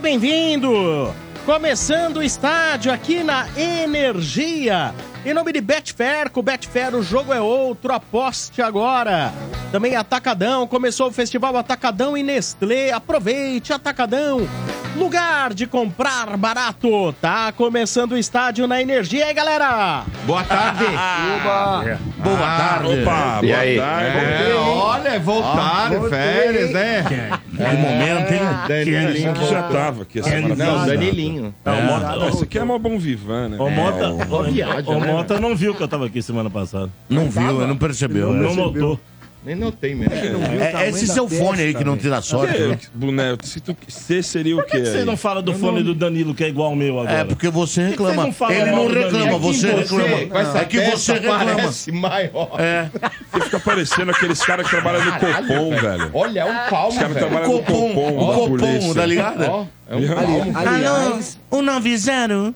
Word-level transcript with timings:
Seja 0.00 0.18
bem-vindo! 0.18 1.14
Começando 1.44 2.18
o 2.18 2.22
estádio 2.22 2.90
aqui 2.90 3.22
na 3.22 3.46
Energia. 3.54 4.94
Em 5.26 5.34
nome 5.34 5.52
de 5.52 5.60
Betfair, 5.60 6.30
com 6.30 6.42
Betfair 6.42 6.94
o 6.94 7.02
jogo 7.02 7.34
é 7.34 7.40
outro, 7.40 7.92
aposte 7.92 8.62
agora. 8.62 9.30
Também 9.70 9.96
Atacadão, 9.96 10.66
começou 10.66 11.08
o 11.08 11.12
festival 11.12 11.54
Atacadão 11.56 12.16
e 12.16 12.22
Nestlé, 12.22 12.92
aproveite 12.92 13.74
Atacadão. 13.74 14.48
Lugar 14.96 15.54
de 15.54 15.66
comprar 15.66 16.36
barato, 16.36 17.12
tá 17.20 17.52
começando 17.52 18.12
o 18.12 18.18
estádio 18.18 18.66
na 18.66 18.80
Energia 18.80 19.26
aí, 19.26 19.34
galera. 19.34 20.04
Boa 20.24 20.42
tarde. 20.42 20.84
Oba. 21.36 21.98
Boa 22.16 22.38
tarde. 22.38 23.00
Opa, 23.02 23.40
E 23.42 23.46
boa 23.46 23.58
aí? 23.58 23.76
tarde. 23.78 24.18
É, 24.18 24.54
olha, 24.56 25.20
voltaram, 25.20 26.08
férias, 26.08 26.70
né? 26.72 27.39
Que 27.68 27.76
momento, 27.76 28.32
hein? 28.32 28.40
Danilinho 28.68 29.34
Que 29.34 29.46
já 29.46 29.62
tava 29.64 30.02
aqui 30.02 30.20
essa 30.20 30.30
semana 30.30 30.54
Não. 30.54 30.86
Danilinho. 30.86 31.54
Não, 31.64 31.72
É. 31.74 31.82
Mota, 31.82 32.26
esse 32.28 32.44
aqui 32.44 32.58
é 32.58 32.64
mó 32.64 32.78
bom 32.78 32.98
vivan, 32.98 33.48
né? 33.50 33.56
O 33.58 33.68
Mota, 33.70 34.12
viagem, 34.50 34.94
o 34.94 35.00
né? 35.00 35.06
Mota 35.12 35.40
não 35.40 35.54
viu 35.54 35.74
que 35.74 35.82
eu 35.82 35.88
tava 35.88 36.06
aqui 36.06 36.22
semana 36.22 36.48
passada. 36.50 36.90
Não 37.08 37.28
viu, 37.30 37.66
não 37.66 37.76
percebeu. 37.76 38.32
Não 38.32 38.54
notou. 38.54 38.98
Nem 39.42 39.54
notei 39.54 39.94
mesmo. 39.94 40.12
É, 40.14 40.84
é 40.84 40.88
esse 40.90 41.06
seu 41.06 41.26
fone 41.26 41.62
aí 41.62 41.72
que 41.74 41.82
não 41.82 41.96
tira 41.96 42.20
sorte. 42.20 42.58
né? 42.58 42.78
Boneco, 42.92 43.46
se 43.46 43.58
tu 43.58 43.74
C 43.88 44.22
seria 44.22 44.54
o 44.54 44.58
Por 44.58 44.66
que, 44.66 44.72
quê? 44.72 44.82
que 44.82 44.88
você 44.90 44.98
aí? 44.98 45.04
não 45.06 45.16
fala 45.16 45.40
do 45.40 45.54
fone 45.54 45.82
do 45.82 45.94
Danilo, 45.94 46.34
que 46.34 46.44
é 46.44 46.48
igual 46.48 46.68
ao 46.68 46.76
meu 46.76 46.98
agora? 47.00 47.20
É 47.20 47.24
porque 47.24 47.48
você 47.48 47.88
reclama. 47.88 48.14
você 48.16 48.26
não 48.26 48.32
fala 48.34 48.52
Ele 48.52 48.70
mal 48.70 48.76
não 48.84 48.88
do 48.88 48.92
reclama, 48.94 49.18
Danilo? 49.18 49.38
você 49.38 49.70
com 49.70 49.76
reclama. 49.96 50.40
essa 50.40 50.58
É 50.58 50.64
que 50.66 50.80
você 50.82 51.12
reclama. 51.14 51.44
parece 51.54 51.90
maior. 51.92 52.50
É. 52.58 52.90
Você 53.32 53.44
fica 53.46 53.60
parecendo 53.60 54.10
aqueles 54.10 54.42
caras 54.42 54.66
que 54.66 54.72
trabalham 54.72 55.04
no 55.06 55.12
Copom, 55.12 55.70
velho. 55.70 56.10
Olha, 56.12 56.40
é 56.40 56.44
um 56.44 56.68
palmo, 56.70 56.88
Os 56.88 56.94
caras 56.98 57.14
velho. 57.14 57.26
trabalham 57.28 57.52
no 57.52 57.62
Copom, 57.62 57.94
Copom, 57.94 58.18
o 58.18 58.30
da 58.58 58.66
polícia. 58.66 58.94
tá 58.94 59.06
ligado? 59.06 59.42
Ó, 59.44 59.66
é 59.88 59.96
um 59.96 60.06
palmo. 60.06 60.52
Alô, 60.58 61.20
190. 61.50 62.54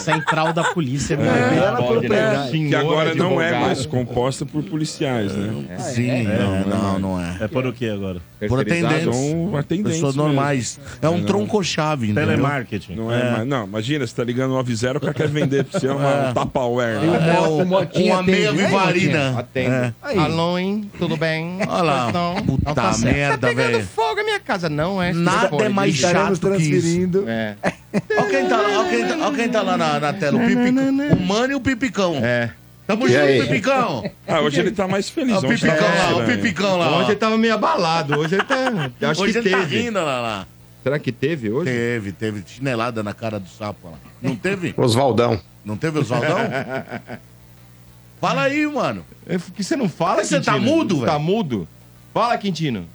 Central 0.00 0.52
da 0.52 0.64
Polícia. 0.64 1.16
Pode, 1.16 2.08
né? 2.08 2.48
Que 2.50 2.74
agora 2.74 3.14
não 3.14 3.40
é 3.40 3.58
mais 3.58 3.86
composta 3.86 4.44
por 4.44 4.62
policiais, 4.64 5.32
né? 5.34 5.78
Sim, 5.78 6.24
não, 6.24 6.66
não, 6.66 6.98
não 6.98 7.20
é. 7.20 7.36
É 7.40 7.48
por 7.48 7.66
o 7.66 7.72
que 7.72 7.88
agora? 7.88 8.20
Por 8.48 8.60
atendentes. 8.60 9.16
São 9.16 9.56
atendentes 9.56 9.92
Pessoas 9.94 10.16
mesmo. 10.16 10.28
normais. 10.28 10.80
É 11.00 11.08
um 11.08 11.22
tronco-chave, 11.24 12.06
entendeu? 12.10 12.26
Telemarketing. 12.28 12.94
Não 12.94 13.12
é, 13.12 13.30
mais. 13.32 13.46
Não, 13.48 13.64
imagina, 13.64 14.06
você 14.06 14.14
tá 14.14 14.24
ligando 14.24 14.50
no 14.50 14.56
90, 14.56 14.96
o 14.98 15.00
cara 15.00 15.14
quer 15.14 15.28
vender 15.28 15.64
pra 15.64 15.78
você 15.80 15.88
uma, 15.88 16.30
um 16.30 16.34
Tupperware. 16.34 17.00
né? 17.00 17.34
É 17.36 17.40
um- 17.40 17.62
uma 18.06 18.22
meia 18.22 18.52
vivarina. 18.52 19.38
Atende. 19.38 19.94
Alô, 20.02 20.58
hein? 20.58 20.90
Tudo 20.98 21.16
bem? 21.16 21.58
Olha 21.66 21.82
lá. 21.82 22.02
Pois 22.04 22.14
não. 22.14 22.34
Puta 22.44 22.62
Não 22.66 22.74
tá 22.74 22.92
certo. 22.92 23.14
merda, 23.14 23.38
Tá 23.38 23.46
pegando 23.48 23.72
velho. 23.72 23.84
fogo 23.86 24.20
a 24.20 24.24
minha 24.24 24.40
casa. 24.40 24.68
Não, 24.68 25.02
é. 25.02 25.12
Nada 25.12 25.38
telefone, 25.48 25.64
é 25.64 25.68
mais 25.68 25.94
chato 25.94 26.40
que 26.56 26.62
isso. 26.62 27.24
É. 27.26 27.54
Olha 28.18 28.28
quem 28.30 28.48
tá 28.48 28.56
lá, 28.56 28.80
olha 28.80 28.88
quem 28.88 29.06
tá, 29.06 29.32
quem 29.36 29.48
tá 29.48 29.62
lá 29.62 29.76
na, 29.76 30.00
na 30.00 30.12
tela. 30.12 30.38
O, 30.42 30.46
pipicão, 30.46 30.88
o 30.88 31.26
Mano 31.26 31.52
e 31.52 31.54
o 31.56 31.60
Pipicão. 31.60 32.14
É. 32.22 32.50
Tamo 32.92 33.06
E 33.06 33.12
junto, 33.12 33.22
aí? 33.24 33.42
Pipicão. 33.42 34.10
Ah, 34.28 34.40
hoje 34.40 34.60
ele 34.60 34.70
tá 34.72 34.86
mais 34.86 35.08
feliz. 35.08 35.36
Olha 35.36 35.46
o 35.46 35.48
Pipicão 35.48 35.76
tava 35.76 36.10
lá, 36.12 36.16
o. 36.16 36.26
Pipicão 36.26 36.76
lá. 36.76 36.96
Ontem 36.98 37.10
ele 37.12 37.16
tava 37.16 37.38
meio 37.38 37.54
abalado. 37.54 38.18
Hoje 38.18 38.34
ele 38.34 38.44
tá. 38.44 39.08
Acho 39.10 39.22
Hoje 39.22 39.32
que 39.32 39.38
ele 39.38 39.50
tá 39.50 39.58
teve. 39.60 39.82
rindo 39.82 39.98
lá, 39.98 40.20
lá. 40.20 40.46
Será 40.82 40.98
que 40.98 41.10
teve 41.12 41.50
hoje? 41.50 41.70
Teve, 41.70 42.12
teve 42.12 42.42
chinelada 42.46 43.02
na 43.02 43.14
cara 43.14 43.38
do 43.40 43.48
sapo 43.48 43.88
lá. 43.88 43.98
Não 44.20 44.34
teve? 44.36 44.74
Oswaldão. 44.76 45.40
Não 45.64 45.76
teve 45.76 45.98
Oswaldão? 46.00 46.36
Fala 48.20 48.42
aí, 48.42 48.66
mano. 48.66 49.04
É, 49.26 49.38
Por 49.38 49.52
que 49.52 49.64
você 49.64 49.76
não 49.76 49.88
fala, 49.88 50.16
Mas 50.16 50.28
você 50.28 50.40
tá 50.40 50.54
Quintino? 50.54 50.76
mudo, 50.76 50.94
velho? 50.96 51.06
Tá 51.06 51.18
mudo? 51.18 51.68
Fala, 52.12 52.36
Quintino. 52.38 52.86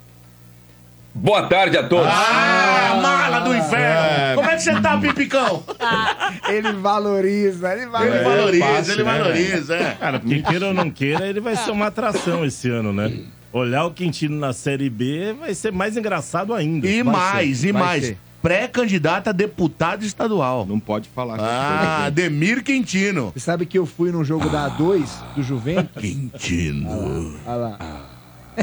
Boa 1.14 1.42
tarde 1.48 1.76
a 1.76 1.82
todos. 1.88 2.06
Ah, 2.08 3.00
mala 3.02 3.40
do 3.40 3.54
inferno. 3.54 4.36
Como 4.36 4.48
é 4.50 4.56
que 4.56 4.62
você 4.62 4.80
tá, 4.80 4.96
Pipicão? 4.98 5.64
Ele 6.48 6.72
valoriza, 6.72 7.72
ele 7.72 7.82
Ele 7.82 7.90
valoriza. 7.90 8.24
valoriza, 8.24 8.66
fácil, 8.66 8.92
ele 8.92 9.02
né, 9.04 9.18
valoriza, 9.18 9.74
é. 9.76 9.94
Cara, 9.98 10.20
porque 10.20 10.42
queira 10.42 10.66
ou 10.68 10.74
não 10.74 10.90
queira, 10.90 11.26
ele 11.26 11.40
vai 11.40 11.56
ser 11.56 11.70
uma 11.70 11.86
atração 11.86 12.44
esse 12.44 12.70
ano, 12.70 12.92
né? 12.92 13.12
Olhar 13.52 13.84
o 13.84 13.90
Quintino 13.90 14.36
na 14.38 14.52
Série 14.52 14.88
B 14.88 15.34
vai 15.38 15.54
ser 15.54 15.72
mais 15.72 15.96
engraçado 15.96 16.54
ainda. 16.54 16.86
E 16.86 17.02
Vai 17.02 17.12
mais, 17.12 17.64
e 17.64 17.72
vai 17.72 17.82
mais. 17.82 18.04
ser. 18.06 18.18
Pré-candidato 18.40 19.28
a 19.28 19.32
deputado 19.32 20.04
estadual. 20.04 20.64
Não 20.64 20.78
pode 20.78 21.08
falar. 21.08 21.38
Ah, 21.40 22.04
Ademir 22.06 22.62
Quintino. 22.62 23.32
Você 23.34 23.40
sabe 23.40 23.66
que 23.66 23.76
eu 23.78 23.84
fui 23.84 24.12
num 24.12 24.22
jogo 24.24 24.48
da 24.48 24.70
A2 24.70 25.08
do 25.34 25.42
Juventus? 25.42 26.00
Quintino. 26.00 27.34
Olha 27.46 27.56
lá. 27.56 27.78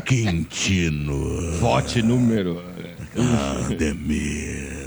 Quintino. 0.03 1.51
Vote 1.59 2.01
número. 2.01 2.61
Ademir. 3.65 4.85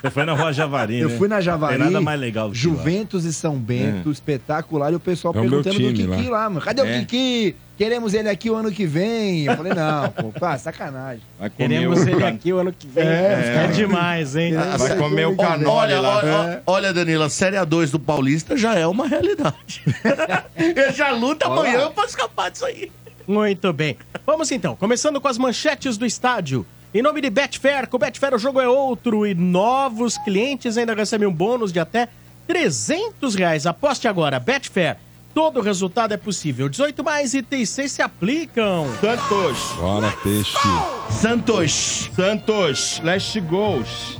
Você 0.00 0.10
foi 0.10 0.24
na 0.24 0.32
Rua 0.32 0.52
Javari, 0.52 1.00
Eu 1.00 1.10
né? 1.10 1.18
fui 1.18 1.28
na 1.28 1.40
Javari. 1.40 1.76
Tem 1.76 1.84
nada 1.84 2.00
mais 2.00 2.18
legal 2.18 2.50
que 2.50 2.56
Juventus 2.56 3.24
e 3.24 3.32
São 3.34 3.56
Bento, 3.56 4.10
espetacular. 4.10 4.92
E 4.92 4.96
o 4.96 5.00
pessoal 5.00 5.34
É 5.34 5.38
o 5.38 5.40
meu 5.42 5.50
perguntando 5.62 5.78
do 5.78 5.92
time 5.94 6.16
Kiki 6.16 6.28
lá. 6.30 6.48
mano. 6.48 6.60
Cadê 6.64 6.80
É. 6.82 6.84
o 6.84 7.00
Kiki? 7.00 7.56
Queremos 7.76 8.12
ele 8.14 8.28
aqui 8.28 8.48
o 8.50 8.54
ano 8.54 8.70
que 8.70 8.84
vem. 8.86 9.44
Eu 9.46 9.56
falei, 9.56 9.72
não, 9.74 10.08
pô, 10.10 10.32
pá, 10.38 10.56
sacanagem. 10.58 11.22
Vai 11.38 11.48
comer 11.50 11.68
Queremos 11.68 12.00
o 12.00 12.08
ele 12.08 12.20
can- 12.20 12.28
aqui 12.28 12.52
o 12.52 12.58
ano 12.58 12.72
que 12.72 12.86
vem. 12.86 13.04
É. 13.06 13.64
É, 13.64 13.66
demais, 13.68 14.36
hein? 14.36 14.52
Vai 14.78 14.96
comer 14.96 15.26
o 15.26 15.36
canole 15.36 15.64
Olha, 15.66 16.00
lá. 16.00 16.16
olha, 16.18 16.62
olha, 16.66 16.92
Danilo, 16.92 17.24
a 17.24 17.30
Série 17.30 17.56
A2 17.56 17.90
do 17.90 17.98
Paulista 17.98 18.54
já 18.56 18.74
é 18.74 18.86
uma 18.86 19.06
realidade. 19.08 19.82
Ele 20.56 20.92
já 20.92 21.10
luta 21.10 21.46
amanhã 21.46 21.90
pra 21.90 22.04
escapar 22.04 22.50
disso 22.50 22.66
aí. 22.66 22.92
Muito 23.30 23.72
bem. 23.72 23.96
Vamos 24.26 24.50
então, 24.50 24.74
começando 24.74 25.20
com 25.20 25.28
as 25.28 25.38
manchetes 25.38 25.96
do 25.96 26.04
estádio. 26.04 26.66
Em 26.92 27.00
nome 27.00 27.20
de 27.20 27.30
Betfair, 27.30 27.88
com 27.88 27.96
Betfair 27.96 28.34
o 28.34 28.38
jogo 28.38 28.60
é 28.60 28.68
outro 28.68 29.24
e 29.24 29.36
novos 29.36 30.18
clientes 30.18 30.76
ainda 30.76 30.96
recebem 30.96 31.28
um 31.28 31.32
bônus 31.32 31.72
de 31.72 31.78
até 31.78 32.08
300 32.48 33.36
reais. 33.36 33.66
Aposte 33.66 34.08
agora, 34.08 34.40
Betfair. 34.40 34.96
Todo 35.32 35.60
resultado 35.60 36.12
é 36.12 36.16
possível. 36.16 36.68
18 36.68 37.04
mais 37.04 37.32
itens 37.32 37.68
6 37.68 37.92
se 37.92 38.02
aplicam. 38.02 38.88
Santos. 39.00 39.76
Bora, 39.78 40.10
peixe. 40.24 40.58
Santos. 41.08 42.10
Santos. 42.12 43.00
Last 43.04 43.40
goals. 43.42 44.18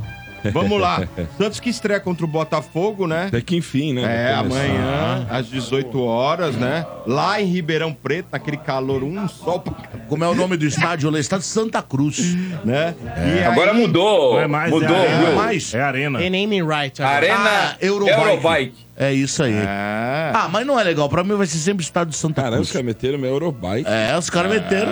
Vamos 0.53 0.81
lá. 0.81 1.07
Santos 1.39 1.61
que 1.61 1.69
estreia 1.71 2.01
contra 2.01 2.25
o 2.25 2.29
Botafogo, 2.29 3.07
né? 3.07 3.27
Até 3.29 3.41
que 3.41 3.57
enfim, 3.57 3.93
né? 3.93 4.31
É, 4.31 4.35
amanhã, 4.35 5.27
às 5.31 5.47
18 5.49 6.01
horas, 6.03 6.55
né? 6.57 6.87
Lá 7.07 7.41
em 7.41 7.47
Ribeirão 7.47 7.93
Preto, 7.93 8.29
naquele 8.33 8.57
calor, 8.57 9.03
um 9.03 9.29
sol 9.29 9.61
pra 9.61 9.73
caramba, 9.75 10.05
Como 10.09 10.25
é 10.25 10.29
o 10.29 10.35
nome 10.35 10.57
do 10.57 10.65
estádio? 10.65 11.11
O 11.11 11.17
estádio 11.19 11.45
Santa 11.47 11.83
Cruz. 11.83 12.35
né? 12.65 12.95
E 13.39 13.43
Agora 13.45 13.73
aí- 13.73 13.81
mudou. 13.81 14.35
Não 14.35 14.41
é 14.41 14.47
mais, 14.47 14.71
mudou, 14.71 14.97
é 14.97 15.15
arena. 15.15 15.31
mais? 15.33 15.75
É 15.75 15.83
Arena. 15.83 16.19
Right. 16.19 17.03
Arena 17.03 17.35
Ah, 17.39 17.77
Eurobike. 17.81 18.19
Eurobike. 18.21 18.75
É 18.97 19.13
isso 19.13 19.43
aí. 19.43 19.55
É. 19.55 20.31
Ah, 20.35 20.49
mas 20.51 20.67
não 20.67 20.79
é 20.79 20.85
legal. 20.85 21.09
Pra 21.09 21.25
mim 21.25 21.35
vai 21.35 21.47
ser 21.47 21.59
sempre 21.59 21.83
estádio 21.83 22.13
Santa 22.13 22.43
Caramba, 22.43 22.61
os 22.63 22.69
Cruz. 22.71 22.73
caras 22.73 22.87
meteram 22.87 23.19
meu 23.19 23.31
Eurobike. 23.31 23.85
É, 23.89 24.17
os 24.19 24.29
caras 24.31 24.51
meteram. 24.53 24.91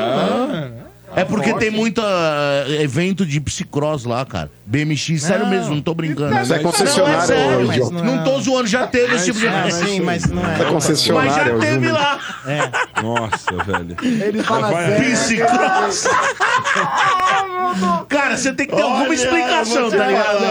né? 0.49 0.71
É 1.17 1.25
porque 1.25 1.53
tem 1.55 1.71
muito 1.71 2.01
evento 2.81 3.25
de 3.27 3.41
psicross 3.41 4.05
lá, 4.05 4.25
cara. 4.25 4.51
BMX, 4.67 5.23
sério 5.23 5.47
mesmo, 5.47 5.75
não 5.75 5.83
tô 5.83 5.95
brincando. 5.95 6.35
Mas 6.35 6.51
é 6.51 6.59
concessionário, 6.59 7.17
Não, 7.17 7.23
é 7.23 7.27
sério, 7.27 7.67
mas 7.67 7.77
idiota. 7.77 8.05
não, 8.05 8.25
tô 8.25 8.41
zoando, 8.41 8.67
já 8.67 8.87
teve 8.87 9.15
esse 9.17 9.25
tipo 9.27 9.39
de 9.41 9.47
evento. 9.47 9.75
sim, 9.75 10.01
mas 10.01 10.27
não 10.27 10.43
é. 10.43 10.45
É 10.45 10.49
Mas 10.49 10.59
já 10.59 10.65
concessionário, 10.67 11.53
é 11.53 11.57
o 11.57 11.61
teve 11.61 11.75
Júnior. 11.75 11.95
lá. 11.95 12.21
Nossa, 13.03 13.65
velho. 13.65 13.97
Ele 14.03 14.43
fala. 14.43 14.71
Bicicross. 14.99 16.09
Cara, 18.09 18.37
você 18.37 18.53
tem 18.53 18.67
que 18.67 18.75
ter 18.75 18.83
alguma 18.83 19.15
explicação, 19.15 19.91
tá 19.91 20.07
ligado? 20.07 20.45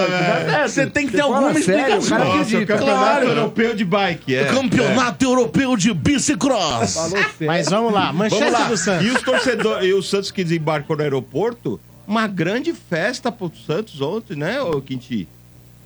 É, 0.55 0.67
você 0.67 0.85
tem 0.87 1.07
que 1.07 1.13
ter 1.13 1.21
alguma 1.21 1.53
sério, 1.53 1.59
explicação. 1.59 2.17
cara 2.17 2.25
Nossa, 2.29 2.57
o 2.57 2.65
campeonato 2.65 2.97
Claro. 2.97 3.27
europeu 3.27 3.75
de 3.75 3.85
bike. 3.85 4.35
É. 4.35 4.45
Campeonato 4.45 5.25
Europeu 5.25 5.75
de 5.77 5.93
Bicicross. 5.93 7.13
Mas 7.41 7.69
vamos 7.69 7.93
lá, 7.93 8.11
manchete 8.13 8.43
Vamos 8.43 8.59
lá. 8.59 8.65
do 8.67 8.77
Santos. 8.77 9.05
E 9.05 9.09
os 9.09 9.21
torcedores, 9.21 9.87
e 9.89 9.93
o 9.93 10.01
Santos 10.03 10.31
que 10.31 10.43
desembarcou 10.47 10.95
no 10.95 11.03
aeroporto, 11.03 11.79
uma 12.07 12.27
grande 12.27 12.73
festa 12.73 13.31
pro 13.31 13.51
Santos 13.65 14.01
ontem, 14.01 14.35
né, 14.35 14.61
ô 14.61 14.81
Quinti? 14.81 15.27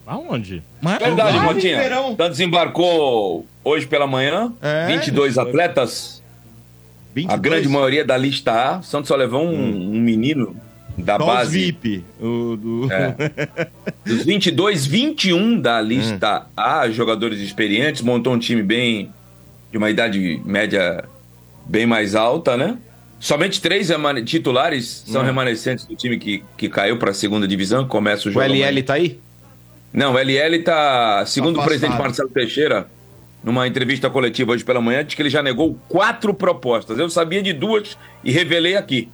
Aonde? 0.05 0.63
Verdade, 0.81 1.37
Lá 1.37 1.43
em 1.43 1.53
Motinha. 1.53 1.79
Santos 2.17 2.39
embarcou 2.39 3.45
hoje 3.63 3.87
pela 3.87 4.07
manhã. 4.07 4.51
É, 4.61 4.87
22 4.87 5.37
atletas. 5.37 6.21
A 7.27 7.37
grande 7.37 7.67
maioria 7.67 8.03
da 8.03 8.17
lista 8.17 8.77
A. 8.77 8.81
Santos 8.81 9.07
só 9.07 9.15
levou 9.15 9.45
um, 9.45 9.95
um 9.95 9.99
menino 9.99 10.55
da 10.97 11.17
Só 11.17 11.23
os 11.23 11.33
base. 11.33 11.59
VIP. 11.59 12.03
O, 12.19 12.55
do... 12.57 12.91
É. 12.91 13.67
Dos 14.05 14.23
22, 14.25 14.85
21 14.85 15.59
da 15.59 15.79
lista 15.81 16.45
A, 16.55 16.89
jogadores 16.89 17.39
experientes, 17.39 18.01
montou 18.01 18.33
um 18.33 18.39
time 18.39 18.63
bem. 18.63 19.11
de 19.71 19.77
uma 19.77 19.89
idade 19.89 20.41
média 20.45 21.03
bem 21.65 21.85
mais 21.85 22.15
alta, 22.15 22.57
né? 22.57 22.77
Somente 23.21 23.61
três 23.61 23.89
titulares 24.25 25.03
são 25.05 25.23
remanescentes 25.23 25.85
do 25.85 25.95
time 25.95 26.17
que, 26.17 26.43
que 26.57 26.67
caiu 26.67 26.97
para 26.97 27.11
a 27.11 27.13
segunda 27.13 27.47
divisão, 27.47 27.87
começa 27.87 28.27
o 28.27 28.31
O 28.31 28.33
jogo. 28.33 28.43
amanhã. 28.43 28.65
LL 28.67 28.81
tá 28.83 28.95
aí? 28.95 29.19
Não, 29.93 30.13
o 30.13 30.17
LL 30.17 30.57
tá, 30.63 31.23
segundo 31.27 31.57
o 31.57 31.59
Afastado. 31.59 31.67
presidente 31.79 32.01
Marcelo 32.01 32.29
Teixeira, 32.29 32.87
numa 33.43 33.67
entrevista 33.67 34.09
coletiva 34.09 34.53
hoje 34.53 34.63
pela 34.63 34.81
manhã, 34.81 35.05
diz 35.05 35.13
que 35.13 35.21
ele 35.21 35.29
já 35.29 35.43
negou 35.43 35.77
quatro 35.87 36.33
propostas. 36.33 36.97
Eu 36.97 37.09
sabia 37.11 37.43
de 37.43 37.53
duas 37.53 37.95
e 38.23 38.31
revelei 38.31 38.75
aqui. 38.75 39.07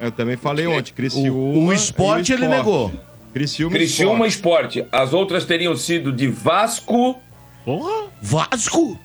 Eu 0.00 0.10
também 0.10 0.36
falei 0.36 0.66
ontem, 0.66 0.90
O, 0.90 0.94
Criciúma. 0.94 1.58
o 1.60 1.72
esporte 1.72 2.32
e 2.32 2.34
o 2.34 2.38
ele 2.38 2.48
negou. 2.48 2.90
Criciúma, 3.32 3.76
Criciúma 3.76 4.26
Sport. 4.26 4.74
Esporte. 4.76 4.88
As 4.90 5.12
outras 5.12 5.44
teriam 5.44 5.76
sido 5.76 6.10
de 6.12 6.26
Vasco 6.26 7.18
Porra! 7.64 8.08
Vasco? 8.20 8.98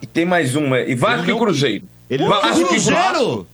e 0.00 0.06
tem 0.06 0.24
mais 0.24 0.56
uma. 0.56 0.80
E 0.80 0.94
Vasco 0.94 1.30
e 1.30 1.34
Cruzeiro. 1.38 1.84
Ele 2.10 2.24
Vasco 2.26 2.60
e 2.60 2.64
Cruzeiro? 2.64 3.46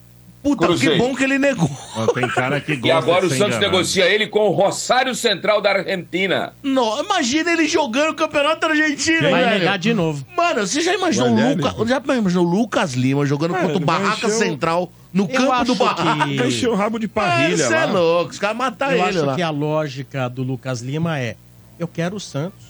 Puta, 0.43 0.65
Cruzeiro. 0.67 0.95
que 0.95 1.01
bom 1.03 1.13
que 1.15 1.25
ele 1.25 1.39
negou. 1.41 1.69
Tem 2.15 2.29
cara 2.29 2.61
que 2.61 2.75
gosta 2.77 2.87
E 2.87 2.91
agora 2.93 3.21
de 3.23 3.27
o 3.27 3.31
Santos 3.31 3.57
enganado. 3.57 3.73
negocia 3.73 4.05
ele 4.07 4.29
com 4.29 4.49
o 4.49 4.53
Rosário 4.53 5.13
Central 5.15 5.61
da 5.61 5.71
Argentina. 5.73 6.53
Não, 6.63 7.03
imagina 7.03 7.51
ele 7.53 7.67
jogando 7.67 8.11
o 8.11 8.15
campeonato 8.15 8.65
argentino, 8.65 9.29
Vai 9.29 9.45
velho. 9.45 9.59
negar 9.59 9.77
de 9.77 9.93
novo. 9.93 10.25
Mano, 10.37 10.65
você 10.65 10.81
já 10.81 10.95
imaginou 10.95 11.31
o. 11.31 11.55
Lucas, 11.57 11.89
já 11.89 12.01
imaginou 12.17 12.47
o 12.47 12.49
Lucas 12.49 12.95
Lima 12.95 13.27
jogando 13.27 13.55
Cara, 13.55 13.65
contra 13.65 13.83
o 13.83 13.85
Barraca 13.85 14.17
encher 14.19 14.27
o- 14.29 14.31
Central 14.39 14.93
no 15.13 15.27
campo 15.27 15.43
do 15.65 15.73
acho 15.73 15.75
Barraca? 15.75 16.29
que- 16.29 16.37
Vai 16.39 16.47
encher 16.47 16.69
o 16.69 16.75
rabo 16.77 16.99
de 17.01 17.09
parrilha 17.09 17.57
Você 17.57 17.75
é 17.75 17.85
lá. 17.85 17.93
louco, 17.93 18.31
os 18.31 18.39
caras 18.39 18.57
matar 18.57 18.93
Eu 18.93 18.99
ele 18.99 19.19
acho 19.19 19.27
lá. 19.27 19.35
que 19.35 19.43
a 19.43 19.51
lógica 19.51 20.29
do 20.29 20.45
Lucas 20.45 20.81
Lima 20.81 21.19
é: 21.19 21.35
eu 21.77 21.89
quero 21.89 22.15
o 22.17 22.21
Santos, 22.21 22.65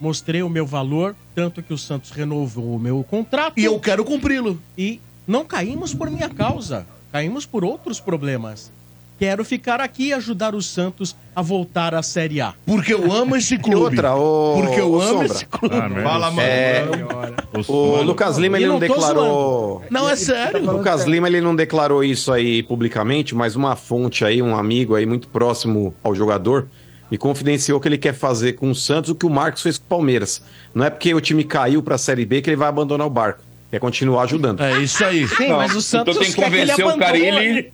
mostrei 0.00 0.44
o 0.44 0.48
meu 0.48 0.64
valor, 0.64 1.16
tanto 1.34 1.60
que 1.60 1.74
o 1.74 1.78
Santos 1.78 2.10
renovou 2.12 2.76
o 2.76 2.78
meu 2.78 3.02
contrato 3.02 3.54
E 3.58 3.64
eu 3.64 3.78
quero 3.80 4.04
cumpri-lo. 4.04 4.60
e 4.78 5.00
não 5.26 5.44
caímos 5.44 5.94
por 5.94 6.10
minha 6.10 6.28
causa, 6.28 6.86
caímos 7.12 7.46
por 7.46 7.64
outros 7.64 8.00
problemas. 8.00 8.72
Quero 9.18 9.44
ficar 9.44 9.82
aqui 9.82 10.06
e 10.08 10.12
ajudar 10.14 10.54
o 10.54 10.62
Santos 10.62 11.14
a 11.36 11.42
voltar 11.42 11.94
à 11.94 12.02
Série 12.02 12.40
A. 12.40 12.54
Porque 12.64 12.94
eu 12.94 13.12
amo 13.12 13.36
esse 13.36 13.56
E 13.56 13.58
clube. 13.58 13.78
outra, 13.78 14.14
o. 14.14 14.62
Porque 14.62 14.80
eu 14.80 14.92
o 14.92 14.98
amo 14.98 15.08
Sombra, 15.10 15.26
esse 15.26 15.44
clube. 15.44 15.74
Ah. 15.76 16.02
Fala, 16.02 16.30
mano. 16.30 16.40
É, 16.48 16.84
o 17.68 17.92
mano, 17.92 18.02
Lucas 18.04 18.38
Lima 18.38 18.56
ele 18.56 18.66
não 18.66 18.74
não 18.74 18.80
declarou. 18.80 19.84
Não, 19.90 20.08
é 20.08 20.14
O 20.14 20.16
sério. 20.16 20.72
Lucas 20.72 21.04
Lima 21.04 21.28
ele 21.28 21.42
não 21.42 21.54
declarou 21.54 22.02
isso 22.02 22.32
aí 22.32 22.62
publicamente, 22.62 23.34
mas 23.34 23.54
uma 23.56 23.76
fonte 23.76 24.24
aí, 24.24 24.40
um 24.40 24.56
amigo 24.56 24.94
aí 24.94 25.04
muito 25.04 25.28
próximo 25.28 25.94
ao 26.02 26.14
jogador, 26.14 26.68
me 27.10 27.18
confidenciou 27.18 27.78
que 27.78 27.88
ele 27.88 27.98
quer 27.98 28.14
fazer 28.14 28.54
com 28.54 28.70
o 28.70 28.74
Santos 28.74 29.10
o 29.10 29.14
que 29.14 29.26
o 29.26 29.30
Marcos 29.30 29.60
fez 29.60 29.76
com 29.76 29.84
o 29.84 29.88
Palmeiras. 29.88 30.42
Não 30.74 30.82
é 30.86 30.88
porque 30.88 31.12
o 31.12 31.20
time 31.20 31.44
caiu 31.44 31.82
pra 31.82 31.98
Série 31.98 32.24
B 32.24 32.40
que 32.40 32.48
ele 32.48 32.56
vai 32.56 32.68
abandonar 32.68 33.06
o 33.06 33.10
barco. 33.10 33.42
Quer 33.70 33.78
continuar 33.78 34.24
ajudando. 34.24 34.60
É 34.62 34.80
isso 34.80 35.04
aí. 35.04 35.28
Sim, 35.28 35.48
Não, 35.48 35.58
mas 35.58 35.74
o 35.74 35.80
Santos 35.80 36.16
então 36.16 36.24
tem 36.24 36.34
que 36.34 36.42
convencer 36.42 36.84
o 36.84 36.88
abandone. 36.88 37.00
Carilli. 37.00 37.72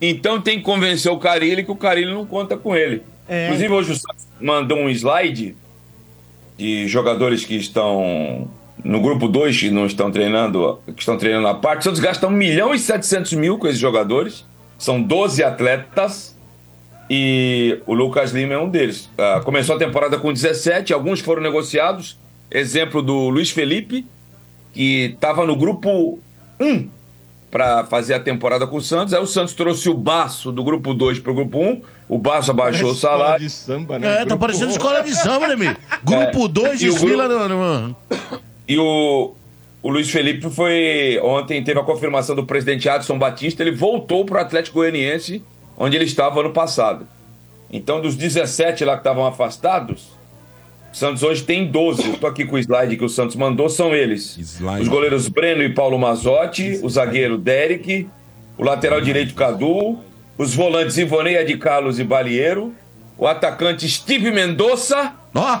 Então 0.00 0.40
tem 0.40 0.58
que 0.58 0.64
convencer 0.64 1.10
o 1.10 1.18
Carilli 1.18 1.64
que 1.64 1.70
o 1.72 1.76
Carilli 1.76 2.12
não 2.12 2.24
conta 2.24 2.56
com 2.56 2.76
ele. 2.76 3.02
É. 3.28 3.46
Inclusive, 3.46 3.72
hoje 3.72 3.92
o 3.92 3.94
Santos 3.96 4.26
mandou 4.40 4.78
um 4.78 4.88
slide 4.88 5.56
de 6.56 6.86
jogadores 6.86 7.44
que 7.44 7.56
estão 7.56 8.48
no 8.84 9.00
grupo 9.00 9.28
2, 9.28 9.58
que 9.58 9.70
não 9.70 9.86
estão 9.86 10.10
treinando, 10.10 10.78
que 10.94 11.00
estão 11.00 11.18
treinando 11.18 11.48
à 11.48 11.54
parte. 11.54 11.80
O 11.80 11.84
Santos 11.84 12.00
gasta 12.00 12.26
1 12.26 12.30
milhão 12.30 12.74
e 12.74 12.78
700 12.78 13.32
mil 13.32 13.58
com 13.58 13.66
esses 13.66 13.80
jogadores. 13.80 14.44
São 14.78 15.02
12 15.02 15.42
atletas. 15.42 16.36
E 17.10 17.80
o 17.86 17.94
Lucas 17.94 18.32
Lima 18.32 18.54
é 18.54 18.58
um 18.58 18.68
deles. 18.68 19.08
Ah, 19.16 19.40
começou 19.42 19.74
a 19.74 19.78
temporada 19.78 20.18
com 20.18 20.32
17, 20.32 20.92
alguns 20.92 21.20
foram 21.20 21.42
negociados. 21.42 22.18
Exemplo 22.50 23.02
do 23.02 23.28
Luiz 23.30 23.50
Felipe, 23.50 24.04
que 24.78 25.06
estava 25.12 25.44
no 25.44 25.56
grupo 25.56 26.20
1 26.60 26.88
para 27.50 27.82
fazer 27.86 28.14
a 28.14 28.20
temporada 28.20 28.64
com 28.64 28.76
o 28.76 28.80
Santos. 28.80 29.12
Aí 29.12 29.20
o 29.20 29.26
Santos 29.26 29.52
trouxe 29.52 29.88
o 29.88 29.94
Baço 29.94 30.52
do 30.52 30.62
grupo 30.62 30.94
2 30.94 31.18
para 31.18 31.32
o 31.32 31.34
grupo 31.34 31.58
1. 31.58 31.82
O 32.08 32.16
Baço 32.16 32.52
abaixou 32.52 32.90
o 32.90 32.92
Escola 32.92 33.18
salário. 33.18 33.44
de 33.44 33.50
samba, 33.50 33.98
né? 33.98 34.06
É, 34.08 34.16
tá 34.18 34.24
Grupo 34.26 34.38
parecendo 34.38 34.70
escola 34.70 35.00
de 35.02 35.12
samba, 35.16 35.48
né, 35.48 35.56
Mi? 35.56 35.66
Grupo 36.04 36.46
2 36.46 36.80
E 36.80 36.88
o 36.90 36.92
desfila 36.92 37.26
grupo- 37.26 37.48
no... 37.48 37.88
no- 37.88 37.96
E 38.68 38.78
o, 38.78 39.34
o 39.82 39.90
Luiz 39.90 40.08
Felipe 40.10 40.48
foi. 40.48 41.18
Ontem 41.24 41.64
teve 41.64 41.80
a 41.80 41.82
confirmação 41.82 42.36
do 42.36 42.46
presidente 42.46 42.88
Adson 42.88 43.18
Batista. 43.18 43.64
Ele 43.64 43.72
voltou 43.74 44.24
para 44.24 44.38
o 44.38 44.40
Atlético 44.42 44.76
Goianiense, 44.78 45.42
onde 45.76 45.96
ele 45.96 46.04
estava 46.04 46.38
ano 46.38 46.50
passado. 46.52 47.04
Então, 47.68 48.00
dos 48.00 48.14
17 48.14 48.84
lá 48.84 48.92
que 48.92 49.00
estavam 49.00 49.26
afastados, 49.26 50.16
o 50.92 50.96
Santos 50.96 51.22
hoje 51.22 51.42
tem 51.42 51.66
12. 51.66 52.10
Estou 52.10 52.28
aqui 52.28 52.44
com 52.44 52.56
o 52.56 52.58
slide 52.58 52.96
que 52.96 53.04
o 53.04 53.08
Santos 53.08 53.36
mandou, 53.36 53.68
são 53.68 53.94
eles. 53.94 54.36
Slide. 54.38 54.82
Os 54.82 54.88
goleiros 54.88 55.28
Breno 55.28 55.62
e 55.62 55.68
Paulo 55.68 55.98
Mazotti, 55.98 56.80
o 56.82 56.88
zagueiro 56.88 57.36
Derek, 57.36 58.08
o 58.56 58.64
lateral 58.64 59.00
direito 59.00 59.34
Cadu, 59.34 59.98
os 60.36 60.54
volantes 60.54 60.96
Ivoneia 60.96 61.44
de 61.44 61.56
Carlos 61.56 61.98
e 61.98 62.04
Balieiro, 62.04 62.74
o 63.16 63.26
atacante 63.26 63.88
Steve 63.88 64.30
Mendonça, 64.30 65.12
Ó, 65.34 65.60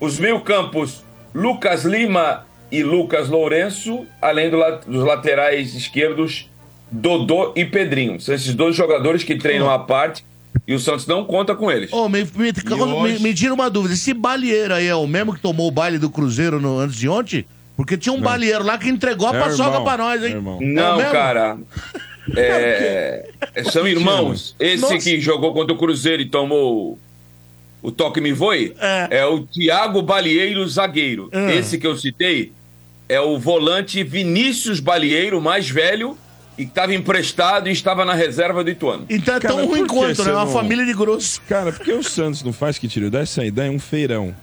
os 0.00 0.18
meio-campos 0.18 1.02
Lucas 1.34 1.84
Lima 1.84 2.46
e 2.70 2.82
Lucas 2.82 3.28
Lourenço, 3.28 4.06
além 4.20 4.50
do 4.50 4.58
dos 4.86 5.04
laterais 5.04 5.74
esquerdos 5.74 6.50
Dodô 6.90 7.52
e 7.56 7.64
Pedrinho. 7.64 8.20
São 8.20 8.34
esses 8.34 8.54
dois 8.54 8.74
jogadores 8.76 9.24
que 9.24 9.36
treinam 9.36 9.70
à 9.70 9.78
parte 9.78 10.24
e 10.66 10.74
o 10.74 10.78
Santos 10.78 11.06
não 11.06 11.24
conta 11.24 11.54
com 11.54 11.70
eles. 11.70 11.92
Ô, 11.92 12.08
me, 12.08 12.22
me, 12.24 12.52
me- 12.52 12.82
hoje? 12.82 13.22
me 13.22 13.34
tira 13.34 13.52
uma 13.54 13.68
dúvida. 13.68 13.94
Esse 13.94 14.14
balieiro 14.14 14.74
aí 14.74 14.86
é 14.86 14.94
o 14.94 15.06
mesmo 15.06 15.34
que 15.34 15.40
tomou 15.40 15.68
o 15.68 15.70
baile 15.70 15.98
do 15.98 16.08
Cruzeiro 16.10 16.60
no, 16.60 16.78
antes 16.78 16.96
de 16.96 17.08
ontem? 17.08 17.44
Porque 17.76 17.96
tinha 17.96 18.12
um 18.12 18.20
balieiro 18.20 18.64
lá 18.64 18.78
que 18.78 18.88
entregou 18.88 19.26
a 19.28 19.34
É 19.34 19.40
paçoca 19.40 19.70
irmão, 19.70 19.84
pra 19.84 19.96
nós, 19.98 20.22
é 20.22 20.28
hein? 20.28 20.34
É 20.36 20.64
Não, 20.64 20.96
mesmo? 20.96 21.12
cara. 21.12 21.58
É, 22.36 23.28
são 23.70 23.86
irmãos. 23.86 24.56
Esse 24.58 24.80
Nossa. 24.80 24.98
que 24.98 25.20
jogou 25.20 25.52
contra 25.52 25.74
o 25.74 25.78
Cruzeiro 25.78 26.22
e 26.22 26.26
tomou 26.26 26.98
o 27.82 27.90
toque 27.92 28.18
me 28.18 28.32
voe 28.32 28.74
É. 28.80 29.08
é, 29.18 29.26
o 29.26 29.40
Thiago 29.46 30.00
Balieiro 30.00 30.66
zagueiro. 30.66 31.28
É. 31.30 31.56
Esse 31.56 31.76
que 31.76 31.86
eu 31.86 31.96
citei 31.98 32.50
é 33.10 33.20
o 33.20 33.38
volante 33.38 34.02
Vinícius 34.02 34.80
Balieiro, 34.80 35.38
mais 35.38 35.68
velho, 35.68 36.16
e 36.56 36.64
que 36.64 36.70
estava 36.70 36.94
emprestado 36.94 37.68
e 37.68 37.72
estava 37.72 38.04
na 38.04 38.14
reserva 38.14 38.62
do 38.62 38.70
Ituano. 38.70 39.06
Então 39.08 39.36
é 39.36 39.40
Cara, 39.40 39.54
tão 39.54 39.64
por 39.66 39.70
ruim 39.76 39.82
que 39.86 39.88
quanto, 39.94 40.24
né? 40.24 40.32
Uma 40.32 40.44
não- 40.44 40.52
família 40.52 40.84
de 40.84 40.94
grosso. 40.94 41.40
Cara, 41.48 41.72
porque 41.72 41.92
o 41.92 42.02
Santos 42.02 42.42
não 42.42 42.52
faz 42.52 42.78
que 42.78 42.86
tiro 42.88 43.10
dessa 43.10 43.44
ideia, 43.44 43.70
um 43.70 43.78
feirão. 43.78 44.34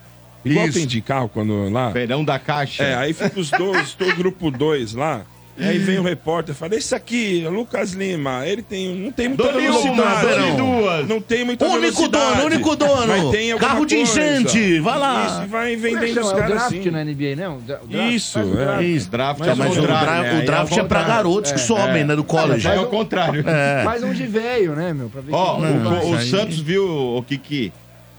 Igual 0.43 0.65
Isso. 0.67 0.77
tem 0.79 0.87
de 0.87 1.01
carro 1.01 1.29
quando 1.29 1.69
lá. 1.69 1.91
Feirão 1.91 2.23
da 2.25 2.39
Caixa. 2.39 2.83
É, 2.83 2.95
aí 2.95 3.13
fica 3.13 3.39
os 3.39 3.51
dois, 3.51 3.95
o 3.99 4.15
grupo 4.15 4.49
2 4.49 4.93
lá. 4.93 5.21
Aí 5.61 5.77
vem 5.77 5.99
o 5.99 6.03
repórter 6.03 6.53
e 6.55 6.57
fala: 6.57 6.75
Esse 6.75 6.93
aqui, 6.95 7.45
é 7.45 7.49
Lucas 7.49 7.91
Lima, 7.91 8.45
ele 8.47 8.61
tem, 8.61 8.95
não 8.95 9.11
tem 9.11 9.27
muita 9.29 9.43
uma, 9.43 9.53
velocidade. 9.61 10.57
duas. 10.57 11.07
Não 11.07 11.21
tem 11.21 11.45
muita 11.45 11.65
Único 11.65 11.79
velocidade. 11.81 12.35
dono, 12.35 12.45
único 12.45 12.75
dono. 12.75 13.31
Tem 13.31 13.51
alguma 13.51 13.69
Carro 13.69 13.85
de 13.85 13.95
enchente, 13.97 14.79
vai 14.79 14.97
lá. 14.99 15.25
Isso, 15.27 15.43
e 15.43 15.47
vai 15.47 15.73
é 15.73 15.75
vendendo 15.75 16.13
chama? 16.13 16.25
os 16.25 16.31
É 16.31 16.35
o 16.35 16.37
caras 16.37 16.49
draft 16.57 16.77
assim. 16.79 16.89
na 16.91 17.03
NBA, 17.05 17.35
não? 17.37 17.57
O 17.57 17.61
draft? 17.61 17.83
Isso, 18.13 18.39
é. 18.39 18.43
draft. 18.43 18.83
Isso. 18.83 19.09
Draft 19.11 19.39
Mas, 19.39 19.47
é 19.49 19.55
mas 19.55 19.71
o, 19.71 19.75
contrário, 19.81 20.05
dra- 20.05 20.21
né? 20.33 20.39
o 20.41 20.45
draft 20.45 20.71
é 20.71 20.73
é 20.73 20.83
pra 20.83 20.83
contrário. 20.83 21.07
garotos 21.07 21.51
que 21.51 21.59
somem, 21.59 22.03
né? 22.03 22.15
Do 22.15 22.23
college. 22.23 22.67
É 22.67 22.79
o 22.79 22.87
contrário. 22.87 23.43
É. 23.47 23.83
Faz 23.83 24.03
um 24.03 24.13
de 24.13 24.25
velho, 24.25 24.75
né, 24.75 24.93
meu? 24.93 25.09
Pra 25.09 25.21
ver 25.21 25.33
Ó, 25.33 25.57
o, 25.59 26.19
Santos 26.21 26.59
viu, 26.59 26.85
o 27.17 27.23
Kiki, 27.23 27.71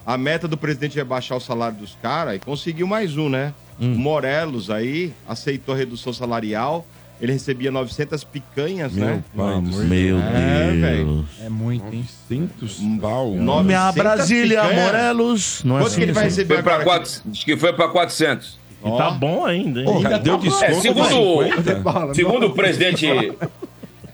a 0.06 0.16
meta 0.18 0.46
do 0.48 0.56
presidente 0.56 0.98
é 1.00 1.04
baixar 1.04 1.36
o 1.36 1.40
salário 1.40 1.76
dos 1.76 1.96
caras 2.02 2.36
e 2.36 2.38
conseguiu 2.38 2.86
mais 2.86 3.16
um, 3.16 3.28
né? 3.28 3.52
Hum. 3.80 3.94
O 3.94 3.98
Morelos 3.98 4.70
aí 4.70 5.12
aceitou 5.28 5.74
a 5.74 5.78
redução 5.78 6.12
salarial. 6.12 6.86
Ele 7.22 7.32
recebia 7.34 7.70
900 7.70 8.24
picanhas, 8.24 8.92
Meu 8.92 9.06
né? 9.06 9.24
pai 9.36 9.54
céu. 9.72 9.84
Meu 9.84 10.18
É, 10.18 10.66
Deus. 10.70 10.80
velho. 10.80 11.24
É 11.40 11.48
muito, 11.48 11.84
hein? 11.94 12.04
900 12.28 12.80
pau. 13.00 13.30
Nove- 13.36 13.64
Minha 13.68 13.86
900 13.86 13.94
Brasília, 13.94 14.62
picanha. 14.62 14.84
Morelos. 14.86 15.62
Não 15.64 15.76
é 15.76 15.78
Quanto 15.78 15.86
assim, 15.86 15.96
que 15.98 16.02
ele 16.02 16.12
vai 16.12 16.26
assim. 16.26 16.30
receber 16.36 16.54
Foi 16.54 16.62
para 16.64 16.74
agora? 16.74 16.84
quatro, 16.98 17.12
diz 17.26 17.44
que 17.44 17.56
foi 17.56 17.72
para 17.72 17.88
400. 17.88 18.58
E 18.84 18.90
tá 18.98 19.10
bom 19.12 19.46
ainda, 19.46 19.78
hein? 19.78 19.86
Porra, 19.86 20.18
Deu 20.18 20.36
desconto 20.36 20.64
É, 20.64 20.74
segundo- 20.80 21.02
de 21.04 21.52
50. 21.54 21.74
Bola, 21.76 22.14
Segundo 22.14 22.46
o 22.48 22.50
presidente, 22.54 23.06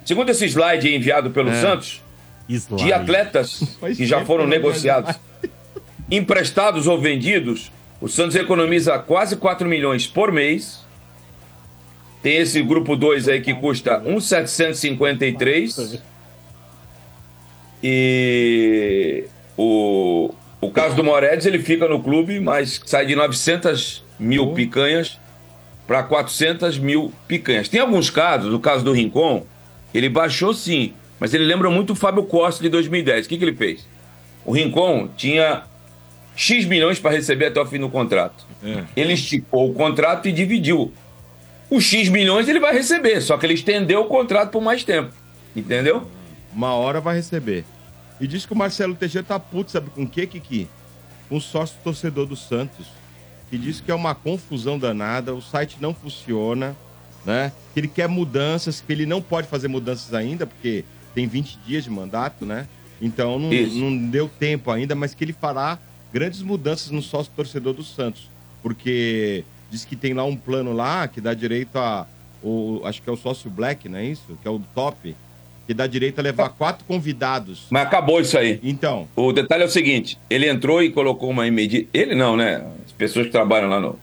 segundo 0.04 0.28
esse 0.28 0.44
slide 0.46 0.94
enviado 0.94 1.30
pelo 1.30 1.50
Santos, 1.54 2.02
Slide. 2.46 2.84
de 2.84 2.92
atletas 2.92 3.62
que 3.96 4.04
já 4.04 4.22
foram 4.26 4.46
negociados, 4.46 5.16
emprestados 6.10 6.86
ou 6.86 7.00
vendidos, 7.00 7.72
o 8.00 8.08
Santos 8.08 8.36
economiza 8.36 8.98
quase 8.98 9.36
4 9.36 9.66
milhões 9.66 10.06
por 10.06 10.30
mês. 10.30 10.86
Tem 12.22 12.36
esse 12.36 12.62
grupo 12.62 12.96
2 12.96 13.28
aí 13.28 13.40
que 13.40 13.54
custa 13.54 14.00
1,753. 14.00 16.00
E 17.82 19.24
o, 19.56 20.34
o 20.60 20.70
caso 20.70 20.96
do 20.96 21.04
Moredes, 21.04 21.46
ele 21.46 21.60
fica 21.60 21.88
no 21.88 22.02
clube, 22.02 22.40
mas 22.40 22.80
sai 22.84 23.06
de 23.06 23.14
900 23.14 24.04
mil 24.18 24.52
picanhas 24.52 25.18
para 25.86 26.02
400 26.02 26.78
mil 26.78 27.12
picanhas. 27.26 27.68
Tem 27.68 27.80
alguns 27.80 28.10
casos, 28.10 28.52
o 28.52 28.58
caso 28.58 28.84
do 28.84 28.92
Rincon, 28.92 29.46
ele 29.94 30.08
baixou 30.08 30.52
sim, 30.52 30.92
mas 31.18 31.32
ele 31.32 31.44
lembra 31.44 31.70
muito 31.70 31.92
o 31.92 31.96
Fábio 31.96 32.24
Costa 32.24 32.62
de 32.62 32.68
2010. 32.68 33.26
O 33.26 33.28
que, 33.28 33.38
que 33.38 33.44
ele 33.44 33.56
fez? 33.56 33.86
O 34.44 34.52
Rincon 34.52 35.08
tinha 35.16 35.62
X 36.36 36.66
milhões 36.66 36.98
para 36.98 37.12
receber 37.12 37.46
até 37.46 37.60
o 37.60 37.66
fim 37.66 37.78
do 37.78 37.88
contrato. 37.88 38.44
Ele 38.96 39.14
esticou 39.14 39.70
o 39.70 39.74
contrato 39.74 40.28
e 40.28 40.32
dividiu. 40.32 40.92
Os 41.70 41.84
X 41.84 42.08
milhões 42.08 42.48
ele 42.48 42.60
vai 42.60 42.72
receber, 42.72 43.20
só 43.20 43.36
que 43.36 43.44
ele 43.44 43.54
estendeu 43.54 44.00
o 44.02 44.06
contrato 44.06 44.50
por 44.50 44.62
mais 44.62 44.84
tempo. 44.84 45.12
Entendeu? 45.54 46.08
Uma 46.52 46.74
hora 46.74 47.00
vai 47.00 47.16
receber. 47.16 47.64
E 48.20 48.26
diz 48.26 48.46
que 48.46 48.52
o 48.52 48.56
Marcelo 48.56 48.94
Teixeira 48.94 49.26
tá 49.26 49.38
puto, 49.38 49.70
sabe 49.70 49.90
com 49.90 50.02
o 50.02 50.08
que, 50.08 50.26
Kiki? 50.26 50.68
Com 51.28 51.36
o 51.36 51.40
sócio 51.40 51.76
torcedor 51.84 52.26
do 52.26 52.36
Santos. 52.36 52.86
Que 53.50 53.58
diz 53.58 53.80
que 53.80 53.90
é 53.90 53.94
uma 53.94 54.14
confusão 54.14 54.78
danada, 54.78 55.34
o 55.34 55.40
site 55.40 55.76
não 55.80 55.94
funciona, 55.94 56.76
né? 57.24 57.52
Que 57.72 57.80
ele 57.80 57.88
quer 57.88 58.08
mudanças, 58.08 58.80
que 58.80 58.92
ele 58.92 59.06
não 59.06 59.22
pode 59.22 59.46
fazer 59.46 59.68
mudanças 59.68 60.12
ainda, 60.14 60.46
porque 60.46 60.84
tem 61.14 61.26
20 61.26 61.58
dias 61.66 61.84
de 61.84 61.90
mandato, 61.90 62.44
né? 62.44 62.66
Então 63.00 63.38
não, 63.38 63.50
não 63.50 64.08
deu 64.08 64.28
tempo 64.28 64.70
ainda, 64.70 64.94
mas 64.94 65.14
que 65.14 65.24
ele 65.24 65.32
fará 65.32 65.78
grandes 66.12 66.42
mudanças 66.42 66.90
no 66.90 67.02
sócio 67.02 67.32
torcedor 67.34 67.74
do 67.74 67.84
Santos. 67.84 68.30
Porque 68.62 69.44
diz 69.70 69.84
que 69.84 69.96
tem 69.96 70.14
lá 70.14 70.24
um 70.24 70.36
plano 70.36 70.72
lá 70.72 71.06
que 71.08 71.20
dá 71.20 71.34
direito 71.34 71.76
a. 71.76 72.06
O, 72.42 72.80
acho 72.84 73.02
que 73.02 73.10
é 73.10 73.12
o 73.12 73.16
sócio 73.16 73.50
Black, 73.50 73.88
não 73.88 73.98
é 73.98 74.04
isso? 74.04 74.38
Que 74.40 74.46
é 74.46 74.50
o 74.50 74.60
top. 74.74 75.14
Que 75.66 75.74
dá 75.74 75.86
direito 75.86 76.18
a 76.18 76.22
levar 76.22 76.48
quatro 76.50 76.84
convidados. 76.86 77.66
Mas 77.68 77.82
acabou 77.82 78.20
isso 78.20 78.38
aí. 78.38 78.58
Então, 78.62 79.06
O 79.14 79.32
detalhe 79.32 79.62
é 79.64 79.66
o 79.66 79.70
seguinte: 79.70 80.18
ele 80.30 80.48
entrou 80.48 80.82
e 80.82 80.90
colocou 80.90 81.28
uma 81.28 81.50
medida. 81.50 81.88
Ele 81.92 82.14
não, 82.14 82.36
né? 82.36 82.64
As 82.86 82.92
pessoas 82.92 83.26
que 83.26 83.32
trabalham 83.32 83.68
lá 83.68 83.80
no, 83.80 83.98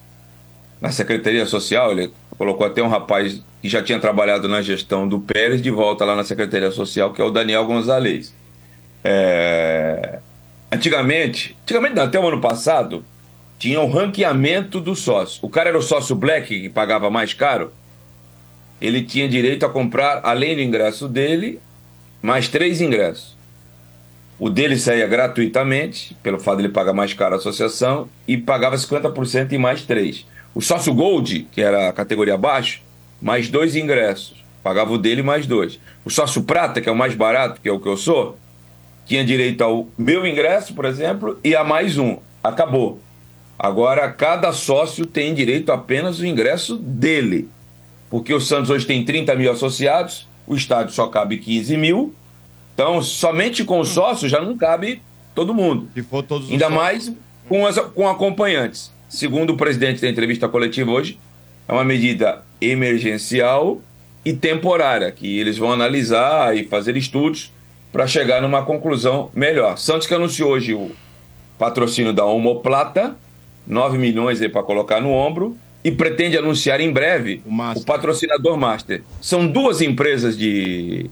na 0.80 0.92
Secretaria 0.92 1.46
Social, 1.46 1.92
ele 1.92 2.12
colocou 2.38 2.68
até 2.68 2.84
um 2.84 2.88
rapaz 2.88 3.42
que 3.62 3.70
já 3.70 3.82
tinha 3.82 4.00
trabalhado 4.00 4.48
na 4.48 4.62
gestão 4.62 5.08
do 5.08 5.20
Pérez 5.20 5.62
de 5.62 5.72
volta 5.72 6.06
lá 6.06 6.16
na 6.16 6.24
Secretaria 6.24 6.70
Social, 6.72 7.14
que 7.14 7.22
é 7.22 7.26
o 7.26 7.32
Daniel 7.32 7.66
Gonzalez. 7.66 8.34
É, 9.04 10.20
Antigamente, 10.72 11.56
antigamente 11.64 11.96
não, 11.96 12.04
até 12.04 12.20
o 12.20 12.28
ano 12.28 12.42
passado, 12.42 13.06
tinha 13.58 13.80
o 13.80 13.90
ranqueamento 13.90 14.80
do 14.80 14.96
sócio. 14.96 15.40
O 15.42 15.50
cara 15.50 15.70
era 15.70 15.78
o 15.78 15.82
sócio 15.82 16.16
black 16.16 16.62
que 16.62 16.70
pagava 16.70 17.10
mais 17.10 17.34
caro. 17.34 17.72
Ele 18.82 19.02
tinha 19.02 19.28
direito 19.28 19.66
a 19.66 19.70
comprar, 19.70 20.22
além 20.24 20.56
do 20.56 20.62
ingresso 20.62 21.08
dele, 21.08 21.60
mais 22.22 22.48
três 22.48 22.82
ingressos. 22.82 23.36
O 24.38 24.50
dele 24.50 24.78
saía 24.78 25.08
gratuitamente, 25.08 26.16
pelo 26.22 26.40
fato 26.40 26.58
de 26.58 26.64
ele 26.64 26.74
pagar 26.74 26.92
mais 26.92 27.14
caro 27.14 27.36
a 27.36 27.38
associação, 27.38 28.10
e 28.28 28.38
pagava 28.38 28.76
50% 28.76 29.54
em 29.54 29.58
mais 29.58 29.84
três. 29.84 30.26
O 30.54 30.62
sócio 30.62 30.94
Gold, 30.94 31.48
que 31.52 31.62
era 31.62 31.88
a 31.90 31.94
categoria 31.94 32.34
abaixo, 32.34 32.82
mais 33.22 33.48
dois 33.50 33.76
ingressos. 33.76 34.44
Pagava 34.62 34.92
o 34.92 34.98
dele 34.98 35.22
mais 35.22 35.48
dois. 35.48 35.80
O 36.04 36.10
sócio 36.10 36.44
Prata, 36.44 36.82
que 36.82 36.90
é 36.90 36.92
o 36.92 36.96
mais 36.96 37.14
barato, 37.14 37.62
que 37.62 37.70
é 37.70 37.72
o 37.72 37.80
que 37.80 37.88
eu 37.88 37.96
sou, 37.96 38.38
tinha 39.06 39.24
direito 39.24 39.64
ao 39.64 39.88
meu 39.98 40.26
ingresso, 40.26 40.74
por 40.74 40.86
exemplo, 40.86 41.40
e 41.44 41.56
a 41.56 41.64
mais 41.64 41.98
um. 41.98 42.18
Acabou. 42.44 43.00
Agora, 43.58 44.12
cada 44.12 44.52
sócio 44.52 45.06
tem 45.06 45.34
direito 45.34 45.72
apenas 45.72 46.20
ao 46.20 46.26
ingresso 46.26 46.78
dele. 46.78 47.50
Porque 48.10 48.34
o 48.34 48.42
Santos 48.42 48.70
hoje 48.70 48.86
tem 48.86 49.04
30 49.04 49.36
mil 49.36 49.52
associados, 49.52 50.28
o 50.46 50.56
estádio 50.56 50.94
só 50.94 51.08
cabe 51.08 51.38
15 51.38 51.78
mil. 51.78 52.14
Então, 52.74 53.02
somente 53.02 53.64
com 53.64 53.80
o 53.80 53.86
sócio 53.86 54.28
já 54.28 54.42
não 54.42 54.58
cabe 54.58 55.02
todo 55.34 55.54
mundo. 55.54 55.90
se 55.94 56.04
for 56.04 56.24
todos 56.24 56.48
os 56.48 56.52
Ainda 56.52 56.70
mais 56.70 57.12
com, 57.48 57.66
as, 57.66 57.78
com 57.80 58.08
acompanhantes. 58.08 58.92
Segundo 59.08 59.52
o 59.54 59.58
presidente 59.58 60.02
da 60.02 60.10
entrevista 60.10 60.48
coletiva 60.50 60.92
hoje, 60.92 61.18
é 61.68 61.72
uma 61.72 61.84
medida 61.84 62.44
emergencial 62.60 63.82
e 64.24 64.34
temporária, 64.34 65.12
que 65.12 65.40
eles 65.40 65.58
vão 65.58 65.72
analisar 65.72 66.56
e 66.58 66.66
fazer 66.66 66.98
estudos 66.98 67.52
para 67.92 68.08
chegar 68.08 68.42
numa 68.42 68.64
conclusão 68.64 69.30
melhor. 69.34 69.78
Santos 69.78 70.08
que 70.08 70.14
anunciou 70.14 70.52
hoje 70.52 70.74
o 70.74 70.92
patrocínio 71.58 72.12
da 72.12 72.26
Homoplata, 72.26 73.16
9 73.68 73.98
milhões 73.98 74.42
aí 74.42 74.50
para 74.50 74.64
colocar 74.64 75.00
no 75.02 75.12
ombro, 75.12 75.58
e 75.84 75.92
pretende 75.92 76.36
anunciar 76.38 76.82
em 76.82 76.92
breve 76.92 77.42
O 77.46 77.80
o 77.80 77.86
patrocinador 77.86 78.58
Master. 78.58 79.04
São 79.22 79.46
duas 79.48 79.82
empresas 79.82 80.36
de 80.38 81.10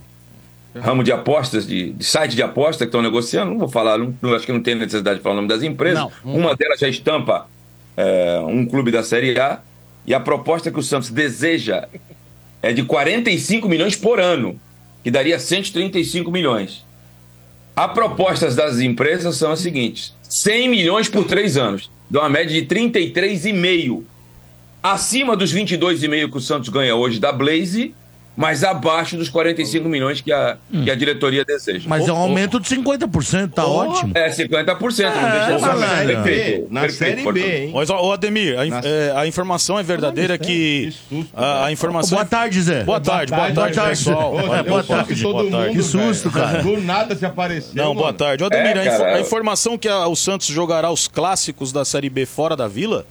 ramo 0.74 1.04
de 1.04 1.12
apostas, 1.12 1.64
de, 1.66 1.92
de 1.92 2.04
site 2.04 2.34
de 2.34 2.42
aposta 2.42 2.84
que 2.84 2.88
estão 2.88 3.00
negociando. 3.00 3.52
Não 3.52 3.58
vou 3.58 3.68
falar, 3.68 3.96
não, 3.98 4.12
não- 4.20 4.34
acho 4.34 4.44
que 4.44 4.52
não 4.52 4.60
tem 4.60 4.74
necessidade 4.74 5.18
de 5.18 5.22
falar 5.22 5.34
o 5.34 5.36
nome 5.36 5.48
das 5.48 5.62
empresas. 5.62 6.00
Não. 6.24 6.34
Uma 6.34 6.56
delas 6.56 6.80
já 6.80 6.88
estampa 6.88 7.46
é, 7.96 8.40
um 8.44 8.66
clube 8.66 8.90
da 8.90 9.04
Série 9.04 9.38
A. 9.38 9.60
E 10.06 10.12
a 10.12 10.18
proposta 10.20 10.70
que 10.72 10.78
o 10.78 10.82
Santos 10.82 11.08
deseja 11.10 11.86
é 12.60 12.72
de 12.72 12.82
45 12.82 13.68
milhões 13.68 13.94
por 13.94 14.18
ano, 14.20 14.60
que 15.04 15.10
daria 15.10 15.38
135 15.38 16.30
milhões. 16.32 16.84
As 17.76 17.92
propostas 17.92 18.54
das 18.56 18.80
empresas 18.80 19.36
são 19.36 19.52
as 19.52 19.60
seguintes: 19.60 20.14
100 20.22 20.68
milhões 20.68 21.08
por 21.08 21.24
três 21.24 21.56
anos, 21.56 21.90
dá 22.10 22.20
uma 22.20 22.28
média 22.28 22.60
de 22.60 22.66
33,5. 22.66 24.02
Acima 24.82 25.36
dos 25.36 25.54
22,5 25.54 26.30
que 26.30 26.36
o 26.36 26.40
Santos 26.40 26.68
ganha 26.68 26.94
hoje 26.94 27.18
da 27.18 27.32
Blaze, 27.32 27.94
mas 28.36 28.64
abaixo 28.64 29.16
dos 29.16 29.28
45 29.28 29.88
milhões 29.88 30.20
que 30.20 30.32
a, 30.32 30.56
que 30.82 30.90
a 30.90 30.94
diretoria 30.94 31.44
deseja. 31.44 31.84
Mas 31.88 32.08
é 32.08 32.12
um 32.12 32.16
aumento 32.16 32.58
de 32.58 32.68
50%, 32.68 33.52
tá 33.52 33.64
ótimo. 33.66 34.12
É 34.14 34.28
50%, 34.28 34.78
não 34.80 34.88
deixa 34.88 35.04
É, 35.04 35.56
de 35.56 35.62
Na. 35.62 35.88
Série 35.88 36.16
B, 36.16 36.66
na 36.70 36.88
Série 36.88 37.32
B, 37.32 37.40
hein? 37.66 37.70
Mas, 37.74 37.90
ó, 37.90 38.00
ô, 38.02 38.12
Ademir, 38.12 38.56
a, 38.58 38.64
é, 38.66 39.12
a 39.16 39.26
informação 39.26 39.78
é 39.78 39.82
verdadeira 39.82 40.36
que. 40.38 40.44
Que 40.44 40.90
susto, 40.92 41.30
A, 41.34 41.66
a 41.66 41.72
informação. 41.72 42.16
Boa 42.18 42.24
tarde, 42.24 42.60
Zé. 42.62 42.82
Boa 42.84 43.00
tarde, 43.00 43.30
boa 43.32 43.42
tarde, 43.42 43.54
boa 43.54 43.70
tarde. 43.70 43.90
pessoal. 43.90 44.36
Deu 44.36 44.64
boa 44.64 44.82
tarde. 44.82 45.22
todo 45.22 45.32
Boa 45.32 45.50
tarde. 45.50 45.66
mundo, 45.68 45.76
Que 45.76 45.82
susto, 45.82 46.30
velho. 46.30 46.46
cara. 46.46 46.62
Do 46.62 46.80
nada 46.80 47.14
se 47.16 47.24
apareceu. 47.26 47.70
Não, 47.74 47.94
boa 47.94 48.06
mano. 48.06 48.18
tarde. 48.18 48.42
Ô, 48.42 48.46
Ademir, 48.46 48.76
É, 48.76 48.88
a, 48.88 48.98
cara, 48.98 49.16
a 49.16 49.20
informação 49.20 49.78
que 49.78 49.88
a- 49.88 50.06
o 50.06 50.16
Santos 50.16 50.46
jogará 50.48 50.90
os 50.90 51.06
clássicos 51.08 51.72
da 51.72 51.84
Série 51.84 52.10
B 52.10 52.26
fora 52.26 52.56
da 52.56 52.66
vila, 52.68 53.06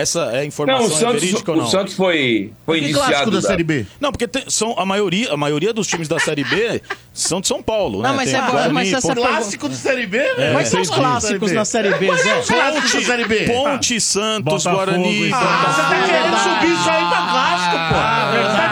essa 0.00 0.20
é 0.32 0.40
a 0.40 0.44
informação 0.44 0.86
Não, 0.88 0.94
o 0.94 0.98
Santos, 0.98 1.16
é 1.16 1.26
verídica 1.26 1.52
ou 1.52 1.58
o 1.58 1.60
não? 1.62 1.66
Santos 1.68 1.94
foi, 1.94 2.52
foi 2.64 2.80
Que 2.80 2.84
indiciado. 2.90 3.30
da 3.30 3.40
da- 3.40 3.48
Série 3.48 3.64
B? 3.64 3.86
Não, 4.00 4.10
porque 4.12 4.26
tem- 4.28 4.44
são 4.48 4.74
a 4.78 4.84
maioria, 4.86 5.32
a 5.32 5.36
maioria 5.36 5.72
dos 5.72 5.86
times 5.86 6.08
da 6.08 6.18
Série 6.18 6.44
B 6.44 6.80
são 7.12 7.40
de 7.40 7.48
São 7.48 7.62
Paulo, 7.62 8.02
Não, 8.02 8.10
né? 8.10 8.16
mas 8.16 8.30
Tem 8.30 8.38
é 8.40 8.42
Guarani, 8.50 8.72
mas 8.74 8.92
essa 8.92 9.08
Ponte- 9.08 9.20
Clássico 9.20 9.68
de 9.68 9.76
Série 9.76 10.06
B? 10.06 10.18
Quais 10.52 10.68
são 10.68 10.80
os 10.80 10.90
clássicos 10.90 11.52
na 11.52 11.64
Série 11.64 11.94
B, 11.94 12.16
Zé? 12.16 12.40
Clássico 12.42 12.98
da 13.00 13.04
Série 13.06 13.24
B. 13.24 13.40
Ponte, 13.46 14.00
Santos, 14.00 14.42
Botafogo 14.44 14.76
Guarani. 14.76 15.30
Ah, 15.32 15.72
você 15.72 15.82
tá 15.82 16.06
querendo 16.06 16.36
subir 16.38 16.72
isso 16.80 16.90
aí 16.90 17.04
pra 17.08 17.18
clássico, 17.18 17.76
pô. 17.88 18.46
Você 18.50 18.56
tá 18.56 18.68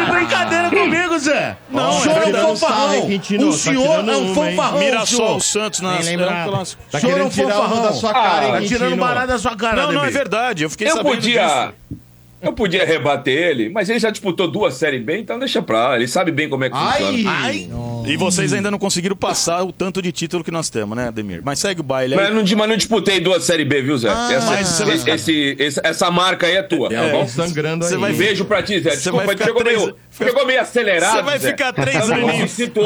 comigo, 1.14 1.18
Zé. 1.18 1.56
Não, 1.71 1.90
o 1.90 1.99
é 1.99 2.00
senhor 2.00 2.23
é 2.23 2.26
um 2.47 2.56
fanfarrão. 2.56 3.06
O 3.06 3.50
Tá 3.50 3.52
senhor 3.52 4.09
é 4.09 4.16
um 4.16 4.35
fanfarrão, 4.35 4.78
Mirassol. 4.78 5.40
Santos 5.40 5.80
na. 5.80 5.90
Tá 5.97 5.99
O 5.99 6.04
senhor 6.04 7.18
é 7.21 7.25
um 7.25 7.28
querendo 7.28 7.30
tirar 7.30 7.54
fanfarrão. 7.54 7.83
da 7.83 7.92
sua 7.92 8.11
Ah, 8.11 8.12
cara, 8.14 8.47
hein, 8.47 8.52
Tá 8.52 8.61
tirando 8.68 8.97
barato 8.97 9.26
da 9.28 9.38
sua 9.38 9.56
cara, 9.56 9.83
Não, 9.83 9.92
não, 9.92 10.04
é 10.04 10.11
verdade. 10.11 10.62
Eu 10.64 10.71
fiquei 10.71 10.88
Eu 10.88 10.97
sabendo 10.97 11.14
podia. 11.14 11.42
disso. 11.42 11.99
Eu 12.42 12.52
podia 12.52 12.85
rebater 12.85 13.35
ele, 13.35 13.71
mas 13.71 13.88
ele 13.88 13.99
já 13.99 14.11
disputou 14.11 14.47
duas 14.47 14.75
séries 14.75 15.02
B, 15.02 15.18
então 15.18 15.38
deixa 15.38 15.62
pra 15.62 15.88
lá. 15.88 15.97
Ele 15.97 16.06
sabe 16.06 16.30
bem 16.30 16.47
como 16.47 16.62
é 16.62 16.68
que 16.68 16.76
Ai, 16.76 17.00
funciona. 17.02 17.30
Ai, 17.30 17.68
E 18.06 18.16
vocês 18.16 18.52
ainda 18.52 18.70
não 18.70 18.78
conseguiram 18.78 19.16
passar 19.16 19.62
o 19.62 19.73
tanto 19.73 20.00
de 20.02 20.12
título 20.12 20.44
que 20.44 20.50
nós 20.50 20.68
temos, 20.68 20.96
né, 20.96 21.08
Ademir? 21.08 21.40
Mas 21.44 21.58
segue 21.58 21.80
o 21.80 21.84
baile 21.84 22.14
Mas 22.14 22.26
aí. 22.26 22.30
eu 22.32 22.37
não, 22.44 22.56
mas 22.58 22.68
não 22.68 22.76
disputei 22.76 23.20
duas 23.20 23.44
séries 23.44 23.66
B, 23.66 23.82
viu, 23.82 23.96
Zé? 23.99 24.08
essa, 24.08 24.46
mas 24.46 24.68
você 24.68 24.84
vai 24.84 24.94
esse- 24.96 25.11
esse- 25.11 25.56
esse- 25.58 25.80
essa 25.82 26.11
marca 26.11 26.46
aí 26.46 26.56
é 26.56 26.62
tua, 26.62 26.90
tá 26.90 27.08
bom? 27.11 27.26
sangrando 27.26 27.84
aí. 27.87 27.96
vai 27.96 28.12
Beijo 28.12 28.44
pra 28.44 28.62
ti, 28.62 28.80
Zé. 28.80 28.90
Você 28.90 28.96
Desculpa, 28.96 29.25
vai 29.26 29.34
ficar 29.34 29.44
chegou, 29.46 29.62
três- 29.62 29.78
meio, 29.78 29.96
chegou 30.16 30.46
meio 30.46 30.61
acelerado. 30.61 31.16
Você 31.16 31.23
vai 31.23 31.38
Zé. 31.38 31.50
ficar 31.50 31.73
três 31.73 32.08
Não 32.08 32.16
aninhos. 32.16 32.50
Chegou 32.52 32.84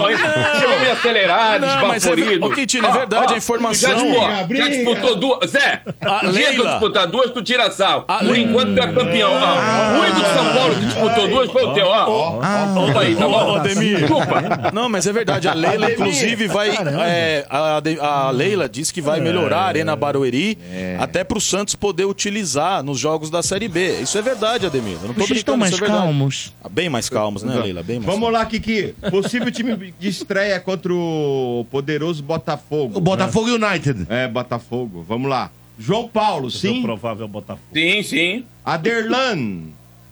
meio 0.81 0.93
acelerado, 0.93 1.67
Não, 1.67 1.89
mas 1.89 2.05
é 2.07 2.09
ver- 2.11 2.21
esbaforido. 2.21 2.47
Ô, 2.47 2.51
Quintino, 2.51 2.87
é 2.87 2.93
verdade, 2.93 3.35
a 3.35 3.37
informação- 3.37 3.91
Já, 3.91 3.95
disputou, 3.97 4.47
Briga, 4.47 4.65
já 4.65 4.71
disputou 4.71 5.17
duas. 5.17 5.51
Zé, 5.51 5.83
o 5.87 5.91
dia 5.91 6.01
que 6.01 6.27
eu 6.27 6.33
Leila. 6.33 6.71
disputar 6.71 7.07
duas, 7.07 7.31
tu 7.31 7.43
tira 7.43 7.71
sal. 7.71 8.05
A 8.09 8.19
Por 8.19 8.37
enquanto, 8.37 8.75
tu 8.75 8.81
é 8.83 8.93
campeão. 8.93 9.31
Ó, 9.33 9.97
o 9.97 10.01
único 10.01 10.21
São 10.21 10.55
Paulo 10.55 10.75
que 10.75 10.85
disputou 10.87 11.29
duas 11.29 11.51
foi 11.51 11.65
o 11.65 11.75
teu. 11.75 11.87
Ó, 11.87 12.39
Opa 12.39 13.01
aí, 13.01 13.15
tá 13.17 13.27
Ô, 13.27 13.31
bom? 13.31 13.57
Ademir. 13.57 13.99
Desculpa. 13.99 14.43
Não, 14.73 14.89
mas 14.89 15.07
é 15.09 15.13
verdade. 15.13 15.49
A 15.49 15.55
Leila, 15.55 15.91
inclusive, 15.93 16.47
vai. 16.49 16.71
é, 16.71 17.47
a, 17.49 17.81
a 18.27 18.31
Leila 18.31 18.69
disse 18.69 18.93
que 18.93 19.01
vai 19.01 19.21
melhorar 19.21 19.61
a 19.61 19.67
Arena 19.67 19.97
Barueri 19.97 20.59
até 20.99 21.25
pro 21.25 21.41
Santos 21.41 21.75
poder 21.75 22.05
utilizar 22.05 22.83
nos 22.83 22.99
jogos 22.99 23.31
da 23.31 23.43
Série 23.43 23.69
B. 23.69 24.01
Isso 24.01 24.17
é 24.19 24.23
verdade, 24.23 24.67
Ademir. 24.67 24.97
Eu 25.03 25.09
não 25.09 25.15
tô 25.15 25.21
Vocês 25.27 25.39
estão 25.39 25.57
mais 25.57 25.73
isso 25.73 25.83
é 25.83 25.87
verdade. 25.87 26.05
calmos. 26.07 26.53
Ah, 26.63 26.69
Bem 26.69 26.89
mais 26.89 27.09
calmos, 27.09 27.43
né, 27.43 27.55
Leila? 27.59 27.83
Bem 27.83 27.99
mais 27.99 28.07
Vamos 28.13 28.33
lá, 28.33 28.45
Kiki. 28.47 28.95
Possível 29.11 29.51
time 29.51 29.95
de 29.99 30.09
estreia 30.09 30.61
contra 30.61 30.93
o 30.95 31.67
poderoso 31.71 32.23
Botafogo. 32.23 32.99
O 32.99 33.01
Botafogo 33.01 33.49
United. 33.49 34.07
É, 34.09 34.29
Botafogo. 34.29 35.05
Vamos 35.09 35.29
lá. 35.29 35.51
João 35.79 36.09
Paulo, 36.09 36.47
O 36.49 36.51
sim. 36.51 36.83
provável 36.83 37.29
Botafogo. 37.29 37.69
Sim, 37.73 38.03
sim. 38.03 38.45
Aderlan. 38.65 39.63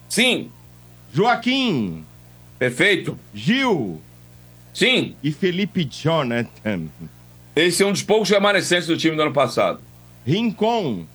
Sim. 0.08 0.48
Joaquim. 1.12 2.04
Perfeito. 2.58 3.18
Gil. 3.34 4.00
Sim. 4.76 5.16
E 5.22 5.32
Felipe 5.32 5.88
Jonathan. 5.90 6.88
Esse 7.56 7.82
é 7.82 7.86
um 7.86 7.92
dos 7.92 8.02
poucos 8.02 8.28
remanescentes 8.28 8.86
do 8.86 8.94
time 8.94 9.16
do 9.16 9.22
ano 9.22 9.32
passado. 9.32 9.80
Rincon. 10.26 11.06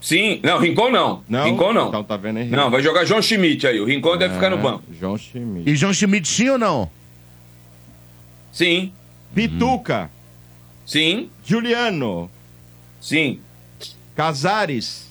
Sim. 0.00 0.38
Não, 0.44 0.56
Rincon 0.60 0.88
não. 0.88 1.24
Não? 1.28 1.44
Rincon 1.46 1.72
não. 1.72 1.88
Então 1.88 2.04
tá 2.04 2.16
vendo 2.16 2.36
aí? 2.38 2.48
Não, 2.48 2.70
vai 2.70 2.80
jogar 2.80 3.04
João 3.04 3.20
Schmidt 3.20 3.66
aí. 3.66 3.80
O 3.80 3.84
Rincon 3.84 4.16
deve 4.16 4.34
ficar 4.34 4.50
no 4.50 4.58
banco. 4.58 4.84
João 5.00 5.18
Schmidt. 5.18 5.68
E 5.68 5.74
João 5.74 5.92
Schmidt 5.92 6.28
sim 6.28 6.48
ou 6.48 6.58
não? 6.58 6.88
Sim. 8.52 8.92
Pituca. 9.34 10.08
Sim. 10.86 11.28
Juliano. 11.44 12.30
Sim. 13.00 13.40
Casares. 14.14 15.08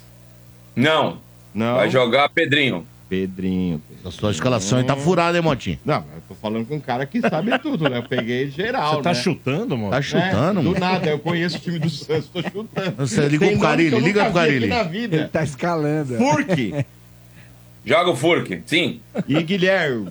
Não. 0.74 1.18
Não. 1.54 1.76
Vai 1.76 1.90
jogar 1.90 2.30
Pedrinho. 2.30 2.88
Pedrinho. 3.10 3.82
A 4.06 4.12
sua 4.12 4.30
escalação 4.32 4.78
aí 4.78 4.84
tá 4.84 4.96
furada, 4.96 5.38
hein, 5.38 5.44
Motinho? 5.44 5.80
Não, 5.84 5.96
eu 5.98 6.22
tô 6.28 6.36
falando 6.36 6.66
com 6.68 6.76
um 6.76 6.80
cara 6.80 7.06
que 7.08 7.20
sabe 7.22 7.58
tudo, 7.60 7.90
né? 7.90 7.98
Eu 7.98 8.04
peguei 8.04 8.50
geral, 8.52 8.98
Você 8.98 9.02
tá 9.02 9.10
né? 9.10 9.16
chutando, 9.16 9.76
mano? 9.78 9.90
Tá 9.90 10.02
chutando, 10.02 10.60
É, 10.60 10.64
do 10.64 10.70
mano. 10.70 10.80
nada, 10.80 11.10
eu 11.10 11.18
conheço 11.20 11.58
o 11.58 11.60
time 11.60 11.80
do 11.80 11.90
Santos, 11.90 12.30
tô 12.30 12.42
chutando. 12.44 12.94
Você 12.98 13.28
ligou 13.28 13.50
pro 13.50 13.60
Carilli, 13.60 14.00
liga 14.00 14.26
pro 14.26 14.34
Carilli. 14.36 14.68
na 14.68 14.82
Ele 14.82 14.90
vida. 14.90 15.30
tá 15.34 15.44
escalando. 15.44 16.16
Furque. 16.18 16.86
Joga 17.84 18.12
o 18.12 18.16
Furk, 18.16 18.62
sim. 18.66 19.00
E 19.28 19.42
Guilherme. 19.42 20.10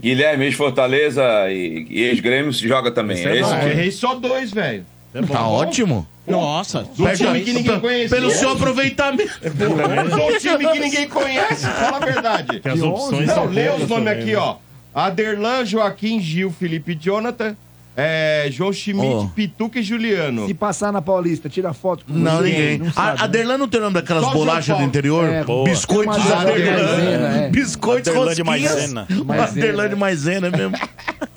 Guilherme, 0.00 0.46
ex-Fortaleza 0.46 1.22
e, 1.50 1.86
e 1.90 2.02
ex-Grêmio, 2.04 2.50
joga 2.52 2.90
também. 2.90 3.16
Esse 3.18 3.28
É 3.28 3.66
é. 3.66 3.70
Errei 3.70 3.90
só 3.90 4.14
dois, 4.14 4.50
velho. 4.50 4.84
Tá 5.30 5.46
ótimo. 5.48 6.06
Nossa, 6.26 6.84
Do 6.96 7.12
time 7.16 7.40
que 7.42 7.52
ninguém 7.52 7.80
conhece. 7.80 8.08
Pelo 8.14 8.30
seu 8.30 8.50
aproveitamento. 8.50 9.32
Do 9.40 10.38
time 10.38 10.68
que 10.72 10.78
ninguém 10.78 11.08
conhece, 11.08 11.66
fala 11.66 11.96
a 11.96 12.00
verdade. 12.00 12.60
Que 12.60 12.68
as 12.68 12.80
opções 12.80 13.26
Não, 13.26 13.34
são 13.34 13.44
lê 13.46 13.68
os 13.70 13.88
nomes 13.88 14.08
aqui, 14.08 14.32
né? 14.32 14.36
ó. 14.36 14.56
Aderlan, 14.94 15.64
Joaquim, 15.64 16.20
Gil, 16.20 16.50
Felipe 16.52 16.94
Jonathan, 16.94 17.56
é, 17.96 18.48
João 18.50 18.72
Schmidt, 18.72 19.06
Ó. 19.06 19.26
Pituca 19.34 19.78
e 19.78 19.82
Juliano. 19.82 20.46
Se 20.46 20.54
passar 20.54 20.92
na 20.92 21.02
Paulista, 21.02 21.48
tira 21.48 21.72
foto 21.72 22.04
com 22.04 22.12
Não, 22.12 22.38
você, 22.38 22.42
ninguém. 22.44 22.78
não 22.78 22.92
sabe, 22.92 23.20
A, 23.20 23.24
a 23.24 23.26
Derlan 23.26 23.58
não 23.58 23.68
tem 23.68 23.80
o 23.80 23.82
nome 23.82 23.94
daquelas 23.94 24.24
Só 24.24 24.30
bolachas 24.32 24.76
do 24.76 24.82
interior? 24.82 25.24
É. 25.28 25.44
Biscoitos 25.64 26.16
Aderlan. 26.30 27.36
é. 27.36 27.48
Biscoitos 27.50 28.08
Aderlan 28.08 28.34
de 28.34 28.44
maisena. 28.44 29.06
Aderlan 29.42 29.88
de 29.88 29.96
maisena 29.96 30.50
mesmo. 30.50 30.76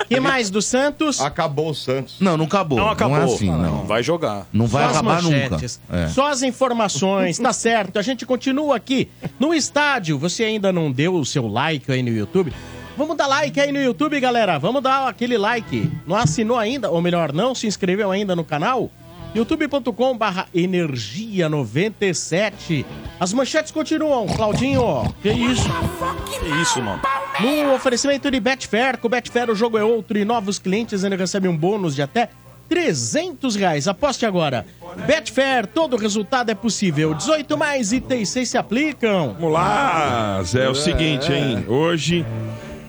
que 0.08 0.20
mais 0.20 0.50
do 0.50 0.62
Santos? 0.62 1.20
Acabou 1.20 1.70
o 1.70 1.74
Santos. 1.74 2.16
Não, 2.20 2.36
não 2.36 2.44
acabou. 2.46 2.78
Não 2.78 2.90
acabou. 2.90 3.16
Não 3.18 3.22
é 3.22 3.34
assim, 3.34 3.50
não. 3.50 3.84
Vai 3.84 4.02
jogar. 4.02 4.46
Não 4.52 4.66
vai 4.66 4.84
acabar 4.84 5.22
manchetes, 5.22 5.80
nunca. 5.88 6.04
É. 6.04 6.08
Só 6.08 6.30
as 6.30 6.42
informações, 6.42 7.38
tá 7.38 7.52
certo. 7.52 7.98
A 7.98 8.02
gente 8.02 8.24
continua 8.24 8.76
aqui 8.76 9.08
no 9.38 9.52
estádio. 9.54 10.18
Você 10.18 10.44
ainda 10.44 10.72
não 10.72 10.90
deu 10.90 11.14
o 11.14 11.24
seu 11.24 11.46
like 11.46 11.90
aí 11.90 12.02
no 12.02 12.10
YouTube? 12.10 12.52
Vamos 12.96 13.16
dar 13.16 13.26
like 13.26 13.58
aí 13.58 13.72
no 13.72 13.80
YouTube, 13.80 14.18
galera. 14.20 14.58
Vamos 14.58 14.82
dar 14.82 15.08
aquele 15.08 15.36
like. 15.36 15.90
Não 16.06 16.16
assinou 16.16 16.56
ainda, 16.56 16.90
ou 16.90 17.00
melhor, 17.00 17.32
não 17.32 17.54
se 17.54 17.66
inscreveu 17.66 18.10
ainda 18.10 18.36
no 18.36 18.44
canal? 18.44 18.90
youtube.com 19.34 20.16
barra 20.16 20.46
energia 20.54 21.48
97. 21.48 22.86
As 23.18 23.32
manchetes 23.32 23.72
continuam, 23.72 24.26
Claudinho. 24.28 25.12
Que 25.20 25.32
isso? 25.32 25.68
Que 26.38 26.62
isso, 26.62 26.80
mano. 26.80 27.02
No 27.40 27.74
oferecimento 27.74 28.30
de 28.30 28.38
Betfair, 28.38 28.96
com 28.98 29.08
Betfair 29.08 29.50
o 29.50 29.56
jogo 29.56 29.76
é 29.76 29.82
outro 29.82 30.16
e 30.16 30.24
novos 30.24 30.60
clientes 30.60 31.02
ainda 31.02 31.16
recebem 31.16 31.50
um 31.50 31.56
bônus 31.56 31.96
de 31.96 32.02
até 32.02 32.30
300 32.68 33.56
reais. 33.56 33.88
Aposte 33.88 34.24
agora. 34.24 34.64
Betfair, 35.04 35.66
todo 35.66 35.96
resultado 35.96 36.50
é 36.50 36.54
possível. 36.54 37.12
18 37.12 37.58
mais 37.58 37.92
itens 37.92 38.28
6 38.28 38.48
se 38.48 38.56
aplicam. 38.56 39.34
Vamos 39.34 39.52
lá, 39.52 40.40
Zé. 40.44 40.66
É 40.66 40.68
o 40.68 40.76
seguinte, 40.76 41.32
hein? 41.32 41.64
Hoje, 41.68 42.24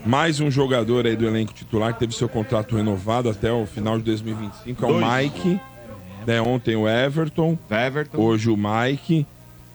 mais 0.05 0.39
um 0.39 0.51
jogador 0.51 1.05
aí 1.07 1.15
do 1.15 1.25
elenco 1.25 1.53
titular 1.53 1.93
que 1.93 2.00
teve 2.00 2.13
seu 2.15 2.29
contrato 2.29 2.75
renovado 2.75 3.29
até 3.29 3.51
o 3.51 3.65
final 3.65 3.97
de 3.97 4.03
2025 4.03 4.85
é 4.85 4.88
o 4.88 5.00
Dois. 5.00 5.05
Mike. 5.33 5.59
Né, 6.27 6.41
ontem 6.41 6.75
o 6.75 6.88
Everton, 6.89 7.57
Everton. 7.69 8.17
hoje 8.19 8.50
o 8.50 8.57
Mike. 8.57 9.25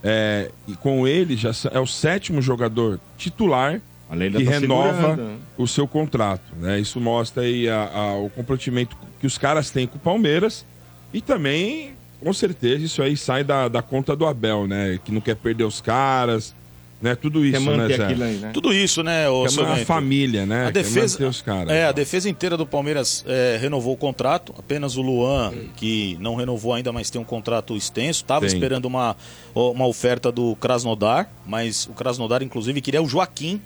É, 0.03 0.51
e 0.67 0.75
com 0.75 1.07
ele 1.07 1.37
já 1.37 1.51
é 1.73 1.79
o 1.79 1.87
sétimo 1.87 2.41
jogador 2.41 2.99
titular 3.19 3.81
que 4.11 4.45
tá 4.45 4.51
renova 4.51 4.93
segurando, 4.95 5.23
né? 5.23 5.37
o 5.59 5.67
seu 5.69 5.87
contrato. 5.87 6.43
Né? 6.59 6.81
Isso 6.81 6.99
mostra 7.01 7.43
aí 7.43 7.69
a- 7.69 7.91
a- 7.95 8.15
o 8.17 8.31
comprometimento 8.31 8.97
que 9.21 9.27
os 9.27 9.37
caras 9.37 9.71
têm 9.71 9.87
com 9.87 9.97
o 9.97 10.01
Palmeiras 10.01 10.65
e 11.13 11.21
também, 11.21 11.93
com 12.19 12.33
certeza, 12.33 12.83
isso 12.85 13.03
aí 13.03 13.15
sai 13.17 13.45
da, 13.45 13.69
da 13.69 13.83
conta 13.83 14.17
do 14.17 14.27
Abel, 14.27 14.67
né? 14.67 14.99
Que 15.05 15.13
não 15.13 15.21
quer 15.21 15.37
perder 15.37 15.65
os 15.65 15.81
caras, 15.83 16.55
né? 17.01 17.15
Tudo 17.15 17.45
isso, 17.45 17.71
né, 17.71 17.87
aí, 18.07 18.37
né? 18.37 18.51
Tudo 18.53 18.73
isso, 18.73 19.03
né, 19.03 19.27
manter 19.29 19.83
a 19.83 19.85
família, 19.85 20.45
né? 20.45 20.67
A 20.67 20.71
defesa, 20.71 21.19
caras. 21.45 21.71
é, 21.73 21.87
a 21.87 21.93
defesa 21.93 22.29
inteira 22.29 22.57
do 22.57 22.67
Palmeiras 22.67 23.25
é, 23.27 23.59
renovou 23.61 23.95
o 23.95 23.97
contrato. 23.97 24.55
Apenas 24.59 24.97
o 24.97 25.03
Luan, 25.03 25.53
que 25.77 26.17
não 26.21 26.35
renovou 26.35 26.75
ainda, 26.75 26.93
mas 26.93 27.09
tem 27.11 27.21
um 27.21 27.25
contrato 27.25 27.77
extenso. 27.77 28.23
Estava 28.23 28.47
esperando 28.47 28.85
uma, 28.85 29.17
uma 29.55 29.87
oferta 29.87 30.31
do 30.31 30.55
Krasnodar, 30.57 31.31
mas 31.47 31.87
o 31.87 31.93
Krasnodar, 31.93 32.43
inclusive, 32.43 32.81
queria 32.81 33.03
o 33.03 33.09
Joaquim 33.09 33.61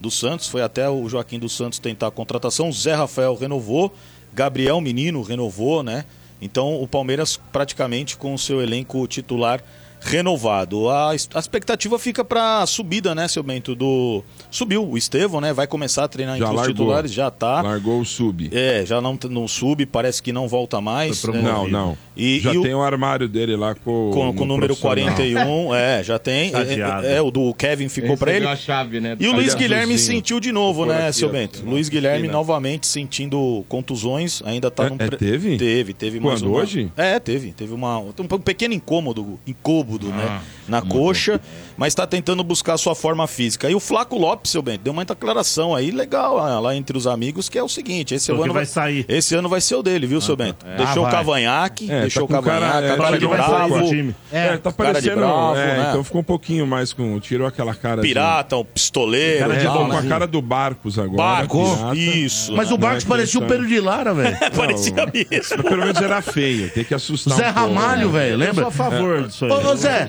do 0.00 0.10
Santos. 0.10 0.48
Foi 0.48 0.62
até 0.62 0.88
o 0.88 1.08
Joaquim 1.08 1.38
dos 1.38 1.56
Santos 1.56 1.78
tentar 1.78 2.06
a 2.06 2.10
contratação. 2.10 2.68
O 2.68 2.72
Zé 2.72 2.94
Rafael 2.94 3.34
renovou. 3.34 3.94
Gabriel 4.32 4.80
Menino 4.80 5.22
renovou, 5.22 5.82
né? 5.82 6.04
Então 6.40 6.80
o 6.80 6.86
Palmeiras 6.86 7.38
praticamente 7.52 8.16
com 8.16 8.34
o 8.34 8.38
seu 8.38 8.62
elenco 8.62 9.06
titular 9.06 9.62
renovado. 10.00 10.88
A, 10.88 11.10
a 11.10 11.14
expectativa 11.14 11.98
fica 11.98 12.24
para 12.24 12.64
subida, 12.66 13.14
né, 13.14 13.28
seu 13.28 13.42
Bento? 13.42 13.74
Do 13.74 14.22
subiu 14.50 14.88
o 14.88 14.96
Estevão, 14.96 15.40
né? 15.40 15.52
Vai 15.52 15.66
começar 15.66 16.04
a 16.04 16.08
treinar 16.08 16.36
Já 16.36 16.44
entre 16.44 16.54
os 16.54 16.56
largou. 16.56 16.74
titulares, 16.74 17.12
já 17.12 17.30
tá. 17.30 17.62
Largou 17.62 18.00
o 18.00 18.04
sub. 18.04 18.50
É, 18.52 18.84
já 18.86 19.00
não, 19.00 19.18
não 19.30 19.46
sube, 19.48 19.86
parece 19.86 20.22
que 20.22 20.32
não 20.32 20.48
volta 20.48 20.80
mais. 20.80 21.22
Né? 21.24 21.40
Não, 21.42 21.68
não. 21.68 21.98
E, 22.16 22.40
Já 22.40 22.52
e 22.52 22.58
o- 22.58 22.62
tem 22.62 22.74
o 22.74 22.82
armário 22.82 23.28
dele 23.28 23.54
lá 23.56 23.74
com, 23.74 24.10
com, 24.12 24.34
com 24.34 24.42
o 24.44 24.46
número 24.46 24.76
profissional. 24.76 25.14
41, 25.16 25.74
é, 25.74 26.02
já 26.02 26.18
tem. 26.18 26.48
É, 26.48 26.50
Chateado. 26.66 27.06
é, 27.06 27.20
o 27.22 27.30
do 27.30 27.52
Kevin 27.54 27.88
ficou 27.88 28.16
para 28.16 28.32
ele. 28.32 28.46
Recebeu 28.46 28.52
a 28.52 28.56
chave, 28.56 29.00
né? 29.00 29.16
E 29.20 29.28
o 29.28 29.32
Luiz 29.32 29.54
Guilherme 29.54 29.94
Azulzinho? 29.94 30.18
sentiu 30.18 30.40
de 30.40 30.50
novo, 30.52 30.84
né, 30.84 31.04
aqui, 31.08 31.12
seu 31.18 31.28
Bento? 31.30 31.62
na 31.64 31.70
Luiz 31.70 31.88
Guilherme 31.88 32.28
novamente 32.28 32.86
sentindo 32.86 33.64
contusões, 33.68 34.42
ainda 34.44 34.70
tá 34.70 34.86
É- 34.86 34.90
num. 34.90 34.96
é, 34.98 35.08
teve? 35.10 35.56
Teve, 35.56 35.92
teve 35.94 36.20
mais 36.20 36.40
Quando, 36.40 36.50
uma- 36.52 36.60
hoje? 36.62 36.90
É, 36.96 37.18
teve. 37.20 37.52
Teve 37.52 37.72
uma, 37.72 37.98
um 37.98 38.12
pequeno 38.42 38.74
incômodo, 38.74 39.38
incômodo, 39.46 39.87
Ah, 40.12 40.16
né? 40.16 40.40
Na 40.68 40.82
coxa, 40.82 41.40
mas 41.78 41.94
tá 41.94 42.06
tentando 42.06 42.42
buscar 42.44 42.74
a 42.74 42.78
sua 42.78 42.94
forma 42.94 43.26
física. 43.26 43.70
E 43.70 43.74
o 43.74 43.80
Flaco 43.80 44.18
Lopes, 44.18 44.50
seu 44.50 44.60
Bento, 44.60 44.82
deu 44.82 44.92
uma 44.92 45.04
declaração 45.04 45.74
aí 45.74 45.90
legal 45.90 46.38
ah, 46.38 46.58
lá 46.60 46.74
entre 46.76 46.98
os 46.98 47.06
amigos, 47.06 47.48
que 47.48 47.56
é 47.56 47.62
o 47.62 47.68
seguinte: 47.68 48.14
esse 48.14 48.30
Então 48.30 48.42
ano 48.42 48.52
que 48.52 48.54
vai 48.58 48.66
sair. 48.66 49.06
Esse 49.08 49.34
ano 49.34 49.48
vai 49.48 49.60
ser 49.60 49.76
o 49.76 49.82
dele, 49.82 50.06
viu, 50.06 50.20
seu 50.20 50.36
Bento? 50.36 50.66
Deixou 50.76 50.86
Ah, 50.86 50.98
o 50.98 51.02
vai. 51.04 51.12
cavanhaque, 51.12 51.90
É, 51.90 52.00
deixou 52.02 52.26
tá 52.28 52.40
o 52.40 52.42
cara- 52.42 52.60
cavanhaque, 52.60 52.86
é, 52.88 52.90
a 52.92 52.96
cara 52.96 53.10
tá 53.12 53.16
de 53.18 53.26
com 53.26 53.36
cara 53.36 53.48
bravo. 53.48 53.82
de 53.82 53.88
time. 53.88 54.14
É, 54.32 54.56
tá 54.56 54.72
cara 54.72 55.00
de 55.00 55.06
parecendo. 55.08 55.16
bravo, 55.16 55.56
é, 55.56 55.66
né? 55.78 55.86
então 55.90 56.04
ficou 56.04 56.20
um 56.20 56.24
pouquinho 56.24 56.66
mais 56.66 56.92
com. 56.92 57.18
Tirou 57.20 57.46
aquela 57.46 57.74
cara. 57.74 58.02
Pirata, 58.02 58.56
um 58.56 58.64
pistoleiro. 58.64 59.48
De, 59.52 59.56
é, 59.58 59.60
e 59.60 59.64
tal, 59.64 59.72
ficou 59.74 59.88
com 59.88 59.96
a 59.96 60.02
né? 60.02 60.08
cara 60.08 60.26
do 60.26 60.42
Barcos 60.42 60.98
agora. 60.98 61.16
Barcos, 61.16 61.74
pirata. 61.76 61.96
isso. 61.96 62.52
Mas 62.54 62.70
o 62.72 62.76
Barcos 62.78 63.04
É, 63.04 63.08
parecia 63.08 63.40
o. 63.40 63.46
Pedro 63.46 63.66
de 63.66 63.80
Lara, 63.80 64.12
velho. 64.12 64.36
Parecia 64.54 64.94
mesmo. 65.06 65.62
Pelo 65.62 65.78
menos 65.84 66.00
era 66.02 66.20
feio, 66.20 66.70
tem 66.70 66.84
que 66.84 66.94
assustar 66.94 67.36
Zé. 67.36 67.48
Ramalho, 67.48 68.10
velho, 68.10 68.32
Eu 68.34 68.38
sou 68.38 68.46
lembra? 68.46 68.66
a 68.66 68.70
favor 68.70 69.26
disso 69.26 69.44
aí. 69.44 69.50
Ô, 69.52 69.76
Zé, 69.76 70.06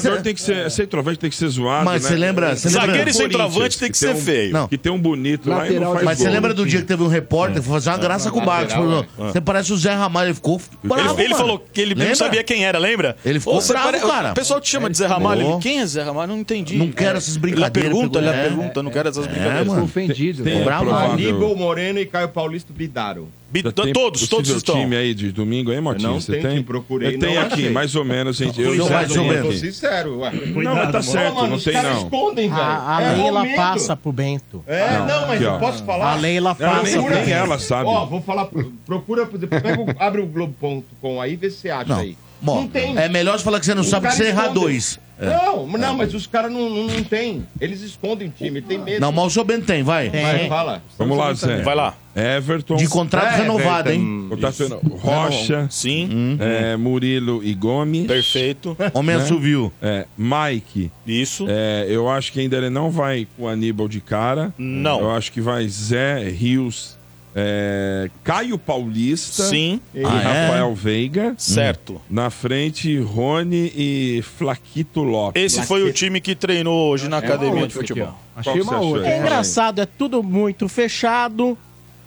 Zé, 0.00 0.16
tem 0.22 0.34
que 0.34 0.40
ser 0.42 0.63
Que 0.64 0.70
ser. 0.70 0.82
Centroavante 0.84 1.18
tem 1.18 1.30
que 1.30 1.36
ser 1.36 1.48
zoado. 1.48 1.84
Mas 1.84 2.02
né? 2.02 2.08
você 2.08 2.14
lembra- 2.16 2.56
você 2.56 2.68
lembra- 2.68 2.86
Zagueiro 2.86 3.10
e 3.10 3.14
centroavante 3.14 3.78
tem 3.78 3.90
que 3.90 3.98
tem 3.98 4.08
ser 4.10 4.14
um- 4.14 4.20
feio. 4.20 4.52
Não. 4.52 4.68
Que 4.68 4.76
tem 4.78 4.92
um 4.92 4.98
bonito 4.98 5.48
lá 5.48 5.56
e 5.56 5.60
Lateral 5.70 5.82
não 5.84 5.92
faz 5.94 6.04
Mas 6.04 6.18
você 6.18 6.28
lembra 6.28 6.54
do 6.54 6.66
dia 6.66 6.80
que 6.80 6.86
teve 6.86 7.02
um 7.02 7.08
repórter 7.08 7.60
que 7.60 7.66
foi 7.66 7.74
fazer 7.74 7.90
uma 7.90 7.98
graça 7.98 8.30
com 8.30 8.38
o 8.40 8.44
Barcos? 8.44 8.74
lateral, 8.74 9.04
Falou, 9.16 9.32
Você 9.32 9.40
parece 9.40 9.72
o 9.72 9.76
Zé 9.76 9.92
Ramalho. 9.94 10.28
Ele 10.28 10.34
ficou 10.34 10.60
bravo, 10.82 11.20
Ele, 11.20 11.34
falou 11.34 11.58
que 11.72 11.80
ele 11.80 11.94
não 11.94 12.00
Lembra? 12.02 12.16
sabia 12.16 12.42
quem 12.44 12.64
era, 12.64 12.78
lembra? 12.78 13.16
Ele 13.24 13.38
ficou 13.40 13.60
bravo, 13.62 13.84
pare- 13.84 14.00
cara. 14.00 14.32
O 14.32 14.34
pessoal 14.34 14.60
te 14.60 14.68
chama 14.68 14.90
de 14.90 14.96
Zé 14.98 15.06
Ramalho. 15.06 15.58
Quem 15.58 15.80
é 15.80 15.86
Zé 15.86 16.02
Ramalho? 16.02 16.32
Não 16.32 16.38
entendi. 16.40 16.76
Não 16.76 16.90
quero 16.90 17.18
essas 17.18 17.36
brincadeiras, 17.36 17.76
Ele 17.76 17.94
pergunta, 17.94 18.18
ele 18.18 18.28
é. 18.28 18.42
pergunta, 18.42 18.82
não 18.82 18.90
quero 18.90 19.08
essas 19.08 19.26
brincadeiras. 19.26 19.66
mano. 19.66 19.84
Ofendido. 19.84 20.44
Bravo, 20.64 20.90
Aníbal 20.94 21.54
Moreno 21.56 21.98
e 21.98 22.06
Caio 22.06 22.28
Paulista 22.28 22.72
bidaram. 22.74 23.28
Tem 23.62 23.92
todos, 23.92 24.26
todos 24.28 24.50
estão. 24.50 24.74
time 24.76 24.96
aí 24.96 25.14
de 25.14 25.30
domingo 25.32 25.70
aí, 25.70 25.80
Motinho? 25.80 26.10
Não 26.10 26.20
você 26.20 26.32
tem 26.32 26.42
tem? 26.42 26.62
procurei, 26.62 27.14
Eu 27.14 27.18
tenho 27.18 27.34
não 27.36 27.42
aqui, 27.42 27.52
achei. 27.54 27.70
mais 27.70 27.94
ou 27.94 28.04
menos, 28.04 28.36
gente. 28.36 28.60
Eu 28.60 28.74
Não, 28.74 28.88
mais 28.90 29.16
ou 29.16 29.24
menos. 29.24 29.60
Sincero, 29.60 30.18
ué. 30.20 30.32
Não, 30.32 30.74
mas 30.74 30.92
tá 30.92 31.02
certo, 31.02 31.34
mano, 31.34 31.48
não 31.48 31.58
tem 31.58 31.74
não. 31.74 31.98
escondem, 32.02 32.48
velho. 32.48 32.60
A, 32.60 32.96
a 32.96 33.02
É 33.02 33.12
Leila 33.14 33.40
momento. 33.40 33.56
passa 33.56 33.96
pro 33.96 34.12
Bento. 34.12 34.62
É, 34.66 34.98
não, 34.98 35.26
mas 35.26 35.30
Aqui, 35.36 35.44
eu 35.44 35.58
posso 35.58 35.84
falar? 35.84 36.12
A 36.12 36.14
Leila 36.16 36.54
passa 36.54 36.82
nem, 36.82 37.02
pro 37.04 37.14
Bento. 37.14 37.30
ela 37.30 37.58
sabe. 37.58 37.88
Ó, 37.88 38.06
vou 38.06 38.20
falar, 38.22 38.48
procura, 38.86 39.26
pega, 39.26 39.80
o- 39.80 39.94
abre 40.02 40.20
o 40.20 40.26
Globo.com 40.26 41.20
aí, 41.20 41.36
vê 41.36 41.50
se 41.50 41.58
você 41.58 41.70
acha 41.70 41.88
Não. 41.92 42.00
aí. 42.00 42.16
Bom, 42.40 42.62
não 42.62 42.68
tem. 42.68 42.96
é 42.98 43.08
melhor 43.08 43.38
você 43.38 43.44
falar 43.44 43.58
que 43.60 43.64
você 43.66 43.74
não 43.74 43.82
Os 43.82 43.88
sabe 43.88 44.08
que 44.08 44.14
você 44.14 44.24
errar 44.28 44.48
dois. 44.48 44.98
É. 45.18 45.26
Não, 45.26 45.66
não, 45.66 45.94
mas 45.96 46.12
os 46.12 46.26
caras 46.26 46.50
não, 46.50 46.68
não, 46.68 46.84
não 46.88 47.04
tem. 47.04 47.46
Eles 47.60 47.80
escondem 47.82 48.28
o 48.28 48.30
time, 48.30 48.60
tem 48.60 48.78
medo. 48.78 49.00
Não, 49.00 49.12
mas 49.12 49.26
o 49.26 49.30
seu 49.30 49.44
Bento 49.44 49.64
tem, 49.66 49.82
vai. 49.82 50.10
Vai, 50.10 50.48
fala. 50.48 50.82
Vamos 50.98 51.16
lá, 51.16 51.32
Zé. 51.34 51.62
Vai 51.62 51.74
lá. 51.74 51.94
Everton. 52.16 52.76
De 52.76 52.88
contrato 52.88 53.34
É, 53.34 53.36
renovado, 53.42 53.90
Everton. 53.90 54.04
hein? 54.04 54.26
Contrato 54.28 54.80
Rocha. 54.98 55.66
Sim, 55.70 56.36
é, 56.40 56.76
Murilo 56.76 57.42
e 57.44 57.54
Gomes. 57.54 58.06
perfeito. 58.06 58.76
Homem 58.94 59.16
Né? 59.16 59.22
assumiu. 59.22 59.72
É, 59.80 60.06
Mike. 60.18 60.90
Isso. 61.06 61.46
É, 61.48 61.86
eu 61.88 62.08
acho 62.08 62.32
que 62.32 62.40
ainda 62.40 62.56
ele 62.56 62.70
não 62.70 62.90
vai 62.90 63.26
com 63.36 63.44
o 63.44 63.48
Aníbal 63.48 63.88
de 63.88 64.00
cara. 64.00 64.52
Não. 64.58 65.00
Eu 65.00 65.10
acho 65.12 65.30
que 65.32 65.40
vai 65.40 65.66
Zé 65.68 66.28
Rios, 66.28 66.96
é, 67.34 68.08
Caio 68.22 68.56
Paulista 68.56 69.42
Sim, 69.44 69.80
e 69.94 70.04
Ah, 70.04 70.08
é? 70.08 70.46
Rafael 70.46 70.74
Veiga. 70.74 71.34
certo. 71.36 72.00
Na 72.08 72.30
frente, 72.30 72.98
Rony 72.98 73.72
e 73.76 74.22
Flaquito 74.38 75.02
Lopes. 75.02 75.42
Esse 75.42 75.66
foi 75.66 75.82
o 75.82 75.92
time 75.92 76.20
que 76.20 76.34
treinou 76.34 76.90
hoje 76.90 77.08
na 77.08 77.18
academia 77.18 77.58
de 77.58 77.64
aqui, 77.64 77.72
futebol. 77.74 78.14
ó. 78.36 78.40
Achei 78.40 78.60
uma 78.60 78.78
outra. 78.80 79.08
É 79.08 79.18
engraçado, 79.18 79.80
é 79.80 79.86
tudo 79.86 80.22
muito 80.22 80.68
fechado. 80.68 81.58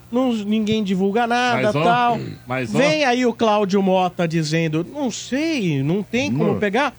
não- 0.09 0.31
ninguém 0.31 0.85
divulga 0.85 1.27
nada 1.27 1.63
Mas, 1.63 1.75
ó, 1.75 1.83
tal. 1.83 2.19
mas, 2.47 2.73
ó. 2.73 2.77
Vem 2.77 3.03
aí 3.03 3.25
o 3.25 3.33
Cláudio 3.33 3.83
Mota 3.83 4.25
dizendo, 4.25 4.85
não 4.89 5.11
sei, 5.11 5.83
não 5.83 6.01
tem 6.01 6.31
como 6.31 6.53
Hum. 6.53 6.59
pegar. 6.59 6.93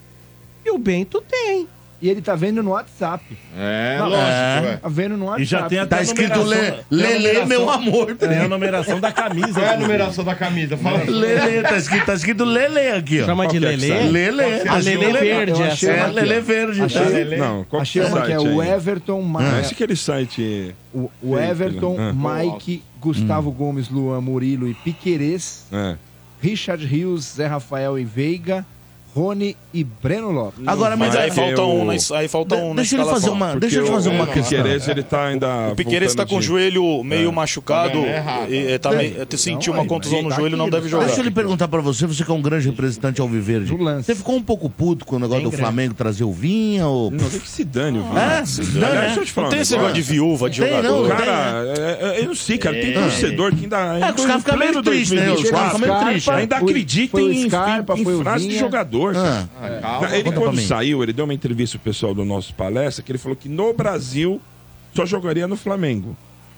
E 0.63 0.69
o 0.69 0.77
Bento 0.77 1.19
tem. 1.27 1.67
E 2.01 2.09
ele 2.09 2.21
tá 2.21 2.35
vendo 2.35 2.63
no 2.63 2.71
WhatsApp. 2.71 3.23
É, 3.57 3.97
Não, 3.99 4.09
lógico, 4.09 4.27
é. 4.73 4.77
Tá 4.81 4.87
vendo 4.89 5.17
no 5.17 5.25
WhatsApp. 5.25 5.41
E 5.41 5.45
já 5.45 5.63
tem 5.63 5.79
até 5.79 5.95
Tá 5.95 5.97
a 5.97 6.01
escrito 6.03 6.37
numeração- 6.39 7.45
meu 7.47 7.69
amor. 7.69 8.15
É 8.21 8.39
a 8.39 8.47
numeração 8.47 8.99
da 8.99 9.11
camisa. 9.11 9.53
Qual 9.53 9.65
é 9.65 9.73
a 9.73 9.77
numeração 9.77 10.23
da 10.23 10.35
camisa? 10.35 10.77
Fala 10.77 10.99
aí. 10.99 11.09
Lelê, 11.09 11.61
tá 11.61 11.77
escrito, 11.77 12.05
tá 12.05 12.13
escrito 12.13 12.43
Lelê 12.43 12.91
aqui, 12.91 13.21
ó. 13.21 13.25
Chama 13.25 13.47
de 13.47 13.59
que 13.59 13.65
é 13.65 13.77
sai? 13.77 14.07
Lelê. 14.09 14.67
A 14.67 14.75
Lelê 14.77 15.19
verde, 15.19 15.61
essa. 15.61 15.91
É, 15.91 16.03
ó. 16.03 16.41
verde. 16.41 16.81
Achei- 16.81 17.25
tá? 17.25 17.37
Não, 17.37 17.63
qual 17.65 17.81
Achei 17.81 18.01
que 18.01 18.07
é 18.07 18.11
o 18.11 18.15
uma 18.15 18.25
que 18.25 18.31
é 18.31 18.39
o? 18.39 18.63
Everton, 18.63 19.21
Ma- 19.21 19.41
Não, 19.41 19.59
esse 19.59 19.73
aquele 19.73 19.95
site... 19.95 20.75
o, 20.93 21.09
o 21.21 21.37
Everton, 21.37 21.95
Ah. 21.99 22.13
Mike, 22.13 22.83
Gustavo 22.99 23.51
Gomes, 23.51 23.89
Luan, 23.89 24.21
Murilo 24.21 24.67
e 24.67 24.73
Piquerez, 24.73 25.65
É. 25.71 25.95
Richard 26.41 26.85
Rios, 26.85 27.33
Zé 27.35 27.47
Rafael 27.47 27.99
e 27.99 28.05
Veiga, 28.05 28.65
Rony 29.19 29.55
e 29.73 29.83
Breno 29.83 30.31
Lopes. 30.31 30.67
Agora, 30.67 30.95
mas, 30.95 31.09
Mas 31.09 31.17
aí 31.23 31.31
falta 31.31 31.55
ter 31.55 31.61
um, 31.61 31.81
o- 31.81 31.85
na, 31.85 31.93
aí 32.17 32.27
falta 32.27 32.55
um 32.55 32.75
deixa 32.75 32.95
ele 32.95 33.05
fazer 33.05 33.29
uma, 33.29 33.55
deixa 33.55 33.79
eu 33.79 33.83
te 33.85 33.91
fazer 33.91 34.09
o- 34.09 34.13
uma 34.13 34.23
o 34.23 34.27
questão. 34.27 34.57
Piquerez, 34.59 34.87
ele 34.87 35.03
tá 35.03 35.25
ainda... 35.27 35.69
O 35.71 35.75
Piqueires 35.75 36.15
tá 36.15 36.25
com 36.25 36.37
o 36.37 36.41
joelho 36.41 37.03
meio 37.03 37.29
É. 37.29 37.31
machucado. 37.31 38.01
Tá? 38.01 38.47
É 38.49 38.73
e, 38.75 38.79
tá 38.79 38.91
meio- 38.91 39.27
sentiu 39.37 39.73
uma 39.73 39.85
contusão 39.85 40.21
no 40.21 40.29
tá 40.29 40.35
joelho, 40.35 40.55
não 40.57 40.69
deve 40.69 40.83
tá- 40.83 40.89
jogar. 40.89 41.05
Deixa 41.05 41.21
ele 41.21 41.31
perguntar 41.31 41.67
pra 41.67 41.81
você, 41.81 42.05
você 42.07 42.23
que 42.23 42.31
é 42.31 42.33
um 42.33 42.41
grande 42.41 42.67
representante 42.69 43.21
alviverde. 43.21 43.65
Do 43.75 43.81
lance. 43.83 44.05
Você 44.05 44.15
ficou 44.15 44.35
um 44.35 44.41
pouco 44.41 44.69
puto 44.69 45.05
com 45.05 45.15
o 45.17 45.19
negócio 45.19 45.43
do. 45.43 45.51
Flamengo 45.59 45.93
trazer 45.93 46.23
o 46.23 46.31
Vinha 46.31 46.87
ou... 46.87 47.11
Não, 47.11 47.29
tem 47.29 47.39
que 47.39 47.49
se 47.49 47.63
dane, 47.65 47.99
o 47.99 48.17
É? 48.17 48.45
Se 48.45 48.61
dane. 48.63 48.93
né? 48.93 49.13
Eu 49.17 49.25
te 49.25 49.31
falar 49.31 49.47
Não 49.47 49.51
tem 49.51 49.59
esse 49.61 49.73
negócio 49.73 49.93
de 49.95 50.01
viúva, 50.01 50.49
de 50.49 50.57
jogador. 50.57 51.05
O 51.05 51.09
cara, 51.09 51.63
é, 51.77 51.97
é, 52.17 52.21
eu 52.21 52.27
não 52.27 52.35
sei, 52.35 52.57
cara. 52.57 52.75
Tem 52.79 52.93
torcedor 52.93 53.53
que 53.55 53.63
ainda. 53.63 53.77
É, 53.99 54.11
os 54.13 54.25
caras 54.25 54.41
ficam 54.43 54.57
meio 54.57 54.81
tristes, 54.81 55.11
né? 55.19 55.31
Os 55.31 55.49
caras 55.49 55.73
ficam 55.73 55.79
meio 55.95 56.05
tristes. 56.05 56.29
Ainda 56.33 56.55
acredita 56.57 57.11
foi 57.11 57.23
o 57.23 57.33
em, 57.33 57.45
o 57.45 58.21
frase 58.23 58.43
de 58.43 58.49
Vinha. 58.51 58.59
jogador. 58.59 59.08
Ah, 59.17 59.47
Ah, 59.61 59.79
calma. 59.81 60.07
ele, 60.15 60.23
conta 60.23 60.35
pra 60.35 60.45
quando 60.49 60.57
mim. 60.57 60.65
saiu, 60.67 61.01
ele 61.03 61.13
deu 61.13 61.25
uma 61.25 61.33
entrevista 61.33 61.77
pro 61.77 61.85
pessoal 61.91 62.13
do 62.13 62.23
nosso 62.25 62.53
palestra 62.53 63.03
que 63.03 63.11
ele 63.11 63.17
falou 63.19 63.35
que 63.35 63.47
no 63.49 63.73
Brasil 63.73 64.41
só 64.93 65.05
jogaria 65.05 65.47
no 65.47 65.55
Flamengo, 65.55 66.15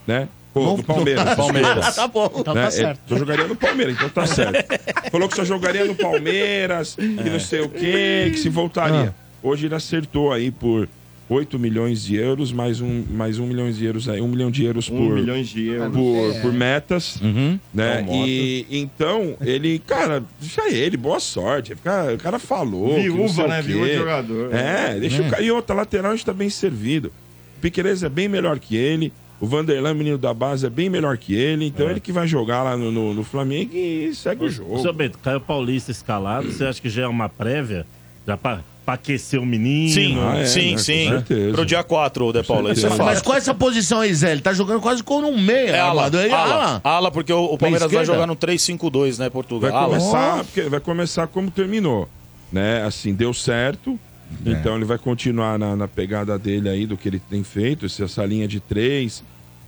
né? 0.07 0.27
Pô, 0.53 0.75
do 0.75 0.83
Palmeiras. 0.83 1.33
Palmeiras. 1.35 1.95
tá 1.95 2.07
bom. 2.07 2.29
Então 2.37 2.53
né? 2.53 2.61
tá 2.63 2.67
É, 2.67 2.71
certo. 2.71 2.99
só 3.07 3.17
jogaria 3.17 3.47
no 3.47 3.55
Palmeiras, 3.55 3.95
então 3.95 4.09
tá 4.09 4.25
certo. 4.25 4.65
Falou 5.11 5.29
que 5.29 5.35
só 5.35 5.45
jogaria 5.45 5.85
no 5.85 5.95
Palmeiras, 5.95 6.95
que 6.95 7.29
não 7.29 7.39
sei 7.39 7.61
o 7.61 7.69
quê, 7.69 8.29
que 8.33 8.37
se 8.37 8.49
voltaria. 8.49 9.15
Hoje 9.43 9.65
ele 9.67 9.75
acertou 9.75 10.31
aí 10.31 10.51
por 10.51 10.87
8 11.33 11.57
milhões 11.57 12.03
de 12.03 12.17
euros, 12.17 12.51
mais 12.51 12.81
um, 12.81 13.03
mais 13.09 13.39
um 13.39 13.47
milhão 13.47 13.71
de 13.71 13.85
euros 13.85 14.09
aí, 14.09 14.19
um 14.19 14.27
milhão 14.27 14.51
de 14.51 14.65
euros 14.65 14.89
Um 14.89 14.97
por, 14.97 15.15
milhão 15.15 15.41
de 15.41 15.65
euros. 15.67 15.95
por, 15.95 16.41
por 16.41 16.51
metas, 16.53 17.21
Uhum. 17.21 17.57
né? 17.73 18.01
Então, 18.01 18.25
E 18.27 18.65
então, 18.69 19.35
ele, 19.39 19.79
cara, 19.79 20.21
deixa 20.41 20.69
ele, 20.69 20.97
boa 20.97 21.21
sorte. 21.21 21.71
O 21.71 21.77
cara, 21.77 22.13
o 22.13 22.17
cara 22.17 22.37
falou. 22.37 22.95
Viúva, 23.01 23.45
o 23.45 23.47
né? 23.47 23.61
Viúva 23.61 23.87
de 23.87 23.95
jogador. 23.95 24.53
É, 24.53 24.99
deixa 24.99 25.21
o 25.21 25.29
cara. 25.29 25.41
E 25.41 25.49
outra, 25.49 25.73
lateral 25.73 26.11
a 26.11 26.15
gente 26.15 26.25
tá 26.25 26.33
bem 26.33 26.49
servido. 26.49 27.13
O 27.57 27.61
Piqueires 27.61 28.03
é 28.03 28.09
bem 28.09 28.27
melhor 28.27 28.59
que 28.59 28.75
ele. 28.75 29.13
O 29.39 29.47
Vanderlan, 29.47 29.93
menino 29.93 30.17
da 30.17 30.33
base, 30.33 30.65
é 30.65 30.69
bem 30.69 30.89
melhor 30.89 31.17
que 31.17 31.33
ele. 31.33 31.65
Então 31.65 31.89
ele 31.89 32.01
que 32.01 32.11
vai 32.11 32.27
jogar 32.27 32.61
lá 32.61 32.75
no, 32.75 32.91
no, 32.91 33.13
no 33.13 33.23
Flamengo 33.23 33.71
e 33.73 34.13
segue 34.13 34.43
o 34.43 34.49
jogo. 34.49 34.79
Seu 34.81 34.91
Bento, 34.91 35.17
Caio 35.17 35.39
Paulista 35.39 35.91
escalado, 35.91 36.51
você 36.51 36.65
acha 36.65 36.81
que 36.81 36.89
já 36.89 37.03
é 37.03 37.07
uma 37.07 37.29
prévia? 37.29 37.85
Já 38.27 38.35
pra, 38.37 38.61
pra 38.85 38.95
aquecer 38.95 39.39
o 39.39 39.45
menino? 39.45 39.93
Sim, 39.93 40.17
Ah, 40.19 40.37
é, 40.39 40.45
sim, 40.45 40.71
né? 40.71 40.77
sim. 40.77 41.05
Com 41.05 41.11
certeza. 41.11 41.51
Pro 41.53 41.65
dia 41.65 41.83
4, 41.83 42.25
o 42.25 42.33
De 42.33 42.43
Paula, 42.43 42.73
isso 42.73 42.87
é. 42.87 42.89
Mas 42.97 43.21
qual 43.21 43.35
é 43.35 43.37
essa 43.37 43.53
posição 43.53 44.01
aí, 44.01 44.13
Zé? 44.13 44.31
Ele 44.31 44.41
tá 44.41 44.53
jogando 44.53 44.81
quase 44.81 45.03
como 45.03 45.27
um 45.29 45.39
meia, 45.39 45.69
É 45.71 45.79
ala. 45.79 46.09
Aí, 46.11 46.31
ala, 46.31 46.53
ala. 46.53 46.81
ala, 46.83 47.11
porque 47.11 47.31
o, 47.31 47.45
o 47.45 47.57
Palmeiras 47.57 47.91
vai 47.91 48.05
jogar 48.05 48.25
no 48.27 48.35
3-5-2, 48.35 49.19
né, 49.19 49.29
Portugal. 49.29 49.71
Vai 49.71 49.79
Ala. 49.79 49.87
começar, 49.97 50.43
porque 50.45 50.61
vai 50.63 50.79
começar 50.79 51.27
como 51.27 51.51
terminou. 51.51 52.09
Né? 52.51 52.83
Assim, 52.83 53.13
deu 53.13 53.33
certo. 53.33 53.99
É. 54.45 54.51
Então 54.51 54.75
ele 54.75 54.85
vai 54.85 54.97
continuar 54.97 55.59
na, 55.59 55.75
na 55.75 55.87
pegada 55.87 56.39
dele 56.39 56.69
aí, 56.69 56.85
do 56.85 56.95
que 56.97 57.07
ele 57.09 57.19
tem 57.19 57.43
feito, 57.43 57.85
essa 57.85 58.03
essa 58.05 58.25
linha 58.25 58.47
de 58.47 58.59
três, 58.59 59.23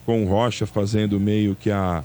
com 0.05 0.23
o 0.23 0.27
Rocha 0.27 0.65
fazendo 0.65 1.19
meio 1.19 1.55
que 1.55 1.69
a. 1.69 2.03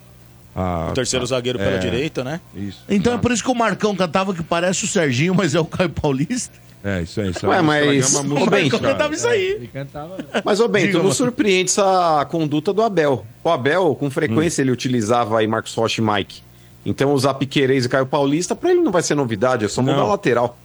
a 0.55 0.89
O 0.91 0.95
terceiro 0.95 1.25
zagueiro 1.25 1.59
pela 1.59 1.77
é, 1.77 1.79
direita, 1.79 2.23
né? 2.25 2.41
Isso. 2.55 2.81
Então 2.89 3.15
é 3.15 3.19
por 3.19 3.31
isso 3.33 3.43
que 3.45 3.51
o 3.51 3.55
Marcão 3.55 3.95
cantava 3.95 4.35
que 4.35 4.43
parece 4.43 4.85
o 4.85 4.89
Serginho, 4.89 5.35
mas 5.35 5.55
é 5.55 5.61
o 5.61 5.65
Caio 5.65 5.91
Paulista. 5.91 6.59
É, 6.85 7.03
isso 7.03 7.21
aí. 7.21 7.31
Isso 7.31 7.47
Ué, 7.47 7.57
aí, 7.59 7.63
mas- 7.63 7.87
estragamos 8.07 8.15
a 8.15 8.21
Ô, 8.21 8.25
música, 8.39 8.51
Bento, 8.57 8.79
cara. 8.81 8.93
cantava 8.93 9.15
isso 9.15 9.27
aí. 9.29 9.45
Ele 9.53 9.67
cantava. 9.69 10.17
Mas, 10.45 10.61
ô 10.61 10.69
Bento, 10.69 11.03
não 11.03 11.13
surpreende 11.13 11.71
essa 11.71 12.25
conduta 12.31 12.73
do 12.73 12.83
Abel. 12.83 13.27
O 13.43 13.49
Abel, 13.51 13.95
com 13.99 14.07
Hum. 14.07 14.11
frequência, 14.11 14.63
ele 14.63 14.71
utilizava 14.71 15.39
aí 15.39 15.47
Marcos 15.47 15.75
Rocha 15.75 16.01
e 16.01 16.05
Mike. 16.05 16.41
Então, 16.87 17.13
usar 17.13 17.35
Piquerez 17.35 17.85
e 17.85 17.89
Caio 17.89 18.07
Paulista, 18.07 18.55
pra 18.55 18.71
ele 18.71 18.81
não 18.81 18.93
vai 18.93 19.03
ser 19.03 19.15
novidade, 19.15 19.65
é 19.65 19.69
só 19.69 19.83
mudar 19.83 19.97
Não. 19.97 20.05
a 20.05 20.09
lateral. 20.11 20.57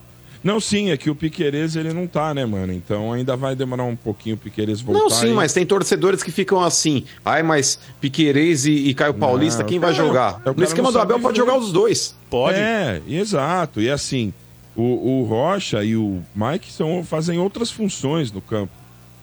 Não, 0.43 0.59
sim, 0.59 0.91
é 0.91 0.97
que 0.97 1.09
o 1.09 1.15
Piquerez 1.15 1.75
ele 1.77 1.93
não 1.93 2.05
tá, 2.05 2.33
né, 2.33 2.45
mano? 2.45 2.73
Então 2.73 3.13
ainda 3.13 3.33
vai 3.35 3.55
demorar 3.55 3.83
um 3.85 3.95
pouquinho 3.95 4.35
o 4.35 4.37
Piquerez 4.37 4.81
voltar. 4.81 4.99
Não, 5.01 5.09
sim, 5.09 5.27
aí. 5.27 5.33
mas 5.33 5.53
tem 5.53 5.65
torcedores 5.65 6.21
que 6.21 6.31
ficam 6.31 6.61
assim. 6.61 7.05
Ai, 7.23 7.41
mas 7.43 7.79
Piquerez 8.01 8.65
e, 8.65 8.71
e 8.89 8.93
Caio 8.93 9.13
Paulista, 9.13 9.61
Não, 9.63 9.69
quem 9.69 9.77
o 9.77 9.81
vai 9.81 9.93
cara- 9.95 10.05
jogar? 10.05 10.41
é, 10.45 10.51
No 10.53 10.63
esquema 10.63 10.91
do 10.91 10.99
Abel 10.99 11.17
pode 11.19 11.37
jogar. 11.37 11.53
jogar 11.53 11.65
os 11.65 11.71
dois. 11.71 12.13
Pode. 12.29 12.57
É, 12.59 13.01
exato. 13.07 13.79
E 13.81 13.89
assim, 13.89 14.33
o, 14.75 15.19
o 15.21 15.23
Rocha 15.23 15.83
e 15.83 15.95
o 15.95 16.21
Mike 16.35 16.71
são, 16.71 17.03
fazem 17.03 17.37
outras 17.37 17.71
funções 17.71 18.31
no 18.31 18.41
campo. 18.41 18.71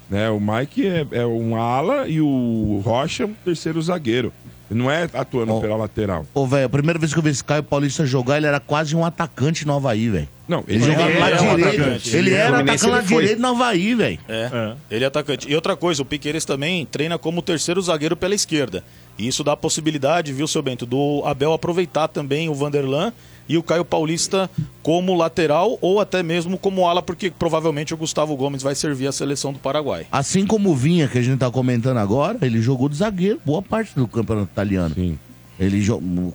Né? 0.09 0.29
O 0.31 0.41
Mike 0.41 0.87
é, 0.87 1.07
é 1.13 1.27
um 1.27 1.57
ala 1.57 2.09
e 2.09 2.21
o 2.21 2.83
Rocha 2.85 3.25
é 3.25 3.27
um 3.27 3.35
terceiro 3.35 3.81
zagueiro. 3.81 4.33
Ele 4.71 4.79
não 4.79 4.91
é 4.91 5.09
atuando 5.13 5.55
Ó. 5.55 5.61
pela 5.61 5.77
lateral. 5.77 6.25
Ô, 6.33 6.47
velho, 6.47 6.67
a 6.67 6.69
primeira 6.69 6.97
vez 6.97 7.13
que 7.13 7.19
eu 7.19 7.23
vi 7.23 7.31
esse 7.31 7.43
Caio 7.43 7.63
Paulista 7.63 8.07
jogar, 8.07 8.37
ele 8.37 8.47
era 8.47 8.61
quase 8.61 8.95
um 8.95 9.05
atacante 9.05 9.67
no 9.67 9.75
Havaí, 9.75 10.09
velho. 10.09 10.29
Não, 10.47 10.65
Ele, 10.69 10.77
ele, 10.77 10.85
jogava 10.85 11.19
lá 11.19 11.31
é 11.31 11.41
um 11.41 11.57
direito. 11.57 12.17
Ele 12.17 12.35
era 12.35 12.61
atacante 12.61 12.87
lá 12.87 13.03
foi. 13.03 13.23
direito 13.23 13.43
no 13.43 13.49
Havaí, 13.49 13.95
velho. 13.97 14.19
É, 14.29 14.75
ele 14.89 15.05
é 15.05 15.09
atacante. 15.09 15.51
E 15.51 15.55
outra 15.57 15.75
coisa, 15.75 16.03
o 16.03 16.05
Piqueires 16.05 16.45
também 16.45 16.87
treina 16.87 17.19
como 17.19 17.43
terceiro 17.43 17.83
zagueiro 17.83 18.17
pela 18.17 18.35
esquerda. 18.35 18.85
E 19.19 19.27
isso 19.27 19.43
dá 19.43 19.53
a 19.53 19.57
possibilidade, 19.57 20.33
viu, 20.33 20.47
seu 20.47 20.63
Bento, 20.63 20.87
do 20.87 21.23
Abel 21.27 21.53
aproveitar 21.53 22.07
também 22.07 22.49
o 22.49 22.55
Vanderlan 22.55 23.13
e 23.53 23.59
o 23.59 23.63
Caio 23.63 23.85
Paulista 23.85 24.49
como 24.83 25.15
lateral 25.17 25.77
ou 25.81 25.99
até 26.01 26.23
mesmo 26.23 26.57
como 26.57 26.87
ala, 26.87 27.03
porque 27.03 27.31
provavelmente 27.31 27.93
o 27.93 27.97
Gustavo 27.97 28.37
Gomes 28.37 28.63
vai 28.63 28.75
servir 28.75 29.07
a 29.09 29.13
seleção 29.13 29.53
do 29.53 29.59
Paraguai. 29.59 30.07
Assim 30.13 30.47
como 30.47 30.71
o 30.71 30.77
Vinha, 30.77 31.09
que 31.09 31.19
a 31.19 31.23
gente 31.23 31.39
tá 31.39 31.51
comentando 31.51 31.97
agora, 31.99 32.39
ele 32.43 32.63
jogou 32.63 32.89
de 32.89 32.97
zagueiro 32.97 33.41
boa 33.45 33.61
parte 33.61 33.95
do 33.95 34.07
campeonato 34.07 34.51
italiano. 34.53 34.95
Sim. 34.95 35.19
Ele 35.59 35.85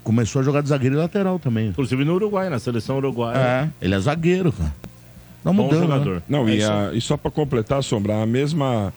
começou 0.03 0.41
a 0.41 0.43
jogar 0.43 0.61
de 0.61 0.69
zagueiro 0.69 0.95
e 0.95 0.97
lateral 0.99 1.39
também. 1.39 1.69
Inclusive 1.69 2.03
no 2.05 2.13
Uruguai, 2.15 2.49
na 2.49 2.59
seleção 2.59 2.97
uruguaia. 2.97 3.37
É, 3.37 3.69
ele 3.81 3.95
é 3.95 3.99
zagueiro, 3.99 4.51
cara. 4.51 4.75
Tá 5.43 5.51
Bom 5.53 5.63
mudando, 5.63 5.79
né? 5.81 5.87
jogador. 5.87 6.23
Não, 6.27 6.47
É 6.49 6.55
e, 6.55 6.63
a- 6.63 6.91
e 6.93 6.99
só 7.01 7.15
pra 7.17 7.31
completar, 7.31 7.81
Sombra, 7.83 8.21
a 8.21 8.25
mesma 8.25 8.93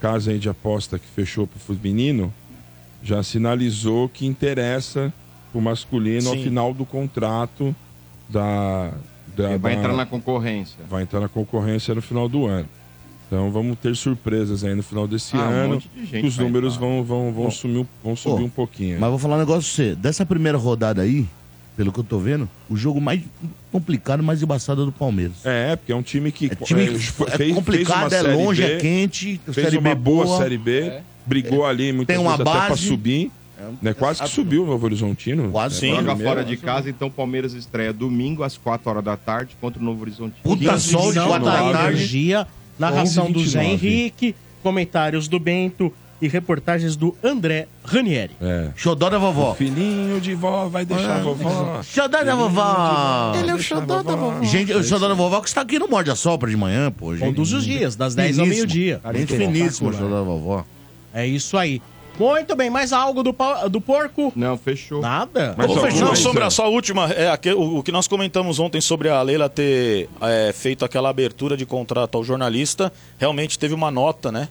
casa 0.00 0.30
aí 0.32 0.38
de 0.38 0.48
aposta 0.48 0.98
que 0.98 1.06
fechou 1.06 1.46
pro 1.46 1.58
feminino 1.60 2.32
já 3.02 3.22
sinalizou 3.22 4.08
que 4.08 4.26
interessa 4.26 5.12
o 5.58 5.60
masculino 5.60 6.28
ao 6.30 6.36
Sim. 6.36 6.42
final 6.44 6.72
do 6.74 6.84
contrato 6.84 7.74
da. 8.28 8.92
da 9.36 9.56
vai 9.56 9.72
da- 9.74 9.78
entrar 9.80 9.92
na 9.94 10.06
concorrência. 10.06 10.78
vai 10.88 11.02
entrar 11.02 11.20
na 11.20 11.28
concorrência 11.28 11.94
no 11.94 12.02
final 12.02 12.28
do 12.28 12.46
ano. 12.46 12.68
Então 13.26 13.50
vamos 13.50 13.78
ter 13.78 13.96
surpresas 13.96 14.62
aí 14.62 14.74
no 14.74 14.82
final 14.82 15.08
desse 15.08 15.34
Ah, 15.36 15.40
um 15.40 15.42
ano. 15.50 15.74
monte 15.74 15.88
de 15.94 16.00
gente 16.04 16.20
que 16.20 16.26
os 16.26 16.36
números 16.36 16.74
entrar. 16.74 16.86
vão, 16.86 17.02
vão, 17.02 17.32
vão, 17.32 17.44
Bom, 17.44 17.50
sumir, 17.50 17.86
vão 18.04 18.14
subir 18.14 18.42
Ô, 18.42 18.46
um 18.46 18.50
pouquinho. 18.50 19.00
Mas 19.00 19.08
vou 19.10 19.18
falar 19.18 19.36
um 19.36 19.40
negócio 19.40 19.74
pra 19.74 19.84
você. 19.86 19.94
Dessa 19.96 20.26
primeira 20.26 20.58
rodada 20.58 21.00
aí, 21.00 21.26
pelo 21.74 21.90
que 21.90 21.98
eu 22.00 22.04
tô 22.04 22.18
vendo, 22.18 22.46
o 22.68 22.76
jogo 22.76 23.00
mais 23.00 23.22
complicado, 23.70 24.22
mais 24.22 24.42
embaçado 24.42 24.82
é 24.82 24.84
do 24.84 24.92
Palmeiras. 24.92 25.46
É, 25.46 25.74
porque 25.76 25.92
é 25.92 25.96
um 25.96 26.02
time 26.02 26.30
que 26.30 26.46
É, 26.52 26.54
time 26.56 26.82
é, 26.82 26.86
que 26.88 26.94
é 26.94 26.98
fez- 27.38 27.54
complicado, 27.54 28.10
fez 28.10 28.20
uma 28.22 28.28
é 28.28 28.32
Série 28.32 28.44
longe, 28.44 28.62
B, 28.62 28.72
é 28.72 28.76
quente, 28.78 29.40
Fez 29.46 29.54
série 29.54 29.78
uma 29.78 29.88
B 29.88 29.94
boa, 29.94 30.24
boa. 30.26 30.36
Série 30.38 30.58
B, 30.58 31.00
brigou 31.24 31.64
ali 31.64 31.90
muitas 31.90 32.14
Tem 32.14 32.22
uma 32.22 32.36
vezes 32.36 32.46
até 32.46 32.58
pra 32.58 32.68
base. 32.68 32.86
subir. 32.86 33.32
Né? 33.80 33.94
Quase 33.94 34.22
que 34.22 34.28
subiu 34.28 34.64
o 34.64 34.66
Novo 34.66 34.86
Horizontino. 34.86 35.50
Quase 35.50 35.76
É, 35.76 35.80
Sim. 35.80 35.96
Joga 35.96 36.16
fora 36.16 36.44
de 36.44 36.56
casa, 36.56 36.88
então 36.90 37.10
Palmeiras 37.10 37.52
estreia 37.54 37.92
domingo 37.92 38.42
às 38.42 38.56
4 38.56 38.88
horas 38.90 39.04
da 39.04 39.16
tarde 39.16 39.56
contra 39.60 39.80
o 39.80 39.84
Novo 39.84 40.02
Horizonte. 40.02 40.34
Puta 40.42 40.78
sol 40.78 41.12
de 41.12 41.18
da 41.18 41.40
tarde. 41.72 42.34
Narração 42.78 43.30
do 43.30 43.44
Zé 43.44 43.60
11h29. 43.60 43.72
Henrique, 43.72 44.34
comentários 44.62 45.28
do 45.28 45.38
Bento 45.38 45.92
e 46.22 46.28
reportagens 46.28 46.94
do 46.94 47.16
André 47.22 47.66
Ranieri. 47.84 48.30
É. 48.40 48.70
Xodó 48.76 49.10
da 49.10 49.18
vovó. 49.18 49.54
Filhinho 49.54 50.20
de 50.20 50.34
vó, 50.34 50.68
vai 50.68 50.84
deixar 50.84 51.16
a 51.16 51.20
vovó. 51.20 51.82
Xodó 51.82 52.22
da 52.24 52.34
vovó. 52.36 53.32
Ele 53.36 53.50
é 53.50 53.54
o 53.54 53.58
xodó 53.58 54.02
da 54.02 54.14
vovó. 54.14 54.42
Gente, 54.44 54.72
o 54.72 54.84
Xodó 54.84 55.08
da 55.08 55.14
vovó 55.14 55.40
que 55.40 55.48
está 55.48 55.62
aqui 55.62 55.80
no 55.80 55.88
Morde 55.88 56.12
a 56.12 56.14
Sopra 56.14 56.48
de 56.48 56.56
manhã, 56.56 56.92
pô. 56.92 57.12
Gente, 57.14 57.26
Conduz 57.26 57.52
os 57.52 57.64
dias, 57.64 57.96
das 57.96 58.14
10 58.14 58.38
ao 58.38 58.44
finíssimo. 58.44 58.66
meio-dia. 58.66 59.00
Gente 59.14 59.36
finíssima, 59.36 59.90
o 59.90 59.92
Xodó 59.92 60.08
da 60.08 60.22
vovó. 60.22 60.64
É 61.12 61.26
isso 61.26 61.58
aí. 61.58 61.82
Muito 62.18 62.54
bem, 62.54 62.68
mais 62.70 62.92
algo 62.92 63.22
do, 63.22 63.34
do 63.70 63.80
porco? 63.80 64.32
Não, 64.36 64.56
fechou. 64.56 65.00
Nada? 65.00 65.54
Mas 65.56 65.70
Ô, 65.70 65.74
só 65.74 65.86
Não, 66.04 66.14
Sombra, 66.16 66.44
Zé. 66.44 66.50
só 66.50 66.64
a 66.66 66.68
última. 66.68 67.10
É, 67.12 67.28
aque- 67.30 67.52
o, 67.52 67.78
o 67.78 67.82
que 67.82 67.90
nós 67.90 68.06
comentamos 68.06 68.58
ontem 68.58 68.80
sobre 68.80 69.08
a 69.08 69.20
Leila 69.22 69.48
ter 69.48 70.08
é, 70.20 70.52
feito 70.52 70.84
aquela 70.84 71.08
abertura 71.08 71.56
de 71.56 71.64
contrato 71.66 72.16
ao 72.16 72.22
jornalista, 72.24 72.92
realmente 73.18 73.58
teve 73.58 73.74
uma 73.74 73.90
nota, 73.90 74.30
né? 74.30 74.48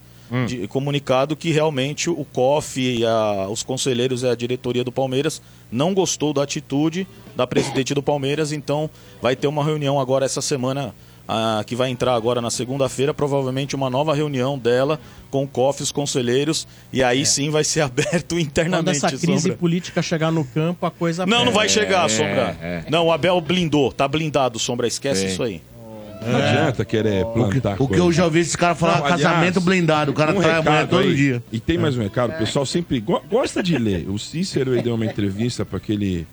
De 0.47 0.65
comunicado 0.69 1.35
que 1.35 1.51
realmente 1.51 2.09
o 2.09 2.23
COF, 2.23 2.79
e 2.79 3.05
a- 3.05 3.49
os 3.49 3.63
conselheiros 3.63 4.23
e 4.23 4.27
a 4.29 4.33
diretoria 4.33 4.81
do 4.81 4.89
Palmeiras 4.91 5.41
não 5.69 5.93
gostou 5.93 6.31
da 6.31 6.41
atitude 6.41 7.05
da 7.35 7.45
presidente 7.45 7.93
do 7.93 8.01
Palmeiras, 8.01 8.53
então 8.53 8.89
vai 9.21 9.35
ter 9.35 9.47
uma 9.47 9.61
reunião 9.61 9.99
agora 9.99 10.23
essa 10.25 10.41
semana 10.41 10.95
ah, 11.27 11.63
que 11.65 11.75
vai 11.75 11.89
entrar 11.89 12.13
agora 12.15 12.41
na 12.41 12.49
segunda-feira, 12.51 13.13
provavelmente 13.13 13.75
uma 13.75 13.89
nova 13.89 14.13
reunião 14.13 14.57
dela 14.57 14.99
com 15.29 15.47
COF, 15.47 15.81
os 15.83 15.91
conselheiros, 15.91 16.67
e 16.91 17.01
aí 17.01 17.25
sim 17.25 17.49
vai 17.49 17.63
ser 17.63 17.81
aberto 17.85 18.35
Quando 18.35 18.41
internamente. 18.41 18.97
essa 18.97 19.07
crise 19.09 19.41
Sombra. 19.43 19.57
política 19.57 20.01
chegar 20.01 20.31
no 20.31 20.43
campo, 20.43 20.85
a 20.85 20.91
coisa 20.91 21.25
Não, 21.25 21.45
não 21.45 21.51
vai 21.53 21.69
chegar, 21.69 22.05
É, 22.05 22.09
Sombra. 22.09 22.57
é. 22.61 22.83
Não, 22.89 23.05
o 23.07 23.11
Abel 23.11 23.39
blindou, 23.39 23.91
tá 23.91 24.07
blindado, 24.07 24.59
Sombra, 24.59 24.87
esquece 24.87 25.21
Sim. 25.21 25.27
isso 25.27 25.43
aí. 25.43 25.61
Não 26.23 26.37
adianta 26.37 26.85
querer 26.85 27.25
plantar 27.25 27.81
O 27.81 27.87
que 27.87 27.97
eu 27.97 28.11
já 28.11 28.25
ouvi 28.25 28.41
esse 28.41 28.55
cara 28.55 28.75
falar 28.75 28.97
Não, 28.99 29.07
casamento 29.07 29.57
aliás, 29.57 29.57
blindado. 29.57 30.11
O 30.11 30.13
cara 30.13 30.31
um 30.37 30.39
trai 30.39 30.57
a 30.59 30.61
mulher 30.61 30.87
todo 30.87 30.99
aí, 31.01 31.15
dia. 31.15 31.43
E 31.51 31.59
tem 31.59 31.79
mais 31.79 31.97
um 31.97 32.01
recado, 32.03 32.35
o 32.35 32.37
pessoal 32.37 32.63
sempre 32.63 32.99
go- 32.99 33.23
gosta 33.27 33.63
de 33.63 33.75
ler. 33.75 34.07
O 34.07 34.19
Cícero 34.19 34.73
ele 34.75 34.83
deu 34.83 34.93
uma 34.93 35.05
entrevista 35.05 35.65
para 35.65 35.77
aquele. 35.77 36.27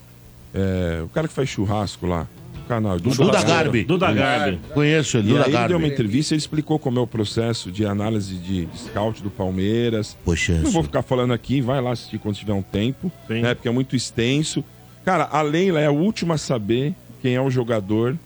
é, 0.55 1.01
o 1.03 1.09
cara 1.09 1.27
que 1.27 1.33
faz 1.33 1.49
churrasco 1.49 2.07
lá. 2.07 2.27
Canal. 2.69 3.01
Duda 3.01 3.15
Churrasqueiro. 3.17 3.49
Garbi. 3.49 3.85
Duda 3.85 4.13
Garbi. 4.13 4.59
Conheço 4.75 5.17
ele, 5.19 5.29
E 5.29 5.33
Duda 5.33 5.45
aí 5.47 5.55
ele 5.55 5.69
deu 5.69 5.77
uma 5.77 5.81
Garbi. 5.81 5.95
entrevista, 5.95 6.35
ele 6.35 6.39
explicou 6.41 6.79
como 6.79 6.99
é 6.99 7.03
o 7.03 7.07
processo 7.07 7.73
de 7.73 7.85
análise 7.87 8.35
de, 8.37 8.69
scout 8.77 9.23
do 9.23 9.31
Palmeiras. 9.31 10.17
Poxa, 10.25 10.53
Não 10.59 10.71
vou 10.71 10.83
ficar 10.83 11.03
falando 11.03 11.33
aqui, 11.33 11.61
vai 11.61 11.81
lá 11.81 11.93
assistir 11.93 12.19
quando 12.19 12.37
tiver 12.37 12.53
um 12.53 12.63
tempo, 12.63 13.11
Sim. 13.27 13.41
né? 13.43 13.55
Porque 13.55 13.69
é 13.69 13.73
muito 13.73 13.97
extenso. 13.97 14.63
Cara, 15.05 15.29
a 15.33 15.41
Leila 15.43 15.81
é 15.81 15.87
a 15.87 15.91
última 15.91 16.35
a 16.35 16.39
saber 16.39 16.95
quem 17.23 17.35
é 17.35 17.41
o 17.41 17.51
jogador 17.51 18.17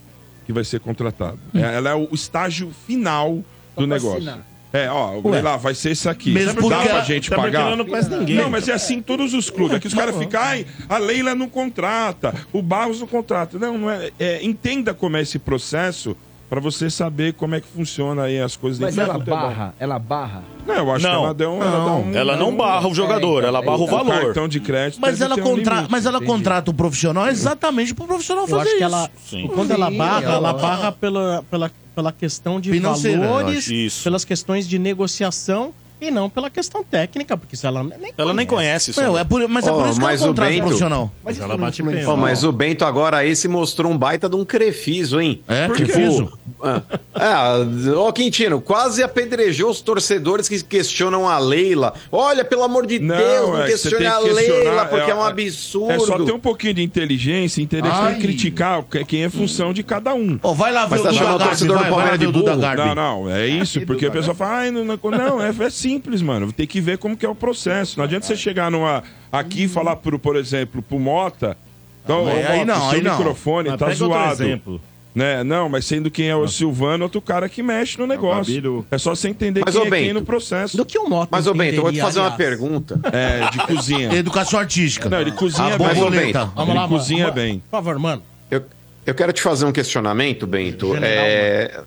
que 0.45 0.51
vai 0.51 0.63
ser 0.65 0.79
contratado. 0.81 1.39
Hum. 1.55 1.59
É, 1.59 1.75
Ela 1.75 1.91
é 1.91 1.95
o 1.95 2.09
estágio 2.13 2.71
final 2.85 3.41
do 3.77 3.87
negócio. 3.87 4.29
É, 4.73 4.89
ó, 4.89 5.11
Ué. 5.23 5.31
Leila, 5.33 5.55
vai 5.57 5.75
ser 5.75 5.91
isso 5.91 6.09
aqui. 6.09 6.31
Mesmo 6.31 6.55
Dá 6.55 6.61
porque 6.61 6.75
pra 6.87 6.95
ela- 6.95 7.03
gente 7.03 7.29
que 7.29 7.35
pagar? 7.35 7.67
ela 7.67 7.75
não 7.75 7.85
conhece 7.85 8.09
ninguém. 8.09 8.35
Não, 8.37 8.49
mas 8.49 8.67
é 8.67 8.73
assim 8.73 8.95
em 8.95 9.01
todos 9.03 9.33
os 9.35 9.49
clubes. 9.51 9.75
Aqui 9.77 9.85
os 9.85 9.93
caras 9.93 10.17
ficam, 10.17 10.41
ai, 10.41 10.65
a 10.89 10.97
Leila 10.97 11.35
não 11.35 11.47
contrata, 11.47 12.33
o 12.51 12.59
Barros 12.61 12.99
não 12.99 13.05
contrata. 13.07 13.59
Não, 13.59 13.77
não 13.77 13.91
é, 13.91 14.09
é, 14.19 14.43
Entenda 14.43 14.91
como 14.93 15.15
é 15.15 15.21
esse 15.21 15.37
processo 15.37 16.17
pra 16.49 16.59
você 16.59 16.89
saber 16.89 17.33
como 17.33 17.55
é 17.55 17.61
que 17.61 17.67
funciona 17.67 18.23
aí 18.23 18.39
as 18.39 18.55
coisas 18.55 18.79
Mas 18.79 18.95
ela 18.97 19.17
barra, 19.17 19.73
ela 19.79 19.97
barra. 19.99 20.43
Não, 20.67 20.75
eu 20.75 20.91
acho 20.91 21.03
Não. 21.05 21.11
que 21.11 21.23
ela 21.25 21.33
deu 21.33 21.51
um. 21.51 21.61
Ela, 21.63 21.85
dá 21.85 21.93
um, 21.93 22.15
Ela 22.15 22.37
não 22.37 22.55
barra 22.55 22.87
o 22.87 22.93
jogador, 22.95 23.43
ela 23.43 23.61
barra 23.61 23.77
o 23.77 23.83
o 23.83 23.87
valor. 23.87 24.21
cartão 24.25 24.47
de 24.47 24.59
crédito. 24.59 24.99
Mas 25.01 25.19
ela, 25.21 25.35
um 25.35 25.39
contra... 25.39 25.73
limite. 25.75 25.91
mas 25.91 26.05
ela 26.05 26.19
contrata 26.21 26.69
o 26.71 26.73
profissional 26.73 27.27
exatamente 27.27 27.93
pro 27.93 28.05
profissional 28.05 28.43
Eu 28.45 28.49
fazer 28.49 28.61
acho 28.61 28.69
que 28.71 28.75
isso. 28.75 28.83
ela, 28.83 29.09
Sim. 29.25 29.47
quando 29.53 29.71
ela 29.71 29.89
barra, 29.91 30.23
ela 30.23 30.33
ela- 30.35 30.53
barra 30.53 30.91
pela, 30.91 31.43
pela, 31.49 31.71
pela 31.95 32.11
questão 32.11 32.59
de 32.59 32.71
Financeira, 32.71 33.19
valores, 33.19 34.01
pelas 34.03 34.25
questões 34.25 34.67
de 34.67 34.79
negociação 34.79 35.73
e 36.07 36.11
não 36.11 36.29
pela 36.29 36.49
questão 36.49 36.83
técnica, 36.83 37.35
porque 37.37 37.55
se 37.55 37.65
ela 37.65 37.83
nem 37.83 38.13
Ela 38.17 38.33
nem 38.33 38.45
conhece, 38.45 38.91
Meu, 38.97 39.07
Sombra. 39.07 39.21
é 39.21 39.23
por... 39.23 39.47
Mas 39.47 39.67
é 39.67 39.71
por 39.71 39.87
isso 39.87 39.93
que 39.95 39.99
ela 40.01 40.11
mas 40.11 40.21
o 40.21 40.27
contrata 40.27 40.51
Bento- 40.51 40.61
profissional. 40.63 41.11
Mas 41.23 41.37
ela 41.37 41.47
isso 41.47 41.57
não 41.57 41.65
bate 41.65 41.81
influencia. 41.81 42.05
Pô, 42.05 42.17
mas 42.17 42.43
o 42.43 42.51
Bento 42.51 42.85
agora 42.85 43.17
aí 43.17 43.35
se 43.35 43.47
mostrou 43.47 43.91
um 43.91 43.97
baita 43.97 44.27
de 44.29 44.35
um 44.35 44.45
crefiso, 44.45 45.19
hein? 45.21 45.41
É, 45.47 45.67
Por 45.67 45.75
que 45.75 45.85
quê? 45.85 45.91
fiso. 45.93 46.31
Ah, 46.61 46.81
é, 47.15 47.91
ó, 47.91 48.11
Quintino, 48.11 48.61
quase 48.61 49.03
apedrejou 49.03 49.69
os 49.69 49.81
torcedores 49.81 50.47
que 50.47 50.63
questionam 50.63 51.27
a 51.27 51.37
Leila. 51.37 51.93
Olha, 52.11 52.45
pelo 52.45 52.63
amor 52.63 52.85
de 52.85 52.99
Não, 52.99 53.15
Deus, 53.17 53.49
não 53.49 53.61
é 53.63 53.65
questione 53.67 54.05
a 54.05 54.17
Leila, 54.19 54.85
porque 54.85 55.11
é, 55.11 55.15
um 55.15 55.25
é- 55.25 55.29
absurdo. 55.29 55.91
É 55.91 55.99
só 55.99 56.23
ter 56.23 56.31
um 56.31 56.39
pouquinho 56.39 56.73
de 56.73 56.81
inteligência 56.83 57.61
e 57.61 57.67
Ai. 57.83 58.15
que 58.15 58.21
criticar 58.21 58.79
o 58.79 58.83
que- 58.83 59.03
quem 59.05 59.23
é 59.25 59.29
função 59.29 59.73
de 59.73 59.83
cada 59.83 60.13
um. 60.13 60.39
Ó, 60.41 60.53
vai 60.53 60.71
lá 60.71 60.85
ver 60.85 60.91
Mas 60.91 61.01
o 61.01 61.03
tá 61.03 61.09
Duda 61.09 61.19
chamando 61.19 61.35
o 61.35 61.39
Garbi, 61.39 61.49
torcedor 61.51 61.77
do 61.77 61.83
vai, 61.83 62.07
vai 62.07 62.17
de 62.17 62.27
Duda? 62.27 62.55
Garbi. 62.55 62.81
Não, 62.87 62.95
não, 62.95 63.29
é 63.29 63.47
isso, 63.47 63.81
porque 63.81 64.05
a 64.05 64.11
pessoa 64.11 64.33
fala, 64.35 64.51
ai, 64.59 64.71
não, 64.71 64.85
não, 64.85 64.97
não, 65.11 65.41
é, 65.41 65.49
é 65.49 65.69
simples, 65.93 66.21
mano. 66.21 66.51
Tem 66.51 66.65
que 66.67 66.81
ver 66.81 66.97
como 66.97 67.15
que 67.15 67.25
é 67.25 67.29
o 67.29 67.35
processo. 67.35 67.97
Não 67.97 68.05
adianta 68.05 68.25
você 68.25 68.35
chegar 68.35 68.69
numa. 68.71 69.03
Aqui 69.31 69.63
e 69.63 69.67
falar, 69.67 69.95
pro, 69.97 70.17
por 70.19 70.35
exemplo, 70.35 70.81
pro 70.81 70.99
Mota. 70.99 71.57
Então, 72.03 72.27
Aí- 72.27 72.43
ô, 72.43 72.47
aí 72.47 72.57
Mota, 72.59 72.65
não, 72.65 72.81
seu 72.89 72.89
aí 72.97 73.01
não. 73.01 73.17
microfone 73.17 73.69
Mas 73.69 73.79
tá 73.79 73.85
pega 73.87 74.03
outro 74.03 74.19
zoado. 74.19 74.43
exemplo. 74.43 74.81
Né? 75.15 75.43
Não, 75.43 75.69
mas 75.69 75.85
sendo 75.85 76.09
quem 76.09 76.27
é 76.27 76.35
o 76.35 76.47
Silvano, 76.47 77.03
outro 77.03 77.21
cara 77.21 77.47
que 77.47 77.61
mexe 77.61 77.99
no 77.99 78.07
negócio. 78.07 78.51
Gabiru. 78.51 78.85
É 78.89 78.97
só 78.97 79.13
você 79.15 79.29
entender 79.29 79.61
Mas, 79.63 79.75
quem 79.75 79.81
é 79.81 79.89
quem 79.89 79.91
Bento, 80.07 80.13
no 80.15 80.25
processo. 80.25 80.75
Do 80.75 80.83
que 80.83 80.97
o 80.97 81.07
Mota 81.07 81.29
Mas, 81.31 81.45
ô 81.45 81.53
Bento, 81.53 81.75
eu 81.75 81.81
vou 81.83 81.91
te 81.91 82.01
fazer 82.01 82.19
uma 82.19 82.31
pergunta. 82.31 82.99
É, 83.13 83.47
de 83.51 83.59
cozinha. 83.67 84.11
Educação 84.11 84.59
artística. 84.59 85.07
Não, 85.07 85.21
ele 85.21 85.31
cozinha 85.33 85.75
a 85.75 85.77
bem. 85.77 85.87
borboleta. 85.87 86.39
Bento. 86.45 86.51
Vamos 86.55 86.69
Ele 86.71 86.79
lá, 86.79 86.87
cozinha 86.87 87.25
vamos- 87.27 87.35
bem. 87.41 87.59
Por 87.59 87.69
favor, 87.77 87.99
mano. 87.99 88.23
Eu, 88.49 88.63
eu 89.05 89.13
quero 89.13 89.31
te 89.31 89.41
fazer 89.43 89.65
um 89.67 89.71
questionamento, 89.71 90.47
Bento. 90.47 90.87
General, 90.95 91.05
É... 91.25 91.81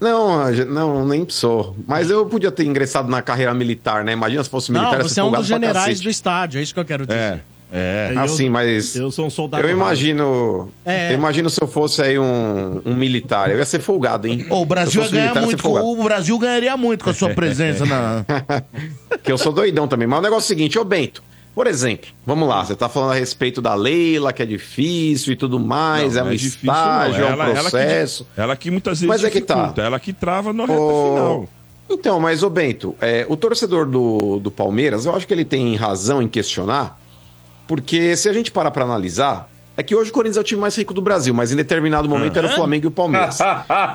Não, 0.00 0.50
não, 0.66 1.06
nem 1.06 1.26
sou. 1.28 1.74
Mas 1.86 2.10
eu 2.10 2.26
podia 2.26 2.50
ter 2.50 2.64
ingressado 2.64 3.10
na 3.10 3.22
carreira 3.22 3.54
militar, 3.54 4.04
né? 4.04 4.12
Imagina 4.12 4.44
se 4.44 4.50
fosse 4.50 4.70
militar. 4.70 4.98
Não, 4.98 5.08
você 5.08 5.20
é 5.20 5.24
um 5.24 5.32
dos 5.32 5.46
generais 5.46 6.00
do 6.00 6.10
estádio, 6.10 6.58
é 6.58 6.62
isso 6.62 6.74
que 6.74 6.80
eu 6.80 6.84
quero 6.84 7.06
dizer. 7.06 7.18
É. 7.18 7.40
É. 7.72 8.14
Assim, 8.18 8.48
mas. 8.48 8.94
Eu 8.94 9.10
sou 9.10 9.26
um 9.26 9.30
soldado. 9.30 9.66
Eu 9.66 9.70
imagino. 9.70 10.70
É. 10.84 11.10
Eu 11.10 11.14
imagino 11.14 11.50
se 11.50 11.60
eu 11.60 11.66
fosse 11.66 12.00
aí 12.00 12.18
um, 12.18 12.80
um 12.84 12.94
militar. 12.94 13.50
Eu 13.50 13.58
ia 13.58 13.64
ser 13.64 13.80
folgado, 13.80 14.28
hein? 14.28 14.46
O 14.50 14.64
Brasil 14.64 15.02
ia 15.02 15.08
ganhar 15.08 15.34
militar, 15.34 15.68
muito. 15.68 15.68
O 15.68 16.04
Brasil 16.04 16.38
ganharia 16.38 16.76
muito 16.76 17.04
com 17.04 17.10
a 17.10 17.14
sua 17.14 17.30
presença 17.30 17.84
na. 17.84 18.24
Que 19.22 19.32
eu 19.32 19.38
sou 19.38 19.52
doidão 19.52 19.88
também. 19.88 20.06
Mas 20.06 20.20
o 20.20 20.22
negócio 20.22 20.44
é 20.44 20.46
o 20.46 20.48
seguinte, 20.48 20.78
ô 20.78 20.84
Bento. 20.84 21.22
Por 21.56 21.66
exemplo, 21.66 22.10
vamos 22.26 22.46
lá, 22.46 22.62
você 22.62 22.76
tá 22.76 22.86
falando 22.86 23.12
a 23.12 23.14
respeito 23.14 23.62
da 23.62 23.74
Leila, 23.74 24.30
que 24.30 24.42
é 24.42 24.46
difícil 24.46 25.32
e 25.32 25.36
tudo 25.36 25.58
mais, 25.58 26.12
Não, 26.14 26.20
é 26.20 26.24
um 26.24 26.30
difícil, 26.32 26.58
estágio, 26.60 27.20
não. 27.22 27.26
é 27.28 27.30
um 27.30 27.32
Ela- 27.32 27.44
ela 27.44 27.54
que- 27.54 27.60
processo. 27.70 28.26
Ela 28.36 28.56
que 28.56 28.70
muitas 28.70 29.00
vezes 29.00 29.08
Mas 29.08 29.24
é 29.24 29.30
que 29.30 29.40
tá. 29.40 29.72
ela 29.78 29.98
que 29.98 30.12
trava 30.12 30.52
na 30.52 30.64
reta 30.66 30.74
final. 30.78 31.48
Então, 31.88 32.20
mas 32.20 32.42
ô 32.42 32.50
Bento, 32.50 32.94
é, 33.00 33.24
o 33.26 33.36
torcedor 33.38 33.86
do, 33.86 34.38
do 34.38 34.50
Palmeiras, 34.50 35.06
eu 35.06 35.16
acho 35.16 35.26
que 35.26 35.32
ele 35.32 35.46
tem 35.46 35.74
razão 35.76 36.20
em 36.20 36.28
questionar, 36.28 37.00
porque 37.66 38.14
se 38.18 38.28
a 38.28 38.34
gente 38.34 38.52
parar 38.52 38.70
pra 38.70 38.84
analisar, 38.84 39.48
é 39.76 39.82
que 39.82 39.94
hoje 39.94 40.10
o 40.10 40.12
Corinthians 40.12 40.36
é 40.38 40.40
o 40.40 40.44
time 40.44 40.60
mais 40.60 40.74
rico 40.76 40.94
do 40.94 41.00
Brasil, 41.02 41.34
mas 41.34 41.52
em 41.52 41.56
determinado 41.56 42.08
momento 42.08 42.36
era 42.38 42.46
o 42.48 42.50
Flamengo 42.50 42.86
e 42.86 42.88
o 42.88 42.90
Palmeiras. 42.90 43.38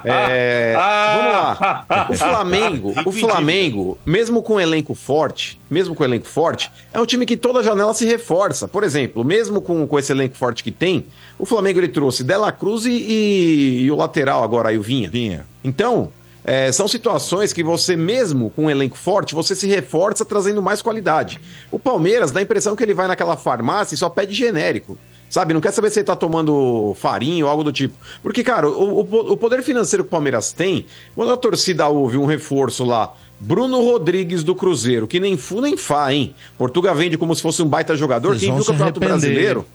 É, 0.05 0.73
vamos 1.17 1.31
lá. 1.33 2.07
O 2.09 2.13
Flamengo, 2.17 2.93
o 3.05 3.11
Flamengo, 3.11 3.97
mesmo 4.05 4.41
com 4.43 4.55
um 4.55 4.59
elenco 4.59 4.93
forte, 4.93 5.59
mesmo 5.69 5.95
com 5.95 6.03
um 6.03 6.05
elenco 6.07 6.27
forte, 6.27 6.71
é 6.93 6.99
um 6.99 7.05
time 7.05 7.25
que 7.25 7.35
toda 7.37 7.63
janela 7.63 7.93
se 7.93 8.05
reforça. 8.05 8.67
Por 8.67 8.83
exemplo, 8.83 9.23
mesmo 9.23 9.61
com, 9.61 9.85
com 9.87 9.99
esse 9.99 10.11
elenco 10.11 10.35
forte 10.35 10.63
que 10.63 10.71
tem, 10.71 11.05
o 11.39 11.45
Flamengo 11.45 11.79
ele 11.79 11.87
trouxe 11.87 12.23
Dela 12.23 12.51
Cruz 12.51 12.85
e, 12.85 12.91
e- 12.91 13.81
e 13.83 13.91
o 13.91 13.95
lateral 13.95 14.43
agora, 14.43 14.69
aí 14.69 14.77
o 14.77 14.81
Vinha. 14.81 15.09
Vinha. 15.09 15.45
Então, 15.63 16.11
é, 16.43 16.71
são 16.71 16.87
situações 16.87 17.53
que 17.53 17.63
você, 17.63 17.95
mesmo 17.95 18.49
com 18.51 18.65
um 18.65 18.69
elenco 18.69 18.97
forte, 18.97 19.33
você 19.35 19.55
se 19.55 19.67
reforça 19.67 20.25
trazendo 20.25 20.61
mais 20.61 20.81
qualidade. 20.81 21.39
O 21.71 21.77
Palmeiras 21.79 22.31
dá 22.31 22.39
a 22.39 22.43
impressão 22.43 22.75
que 22.75 22.83
ele 22.83 22.93
vai 22.93 23.07
naquela 23.07 23.37
farmácia 23.37 23.95
e 23.95 23.97
só 23.97 24.09
pede 24.09 24.33
genérico. 24.33 24.97
Sabe, 25.31 25.53
não 25.53 25.61
quer 25.61 25.71
saber 25.71 25.89
se 25.89 25.97
ele 25.99 26.05
tá 26.05 26.15
tomando 26.15 26.93
farinha 26.99 27.45
ou 27.45 27.49
algo 27.49 27.63
do 27.63 27.71
tipo. 27.71 27.95
Porque, 28.21 28.43
cara, 28.43 28.67
o, 28.69 28.99
o- 28.99 29.31
o 29.31 29.37
poder 29.37 29.63
financeiro 29.63 30.03
que 30.03 30.07
o 30.09 30.11
Palmeiras 30.11 30.51
tem, 30.51 30.85
quando 31.15 31.31
a 31.31 31.37
torcida 31.37 31.87
ouve 31.87 32.17
um 32.17 32.25
reforço 32.25 32.83
lá, 32.83 33.13
Bruno 33.39 33.79
Rodrigues 33.81 34.43
do 34.43 34.53
Cruzeiro, 34.53 35.07
que 35.07 35.21
nem 35.21 35.37
fu 35.37 35.61
nem 35.61 35.77
fá, 35.77 36.13
hein? 36.13 36.35
Portuga 36.57 36.93
vende 36.93 37.17
como 37.17 37.33
se 37.33 37.41
fosse 37.41 37.63
um 37.63 37.65
baita 37.65 37.95
jogador. 37.95 38.31
Vocês 38.31 38.41
Quem 38.41 38.49
vão 38.49 38.57
viu 38.57 38.63
o 38.63 38.67
Campeonato 38.67 38.99
arrepender. 38.99 39.07
Brasileiro. 39.53 39.65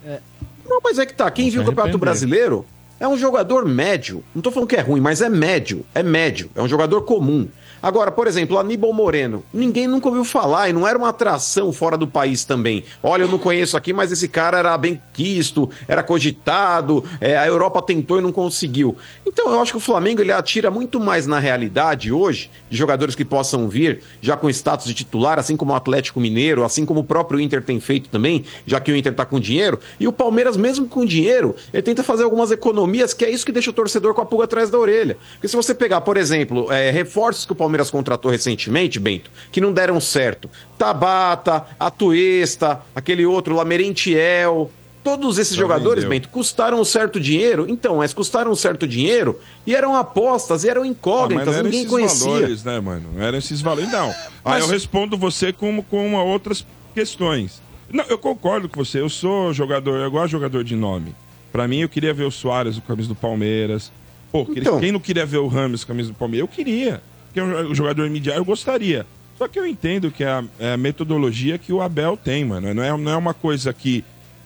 Não, 0.68 0.78
mas 0.84 0.98
é 0.98 1.06
que 1.06 1.14
tá. 1.14 1.30
Quem 1.30 1.48
viu 1.48 1.62
o 1.62 1.64
Campeonato 1.64 1.96
arrepender. 1.96 1.98
Brasileiro 2.04 2.66
é 3.00 3.08
um 3.08 3.16
jogador 3.16 3.64
médio. 3.66 4.22
Não 4.34 4.42
tô 4.42 4.50
falando 4.50 4.68
que 4.68 4.76
é 4.76 4.80
ruim, 4.82 5.00
mas 5.00 5.22
é 5.22 5.30
médio. 5.30 5.86
É 5.94 6.02
médio. 6.02 6.50
É 6.54 6.60
um 6.60 6.68
jogador 6.68 7.00
comum. 7.02 7.48
Agora, 7.82 8.10
por 8.10 8.26
exemplo, 8.26 8.58
Aníbal 8.58 8.92
Moreno. 8.92 9.44
Ninguém 9.52 9.86
nunca 9.86 10.08
ouviu 10.08 10.24
falar 10.24 10.68
e 10.68 10.72
não 10.72 10.86
era 10.86 10.96
uma 10.96 11.10
atração 11.10 11.72
fora 11.72 11.96
do 11.96 12.06
país 12.06 12.44
também. 12.44 12.84
Olha, 13.02 13.22
eu 13.22 13.28
não 13.28 13.38
conheço 13.38 13.76
aqui, 13.76 13.92
mas 13.92 14.10
esse 14.10 14.28
cara 14.28 14.58
era 14.58 14.76
bem 14.76 15.00
quisto, 15.12 15.70
era 15.86 16.02
cogitado, 16.02 17.04
é, 17.20 17.36
a 17.36 17.46
Europa 17.46 17.82
tentou 17.82 18.18
e 18.18 18.22
não 18.22 18.32
conseguiu. 18.32 18.96
Então, 19.24 19.52
eu 19.52 19.60
acho 19.60 19.72
que 19.72 19.76
o 19.78 19.80
Flamengo 19.80 20.20
ele 20.20 20.32
atira 20.32 20.70
muito 20.70 20.98
mais 20.98 21.26
na 21.26 21.38
realidade 21.38 22.10
hoje 22.10 22.50
de 22.68 22.76
jogadores 22.76 23.14
que 23.14 23.24
possam 23.24 23.68
vir 23.68 24.00
já 24.20 24.36
com 24.36 24.50
status 24.50 24.86
de 24.86 24.94
titular, 24.94 25.38
assim 25.38 25.56
como 25.56 25.72
o 25.72 25.76
Atlético 25.76 26.20
Mineiro, 26.20 26.64
assim 26.64 26.84
como 26.84 27.00
o 27.00 27.04
próprio 27.04 27.40
Inter 27.40 27.62
tem 27.62 27.78
feito 27.78 28.08
também, 28.08 28.44
já 28.66 28.80
que 28.80 28.90
o 28.90 28.96
Inter 28.96 29.14
tá 29.14 29.24
com 29.24 29.38
dinheiro. 29.38 29.78
E 30.00 30.08
o 30.08 30.12
Palmeiras, 30.12 30.56
mesmo 30.56 30.88
com 30.88 31.04
dinheiro, 31.04 31.54
ele 31.72 31.82
tenta 31.82 32.02
fazer 32.02 32.24
algumas 32.24 32.50
economias, 32.50 33.12
que 33.14 33.24
é 33.24 33.30
isso 33.30 33.46
que 33.46 33.52
deixa 33.52 33.70
o 33.70 33.72
torcedor 33.72 34.14
com 34.14 34.22
a 34.22 34.26
pulga 34.26 34.44
atrás 34.44 34.70
da 34.70 34.78
orelha. 34.78 35.16
Porque 35.34 35.48
se 35.48 35.56
você 35.56 35.74
pegar, 35.74 36.00
por 36.00 36.16
exemplo, 36.16 36.72
é, 36.72 36.90
reforços 36.90 37.44
que 37.44 37.52
o 37.52 37.56
Palmeiras 37.56 37.65
contratou 37.90 38.30
recentemente, 38.30 38.98
Bento, 39.00 39.30
que 39.52 39.60
não 39.60 39.72
deram 39.72 40.00
certo. 40.00 40.50
Tabata, 40.78 41.66
Atuesta, 41.78 42.80
aquele 42.94 43.24
outro 43.26 43.54
lá, 43.54 43.64
Merentiel. 43.64 44.70
Todos 45.02 45.38
esses 45.38 45.54
Já 45.54 45.60
jogadores, 45.62 46.02
vendeu. 46.02 46.18
Bento, 46.18 46.28
custaram 46.30 46.80
um 46.80 46.84
certo 46.84 47.20
dinheiro. 47.20 47.64
Então, 47.68 47.98
mas 47.98 48.12
custaram 48.12 48.50
um 48.50 48.56
certo 48.56 48.88
dinheiro 48.88 49.38
e 49.64 49.72
eram 49.74 49.94
apostas, 49.94 50.64
e 50.64 50.68
eram 50.68 50.82
Ah, 50.82 50.84
mas 50.86 50.96
incógnitas, 50.96 51.46
não 51.46 51.52
eram 51.54 51.62
ninguém 51.64 51.80
esses 51.82 51.90
conhecia. 51.92 52.26
valores, 52.28 52.64
né, 52.64 52.80
mano? 52.80 53.08
Eram 53.22 53.38
esses 53.38 53.60
valores. 53.60 53.90
Não. 53.92 54.12
Aí 54.44 54.60
eu 54.60 54.66
respondo 54.66 55.16
você 55.16 55.52
com, 55.52 55.80
com 55.82 56.04
uma 56.06 56.24
outras 56.24 56.66
questões. 56.92 57.62
Não, 57.88 58.04
eu 58.08 58.18
concordo 58.18 58.68
com 58.68 58.84
você. 58.84 59.00
Eu 59.00 59.08
sou 59.08 59.52
jogador, 59.52 59.96
eu 60.00 60.10
gosto 60.10 60.26
de 60.26 60.32
jogador 60.32 60.64
de 60.64 60.74
nome. 60.74 61.14
Pra 61.52 61.68
mim, 61.68 61.78
eu 61.82 61.88
queria 61.88 62.12
ver 62.12 62.24
o 62.24 62.30
Soares 62.32 62.76
a 62.76 62.80
camisa 62.80 63.08
do 63.08 63.14
Palmeiras. 63.14 63.92
Pô, 64.32 64.44
Então. 64.56 64.80
quem 64.80 64.90
não 64.90 64.98
queria 64.98 65.24
ver 65.24 65.38
o 65.38 65.46
Ramos 65.46 65.84
camisa 65.84 66.08
do 66.08 66.16
Palmeiras? 66.16 66.48
Eu 66.50 66.52
queria. 66.52 67.00
Porque 67.36 67.40
o 67.40 67.74
jogador 67.74 68.08
midiário 68.08 68.40
eu 68.40 68.44
gostaria. 68.44 69.06
Só 69.36 69.46
que 69.46 69.58
eu 69.58 69.66
entendo 69.66 70.10
que 70.10 70.24
é 70.24 70.28
a, 70.28 70.44
é 70.58 70.72
a 70.72 70.76
metodologia 70.78 71.58
que 71.58 71.70
o 71.70 71.82
Abel 71.82 72.16
tem, 72.16 72.42
mano. 72.46 72.72
Não 72.72 72.82
é, 72.82 72.96
não 72.96 73.12
é 73.12 73.16
uma 73.16 73.34
coisa 73.34 73.72
que, 73.74 74.02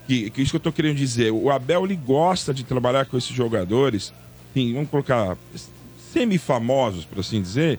que, 0.08 0.28
que. 0.30 0.42
Isso 0.42 0.50
que 0.50 0.56
eu 0.56 0.60
tô 0.60 0.72
querendo 0.72 0.96
dizer. 0.96 1.30
O 1.30 1.50
Abel, 1.50 1.84
ele 1.84 1.94
gosta 1.94 2.52
de 2.52 2.64
trabalhar 2.64 3.06
com 3.06 3.16
esses 3.16 3.30
jogadores. 3.30 4.12
Sim, 4.52 4.74
vamos 4.74 4.90
colocar. 4.90 5.36
semi-famosos, 6.12 7.04
por 7.04 7.20
assim 7.20 7.40
dizer. 7.40 7.78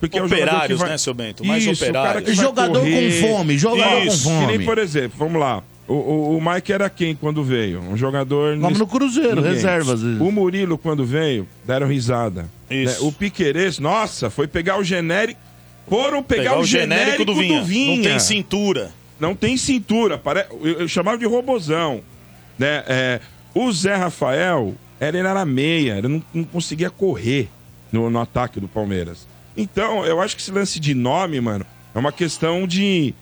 Porque 0.00 0.18
é 0.18 0.22
um 0.22 0.26
Operários, 0.26 0.78
que 0.78 0.84
vai... 0.84 0.90
né, 0.90 0.98
seu 0.98 1.14
Bento? 1.14 1.44
Mais 1.44 1.64
Isso, 1.64 1.84
o 1.84 1.92
cara 1.92 2.00
operários. 2.00 2.30
que 2.30 2.34
Jogador 2.34 2.80
correr. 2.80 3.22
com 3.22 3.28
fome, 3.28 3.58
jogador 3.58 4.02
Isso, 4.06 4.24
com 4.24 4.30
fome. 4.30 4.46
Que 4.46 4.58
nem, 4.58 4.66
por 4.66 4.78
exemplo, 4.78 5.18
vamos 5.18 5.40
lá. 5.40 5.62
O, 5.88 5.94
o, 5.94 6.36
o 6.36 6.40
Mike 6.40 6.70
era 6.70 6.90
quem 6.90 7.14
quando 7.16 7.42
veio? 7.42 7.80
Um 7.80 7.96
jogador. 7.96 8.50
Vamos 8.56 8.68
nesse- 8.68 8.80
no 8.80 8.86
Cruzeiro, 8.86 9.36
Ninguém. 9.36 9.52
reserva, 9.54 9.94
às 9.94 10.02
vezes. 10.02 10.20
O 10.20 10.30
Murilo, 10.30 10.76
quando 10.76 11.04
veio, 11.04 11.48
deram 11.66 11.86
risada. 11.88 12.46
Isso. 12.70 13.02
Né? 13.02 13.08
O 13.08 13.12
Piquerez, 13.12 13.78
nossa, 13.78 14.28
foi 14.28 14.46
pegar 14.46 14.78
o 14.78 14.84
genérico. 14.84 15.40
Foram 15.88 16.22
pegar, 16.22 16.58
o, 16.58 16.64
genérico, 16.64 17.24
do 17.24 17.34
Vinha. 17.34 17.62
Não 17.96 18.02
tem 18.02 18.18
cintura. 18.18 18.92
Não 19.18 19.34
tem 19.34 19.56
cintura. 19.56 20.18
Pare... 20.18 20.44
Eu, 20.62 20.80
eu 20.80 20.88
chamava 20.88 21.16
de 21.16 21.24
robozão. 21.24 22.02
Né? 22.58 22.84
É, 22.86 23.20
o 23.54 23.72
Zé 23.72 23.94
Rafael, 23.96 24.74
ele 25.00 25.16
era 25.16 25.44
meia, 25.46 25.96
ele 25.96 26.08
não, 26.08 26.22
não 26.34 26.44
conseguia 26.44 26.90
correr 26.90 27.48
no, 27.90 28.10
no 28.10 28.20
ataque 28.20 28.60
do 28.60 28.68
Palmeiras. 28.68 29.26
Então, 29.56 30.04
eu 30.04 30.20
acho 30.20 30.36
que 30.36 30.42
esse 30.42 30.52
lance 30.52 30.78
de 30.78 30.94
nome, 30.94 31.40
mano, 31.40 31.64
é 31.94 31.98
uma 31.98 32.12
questão 32.12 32.66
de. 32.66 33.14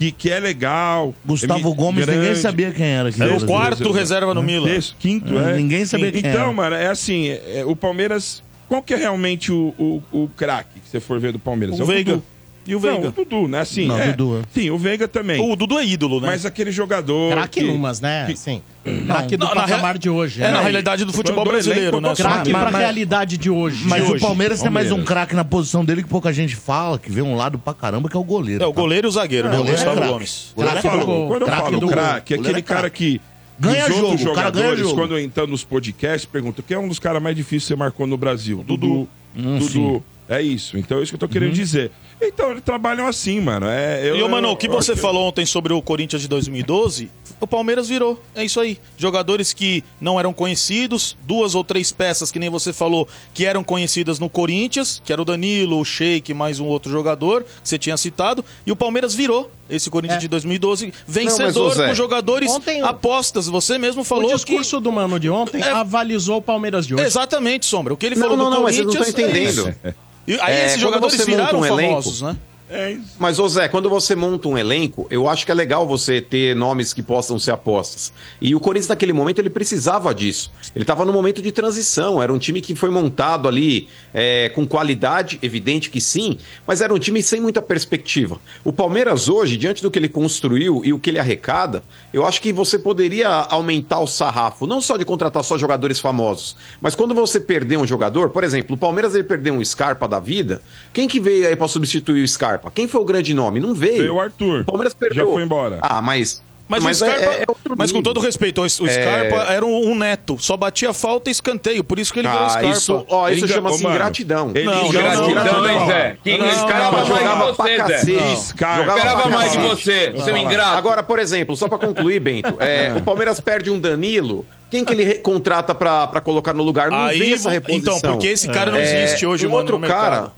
Que, 0.00 0.10
que 0.12 0.30
é 0.30 0.40
legal. 0.40 1.14
Gustavo 1.24 1.70
é 1.70 1.74
Gomes, 1.74 2.06
ninguém 2.06 2.22
grande. 2.22 2.38
sabia 2.38 2.70
quem 2.72 2.86
era. 2.86 3.10
aqui 3.10 3.22
Era 3.22 3.32
no 3.34 3.44
o 3.44 3.46
quarto 3.46 3.92
reserva 3.92 4.32
no 4.32 4.42
Milan. 4.42 4.74
Isso, 4.74 4.96
quinto, 4.98 5.38
É, 5.38 5.52
é. 5.52 5.56
ninguém 5.56 5.84
sabia 5.84 6.10
quem 6.10 6.20
Então, 6.20 6.44
era. 6.44 6.52
mano, 6.52 6.74
é 6.74 6.86
assim, 6.86 7.28
é, 7.28 7.62
o 7.66 7.76
Palmeiras. 7.76 8.42
Qual 8.66 8.82
que 8.82 8.94
é 8.94 8.96
realmente 8.96 9.52
o, 9.52 9.74
o, 9.78 10.02
o 10.12 10.28
craque 10.36 10.80
que 10.80 10.88
você 10.88 11.00
for 11.00 11.20
ver 11.20 11.32
do 11.32 11.38
Palmeiras? 11.38 11.78
O 11.78 11.82
é 11.82 11.86
Veiga. 11.86 12.12
Dudu. 12.12 12.24
E 12.66 12.74
o 12.76 12.80
Não, 12.80 12.90
Veiga? 12.90 13.08
o 13.08 13.12
Dudu, 13.12 13.48
né? 13.48 13.60
Assim, 13.60 13.86
Não, 13.86 13.98
é. 13.98 14.12
Dudu, 14.12 14.38
é. 14.38 14.42
Sim, 14.60 14.70
o 14.70 14.78
Veiga 14.78 15.08
também. 15.08 15.40
O 15.40 15.56
Dudu 15.56 15.78
é 15.78 15.84
ídolo, 15.86 16.20
né? 16.20 16.28
Mas 16.28 16.44
aquele 16.44 16.70
jogador. 16.70 17.32
Craque 17.32 17.60
que- 17.60 17.66
numas, 17.66 18.00
né? 18.00 18.26
que- 18.26 18.36
Sim. 18.36 18.62
Craque 19.06 19.36
do 19.36 19.44
Não, 19.46 19.54
na 19.54 19.62
patamar 19.62 19.98
de 19.98 20.08
hoje. 20.08 20.42
É, 20.42 20.46
né? 20.46 20.52
na 20.52 20.60
realidade 20.60 21.04
do 21.04 21.12
futebol 21.12 21.44
do 21.44 21.50
brasileiro, 21.50 21.82
elenco 21.96 22.00
né? 22.00 22.08
do 22.10 22.16
Craque 22.16 22.50
pra 22.50 22.70
mas- 22.70 22.76
realidade 22.80 23.36
de 23.36 23.50
hoje. 23.50 23.84
Mas 23.86 24.04
de 24.04 24.10
o 24.10 24.14
hoje. 24.14 24.24
Palmeiras 24.24 24.60
tem 24.62 24.70
mais 24.70 24.86
um 24.86 24.90
Palmeiras. 24.90 25.08
craque 25.08 25.34
na 25.34 25.44
posição 25.44 25.84
dele 25.84 26.02
que 26.02 26.08
pouca 26.08 26.32
gente 26.32 26.54
fala, 26.54 26.98
que 26.98 27.10
vê 27.10 27.22
um 27.22 27.34
lado 27.34 27.58
pra 27.58 27.74
caramba, 27.74 28.08
que 28.08 28.16
é 28.16 28.20
o 28.20 28.24
goleiro. 28.24 28.62
É, 28.62 28.66
o 28.66 28.72
goleiro 28.72 29.06
e 29.06 29.08
o 29.08 29.12
zagueiro, 29.12 29.48
né? 29.48 29.54
O 29.54 29.58
goleiro 29.58 29.80
é 29.80 29.84
Gustavo. 29.84 30.12
Gomes. 30.12 30.52
Quando 30.54 30.68
eu 30.76 30.82
falo, 30.82 31.00
do- 31.00 31.26
quando 31.28 31.42
eu 31.42 31.46
craque 31.46 31.62
falo 31.62 31.80
do- 31.80 31.88
craque, 31.88 32.34
é 32.34 32.36
aquele 32.38 32.58
é 32.58 32.62
cara 32.62 32.90
que. 32.90 33.20
Ganha 33.58 33.84
os 33.84 33.96
outros 33.98 34.20
jogo, 34.20 34.32
o 34.32 34.34
cara 34.34 34.50
ganha 34.50 34.64
jogadores, 34.64 34.88
jogo. 34.90 35.00
quando 35.02 35.18
entrando 35.18 35.50
nos 35.50 35.62
podcasts, 35.64 36.24
perguntam 36.24 36.64
quem 36.66 36.74
é 36.76 36.80
um 36.80 36.88
dos 36.88 36.98
caras 36.98 37.22
mais 37.22 37.36
difíceis 37.36 37.64
que 37.64 37.68
você 37.68 37.76
marcou 37.76 38.06
no 38.06 38.16
Brasil? 38.16 38.64
Dudu. 38.66 39.06
Dudu. 39.34 40.02
É 40.30 40.40
isso. 40.40 40.78
Então 40.78 40.98
é 40.98 41.02
isso 41.02 41.10
que 41.10 41.16
eu 41.16 41.18
tô 41.18 41.28
querendo 41.28 41.52
dizer. 41.52 41.90
Então, 42.22 42.52
eles 42.52 42.62
trabalham 42.62 43.06
assim, 43.08 43.40
mano. 43.40 43.66
É, 43.66 44.08
eu, 44.08 44.16
E, 44.16 44.28
mano, 44.28 44.48
eu- 44.48 44.52
o 44.52 44.56
que 44.56 44.68
eu 44.68 44.72
você 44.72 44.94
falou 44.94 45.26
ontem 45.26 45.44
sobre 45.44 45.72
o 45.72 45.82
Corinthians 45.82 46.22
de 46.22 46.28
2012, 46.28 47.10
o 47.40 47.46
Palmeiras 47.46 47.88
virou. 47.88 48.22
É 48.34 48.44
isso 48.44 48.60
aí. 48.60 48.78
Jogadores 48.96 49.52
que 49.52 49.82
não 50.00 50.20
eram 50.20 50.32
conhecidos, 50.32 51.16
duas 51.26 51.54
ou 51.56 51.64
três 51.64 51.90
peças, 51.90 52.30
que 52.30 52.38
nem 52.38 52.48
você 52.50 52.72
falou, 52.72 53.08
que 53.34 53.44
eram 53.44 53.64
conhecidas 53.64 54.18
no 54.20 54.28
Corinthians, 54.28 55.02
que 55.04 55.12
era 55.12 55.20
o 55.20 55.24
Danilo, 55.24 55.80
o 55.80 55.84
Sheik, 55.84 56.32
mais 56.34 56.60
um 56.60 56.66
outro 56.66 56.92
jogador, 56.92 57.42
que 57.42 57.68
você 57.68 57.78
tinha 57.78 57.96
citado, 57.96 58.44
e 58.64 58.70
o 58.70 58.76
Palmeiras 58.76 59.14
virou 59.14 59.50
esse 59.68 59.90
Corinthians 59.90 60.20
de 60.20 60.28
2012, 60.28 60.92
vencedor 61.08 61.70
ô, 61.70 61.74
Zé, 61.74 61.88
com 61.88 61.94
jogadores 61.94 62.50
ontem- 62.52 62.82
apostas. 62.82 63.46
Você 63.48 63.78
mesmo 63.78 64.02
O 64.02 64.04
falou 64.04 64.32
discurso 64.34 64.78
do 64.80 64.92
mano 64.92 65.18
de 65.18 65.28
ontem 65.30 65.60
É- 65.62 65.70
avalizou 65.70 66.36
o 66.36 66.42
Palmeiras 66.42 66.86
de 66.86 66.94
que... 66.94 67.00
hoje. 67.00 67.08
Exatamente, 67.08 67.66
Sombra. 67.66 67.94
O 67.94 67.96
que 67.96 68.04
ele 68.06 68.14
Não, 68.16 68.22
falou 68.22 68.36
não, 68.36 68.44
do 68.44 68.50
não, 68.56 68.62
mas 68.64 68.74
vocês 68.76 68.86
Corinthians... 68.86 69.14
não 69.14 69.24
estão 69.26 69.40
é 69.40 69.44
isso. 69.44 69.60
entendendo. 69.68 69.96
E 70.34 70.40
aí 70.40 70.54
É, 70.54 70.66
esses 70.66 70.80
jogadores 70.80 71.24
viraram 71.24 71.60
um 71.60 71.64
elenco- 71.64 72.02
famosos, 72.02 72.22
né? 72.22 72.36
É 72.70 72.92
isso. 72.92 73.16
Mas, 73.18 73.40
ô 73.40 73.48
Zé, 73.48 73.66
quando 73.68 73.90
você 73.90 74.14
monta 74.14 74.46
um 74.46 74.56
elenco, 74.56 75.06
eu 75.10 75.28
acho 75.28 75.44
que 75.44 75.50
é 75.50 75.54
legal 75.54 75.88
você 75.88 76.20
ter 76.20 76.54
nomes 76.54 76.94
que 76.94 77.02
possam 77.02 77.36
ser 77.36 77.50
apostas. 77.50 78.12
E 78.40 78.54
o 78.54 78.60
Corinthians, 78.60 78.86
naquele 78.86 79.12
momento, 79.12 79.40
ele 79.40 79.50
precisava 79.50 80.14
disso. 80.14 80.52
Ele 80.74 80.84
estava 80.84 81.04
no 81.04 81.12
momento 81.12 81.42
de 81.42 81.50
transição. 81.50 82.22
Era 82.22 82.32
um 82.32 82.38
time 82.38 82.60
que 82.60 82.76
foi 82.76 82.88
montado 82.88 83.48
ali 83.48 83.88
é, 84.14 84.50
com 84.50 84.64
qualidade, 84.64 85.38
evidente 85.42 85.90
que 85.90 86.00
sim, 86.00 86.38
mas 86.64 86.80
era 86.80 86.94
um 86.94 86.98
time 86.98 87.20
sem 87.24 87.40
muita 87.40 87.60
perspectiva. 87.60 88.40
O 88.64 88.72
Palmeiras, 88.72 89.28
hoje, 89.28 89.56
diante 89.56 89.82
do 89.82 89.90
que 89.90 89.98
ele 89.98 90.08
construiu 90.08 90.82
e 90.84 90.92
o 90.92 90.98
que 91.00 91.10
ele 91.10 91.18
arrecada, 91.18 91.82
eu 92.12 92.24
acho 92.24 92.40
que 92.40 92.52
você 92.52 92.78
poderia 92.78 93.28
aumentar 93.28 93.98
o 93.98 94.06
sarrafo, 94.06 94.66
não 94.66 94.80
só 94.80 94.96
de 94.96 95.04
contratar 95.04 95.42
só 95.42 95.58
jogadores 95.58 95.98
famosos, 95.98 96.56
mas 96.80 96.94
quando 96.94 97.14
você 97.14 97.40
perder 97.40 97.78
um 97.78 97.86
jogador, 97.86 98.30
por 98.30 98.44
exemplo, 98.44 98.76
o 98.76 98.78
Palmeiras 98.78 99.14
ele 99.14 99.24
perdeu 99.24 99.54
um 99.54 99.64
Scarpa 99.64 100.06
da 100.06 100.20
vida, 100.20 100.62
quem 100.92 101.08
que 101.08 101.18
veio 101.18 101.48
aí 101.48 101.56
para 101.56 101.66
substituir 101.66 102.22
o 102.22 102.28
Scarpa? 102.28 102.59
Quem 102.74 102.86
foi 102.88 103.00
o 103.00 103.04
grande 103.04 103.32
nome? 103.34 103.60
Não 103.60 103.74
veio. 103.74 103.98
Veio 103.98 104.14
o 104.14 104.20
Arthur. 104.20 104.60
O 104.60 104.64
Palmeiras 104.64 104.94
perdeu. 104.94 105.26
Já 105.26 105.32
foi 105.32 105.42
embora. 105.42 105.78
Ah, 105.82 106.02
mas. 106.02 106.42
Mas, 106.68 106.84
o 106.84 106.88
é- 106.88 106.94
Scarpa, 106.94 107.24
é- 107.24 107.38
é 107.42 107.44
outro 107.48 107.74
mas 107.76 107.90
com 107.90 108.00
todo 108.00 108.20
respeito, 108.20 108.60
o, 108.60 108.64
o 108.64 108.68
Scarpa 108.70 109.52
era 109.52 109.66
um, 109.66 109.90
um 109.90 109.94
neto, 109.96 110.36
só 110.38 110.56
batia 110.56 110.92
falta 110.92 111.28
e 111.28 111.32
escanteio, 111.32 111.82
por 111.82 111.98
isso 111.98 112.12
que 112.12 112.20
ele 112.20 112.28
virou 112.28 112.44
Ah, 112.44 112.48
Scarpa. 112.50 112.68
isso, 112.68 113.06
ó, 113.08 113.28
isso 113.28 113.44
Enga- 113.44 113.54
chama-se 113.54 113.82
mano, 113.82 113.94
ingratidão. 113.96 114.52
ele- 114.54 114.66
Não, 114.66 114.86
Ingratidão, 114.86 115.30
não, 115.34 115.44
não, 115.62 115.68
hein, 115.68 115.78
não. 115.80 115.86
Zé? 115.88 116.16
Que 116.22 116.38
Não, 116.38 116.48
Scarpa 116.52 116.92
mais 116.92 117.06
de 117.08 117.12
jogava 117.12 117.54
pra 117.54 117.64
você, 117.64 117.70
Zé. 117.72 117.76
cacete. 117.76 118.40
Scarpa. 118.40 118.76
Jogava 118.82 118.98
Esperava 118.98 119.22
pra 119.22 119.30
mais 119.36 119.50
de 119.52 119.58
você, 119.58 120.14
seu 120.24 120.36
ingrato. 120.36 120.76
Agora, 120.78 121.02
por 121.02 121.18
exemplo, 121.18 121.56
só 121.56 121.66
pra 121.66 121.76
concluir, 121.76 122.20
Bento, 122.20 122.54
é, 122.60 122.94
o 122.96 123.02
Palmeiras 123.02 123.40
perde 123.40 123.68
um 123.68 123.80
Danilo. 123.80 124.46
Quem 124.70 124.84
que 124.84 124.92
ele 124.92 125.14
contrata 125.16 125.74
pra, 125.74 126.06
pra 126.06 126.20
colocar 126.20 126.54
no 126.54 126.62
lugar? 126.62 126.88
Não 126.92 126.98
Aí, 126.98 127.18
vem 127.18 127.32
essa 127.32 127.50
reposição. 127.50 127.96
então, 127.98 128.12
porque 128.12 128.28
esse 128.28 128.46
cara 128.46 128.70
não 128.70 128.78
É, 128.78 129.02
existe 129.06 129.26
hoje, 129.26 129.44
um 129.44 129.50
mano, 129.50 129.62
outro 129.62 129.76
no 129.80 129.88
cara. 129.88 130.30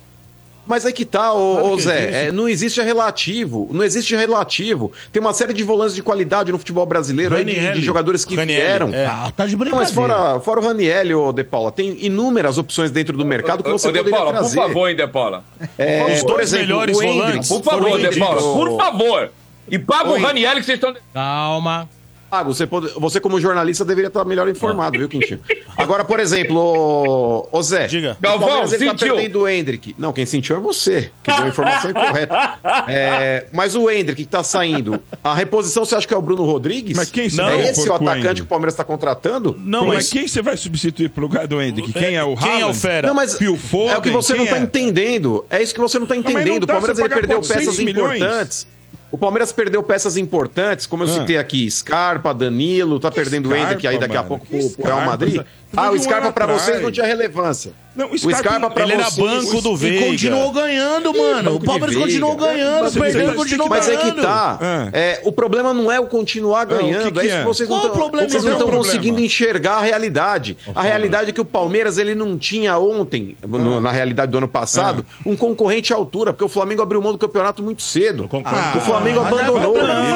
Mas 0.65 0.87
aí 0.87 0.93
que 0.93 1.05
tá, 1.05 1.33
ô, 1.33 1.55
Claro 1.55 1.73
ô 1.73 1.77
que 1.77 1.83
Zé, 1.83 1.99
existe. 2.03 2.15
é, 2.29 2.33
não 2.33 2.49
existe 2.49 2.81
relativo, 2.81 3.69
não 3.73 3.83
existe 3.83 4.15
relativo. 4.15 4.93
Tem 5.11 5.21
uma 5.21 5.33
série 5.35 5.53
de 5.53 5.63
volantes 5.65 5.95
de 5.95 6.03
qualidade 6.03 6.53
no 6.53 6.59
futebol 6.59 6.87
brasileiro, 6.87 7.35
aí 7.35 7.45
de, 7.45 7.73
de 7.73 7.81
jogadores 7.83 8.25
que 8.25 8.37
Ranieri, 8.37 8.61
vieram. 8.63 8.95
é. 8.95 9.07
Ah, 9.07 9.33
tá 9.37 9.45
de 9.47 9.57
brincadeira. 9.57 9.85
mas 9.85 9.93
fora, 9.95 10.39
fora 10.41 10.61
o 10.61 10.65
Raniel, 10.65 11.21
ô 11.21 11.33
De 11.33 11.43
Paula, 11.43 11.73
tem 11.73 11.97
inúmeras 12.05 12.59
opções 12.59 12.91
dentro 12.93 13.17
do 13.17 13.25
mercado 13.25 13.63
que 13.65 13.71
você 13.71 13.89
Ô, 13.89 13.93
De 13.93 13.99
poderia 13.99 14.17
Paula, 14.17 14.33
por 14.35 14.39
trazer. 14.41 14.57
favor, 14.57 14.89
hein, 14.89 14.97
De 14.97 15.07
Paula. 15.09 15.45
É, 15.77 16.15
Os 16.15 16.23
dois 16.23 16.53
melhores 16.53 16.97
o 16.97 17.03
Hendrick, 17.03 17.19
volantes. 17.21 17.49
Por 17.49 17.63
favor, 17.65 17.99
De 18.01 18.19
Paula, 18.19 18.41
por 18.43 18.77
favor. 18.79 19.31
E 19.69 19.79
paga 19.79 20.11
o. 20.11 20.21
Raniel 20.21 20.57
que 20.57 20.63
vocês 20.65 20.77
estão... 20.77 20.95
Calma. 21.13 21.89
Ah, 22.35 22.43
você, 22.43 22.67
pode, 22.67 22.89
você 22.97 23.21
como 23.21 23.39
jornalista 23.39 23.85
deveria 23.85 24.09
estar 24.09 24.25
melhor 24.25 24.49
informado, 24.49 24.97
viu, 24.99 25.07
Quintinho? 25.07 25.39
Agora, 25.77 26.03
por 26.03 26.19
exemplo, 26.19 26.57
ô, 26.59 27.47
ô 27.53 27.63
Zé, 27.63 27.87
Diga. 27.87 28.17
o 28.19 28.23
Galvão, 28.23 28.61
ele 28.65 28.87
tá 28.87 28.93
sentiu. 28.93 29.15
perdendo 29.17 29.41
o 29.41 29.49
Hendrick. 29.49 29.95
Não, 29.99 30.15
quem 30.15 30.25
sentiu 30.25 30.57
é 30.57 30.59
você, 30.59 31.11
que 31.23 31.31
deu 31.31 31.45
a 31.45 31.49
informação 31.49 31.91
incorreta. 31.91 32.59
É, 32.89 33.47
mas 33.53 33.77
o 33.77 33.91
Hendrick 33.91 34.23
que 34.25 34.29
tá 34.31 34.43
saindo, 34.43 34.99
a 35.23 35.35
reposição 35.35 35.85
você 35.85 35.95
acha 35.95 36.09
que 36.09 36.15
é 36.15 36.17
o 36.17 36.23
Bruno 36.23 36.45
Rodrigues? 36.45 36.97
Mas 36.97 37.11
quem 37.11 37.29
Não. 37.33 37.49
é 37.49 37.71
esse 37.71 37.87
o 37.89 37.93
atacante 37.93 38.19
Hendrick? 38.19 38.35
que 38.37 38.43
o 38.43 38.47
Palmeiras 38.47 38.73
está 38.75 38.85
contratando? 38.85 39.55
Não, 39.59 39.87
mas 39.87 39.97
mas 39.97 40.11
quem 40.11 40.27
você 40.27 40.41
vai 40.41 40.57
substituir 40.57 41.11
pro 41.11 41.23
lugar 41.23 41.47
do 41.47 41.61
Hendrick? 41.61 41.93
Quem 41.93 42.17
é 42.17 42.25
o 42.25 42.35
quem 42.35 42.51
é 42.51 42.57
o 42.57 42.61
Haaland? 42.61 42.79
Fera? 42.79 43.09
Não, 43.09 43.15
mas 43.15 43.35
Foden, 43.35 43.91
é 43.91 43.99
o 43.99 44.03
que 44.03 44.11
você 44.11 44.35
não 44.35 44.47
tá 44.47 44.57
é? 44.57 44.61
entendendo. 44.61 45.45
É 45.51 45.63
isso 45.63 45.75
que 45.75 45.81
você 45.81 45.99
não 45.99 46.07
tá 46.07 46.15
não 46.15 46.23
entendendo. 46.23 46.67
dá 46.67 46.73
o 46.73 46.77
Palmeiras 46.81 46.99
ele 46.99 47.09
perdeu 47.09 47.37
400 47.39 47.65
peças 47.67 47.79
milhões. 47.85 48.17
importantes. 48.17 48.67
O 49.13 49.19
Palmeiras 49.19 49.53
perdeu 49.53 49.83
peças 49.83 50.17
importantes, 50.17 50.87
como 50.87 51.05
eu 51.05 51.09
Ah. 51.09 51.13
citei 51.21 51.37
aqui, 51.37 51.71
Scarpa, 51.71 52.33
Danilo, 52.33 52.99
tá 52.99 53.11
perdendo 53.11 53.47
o 53.47 53.49
Scarpa, 53.53 53.65
Hendrick 53.73 53.87
aí 53.87 53.99
daqui 53.99 54.17
a 54.17 54.23
pouco 54.23 54.47
Que 54.47 54.59
pro, 54.59 54.71
pro 54.71 54.85
Real? 54.87 55.03
Madrid. 55.05 55.35
Foi 55.37 55.45
Ah, 55.77 55.91
o 55.91 55.99
Scarpa 55.99 56.33
pra 56.33 56.45
atrás. 56.45 56.63
vocês 56.63 56.83
não 56.83 56.91
tinha 56.91 57.07
relevância. 57.07 57.73
Não, 57.95 58.07
o 58.09 58.15
o 58.15 58.19
Scarpa- 58.19 58.39
Scarpa 58.39 58.71
pra 58.71 58.83
ele 58.85 58.93
era 58.95 59.05
vocês... 59.11 59.17
banco 59.51 59.61
do 59.61 59.73
E 59.75 59.77
Veiga. 59.77 60.07
continuou 60.07 60.51
ganhando, 60.51 61.13
mano. 61.15 61.57
O 61.57 61.61
Palmeiras 61.61 61.95
continuou 61.95 62.37
ganhando, 62.37 62.85
Você- 62.91 62.99
perdendo, 63.01 63.27
você- 63.33 63.37
continuou 63.37 63.69
Mas 63.69 63.87
é 63.89 63.97
ganhando. 63.97 64.15
que 64.15 64.23
tá. 64.23 64.59
Ah. 64.61 64.89
É, 64.95 65.21
o 65.25 65.33
problema 65.33 65.75
não 65.75 65.93
é 65.93 66.01
o 66.01 66.07
continuar 66.07 66.67
Não, 66.67 66.77
o 66.77 66.79
que 66.79 66.85
ganhando. 66.87 67.13
que 67.13 67.21
é 67.21 67.25
isso 67.27 67.35
é? 67.35 67.39
que 67.41 67.45
vocês 67.45 67.69
não 67.69 67.77
Qual 67.77 67.85
o 67.85 67.87
estão 67.89 68.01
problema? 68.03 68.29
vocês 68.31 68.43
não 68.45 68.51
é 68.51 68.55
estão 68.55 68.67
problema? 68.69 68.85
conseguindo 68.95 69.21
enxergar 69.21 69.75
a 69.77 69.81
realidade. 69.83 70.57
A 70.75 70.83
realidade 70.83 71.31
é 71.31 71.33
que 71.35 71.41
o 71.41 71.45
Palmeiras 71.45 71.99
ele 71.99 72.15
não 72.15 72.39
tinha 72.39 72.79
ontem, 72.79 73.37
no- 73.47 73.79
na 73.81 73.91
realidade 73.93 74.33
do 74.33 74.39
ano 74.39 74.49
passado, 74.49 75.05
um 75.27 75.37
concorrente 75.37 75.93
à 75.93 75.97
altura, 75.97 76.33
porque 76.33 76.45
o 76.45 76.49
Flamengo 76.49 76.81
abriu 76.81 77.03
mão 77.03 77.13
do 77.13 77.19
campeonato 77.19 77.63
muito 77.63 77.83
cedo. 77.83 78.27
concordo. 78.27 78.79
o 78.79 78.81
Flamengo 78.81 79.21
é 79.21 79.27
abandonou. 79.27 79.75
Vai, 79.75 79.85
Flamengo. 79.85 80.15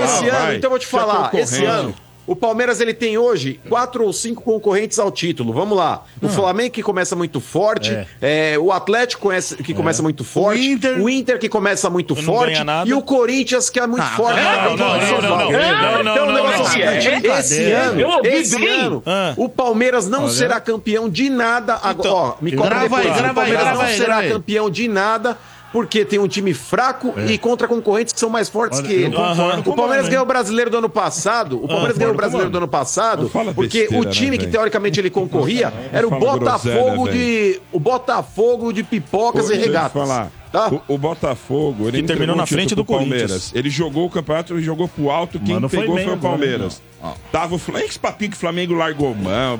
esse 0.04 0.26
vai. 0.30 0.30
ano, 0.30 0.54
então 0.54 0.68
eu 0.68 0.70
vou 0.70 0.78
te 0.78 0.86
Você 0.86 0.96
é 0.96 0.98
falar, 1.00 1.30
esse 1.34 1.54
concorrente. 1.60 1.64
ano. 1.66 1.94
O 2.26 2.36
Palmeiras 2.36 2.80
ele 2.80 2.94
tem 2.94 3.18
hoje 3.18 3.60
quatro 3.68 4.04
ou 4.04 4.12
cinco 4.12 4.42
concorrentes 4.42 4.98
ao 4.98 5.10
título. 5.10 5.52
Vamos 5.52 5.76
lá. 5.76 6.04
O 6.22 6.28
Flamengo 6.28 6.70
que 6.70 6.82
começa 6.82 7.16
muito 7.16 7.40
forte, 7.40 7.96
é, 8.20 8.56
o 8.58 8.70
Atlético 8.70 9.22
conhece- 9.22 9.56
que 9.56 9.74
começa 9.74 10.02
muito 10.02 10.22
forte, 10.22 10.60
O 10.60 10.64
Inter- 10.64 11.00
o 11.02 11.08
Inter 11.10 11.38
que 11.38 11.48
começa 11.48 11.90
muito 11.90 12.14
Não 12.14 12.22
forte 12.22 12.62
e 12.86 12.94
o 12.94 13.02
Corinthians 13.02 13.68
que 13.68 13.80
é 13.80 13.86
muito 13.86 14.06
forte. 14.10 14.40
não, 14.40 14.76
também, 14.76 14.76
não, 14.76 14.94
é 14.96 15.20
não, 15.20 15.20
não, 15.20 15.50
Então, 15.50 16.24
é 16.24 16.32
não, 16.32 16.44
não. 16.44 17.36
esse 17.38 17.72
ano, 17.72 18.00
esse 18.24 18.66
ano, 18.66 19.02
Ah. 19.04 19.34
o 19.36 19.48
Palmeiras 19.48 20.08
não 20.08 20.28
será 20.28 20.60
campeão 20.60 21.08
de 21.08 21.28
nada. 21.28 21.74
Agora, 21.82 22.08
Então, 22.08 22.14
ó, 22.14 22.34
me 22.40 22.52
cobra 22.52 22.78
depois. 22.80 23.04
o 23.06 23.34
Palmeiras 23.34 23.78
não 23.78 23.86
será 23.88 24.22
campeão 24.28 24.70
de 24.70 24.86
nada. 24.88 25.36
Porque 25.72 26.04
tem 26.04 26.18
um 26.18 26.28
time 26.28 26.52
fraco 26.52 27.14
e 27.28 27.38
contra 27.38 27.66
concorrentes 27.66 28.12
que 28.12 28.20
são 28.20 28.28
mais 28.28 28.48
fortes 28.48 28.78
Olha, 28.78 28.88
que 28.88 28.94
ele. 28.94 29.16
concordo 29.16 29.70
O 29.70 29.74
Palmeiras 29.74 30.08
ganhou 30.08 30.24
o 30.24 30.26
brasileiro 30.26 30.70
do 30.70 30.78
ano 30.78 30.88
passado. 30.88 31.62
O 31.62 31.66
Palmeiras 31.66 31.96
ganhou 31.96 32.12
o 32.12 32.16
brasileiro 32.16 32.50
do 32.50 32.58
ano 32.58 32.68
passado 32.68 33.30
porque 33.54 33.80
besteira, 33.80 34.08
o 34.08 34.10
time 34.10 34.36
né, 34.36 34.44
que 34.44 34.50
teoricamente 34.50 35.00
ele 35.00 35.10
concorria 35.10 35.72
era 35.92 36.06
o 36.06 36.10
Botafogo 36.10 37.04
groselha, 37.04 37.12
de 37.12 37.60
o 37.72 37.80
Botafogo 37.80 38.72
de 38.72 38.82
pipocas 38.82 39.46
Pô, 39.46 39.52
e 39.52 39.56
regatas. 39.56 39.92
falar. 39.92 40.30
Tá? 40.52 40.68
O, 40.68 40.94
o 40.94 40.98
Botafogo, 40.98 41.88
ele 41.88 42.02
Que 42.02 42.06
terminou 42.06 42.36
na 42.36 42.44
frente 42.44 42.74
do. 42.74 42.84
Palmeiras. 42.84 43.52
Ele 43.54 43.70
jogou 43.70 44.04
o 44.04 44.10
campeonato 44.10 44.58
e 44.58 44.62
jogou 44.62 44.86
pro 44.86 45.10
alto. 45.10 45.40
Quem 45.40 45.54
Mano, 45.54 45.68
foi 45.68 45.80
pegou 45.80 45.94
bem 45.94 46.04
foi 46.04 46.12
o 46.12 46.16
agora, 46.16 46.30
Palmeiras. 46.36 46.82
Tava 47.32 47.54
o 47.54 47.58
Flamengo. 47.58 47.88
Esse 47.88 47.98
papinho 47.98 48.30
que 48.30 48.36
o 48.36 48.40
Flamengo 48.40 48.74
largou 48.74 49.14
mão. 49.14 49.58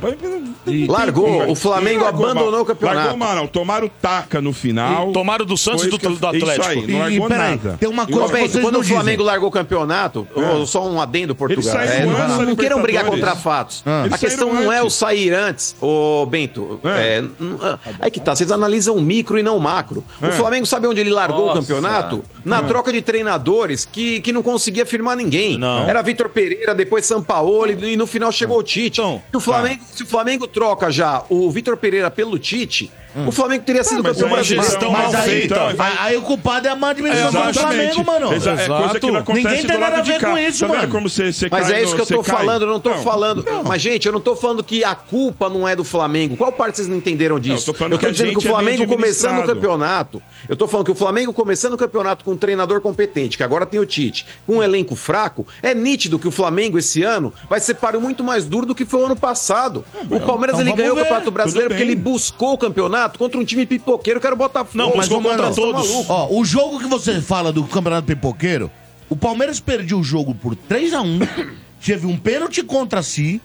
Largou. 0.89 1.51
O 1.51 1.55
Flamengo 1.55 2.05
Largou 2.05 2.27
abandonou 2.27 2.61
o 2.63 2.65
campeonato. 2.65 2.99
Largou 2.99 3.17
mão, 3.19 3.35
não. 3.35 3.47
Tomaram 3.47 3.91
taca 4.01 4.41
no 4.41 4.53
final. 4.53 5.11
E 5.11 5.13
tomaram 5.13 5.45
do 5.45 5.57
Santos 5.57 5.83
e 5.85 5.87
do- 5.87 5.89
isso 5.91 5.99
que 5.99 6.07
eu- 6.07 6.17
do 6.17 6.27
Atlético. 6.27 6.61
Isso 6.61 6.69
aí, 6.71 6.87
não 6.87 6.89
E, 6.89 6.99
largou 7.19 7.29
peraí, 7.29 7.51
nada. 7.51 7.77
tem 7.79 7.89
uma 7.89 8.07
coisa 8.07 8.29
vocês 8.29 8.53
quando 8.65 8.75
não 8.75 8.81
o 8.81 8.85
Flamengo 8.85 9.11
dizem. 9.19 9.27
largou 9.27 9.49
o 9.49 9.53
campeonato, 9.53 10.27
ô, 10.35 10.67
só 10.67 10.87
um 10.89 11.01
adendo, 11.01 11.35
Portugal. 11.35 11.75
Eles 11.81 11.91
É, 11.93 12.07
não, 12.07 12.13
da 12.13 12.29
não 12.45 12.57
queiram 12.57 12.81
brigar 12.81 13.05
contra 13.05 13.35
fatos. 13.35 13.83
Ah. 13.85 14.07
A 14.11 14.19
questão 14.19 14.53
não 14.53 14.73
é 14.73 14.83
o 14.83 14.91
sair 14.91 15.33
antes, 15.33 15.75
ô 15.81 16.25
Bento. 16.27 16.81
É. 16.85 17.03
É, 17.03 17.19
n- 17.19 17.31
ah, 17.61 17.79
aí 18.01 18.11
que 18.11 18.21
tá, 18.21 18.35
vocês 18.37 18.51
analisam 18.53 18.97
o 18.97 19.01
micro 19.03 19.39
e 19.39 19.43
não 19.43 19.57
o 19.57 19.61
macro. 19.61 20.05
O 20.21 20.27
É. 20.27 20.33
Flamengo 20.33 20.65
sabe 20.67 20.87
onde 20.87 21.01
ele 21.01 21.11
largou 21.11 21.45
o 21.45 21.47
Nossa. 21.55 21.61
campeonato? 21.61 22.25
Na 22.45 22.63
troca 22.63 22.93
de 22.93 23.01
treinadores 23.03 23.85
que, 23.85 24.21
que 24.21 24.33
não 24.33 24.43
conseguia 24.43 24.85
firmar 24.87 25.17
ninguém. 25.17 25.59
Não. 25.59 25.89
Era 25.89 26.03
Vitor 26.03 26.29
Pereira, 26.29 26.75
depois 26.75 27.05
Sampaoli 27.33 27.93
e 27.93 27.97
no 27.97 28.07
final 28.07 28.31
chegou 28.31 28.59
o 28.59 28.63
Tite. 28.63 29.01
Então, 29.01 29.23
Se 29.31 29.37
o 29.37 29.41
Flamengo, 29.41 29.85
se 29.95 30.03
o 30.03 30.07
Flamengo 30.07 30.47
troca 30.47 30.91
já 30.91 31.25
o 31.31 31.51
Vitor 31.51 31.77
Pereira 31.77 32.11
pelo 32.11 32.39
Tite, 32.39 32.91
o 33.27 33.33
Flamengo 33.33 33.65
teria 33.65 33.85
sido 33.85 34.03
mas 34.03 34.13
campeão 34.17 34.29
é 34.29 34.33
brasileiro. 34.35 34.71
gestão 34.71 34.91
Mas 34.93 35.13
mal 35.13 35.23
aí, 35.23 35.29
feita. 35.31 35.67
aí, 35.79 35.93
aí 35.99 36.17
o 36.17 36.23
culpado 36.23 36.67
é 36.67 36.71
a 36.71 36.77
má 36.77 36.91
administração 36.91 37.47
do 37.47 37.55
Flamengo, 37.55 38.05
mano. 38.05 38.33
Exa- 38.35 38.53
É 38.53 38.67
coisa 38.67 39.01
que 39.01 39.11
não 39.11 39.21
acontece 39.21 39.47
Ninguém 39.49 39.67
tem 39.67 39.79
nada 39.79 39.99
a 39.99 40.03
ver 40.03 40.21
com 40.21 40.39
isso, 40.39 40.67
Tá 40.67 40.69
mano. 40.69 40.89
como 40.89 41.09
você, 41.09 41.33
você 41.33 41.49
Mas 41.51 41.71
é 41.71 41.83
isso 41.83 41.95
que 41.95 42.03
eu 42.03 42.07
tô 42.07 42.23
falando, 42.23 42.63
eu 42.63 42.69
não 42.69 42.81
tô 42.81 42.95
falando. 42.97 43.45
Mas, 43.67 43.83
gente, 43.83 44.07
eu 44.07 44.13
não 44.13 44.21
tô 44.21 44.35
falando 44.37 44.63
que 44.65 44.83
a 44.85 44.95
culpa 44.95 45.49
não 45.49 45.67
é 45.69 45.75
do 45.77 45.85
Flamengo. 45.85 46.37
Qual 46.37 46.53
parte 46.53 46.77
vocês 46.77 46.89
não 46.89 46.97
entenderam 46.97 47.39
disso? 47.39 47.71
eu 47.71 47.99
tô 47.99 48.11
dizendo 48.11 48.31
que 48.33 48.39
o 48.39 48.49
é 48.49 48.51
Flamengo 48.51 48.87
começando 48.87 49.41
o 49.41 49.45
campeonato. 49.47 50.23
Eu 50.49 50.57
tô 50.57 50.67
falando 50.67 50.87
que 50.87 50.93
o 50.93 50.95
Flamengo 50.95 51.33
começando 51.33 51.75
o 51.75 51.77
campeonato 51.79 52.25
com 52.25 52.33
um 52.33 52.37
treinador 52.37 52.81
competente, 52.81 53.37
que 53.37 53.43
agora 53.43 53.65
tem 53.67 53.79
o 53.79 53.87
Tite, 53.87 54.27
com 54.47 54.57
um 54.57 54.63
elenco 54.63 54.97
fraco, 54.97 55.47
é 55.63 55.75
nítido 55.75 56.19
que 56.19 56.27
o 56.27 56.31
Flamengo 56.31 56.79
esse 56.79 57.03
ano 57.03 57.33
vai 57.49 57.61
ser 57.61 57.75
páreo 57.75 58.01
muito 58.01 58.25
mais 58.25 58.45
duro 58.45 58.67
do 58.67 58.75
que 58.75 58.85
foi 58.85 59.01
o 59.01 59.07
ano 59.07 59.17
passado. 59.17 59.85
o 60.11 60.21
Palmeiras 60.21 60.57
então 60.59 60.73
ele 60.73 60.73
ganhou 60.73 60.95
o 60.97 60.99
Campeonato 60.99 61.31
Brasileiro 61.31 61.71
porque 61.71 61.83
ele 61.83 61.95
buscou 61.97 62.55
o 62.55 62.59
campeonato 62.59 63.02
contra 63.09 63.39
um 63.39 63.45
time 63.45 63.65
pipoqueiro 63.67 64.21
que 64.21 64.27
era 64.27 64.35
o 64.35 64.39
Botafogo. 64.39 64.77
Não, 64.77 64.97
Mas, 64.97 65.11
ô, 65.11 65.21
contra 65.21 65.43
mano, 65.43 65.55
todos. 65.55 65.91
Ó, 66.09 66.29
o 66.31 66.45
jogo 66.45 66.79
que 66.79 66.87
você 66.87 67.21
fala 67.21 67.53
do 67.53 67.65
Campeonato 67.65 68.07
Pipoqueiro, 68.07 68.71
o 69.09 69.17
Palmeiras 69.17 69.61
perdeu 69.61 69.99
o 69.99 70.05
jogo 70.05 70.35
por 70.35 70.55
3x1, 70.57 71.29
teve 71.85 72.07
um 72.07 72.17
pênalti 72.17 72.63
contra 72.63 73.03
si, 73.03 73.41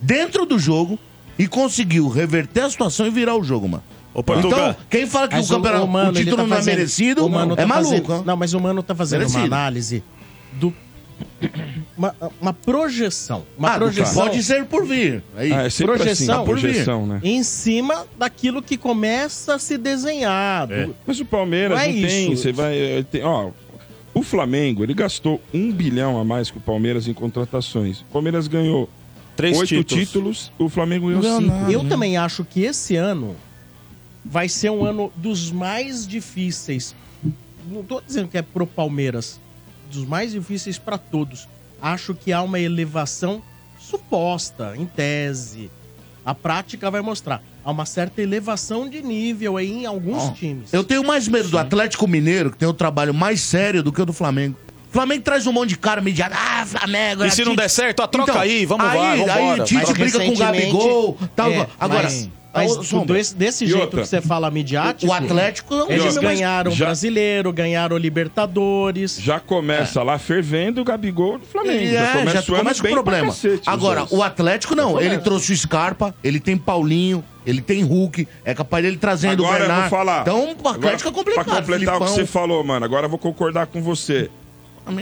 dentro 0.00 0.44
do 0.46 0.58
jogo, 0.58 0.98
e 1.38 1.46
conseguiu 1.46 2.08
reverter 2.08 2.62
a 2.62 2.70
situação 2.70 3.06
e 3.06 3.10
virar 3.10 3.36
o 3.36 3.44
jogo, 3.44 3.68
mano. 3.68 3.82
Ô. 4.14 4.20
Então, 4.20 4.74
quem 4.88 5.06
fala 5.06 5.28
que 5.28 5.34
Mas 5.36 5.50
o, 5.50 5.54
campeonato, 5.56 5.84
o, 5.84 5.88
Mano, 5.88 6.10
ele 6.12 6.18
título 6.24 6.36
tá 6.38 6.42
não 6.48 6.54
é 6.54 6.56
fazendo- 6.56 6.74
merecido, 6.76 7.26
o 7.26 7.30
Mano 7.30 7.52
é 7.52 7.56
tá 7.56 7.66
maluco. 7.66 8.06
fazendo-. 8.06 8.24
Não, 8.24 8.36
mas 8.36 8.54
o 8.54 8.60
Mano 8.60 8.82
tá 8.82 8.94
fazendo 8.94 9.20
uma 9.20 9.28
Merecido. 9.28 9.54
análise 9.54 10.02
do... 10.54 10.72
Uma, 11.96 12.14
uma 12.40 12.52
projeção. 12.52 13.44
Uma 13.58 13.70
Ah, 13.74 13.78
projeção. 13.78 14.24
Pode 14.26 14.42
ser 14.42 14.64
por 14.66 14.84
vir. 14.86 15.22
Aí, 15.36 15.52
Ah, 15.52 15.62
é 15.62 15.70
sempre 15.70 15.94
Projeção. 15.96 16.36
assim, 16.36 16.44
projeção, 16.44 17.06
né? 17.06 17.20
Em 17.22 17.42
cima 17.42 18.06
daquilo 18.18 18.62
que 18.62 18.76
começa 18.76 19.54
a 19.54 19.58
se 19.58 19.78
desenhar. 19.78 20.70
É. 20.70 20.88
Mas 21.06 21.20
o 21.20 21.24
Palmeiras 21.24 21.78
Não 21.78 21.84
é 21.84 21.88
não, 21.92 21.94
tem, 22.08 22.32
isso. 22.32 22.42
você 22.42 22.52
vai... 22.52 22.78
eh, 22.78 23.02
Tem, 23.10 23.22
ó, 23.22 23.50
o 24.12 24.22
Flamengo, 24.22 24.82
ele 24.82 24.94
gastou 24.94 25.40
um 25.52 25.70
bilhão 25.72 26.18
a 26.18 26.24
mais 26.24 26.50
que 26.50 26.58
o 26.58 26.60
Palmeiras 26.60 27.06
em 27.08 27.14
contratações. 27.14 28.00
O 28.00 28.04
Palmeiras 28.12 28.46
ganhou 28.48 28.88
Três 29.36 29.56
oito 29.58 29.68
títulos. 29.84 30.06
títulos. 30.06 30.52
o 30.58 30.68
Flamengo 30.68 31.08
ganhou 31.08 31.22
Não 31.22 31.40
cinco. 31.40 31.54
nada. 31.54 31.72
Eu 31.72 31.84
também 31.88 32.16
acho 32.16 32.44
que 32.44 32.62
esse 32.62 32.96
ano 32.96 33.36
vai 34.24 34.48
ser 34.48 34.70
um 34.70 34.84
ano 34.84 35.12
dos 35.16 35.50
mais 35.52 36.06
difíceis. 36.06 36.94
Não 37.70 37.82
tô 37.82 38.00
dizendo 38.00 38.28
que 38.28 38.38
é 38.38 38.42
pro 38.42 38.66
Palmeiras, 38.66 39.38
dos 39.90 40.04
mais 40.06 40.32
difíceis 40.32 40.78
para 40.78 40.98
todos. 40.98 41.48
Acho 41.80 42.14
que 42.14 42.32
há 42.32 42.42
uma 42.42 42.58
elevação 42.58 43.42
suposta, 43.78 44.74
em 44.76 44.86
tese. 44.86 45.70
A 46.24 46.34
prática 46.34 46.90
vai 46.90 47.00
mostrar. 47.00 47.42
Há 47.64 47.70
uma 47.70 47.86
certa 47.86 48.20
elevação 48.20 48.88
de 48.88 49.00
nível 49.02 49.56
aí 49.56 49.70
em 49.70 49.86
alguns 49.86 50.24
Ó, 50.24 50.30
times. 50.32 50.72
Eu 50.72 50.82
tenho 50.82 51.04
mais 51.04 51.28
medo 51.28 51.48
do 51.48 51.58
Atlético 51.58 52.06
Mineiro, 52.08 52.50
que 52.50 52.56
tem 52.56 52.68
um 52.68 52.74
trabalho 52.74 53.14
mais 53.14 53.40
sério 53.40 53.82
do 53.82 53.92
que 53.92 54.00
o 54.02 54.06
do 54.06 54.12
Flamengo. 54.12 54.56
O 54.88 54.92
Flamengo 54.92 55.22
traz 55.22 55.46
um 55.46 55.52
monte 55.52 55.70
de 55.70 55.78
cara 55.78 56.00
mediado. 56.00 56.34
Ah, 56.36 56.64
Flamengo. 56.64 57.24
E 57.24 57.26
é 57.28 57.30
se 57.30 57.42
não 57.44 57.52
Tite. 57.52 57.62
der 57.62 57.68
certo, 57.68 58.02
a 58.02 58.08
troca 58.08 58.40
aí, 58.40 58.64
vamos 58.64 58.86
aí, 58.86 58.98
lá, 58.98 59.16
vambora. 59.16 59.62
Aí 59.62 59.66
Tite 59.66 59.84
Mas 59.84 59.92
briga 59.92 60.18
com 60.20 60.30
o 60.30 60.36
Gabigol. 60.36 61.18
Tal, 61.36 61.50
É, 61.50 61.68
agora, 61.78 62.04
mas, 62.04 62.30
mas 62.54 62.72
Sombra, 62.86 63.14
desse, 63.16 63.34
desse 63.34 63.66
jeito 63.66 63.82
outra? 63.82 64.00
que 64.02 64.08
você 64.08 64.20
fala 64.20 64.50
midiático, 64.50 65.10
o 65.10 65.14
Atlético 65.14 65.74
é 65.74 65.84
um 65.84 65.90
eles 65.90 66.14
time 66.14 66.20
ganharam 66.26 66.70
o 66.70 66.74
já- 66.74 66.86
Brasileiro, 66.86 67.52
ganharam 67.52 67.96
o 67.96 67.98
Libertadores. 67.98 69.18
Já 69.20 69.38
começa 69.40 70.02
lá 70.02 70.18
fervendo 70.18 70.80
o 70.80 70.84
Gabigol 70.84 71.38
do 71.38 71.44
Flamengo. 71.46 71.84
É, 71.84 71.92
já, 71.92 72.12
começa 72.12 72.50
o 72.50 72.54
ano 72.54 72.62
começa 72.64 72.82
pra 72.82 72.90
problema. 72.92 73.26
cacete, 73.28 73.62
Agora, 73.66 74.06
o 74.10 74.22
Atlético 74.22 74.74
não. 74.74 75.00
Ele 75.00 75.18
trouxe 75.18 75.52
o 75.52 75.56
Scarpa, 75.56 76.14
ele 76.24 76.40
tem 76.40 76.56
Paulinho, 76.56 77.22
ele 77.44 77.60
tem 77.60 77.82
Hulk. 77.82 78.26
É 78.44 78.54
capaz 78.54 78.82
dele 78.82 78.96
trazendo 78.96 79.40
o 79.42 79.44
Agora 79.46 79.58
eu 79.64 79.66
Bernard. 79.68 79.90
vou 79.90 79.98
falar. 79.98 80.20
Então, 80.22 80.56
o 80.62 80.68
Atlético 80.68 81.08
Agora, 81.08 81.08
é 81.08 81.12
complicado. 81.12 81.44
Pra 81.44 81.54
completar 81.56 81.96
o 81.96 81.98
que 82.00 82.04
Filipão. 82.06 82.08
você 82.08 82.26
falou, 82.26 82.64
mano, 82.64 82.84
agora 82.84 83.06
eu 83.06 83.10
vou 83.10 83.18
concordar 83.18 83.66
com 83.66 83.82
você. 83.82 84.30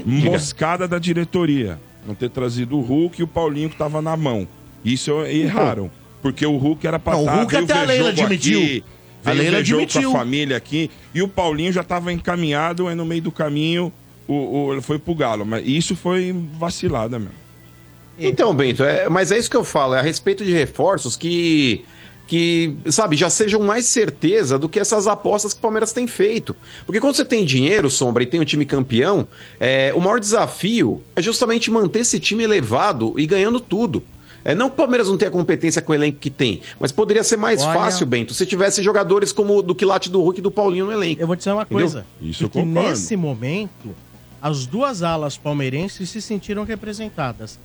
Diga. 0.04 0.30
Moscada 0.30 0.88
da 0.88 0.98
diretoria. 0.98 1.78
Não 2.06 2.14
ter 2.14 2.30
trazido 2.30 2.76
o 2.76 2.80
Hulk 2.80 3.20
e 3.20 3.24
o 3.24 3.26
Paulinho 3.28 3.70
que 3.70 3.76
tava 3.76 4.02
na 4.02 4.16
mão. 4.16 4.46
Isso 4.84 5.10
erraram. 5.26 5.90
Porque 6.24 6.46
o 6.46 6.56
Hulk 6.56 6.86
era 6.86 6.98
pra 6.98 7.12
Não, 7.12 7.20
o 7.20 7.22
estar, 7.24 7.36
Hulk 7.36 7.52
veio 7.52 7.64
até 7.64 7.72
a 7.74 7.80
ver 7.80 7.86
Leila 7.86 8.10
jogo 8.16 8.22
admitiu. 8.22 8.58
aqui, 8.60 8.84
A 9.22 9.30
veio 9.30 9.42
Leila 9.42 9.56
ver 9.58 9.64
jogo 9.66 9.82
admitiu. 9.82 10.10
com 10.10 10.16
a 10.16 10.18
família 10.20 10.56
aqui. 10.56 10.90
E 11.14 11.20
o 11.22 11.28
Paulinho 11.28 11.70
já 11.70 11.84
tava 11.84 12.10
encaminhado, 12.14 12.88
aí 12.88 12.94
no 12.94 13.04
meio 13.04 13.20
do 13.20 13.30
caminho 13.30 13.92
o, 14.26 14.70
o- 14.70 14.80
foi 14.82 14.98
pro 14.98 15.14
Galo. 15.14 15.44
Mas 15.44 15.62
isso 15.68 15.94
foi 15.94 16.34
vacilada 16.58 17.18
mesmo. 17.18 17.34
Então, 18.18 18.54
Bento, 18.54 18.82
é, 18.82 19.06
mas 19.10 19.30
é 19.32 19.38
isso 19.38 19.50
que 19.50 19.56
eu 19.56 19.64
falo, 19.64 19.94
é 19.94 19.98
a 19.98 20.02
respeito 20.02 20.44
de 20.46 20.52
reforços 20.52 21.14
que, 21.14 21.84
que, 22.26 22.74
sabe, 22.86 23.16
já 23.16 23.28
sejam 23.28 23.60
mais 23.60 23.84
certeza 23.84 24.58
do 24.58 24.66
que 24.68 24.80
essas 24.80 25.06
apostas 25.06 25.52
que 25.52 25.58
o 25.58 25.62
Palmeiras 25.62 25.92
tem 25.92 26.06
feito. 26.06 26.56
Porque 26.86 27.00
quando 27.00 27.16
você 27.16 27.24
tem 27.24 27.44
dinheiro, 27.44 27.90
Sombra, 27.90 28.22
e 28.22 28.26
tem 28.26 28.40
um 28.40 28.44
time 28.46 28.64
campeão, 28.64 29.28
é, 29.60 29.92
o 29.94 30.00
maior 30.00 30.18
desafio 30.20 31.02
é 31.14 31.20
justamente 31.20 31.70
manter 31.70 31.98
esse 32.00 32.18
time 32.18 32.44
elevado 32.44 33.12
e 33.18 33.26
ganhando 33.26 33.60
tudo. 33.60 34.02
É, 34.44 34.54
não 34.54 34.68
que 34.68 34.74
o 34.74 34.76
Palmeiras 34.76 35.08
não 35.08 35.16
tenha 35.16 35.30
competência 35.30 35.80
com 35.80 35.92
o 35.92 35.94
elenco 35.94 36.18
que 36.18 36.28
tem, 36.30 36.60
mas 36.78 36.92
poderia 36.92 37.24
ser 37.24 37.36
mais 37.38 37.62
Olha- 37.62 37.72
fácil, 37.72 38.04
Bento, 38.06 38.34
se 38.34 38.44
tivesse 38.44 38.82
jogadores 38.82 39.32
como 39.32 39.56
o 39.58 39.62
do 39.62 39.74
Quilate 39.74 40.10
do 40.10 40.20
Hulk 40.20 40.38
e 40.40 40.42
do 40.42 40.50
Paulinho 40.50 40.86
no 40.86 40.92
elenco. 40.92 41.20
Eu 41.22 41.26
vou 41.26 41.34
dizer 41.34 41.52
uma 41.52 41.62
Entendeu? 41.62 41.78
coisa. 41.78 42.06
Isso 42.20 42.44
eu 42.44 42.50
concordo. 42.50 42.90
nesse 42.90 43.16
momento, 43.16 43.94
as 44.42 44.66
duas 44.66 45.02
alas 45.02 45.38
palmeirenses 45.38 46.10
se 46.10 46.20
sentiram 46.20 46.62
representadas. 46.64 47.58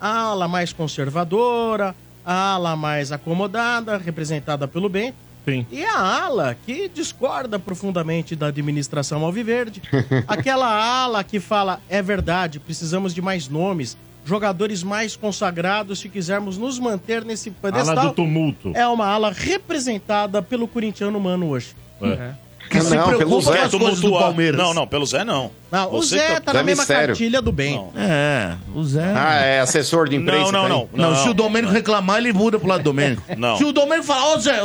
A 0.00 0.18
ala 0.20 0.46
mais 0.46 0.72
conservadora, 0.72 1.94
a 2.24 2.52
ala 2.54 2.76
mais 2.76 3.10
acomodada, 3.10 3.96
representada 3.96 4.68
pelo 4.68 4.88
bem, 4.88 5.14
Sim. 5.46 5.66
e 5.72 5.82
a 5.82 5.98
ala 6.24 6.54
que 6.66 6.88
discorda 6.88 7.58
profundamente 7.58 8.36
da 8.36 8.48
administração 8.48 9.24
alviverde. 9.24 9.80
Aquela 10.28 10.68
ala 10.68 11.24
que 11.24 11.40
fala, 11.40 11.80
é 11.88 12.02
verdade, 12.02 12.60
precisamos 12.60 13.14
de 13.14 13.22
mais 13.22 13.48
nomes, 13.48 13.96
jogadores 14.28 14.82
mais 14.82 15.16
consagrados 15.16 15.98
se 16.00 16.08
quisermos 16.08 16.58
nos 16.58 16.78
manter 16.78 17.24
nesse 17.24 17.48
Ala 17.48 17.72
pedestal. 17.72 18.06
do 18.08 18.12
tumulto. 18.12 18.72
É 18.74 18.86
uma 18.86 19.06
ala 19.06 19.32
representada 19.32 20.42
pelo 20.42 20.68
corintiano 20.68 21.18
Mano 21.18 21.48
hoje. 21.48 21.74
É. 22.02 22.32
Que 22.68 22.82
se 22.82 22.94
Não, 22.94 23.16
pelo 23.16 23.40
Zé, 23.40 23.62
as 23.62 23.70
coisas 23.74 23.98
do. 24.00 24.10
Palmeiras. 24.10 24.60
Não, 24.60 24.74
não, 24.74 24.86
pelo 24.86 25.06
Zé 25.06 25.24
não. 25.24 25.50
Não, 25.72 25.94
o 25.94 26.02
Zé 26.02 26.34
tá- 26.34 26.40
tá 26.40 26.52
na 26.52 26.62
mesma 26.62 26.82
Mistério. 26.82 27.06
cartilha 27.08 27.40
do 27.40 27.50
bem. 27.50 27.76
Não. 27.76 27.92
É, 27.96 28.56
o 28.74 28.84
Zé. 28.84 29.10
Ah, 29.16 29.34
é 29.36 29.60
assessor 29.60 30.06
de 30.06 30.16
imprensa. 30.16 30.52
Não, 30.52 30.68
não, 30.68 30.80
tá 30.86 30.88
não. 30.94 31.06
aí? 31.06 31.12
Não, 31.14 31.22
se 31.22 31.28
o 31.30 31.34
Domênico 31.34 31.72
reclamar, 31.72 32.18
ele 32.18 32.30
muda 32.34 32.58
pro 32.58 32.68
lado 32.68 32.80
do 32.80 32.84
Domênico. 32.84 33.22
Não. 33.38 33.56
Se 33.56 33.64
o 33.64 33.72
Domênico 33.72 34.06
falar, 34.06 34.34
ô 34.34 34.38
Zé, 34.38 34.58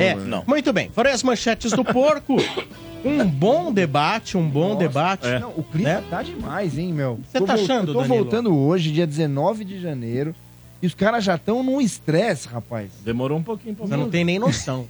É, 0.00 0.14
Não. 0.16 0.42
muito 0.44 0.72
bem. 0.72 0.90
Foram 0.92 1.12
as 1.12 1.22
manchetes 1.22 1.70
do 1.70 1.84
porco. 1.84 2.36
Um 3.04 3.26
bom 3.26 3.72
debate, 3.72 4.36
um 4.36 4.48
bom 4.48 4.76
debate. 4.76 5.26
É. 5.26 5.38
Não, 5.38 5.50
o 5.50 5.62
clima 5.62 5.88
Né? 5.88 6.04
tá 6.10 6.22
demais, 6.22 6.76
hein, 6.76 6.92
meu? 6.92 7.18
Você 7.30 7.40
tá 7.40 7.54
achando, 7.54 7.88
eu 7.90 7.94
Tô 7.94 8.02
Danilo? 8.02 8.22
voltando 8.24 8.56
hoje, 8.56 8.90
dia 8.92 9.06
19 9.06 9.64
de 9.64 9.80
janeiro, 9.80 10.34
e 10.82 10.86
os 10.86 10.94
caras 10.94 11.24
já 11.24 11.36
estão 11.36 11.62
num 11.62 11.80
estresse, 11.80 12.46
rapaz. 12.48 12.90
Demorou 13.04 13.38
um 13.38 13.42
pouquinho 13.42 13.74
pra 13.74 13.86
Você 13.86 13.96
não 13.96 14.10
tem 14.10 14.24
nem 14.24 14.38
noção. 14.38 14.86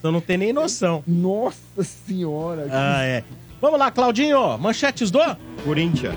Você 0.00 0.10
não 0.10 0.20
tem 0.20 0.36
nem 0.38 0.52
noção. 0.52 1.02
Nossa 1.06 1.82
senhora. 1.82 2.66
Ah, 2.70 3.02
é. 3.04 3.24
Vamos 3.60 3.78
lá, 3.78 3.90
Claudinho. 3.90 4.58
Manchetes 4.58 5.10
do? 5.10 5.20
Corinthians. 5.64 6.14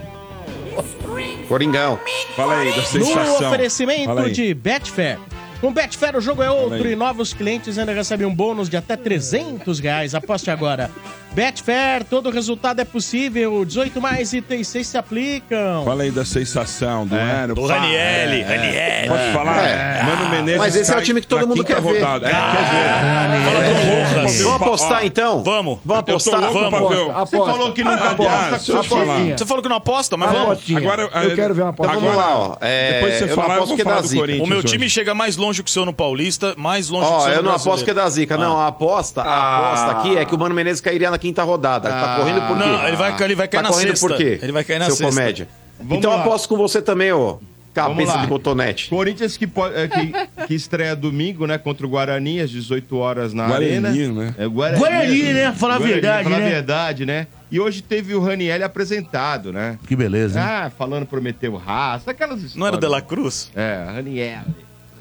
Coringão. 1.48 2.00
Fala 2.36 2.58
aí 2.58 2.72
da 2.72 2.78
No 2.78 2.84
sensação. 2.84 3.48
oferecimento 3.48 4.06
Fala 4.06 4.24
aí. 4.24 4.32
de 4.32 4.54
Betfair. 4.54 5.20
Com 5.62 5.72
Betfair 5.72 6.16
o 6.16 6.22
jogo 6.22 6.44
é 6.44 6.52
outro 6.52 6.88
e 6.88 6.96
novos 6.96 7.34
clientes 7.34 7.78
ainda 7.78 7.94
recebem 7.94 8.28
um 8.28 8.34
bônus 8.34 8.70
de 8.70 8.78
até 8.78 8.96
300 8.96 9.80
reais. 9.80 10.14
Aposte 10.14 10.52
agora. 10.52 10.92
Betfair, 11.36 12.06
todo 12.06 12.30
resultado 12.30 12.80
é 12.80 12.86
possível. 12.86 13.66
18 13.66 14.02
mais 14.02 14.32
itens 14.32 14.70
6 14.70 14.88
se 14.88 14.98
aplicam. 14.98 15.84
Fala 15.84 16.04
aí 16.04 16.10
da 16.12 16.24
sensação 16.24 17.06
do 17.06 17.14
ano. 17.14 17.54
Do 17.56 17.68
pá. 17.68 17.76
Ranielli, 17.76 18.38
É, 18.38 18.40
é. 18.40 18.44
Ranielli. 18.56 19.08
Pode 19.10 19.34
falar? 19.34 19.68
É. 19.68 20.04
Mano 20.04 20.30
Menezes. 20.30 20.58
Mas 20.60 20.76
esse 20.78 20.94
é 20.94 20.98
o 20.98 21.02
time 21.02 21.20
que 21.20 21.28
todo 21.28 21.46
mundo 21.46 21.62
quer 21.66 21.82
ver. 21.82 21.94
rodada. 22.00 22.28
É, 22.28 22.32
quer 22.32 22.40
ver. 22.72 23.46
Fala 23.46 23.64
do 23.66 23.74
Rojas. 23.74 24.42
Vamos 24.42 24.62
apostar 24.62 25.06
então? 25.06 25.44
Vamos. 25.44 25.80
Vamos 25.84 26.08
Eu 26.08 26.16
apostar? 26.16 26.42
Vamos. 26.54 27.30
Você 27.30 27.38
falou 27.38 27.74
que 27.74 27.84
nunca 27.84 28.06
Aposta, 28.12 28.72
eu. 28.72 29.38
Você 29.38 29.46
falou 29.46 29.62
que 29.62 29.68
não 29.70 29.76
aposta, 29.76 30.16
mas 30.16 30.32
vamos. 30.32 30.60
Agora, 30.78 31.02
eu 31.04 31.36
quero 31.36 31.54
ver 31.54 31.64
uma 31.64 31.70
aposta. 31.72 31.92
Então 31.96 32.02
vamos 32.06 32.18
lá, 32.18 32.38
ó. 32.38 32.56
É, 32.62 32.94
Depois 32.94 33.16
você 33.16 33.24
eu 33.26 33.36
falar, 33.36 33.48
eu 33.48 33.54
aposto 33.56 33.68
vou 33.68 33.76
que 33.76 33.82
é 33.82 33.86
falar 33.86 34.02
do 34.02 34.08
zica. 34.08 34.22
Corinthians. 34.22 34.48
O 34.48 34.50
meu 34.50 34.64
time 34.64 34.90
chega 34.90 35.14
mais 35.14 35.36
longe 35.36 35.62
que 35.62 35.70
o 35.70 35.74
seu 35.74 35.86
no 35.86 35.92
Paulista, 35.94 36.54
mais 36.58 36.88
longe 36.90 37.08
que 37.08 37.12
o 37.14 37.16
Ó, 37.18 37.20
seu 37.22 37.34
eu 37.34 37.44
no 37.44 37.50
não 37.50 37.56
aposto 37.56 37.84
que 37.84 37.92
é 37.92 37.94
da 37.94 38.10
zica. 38.10 38.38
Não, 38.38 38.58
a 38.58 38.68
aposta, 38.68 39.22
a 39.22 39.58
aposta 39.58 39.92
aqui 39.92 40.18
é 40.18 40.24
que 40.24 40.34
o 40.34 40.38
Mano 40.40 40.56
Menezes 40.56 40.80
cairia 40.80 41.12
na 41.12 41.18
quinta 41.26 41.44
rodada. 41.44 41.90
Tá 41.90 42.16
correndo 42.20 42.42
por 42.48 42.58
quê? 42.58 42.64
Não, 42.66 42.88
ele 42.88 42.96
vai, 42.98 43.24
ele 43.24 43.36
vai 43.36 43.48
cair 43.48 43.62
Tá 43.62 43.64
na 43.64 43.70
correndo 43.70 43.88
sexta. 43.88 44.08
por 44.08 44.18
quê? 44.18 44.40
Ele 44.42 44.52
vai 44.52 44.64
cair 44.64 44.80
na 44.80 44.86
Seu 44.86 44.96
sexta. 44.96 45.14
comédia. 45.20 45.48
Vamos 45.80 45.98
então 45.98 46.12
lá. 46.12 46.22
aposto 46.22 46.48
com 46.48 46.56
você 46.56 46.82
também, 46.82 47.12
ô. 47.12 47.40
Cabeça 47.74 48.18
de 48.20 48.28
botonete. 48.28 48.90
Corinthians 48.90 49.36
que, 49.36 49.46
pode- 49.46 49.76
é, 49.76 49.86
que, 49.90 50.14
que 50.48 50.54
estreia 50.56 50.96
domingo, 50.96 51.46
né? 51.46 51.58
Contra 51.58 51.86
o 51.86 51.90
Guarani, 51.90 52.40
às 52.40 52.50
18 52.50 52.96
horas 52.96 53.34
na 53.34 53.48
Guarani, 53.48 53.66
Arena. 53.86 53.90
né? 54.14 54.36
É, 54.38 54.48
Guarani, 54.48 54.80
Guarani, 54.80 55.24
né? 55.34 55.52
Falar 55.52 55.76
a 55.76 55.80
verdade, 55.80 56.24
falar 56.24 56.40
né? 56.40 56.46
a 56.46 56.50
verdade, 56.50 57.06
né? 57.06 57.28
E 57.52 57.60
hoje 57.60 57.82
teve 57.82 58.16
o 58.16 58.22
Ranielli 58.22 58.64
apresentado, 58.64 59.52
né? 59.52 59.78
Que 59.88 59.94
beleza, 59.94 60.40
hein? 60.40 60.46
Ah, 60.48 60.72
falando 60.78 61.06
prometeu 61.06 61.54
raça, 61.58 62.12
aquelas 62.12 62.38
histórias. 62.38 62.56
Não 62.56 62.66
era 62.66 62.78
o 62.78 62.80
De 62.80 62.88
La 62.88 63.02
Cruz? 63.02 63.52
É, 63.54 63.84
Raniel. 63.94 64.44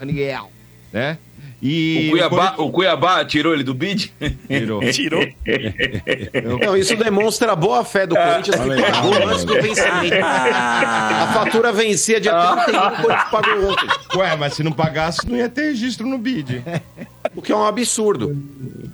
Raniel. 0.01 0.51
Né? 0.93 1.16
E 1.66 2.08
O 2.08 2.10
Cuiabá, 2.10 2.54
o 2.58 2.70
Cuiabá 2.70 3.24
tirou 3.24 3.54
ele 3.54 3.64
do 3.64 3.72
bid? 3.72 4.12
Tirou. 4.46 4.80
Tirou. 4.92 5.26
Não, 6.62 6.76
isso 6.76 6.94
demonstra 6.94 7.52
a 7.52 7.56
boa 7.56 7.82
fé 7.82 8.06
do 8.06 8.14
Corinthians 8.14 8.60
que 8.60 8.68
legal, 8.68 8.90
pagou 8.92 9.28
antes 9.28 9.44
do 9.44 9.54
vencimento. 9.54 10.14
A 10.22 11.30
fatura 11.32 11.72
vencia 11.72 12.20
dia 12.20 12.34
31, 12.34 12.78
o 12.78 12.90
Corinthians 12.90 13.30
pagou 13.30 13.70
ontem. 13.70 13.88
Ué, 14.14 14.36
mas 14.36 14.52
se 14.52 14.62
não 14.62 14.72
pagasse, 14.72 15.26
não 15.26 15.38
ia 15.38 15.48
ter 15.48 15.68
registro 15.68 16.06
no 16.06 16.18
bid. 16.18 16.62
O 17.34 17.40
que 17.40 17.50
é 17.50 17.56
um 17.56 17.64
absurdo. 17.64 18.36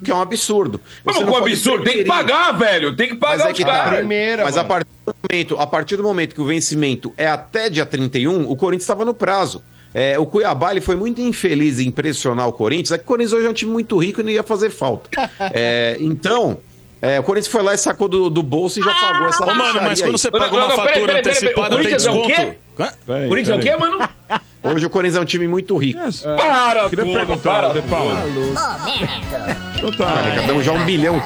O 0.01 0.05
que 0.05 0.11
é 0.13 0.15
um 0.15 0.21
absurdo. 0.21 0.81
Como 1.03 1.19
que 1.19 1.25
não 1.25 1.33
um 1.33 1.37
absurdo? 1.37 1.83
Tem 1.83 1.99
que 1.99 2.05
pagar, 2.05 2.53
velho. 2.53 2.95
Tem 2.95 3.09
que 3.09 3.15
Mas 3.15 3.31
pagar 3.31 3.49
é 3.49 3.51
os 3.51 3.57
que 3.57 3.65
tá. 3.65 3.91
Primeira, 3.97 4.45
Mas 4.45 4.57
a 4.57 4.63
partir, 4.63 4.91
do 5.05 5.15
momento, 5.29 5.59
a 5.59 5.67
partir 5.67 5.97
do 5.97 6.03
momento 6.05 6.35
que 6.37 6.41
o 6.41 6.47
vencimento 6.47 7.13
é 7.17 7.27
até 7.27 7.69
dia 7.69 7.85
31, 7.85 8.49
o 8.49 8.55
Corinthians 8.55 8.85
estava 8.85 9.05
no 9.05 9.13
prazo. 9.13 9.61
É, 9.93 10.19
o 10.19 10.25
Cuiabá 10.27 10.71
ele 10.71 10.81
foi 10.81 10.95
muito 10.97 11.21
infeliz 11.21 11.81
em 11.81 11.91
pressionar 11.91 12.47
o 12.49 12.53
Corinthians. 12.53 12.93
É 12.93 12.99
que 12.99 13.05
o 13.05 13.07
Corinthians 13.07 13.33
hoje 13.33 13.47
é 13.47 13.51
um 13.51 13.55
time 13.55 13.73
muito 13.73 13.97
rico 13.99 14.21
e 14.21 14.25
não 14.25 14.31
ia 14.31 14.43
fazer 14.43 14.71
falta. 14.71 15.11
É, 15.53 15.97
então, 16.01 16.59
é, 17.03 17.19
o 17.19 17.23
Corinthians 17.23 17.51
foi 17.51 17.63
lá 17.63 17.75
e 17.75 17.79
sacou 17.79 18.07
do, 18.09 18.31
do 18.31 18.43
bolso 18.43 18.79
e 18.79 18.83
já 18.83 18.95
pagou 18.95 19.27
essa 19.29 19.43
Ô, 19.45 19.55
mano, 19.55 19.81
mas 19.83 20.01
quando 20.01 20.13
aí. 20.15 20.19
você 20.19 20.31
paga 20.31 20.55
uma 20.55 20.69
não, 20.69 20.77
fatura 20.77 20.93
peraí, 20.93 21.07
peraí, 21.07 21.19
antecipada, 21.21 21.75
o 21.75 21.79
tem 21.79 21.87
é 21.87 21.95
o 21.95 21.97
desconto? 21.97 22.27
quê? 22.29 22.53
Hã? 22.79 22.93
Peraí, 23.07 23.29
Corinthians 23.29 23.57
é 23.57 23.59
o 23.59 23.63
quê, 23.63 23.77
mano? 23.77 24.09
Hoje 24.63 24.87
o 24.87 24.91
Corinthians 24.91 25.17
é 25.17 25.21
um 25.21 25.25
time 25.25 25.49
muito 25.49 25.77
rico. 25.77 25.99
Para, 26.37 26.89
Queria 26.91 27.05
tudo, 27.05 27.17
perguntar, 27.17 27.63
para. 27.63 27.81
De 27.81 27.83
Paulo. 27.89 28.15
Então 29.77 29.91
tá, 29.93 30.07
Arrecadamos 30.07 30.65
já 30.65 30.73
um 30.73 30.85
bilhão. 30.85 31.21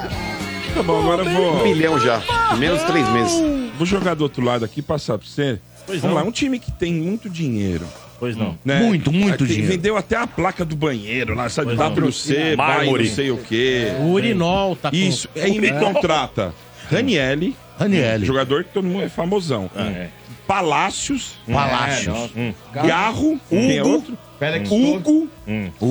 tá 0.75 0.83
bom, 0.83 1.01
agora 1.01 1.23
eu 1.23 1.29
Um 1.29 1.35
vou, 1.35 1.63
bilhão 1.65 1.99
já. 1.99 2.23
Em 2.55 2.59
menos 2.59 2.81
de 2.81 2.87
três 2.87 3.09
meses. 3.11 3.35
vou 3.77 3.87
jogar 3.87 4.15
do 4.15 4.23
outro 4.23 4.43
lado 4.45 4.65
aqui, 4.65 4.81
passar 4.81 5.19
pra 5.19 5.27
você. 5.27 5.59
Pois 5.87 6.01
Vamos 6.01 6.17
não. 6.17 6.23
lá, 6.23 6.29
um 6.29 6.33
time 6.33 6.59
que 6.59 6.71
tem 6.73 6.95
muito 6.95 7.29
dinheiro. 7.29 7.87
Pois 8.25 8.37
não. 8.37 8.59
né? 8.65 8.81
Muito, 8.81 9.13
muito 9.13 9.47
dinheiro. 9.47 9.69
Vendeu 9.69 9.99
até 9.99 10.17
a 10.17 10.27
placa 10.27 10.65
do 10.65 10.75
banheiro 10.75 11.35
lá, 11.35 11.51
sabe? 11.51 11.75
WC, 11.75 12.57
vai, 12.57 12.77
Mármore. 12.79 13.05
não 13.05 13.15
sei 13.15 13.31
o 13.31 13.37
quê. 13.37 13.89
O 14.01 14.13
Urinol 14.13 14.75
tá 14.77 14.89
com... 14.89 14.97
Isso, 14.97 15.29
aí 15.37 15.59
me 15.61 15.71
contrata 15.73 16.55
Ranielli, 16.91 17.55
Ranielli. 17.79 18.25
jogador 18.27 18.65
que 18.65 18.73
todo 18.73 18.87
mundo 18.87 19.03
é 19.05 19.09
famosão. 19.09 19.71
Palácios, 20.47 21.37
Palácios. 21.51 22.31
Garro, 22.73 23.41
quem 23.49 23.79
é 23.79 23.83
outro? 23.83 24.17
Félix 24.39 24.71
Hugo, 24.71 25.29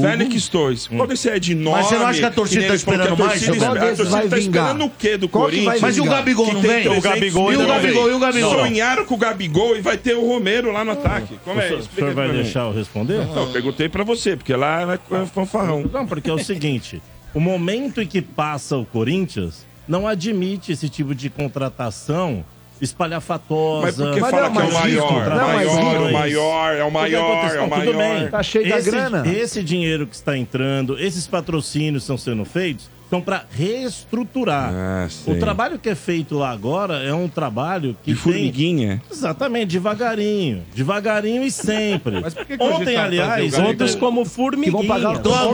Félix 0.01 0.47
Torres. 0.47 0.86
Qual 0.88 1.07
desse 1.07 1.27
é 1.29 1.39
de 1.39 1.55
nome? 1.55 1.77
Mas 1.77 1.88
você 1.88 1.97
não 1.97 2.05
acha 2.05 2.19
que 2.19 2.25
a 2.25 2.31
torcida 2.31 2.61
tá 2.63 2.67
que 2.69 2.75
esperando 2.75 3.13
a 3.13 3.15
mais, 3.15 3.19
torcida 3.31 3.45
seu 3.45 3.53
espera- 3.55 3.73
Qual 3.73 3.84
A 3.84 3.95
torcida 3.95 4.09
vai 4.09 4.27
tá 4.29 4.36
vingar? 4.36 4.63
esperando 4.65 4.86
o 4.86 4.89
quê 4.91 5.17
do 5.17 5.29
Qual 5.29 5.49
que 5.49 5.55
vai 5.55 5.79
Corinthians? 5.79 5.81
Mas 5.81 5.97
e 5.97 6.01
o? 6.01 6.03
Gabigol 6.05 6.45
Que 6.45 6.53
não 6.53 6.61
tem 6.61 6.69
vem? 6.71 6.84
300 6.84 6.97
O 6.99 7.01
Gabigol 7.09 7.51
E 7.51 7.55
o 7.55 7.67
Gabigol, 7.67 8.09
e 8.11 8.13
o 8.13 8.19
Gabigol? 8.19 8.51
Sonharam 8.59 9.05
com 9.05 9.15
o 9.15 9.17
Gabigol 9.17 9.75
e 9.77 9.81
vai 9.81 9.97
ter 9.97 10.13
o 10.15 10.27
Romero 10.27 10.71
lá 10.71 10.86
no 10.86 10.91
ataque. 10.91 11.39
Como 11.43 11.59
é? 11.59 11.63
O 11.63 11.67
senhor- 11.67 11.79
o 11.79 11.81
Explica 11.81 12.11
senhor 12.11 12.13
vai 12.27 12.31
deixar 12.31 12.59
eu 12.67 12.73
responder? 12.73 13.25
Não, 13.25 13.43
eu 13.45 13.47
perguntei 13.51 13.89
pra 13.89 14.03
você, 14.03 14.36
porque 14.36 14.55
lá 14.55 14.99
é 15.09 15.25
fanfarrão. 15.25 15.89
Não, 15.91 16.05
porque 16.05 16.29
é 16.29 16.34
o 16.34 16.38
seguinte: 16.39 17.01
o 17.34 17.39
momento 17.39 18.01
em 18.01 18.05
que 18.07 18.21
passa 18.21 18.77
o 18.77 18.86
Corinthians 18.86 19.65
não 19.88 20.07
admite 20.07 20.71
esse 20.71 20.89
tipo 20.89 21.13
de 21.13 21.29
contratação 21.29 22.43
espalhafatosa. 22.81 23.81
Mas 23.86 23.95
porque 23.95 24.19
Mas 24.19 24.31
fala 24.31 24.49
não, 24.49 24.55
que 24.55 24.61
é 24.61 24.63
o 24.65 24.73
maior, 24.73 25.29
não, 25.29 25.47
mas 25.47 25.73
maior, 25.73 26.09
o 26.09 26.13
maior, 26.13 26.75
é 26.75 26.84
o 26.84 26.91
maior, 26.91 27.55
é 27.55 27.59
o 27.59 27.67
não, 27.67 27.79
tudo 27.79 27.93
maior. 27.93 28.19
bem. 28.19 28.29
Tá 28.29 28.43
cheio 28.43 28.69
da 28.69 28.77
esse, 28.77 28.91
grana. 28.91 29.23
Esse 29.27 29.63
dinheiro 29.63 30.07
que 30.07 30.15
está 30.15 30.38
entrando, 30.38 30.99
esses 30.99 31.25
patrocínios 31.27 32.03
estão 32.03 32.17
sendo 32.17 32.43
feitos, 32.45 32.89
são 33.14 33.22
para 33.22 33.45
reestruturar. 33.55 34.72
Ah, 34.74 35.07
o 35.28 35.36
trabalho 35.36 35.78
que 35.78 35.88
é 35.88 35.93
feito 35.93 36.36
lá 36.36 36.49
agora 36.49 36.95
é 37.03 37.14
um 37.14 37.28
trabalho 37.30 37.95
que 38.03 38.11
De 38.14 38.20
tem... 38.20 38.34
formiguinha. 38.34 39.01
Exatamente, 39.11 39.68
devagarinho. 39.68 40.64
Devagarinho 40.74 41.43
e 41.43 41.51
sempre. 41.51 42.22
Mas 42.22 42.34
por 42.34 42.43
que 42.43 42.57
que 42.57 42.64
Ontem, 42.64 42.84
hoje 42.86 42.95
tá 42.95 43.03
aliás? 43.03 43.53
Outros 43.59 43.93
como 43.93 44.26
formiguinha. 44.26 44.88
pagar 44.88 45.16
Então, 45.18 45.32
boa 45.32 45.47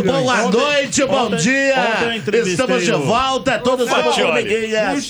Ontem- 0.45 0.57
noite, 0.57 1.05
bom 1.05 1.25
ontem- 1.25 1.35
dia! 1.37 1.75
ontem 2.17 2.39
Estamos 2.47 2.83
de 2.85 2.91
volta, 2.93 3.59
todos 3.59 3.89
como 3.89 4.13
formiguinhas. 4.13 5.07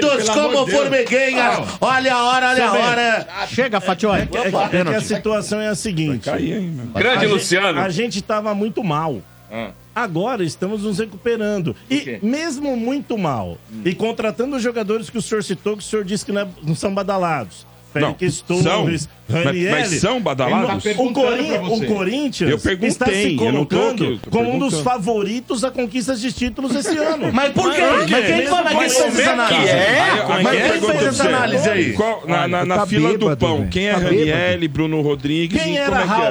Todos 0.00 0.28
como 0.30 0.66
formiguinhas. 0.66 1.68
Olha 1.80 2.14
a 2.14 2.24
hora, 2.24 2.48
olha 2.48 2.64
a 2.64 2.70
Seu 2.70 2.72
bem. 2.72 2.82
hora. 2.90 3.26
Chega, 3.48 3.80
Fatioli. 3.80 4.22
É 4.22 4.22
é 4.22 4.26
que- 4.26 4.76
é 4.76 4.84
que 4.84 4.94
a 4.94 5.00
situação 5.00 5.60
é 5.60 5.68
a 5.68 5.74
seguinte. 5.76 6.28
Meu. 6.28 6.86
Grande 6.94 7.16
a 7.18 7.20
gente- 7.20 7.30
Luciano. 7.32 7.78
a 7.80 7.88
gente 7.90 8.18
estava 8.18 8.52
muito 8.54 8.82
mal. 8.82 9.20
Ah. 9.52 9.70
Agora 9.96 10.44
estamos 10.44 10.82
nos 10.82 10.98
recuperando. 10.98 11.74
E 11.90 12.18
mesmo 12.22 12.76
muito 12.76 13.16
mal, 13.16 13.56
e 13.82 13.94
contratando 13.94 14.54
os 14.56 14.62
jogadores 14.62 15.08
que 15.08 15.16
o 15.16 15.22
senhor 15.22 15.42
citou, 15.42 15.74
que 15.74 15.82
o 15.82 15.86
senhor 15.86 16.04
disse 16.04 16.22
que 16.26 16.32
não, 16.32 16.42
é- 16.42 16.48
não 16.62 16.74
são 16.74 16.92
badalados. 16.94 17.66
Não, 17.94 18.14
são. 18.62 18.82
Torres, 18.82 19.08
Mas, 19.26 19.70
mas 19.70 19.88
são 20.02 20.20
badalados? 20.20 20.84
Ele 20.84 20.94
tá 20.96 21.02
O, 21.02 21.12
Corin- 21.14 21.52
o 21.54 21.86
Corinthians 21.86 22.50
Eu 22.50 22.58
perguntei, 22.58 22.88
está 22.90 23.06
se 23.06 23.34
eu 23.40 23.50
não 23.52 23.64
tô 23.64 23.74
colocando 23.76 24.04
eu 24.04 24.18
tô 24.18 24.30
como 24.30 24.52
um 24.54 24.58
dos 24.58 24.80
favoritos 24.82 25.64
a 25.64 25.70
conquistas 25.70 26.20
de 26.20 26.30
títulos 26.30 26.74
esse 26.74 26.92
ano. 26.98 27.32
Mas 27.32 27.52
por 27.54 27.72
quê? 27.74 27.80
Mas 27.80 28.10
Mas 28.10 28.26
quem, 28.26 28.36
quem 28.40 28.46
com 28.48 28.80
fez 28.82 29.18
essa 29.18 29.30
análise? 29.32 29.70
Aí, 29.70 29.96
Mas 29.96 30.20
agora 30.20 30.50
quem 30.50 30.80
fez 30.80 31.02
essa 31.06 31.12
você. 31.12 31.22
análise 31.22 31.70
aí? 31.70 31.92
Qual- 31.94 32.22
na 32.26 32.46
na, 32.46 32.64
na 32.66 32.74
Tá 32.76 32.86
fila 32.86 33.12
do 33.14 33.18
bêbado, 33.18 33.36
pão, 33.38 33.58
velho. 33.60 33.70
quem 33.70 33.88
é 33.88 33.92
Tá 33.94 33.98
Ranielli, 34.00 34.68
Bruno 34.68 35.00
Rodrigues 35.00 35.62
Quem 35.62 35.72
e 35.72 35.76
era 35.78 36.02
como 36.02 36.12
é 36.12 36.16
que 36.16 36.22
é? 36.22 36.30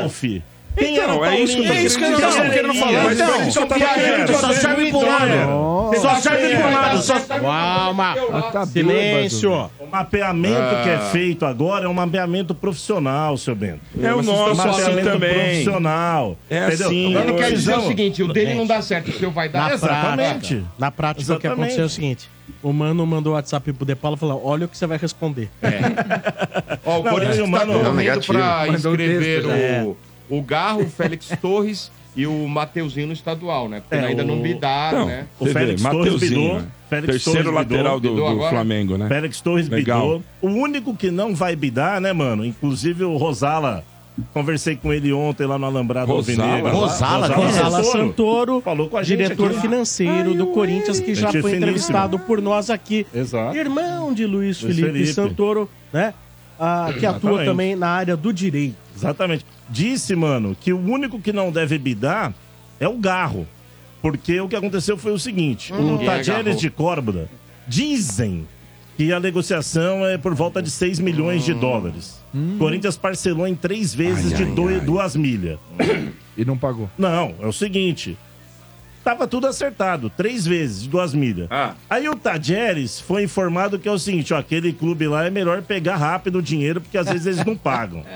Quem 0.78 0.93
Então, 0.97 1.23
era 1.26 1.36
é 1.36 1.39
isso 1.39 1.55
que 1.55 1.61
eu 1.63 1.67
tô? 1.67 1.73
É 1.73 1.84
isso 1.84 1.97
que 1.97 2.03
eu 2.03 2.11
tô 2.19 2.49
querendo 2.51 2.73
falar. 2.76 3.03
Mas 3.03 3.13
Então, 3.19 3.28
foi 3.34 3.47
isso 3.47 3.57
que 3.57 3.63
eu 3.63 3.67
tava 3.67 3.80
Viajando, 3.80 4.03
querendo. 4.26 4.39
só 4.41 4.53
serve 4.53 4.91
por 4.91 5.03
um 5.03 5.07
lado. 5.07 5.95
Só 6.01 6.15
serve 6.15 6.55
por 6.55 6.65
um 6.65 6.73
lado. 6.73 7.01
Só... 7.01 7.19
Calma. 7.19 8.15
Tá 8.51 8.65
Silêncio. 8.65 9.51
O 9.80 9.88
mapeamento 9.91 10.84
que 10.84 10.89
é 10.89 10.99
feito 11.11 11.45
agora 11.45 11.86
é 11.86 11.88
um 11.88 11.93
mapeamento 11.93 12.53
profissional, 12.53 13.38
seu 13.38 13.55
Bento. 13.55 13.80
É 14.01 14.13
o 14.13 14.21
nosso 14.21 14.61
assim 14.61 14.82
mapeamento 14.82 15.09
também. 15.11 15.34
profissional. 15.34 16.38
É 16.49 16.59
assim. 16.59 17.13
Não, 17.13 17.26
não 17.26 17.36
quer 17.36 17.51
dizer 17.51 17.78
o 17.78 17.88
seguinte, 17.88 18.23
o 18.23 18.28
dele 18.34 18.53
não 18.55 18.65
dá 18.67 18.82
certo, 18.82 19.09
o 19.09 19.13
seu 19.13 19.32
vai 19.32 19.47
dar. 19.49 19.71
Exatamente. 19.73 20.63
na 20.78 20.91
prática 20.91 21.34
o 21.36 21.39
que 21.39 21.47
aconteceu 21.47 21.84
é 21.84 21.86
o 21.86 21.89
seguinte. 21.89 22.30
O 22.61 22.71
mano 22.73 23.05
mandou 23.05 23.34
o 23.34 23.36
WhatsApp 23.36 23.71
pro 23.73 23.86
De 23.86 23.95
Paulo 23.95 24.17
e 24.17 24.19
falou: 24.19 24.41
olha 24.45 24.65
o 24.65 24.69
que 24.69 24.78
você 24.78 24.86
vai 24.86 24.97
responder. 24.97 25.49
Ó, 26.86 26.99
o 26.99 27.03
Não, 27.03 27.11
Corinthians 27.11 27.49
mando- 27.49 27.73
correndo 27.80 28.26
pra 28.26 28.65
texto, 28.95 29.49
já. 29.49 29.84
o, 29.84 29.97
o 30.30 30.41
Garro, 30.41 30.82
o 30.84 30.89
Félix 30.89 31.30
Torres 31.41 31.91
e 32.15 32.26
o 32.26 32.47
Mateuzinho 32.47 33.07
no 33.07 33.13
estadual, 33.13 33.67
né? 33.67 33.82
Porque 33.82 33.95
É, 34.03 34.07
ainda 34.07 34.23
não 34.23 34.39
o- 34.39 34.41
bidaram, 34.41 34.99
Não, 34.99 35.05
né? 35.07 35.28
O 35.39 35.45
Félix 35.47 35.82
Torres 35.84 36.19
bidou. 36.19 36.55
né? 36.59 36.65
Félix 36.89 37.11
Terceiro 37.23 37.51
Torres 37.51 37.65
bidou. 37.67 37.78
lateral 37.78 37.99
do, 37.99 38.09
Bidou 38.09 38.26
do 38.30 38.32
agora? 38.36 38.49
Flamengo, 38.51 38.97
né? 38.97 39.07
Félix 39.07 39.41
Torres 39.41 39.67
Legal. 39.67 40.01
bidou. 40.01 40.23
O 40.41 40.47
único 40.47 40.95
que 40.95 41.11
não 41.11 41.36
vai 41.36 41.55
bidar, 41.55 41.99
né, 41.99 42.13
mano? 42.13 42.45
Inclusive 42.45 43.03
o 43.03 43.17
Rosala. 43.17 43.84
Conversei 44.34 44.78
com 44.78 44.93
ele 44.93 45.11
ontem 45.11 45.45
lá 45.45 45.59
no 45.59 45.65
Alambrado 45.65 46.09
Rosala? 46.13 46.43
Alvinegro. 46.53 46.71
Rosala? 46.80 47.28
Quem 47.34 47.43
é? 47.43 47.47
Rosala 47.47 47.84
Santoro, 47.84 48.61
Falou 48.61 48.88
com 48.88 48.95
a 48.95 49.03
gente 49.03 49.17
diretor 49.17 49.51
aqui. 49.51 49.59
financeiro 49.59 50.34
do 50.34 50.47
Corinthians, 50.47 51.01
que 51.01 51.13
já 51.13 51.30
Gente 51.32 51.41
foi 51.41 51.51
finíssima. 51.51 51.57
entrevistado 51.57 52.19
por 52.19 52.41
nós 52.41 52.69
aqui. 52.69 53.05
Exato. 53.13 53.57
Irmão 53.57 54.13
de 54.13 54.26
Luiz 54.26 54.61
Luiz 54.61 54.73
Felipe, 54.78 54.93
Felipe. 54.93 55.13
Santoro, 55.13 55.69
né? 55.91 56.13
Ah, 56.60 56.93
que 56.97 57.06
atua 57.06 57.43
também 57.45 57.76
na 57.76 57.88
área 57.89 58.16
do 58.16 58.32
direito. 58.34 58.76
Exatamente. 58.95 59.45
Disse, 59.70 60.16
mano, 60.16 60.56
que 60.60 60.72
o 60.72 60.80
único 60.80 61.20
que 61.20 61.34
não 61.34 61.51
deve 61.51 61.78
bidar 61.78 62.34
é 62.80 62.88
o 62.88 62.97
Garro. 62.97 63.47
Porque 64.01 64.39
o 64.39 64.47
que 64.47 64.56
aconteceu 64.56 64.97
foi 64.97 65.12
o 65.12 65.18
seguinte: 65.20 65.74
o 65.74 65.97
Quem 65.97 66.03
é 66.03 66.06
Tadjeres 66.06 66.60
de 66.60 66.70
Córdoba 66.70 67.28
dizem 67.68 68.47
que 68.97 69.12
a 69.12 69.20
negociação 69.20 70.06
é 70.06 70.18
por 70.18 70.34
volta 70.36 70.62
de 70.62 70.70
6 70.70 70.99
milhões 70.99 71.43
de 71.43 71.53
dólares. 71.53 72.24
Corinthians 72.60 72.97
parcelou 72.97 73.47
em 73.47 73.56
três 73.56 73.93
vezes 73.93 74.32
Ai, 74.32 74.38
de 74.38 74.43
ai, 74.43 74.51
dois- 74.51 74.80
ai. 74.80 74.86
duas 74.86 75.16
milhas. 75.16 75.58
E 76.38 76.45
não 76.45 76.58
pagou. 76.58 76.89
Não, 76.97 77.34
é 77.41 77.47
o 77.47 77.51
seguinte. 77.53 78.18
Tava 79.06 79.28
tudo 79.28 79.45
acertado, 79.45 80.10
três 80.10 80.45
vezes, 80.47 80.88
duas 80.88 81.14
milhas. 81.14 81.47
Ah. 81.51 81.74
Aí 81.88 82.10
o 82.10 82.16
Tajeres 82.16 82.99
foi 82.99 83.22
informado 83.24 83.78
que 83.78 83.88
é 83.88 83.91
o 83.91 83.99
seguinte, 83.99 84.34
ó, 84.34 84.38
aquele 84.39 84.74
clube 84.74 85.08
lá 85.08 85.24
é 85.26 85.30
melhor 85.30 85.62
pegar 85.62 85.95
rápido 85.95 86.39
o 86.39 86.41
dinheiro, 86.41 86.82
porque 86.82 86.97
às 86.97 87.08
vezes 87.08 87.28
eles 87.28 87.45
não 87.45 87.56
pagam. 87.56 88.03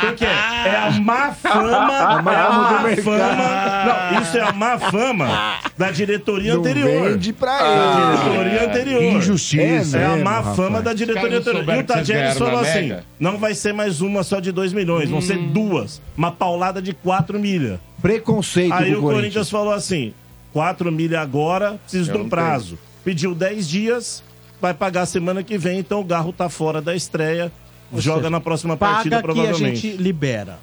Porque 0.00 0.24
é 0.24 0.76
a 0.88 0.90
má 0.92 1.30
fama, 1.32 1.92
é 1.92 2.00
a 2.00 2.22
má 2.22 2.96
fama. 3.02 4.12
Não, 4.14 4.22
isso 4.22 4.38
é 4.38 4.40
a 4.40 4.50
má 4.50 4.78
fama 4.78 5.58
da 5.76 5.90
diretoria 5.90 6.54
Não 6.54 6.60
anterior. 6.60 7.10
vende 7.12 7.34
pra 7.34 7.58
Da 7.58 7.68
ele. 7.68 8.16
diretoria 8.16 8.64
anterior. 8.70 8.98
Que 9.00 9.18
injustiça. 9.18 9.98
É 9.98 10.06
a 10.06 10.08
mesmo, 10.12 10.24
má 10.24 10.30
rapaz. 10.38 10.56
fama 10.56 10.80
da 10.80 10.94
diretoria 10.94 11.36
anterior. 11.38 11.64
E 11.68 11.80
o 11.80 12.04
ganharam 12.06 12.34
falou 12.38 12.60
assim: 12.60 12.80
Mega? 12.80 13.04
não 13.20 13.36
vai 13.36 13.54
ser 13.54 13.74
mais 13.74 14.00
uma 14.00 14.22
só 14.22 14.40
de 14.40 14.50
2 14.52 14.72
milhões, 14.72 15.10
vão 15.10 15.20
ser 15.20 15.36
duas. 15.36 16.00
Uma 16.16 16.32
paulada 16.32 16.80
de 16.80 16.94
4 16.94 17.38
milha. 17.38 17.78
Preconceito 18.00 18.72
Aí 18.72 18.94
o 18.94 19.02
Corinthians. 19.02 19.12
Corinthians 19.14 19.50
falou 19.50 19.72
assim: 19.74 20.14
4 20.54 20.90
milha 20.92 21.20
agora, 21.20 21.80
preciso 21.82 22.12
de 22.12 22.16
um 22.16 22.22
não 22.22 22.28
prazo. 22.28 22.78
Pediu 23.04 23.34
10 23.34 23.68
dias, 23.68 24.22
vai 24.62 24.72
pagar 24.72 25.04
semana 25.04 25.42
que 25.42 25.58
vem, 25.58 25.80
então 25.80 26.00
o 26.00 26.04
Garro 26.04 26.32
tá 26.32 26.48
fora 26.48 26.80
da 26.80 26.94
estreia. 26.94 27.50
joga 27.96 28.30
na 28.30 28.40
próxima 28.40 28.76
partida, 28.76 29.16
Paga 29.16 29.32
que 29.34 29.40
a 29.40 29.42
provavelmente. 29.42 29.80
gente 29.90 29.96
libera. 30.00 30.58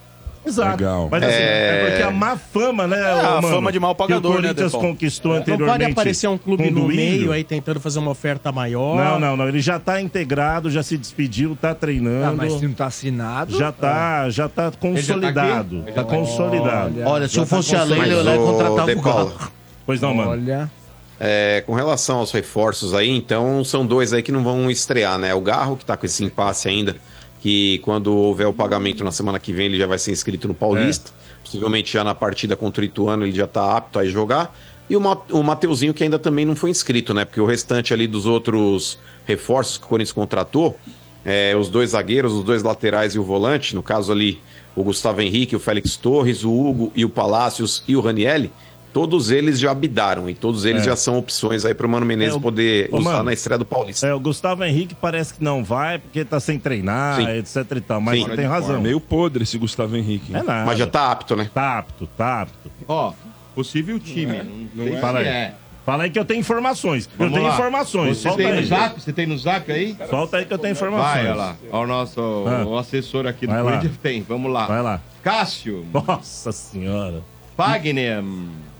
Exato. 0.46 0.72
Legal. 0.72 1.08
Mas 1.12 1.24
assim, 1.24 1.36
é... 1.36 1.86
porque 1.88 2.04
a 2.04 2.10
má 2.10 2.36
fama, 2.36 2.88
né? 2.88 2.98
a 3.00 3.16
ô, 3.38 3.42
mano, 3.42 3.48
fama 3.56 3.72
de 3.72 3.80
mau 3.80 3.94
pagador, 3.94 4.22
que 4.22 4.28
o 4.28 4.42
né, 4.42 4.48
Corinthians 4.48 4.72
Depão? 4.72 4.90
conquistou 4.90 5.32
Não 5.34 5.40
anteriormente. 5.40 5.80
pode 5.80 5.92
aparecer 5.92 6.28
um 6.30 6.38
clube 6.38 6.72
no 6.72 6.88
meio 6.88 7.32
aí 7.32 7.44
tentando 7.44 7.80
fazer 7.80 8.00
uma 8.00 8.10
oferta 8.10 8.52
maior. 8.52 8.96
Não, 8.96 9.20
não, 9.20 9.38
não. 9.38 9.48
Ele 9.48 9.62
já 9.62 9.78
tá 9.80 10.02
integrado, 10.02 10.72
já 10.72 10.82
se 10.82 10.98
despediu, 10.98 11.56
tá 11.60 11.76
treinando. 11.76 12.26
Ah, 12.26 12.34
mas 12.36 12.54
se 12.54 12.66
não 12.66 12.74
tá 12.74 12.88
assinado. 12.88 13.56
Já 13.56 13.72
tá, 13.72 14.30
já 14.30 14.50
tá 14.50 14.72
consolidado. 14.72 15.82
aqui? 15.82 15.92
tá 15.92 16.04
consolidado. 16.04 17.02
Olha, 17.06 17.28
se 17.28 17.36
Já 17.36 17.42
eu 17.42 17.46
tá 17.46 17.56
fosse 17.56 17.76
a 17.76 17.84
Leila, 17.84 18.08
eu 18.08 18.24
ia 18.24 18.42
o 18.42 18.46
contratar 18.46 18.90
o 18.90 19.02
Paulo, 19.02 19.30
Galo. 19.30 19.52
Pois 19.86 20.02
não, 20.02 20.14
mano. 20.14 20.32
Olha. 20.32 20.72
É, 21.20 21.64
com 21.68 21.76
relação 21.76 22.18
aos 22.18 22.32
reforços 22.32 22.96
aí, 22.96 23.10
então 23.10 23.64
são 23.64 23.86
dois 23.86 24.12
aí 24.12 24.24
que 24.24 24.32
não 24.32 24.44
vão 24.44 24.72
estrear, 24.72 25.20
né? 25.20 25.34
O 25.36 25.42
Garro, 25.42 25.78
que 25.78 25.86
tá 25.86 25.96
com 25.96 26.06
esse 26.06 26.24
impasse 26.24 26.68
ainda, 26.68 26.96
que 27.42 27.80
quando 27.84 28.16
houver 28.16 28.48
o 28.48 28.54
pagamento 28.54 29.04
na 29.04 29.12
semana 29.12 29.40
que 29.40 29.54
vem, 29.54 29.68
ele 29.68 29.78
já 29.78 29.86
vai 29.86 30.00
ser 30.00 30.12
inscrito 30.12 30.48
no 30.48 30.54
Paulista. 30.54 31.12
Possivelmente 31.44 31.94
já 31.94 32.04
na 32.04 32.16
partida 32.16 32.56
contra 32.56 32.82
o 32.82 32.86
Ituano 32.86 33.24
ele 33.24 33.36
já 33.36 33.46
tá 33.46 33.78
apto 33.78 34.00
a 34.00 34.06
jogar. 34.06 34.56
E 34.90 34.96
o, 34.96 35.00
o 35.32 35.44
Mateuzinho, 35.44 35.94
que 35.94 36.04
ainda 36.04 36.20
também 36.20 36.46
não 36.46 36.56
foi 36.56 36.70
inscrito, 36.70 37.14
né? 37.14 37.24
Porque 37.24 37.40
o 37.40 37.46
restante 37.46 37.94
ali 37.94 38.08
dos 38.08 38.26
outros 38.26 38.98
reforços 39.26 39.78
que 39.78 39.86
o 39.86 39.88
Corinthians 39.88 40.14
contratou, 40.14 40.78
é, 41.24 41.56
os 41.56 41.70
dois 41.70 41.92
zagueiros, 41.92 42.34
os 42.34 42.44
dois 42.44 42.64
laterais 42.64 43.14
e 43.16 43.20
o 43.20 43.24
volante, 43.24 43.76
no 43.76 43.84
caso 43.84 44.12
ali 44.12 44.42
o 44.76 44.84
Gustavo 44.84 45.22
Henrique, 45.22 45.56
o 45.56 45.60
Félix 45.60 45.96
Torres, 45.96 46.44
o 46.44 46.52
Hugo 46.52 46.92
e 46.96 47.06
o 47.06 47.10
Palácios 47.10 47.84
e 47.88 47.96
o 47.96 48.02
Ranielli, 48.02 48.52
todos 48.94 49.32
eles 49.32 49.60
já 49.60 49.74
bidaram 49.74 50.30
e 50.30 50.34
todos 50.34 50.66
eles 50.66 50.82
É. 50.82 50.86
já 50.86 50.96
são 50.96 51.18
opções 51.18 51.64
aí 51.66 51.74
para 51.74 51.86
o 51.86 51.90
Mano 51.90 52.06
Menezes 52.06 52.34
É, 52.34 52.38
o- 52.38 52.42
poder 52.42 52.90
Ô, 52.92 52.98
usar 52.98 53.12
mano, 53.12 53.24
na 53.24 53.34
estreia 53.34 53.58
do 53.58 53.66
Paulista. 53.66 54.06
É, 54.08 54.14
o 54.14 54.20
Gustavo 54.20 54.64
Henrique 54.64 54.94
parece 54.96 55.34
que 55.34 55.44
não 55.44 55.64
vai 55.64 55.98
porque 56.00 56.24
tá 56.26 56.40
sem 56.40 56.60
treinar, 56.60 57.18
Sim. 57.18 57.30
etc 57.30 57.66
e 57.78 57.82
tal. 57.82 58.02
Mas 58.02 58.24
tem 58.36 58.46
razão. 58.46 58.82
Meio 58.82 59.00
podre 59.00 59.44
esse 59.44 59.58
Gustavo 59.58 59.96
Henrique. 59.98 60.36
É 60.36 60.44
nada. 60.44 60.66
Mas 60.66 60.78
já 60.78 60.88
tá 60.88 61.12
apto, 61.12 61.36
né? 61.36 61.50
Tá 61.54 61.80
apto, 61.80 62.08
tá 62.18 62.42
apto. 62.42 62.72
Ó, 62.88 63.14
possível 63.56 64.00
time. 64.00 64.42
Não, 64.76 64.86
sei 64.86 64.98
Fala 64.98 65.22
se 65.22 65.28
aí. 65.28 65.34
é. 65.34 65.54
Fala 65.84 66.04
aí 66.04 66.12
que 66.12 66.20
eu 66.20 66.24
tenho 66.26 66.40
informações. 66.40 67.10
Vamos 67.18 67.34
eu 67.34 67.40
tenho 67.40 67.48
lá. 67.50 67.56
informações. 67.56 68.18
Você 68.18 68.24
Solta 68.30 68.44
tem 68.44 68.52
no 68.54 68.60
aí. 68.60 68.66
zap? 68.66 69.02
Você 69.02 69.12
tem 69.14 69.26
no 69.26 69.38
zap 69.38 69.72
aí? 69.72 69.98
Solta 70.10 70.38
aí 70.38 70.46
que 70.46 70.54
eu 70.54 70.58
tenho 70.60 70.74
informações. 70.74 71.12
Vai, 71.12 71.26
olha 71.26 71.36
lá. 71.36 71.56
Ó, 71.72 71.84
o 71.84 71.88
nosso 71.88 72.22
Ah. 72.48 72.64
o 72.68 72.78
assessor 72.78 73.26
aqui 73.26 73.48
do. 73.48 73.54
Corinthians 73.54 73.98
tem. 73.98 74.22
Vamos 74.22 74.52
lá. 74.54 74.68
Vai 74.68 74.82
lá. 74.84 75.02
Cássio. 75.24 75.84
Nossa 75.92 76.52
senhora. 76.52 77.24
Fagner. 77.58 78.24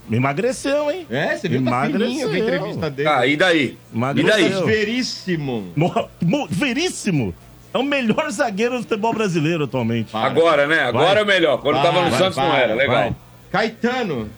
Me 0.08 0.16
emagreceu, 0.16 0.90
hein? 0.90 1.06
É, 1.10 1.36
você 1.36 1.48
viu? 1.48 1.64
Tá 1.64 1.86
fininho 1.86 2.28
a 2.28 2.38
entrevista 2.38 2.90
dele. 2.90 3.08
Ah, 3.08 3.26
e 3.26 3.36
daí? 3.36 3.78
Emagreceu. 3.94 4.66
Veríssimo. 4.66 5.72
Mo- 5.76 6.08
mo- 6.20 6.46
Veríssimo. 6.50 7.34
É 7.72 7.78
o 7.78 7.82
melhor 7.82 8.30
zagueiro 8.30 8.76
do 8.76 8.82
futebol 8.82 9.14
brasileiro 9.14 9.64
atualmente. 9.64 10.14
Agora, 10.14 10.66
né? 10.66 10.80
Agora 10.80 11.06
Vai. 11.06 11.18
é 11.18 11.22
o 11.22 11.26
melhor. 11.26 11.58
Quando 11.62 11.76
Vai, 11.76 11.84
tava 11.84 12.04
no 12.04 12.10
vai, 12.10 12.18
Santos 12.18 12.36
não 12.36 12.54
era. 12.54 12.74
Legal. 12.74 12.94
vai. 12.96 13.16
Caetano. 13.50 14.28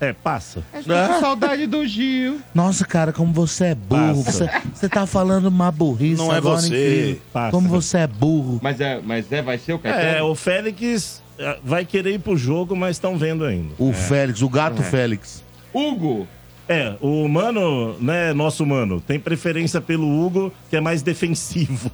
É, 0.00 0.12
passa. 0.12 0.62
Com 0.72 1.20
saudade 1.20 1.66
do 1.66 1.84
Gil. 1.84 2.38
Nossa, 2.54 2.84
cara, 2.86 3.12
como 3.12 3.32
você 3.32 3.66
é 3.66 3.74
burro. 3.74 4.22
Você, 4.22 4.48
você 4.72 4.88
tá 4.88 5.04
falando 5.06 5.46
uma 5.46 5.72
burrice 5.72 6.16
Não 6.22 6.32
é 6.32 6.40
você. 6.40 7.18
Como 7.50 7.68
você 7.68 7.98
é 7.98 8.06
burro. 8.06 8.60
Mas 8.62 8.80
é, 8.80 9.00
mas 9.04 9.30
é, 9.32 9.42
vai 9.42 9.58
ser 9.58 9.72
o 9.72 9.78
Caetano? 9.80 10.18
É, 10.18 10.22
o 10.22 10.34
Félix 10.36 11.20
vai 11.62 11.84
querer 11.84 12.14
ir 12.14 12.20
pro 12.20 12.36
jogo, 12.36 12.74
mas 12.76 12.96
estão 12.96 13.16
vendo 13.16 13.44
ainda. 13.44 13.74
O 13.78 13.92
Félix, 13.92 14.42
o 14.42 14.48
gato 14.48 14.82
Félix. 14.82 15.44
Hugo. 15.72 16.26
É, 16.68 16.96
o 17.00 17.26
mano, 17.28 17.96
né, 17.98 18.34
nosso 18.34 18.66
mano, 18.66 19.00
tem 19.00 19.18
preferência 19.18 19.80
pelo 19.80 20.06
Hugo, 20.06 20.52
que 20.68 20.76
é 20.76 20.80
mais 20.80 21.00
defensivo. 21.00 21.90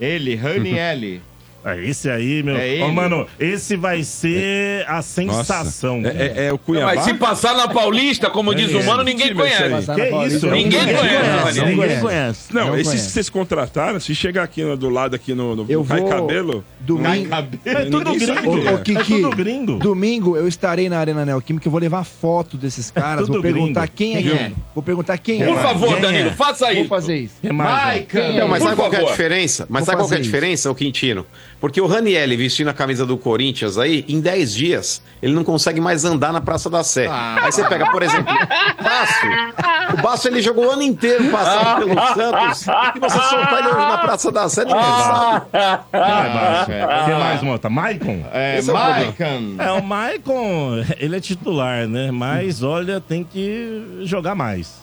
Ele, 0.00 0.34
Ranielli. 0.34 1.22
É, 1.64 1.84
esse 1.84 2.08
aí, 2.08 2.42
meu. 2.42 2.56
É 2.56 2.68
ele. 2.68 2.92
mano, 2.92 3.26
esse 3.38 3.76
vai 3.76 4.02
ser 4.04 4.84
a 4.88 5.02
sensação. 5.02 6.00
É, 6.04 6.08
é- 6.44 6.46
é 6.46 6.52
o 6.52 6.56
Cuiabá? 6.58 6.94
Mas 6.94 7.04
se 7.04 7.14
passar 7.14 7.54
na 7.56 7.68
Paulista, 7.68 8.30
como 8.30 8.54
diz 8.54 8.72
o 8.72 8.82
mano, 8.84 9.02
ninguém 9.02 9.30
é 9.30 9.34
conhece. 9.34 9.92
Que 9.92 10.06
Paulista, 10.06 10.36
isso? 10.36 10.46
Ninguém 10.50 10.80
Ninguém 10.80 10.96
conhece, 10.96 11.42
conhece. 11.42 11.64
Ninguém 11.64 12.00
conhece. 12.00 12.54
Não, 12.54 12.66
Não 12.68 12.74
esses 12.74 12.86
conhece. 12.88 13.06
que 13.06 13.12
vocês 13.12 13.28
contrataram, 13.28 13.98
se 14.00 14.14
chegar 14.14 14.44
aqui 14.44 14.62
no- 14.62 14.76
do 14.76 14.88
lado 14.88 15.14
aqui 15.16 15.34
no, 15.34 15.56
no 15.56 15.66
Eu 15.68 15.84
Cai 15.84 16.00
vou- 16.00 16.08
Cabelo, 16.08 16.64
Domingo, 16.80 17.34
É 17.66 17.84
tudo 17.84 18.10
Ninguém 18.12 18.26
sabe 18.28 18.40
gringo. 18.48 18.68
é. 18.68 18.72
Ô, 18.74 18.78
Kiki, 18.78 18.98
é 19.00 19.04
tudo 19.04 19.30
gringo. 19.36 19.78
domingo 19.78 20.36
eu 20.36 20.48
estarei 20.48 20.88
na 20.88 20.98
Arena 20.98 21.24
Neoquímica, 21.26 21.66
eu 21.66 21.72
vou 21.72 21.80
levar 21.80 22.04
foto 22.04 22.56
desses 22.56 22.90
caras, 22.92 23.26
tudo 23.26 23.34
vou 23.34 23.42
perguntar 23.42 23.80
gringo. 23.88 23.92
quem 23.96 24.16
é 24.16 24.22
Quem 24.22 24.32
é? 24.32 24.52
Vou 24.74 24.82
perguntar 24.82 25.18
quem 25.18 25.42
é. 25.42 25.46
Por 25.46 25.58
favor, 25.60 26.00
Danilo, 26.00 26.28
é? 26.30 26.32
faça 26.32 26.66
Vou 26.66 26.74
isso. 26.74 26.88
fazer 26.88 27.16
isso. 27.18 27.34
Maicon. 27.52 28.18
Não, 28.38 28.48
mas 28.48 28.62
sabe 28.62 28.76
qual 28.76 28.88
que 28.90 28.96
é 28.96 29.00
a 29.00 29.04
diferença? 29.04 29.66
Mas 29.68 29.80
Vou 29.80 29.86
sabe 29.86 29.98
qual 29.98 30.08
que 30.08 30.14
é 30.14 30.18
a 30.18 30.20
diferença, 30.20 30.70
o 30.70 30.74
Quintino? 30.74 31.26
Porque 31.60 31.80
o 31.80 31.86
Ranielli 31.86 32.36
vestindo 32.36 32.68
a 32.68 32.72
camisa 32.72 33.04
do 33.04 33.18
Corinthians 33.18 33.78
aí, 33.78 34.04
em 34.08 34.20
10 34.20 34.54
dias, 34.54 35.02
ele 35.20 35.32
não 35.32 35.42
consegue 35.42 35.80
mais 35.80 36.04
andar 36.04 36.32
na 36.32 36.40
Praça 36.40 36.70
da 36.70 36.84
Sé. 36.84 37.08
Aí 37.10 37.50
você 37.50 37.64
pega, 37.68 37.90
por 37.90 38.00
exemplo, 38.02 38.32
o 38.32 38.82
Baço. 38.84 39.94
O 39.94 39.96
Baço 40.02 40.28
ele 40.28 40.40
jogou 40.40 40.66
o 40.66 40.70
ano 40.70 40.82
inteiro 40.82 41.28
passando 41.30 41.78
pelo 41.78 41.94
Santos. 42.14 42.66
E 42.94 43.00
você 43.00 43.18
soltar 43.18 43.58
ele 43.58 43.68
hoje 43.68 43.88
na 43.88 43.98
Praça 43.98 44.30
da 44.30 44.48
Sé, 44.48 44.64
ninguém 44.64 44.80
sabe. 44.80 45.46
Vai, 45.50 46.32
Baixo. 46.32 46.70
O 46.70 47.04
que 47.04 47.14
mais, 47.18 47.42
Mota? 47.42 47.68
Maicon? 47.68 48.24
É, 48.32 48.58
Esse 48.58 48.70
é. 48.70 48.72
Maicon. 48.72 49.54
É, 49.58 49.72
o 49.72 49.82
Maicon, 49.82 50.84
ele 50.98 51.16
é 51.16 51.20
titular, 51.20 51.88
né? 51.88 52.12
Mas, 52.12 52.62
olha, 52.62 53.00
tem 53.00 53.24
que 53.24 54.02
jogar 54.04 54.36
mais. 54.36 54.76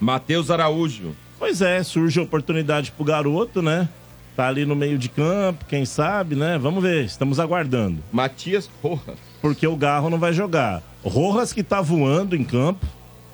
Matheus 0.00 0.52
Araújo. 0.52 1.16
Pois 1.38 1.60
é, 1.60 1.82
surge 1.82 2.20
a 2.20 2.22
oportunidade 2.22 2.92
pro 2.92 3.04
garoto, 3.04 3.60
né? 3.60 3.88
Tá 4.36 4.48
ali 4.48 4.66
no 4.66 4.76
meio 4.76 4.98
de 4.98 5.08
campo, 5.08 5.64
quem 5.66 5.86
sabe, 5.86 6.36
né? 6.36 6.58
Vamos 6.58 6.82
ver, 6.82 7.06
estamos 7.06 7.40
aguardando. 7.40 8.02
Matias 8.12 8.68
Rojas. 8.82 9.16
Porque 9.40 9.66
o 9.66 9.74
Garro 9.74 10.10
não 10.10 10.18
vai 10.18 10.34
jogar. 10.34 10.82
Rojas 11.02 11.54
que 11.54 11.62
tá 11.62 11.80
voando 11.80 12.36
em 12.36 12.44
campo. 12.44 12.84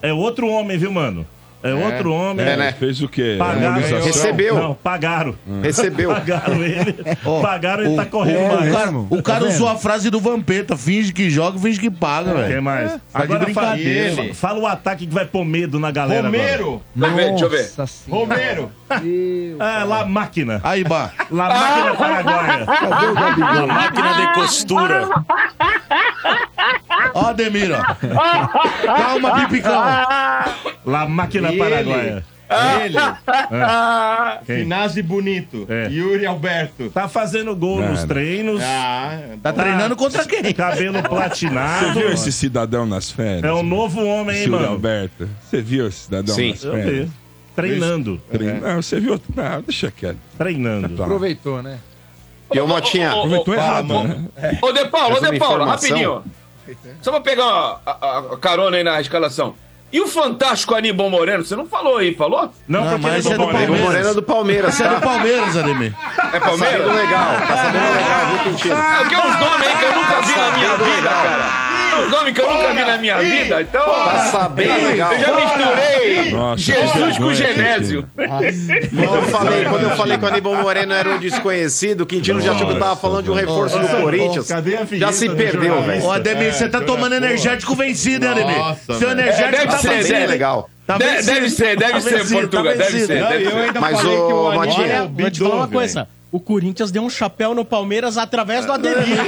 É 0.01 0.13
outro 0.13 0.47
homem, 0.49 0.79
viu, 0.79 0.93
mano? 0.93 1.27
É, 1.63 1.73
outro 1.75 2.13
homem. 2.13 2.45
É, 2.45 2.57
né? 2.57 2.73
fez 2.73 3.01
o 3.03 3.09
quê? 3.09 3.37
Pagaram. 3.39 3.81
Recebeu. 4.03 4.55
Não, 4.57 4.75
pagaram. 4.75 5.35
Recebeu. 5.63 6.11
Pagaram 6.13 6.63
ele. 6.65 6.97
Ó, 7.25 7.41
pagaram 7.41 7.85
ele 7.85 7.97
tá 7.97 8.03
o- 8.03 8.07
correndo 8.07 8.39
é, 8.39 8.49
mais. 8.57 8.71
O 8.71 8.73
cara, 8.77 8.91
o 8.99 9.23
cara 9.23 9.41
Tá 9.41 9.47
usou 9.47 9.69
a 9.69 9.77
frase 9.77 10.11
do 10.11 10.19
Vampeta: 10.21 10.77
finge 10.77 11.13
que 11.13 11.31
joga, 11.31 11.59
finge 11.59 11.79
que 11.79 11.91
paga, 11.91 12.33
Quem 12.35 12.43
velho. 12.43 12.63
mais? 12.63 12.91
Tá 13.13 13.25
de 13.25 13.33
Agora 13.33 13.55
fala, 13.55 13.77
fala 14.35 14.59
o 14.59 14.67
ataque 14.67 15.07
que 15.07 15.15
vai 15.15 15.25
pôr 15.25 15.45
medo 15.45 15.79
na 15.79 15.91
galera 15.91 16.29
agora. 16.29 16.43
Romero. 16.43 16.83
Deixa 16.95 17.13
eu 17.13 17.17
ver, 17.17 17.31
deixa 17.31 17.45
eu 17.45 17.49
ver. 17.49 17.91
Romero. 18.11 18.73
É, 18.91 19.85
La 19.85 20.05
Máquina. 20.05 20.61
Aí, 20.65 20.83
Bá. 20.85 21.11
La 21.31 21.49
Máquina 21.49 21.95
Paraguaia. 21.95 22.67
Cadê 22.67 23.07
o 23.07 23.15
Gabigol? 23.15 23.67
Máquina 23.69 24.15
de 24.15 24.35
costura. 24.35 25.09
Ó, 27.15 27.27
Ademir, 27.27 27.71
ó. 27.73 27.83
Calma, 28.97 29.35
Pipicão. 29.41 29.83
La 30.85 31.07
Máquina 31.09 31.52
Ele. 31.53 31.59
Paraguaia. 31.59 32.25
Ele. 32.85 32.97
Quem? 34.45 34.57
Finazzi 34.59 35.03
Bonito. 35.03 35.67
É. 35.69 35.89
Yuri 35.89 36.27
Alberto. 36.27 36.91
Tá 36.91 37.09
fazendo 37.09 37.55
gol 37.57 37.79
Cara. 37.79 37.91
nos 37.91 38.05
treinos. 38.05 38.63
Ah, 38.63 39.19
Tá 39.43 39.53
treinando 39.53 39.97
contra 39.97 40.25
quem? 40.27 40.43
Cabelo 40.53 40.95
Você 41.01 41.09
platinado. 41.09 41.93
viu 41.99 42.13
esse 42.13 42.31
cidadão 42.33 42.85
nas 42.87 43.11
férias? 43.11 43.45
É 43.45 43.53
um 43.53 43.63
novo 43.63 44.05
homem, 44.05 44.37
hein, 44.37 44.45
Júlio 44.45 44.61
mano? 44.61 44.73
Alberto. 44.73 45.29
Você 45.43 45.63
viu 45.63 45.87
esse 45.89 46.01
cidadão 46.05 46.35
Sim. 46.35 46.51
nas 46.51 46.65
Eu 46.65 46.73
férias? 46.73 47.07
vi. 47.09 47.13
Treinando. 47.57 48.21
Trein- 48.31 48.61
Não, 48.61 48.83
você 48.83 48.99
viu? 49.01 49.21
Não, 49.35 49.61
deixa 49.63 49.91
quieto. 49.91 50.17
Treinando. 50.39 50.89
Tá. 50.97 51.05
Aproveitou, 51.05 51.63
né? 51.63 51.79
E 52.53 52.61
o 52.61 52.67
Motinha. 52.69 53.13
Aproveitou 53.13 53.55
errado, 53.55 54.05
né? 54.05 54.25
Ô, 54.63 54.73
De 54.73 54.85
Paulo, 54.89 55.17
ô, 55.17 55.21
De 55.21 55.39
Paulo, 55.39 55.57
informação. 55.63 55.67
rapidinho. 55.67 56.23
Só 57.01 57.11
pra 57.11 57.21
pegar 57.21 57.81
a- 57.85 58.23
a 58.33 58.37
carona 58.39 58.77
aí 58.77 58.85
na 58.85 59.01
escalação. 59.01 59.55
E 59.93 60.01
o 60.01 60.07
fantástico 60.07 60.75
Aníbal 60.75 61.11
Moreno? 61.11 61.45
Você 61.45 61.55
não 61.55 61.67
falou 61.67 61.99
aí, 61.99 62.15
falou? 62.15 62.51
Não, 62.67 62.81
Não, 62.85 62.91
porque 62.93 63.03
mas 63.07 63.13
ele 63.13 63.19
esse 63.21 63.33
é 63.33 63.37
do 63.37 63.45
Palmeiras. 63.45 63.81
Moreno 63.81 64.09
é 64.09 64.15
do 64.15 64.23
Palmeiras, 64.23 64.75
Você 64.75 64.83
é 64.85 64.89
do 64.89 64.95
tá? 64.95 65.01
Palmeiras, 65.01 65.57
Ademir. 65.57 65.95
É 66.33 66.41
Palmeiras? 66.41 66.79
Sabendo 66.79 66.95
legal, 66.97 67.27
tá 67.47 67.57
sabendo 67.57 67.95
legal, 67.95 68.27
viu, 68.31 68.39
Quintino? 68.45 68.75
É 68.75 69.05
que 69.09 69.15
é 69.15 69.19
uns 69.19 69.39
nomes 69.41 69.67
aí 69.69 69.77
que 69.77 69.85
eu 69.85 69.95
nunca 69.95 70.21
vi 70.23 70.35
na 70.37 70.51
minha 70.53 70.77
vida, 70.77 71.09
cara. 71.09 71.72
Uns 71.97 72.11
nomes 72.11 72.33
que 72.35 72.41
eu 72.41 72.51
nunca 72.53 72.69
vi 72.75 72.85
na 72.85 72.99
minha 72.99 73.19
vida, 73.19 73.63
então. 73.63 73.85
Tá 73.85 74.29
sabendo, 74.31 74.87
legal. 74.89 75.13
Eu 75.13 75.21
já 75.21 75.35
misturei 75.37 76.31
Nossa, 76.33 76.63
Jesus 76.63 77.19
com 77.19 77.35
Genésio. 77.35 78.09
Quando 78.17 79.15
eu 79.17 79.23
falei, 79.23 79.65
quando 79.65 79.83
eu 79.85 79.91
falei 79.97 80.19
que 80.19 80.25
o 80.25 80.29
Aníbal 80.29 80.55
Moreno 80.57 80.93
era 80.93 81.09
um 81.11 81.19
desconhecido, 81.19 82.03
o 82.03 82.07
Quintino 82.07 82.41
já 82.41 82.53
achou 82.53 82.67
que 82.67 82.73
eu 82.75 82.79
tava 82.79 82.97
falando 82.97 83.25
de 83.25 83.31
um 83.31 83.35
reforço 83.35 83.79
do 83.79 83.89
Corinthians. 83.89 84.49
Já 84.93 85.13
se 85.13 85.29
perdeu, 85.31 85.83
velho. 85.83 86.05
Ô, 86.05 86.11
Ademir, 86.13 86.53
você 86.53 86.69
tá 86.69 86.81
tomando 86.81 87.15
energético 87.15 87.75
vencido, 87.75 88.25
hein, 88.27 88.33
Ademir? 88.33 88.59
Nossa, 88.59 88.95
Seu 88.95 89.11
energético 89.11 89.53
É, 89.53 89.89
deve 89.89 90.13
tá 90.13 90.19
hein? 90.21 90.27
legal. 90.27 90.71
Tá 90.87 90.99
De- 90.99 91.05
vencido. 91.05 91.27
deve 91.35 91.51
ser, 91.51 91.77
deve 91.77 91.93
Tá 91.93 92.01
ser, 92.01 92.19
vencido, 92.19 92.41
Portuga, 92.41 92.71
tá 92.73 92.77
deve 92.85 93.07
ser. 93.07 93.21
Não, 93.21 93.29
deve 93.29 93.45
eu 93.45 93.51
ser. 93.51 93.57
ainda 93.57 93.81
Mas, 93.81 94.01
falei 94.01 94.17
ô, 94.17 94.27
que 94.27 94.33
o 94.33 94.53
Matinho, 94.57 94.63
Aníbal 94.63 94.85
Olha, 94.85 94.93
é 94.93 95.23
vou 95.23 95.31
te 95.31 95.39
falar 95.39 95.55
uma 95.55 95.69
coisa. 95.69 96.09
O 96.33 96.41
Corinthians 96.41 96.91
deu 96.91 97.03
um 97.03 97.11
chapéu 97.11 97.55
no 97.55 97.63
Palmeiras 97.63 98.17
através 98.17 98.65
do 98.65 98.73
Ademir. 98.73 99.19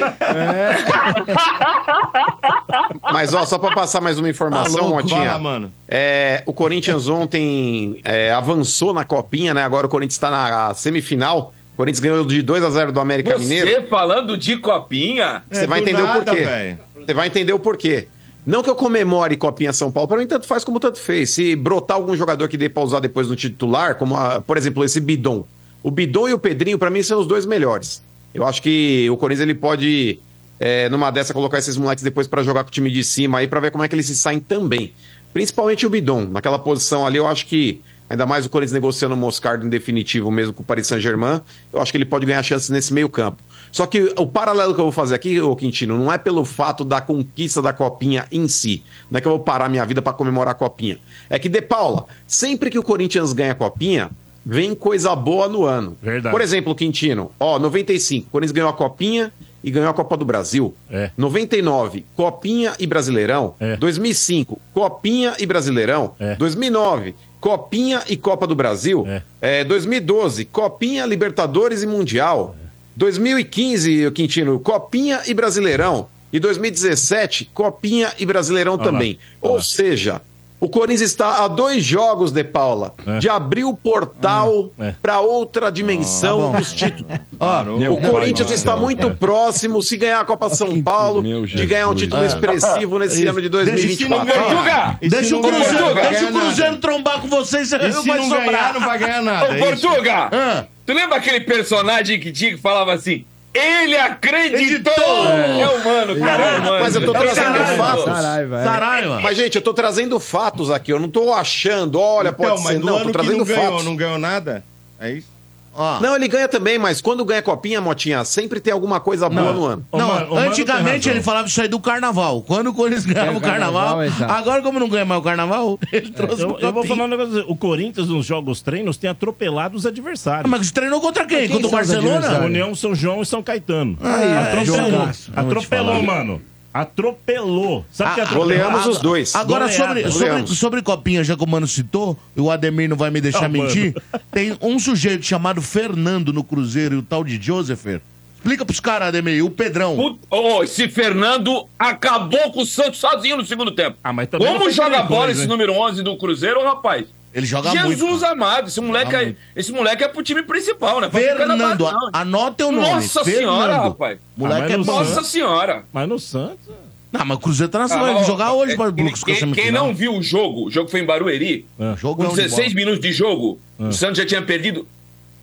Mas, 3.13 3.35
ó, 3.35 3.45
só 3.45 3.59
pra 3.59 3.73
passar 3.75 4.01
mais 4.01 4.19
uma 4.19 4.29
informação, 4.29 4.75
Tá 4.75 4.81
louco, 4.81 4.95
Motinha. 5.03 5.27
fala, 5.27 5.39
mano. 5.39 5.73
É, 5.87 6.43
o 6.47 6.53
Corinthians 6.53 7.07
ontem 7.09 8.01
é, 8.05 8.33
avançou 8.33 8.93
na 8.95 9.05
copinha, 9.05 9.53
né? 9.53 9.63
Agora 9.63 9.87
o 9.87 9.91
Corinthians 9.91 10.19
tá 10.19 10.31
na 10.31 10.73
semifinal. 10.75 11.53
O 11.75 11.77
Corinthians 11.77 12.01
ganhou 12.01 12.25
de 12.25 12.41
2 12.41 12.65
a 12.65 12.71
0 12.71 12.91
do 12.93 13.01
América 13.01 13.37
Mineiro. 13.39 13.69
Você 13.71 13.83
falando 13.83 14.37
de 14.37 14.57
copinha. 14.57 15.43
Você 15.51 15.65
É, 15.65 15.67
vai 15.67 15.81
entender 15.81 16.01
o 16.03 16.07
nada, 16.07 16.25
porquê. 16.25 16.41
velho. 16.45 16.79
Você 17.05 17.15
vai 17.15 17.27
entender 17.27 17.53
o 17.53 17.59
porquê. 17.59 18.09
Não 18.47 18.63
que 18.63 18.69
eu 18.71 18.75
comemore 18.75 19.37
Copinha 19.39 19.73
São 19.73 19.91
Paulo, 19.91 20.07
pra 20.07 20.19
mim 20.19 20.27
tanto 20.27 20.47
faz 20.47 20.65
como 20.65 20.79
tanto 20.79 20.99
fez. 20.99 21.31
Se 21.31 21.57
brotar 21.57 21.97
algum 21.97 22.15
jogador 22.17 22.47
que 22.47 22.59
dê 22.59 22.69
pra 22.69 22.83
usar 22.83 23.01
depois 23.01 23.27
no 23.29 23.35
titular, 23.35 23.95
como 23.95 24.17
a- 24.17 24.41
por 24.41 24.57
exemplo 24.59 24.85
esse 24.85 25.01
Bidon. 25.01 25.47
O 25.85 25.91
Bidon 25.91 26.31
e 26.31 26.33
o 26.33 26.39
Pedrinho, 26.39 26.79
pra 26.79 26.89
mim, 26.89 27.03
são 27.03 27.21
os 27.21 27.27
dois 27.27 27.45
melhores. 27.45 28.03
Eu 28.33 28.47
acho 28.47 28.63
que 28.63 29.07
o 29.11 29.19
Corinthians 29.19 29.43
ele 29.43 29.55
pode, 29.55 30.19
é, 30.59 30.89
numa 30.89 31.11
dessa, 31.11 31.35
colocar 31.35 31.59
esses 31.59 31.77
moleques 31.77 32.03
depois 32.03 32.27
pra 32.27 32.43
jogar 32.43 32.65
com 32.65 32.71
o 32.71 32.73
time 32.73 32.91
de 32.91 33.05
cima 33.05 33.39
aí, 33.39 33.47
pra 33.47 33.61
ver 33.61 33.71
como 33.71 33.85
é 33.85 33.89
que 33.89 33.95
eles 33.95 34.07
se 34.07 34.17
saem 34.17 34.41
também. 34.41 34.95
Principalmente 35.35 35.85
o 35.85 35.91
Bidon. 35.91 36.25
Naquela 36.25 36.59
posição 36.59 37.07
ali, 37.07 37.19
eu 37.19 37.27
acho 37.27 37.45
que, 37.45 37.83
ainda 38.09 38.25
mais 38.25 38.47
o 38.47 38.49
Corinthians 38.49 38.73
negociando 38.73 39.15
o 39.15 39.19
Moscardo 39.19 39.67
em 39.67 39.69
definitivo 39.69 40.31
mesmo 40.31 40.55
com 40.55 40.63
o 40.63 40.65
Paris 40.65 40.87
Saint-Germain, 40.87 41.43
eu 41.71 41.83
acho 41.83 41.93
que 41.93 41.99
ele 41.99 42.07
pode 42.07 42.25
ganhar 42.25 42.43
chances 42.43 42.71
nesse 42.71 42.91
meio 42.95 43.11
campo. 43.11 43.43
Só 43.71 43.87
que 43.87 44.15
o 44.17 44.27
paralelo 44.27 44.73
que 44.73 44.81
eu 44.81 44.85
vou 44.85 44.93
fazer 44.93 45.17
aqui, 45.17 45.39
ô 45.39 45.55
Quintino, 45.55 45.99
não 45.99 46.11
é 46.11 46.17
pelo 46.17 46.47
fato 46.47 46.83
da 46.83 47.03
conquista 47.03 47.61
da 47.61 47.75
Copinha 47.75 48.25
em 48.33 48.49
si. 48.49 48.83
Não 49.11 49.19
é 49.19 49.21
que 49.21 49.29
eu 49.29 49.33
vou 49.33 49.41
parar 49.41 49.69
minha 49.69 49.85
vida 49.85 50.01
pra 50.01 50.15
comemorar 50.15 50.53
a 50.53 50.55
Copinha. 50.55 50.99
É 51.29 51.39
que, 51.39 51.49
De 51.49 51.61
Paula, 51.61 52.07
sempre 52.27 52.71
que 52.71 52.79
o 52.79 52.83
Corinthians 52.83 53.35
ganha 53.35 53.53
a 53.53 53.55
Copinha, 53.55 54.11
vem 54.45 54.75
coisa 54.75 55.15
boa 55.15 55.49
no 55.49 55.65
ano. 55.65 55.97
Verdade. 56.03 56.33
Por 56.33 56.41
exemplo, 56.41 56.75
Quintino, 56.75 57.31
ó, 57.39 57.59
95, 57.59 58.27
o 58.27 58.31
Corinthians 58.31 58.53
ganhou 58.53 58.71
a 58.71 58.73
Copinha 58.73 59.33
e 59.63 59.71
ganhou 59.71 59.89
a 59.89 59.95
Copa 59.95 60.17
do 60.17 60.25
Brasil. 60.25 60.75
É. 60.91 61.11
99, 61.17 62.05
Copinha 62.15 62.75
e 62.79 62.87
Brasileirão. 62.87 63.55
É. 63.59 63.77
2005, 63.77 64.61
Copinha 64.75 65.35
e 65.39 65.47
Brasileirão. 65.47 66.15
É. 66.21 66.35
2009, 66.37 67.15
Copinha 67.41 68.03
e 68.09 68.17
Copa 68.17 68.47
do 68.47 68.55
Brasil. 68.55 69.07
É. 69.07 69.61
É, 69.61 69.65
2012, 69.65 70.45
Copinha, 70.47 71.07
Libertadores 71.07 71.83
e 71.83 71.87
Mundial. 71.87 72.55
2015, 72.97 74.11
Quintino, 74.13 74.61
Copinha 74.61 75.23
e 75.27 75.35
Brasileirão. 75.35 76.09
E 76.33 76.41
2017, 76.41 77.51
Copinha 77.55 78.13
e 78.19 78.27
Brasileirão 78.27 78.77
também. 78.77 79.19
olha 79.41 79.53
Ou 79.53 79.63
seja, 79.63 80.21
o 80.61 80.69
Corinthians 80.69 81.03
está 81.11 81.45
a 81.45 81.49
dois 81.49 81.85
jogos, 81.85 82.33
De 82.33 82.43
Paula, 82.43 82.95
É. 83.07 83.19
de 83.19 83.29
abrir 83.29 83.65
o 83.65 83.75
portal 83.77 84.71
É. 84.79 84.89
Ah, 84.89 84.95
para 85.03 85.21
outra 85.21 85.71
dimensão 85.71 86.53
Tá 86.53 86.59
dos 86.59 86.73
títulos. 86.73 87.05
Meu 87.79 87.95
O 87.95 88.01
pai 88.01 88.11
Corinthians 88.11 88.49
do 88.49 88.55
está 88.55 88.77
muito 88.77 89.03
cara. 89.03 89.15
próximo, 89.15 89.83
se 89.83 89.97
ganhar 89.97 90.21
a 90.21 90.25
Copa 90.25 90.49
São 90.51 90.81
Paulo, 90.83 91.23
de 91.47 91.67
ganhar 91.67 91.89
um 91.89 91.95
título 91.95 92.25
expressivo 92.25 92.99
nesse 92.99 93.27
ano 93.27 93.43
de 93.43 93.49
2024. 93.49 94.27
Portuga! 94.27 94.99
E 95.03 95.11
se 95.11 95.17
Deixa 95.17 95.37
o 95.37 95.43
não 95.43 95.51
Cruzeiro, 95.51 95.79
não 95.87 95.95
vai 95.95 96.09
deixa 96.11 96.25
o 96.27 96.33
Cruzeiro 96.33 96.77
trombar 96.79 97.21
com 97.21 97.29
vocês, 97.29 97.71
E 97.73 97.79
vai 97.79 97.93
se 97.93 98.07
não 98.07 98.23
sobrar. 98.25 98.45
ganhar, 98.47 98.73
não 98.75 98.81
vai 98.81 98.99
ganhar 98.99 99.23
nada. 99.23 99.51
Ô, 99.51 99.55
é? 99.55 99.59
Portuga! 99.59 100.29
Ah. 100.33 100.65
Tu 100.87 100.93
lembra 100.93 101.17
aquele 101.17 101.41
personagem 101.41 102.21
que 102.21 102.31
tinha 102.33 102.51
que 102.53 102.59
falava 102.59 102.93
assim? 102.93 103.25
Ele 103.55 103.97
acreditou! 103.97 104.93
É 105.29 105.69
humano, 105.69 106.19
cara. 106.19 106.43
É 106.45 106.59
humano. 106.59 106.81
Mas 106.81 106.95
eu 106.97 107.05
tô 107.07 107.15
É 107.15 107.19
trazendo 107.21 107.53
caralho. 107.59 107.77
fatos. 107.77 108.05
Caralho, 108.05 108.49
velho. 108.49 108.65
Saraiva. 108.65 109.21
Mas, 109.21 109.37
gente, 109.37 109.55
eu 109.57 109.63
tô 109.63 109.73
trazendo 109.73 110.19
fatos 110.19 110.71
aqui. 110.73 110.93
Eu 110.93 110.99
não 110.99 111.09
tô 111.09 111.33
achando, 111.33 112.01
olha, 112.01 112.31
Então, 112.31 112.45
pode 112.57 112.63
ser. 112.67 112.81
Não, 112.81 112.99
tô 113.01 113.07
que 113.07 113.13
trazendo 113.13 113.39
não 113.39 113.45
ganhou, 113.45 113.65
fatos. 113.71 113.85
não 113.85 113.97
ganhou 113.97 114.19
nada? 114.19 114.65
É 114.99 115.13
isso? 115.13 115.29
Ó. 115.77 116.01
Não, 116.01 116.15
ele 116.15 116.29
ganha 116.29 116.49
também, 116.49 116.79
mas 116.79 117.01
quando 117.01 117.25
ganha 117.25 117.43
copinha, 117.43 117.81
Motinha, 117.81 118.25
sempre 118.25 118.61
tem 118.61 118.73
alguma 118.73 119.01
coisa 119.01 119.29
boa 119.29 119.53
no 119.53 119.65
ano. 119.65 119.87
Ô, 119.91 119.99
Não, 119.99 120.09
Mano, 120.09 120.27
o 120.33 120.35
Mano 120.37 120.49
antigamente 120.51 121.07
razão. 121.09 121.13
ele 121.13 121.23
falava 121.23 121.49
isso 121.49 121.61
aí 121.61 121.69
do 121.69 121.81
carnaval. 121.81 122.43
Quando 122.43 122.69
o 122.69 122.75
Corinthians 122.75 123.05
ganhava 123.07 123.37
o 123.37 123.41
carnaval, 123.41 123.99
carnaval, 123.99 124.05
exato. 124.05 124.33
agora 124.33 124.63
como 124.63 124.79
não 124.79 124.89
ganha 124.89 125.05
mais 125.05 125.21
o 125.21 125.25
carnaval, 125.25 125.79
ele 125.93 126.11
trouxe 126.11 126.43
Eu, 126.43 126.51
o 126.51 126.59
eu 126.59 126.73
vou 126.73 126.83
copinha. 126.83 126.97
falar 126.97 127.05
um 127.07 127.09
negócio. 127.11 127.45
O 127.49 127.57
Corinthians, 127.57 128.09
nos 128.09 128.25
jogos 128.25 128.61
treinos, 128.63 128.97
tem 128.97 129.11
atropelado 129.11 129.77
os 129.77 129.85
adversários. 129.85 130.51
Mas 130.51 130.67
você 130.69 130.73
treinou 130.73 131.01
contra 131.01 131.25
quem? 131.27 131.41
Quem 131.49 131.51
Contra 131.51 131.67
o 131.69 131.71
Barcelona? 131.71 132.45
União 132.45 132.75
São 132.75 132.95
João 132.95 133.23
e 133.23 133.27
São 133.27 133.43
Caetano. 133.43 133.99
Aí, 134.01 134.29
é, 134.29 134.37
atropelou. 134.39 134.91
jogaço. 134.91 135.33
Atropelou, 135.35 136.03
mano. 136.03 136.41
Atropelou. 136.75 137.85
Sabe 137.91 138.11
o 138.11 138.15
que 138.15 138.21
é 138.21 138.23
atropelou? 138.25 138.49
Goleamos 138.49 138.87
os 138.87 138.99
dois. 139.01 139.35
Agora, 139.35 139.69
sobre, 139.71 140.11
sobre, 140.11 140.47
sobre 140.49 140.83
Copinha, 140.83 141.23
já 141.23 141.37
que 141.37 141.45
o 141.45 141.47
Mano 141.47 141.69
citou, 141.69 142.19
e 142.37 142.41
o 142.41 142.51
Ademir 142.51 142.89
não 142.89 142.97
vai 142.97 143.11
me 143.11 143.21
deixar 143.21 143.49
Não, 143.49 143.59
mano. 143.59 143.65
mentir, 143.65 143.95
tem 144.33 144.57
um 144.61 144.79
sujeito 144.79 145.25
chamado 145.25 145.63
Fernando 145.63 146.33
no 146.33 146.43
Cruzeiro 146.43 146.97
e 146.97 146.99
o 146.99 147.03
tal 147.03 147.23
de 147.23 147.41
Josepher. 147.41 148.01
Explica 148.37 148.65
pros 148.67 148.81
caras, 148.81 149.09
Ademir, 149.09 149.43
o 149.45 149.51
Pedrão. 149.51 149.97
Put- 149.97 150.19
Ô, 150.29 150.63
esse 150.65 150.89
Fernando 150.89 151.67
acabou 151.79 152.53
com 152.53 152.61
o 152.63 152.67
Santos 152.67 152.99
sozinho 152.99 153.37
no 153.39 153.47
segundo 153.47 153.71
tempo. 153.71 153.97
Ah, 154.03 154.13
mas 154.13 154.29
também 154.29 154.47
não 154.47 154.59
Como 154.59 154.71
joga 154.71 154.91
grande 154.91 155.09
bola 155.09 155.21
coisa, 155.27 155.33
esse 155.33 155.43
hein? 155.43 155.49
número 155.49 155.73
11 155.73 156.03
do 156.03 156.17
Cruzeiro, 156.19 156.63
rapaz? 156.63 157.07
Ele 157.35 157.47
joga 157.47 157.71
Jesus 157.71 158.01
muito. 158.01 158.25
amado, 158.25 158.69
esse 158.69 158.81
moleque, 158.81 159.15
é, 159.17 159.35
esse 159.57 159.73
moleque 159.73 160.05
é 160.05 160.09
pro 160.09 160.23
time 160.23 160.43
principal, 160.43 161.01
né? 161.01 161.09
Pra 161.09 161.19
Fernando, 161.21 161.85
base, 161.85 161.97
anota 162.13 162.67
o 162.67 162.71
nome. 162.73 162.87
Nossa 162.89 163.25
Fernando. 163.25 163.41
senhora, 163.41 163.77
rapaz. 163.77 164.19
Moleque 164.37 164.71
Ah, 164.73 164.75
é 164.75 164.77
no 164.77 164.85
bom. 164.85 164.93
Nossa 164.99 165.15
Santos- 165.15 165.31
senhora. 165.31 165.85
Mas 165.93 166.09
no 166.09 166.19
Santos... 166.19 166.69
Não, 167.11 167.25
mas 167.25 167.37
o 167.37 167.41
Cruzeiro 167.41 167.71
tá 167.71 167.79
na 167.79 167.85
Ah, 167.85 167.89
vai 167.99 168.15
ó, 168.15 168.25
jogar 168.25 168.53
hoje 168.55 168.73
é, 168.73 168.77
para 168.77 168.89
o 168.89 168.93
quem, 168.93 169.09
com 169.11 169.25
quem, 169.25 169.53
quem 169.53 169.71
não 169.73 169.95
viu 169.95 170.17
o 170.17 170.23
jogo, 170.23 170.67
o 170.67 170.71
jogo 170.71 170.89
foi 170.91 170.99
em 171.01 171.05
Barueri, 171.05 171.65
Jogão 171.97 172.27
com 172.27 172.35
de 172.35 172.43
16 172.43 172.73
bola. 172.73 172.75
minutos 172.75 173.01
de 173.01 173.13
jogo, 173.13 173.61
Ah. 173.79 173.85
o 173.85 173.93
Santos 173.93 174.19
já 174.19 174.27
tinha 174.27 174.43
perdido 174.43 174.87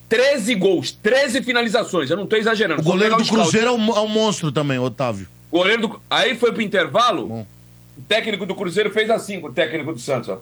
13 0.10 0.54
gols, 0.56 0.92
13 0.92 1.42
finalizações. 1.42 2.10
Eu 2.10 2.18
não 2.18 2.26
tô 2.28 2.36
exagerando. 2.36 2.82
O 2.82 2.84
goleiro 2.84 3.16
do. 3.16 3.26
Cruzeiro 3.26 3.68
é 3.68 3.72
um, 3.72 3.98
é 3.98 4.02
um 4.02 4.08
monstro 4.08 4.52
também, 4.52 4.78
Otávio. 4.80 5.28
Goleiro 5.50 5.82
do... 5.88 6.02
Aí 6.10 6.36
foi 6.36 6.52
pro 6.52 6.62
intervalo, 6.62 7.46
o 7.98 8.02
técnico 8.08 8.46
do 8.46 8.54
Cruzeiro 8.56 8.90
fez 8.92 9.10
assim 9.10 9.40
com 9.40 9.48
o 9.48 9.54
técnico 9.54 9.94
do 9.94 10.00
Santos, 10.00 10.28
ó. 10.30 10.40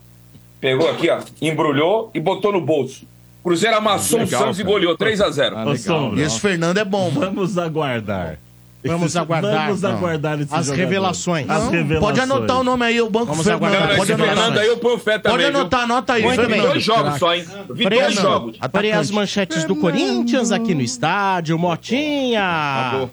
Pegou 0.59 0.89
aqui, 0.89 1.09
ó, 1.09 1.19
embrulhou 1.41 2.11
e 2.13 2.19
botou 2.19 2.51
no 2.51 2.61
bolso. 2.61 3.05
O 3.41 3.43
Cruzeiro 3.49 3.77
amassou 3.77 4.19
Legal, 4.19 4.41
o 4.41 4.43
Santos 4.43 4.57
cara. 4.57 4.69
e 4.69 4.71
goleou 4.73 4.97
3 4.97 5.21
a 5.21 5.29
0 5.29 5.57
Ah, 5.57 5.63
legal. 5.63 6.17
E 6.17 6.21
esse 6.21 6.39
Fernando 6.39 6.77
é 6.77 6.85
bom, 6.85 7.09
mano. 7.09 7.33
Vamos 7.33 7.57
aguardar. 7.57 8.37
Vamos 8.83 9.15
aguardar. 9.15 9.67
Vamos 9.67 9.83
aguardar 9.83 10.41
esse 10.41 10.53
As 10.53 10.69
revelações. 10.69 11.49
As 11.49 11.69
revelações. 11.69 11.99
Pode 11.99 12.19
anotar 12.19 12.59
o 12.59 12.63
nome 12.63 12.85
aí, 12.85 13.01
o 13.01 13.09
Banco 13.09 13.27
Vamos 13.27 13.45
Fernando. 13.45 13.65
aguardar. 13.73 13.97
Pode 13.97 14.13
anotar. 14.13 14.35
Fernando 14.35 14.57
aí 14.57 14.99
fé 14.99 15.19
também. 15.19 15.37
Pode 15.37 15.51
viu? 15.51 15.59
anotar, 15.59 15.81
anota 15.81 16.13
aí, 16.13 16.23
Muito 16.23 16.47
bem. 16.47 16.61
Dois 16.61 16.83
jogos 16.83 17.19
só, 17.19 17.35
hein? 17.35 17.45
Eu 17.67 17.75
vi 17.75 17.89
dois 17.89 18.13
jogos. 18.15 18.57
Olha 18.73 18.99
as 18.99 19.11
manchetes 19.11 19.63
do 19.65 19.75
Corinthians 19.75 20.51
aqui 20.51 20.73
no 20.73 20.81
estádio, 20.81 21.57
Motinha. 21.57 22.87
Acabou. 22.87 23.11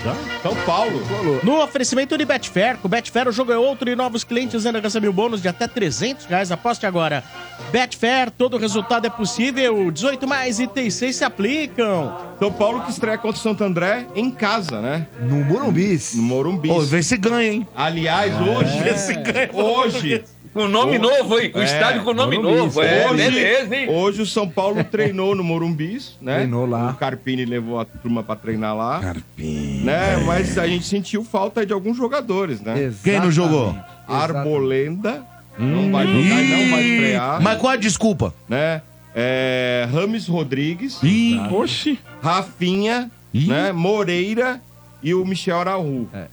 Agora, 0.00 0.16
São 0.42 0.56
Paulo. 0.64 1.00
no 1.42 1.62
oferecimento 1.62 2.18
de 2.18 2.24
Betfair. 2.24 2.76
Com 2.78 2.88
Betfair, 2.88 3.28
o 3.28 3.32
jogo 3.32 3.52
é 3.52 3.58
outro 3.58 3.88
e 3.88 3.96
novos 3.96 4.24
clientes 4.24 4.66
ainda 4.66 4.80
recebem 4.80 5.08
um 5.08 5.12
bônus 5.12 5.40
de 5.40 5.48
até 5.48 5.66
300 5.66 6.26
reais. 6.26 6.50
Aposte 6.50 6.84
agora. 6.84 7.22
Betfair, 7.70 8.30
todo 8.30 8.56
resultado 8.56 9.06
é 9.06 9.10
possível. 9.10 9.90
18 9.90 10.26
mais 10.26 10.58
itens 10.58 10.94
6 10.94 11.16
se 11.16 11.24
aplicam. 11.24 12.16
São 12.38 12.52
Paulo 12.52 12.82
que 12.82 12.90
estreia 12.90 13.16
contra 13.16 13.38
o 13.38 13.42
Santo 13.42 13.62
André 13.64 14.06
em 14.14 14.30
casa, 14.30 14.80
né? 14.80 15.06
No 15.20 15.44
Morumbis. 15.44 16.14
No 16.14 16.22
Morumbi. 16.22 16.70
Ô, 16.70 16.80
vê 16.80 17.02
se 17.02 17.16
ganha, 17.16 17.52
hein? 17.52 17.68
Aliás, 17.74 18.34
hoje, 18.40 19.52
hoje, 19.52 20.24
Com 20.54 20.68
nome 20.68 20.98
novo, 20.98 21.38
hein? 21.38 21.50
Com 21.50 21.60
É, 21.60 21.64
estádio 21.64 22.02
com 22.04 22.14
nome 22.14 22.36
Morumbi, 22.38 22.56
novo. 22.58 22.80
É, 22.82 23.06
hoje, 23.10 23.16
beleza, 23.24 23.76
hein? 23.76 23.88
hoje 23.90 24.22
o 24.22 24.26
São 24.26 24.48
Paulo 24.48 24.82
treinou 24.84 25.34
no 25.34 25.42
Morumbis, 25.44 26.16
né? 26.22 26.36
Treinou 26.36 26.64
lá. 26.64 26.92
O 26.92 26.94
Carpini 26.94 27.44
levou 27.44 27.78
a 27.80 27.84
turma 27.84 28.22
pra 28.22 28.36
treinar 28.36 28.76
lá, 28.76 29.00
Carpinho. 29.00 29.84
né? 29.84 30.16
Mas 30.24 30.56
a 30.56 30.66
gente 30.66 30.86
sentiu 30.86 31.24
falta 31.24 31.66
de 31.66 31.72
alguns 31.72 31.96
jogadores, 31.96 32.60
né? 32.60 32.92
Quem 33.02 33.18
não 33.20 33.30
jogou? 33.32 33.74
Arbolenda 34.06 35.22
não 35.58 35.90
vai 35.92 36.06
jogar 36.06 36.42
e 36.42 36.48
não 36.48 36.70
vai 36.70 36.82
estrear, 36.84 37.42
Mas 37.42 37.58
qual 37.60 37.72
a 37.72 37.76
desculpa? 37.76 38.34
né? 38.48 38.80
É, 39.14 39.88
Rames 39.92 40.26
Rodrigues, 40.26 40.98
Ih, 41.02 41.38
Oxi. 41.52 41.98
Rafinha, 42.22 43.10
Ih. 43.32 43.46
né? 43.48 43.70
Moreira 43.72 44.60
e 45.02 45.14
o 45.14 45.24
Michel 45.24 45.58
Araújo. 45.60 46.08
É. 46.12 46.26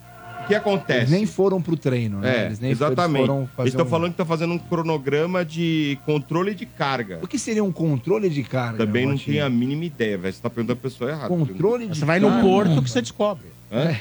O 0.51 0.61
que 0.61 0.69
acontece? 0.69 0.99
Eles 0.99 1.09
nem 1.11 1.25
foram 1.25 1.61
pro 1.61 1.75
treino, 1.77 2.19
né? 2.19 2.43
É, 2.43 2.45
Eles 2.47 2.59
nem 2.59 2.71
exatamente. 2.71 3.21
foram 3.25 3.47
fazer 3.55 3.61
Eles 3.61 3.73
estão 3.73 3.85
um- 3.85 3.89
falando 3.89 4.05
que 4.07 4.13
estão 4.13 4.25
fazendo 4.25 4.53
um 4.53 4.57
cronograma 4.57 5.43
de 5.45 5.97
controle 6.05 6.53
de 6.53 6.65
carga. 6.65 7.19
O 7.21 7.27
que 7.27 7.37
seria 7.39 7.63
um 7.63 7.71
controle 7.71 8.29
de 8.29 8.43
carga? 8.43 8.77
Também 8.85 9.05
não 9.05 9.17
tenho 9.17 9.45
a 9.45 9.49
mínima 9.49 9.85
ideia, 9.85 10.17
velho. 10.17 10.33
Você 10.33 10.41
tá 10.41 10.49
perguntando 10.49 10.79
a 10.79 10.81
pessoa 10.81 11.09
errada. 11.11 11.27
Controle 11.27 11.87
de 11.87 11.97
Você 11.99 12.05
vai 12.05 12.19
no 12.19 12.27
carga. 12.29 12.43
Porto 12.43 12.81
que 12.83 12.89
você 12.89 13.01
descobre. 13.01 13.45
Hã? 13.71 13.95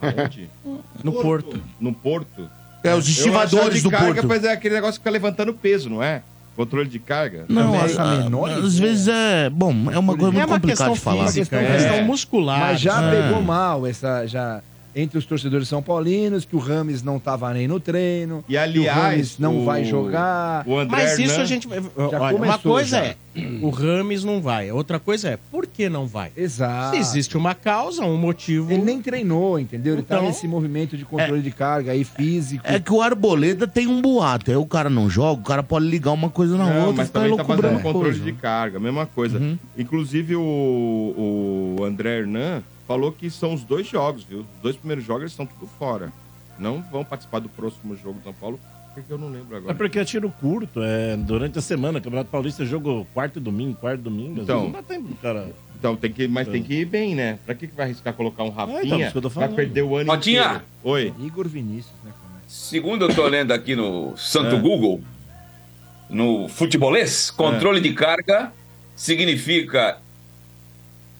Aonde? 0.00 0.48
No 1.02 1.12
Porto. 1.12 1.60
No 1.80 1.92
Porto? 1.92 2.48
É, 2.82 2.94
os 2.94 3.08
estivadores 3.08 3.82
do 3.82 3.90
carga, 3.90 4.06
Porto. 4.14 4.28
Mas 4.28 4.44
é 4.44 4.52
aquele 4.52 4.74
negócio 4.74 4.94
que 4.94 5.00
fica 5.00 5.10
levantando 5.10 5.52
peso, 5.54 5.88
não 5.90 6.02
é? 6.02 6.22
Controle 6.54 6.88
de 6.88 6.98
carga. 7.00 7.46
Não, 7.48 7.74
a- 7.74 8.16
menor 8.18 8.48
às 8.50 8.78
vezes 8.78 9.08
é. 9.08 9.50
Bom, 9.50 9.72
é 9.90 9.98
uma 9.98 10.16
coisa 10.16 10.28
É 10.28 10.32
muito 10.38 10.48
uma 10.48 10.60
complicada 10.60 10.92
de 10.92 11.00
falar. 11.00 11.26
física, 11.26 11.56
é 11.56 11.60
uma 11.60 11.68
É. 11.68 11.76
questão 11.76 12.04
muscular. 12.04 12.60
Mas 12.60 12.80
já 12.80 13.10
pegou 13.10 13.42
mal 13.42 13.84
essa. 13.86 14.24
Já, 14.26 14.62
entre 14.96 15.18
os 15.18 15.24
torcedores 15.26 15.68
são 15.68 15.82
paulinos, 15.82 16.44
que 16.44 16.54
o 16.54 16.58
Rames 16.58 17.02
não 17.02 17.18
tava 17.18 17.52
nem 17.52 17.66
no 17.66 17.80
treino. 17.80 18.44
E 18.48 18.52
que 18.52 18.58
o 18.58 18.60
aliás, 18.62 18.96
Rames 18.96 19.38
não 19.38 19.58
o- 19.60 19.64
vai 19.64 19.84
jogar. 19.84 20.64
O 20.66 20.78
André 20.78 20.96
Mas 20.96 21.18
isso 21.18 21.32
Hernan- 21.32 21.42
a 21.42 21.44
gente. 21.46 21.68
Olha, 21.68 22.18
uma 22.18 22.32
começou, 22.32 22.72
coisa 22.72 22.96
já. 22.98 23.04
é, 23.04 23.16
o 23.60 23.70
Rames 23.70 24.22
não 24.24 24.40
vai. 24.40 24.70
Outra 24.70 24.98
coisa 25.00 25.28
é, 25.30 25.38
por 25.50 25.66
que 25.66 25.88
não 25.88 26.06
vai? 26.06 26.30
Exato. 26.36 26.94
Se 26.96 27.00
existe 27.00 27.36
uma 27.36 27.54
causa, 27.54 28.04
um 28.04 28.16
motivo. 28.16 28.70
Ele 28.72 28.82
nem 28.82 29.02
treinou, 29.02 29.58
entendeu? 29.58 29.94
Ele 29.94 30.02
tá 30.02 30.16
Então- 30.16 30.26
nesse 30.28 30.46
movimento 30.46 30.96
de 30.96 31.04
controle 31.04 31.42
de 31.42 31.50
carga 31.50 31.92
aí 31.92 32.04
físico. 32.04 32.62
É 32.66 32.78
que 32.78 32.92
o 32.92 33.02
Arboleda 33.02 33.66
tem 33.66 33.86
um 33.86 34.00
boato. 34.00 34.50
Aí 34.50 34.56
o 34.56 34.66
cara 34.66 34.88
não 34.88 35.10
joga, 35.10 35.40
o 35.40 35.44
cara 35.44 35.62
pode 35.62 35.86
ligar 35.86 36.12
uma 36.12 36.30
coisa 36.30 36.56
na 36.56 36.66
Não, 36.66 36.78
outra. 36.86 36.92
mas 36.98 37.06
fica 37.08 37.20
também 37.20 37.36
tá 37.36 37.44
fazendo 37.44 37.82
controle 37.82 38.10
coisa. 38.10 38.20
de 38.24 38.32
carga, 38.32 38.78
mesma 38.78 39.06
coisa. 39.06 39.38
Uhum. 39.38 39.58
Inclusive 39.76 40.36
o, 40.36 41.74
o 41.78 41.84
André 41.84 42.18
Hernan 42.20 42.62
falou 42.86 43.10
que 43.12 43.30
são 43.30 43.54
os 43.54 43.62
dois 43.62 43.86
jogos, 43.86 44.24
viu? 44.24 44.40
Os 44.40 44.62
dois 44.62 44.76
primeiros 44.76 45.04
jogos 45.04 45.22
eles 45.22 45.32
estão 45.32 45.46
tudo 45.46 45.66
fora. 45.78 46.12
Não 46.58 46.82
vão 46.82 47.04
participar 47.04 47.40
do 47.40 47.48
próximo 47.48 47.96
jogo 47.96 48.18
do 48.20 48.24
São 48.24 48.32
Paulo, 48.32 48.60
porque 48.94 49.12
eu 49.12 49.18
não 49.18 49.28
lembro 49.28 49.54
É 49.54 49.58
agora. 49.58 49.74
porque 49.74 49.98
é 49.98 50.04
tiro 50.04 50.30
curto, 50.40 50.80
é 50.82 51.16
durante 51.16 51.58
a 51.58 51.62
semana. 51.62 52.00
Campeonato 52.00 52.30
Paulista 52.30 52.64
jogou 52.64 53.04
quarto 53.12 53.38
e 53.38 53.42
domingo, 53.42 53.74
quarto 53.76 54.00
e 54.00 54.02
domingo. 54.04 54.40
Então. 54.42 54.64
não 54.64 54.70
dá 54.72 54.82
tempo 54.82 55.14
cara. 55.20 55.48
Então 55.76 55.96
tem 55.96 56.12
que, 56.12 56.26
mas 56.28 56.48
tem 56.48 56.62
que 56.62 56.74
ir 56.80 56.84
bem, 56.86 57.14
né? 57.14 57.38
Pra 57.44 57.54
que, 57.54 57.66
que 57.66 57.74
vai 57.74 57.86
arriscar 57.86 58.14
colocar 58.14 58.42
um 58.44 58.50
Rafinha? 58.50 58.82
então, 58.84 59.00
isso 59.00 59.10
que 59.12 59.18
eu 59.18 59.22
tô 59.22 59.28
vai 59.28 59.42
falando. 59.44 59.56
perder 59.56 59.82
o 59.82 59.96
ano 59.96 60.10
Ratinha! 60.12 60.42
inteiro. 60.42 60.62
Oi. 60.84 61.12
Igor 61.20 61.46
Vinícius, 61.48 61.92
né? 62.04 62.12
começa. 62.22 62.44
Segundo 62.48 63.04
eu 63.06 63.14
tô 63.14 63.26
lendo 63.26 63.52
aqui 63.52 63.74
no 63.76 64.16
Santo 64.16 64.54
É. 64.54 64.60
Google, 64.60 65.02
no 66.08 66.48
futebolês, 66.48 67.30
controle 67.30 67.80
de 67.80 67.92
carga 67.92 68.52
significa 68.94 69.98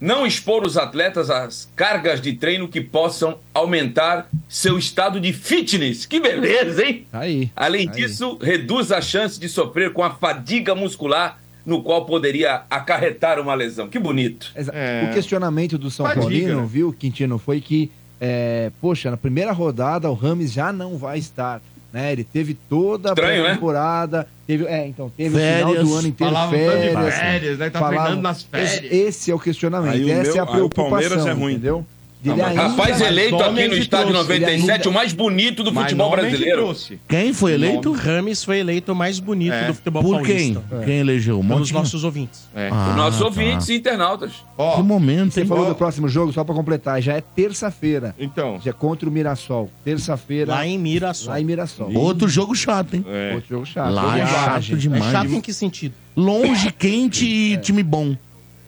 não 0.05 0.27
expor 0.27 0.67
os 0.67 0.77
atletas 0.77 1.31
às 1.31 1.67
cargas 1.75 2.21
de 2.21 2.35
treino 2.35 2.69
que 2.69 2.79
possam 2.79 3.39
aumentar 3.55 4.29
seu 4.47 4.79
estado 4.79 5.19
de 5.19 5.33
fitness. 5.33 6.05
Que 6.05 6.21
beleza, 6.21 6.85
hein? 6.85 7.07
Aí. 7.11 7.51
Além 7.57 7.89
aí. 7.89 7.95
disso, 7.95 8.39
reduz 8.41 8.93
a 8.93 9.01
chance 9.01 9.41
de 9.41 9.49
sofrer 9.49 9.95
com 9.95 10.03
a 10.03 10.11
fadiga 10.11 10.75
muscular, 10.75 11.41
no 11.65 11.83
qual 11.83 12.05
poderia 12.05 12.65
acarretar 12.69 13.41
uma 13.41 13.55
lesão. 13.55 13.89
Que 13.89 13.99
bonito. 13.99 14.53
É. 14.55 15.09
O 15.09 15.15
questionamento 15.15 15.79
do 15.79 15.91
São 15.91 16.05
Fadiga, 16.05 16.21
Paulino, 16.21 16.61
né? 16.61 16.69
viu, 16.71 16.93
Quintino, 16.93 17.39
foi 17.39 17.63
que, 17.63 17.91
é, 18.21 18.71
poxa, 18.83 19.11
na 19.11 19.17
primeira 19.17 19.53
rodada 19.53 20.11
o 20.11 20.15
Rames 20.15 20.53
já 20.53 20.71
não 20.71 20.99
vai 20.99 21.19
estar. 21.19 21.63
Né? 21.95 22.11
Ele 22.11 22.25
teve 22.25 22.55
toda 22.55 23.11
a 23.11 23.13
Estranho, 23.13 23.45
né? 23.45 23.55
temporada, 23.55 24.27
teve, 24.49 24.65
é, 24.67 24.85
então, 24.89 25.13
teve 25.17 25.37
o 25.37 25.39
Férias. 25.39 25.69
final 25.71 25.85
do 25.85 25.95
ano 25.95 26.09
inteiro, 26.09 26.35
tanto 26.35 26.51
de 26.51 26.57
férias. 26.57 27.15
férias, 27.15 27.59
né? 27.61 27.71
Tá 27.71 27.79
falavam- 27.79 28.01
treinando 28.01 28.23
nas 28.23 28.37
Esse, 28.39 28.47
férias. 28.81 28.93
esse 28.93 29.31
é 29.31 29.35
o 29.35 29.39
questionamento, 29.39 29.93
Aí 29.93 30.05
o 30.05 30.11
essa 30.11 30.23
meu- 30.23 30.35
é 30.35 30.39
a 30.39 30.43
aí 30.43 30.49
o 30.49 30.53
preocupação, 30.53 30.91
Palmeiras 30.91 31.27
é 31.27 31.31
ruim. 31.33 31.53
entendeu? 31.53 31.87
Não, 32.25 32.33
Ele 32.35 32.43
mas- 32.43 32.51
ainda- 32.51 32.63
Rapaz, 32.69 33.01
eleito 33.01 33.37
aqui 33.37 33.69
no 33.69 33.75
estádio 33.77 34.13
trouxe, 34.13 34.33
ele 34.33 34.41
97, 34.47 34.71
ainda- 34.73 34.89
o 34.89 34.93
mais 34.93 35.13
bonito 35.13 35.63
do 35.63 35.73
Mas 35.73 35.85
futebol 35.85 36.11
brasileiro. 36.11 36.75
Quem 37.09 37.33
foi 37.35 37.53
eleito? 37.53 37.91
O 37.91 37.93
Rames 37.93 38.43
foi 38.43 38.59
eleito 38.61 38.93
o 38.93 38.97
mais 38.97 39.19
bonito 39.21 39.53
É. 39.53 39.67
do 39.67 39.75
futebol 39.75 40.03
Por 40.03 40.23
quem? 40.23 40.55
paulista. 40.55 40.85
Quem 40.87 40.99
elegeu? 40.99 41.41
Um 41.41 41.47
Pelos 41.47 41.71
nossos 41.71 42.03
ouvintes. 42.05 42.49
É. 42.55 42.71
Ah, 42.73 42.89
Os 42.91 42.97
nossos 42.97 43.19
tá. 43.21 43.25
ouvintes 43.27 43.69
e 43.69 43.75
internautas. 43.75 44.33
Ó, 44.57 44.77
Que 44.77 44.83
momento, 44.83 45.33
Você 45.35 45.41
hein? 45.43 45.47
falou 45.47 45.65
Ó. 45.67 45.69
do 45.69 45.75
próximo 45.75 46.09
jogo, 46.09 46.33
só 46.33 46.43
pra 46.45 46.55
completar, 46.55 47.01
já 47.03 47.13
é 47.15 47.21
terça-feira. 47.21 48.15
então. 48.19 48.59
Já 48.65 48.71
é 48.71 48.73
contra 48.73 49.09
o 49.09 49.13
Mirassol. 49.13 49.71
Terça-feira. 49.85 50.53
Lá 50.53 50.67
em 50.67 50.79
Mirassol. 50.79 51.31
Lá 51.31 51.41
em 51.41 51.45
Mirassol. 51.45 51.93
Outro 51.95 52.29
jogo 52.29 52.55
chato, 52.55 52.95
hein? 52.95 53.05
É. 53.09 53.33
Outro 53.35 53.49
jogo 53.51 53.67
chato. 53.67 53.93
Lá 53.93 54.19
é 54.19 54.27
chato 54.27 54.73
É 54.73 54.77
demais. 54.77 55.13
chato 55.13 55.31
em 55.33 55.41
que 55.41 55.53
sentido? 55.53 55.95
Longe, 56.17 56.73
quente 56.73 57.27
e 57.27 57.57
time 57.59 57.83
bom. 57.83 58.17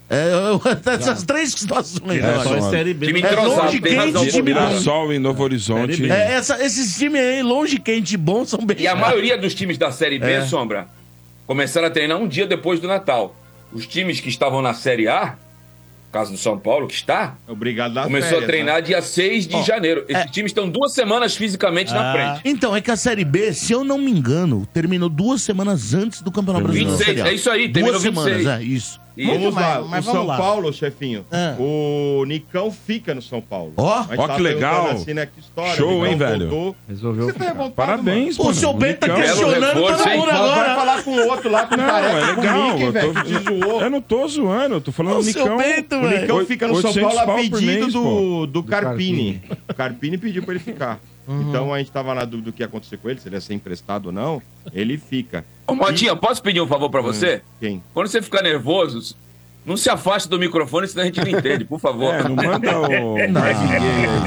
É, 0.08 0.30
eu- 0.32 0.62
essas 0.92 1.24
três 1.24 1.50
situações. 1.52 2.22
É. 2.22 2.42
Só 2.44 2.70
Série 2.70 2.94
B. 2.94 3.06
Time 3.06 3.22
É 3.22 3.26
entrosado, 3.32 3.62
longe, 3.64 3.80
tem 3.80 3.94
razão. 3.96 4.22
quente, 4.22 4.32
time 4.34 4.54
bom. 4.54 4.60
Mirassol 4.68 5.12
em 5.12 5.18
Novo 5.18 5.42
Horizonte. 5.42 6.08
É, 6.10 6.34
essa- 6.34 6.64
esses 6.64 6.96
times 6.96 7.20
aí, 7.20 7.42
longe, 7.42 7.78
quente 7.78 8.14
e 8.14 8.16
bom, 8.16 8.44
são 8.44 8.64
bem. 8.64 8.76
E 8.78 8.86
a 8.86 8.94
maioria 8.94 9.36
dos 9.36 9.52
times 9.54 9.76
da 9.76 9.90
Série 9.90 10.18
B, 10.20 10.30
É. 10.30 10.42
Sombra, 10.46 10.86
começaram 11.46 11.88
a 11.88 11.90
treinar 11.90 12.18
um 12.18 12.28
dia 12.28 12.46
depois 12.46 12.78
do 12.78 12.86
Natal. 12.86 13.34
Os 13.72 13.84
times 13.86 14.20
que 14.20 14.28
estavam 14.28 14.62
na 14.62 14.74
Série 14.74 15.08
A, 15.08 15.34
caso 16.12 16.30
do 16.30 16.38
São 16.38 16.56
Paulo, 16.56 16.86
que 16.86 16.94
está, 16.94 17.34
Obrigado 17.48 18.00
começou 18.04 18.28
férias, 18.30 18.44
a 18.44 18.46
treinar 18.46 18.74
né? 18.76 18.80
dia 18.82 19.02
6 19.02 19.46
de 19.48 19.56
Ó, 19.56 19.62
janeiro. 19.64 20.04
Esses 20.08 20.24
é- 20.24 20.28
times 20.28 20.50
estão 20.50 20.68
duas 20.68 20.94
semanas 20.94 21.34
fisicamente 21.36 21.92
na 21.92 22.10
Ah. 22.10 22.12
frente. 22.12 22.40
Então, 22.44 22.76
é 22.76 22.80
que 22.80 22.92
a 22.92 22.96
Série 22.96 23.24
B, 23.24 23.52
se 23.52 23.72
eu 23.72 23.82
não 23.82 23.98
me 23.98 24.12
engano, 24.12 24.66
terminou 24.72 25.08
duas 25.08 25.42
semanas 25.42 25.94
antes 25.94 26.22
do 26.22 26.30
Campeonato 26.30 26.62
Brasileiro. 26.64 26.96
26, 26.96 27.16
Série 27.18 27.28
A. 27.28 27.32
é 27.32 27.34
isso 27.34 27.50
aí, 27.50 27.68
terminou 27.68 27.90
Duas 28.00 28.02
semanas, 28.02 28.36
26. 28.36 28.60
é, 28.60 28.62
isso. 28.62 29.00
E 29.16 29.24
Vamos 29.26 29.54
lá, 29.54 29.80
mas 29.88 30.06
o 30.06 30.12
vamos 30.12 30.20
São 30.20 30.26
lá. 30.26 30.36
Paulo, 30.36 30.72
chefinho. 30.72 31.24
Ah. 31.32 31.56
O 31.58 32.22
Nicão 32.26 32.70
fica 32.70 33.14
no 33.14 33.22
São 33.22 33.40
Paulo. 33.40 33.72
Ó. 33.76 34.04
Ó 34.16 34.26
tá 34.28 34.36
que 34.36 34.42
legal. 34.42 34.90
Assim, 34.90 35.14
né, 35.14 35.24
que 35.26 35.40
história, 35.40 35.74
Show, 35.74 36.00
o 36.00 36.06
hein, 36.06 36.16
velho? 36.16 36.50
voltou. 36.50 36.76
Resolveu 36.86 37.24
Você 37.24 37.32
tá 37.32 37.38
ficar. 37.38 37.52
revoltado, 37.52 37.74
Parabéns, 37.74 38.38
O 38.38 38.42
mano. 38.44 38.54
seu 38.54 38.72
Ben 38.74 38.94
tá 38.94 39.08
questionando 39.08 39.64
reforço, 39.64 40.04
todo 40.04 40.10
mundo 40.10 40.26
mano? 40.26 40.38
Vai 40.38 40.50
agora. 40.60 40.74
falar 40.74 41.02
com 41.02 41.10
o 41.16 41.28
outro 41.28 41.50
lá, 41.50 41.66
com 41.66 41.74
o 41.74 41.78
Não, 41.78 41.88
é 41.88 42.32
o 42.32 42.36
legal. 42.36 42.78
Mickey, 42.78 42.84
eu, 42.84 42.92
tô... 43.14 43.60
zoou. 43.66 43.80
eu 43.82 43.90
não 43.90 44.00
tô 44.02 44.28
zoando, 44.28 44.74
eu 44.74 44.80
tô 44.82 44.92
falando 44.92 45.16
O 45.16 45.18
o 45.20 45.22
seu 45.22 45.42
Nicão. 45.42 45.56
Bento, 45.56 45.96
O. 45.96 46.08
Nicão 46.08 46.46
fica 46.46 46.68
no 46.68 46.80
São 46.82 46.90
800 46.90 47.14
Paulo 47.14 47.30
a 47.32 47.36
pedido 47.36 47.86
do, 47.88 48.46
do. 48.46 48.62
Carpini. 48.64 49.42
O 49.68 49.74
Carpini 49.74 50.18
pediu 50.18 50.42
pra 50.42 50.52
ele 50.54 50.62
ficar. 50.62 51.00
Então 51.28 51.74
a 51.74 51.78
gente 51.78 51.90
tava 51.90 52.14
na 52.14 52.24
dúvida 52.24 52.50
do 52.50 52.52
que 52.52 52.62
ia 52.62 52.66
acontecer 52.66 52.96
com 52.98 53.10
ele, 53.10 53.18
se 53.20 53.28
ele 53.28 53.34
ia 53.36 53.40
ser 53.40 53.54
emprestado 53.54 54.06
ou 54.06 54.12
não. 54.12 54.40
Ele 54.72 54.96
fica. 54.96 55.44
Ô, 55.66 55.74
Motinha, 55.74 56.14
posso 56.14 56.40
pedir 56.42 56.60
um 56.60 56.66
favor 56.66 56.88
pra 56.90 57.00
você? 57.00 57.42
Quem? 57.58 57.82
Quando 57.92 58.06
você 58.06 58.22
ficar 58.22 58.42
nervoso, 58.42 59.16
não 59.64 59.76
se 59.76 59.90
afaste 59.90 60.28
do 60.28 60.38
microfone, 60.38 60.86
senão 60.86 61.02
a 61.02 61.06
gente 61.06 61.20
não 61.20 61.28
entende, 61.38 61.64
por 61.64 61.80
favor. 61.80 62.14
É, 62.14 62.22
não 62.22 62.36
manda 62.36 62.78
o. 62.78 63.16
Não, 63.28 63.40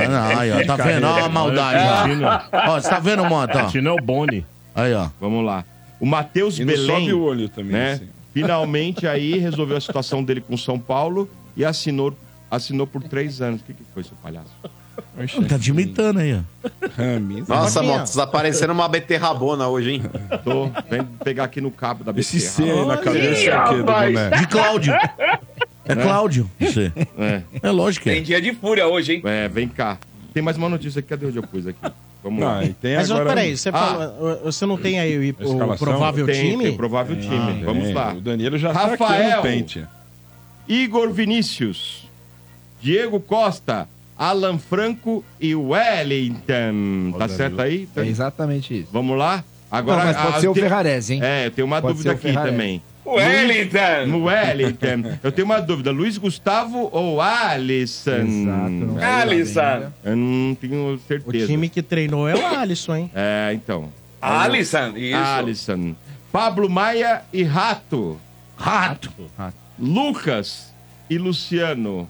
não, 0.10 0.38
aí, 0.38 0.52
ó, 0.52 0.66
tá 0.66 0.76
vendo? 0.76 1.06
Ó 1.06 1.24
a 1.26 1.30
maldade, 1.30 2.24
ó. 2.24 2.72
Ó, 2.72 2.80
você 2.82 2.90
tá 2.90 3.00
vendo, 3.00 3.24
Mota? 3.26 3.64
ó? 3.64 3.68
Tino 3.68 3.90
é 3.90 3.94
o 3.94 3.98
Boni. 4.04 4.46
Aí, 4.76 4.94
ó. 4.94 5.10
Vamos 5.22 5.46
lá. 5.46 5.64
O 6.00 6.06
Matheus 6.06 6.60
E 6.60 6.66
Belém. 6.66 6.86
sobe 6.86 7.14
o 7.14 7.22
olho 7.22 7.48
também. 7.50 7.72
né? 7.72 7.92
assim. 7.94 8.10
Finalmente 8.34 9.08
aí 9.08 9.38
resolveu 9.40 9.76
a 9.78 9.82
situação 9.82 10.24
dele 10.24 10.40
com 10.40 10.56
São 10.56 10.78
Paulo 10.80 11.30
e 11.58 11.66
assinou, 11.66 12.14
assinou 12.50 12.86
por 12.86 13.02
três 13.04 13.42
anos. 13.42 13.62
O 13.62 13.64
que, 13.64 13.74
que 13.74 13.84
foi, 13.94 14.04
seu 14.04 14.16
palhaço? 14.22 14.52
Oxe, 15.22 15.44
Tá 15.46 15.58
te 15.60 15.70
imitando 15.70 16.20
aí, 16.20 16.34
ó. 16.34 16.70
Rames. 16.98 17.48
Nossa, 17.48 17.82
moto, 17.84 18.14
tá 18.14 18.28
parecendo 18.28 18.74
uma 18.74 18.88
beterrabona 18.88 19.68
hoje, 19.68 19.92
hein? 19.92 20.04
Tô, 20.44 20.68
vem 20.90 21.04
pegar 21.24 21.46
aqui 21.46 21.62
no 21.62 21.72
cabo 21.72 22.04
da 22.04 22.12
Esse 22.20 22.38
beterraba. 22.38 22.56
C 22.56 22.80
aí 22.80 22.86
na 22.88 22.98
cabeça 22.98 23.50
é 23.50 23.60
o 23.60 23.70
quê 23.70 23.76
do 23.78 23.84
boné? 23.84 24.30
De 24.38 24.48
Cláudio. 24.48 24.94
É 25.86 25.96
Cláudio, 25.96 26.50
você. 26.60 26.92
É, 27.18 27.42
É 27.64 27.72
lógico 27.72 28.04
que 28.04 28.10
Tem 28.12 28.20
é. 28.20 28.24
dia 28.24 28.42
de 28.42 28.54
fúria 28.54 28.88
hoje, 28.88 29.14
hein? 29.14 29.22
é, 29.26 29.48
vem 29.48 29.68
cá. 29.68 29.98
Tem 30.34 30.44
mais 30.44 30.56
uma 30.58 30.70
notícia 30.70 31.00
aqui. 31.00 31.10
Cadê 31.10 31.26
onde 31.26 31.38
eu 31.38 31.44
pus 31.44 31.66
aqui? 31.66 31.80
Vamos 32.22 32.40
Não, 32.42 32.48
lá. 32.48 32.64
e 32.66 32.74
tem 32.74 32.96
Mas 32.98 33.10
agora. 33.10 33.30
peraí, 33.30 33.56
você, 33.58 33.70
Ah. 33.70 33.72
falou, 33.72 34.42
você 34.44 34.66
não 34.66 34.78
tem 34.78 35.00
aí 35.00 35.18
o, 35.32 35.46
o 35.72 35.78
provável 35.78 36.26
Tem, 36.26 36.50
time? 36.52 36.64
tem 36.66 36.74
o 36.74 36.78
provável 36.78 37.16
time. 37.20 37.54
Tem, 37.54 37.64
Vamos 37.64 37.94
lá. 37.94 38.14
O 38.14 38.22
Danilo 38.22 38.58
já 38.58 38.74
tá 38.74 38.82
aqui 38.82 39.02
Rafael. 39.04 39.38
no 39.38 39.42
pente. 39.42 39.86
Igor 40.68 41.10
Vinícius, 41.12 42.08
Diego 42.82 43.20
Costa, 43.20 43.88
Alan 44.20 44.58
Franco 44.60 45.24
e 45.40 45.56
Wellington. 45.56 47.16
Tá 47.18 47.30
certo 47.30 47.62
aí? 47.62 47.88
É 47.96 48.02
exatamente 48.06 48.82
isso. 48.82 48.90
Vamos 48.92 49.18
lá? 49.18 49.44
Agora, 49.72 50.00
Não, 50.00 50.06
mas 50.08 50.18
pode 50.18 50.38
a- 50.38 50.40
ser 50.42 50.48
o 50.50 50.54
tem- 50.54 50.64
Ferrarese, 50.64 51.14
hein? 51.14 51.20
É, 51.24 51.46
eu 51.48 51.52
tenho 51.52 51.66
uma 51.66 51.82
Pode 51.82 51.94
dúvida 51.94 52.10
o 52.10 52.14
aqui 52.14 52.24
Ferrarese. 52.24 52.52
também. 52.52 52.82
Wellington! 53.06 54.24
Wellington. 54.26 55.18
Eu 55.24 55.32
tenho 55.32 55.46
uma 55.46 55.60
dúvida. 55.62 55.90
Luiz 55.92 56.18
Gustavo 56.18 56.90
ou 56.92 57.22
Alisson? 57.22 58.12
Exato. 58.12 58.86
vai 58.94 59.04
Alisson. 59.22 59.92
Eu 60.04 60.16
não 60.16 60.56
tenho 60.56 60.94
O 60.96 61.00
certeza. 61.00 61.48
time 61.48 61.70
que 61.70 61.82
treinou 61.82 62.28
é 62.28 62.36
o 62.36 62.46
Alisson, 62.46 62.96
hein? 62.96 63.12
É, 63.16 63.52
então. 63.54 63.90
Alisson, 64.22 64.94
isso. 64.98 65.16
Alisson. 65.18 65.96
Pablo 66.32 66.70
Maia 66.70 67.22
e 67.34 67.42
Rato. 67.44 68.20
Rato. 68.58 69.12
Lucas 69.80 70.72
e 71.10 71.18
Luciano. 71.18 72.08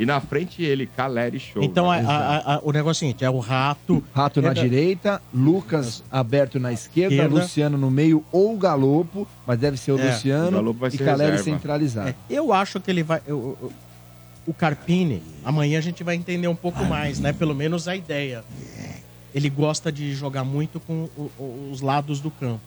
E 0.00 0.06
na 0.06 0.18
frente 0.18 0.62
ele, 0.62 0.86
Caleri 0.86 1.38
Show. 1.38 1.62
Então 1.62 1.90
a- 1.90 1.96
a- 1.98 2.54
a- 2.54 2.60
o 2.62 2.72
negócio 2.72 3.04
é 3.04 3.06
o 3.06 3.08
seguinte: 3.10 3.22
é 3.24 3.28
o 3.28 3.38
Rato. 3.38 4.02
Rato 4.14 4.40
na 4.40 4.48
Esquerda. 4.48 4.68
direita, 4.70 5.22
Lucas 5.32 6.02
aberto 6.10 6.58
na 6.58 6.72
esquerda, 6.72 7.14
Esquerda. 7.14 7.34
Luciano 7.42 7.76
no 7.76 7.90
meio 7.90 8.24
ou 8.32 8.56
Galopo, 8.56 9.28
mas 9.46 9.58
deve 9.58 9.76
ser 9.76 9.92
o 9.92 9.98
É, 10.00 10.04
o 10.04 10.06
Luciano 10.10 10.50
Galopo 10.52 10.80
vai 10.80 10.88
e 10.88 10.92
ser 10.96 11.04
Caleri 11.04 11.32
reserva. 11.32 11.44
centralizado. 11.58 12.08
É, 12.08 12.14
eu 12.30 12.50
acho 12.52 12.80
que 12.80 12.90
ele 12.90 13.02
vai. 13.02 13.20
eu- 13.26 13.58
eu- 13.60 13.72
o 14.46 14.54
Carpini, 14.54 15.22
amanhã 15.44 15.78
a 15.78 15.82
gente 15.82 16.02
vai 16.02 16.14
entender 16.16 16.48
um 16.48 16.56
pouco 16.56 16.82
mais, 16.86 17.20
né? 17.20 17.32
Pelo 17.34 17.54
menos 17.54 17.86
a 17.86 17.94
ideia. 17.94 18.42
Ele 19.34 19.50
gosta 19.50 19.92
de 19.92 20.14
jogar 20.14 20.44
muito 20.44 20.80
com 20.80 21.08
o- 21.16 21.30
o- 21.38 21.68
os 21.70 21.82
lados 21.82 22.20
do 22.20 22.30
campo. 22.30 22.60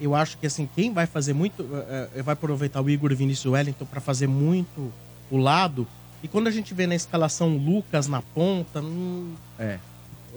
Eu 0.00 0.14
acho 0.14 0.38
que 0.38 0.46
assim, 0.46 0.68
quem 0.74 0.92
vai 0.92 1.04
fazer 1.06 1.32
muito. 1.34 1.66
eh, 1.88 2.08
eh, 2.16 2.22
vai 2.22 2.32
aproveitar 2.34 2.80
o 2.80 2.88
Igor 2.88 3.12
Vinícius 3.14 3.52
Wellington 3.52 3.84
para 3.84 4.00
fazer 4.00 4.28
muito 4.28 4.92
o 5.30 5.36
lado. 5.36 5.86
E 6.24 6.28
quando 6.28 6.46
a 6.46 6.50
gente 6.50 6.72
vê 6.72 6.86
na 6.86 6.94
escalação 6.94 7.54
o 7.54 7.58
Lucas 7.58 8.08
na 8.08 8.22
ponta, 8.22 8.80
hum, 8.80 9.34
É. 9.58 9.76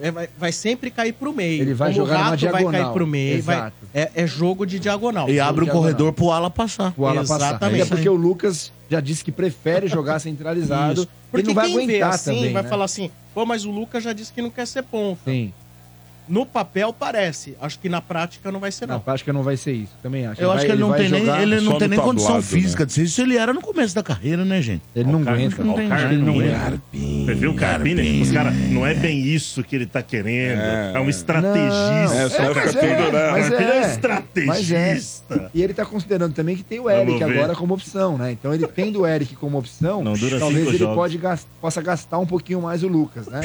é, 0.02 0.12
vai, 0.12 0.30
vai 0.38 0.52
sempre 0.52 0.92
cair 0.92 1.14
pro 1.14 1.34
meio. 1.34 1.62
Ele 1.62 1.74
vai 1.74 1.94
Como 1.94 2.06
jogar 2.06 2.12
o 2.12 2.18
numa 2.18 2.30
Rato 2.32 2.42
vai 2.46 2.52
diagonal. 2.52 2.82
cair 2.84 2.94
pro 2.94 3.08
meio. 3.08 3.42
vai- 3.42 3.72
é, 3.94 4.12
é 4.14 4.28
jogo 4.28 4.66
de 4.66 4.80
diagonal. 4.80 5.30
E 5.30 5.40
abre 5.40 5.62
o 5.62 5.64
diagonal. 5.64 5.82
corredor 5.84 6.12
pro 6.14 6.30
ala 6.32 6.50
passar. 6.50 6.94
O 6.98 7.06
ala 7.08 7.22
passar. 7.22 7.36
Exatamente. 7.38 7.82
É 7.84 7.86
porque 7.86 8.10
o 8.10 8.16
Lucas 8.16 8.72
já 8.90 9.00
disse 9.00 9.24
que 9.24 9.32
prefere 9.32 9.88
jogar 9.88 10.20
centralizado. 10.20 10.94
Isso. 10.94 11.02
Ele 11.04 11.10
Porque 11.32 11.48
não 11.48 11.54
vai 11.56 11.68
quem 11.68 11.78
vê 11.78 11.84
aguentar 11.96 12.10
assim 12.14 12.36
também, 12.36 12.54
vai 12.54 12.64
né? 12.64 12.70
falar 12.70 12.86
assim, 12.86 13.10
pô, 13.34 13.46
mas 13.46 13.64
o 13.66 13.72
Lucas 13.72 14.04
já 14.04 14.12
disse 14.14 14.32
que 14.34 14.42
não 14.42 14.50
quer 14.50 14.68
ser 14.68 14.84
ponta. 14.84 15.20
Sim. 15.26 15.54
No 16.28 16.46
papel 16.46 16.94
parece. 16.94 17.56
Acho 17.62 17.80
que 17.80 17.88
na 17.90 18.02
prática 18.02 18.52
não 18.52 18.60
vai 18.60 18.72
ser 18.72 18.86
Na 18.88 18.96
não. 18.96 19.02
prática 19.02 19.32
não 19.32 19.44
vai 19.44 19.56
ser 19.58 19.72
isso. 19.74 19.94
Também 20.02 20.26
acho. 20.26 20.42
Eu 20.42 20.52
acho 20.52 20.60
vai- 20.60 20.66
que 20.68 20.72
ele 20.74 20.82
não 20.82 20.94
tem 20.94 21.10
nem, 21.10 21.42
ele 21.42 21.62
não 21.62 21.78
tem 21.78 21.88
nem 21.88 22.00
condição 22.00 22.28
tablado, 22.28 22.48
física 22.48 22.86
de 22.86 22.94
ser 22.94 23.04
isso. 23.04 23.22
Ele 23.22 23.38
era 23.38 23.54
no 23.54 23.62
começo 23.62 23.96
da 23.96 24.04
carreira, 24.04 24.44
né, 24.44 24.62
gente? 24.62 24.82
Ele 24.96 25.12
não 25.12 25.22
aguenta. 25.22 25.64
ó, 25.64 25.72
o 25.72 25.76
tem 25.76 25.88
jeito, 25.88 26.14
não 26.16 26.34
não 26.34 26.40
aguenta. 26.40 26.82
Você 26.92 27.34
viu 27.36 27.52
o 27.52 27.56
Carpini? 27.56 28.22
Os 28.22 28.32
caras, 28.32 28.54
não 28.70 28.86
é 28.86 28.94
bem 28.94 29.20
isso 29.20 29.64
que 29.64 29.76
ele 29.76 29.86
tá 29.86 30.02
querendo. 30.02 30.60
É, 30.60 31.00
um 31.00 31.10
estrategista. 31.10 32.18
É, 32.18 32.30
só 32.30 32.54
fica 32.54 32.86
é, 32.86 32.96
tudo, 32.96 33.12
né? 33.12 33.32
mas 33.32 33.52
Ele 33.52 33.64
é 33.64 33.68
um 33.68 33.72
é. 33.72 33.92
estrategista. 33.92 35.52
E 35.54 35.62
ele 35.64 35.74
tá 35.74 35.86
considerando 35.86 36.34
também 36.34 36.56
que 36.56 36.64
tem 36.64 36.80
o 36.80 36.90
Eric 36.90 37.24
agora 37.24 37.56
como 37.56 37.74
opção, 37.74 38.18
né? 38.18 38.32
Então 38.32 38.54
ele 38.54 38.68
tendo 38.68 39.02
o 39.02 39.08
Eric 39.08 39.36
como 39.36 39.58
opção, 39.58 40.04
Não 40.04 40.14
talvez 40.40 40.68
ele 40.68 40.86
pode 40.86 41.20
possa 41.62 41.82
gastar 41.82 42.20
um 42.20 42.26
pouquinho 42.26 42.62
mais 42.62 42.84
o 42.84 42.88
Lucas, 42.88 43.28
né? 43.28 43.42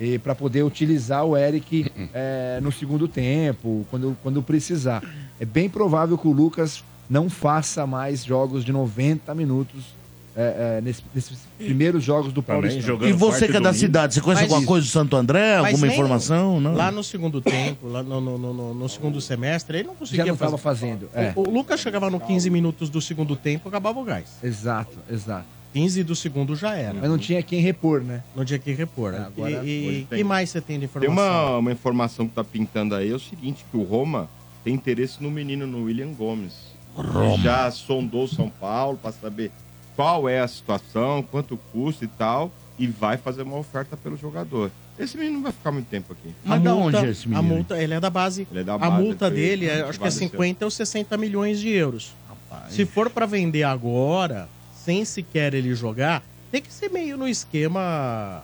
E 0.00 0.18
para 0.18 0.34
poder 0.34 0.62
utilizar 0.64 1.24
o 1.24 1.36
Eric 1.36 1.81
é, 2.14 2.58
no 2.62 2.70
segundo 2.72 3.06
tempo, 3.08 3.86
quando, 3.90 4.16
quando 4.22 4.42
precisar. 4.42 5.02
É 5.40 5.44
bem 5.44 5.68
provável 5.68 6.16
que 6.18 6.26
o 6.28 6.32
Lucas 6.32 6.82
não 7.10 7.28
faça 7.28 7.86
mais 7.86 8.24
jogos 8.24 8.64
de 8.64 8.72
90 8.72 9.34
minutos 9.34 10.00
é, 10.34 10.78
é, 10.78 10.80
nesse- 10.80 11.02
nesses 11.14 11.40
primeiros 11.58 12.02
jogos 12.02 12.32
do 12.32 12.42
Paulistão. 12.42 12.80
jogando 12.80 13.10
E 13.10 13.12
você 13.12 13.40
que 13.40 13.50
é 13.50 13.60
da 13.60 13.68
domingo. 13.68 13.74
cidade, 13.74 14.14
você 14.14 14.20
conhece 14.22 14.42
Mas 14.44 14.50
alguma 14.50 14.60
isso. 14.60 14.68
coisa 14.68 14.86
do 14.86 14.90
Santo 14.90 15.14
André? 15.14 15.60
Mas 15.60 15.74
Alguma 15.74 15.92
informação? 15.92 16.58
Não. 16.58 16.74
Lá 16.74 16.90
no 16.90 17.04
segundo 17.04 17.38
tempo, 17.42 17.86
lá 17.86 18.02
no, 18.02 18.18
no- 18.18 18.38
no- 18.38 18.54
no- 18.54 18.74
no 18.74 18.88
segundo 18.88 19.20
semestre, 19.20 19.78
ele 19.80 19.88
não 19.88 19.94
conseguia 19.94 20.22
Já 20.24 20.26
não 20.28 20.32
estava 20.34 20.56
fazer. 20.56 20.86
fazendo. 20.86 21.08
É, 21.14 21.32
O, 21.36 21.40
o 21.46 21.50
Lucas 21.52 21.80
chegava 21.80 22.08
no 22.08 22.18
15 22.18 22.48
minutos 22.48 22.88
do 22.88 22.98
segundo 23.02 23.36
tempo, 23.36 23.68
acabava 23.68 24.00
o 24.00 24.04
gás. 24.04 24.24
exato, 24.42 24.96
exato. 25.10 25.44
15 25.72 26.04
do 26.04 26.14
segundo 26.14 26.54
já 26.54 26.76
era. 26.76 26.94
Mas 26.94 27.08
não 27.08 27.18
tinha 27.18 27.42
quem 27.42 27.60
repor, 27.60 28.00
né? 28.02 28.22
Não 28.36 28.44
tinha 28.44 28.58
que 28.58 28.72
repor. 28.72 29.14
É, 29.14 29.18
agora 29.18 29.50
e 29.64 30.00
e 30.00 30.06
tem. 30.08 30.18
que 30.18 30.24
mais 30.24 30.50
você 30.50 30.60
tem 30.60 30.78
de 30.78 30.86
Tem 30.86 31.04
informação? 31.04 31.48
uma, 31.50 31.58
uma 31.58 31.72
informação 31.72 32.28
que 32.28 32.34
tá 32.34 32.44
pintando 32.44 32.94
aí, 32.94 33.10
é 33.10 33.14
o 33.14 33.18
seguinte, 33.18 33.64
que 33.70 33.76
o 33.76 33.82
Roma 33.82 34.28
tem 34.62 34.74
interesse 34.74 35.22
no 35.22 35.30
menino, 35.30 35.66
no 35.66 35.84
William 35.84 36.12
Gomes. 36.12 36.52
Ele 36.96 37.42
já 37.42 37.70
sondou 37.70 38.28
São 38.28 38.50
Paulo 38.50 38.98
para 39.00 39.12
saber 39.12 39.50
qual 39.96 40.28
é 40.28 40.40
a 40.40 40.48
situação, 40.48 41.22
quanto 41.22 41.56
custa 41.72 42.04
e 42.04 42.08
tal, 42.08 42.52
e 42.78 42.86
vai 42.86 43.16
fazer 43.16 43.42
uma 43.42 43.56
oferta 43.56 43.96
pelo 43.96 44.16
jogador. 44.16 44.70
Esse 44.98 45.16
menino 45.16 45.36
não 45.36 45.42
vai 45.44 45.52
ficar 45.52 45.72
muito 45.72 45.86
tempo 45.86 46.12
aqui. 46.12 46.34
Mas 46.44 46.60
a 46.60 46.62
da 46.64 46.74
multa, 46.74 46.98
onde 46.98 47.06
é 47.06 47.10
esse 47.10 47.24
A 47.26 47.28
menino? 47.30 47.42
multa, 47.54 47.82
ele 47.82 47.94
é 47.94 48.00
da 48.00 48.10
base. 48.10 48.46
Ele 48.50 48.60
é 48.60 48.64
da 48.64 48.74
a 48.74 48.78
base, 48.78 49.02
multa 49.02 49.30
dele, 49.30 49.66
é, 49.66 49.80
acho 49.80 49.98
que 49.98 50.04
é 50.04 50.06
motivado 50.06 50.08
esse 50.08 50.18
50 50.18 50.64
ou 50.66 50.70
60 50.70 51.16
milhões 51.16 51.58
de 51.58 51.70
euros. 51.70 52.12
Se 52.68 52.84
for 52.84 53.08
pra 53.08 53.24
vender 53.24 53.62
agora, 53.62 54.48
sem 54.84 55.04
sequer 55.04 55.54
ele 55.54 55.74
jogar, 55.74 56.22
tem 56.50 56.60
que 56.60 56.72
ser 56.72 56.88
meio 56.90 57.16
no 57.16 57.28
esquema 57.28 58.42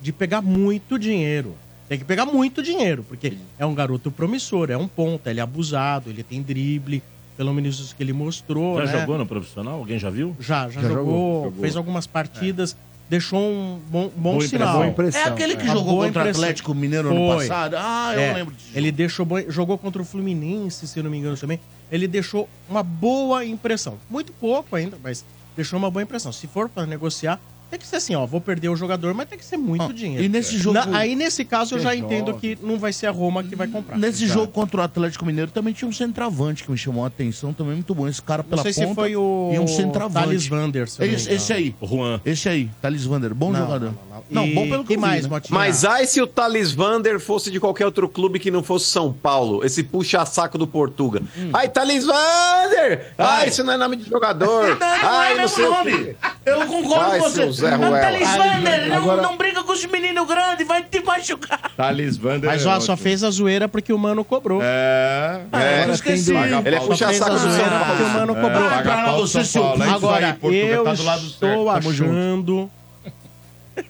de 0.00 0.12
pegar 0.12 0.40
muito 0.42 0.98
dinheiro. 0.98 1.54
Tem 1.88 1.98
que 1.98 2.04
pegar 2.04 2.24
muito 2.24 2.62
dinheiro, 2.62 3.04
porque 3.06 3.36
é 3.58 3.66
um 3.66 3.74
garoto 3.74 4.10
promissor, 4.10 4.70
é 4.70 4.76
um 4.76 4.88
ponta, 4.88 5.30
ele 5.30 5.40
é 5.40 5.42
abusado, 5.42 6.08
ele 6.08 6.22
tem 6.22 6.40
drible, 6.42 7.02
pelo 7.36 7.52
menos 7.52 7.78
isso 7.78 7.94
que 7.94 8.02
ele 8.02 8.12
mostrou. 8.12 8.78
Já 8.86 8.92
né? 8.92 9.00
jogou 9.00 9.18
no 9.18 9.26
profissional? 9.26 9.74
Alguém 9.78 9.98
já 9.98 10.08
viu? 10.08 10.34
Já, 10.40 10.68
já, 10.70 10.80
Já 10.80 10.88
jogou, 10.88 11.44
jogou. 11.44 11.60
fez 11.60 11.76
algumas 11.76 12.06
partidas, 12.06 12.74
deixou 13.08 13.38
um 13.38 13.78
bom, 13.90 14.10
bom 14.16 14.32
Boa 14.36 14.48
sinal. 14.48 14.76
Boa 14.76 14.86
impressão. 14.86 15.20
É 15.20 15.24
aquele 15.28 15.56
que 15.56 15.64
Uma 15.64 15.74
jogou 15.74 15.98
contra 16.04 16.24
o. 16.24 16.30
Atlético 16.30 16.74
Mineiro 16.74 17.10
ano 17.10 17.26
Foi. 17.36 17.46
passado? 17.48 17.76
Ah, 17.78 18.12
eu 18.14 18.20
É, 18.20 18.32
lembro 18.32 18.54
disso. 18.54 18.70
Ele 18.74 18.90
deixou 18.90 19.26
jogou 19.48 19.76
contra 19.76 20.00
o 20.00 20.04
Fluminense, 20.06 20.88
se 20.88 21.02
não 21.02 21.10
me 21.10 21.18
engano 21.18 21.36
também. 21.36 21.60
Ele 21.92 22.08
deixou 22.08 22.48
uma 22.68 22.82
boa 22.82 23.44
impressão. 23.44 23.98
Muito 24.08 24.32
pouco 24.32 24.74
ainda, 24.74 24.96
mas 25.02 25.22
deixou 25.56 25.78
uma 25.78 25.90
boa 25.90 26.02
impressão. 26.02 26.32
Se 26.32 26.46
for 26.46 26.68
para 26.68 26.86
negociar, 26.86 27.40
tem 27.74 27.80
que 27.80 27.86
ser 27.88 27.96
assim, 27.96 28.14
ó, 28.14 28.24
vou 28.24 28.40
perder 28.40 28.68
o 28.68 28.76
jogador, 28.76 29.12
mas 29.14 29.28
tem 29.28 29.36
que 29.38 29.44
ser 29.44 29.56
muito 29.56 29.82
Ó, 29.84 29.88
dinheiro. 29.92 30.22
e 30.24 30.28
nesse 30.28 30.56
jogo- 30.58 30.74
Na- 30.74 30.96
aí 30.98 31.16
nesse 31.16 31.44
caso 31.44 31.74
eu 31.74 31.80
já 31.80 31.90
Você 31.90 31.96
entendo 31.96 32.34
que 32.34 32.56
não 32.62 32.78
vai 32.78 32.92
ser 32.92 33.08
a 33.08 33.10
Roma 33.10 33.42
que 33.42 33.56
vai 33.56 33.66
comprar. 33.66 33.98
Nesse 33.98 34.24
Exato. 34.24 34.40
jogo 34.40 34.52
contra 34.52 34.80
o 34.80 34.84
Atlético 34.84 35.26
Mineiro 35.26 35.50
também 35.50 35.74
tinha 35.74 35.88
um 35.88 35.92
centroavante 35.92 36.62
que 36.62 36.70
me 36.70 36.78
chamou 36.78 37.02
a 37.04 37.08
atenção, 37.08 37.52
também 37.52 37.74
muito 37.74 37.92
bom. 37.94 38.06
Esse 38.06 38.22
cara 38.22 38.42
Não 38.42 38.50
pela 38.50 38.62
sei 38.62 38.72
ponta 38.74 38.88
se 38.88 38.94
foi 38.94 39.16
o 39.16 39.50
e 39.54 39.58
um 39.58 39.66
centroavante. 39.66 40.26
Thales 40.26 40.46
Vander, 40.46 40.88
se 40.88 41.00
não 41.00 41.06
Esse, 41.06 41.32
esse 41.32 41.52
aí, 41.52 41.74
Juan. 41.82 42.20
esse 42.24 42.48
aí, 42.48 42.70
Thales 42.80 43.04
Vander, 43.04 43.34
bom 43.34 43.50
Não, 43.50 43.58
jogador. 43.60 43.86
não, 43.86 43.92
não, 44.10 44.24
Não, 44.30 44.46
E 44.46 44.54
bom 44.54 44.68
pelo 44.68 44.84
que 44.84 44.94
vi, 44.94 45.00
mais, 45.00 45.26
né? 45.28 45.40
Mas 45.50 45.84
ai 45.84 46.06
se 46.06 46.20
o 46.22 46.26
Thales 46.26 46.72
Vander 46.72 47.18
fosse 47.18 47.50
de 47.50 47.58
qualquer 47.58 47.86
outro 47.86 48.08
clube 48.08 48.38
que 48.38 48.50
não 48.50 48.62
fosse 48.62 48.86
São 48.86 49.12
Paulo, 49.12 49.64
esse 49.64 49.82
puxa-saco 49.82 50.56
do 50.56 50.66
Portuga. 50.66 51.22
Ai, 51.52 51.68
Thales 51.68 52.04
Vander! 52.06 53.12
Ai, 53.18 53.48
isso 53.48 53.64
não 53.64 53.72
é 53.72 53.76
nome 53.76 53.96
de 53.96 54.08
jogador! 54.08 54.78
Ai, 54.80 55.34
não 55.36 55.48
sei 55.48 55.64
o 55.66 55.82
quê. 55.82 56.16
Eu 56.46 56.66
concordo 56.66 57.18
com 57.18 57.30
você. 57.30 57.63
Zé 57.64 57.70
Não, 57.76 57.78
Ruela. 57.88 58.00
Thales 58.00 58.28
Vander, 58.36 58.88
não, 58.88 58.96
Agora- 58.96 59.22
não 59.22 59.36
briga 59.36 59.62
com 59.64 59.72
os 59.72 59.84
meninos 59.86 60.26
grandes, 60.26 60.66
vai 60.66 60.82
te 60.84 61.00
machucar. 61.02 61.70
Thales 61.76 62.16
Vander 62.16 62.50
Mas 62.50 62.64
é 62.64 62.68
ó, 62.68 62.80
só 62.80 62.96
fez 62.96 63.24
a 63.24 63.30
zoeira 63.30 63.68
porque 63.68 63.92
o 63.92 63.98
Mano 63.98 64.24
cobrou. 64.24 64.60
É, 64.62 65.40
É, 65.52 65.76
Agora 65.82 65.92
esqueci. 65.92 66.32
do- 66.32 66.38
Ele 66.38 66.74
é 66.74 66.78
a 66.78 66.80
puxa-saco 66.80 67.30
do 67.32 67.38
São 67.38 67.50
zoeira 67.50 67.78
porque 67.86 68.02
o. 68.02 68.08
Mano 68.10 68.32
é, 68.36 68.40
cobrou. 68.40 68.68
paga 68.70 68.82
pra 68.82 69.12
do 69.12 69.26
São 69.26 69.62
Paulo. 69.62 69.82
É 69.82 69.86
isso 69.86 69.94
Agora, 69.96 70.38
eu 70.52 70.84
tá 70.84 70.92
do 71.16 71.26
estou 71.26 71.70
achando... 71.70 72.70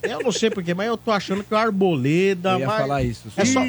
Eu 0.02 0.20
não 0.22 0.32
sei 0.32 0.48
porquê, 0.50 0.72
mas 0.72 0.86
eu 0.86 0.96
tô 0.96 1.10
achando 1.12 1.44
que 1.44 1.52
o 1.52 1.56
Arboleda 1.58 2.52
Eu 2.52 2.60
ia 2.60 2.66
vai... 2.66 2.80
falar 2.80 3.02
isso. 3.02 3.28
É 3.36 3.44
só... 3.44 3.60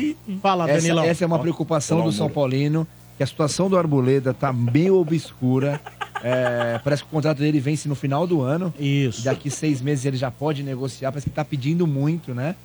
Fala, 0.41 0.64
Essa, 0.70 0.82
Danilão. 0.82 1.03
essa 1.03 1.24
é 1.26 1.28
uma 1.28 1.39
preocupação 1.39 2.01
do 2.03 2.12
São. 2.14 2.30
Paulino, 2.30 2.88
que 3.18 3.24
a 3.24 3.28
situação 3.28 3.70
do 3.70 3.78
Arboleda 3.78 4.34
tá 4.34 4.53
meio 4.53 4.95
obscura. 4.95 5.80
É, 6.28 6.80
parece 6.84 7.04
que 7.04 7.08
o 7.08 7.12
contrato 7.12 7.38
dele 7.38 7.60
vence 7.60 7.88
no 7.88 7.94
final 7.94 8.26
do 8.26 8.42
ano. 8.42 8.74
Isso. 8.80 9.24
Daqui 9.24 9.48
seis 9.52 9.80
meses 9.80 10.06
ele 10.06 10.18
já 10.18 10.32
pode 10.32 10.64
negociar, 10.64 11.12
parece 11.12 11.30
que 11.30 11.36
tá 11.36 11.46
pedindo 11.46 11.86
muito, 11.86 12.34
né? 12.34 12.56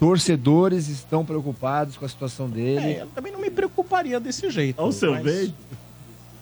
Torcedores 0.00 0.88
estão 0.88 1.22
preocupados 1.22 1.98
com 1.98 2.06
a 2.06 2.08
situação 2.08 2.48
dele. 2.48 2.94
É, 2.94 3.02
eu 3.02 3.06
também 3.08 3.30
não 3.30 3.40
me 3.40 3.50
preocuparia 3.50 4.18
desse 4.18 4.48
jeito. 4.48 4.80
Olha 4.80 4.88
o 4.88 4.92
seu 4.92 5.12
mas... 5.12 5.22
beijo. 5.22 5.54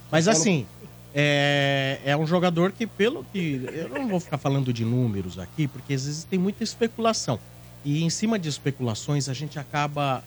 Mas 0.09 0.29
assim, 0.29 0.65
é, 1.13 1.99
é 2.05 2.17
um 2.17 2.29
jogador 2.29 2.71
que, 2.71 2.87
pelo 2.87 3.25
que. 3.33 3.69
Eu 3.73 3.89
não 3.89 4.07
vou 4.07 4.21
ficar 4.21 4.39
falando 4.39 4.73
de 4.73 4.85
números 4.85 5.41
aqui, 5.41 5.67
porque 5.67 5.95
às 5.95 6.07
vezes 6.07 6.23
tem 6.23 6.39
muita 6.39 6.63
especulação. 6.63 7.41
E 7.85 8.05
em 8.05 8.11
cima 8.11 8.39
de 8.39 8.49
especulações 8.49 9.29
a 9.29 9.35
gente 9.35 9.59
acaba 9.59 10.23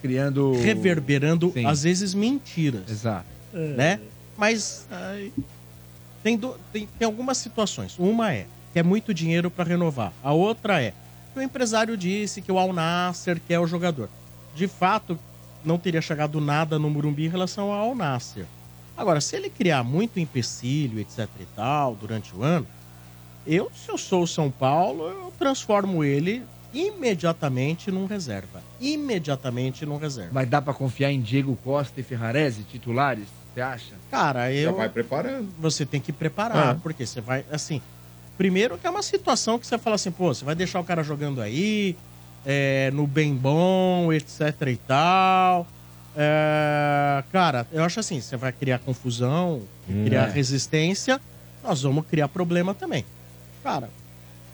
Criando. 0.00 0.52
reverberando, 0.52 1.50
Sim. 1.52 1.66
às 1.66 1.82
vezes, 1.82 2.14
mentiras. 2.14 2.88
Exato. 2.88 3.26
né? 3.52 3.98
Mas 4.36 4.86
ai, 4.90 5.32
tem, 6.22 6.36
do- 6.36 6.56
tem, 6.72 6.86
tem 6.98 7.06
algumas 7.06 7.38
situações. 7.38 7.98
Uma 7.98 8.32
é 8.32 8.46
que 8.72 8.78
é 8.78 8.82
muito 8.82 9.14
dinheiro 9.14 9.50
para 9.50 9.64
renovar. 9.68 10.12
A 10.22 10.32
outra 10.32 10.82
é 10.82 10.92
que 11.32 11.38
o 11.38 11.42
empresário 11.42 11.96
disse 11.96 12.42
que 12.42 12.52
o 12.52 12.58
Al 12.58 12.72
Nasser 12.72 13.40
quer 13.46 13.58
o 13.58 13.66
jogador. 13.66 14.08
De 14.54 14.66
fato, 14.68 15.18
não 15.64 15.78
teria 15.78 16.00
chegado 16.00 16.40
nada 16.40 16.78
no 16.78 16.90
Murumbi 16.90 17.26
em 17.26 17.30
relação 17.30 17.72
ao 17.72 17.88
Al 17.88 17.94
Nasser. 17.94 18.44
Agora, 18.96 19.20
se 19.20 19.36
ele 19.36 19.50
criar 19.50 19.82
muito 19.84 20.18
empecilho, 20.18 20.98
etc 21.00 21.28
e 21.40 21.46
tal, 21.54 21.94
durante 21.94 22.34
o 22.34 22.42
ano, 22.42 22.66
eu, 23.46 23.70
se 23.74 23.90
eu 23.90 23.98
sou 23.98 24.22
o 24.22 24.26
São 24.26 24.50
Paulo, 24.50 25.06
eu 25.08 25.32
transformo 25.38 26.02
ele 26.02 26.42
imediatamente 26.72 27.90
num 27.90 28.06
reserva. 28.06 28.62
Imediatamente 28.80 29.86
num 29.86 29.98
reserva. 29.98 30.30
Mas 30.32 30.48
dá 30.48 30.60
pra 30.60 30.74
confiar 30.74 31.12
em 31.12 31.20
Diego 31.20 31.56
Costa 31.62 32.00
e 32.00 32.02
Ferrarese, 32.02 32.64
titulares? 32.64 33.28
Você 33.56 33.60
acha? 33.62 33.94
Cara, 34.10 34.52
Já 34.52 34.58
eu. 34.60 34.74
vai 34.76 34.86
preparando. 34.90 35.48
você 35.58 35.86
tem 35.86 35.98
que 35.98 36.12
preparar, 36.12 36.74
Ah. 36.76 36.78
porque 36.82 37.06
você 37.06 37.22
vai, 37.22 37.42
assim, 37.50 37.80
primeiro 38.36 38.76
que 38.76 38.86
é 38.86 38.90
uma 38.90 39.02
situação 39.02 39.58
que 39.58 39.66
você 39.66 39.78
fala 39.78 39.96
assim, 39.96 40.10
pô, 40.10 40.34
você 40.34 40.44
vai 40.44 40.54
deixar 40.54 40.78
o 40.78 40.84
cara 40.84 41.02
jogando 41.02 41.40
aí, 41.40 41.96
é, 42.44 42.90
no 42.92 43.06
bem 43.06 43.34
bom, 43.34 44.12
etc 44.12 44.40
e 44.70 44.76
tal. 44.76 45.66
É, 46.14 47.24
cara, 47.32 47.66
eu 47.72 47.82
acho 47.82 47.98
assim, 47.98 48.20
você 48.20 48.36
vai 48.36 48.52
criar 48.52 48.78
confusão, 48.78 49.62
criar 50.04 50.28
É. 50.28 50.32
resistência, 50.32 51.18
nós 51.64 51.80
vamos 51.82 52.04
criar 52.06 52.28
problema 52.28 52.74
também. 52.74 53.06
Cara, 53.62 53.88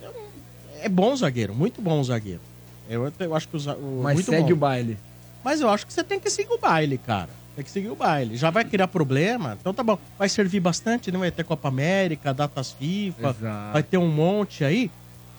eu 0.01 0.13
não- 0.13 0.81
é 0.81 0.89
bom 0.89 1.15
zagueiro, 1.17 1.53
muito 1.53 1.83
bom 1.83 2.05
zagueiro. 2.05 2.41
Eu, 2.89 3.13
eu 3.19 3.35
acho 3.35 3.49
que 3.49 3.57
o, 3.57 3.59
za- 3.59 3.75
o 3.75 4.01
Mas 4.05 4.15
muito 4.15 4.31
segue 4.31 4.53
o 4.53 4.57
baile. 4.57 4.97
Mas 5.43 5.61
eu 5.61 5.69
acho 5.69 5.85
que 5.85 5.93
você 5.93 6.05
tem 6.05 6.21
que 6.21 6.31
seguir 6.31 6.53
o 6.53 6.59
baile, 6.59 6.99
cara. 6.99 7.42
Tem 7.55 7.65
que 7.65 7.71
seguir 7.71 7.91
o 7.91 7.95
baile. 7.97 8.37
Já 8.37 8.51
vai 8.51 8.65
criar 8.65 8.89
problema? 8.89 9.57
Então 9.61 9.75
tá 9.75 9.83
bom. 9.83 9.99
Vai 10.19 10.29
servir 10.29 10.61
bastante, 10.61 11.13
né? 11.13 11.19
Vai 11.19 11.31
ter 11.31 11.45
Copa 11.45 11.69
América, 11.69 12.33
datas 12.33 12.73
FIFA, 12.73 13.29
Exato. 13.31 13.73
vai 13.73 13.83
ter 13.83 13.99
um 13.99 14.09
monte 14.11 14.65
aí. 14.65 14.91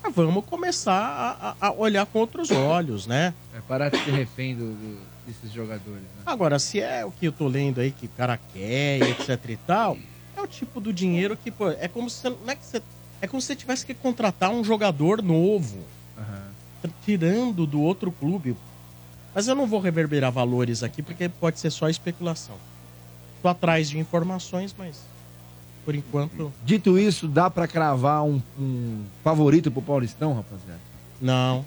Mas 0.03 0.13
vamos 0.13 0.45
começar 0.45 1.55
a, 1.59 1.67
a- 1.67 1.71
olhar 1.71 2.05
com 2.05 2.19
outros 2.19 2.51
olhos, 2.51 3.07
né? 3.07 3.33
É 3.55 3.61
parar 3.61 3.89
de 3.89 3.97
ser 4.03 4.11
refém 4.11 4.53
do- 4.53 4.73
do- 4.73 4.99
desses 5.25 5.51
jogadores. 5.51 6.01
Né? 6.01 6.23
Agora, 6.25 6.59
se 6.59 6.79
é 6.81 7.03
o 7.05 7.09
que 7.11 7.25
eu 7.27 7.31
tô 7.31 7.47
lendo 7.47 7.79
aí, 7.79 7.89
que 7.91 8.05
o 8.05 8.09
cara 8.09 8.37
quer, 8.53 9.01
etc 9.01 9.39
e 9.49 9.57
tal, 9.65 9.97
é 10.37 10.41
o 10.41 10.45
tipo 10.47 10.81
do 10.81 10.91
dinheiro 10.91 11.37
que, 11.37 11.49
pô, 11.49 11.69
é 11.71 11.87
como 11.87 12.09
se 12.09 12.29
não 12.29 12.37
é 12.47 12.55
que 12.55 12.65
você 12.65 12.81
É 13.21 13.27
como 13.27 13.41
se 13.41 13.47
você 13.47 13.55
tivesse 13.55 13.85
que 13.85 13.93
contratar 13.93 14.49
um 14.51 14.63
jogador 14.63 15.21
novo, 15.23 15.79
tirando 17.05 17.65
do 17.65 17.81
outro 17.81 18.11
clube. 18.11 18.55
Mas 19.33 19.47
eu 19.47 19.55
não 19.55 19.65
vou 19.65 19.79
reverberar 19.79 20.31
valores 20.31 20.83
aqui, 20.83 21.01
porque 21.01 21.27
pode 21.27 21.59
ser 21.59 21.71
só 21.71 21.89
especulação. 21.89 22.55
Tô 23.41 23.47
atrás 23.47 23.89
de 23.89 23.97
informações, 23.99 24.73
mas 24.77 25.01
por 25.83 25.95
enquanto. 25.95 26.53
Dito 26.63 26.97
isso, 26.97 27.27
dá 27.27 27.49
pra 27.49 27.67
cravar 27.67 28.23
um, 28.23 28.41
um 28.59 29.01
favorito 29.23 29.69
pro 29.71 29.81
Paulistão, 29.81 30.33
rapaziada? 30.33 30.79
Não. 31.19 31.65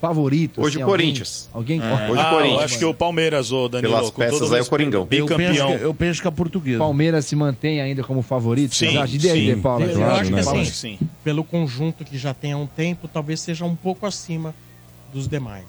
Favorito? 0.00 0.62
Hoje 0.62 0.78
o 0.78 0.82
alguém- 0.82 0.86
Corinthians. 1.06 1.48
Alguém? 1.52 1.78
É. 1.80 1.84
Hoje 1.84 2.16
o 2.16 2.20
ah, 2.20 2.24
eu 2.24 2.36
Corinthians. 2.38 2.62
acho 2.62 2.78
que 2.78 2.84
o 2.86 2.94
Palmeiras, 2.94 3.52
ô 3.52 3.68
Danilo. 3.68 3.92
Pelas 3.94 4.10
com 4.10 4.16
peças 4.16 4.40
aí, 4.42 4.48
o 4.48 4.50
respeito, 4.52 4.70
Coringão. 4.70 5.00
Eu 5.02 5.06
penso, 5.06 5.26
Bicampeão. 5.36 5.70
eu 5.72 5.94
penso 5.94 6.22
que 6.22 6.28
a 6.28 6.32
portuguesa. 6.32 6.78
Palmeiras 6.78 7.26
se 7.26 7.36
mantém 7.36 7.80
ainda 7.82 8.02
como 8.02 8.22
favorito? 8.22 8.74
Sim, 8.74 8.92
sim. 9.06 9.18
De 9.18 9.56
Paula? 9.56 9.84
Eu 9.84 10.02
acha? 10.04 10.12
acho 10.14 10.24
que 10.24 10.30
né? 10.30 10.40
assim, 10.40 10.60
Acho 10.62 10.70
que 10.70 10.76
sim. 10.76 10.98
pelo 11.22 11.44
conjunto 11.44 12.02
que 12.04 12.16
já 12.16 12.32
tem 12.32 12.52
há 12.52 12.56
um 12.56 12.66
tempo, 12.66 13.06
talvez 13.08 13.40
seja 13.40 13.64
um 13.66 13.76
pouco 13.76 14.06
acima 14.06 14.54
dos 15.12 15.28
demais. 15.28 15.66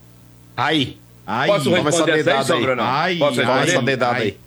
Aí. 0.56 0.98
Aí, 1.26 1.50
Posso 1.50 1.70
Toma 1.70 1.90
essa 1.90 2.06
aí, 2.06 2.12
dedada 2.12 2.54
aí. 2.56 3.20
Posso 3.20 3.42
Toma 3.42 3.62
essa 3.62 3.82
dedada 3.82 4.20
aí. 4.20 4.38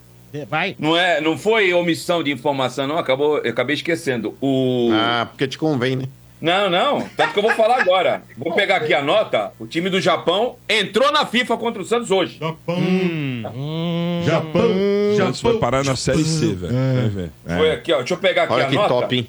Vai. 0.48 0.74
Não, 0.78 0.96
é, 0.96 1.20
não 1.20 1.38
foi 1.38 1.72
omissão 1.72 2.22
de 2.22 2.32
informação, 2.32 2.86
não. 2.86 2.98
Acabou, 2.98 3.38
eu 3.38 3.50
acabei 3.50 3.74
esquecendo. 3.74 4.36
O... 4.40 4.90
Ah, 4.92 5.26
porque 5.30 5.46
te 5.46 5.56
convém, 5.56 5.94
né? 5.94 6.08
Não, 6.40 6.68
não. 6.68 7.08
Tanto 7.16 7.32
que 7.32 7.38
eu 7.38 7.42
vou 7.42 7.52
falar 7.52 7.80
agora. 7.80 8.22
Vou 8.36 8.52
pegar 8.54 8.76
aqui 8.76 8.92
a 8.92 9.00
nota. 9.02 9.52
O 9.58 9.66
time 9.66 9.88
do 9.88 10.00
Japão 10.00 10.56
entrou 10.68 11.10
na 11.10 11.24
FIFA 11.24 11.56
contra 11.56 11.80
o 11.80 11.84
Santos 11.84 12.10
hoje. 12.10 12.38
Japão. 12.38 12.76
O 15.12 15.16
Santos 15.16 15.40
vai 15.42 15.54
parar 15.54 15.84
na 15.84 15.96
Série 15.96 16.24
C, 16.24 16.54
velho. 16.54 16.72
Vai 16.72 17.08
ver. 17.08 17.30
Foi 17.58 17.70
aqui, 17.70 17.92
ó. 17.92 17.98
Deixa 17.98 18.14
eu 18.14 18.18
pegar 18.18 18.44
aqui 18.44 18.52
Olha 18.52 18.64
a 18.66 18.68
que 18.68 18.74
nota. 18.74 18.88
top, 18.88 19.16
hein? 19.16 19.28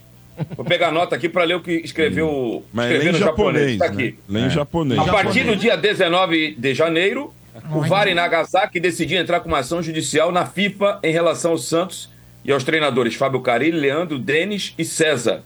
Vou 0.58 0.66
pegar 0.66 0.90
a 0.90 0.92
nota 0.92 1.16
aqui 1.16 1.30
pra 1.30 1.46
ler 1.46 1.56
o 1.56 1.62
que 1.62 1.72
escreveu, 1.72 2.66
Mas 2.74 2.88
escreveu 2.92 3.12
lê 3.14 3.18
em 3.18 3.20
no 3.22 3.26
japonês. 3.26 3.72
japonês, 3.72 3.78
Tá 3.80 3.88
né? 3.88 3.94
aqui. 3.94 4.20
Lê 4.28 4.40
em 4.42 4.50
japonês. 4.50 5.00
A 5.00 5.06
partir 5.06 5.44
do 5.46 5.56
dia 5.56 5.78
19 5.78 6.56
de 6.58 6.74
janeiro, 6.74 7.34
o 7.72 7.82
VAR 7.82 8.10
em 8.10 8.14
Nagasaki 8.14 8.78
decidiu 8.80 9.18
entrar 9.20 9.40
com 9.40 9.48
uma 9.48 9.60
ação 9.60 9.82
judicial 9.82 10.34
na 10.34 10.46
FIFA 10.46 11.00
em 11.02 11.12
relação 11.14 11.52
ao 11.52 11.58
Santos 11.58 12.10
e 12.44 12.52
aos 12.52 12.66
treinadores 12.66 13.16
Fábio 13.16 13.40
Carilli, 13.40 13.80
Leandro, 13.80 14.20
Denis 14.20 14.74
e 14.78 14.84
César. 14.84 15.42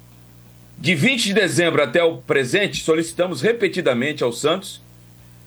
De 0.81 0.95
20 0.95 1.25
de 1.25 1.33
dezembro 1.33 1.83
até 1.83 2.01
o 2.01 2.19
presente, 2.19 2.81
solicitamos 2.81 3.41
repetidamente 3.41 4.23
ao 4.23 4.31
Santos, 4.31 4.81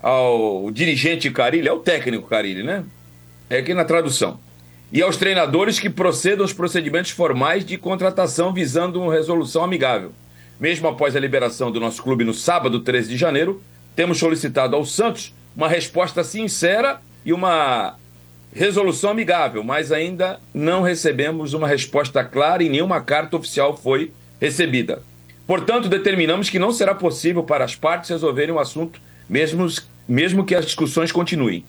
ao 0.03 0.71
dirigente 0.71 1.31
Carilli, 1.31 1.67
é 1.67 1.73
o 1.73 1.79
técnico 1.79 2.29
Carilli, 2.29 2.63
né? 2.63 2.85
É 3.49 3.57
aqui 3.57 3.73
na 3.73 3.83
tradução. 3.83 4.39
E 4.93 5.01
aos 5.01 5.17
treinadores 5.17 5.81
que 5.81 5.89
procedam 5.89 6.45
aos 6.45 6.53
procedimentos 6.53 7.13
formais 7.13 7.65
de 7.65 7.79
contratação 7.79 8.53
visando 8.53 9.01
uma 9.01 9.15
resolução 9.15 9.65
amigável. 9.65 10.13
Mesmo 10.61 10.87
após 10.87 11.17
a 11.17 11.21
liberação 11.21 11.73
do 11.73 11.81
nosso 11.81 12.03
clube 12.03 12.25
no 12.25 12.35
sábado, 12.35 12.81
13 12.81 13.09
de 13.09 13.17
janeiro, 13.17 13.63
temos 13.97 14.19
solicitado 14.19 14.77
ao 14.77 14.85
Santos 14.85 15.35
uma 15.57 15.67
resposta 15.67 16.23
sincera 16.23 17.01
e 17.25 17.33
uma 17.33 17.97
resolução 18.55 19.09
amigável, 19.09 19.65
mas 19.65 19.93
ainda 19.93 20.39
não 20.53 20.83
recebemos 20.83 21.55
uma 21.55 21.67
resposta 21.67 22.23
clara 22.23 22.63
e 22.63 22.69
nenhuma 22.69 23.01
carta 23.01 23.35
oficial 23.35 23.75
foi 23.75 24.13
recebida. 24.39 25.03
Portanto, 25.47 25.89
determinamos 25.89 26.49
que 26.49 26.59
não 26.59 26.73
será 26.73 26.95
possível 26.95 27.43
para 27.43 27.65
as 27.65 27.75
partes 27.75 28.11
resolverem 28.11 28.55
o 28.55 28.59
assunto, 28.59 29.01
mesmo, 29.29 29.67
mesmo 30.09 30.45
que 30.45 30.55
as 30.55 30.65
discussões 30.65 31.11
continuem. 31.11 31.65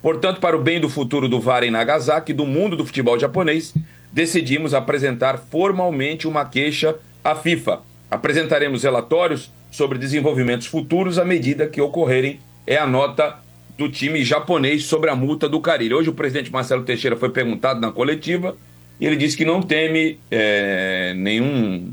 Portanto, 0.00 0.40
para 0.40 0.56
o 0.56 0.62
bem 0.62 0.80
do 0.80 0.88
futuro 0.88 1.28
do 1.28 1.40
VAR 1.40 1.64
em 1.64 1.70
Nagasaki 1.70 2.32
e 2.32 2.34
do 2.34 2.46
mundo 2.46 2.76
do 2.76 2.86
futebol 2.86 3.18
japonês, 3.18 3.74
decidimos 4.12 4.72
apresentar 4.72 5.38
formalmente 5.38 6.26
uma 6.26 6.44
queixa 6.44 6.96
à 7.22 7.34
FIFA. 7.34 7.80
Apresentaremos 8.10 8.84
relatórios 8.84 9.52
sobre 9.70 9.98
desenvolvimentos 9.98 10.66
futuros 10.66 11.18
à 11.18 11.24
medida 11.24 11.66
que 11.66 11.80
ocorrerem. 11.80 12.40
É 12.66 12.76
a 12.76 12.86
nota 12.86 13.36
do 13.76 13.88
time 13.88 14.24
japonês 14.24 14.84
sobre 14.84 15.10
a 15.10 15.16
multa 15.16 15.48
do 15.48 15.60
Carilho. 15.60 15.98
Hoje 15.98 16.10
o 16.10 16.14
presidente 16.14 16.50
Marcelo 16.50 16.84
Teixeira 16.84 17.16
foi 17.16 17.28
perguntado 17.30 17.80
na 17.80 17.92
coletiva 17.92 18.56
e 19.00 19.06
ele 19.06 19.16
disse 19.16 19.36
que 19.36 19.44
não 19.44 19.62
teme 19.62 20.18
é, 20.30 21.14
nenhum, 21.16 21.92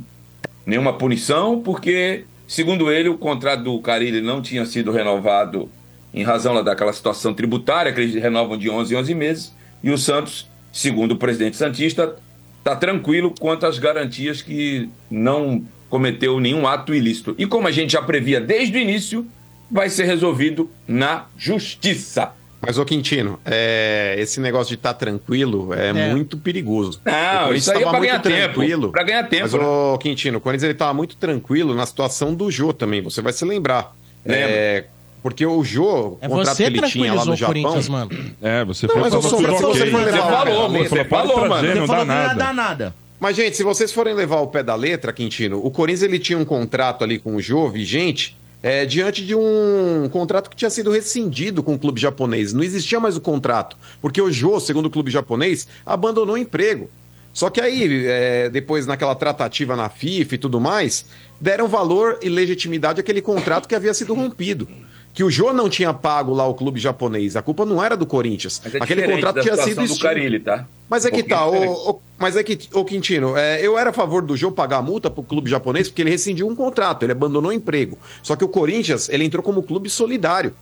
nenhuma 0.66 0.94
punição, 0.94 1.62
porque, 1.62 2.26
segundo 2.48 2.92
ele, 2.92 3.10
o 3.10 3.18
contrato 3.18 3.64
do 3.64 3.80
Carilho 3.80 4.24
não 4.24 4.42
tinha 4.42 4.66
sido 4.66 4.92
renovado 4.92 5.70
em 6.14 6.24
razão 6.24 6.64
daquela 6.64 6.94
situação 6.94 7.34
tributária, 7.34 7.92
que 7.92 8.00
eles 8.00 8.16
renovam 8.16 8.58
de 8.58 8.70
11 8.70 8.94
em 8.94 8.98
11 8.98 9.16
meses, 9.16 9.56
e 9.84 9.92
o 9.92 9.98
Santos, 9.98 10.50
segundo 10.72 11.12
o 11.12 11.18
presidente 11.18 11.58
Santista, 11.58 12.16
está 12.60 12.76
tranquilo 12.76 13.34
quanto 13.40 13.66
às 13.66 13.78
garantias 13.78 14.42
que 14.42 14.90
não 15.12 15.64
cometeu 15.90 16.40
nenhum 16.40 16.66
ato 16.66 16.96
ilícito. 16.96 17.36
E 17.38 17.46
como 17.46 17.68
a 17.68 17.72
gente 17.72 17.94
já 17.94 18.02
previa 18.02 18.42
desde 18.42 18.78
o 18.78 18.82
início, 18.82 19.28
vai 19.70 19.90
ser 19.90 20.06
resolvido 20.06 20.70
na 20.88 21.26
justiça. 21.38 22.34
Mas, 22.66 22.78
ô 22.78 22.86
Quintino, 22.86 23.40
é, 23.46 24.16
esse 24.18 24.40
negócio 24.40 24.68
de 24.70 24.76
estar 24.76 24.94
tranquilo 24.94 25.74
é, 25.74 25.90
É. 25.90 25.94
muito 26.12 26.38
perigoso. 26.38 27.00
Não, 27.06 27.50
O 27.50 27.54
isso 27.54 27.72
aí 27.72 27.78
é 27.78 27.80
tava 27.82 27.92
pra 27.92 28.00
ganhar 28.00 28.22
tempo, 28.22 28.92
pra 28.92 29.04
ganhar 29.04 29.24
tempo, 29.30 29.44
Mas, 29.44 29.54
né? 29.54 29.60
ô 29.60 29.98
Quintino, 29.98 30.38
o 30.38 30.42
Corinthians 30.42 30.64
ele 30.70 30.74
tava 30.78 30.94
muito 30.94 31.16
tranquilo 31.18 31.74
na 31.76 31.86
situação 31.86 32.34
do 32.34 32.50
Jô 32.52 32.74
também, 32.74 33.02
você 33.02 33.22
vai 33.22 33.34
se 33.34 33.46
lembrar. 33.46 33.96
É, 34.26 34.86
porque 35.22 35.46
o 35.46 35.64
Jô, 35.64 36.18
É 36.22 36.28
o 36.28 36.30
contrato 36.30 36.56
você 36.58 36.64
que 36.72 36.78
ele 36.78 36.82
tinha 36.88 37.14
lá 37.14 37.26
no 37.26 37.34
o 37.34 37.36
Japão... 37.36 37.54
Corinthians, 37.62 37.90
mano. 37.90 38.12
É, 38.42 38.64
você 38.66 38.88
Não, 38.88 38.94
foi 38.94 39.02
mas, 39.04 39.14
ô, 39.14 39.22
falou 39.22 39.38
Sombra, 39.38 39.56
se 39.58 39.64
você 39.64 39.92
for 39.92 40.02
levar 40.04 40.12
Você 40.12 40.20
o 40.20 40.22
falou, 40.46 40.70
você 40.72 41.06
falou, 41.06 41.34
trazer, 41.34 41.50
mano. 41.50 41.76
não 41.76 41.82
Você 41.82 41.88
falou 41.88 41.88
dá 41.88 42.02
que 42.02 42.06
não 42.08 42.16
ia 42.16 42.28
nada. 42.28 42.34
dar 42.36 42.54
nada. 42.54 42.96
Mas, 43.20 43.36
gente, 43.36 43.56
se 43.56 43.64
vocês 43.64 43.92
forem 43.92 44.14
levar 44.14 44.42
o 44.42 44.48
pé 44.48 44.62
da 44.62 44.76
letra, 44.76 45.14
Quintino, 45.14 45.60
o 45.66 45.72
Corinthians 45.72 46.04
ele 46.04 46.20
tinha 46.20 46.38
um 46.38 46.46
contrato 46.46 47.04
ali 47.04 47.18
com 47.18 47.36
o 47.36 47.42
Jô 47.42 47.70
vigente 47.70 48.36
é, 48.66 48.84
diante 48.84 49.24
de 49.24 49.36
um 49.36 50.10
contrato 50.12 50.50
que 50.50 50.56
tinha 50.56 50.72
sido 50.72 50.90
rescindido 50.90 51.62
com 51.62 51.76
o 51.76 51.78
clube 51.78 52.02
japonês. 52.02 52.52
Não 52.52 52.64
existia 52.64 53.00
mais 53.00 53.16
o 53.16 53.22
contrato, 53.22 53.78
porque 54.02 54.20
o 54.20 54.32
Jô, 54.32 54.60
segundo 54.60 54.88
o 54.88 54.90
clube 54.90 55.12
japonês, 55.12 55.68
abandonou 55.86 56.34
o 56.34 56.38
emprego. 56.38 56.90
Só 57.32 57.52
que 57.52 57.62
aí, 57.62 58.08
é, 58.08 58.50
depois 58.50 58.88
naquela 58.88 59.14
tratativa 59.14 59.76
na 59.76 59.88
FIFA 59.88 60.34
e 60.34 60.38
tudo 60.40 60.60
mais, 60.60 61.06
deram 61.40 61.68
valor 61.68 62.18
e 62.24 62.28
legitimidade 62.28 63.00
àquele 63.00 63.22
contrato 63.22 63.68
que 63.68 63.76
havia 63.76 63.94
sido 63.94 64.16
rompido. 64.16 64.68
Que 65.16 65.24
o 65.24 65.32
Jô 65.32 65.54
não 65.54 65.70
tinha 65.70 65.94
pago 65.94 66.34
lá 66.34 66.46
o 66.46 66.54
clube 66.54 66.78
japonês. 66.78 67.38
A 67.38 67.42
culpa 67.42 67.66
não 67.66 67.82
era 67.82 67.96
do 67.96 68.06
Corinthians. 68.06 68.62
É 68.66 68.84
Aquele 68.84 69.04
contrato 69.04 69.40
tinha 69.40 69.56
sido 69.56 69.88
do. 69.88 69.98
Carilli, 69.98 70.42
tá? 70.42 70.68
Mas 70.90 71.06
é 71.06 71.10
Um 71.10 71.12
que 71.14 71.24
tá, 71.24 71.48
ô, 71.48 71.90
ô, 71.90 72.00
mas 72.18 72.36
é 72.36 72.44
que, 72.44 72.60
ô 72.74 72.84
Quintino, 72.84 73.36
é, 73.36 73.66
eu 73.66 73.78
era 73.78 73.90
a 73.90 73.94
favor 73.94 74.22
do 74.22 74.36
Jô 74.36 74.52
pagar 74.52 74.78
a 74.78 74.82
multa 74.82 75.10
pro 75.10 75.24
clube 75.24 75.50
japonês 75.50 75.88
porque 75.88 76.02
ele 76.02 76.12
rescindiu 76.12 76.48
um 76.48 76.56
contrato, 76.56 77.04
ele 77.04 77.14
abandonou 77.14 77.50
o 77.50 77.54
emprego. 77.54 77.98
Só 78.22 78.36
que 78.36 78.44
o 78.44 78.48
Corinthians, 78.48 79.08
ele 79.10 79.24
entrou 79.24 79.42
como 79.42 79.64
clube 79.64 79.90
solidário. 79.90 80.54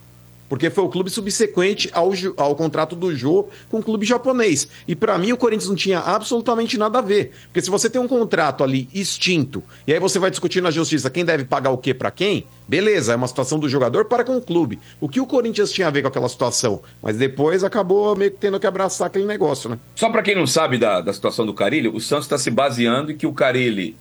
Porque 0.53 0.69
foi 0.69 0.83
o 0.83 0.89
clube 0.89 1.09
subsequente 1.09 1.89
ao, 1.91 2.11
ao 2.37 2.55
contrato 2.55 2.95
do 2.95 3.15
Jô 3.15 3.47
com 3.71 3.79
o 3.79 3.83
clube 3.83 4.05
japonês. 4.05 4.67
E 4.87 4.95
pra 4.95 5.17
mim 5.17 5.31
o 5.31 5.37
Corinthians 5.37 5.67
não 5.67 5.75
tinha 5.75 5.97
absolutamente 5.97 6.77
nada 6.77 6.99
a 6.99 7.01
ver. 7.01 7.31
Porque 7.45 7.59
se 7.59 7.71
você 7.71 7.89
tem 7.89 7.99
um 7.99 8.07
contrato 8.07 8.63
ali 8.63 8.87
extinto, 8.93 9.63
e 9.87 9.91
aí 9.91 9.99
você 9.99 10.19
vai 10.19 10.29
discutir 10.29 10.61
na 10.61 10.69
justiça 10.69 11.09
quem 11.09 11.25
deve 11.25 11.43
pagar 11.43 11.71
o 11.71 11.77
que 11.79 11.91
pra 11.91 12.11
quem, 12.11 12.45
beleza, 12.67 13.13
é 13.13 13.15
uma 13.15 13.27
situação 13.27 13.57
do 13.57 13.67
jogador 13.67 14.05
para 14.05 14.23
com 14.23 14.37
o 14.37 14.41
clube. 14.43 14.77
O 15.01 15.09
que 15.09 15.19
o 15.19 15.25
Corinthians 15.25 15.71
tinha 15.71 15.87
a 15.87 15.89
ver 15.89 16.03
com 16.03 16.09
aquela 16.09 16.29
situação? 16.29 16.83
Mas 17.01 17.17
depois 17.17 17.63
acabou 17.63 18.15
meio 18.15 18.29
que 18.29 18.37
tendo 18.37 18.59
que 18.59 18.67
abraçar 18.67 19.07
aquele 19.07 19.25
negócio, 19.25 19.71
né? 19.71 19.79
Só 19.95 20.11
para 20.11 20.21
quem 20.21 20.35
não 20.35 20.45
sabe 20.45 20.77
da, 20.77 21.01
da 21.01 21.11
situação 21.11 21.47
do 21.47 21.53
Carilli, 21.55 21.87
o 21.87 21.99
Santos 21.99 22.25
está 22.25 22.37
se 22.37 22.51
baseando 22.51 23.11
em 23.11 23.17
que 23.17 23.25
o 23.25 23.33
Carilli 23.33 23.97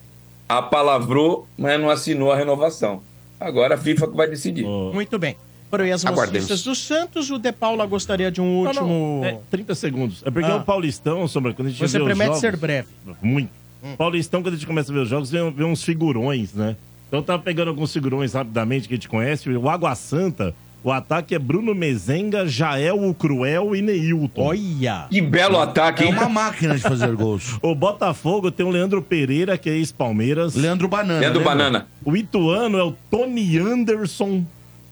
apalavrou, 0.47 1.49
mas 1.57 1.81
não 1.81 1.89
assinou 1.89 2.31
a 2.31 2.37
renovação. 2.37 3.01
Agora 3.41 3.77
a 3.77 3.79
FIFA 3.79 4.09
que 4.09 4.17
vai 4.19 4.29
decidir. 4.29 4.67
Muito 4.67 5.19
bem. 5.19 5.35
Foram 5.73 5.85
aí 5.87 5.93
as 5.93 6.05
Aguardemos. 6.05 6.63
do 6.65 6.75
Santos. 6.75 7.31
O 7.31 7.39
De 7.39 7.51
Paula 7.51 7.87
gostaria 7.87 8.31
de 8.31 8.43
um 8.43 8.63
Não, 8.63 8.69
último... 8.69 9.21
não, 9.23 9.25
é 9.25 9.39
30 9.51 9.75
segundos. 9.75 10.23
É 10.23 10.31
porque 10.31 10.51
Ah. 10.51 10.57
o 10.57 10.63
Paulistão, 10.65 11.27
Sombra, 11.27 11.55
quando 11.55 11.69
a 11.69 11.71
gente 11.71 11.79
Você 11.81 11.97
vê 11.97 12.05
os 12.05 12.09
promete 12.11 12.27
jogos, 12.29 12.41
ser 12.43 12.57
breve. 12.59 12.89
Muito. 13.23 13.49
Paulistão, 13.97 14.43
quando 14.43 14.53
a 14.53 14.57
gente 14.59 14.67
começa 14.67 14.93
a 14.93 14.95
ver 14.95 15.01
os 15.01 15.09
jogos, 15.09 15.31
vê, 15.31 15.39
vê 15.51 15.65
uns 15.65 15.83
figurões, 15.83 16.53
né? 16.53 16.77
Então 17.09 17.21
eu 17.21 17.25
tava 17.25 17.43
pegando 17.43 17.69
alguns 17.69 17.91
figurões 17.91 18.35
rapidamente 18.35 18.87
que 18.87 18.93
a 18.93 18.97
gente 18.99 19.09
conhece. 19.09 19.49
O 19.49 19.69
Água 19.71 19.95
Santa, 19.95 20.55
o 20.85 20.93
ataque 20.93 21.35
é 21.35 21.39
Bruno 21.39 21.75
Mezenga, 21.75 22.47
Jael, 22.47 23.03
o 23.03 23.15
Cruel 23.15 23.75
e 23.75 23.81
Neilton. 23.81 24.43
Olha! 24.43 25.07
Que 25.11 25.23
belo 25.23 25.59
ataque, 25.59 26.03
É 26.05 26.07
hein? 26.07 26.13
uma 26.13 26.29
máquina 26.29 26.75
de 26.75 26.83
fazer 26.83 27.17
gols. 27.17 27.57
O 27.63 27.75
Botafogo 27.75 28.51
tem 28.51 28.65
o 28.67 28.71
Leandro 28.71 29.01
Pereira, 29.01 29.57
que 29.57 29.71
é 29.71 29.73
ex-Palmeiras. 29.73 30.55
Leandro 30.55 30.87
Banana. 30.87 31.19
Leandro 31.21 31.39
lembra? 31.39 31.55
Banana. 31.55 31.87
O 32.05 32.15
Ituano 32.15 32.77
é 32.79 32.83
o 32.85 32.93
Tony 33.11 33.57
Anderson, 33.59 34.45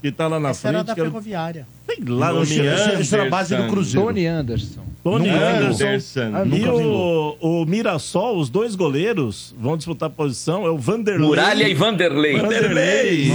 que 0.03 0.11
tá 0.13 0.27
lá 0.29 0.41
na 0.41 0.51
Essa 0.51 0.69
era 0.69 0.79
frente. 0.79 0.87
da 0.89 0.95
que 0.95 1.01
é 1.01 1.03
o- 1.03 1.07
Ferroviária. 1.07 1.67
Sei 1.87 1.99
lá, 2.07 2.33
Não, 2.33 2.45
sei. 2.45 2.67
esse- 2.67 3.01
esse 3.03 3.15
era 3.15 3.27
a 3.27 3.31
base 3.31 3.55
do 3.57 3.67
Cruzeiro. 3.69 4.07
Tony 4.07 4.27
Anderson. 4.27 4.81
Tony 5.03 5.29
Nunca 5.31 5.49
Anderson. 5.51 5.85
Anderson. 5.85 6.31
Ah, 6.35 6.43
E 6.45 6.49
nunca 6.49 6.73
o, 6.75 7.37
o 7.63 7.67
Mirassol, 7.67 8.39
os 8.39 8.49
dois 8.51 8.75
goleiros, 8.75 9.55
vão 9.59 9.77
disputar 9.77 10.09
a 10.09 10.13
posição. 10.13 10.67
É 10.67 10.71
o 10.71 10.77
Vanderlei. 10.79 11.27
Muralha 11.27 11.69
e 11.69 11.75
Vanderlei. 11.75 12.39
Vanderlei. 12.39 13.29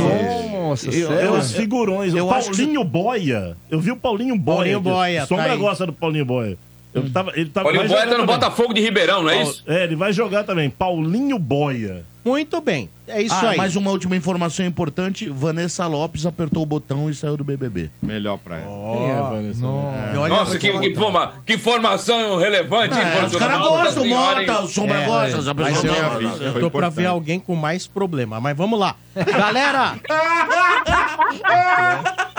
Nossa, 0.52 0.90
Eu- 0.90 1.12
É 1.20 1.30
os 1.32 1.52
figurões. 1.52 2.14
Eu 2.14 2.28
o 2.28 2.32
acho 2.32 2.52
que- 2.52 2.58
Paulinho 2.58 2.84
Boia. 2.84 3.56
Eu 3.70 3.80
vi 3.80 3.92
o 3.92 3.98
Paulinho 3.98 4.38
Boia. 4.38 4.56
Paulinho 4.58 4.80
Boia, 4.82 5.26
Sombra 5.26 5.46
tá 5.50 5.56
gosta 5.56 5.86
do 5.86 5.94
Paulinho 5.94 6.26
Boia. 6.26 6.58
Eu 6.96 7.12
tava, 7.12 7.34
ele 7.36 7.50
tá, 7.50 7.62
Paulinho 7.62 7.82
vai 7.82 7.90
Boia 7.90 8.00
tá 8.02 8.06
no 8.06 8.12
também. 8.14 8.26
Botafogo 8.28 8.74
de 8.74 8.80
Ribeirão, 8.80 9.22
não 9.22 9.30
é 9.30 9.44
isso? 9.44 9.62
É, 9.68 9.84
ele 9.84 9.98
vai 9.98 10.14
jogar 10.14 10.46
também. 10.46 10.70
Paulinho 10.70 11.38
Boia. 11.38 12.06
Muito 12.24 12.60
bem. 12.60 12.90
É 13.08 13.22
isso 13.22 13.36
ah, 13.36 13.50
aí. 13.50 13.58
mais 13.58 13.76
uma 13.76 13.92
última 13.92 14.16
informação 14.16 14.66
importante. 14.66 15.30
Vanessa 15.30 15.86
Lopes 15.86 16.26
apertou 16.26 16.64
o 16.64 16.66
botão 16.66 17.08
e 17.08 17.14
saiu 17.14 17.38
do 17.38 17.44
BBB. 17.44 17.92
Melhor 18.02 18.40
pra 18.40 18.58
ela. 18.58 18.72
E 18.72 20.18
olha, 20.18 20.34
Nossa, 20.34 20.58
que, 20.58 20.72
que, 20.80 20.88
informa- 20.88 21.34
que 21.46 21.54
informação 21.54 22.38
relevante. 22.38 22.98
É, 22.98 23.26
os 23.26 23.36
caras 23.36 23.60
gostam? 23.60 24.08
Mota, 24.08 24.62
o 24.64 24.68
Sombra 24.68 25.02
É, 25.02 25.06
gosta, 25.06 25.54
mas 25.54 25.82
pessoa 25.82 25.96
eu, 25.96 26.22
eu 26.22 26.54
tô 26.54 26.72
pra 26.72 26.88
importante. 26.88 26.96
ver 26.96 27.06
alguém 27.06 27.40
com 27.40 27.56
mais 27.56 27.86
problema. 27.86 28.40
Mas 28.40 28.58
vamos 28.58 28.80
lá. 28.80 28.96
Galera! 29.16 29.94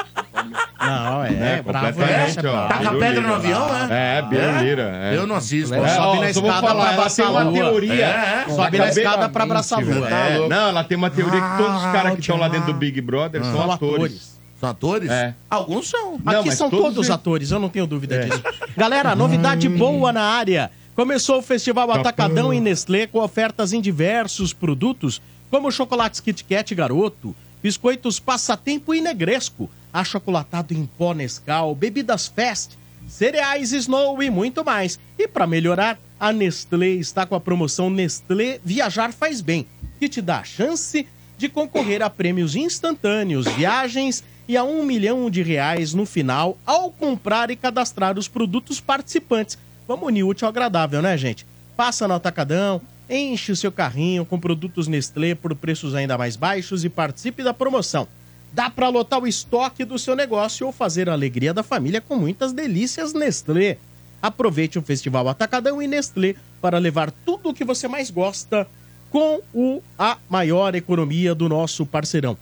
Não, 0.79 1.25
é, 1.25 1.29
É, 1.59 1.63
bravo. 1.63 1.87
completamente, 1.87 2.39
é, 2.39 2.41
ó. 2.49 2.53
bravo. 2.53 2.69
Taca 2.69 2.97
pedra 2.99 3.21
no 3.23 3.35
avião, 3.35 3.67
É, 3.91 4.19
é? 4.19 4.23
Birulira. 4.23 4.91
É. 5.13 5.17
Eu 5.17 5.27
não 5.27 5.37
assisto. 5.37 5.75
É, 5.75 5.81
ó. 5.81 5.87
sobe 5.89 6.19
ó, 6.19 6.21
na 6.21 6.33
só 6.35 6.41
vou 6.41 6.51
escada 6.51 6.53
falar, 6.53 6.61
pra 6.61 6.69
ela 6.71 6.91
abraçar 6.93 7.17
tem 7.17 7.25
a 7.25 7.39
uma 7.39 7.43
lua. 7.51 7.55
teoria. 7.71 8.05
É, 8.07 8.45
Sobe 8.49 8.79
na 8.79 8.89
escada 8.89 9.29
pra 9.29 9.45
abraçar 9.45 9.79
a 9.79 9.83
lua. 9.83 10.09
É, 10.11 10.49
não, 10.49 10.69
ela 10.69 10.85
tem 10.85 10.97
uma 10.99 11.11
teoria 11.11 11.41
que 11.41 11.57
todos 11.57 11.77
os 11.77 11.83
caras 11.93 12.15
que 12.15 12.21
estão 12.21 12.37
lá 12.37 12.49
dentro 12.49 12.73
do 12.73 12.79
Big 12.79 13.01
Brother 13.01 13.43
são 13.43 13.53
São 13.53 13.71
atores. 13.73 13.95
atores. 13.95 14.37
São 14.61 14.69
atores? 14.71 15.11
É. 15.11 15.35
Alguns 15.51 15.89
são. 15.89 16.19
Não, 16.23 16.41
Aqui 16.41 16.49
mas 16.49 16.59
são 16.59 16.69
todos 16.71 16.85
todos 16.87 16.99
eles- 17.07 17.11
atores, 17.11 17.51
eu 17.51 17.59
não 17.59 17.69
tenho 17.69 17.87
dúvida 17.87 18.19
disso. 18.25 18.43
Galera, 18.77 19.15
novidade 19.15 19.69
boa 19.69 20.13
na 20.13 20.23
área. 20.23 20.71
Começou 20.95 21.39
o 21.39 21.43
Festival 21.43 21.91
Atacadão 21.93 22.53
em 22.55 22.61
Nestlé 22.61 23.07
com 23.07 23.19
ofertas 23.21 23.73
em 23.75 23.81
diversos 23.83 24.53
produtos, 24.55 25.21
como 25.51 25.71
chocolates 25.71 26.21
Kit 26.21 26.43
Kat 26.45 26.75
Garoto, 26.75 27.37
biscoitos 27.63 28.19
Passatempo 28.19 28.95
e 28.95 29.01
Negresco, 29.03 29.69
achocolatado 29.93 30.75
em 30.75 30.87
pó 30.87 31.15
Nescau, 31.15 31.75
bebidas 31.75 32.27
Fest, 32.27 32.73
cereais 33.09 33.73
Snow 33.73 34.23
e 34.23 34.31
muito 34.31 34.65
mais. 34.65 34.99
E 35.19 35.27
para 35.29 35.47
melhorar, 35.47 35.99
a 36.19 36.33
Nestlé 36.33 36.89
está 36.89 37.27
com 37.27 37.35
a 37.35 37.41
promoção 37.41 37.91
Nestlé 37.91 38.61
Viajar 38.65 39.13
Faz 39.13 39.41
Bem, 39.41 39.67
que 39.99 40.09
te 40.09 40.21
dá 40.21 40.39
a 40.39 40.45
chance 40.45 41.07
de 41.39 41.49
concorrer 41.49 42.03
a 42.03 42.09
prêmios 42.09 42.57
instantâneos, 42.57 43.47
viagens 43.47 44.25
e 44.49 44.57
a 44.57 44.65
um 44.65 44.83
milhão 44.85 45.29
de 45.29 45.43
reais 45.43 45.93
no 45.93 46.07
final 46.07 46.57
ao 46.65 46.91
comprar 46.91 47.51
e 47.51 47.57
cadastrar 47.57 48.19
os 48.19 48.29
produtos 48.29 48.81
participantes. 48.81 49.59
Vamos 49.87 50.07
unir 50.07 50.25
útil 50.25 50.47
ao 50.47 50.51
agradável, 50.51 51.03
né, 51.03 51.17
gente? 51.17 51.47
Passa 51.77 52.09
no 52.09 52.15
Atacadão, 52.15 52.81
enche 53.09 53.53
o 53.53 53.57
seu 53.57 53.71
carrinho 53.71 54.25
com 54.25 54.39
produtos 54.41 54.89
Nestlé 54.89 55.35
por 55.35 55.55
preços 55.55 55.95
ainda 55.95 56.17
mais 56.17 56.37
baixos 56.37 56.85
e 56.85 56.89
participe 56.89 57.43
da 57.43 57.53
promoção. 57.53 58.09
Dá 58.57 58.69
para 58.71 58.89
lotar 58.89 59.23
o 59.23 59.27
estoque 59.27 59.85
do 59.85 59.99
seu 59.99 60.17
negócio 60.17 60.67
ou 60.67 60.73
fazer 60.73 61.11
a 61.11 61.13
alegria 61.13 61.53
da 61.53 61.63
família 61.63 62.01
com 62.01 62.17
muitas 62.17 62.55
delícias 62.55 63.13
Nestlé. 63.13 63.77
Aproveite 64.23 64.79
o 64.79 64.83
Festival 64.83 65.29
Atacadão 65.29 65.83
e 65.83 65.87
Nestlé 65.87 66.37
para 66.59 66.79
levar 66.79 67.11
tudo 67.11 67.51
o 67.51 67.55
que 67.55 67.67
você 67.67 67.87
mais 67.87 68.11
gosta 68.11 68.67
com 69.11 69.43
o 69.53 69.83
a 69.99 70.17
maior 70.27 70.75
economia 70.75 71.35
do 71.35 71.51
nosso 71.51 71.85
parceirão. 71.85 72.35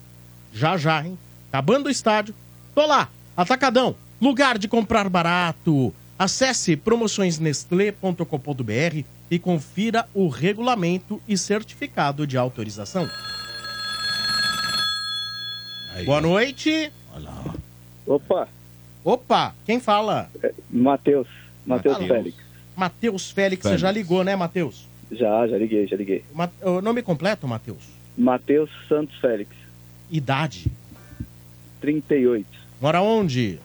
Já 0.53 0.77
já, 0.77 1.05
hein? 1.05 1.19
Acabando 1.49 1.87
o 1.87 1.91
estádio. 1.91 2.33
Tô 2.77 2.87
lá, 2.87 3.09
Atacadão, 3.37 3.97
lugar 4.21 4.57
de 4.57 4.69
comprar 4.69 5.09
barato. 5.09 5.93
Acesse 6.17 6.77
promoçõesnestlé.com.br 6.77 9.05
e 9.29 9.39
confira 9.41 10.09
o 10.15 10.29
regulamento 10.29 11.21
e 11.27 11.37
certificado 11.37 12.25
de 12.25 12.39
autorização. 12.39 13.11
Boa 16.05 16.21
noite. 16.21 16.91
Opa, 18.07 18.49
Opa, 19.05 19.55
quem 19.65 19.79
fala? 19.81 20.31
Matheus. 20.71 21.27
Matheus 21.67 21.95
Matheus. 21.99 22.09
Félix. 22.09 22.37
Matheus 22.77 23.31
Félix, 23.31 23.63
você 23.63 23.79
já 23.79 23.91
ligou, 23.91 24.25
né, 24.25 24.35
Matheus? 24.37 24.87
Já, 25.13 25.47
já 25.47 25.57
liguei, 25.57 25.87
já 25.87 25.97
liguei. 25.97 26.25
Ma- 26.35 26.51
O 26.63 26.81
nome 26.81 27.03
completo, 27.03 27.47
Matheus? 27.47 27.83
Matheus 28.17 28.71
Santos 28.89 29.15
Félix, 29.21 29.51
Idade. 30.11 30.71
38. 31.81 32.47
Mora 32.81 33.01
onde? 33.01 33.59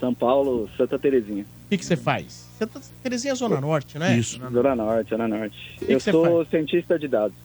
São 0.00 0.14
Paulo, 0.14 0.68
Santa 0.76 0.98
Terezinha. 0.98 1.44
O 1.66 1.68
que 1.70 1.78
que 1.78 1.84
você 1.84 1.96
faz? 1.96 2.48
Tá 2.58 2.68
Terezinha 3.02 3.34
Zona 3.34 3.60
Norte, 3.60 3.98
né? 3.98 4.16
Isso. 4.16 4.38
Zona 4.52 4.74
Norte, 4.76 5.10
Zona 5.10 5.28
Norte. 5.28 5.76
que 5.78 5.92
Eu 5.92 6.00
você 6.00 6.10
sou 6.12 6.44
cientista 6.46 6.98
de 6.98 7.08
dados. 7.08 7.36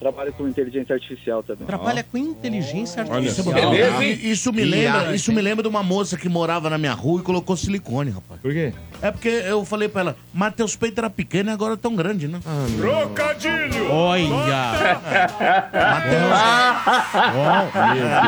Trabalho 0.00 0.32
com 0.32 0.48
inteligência 0.48 0.94
artificial 0.94 1.42
também. 1.42 1.66
Trabalha 1.66 2.02
com 2.02 2.16
inteligência 2.16 3.02
artificial. 3.02 3.52
Beleza, 3.52 4.02
hein? 4.02 4.18
Isso 4.22 4.50
me 4.50 4.64
lembra, 4.64 5.14
isso 5.14 5.30
me 5.30 5.42
lembra 5.42 5.62
de 5.62 5.68
uma 5.68 5.82
moça 5.82 6.16
que 6.16 6.26
morava 6.26 6.70
na 6.70 6.78
minha 6.78 6.94
rua 6.94 7.20
e 7.20 7.22
colocou 7.22 7.54
silicone, 7.54 8.10
rapaz. 8.10 8.40
Por 8.40 8.50
quê? 8.50 8.72
É 9.02 9.10
porque 9.10 9.28
eu 9.28 9.62
falei 9.62 9.90
pra 9.90 10.00
ela, 10.00 10.16
mas 10.32 10.54
teus 10.54 10.74
peitos 10.74 10.96
eram 10.96 11.10
pequenos 11.10 11.50
e 11.50 11.54
agora 11.54 11.76
tão 11.76 11.94
grande, 11.94 12.28
né? 12.28 12.40
Olha! 13.90 14.72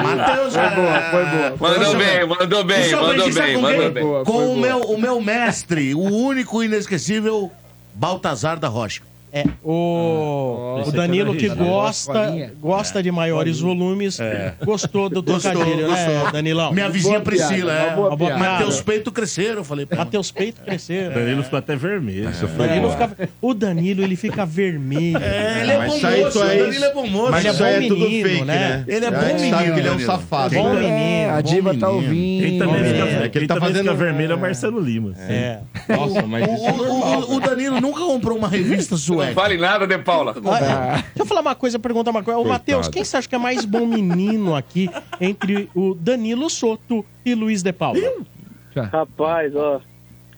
Matheus, 0.03 0.55
Foi 0.55 0.71
boa, 0.75 1.01
foi 1.11 1.25
boa. 1.25 1.57
Mandou 1.59 1.97
bem, 1.97 2.27
mandou 2.27 2.65
bem, 2.65 2.91
mandou 2.93 3.33
bem, 3.33 3.55
com 3.55 3.61
mandou 3.63 3.91
bem. 3.91 4.05
Com 4.05 4.19
o 4.19 4.25
boa. 4.25 4.57
meu, 4.57 4.81
o 4.81 5.01
meu 5.01 5.21
mestre, 5.23 5.95
o 5.95 6.03
único 6.03 6.63
e 6.63 6.67
inesquecível, 6.67 7.51
Baltazar 7.95 8.59
da 8.59 8.69
Rocha. 8.69 9.01
É, 9.35 9.45
o, 9.65 10.83
o 10.87 10.93
Danilo 10.93 11.35
que 11.35 11.49
gosta, 11.49 12.53
gosta 12.61 13.03
de 13.03 13.11
maiores 13.11 13.61
volumes, 13.61 14.19
gostou 14.63 15.09
do 15.09 15.23
Gostou, 15.23 15.53
trocadilho, 15.53 15.91
né. 15.91 16.31
Danilão? 16.31 16.71
Minha 16.73 16.91
vizinha 16.91 17.15
Boa 17.19 17.25
Priscila, 17.25 17.73
é. 17.73 17.95
boa 17.95 18.09
Uma 18.09 18.17
boa 18.17 18.31
piada. 18.31 18.39
Mas 18.39 18.49
piada. 18.49 18.65
teus 18.65 18.81
peitos 18.83 19.13
cresceram, 19.13 19.57
eu 19.59 19.65
falei 19.65 19.87
pra. 19.87 19.99
Mas 19.99 20.09
teus 20.11 20.31
peitos 20.31 20.61
O 20.61 20.65
cresceram. 20.67 21.15
Danilo 21.15 21.43
ficou 21.45 21.59
até 21.59 21.75
vermelho. 21.77 22.29
O 22.29 22.59
Danilo 22.59 22.91
fica- 22.91 23.29
o 23.41 23.55
Danilo, 23.55 24.03
ele 24.03 24.17
fica 24.17 24.45
vermelho. 24.45 25.17
É, 25.17 25.61
ele 25.63 25.73
é 25.73 25.79
Mas 25.79 25.91
bom 25.91 25.97
isso 25.97 26.07
aí, 26.07 26.25
moço, 26.25 26.39
o 26.39 26.45
Danilo 26.47 26.85
é 26.85 26.93
bom 26.93 27.07
moço. 27.07 27.31
Mas 27.31 27.45
ele 27.45 27.49
é 27.49 27.59
bom 27.59 27.65
é 27.65 27.81
menino, 27.81 28.45
né? 28.45 28.45
né? 28.45 28.85
Ele 28.87 29.05
é 29.07 29.11
bom 29.11 29.17
menino, 29.35 29.57
que 29.75 29.81
ele 29.81 29.89
é 29.89 29.93
um 29.93 29.99
safado. 30.01 30.55
Bom 30.55 30.75
né? 30.75 30.81
menino. 30.81 30.93
É, 30.97 31.31
a 31.31 31.41
diva 31.41 31.75
tá 31.75 31.89
ouvindo. 31.89 32.43
Quem 32.47 32.59
também 32.59 32.81
É, 32.81 32.85
fica, 32.85 33.05
é 33.25 33.29
que 33.31 33.39
ele 33.39 33.47
quem 33.47 33.57
tá 33.57 33.57
fazendo- 33.57 33.95
vermelho 33.97 34.33
é 34.33 34.35
o 34.35 34.39
Marcelo 34.39 34.79
Lima. 34.79 35.15
É. 35.27 35.59
Nossa, 35.89 36.21
mas 36.27 36.47
é 36.47 36.71
O, 36.71 36.83
o- 36.83 37.37
o 37.37 37.41
Danilo 37.41 37.81
nunca 37.81 38.01
comprou 38.01 38.37
uma 38.37 38.49
revista 38.49 38.95
Não 39.27 39.35
vale 39.35 39.57
nada, 39.57 39.87
De 39.87 39.99
Paula. 39.99 40.35
Olha, 40.45 40.93
deixa 40.93 41.13
eu 41.19 41.27
falar 41.27 41.41
uma 41.41 41.55
coisa, 41.55 41.79
perguntar 41.79 42.11
uma 42.11 42.23
coisa. 42.23 42.39
Ô, 42.39 42.45
Matheus, 42.45 42.89
quem 42.89 43.05
você 43.05 43.17
acha 43.17 43.29
que 43.29 43.35
é 43.35 43.39
mais 43.39 43.65
bom 43.65 43.87
menino 43.87 44.55
aqui 44.55 44.91
entre 45.21 45.69
o 45.75 45.95
Danilo 45.95 46.49
Soto 46.51 47.05
e 47.25 47.35
Luiz 47.35 47.63
de 47.63 47.73
Paula? 47.73 48.01
Rapaz, 48.91 49.55
ó, 49.55 49.81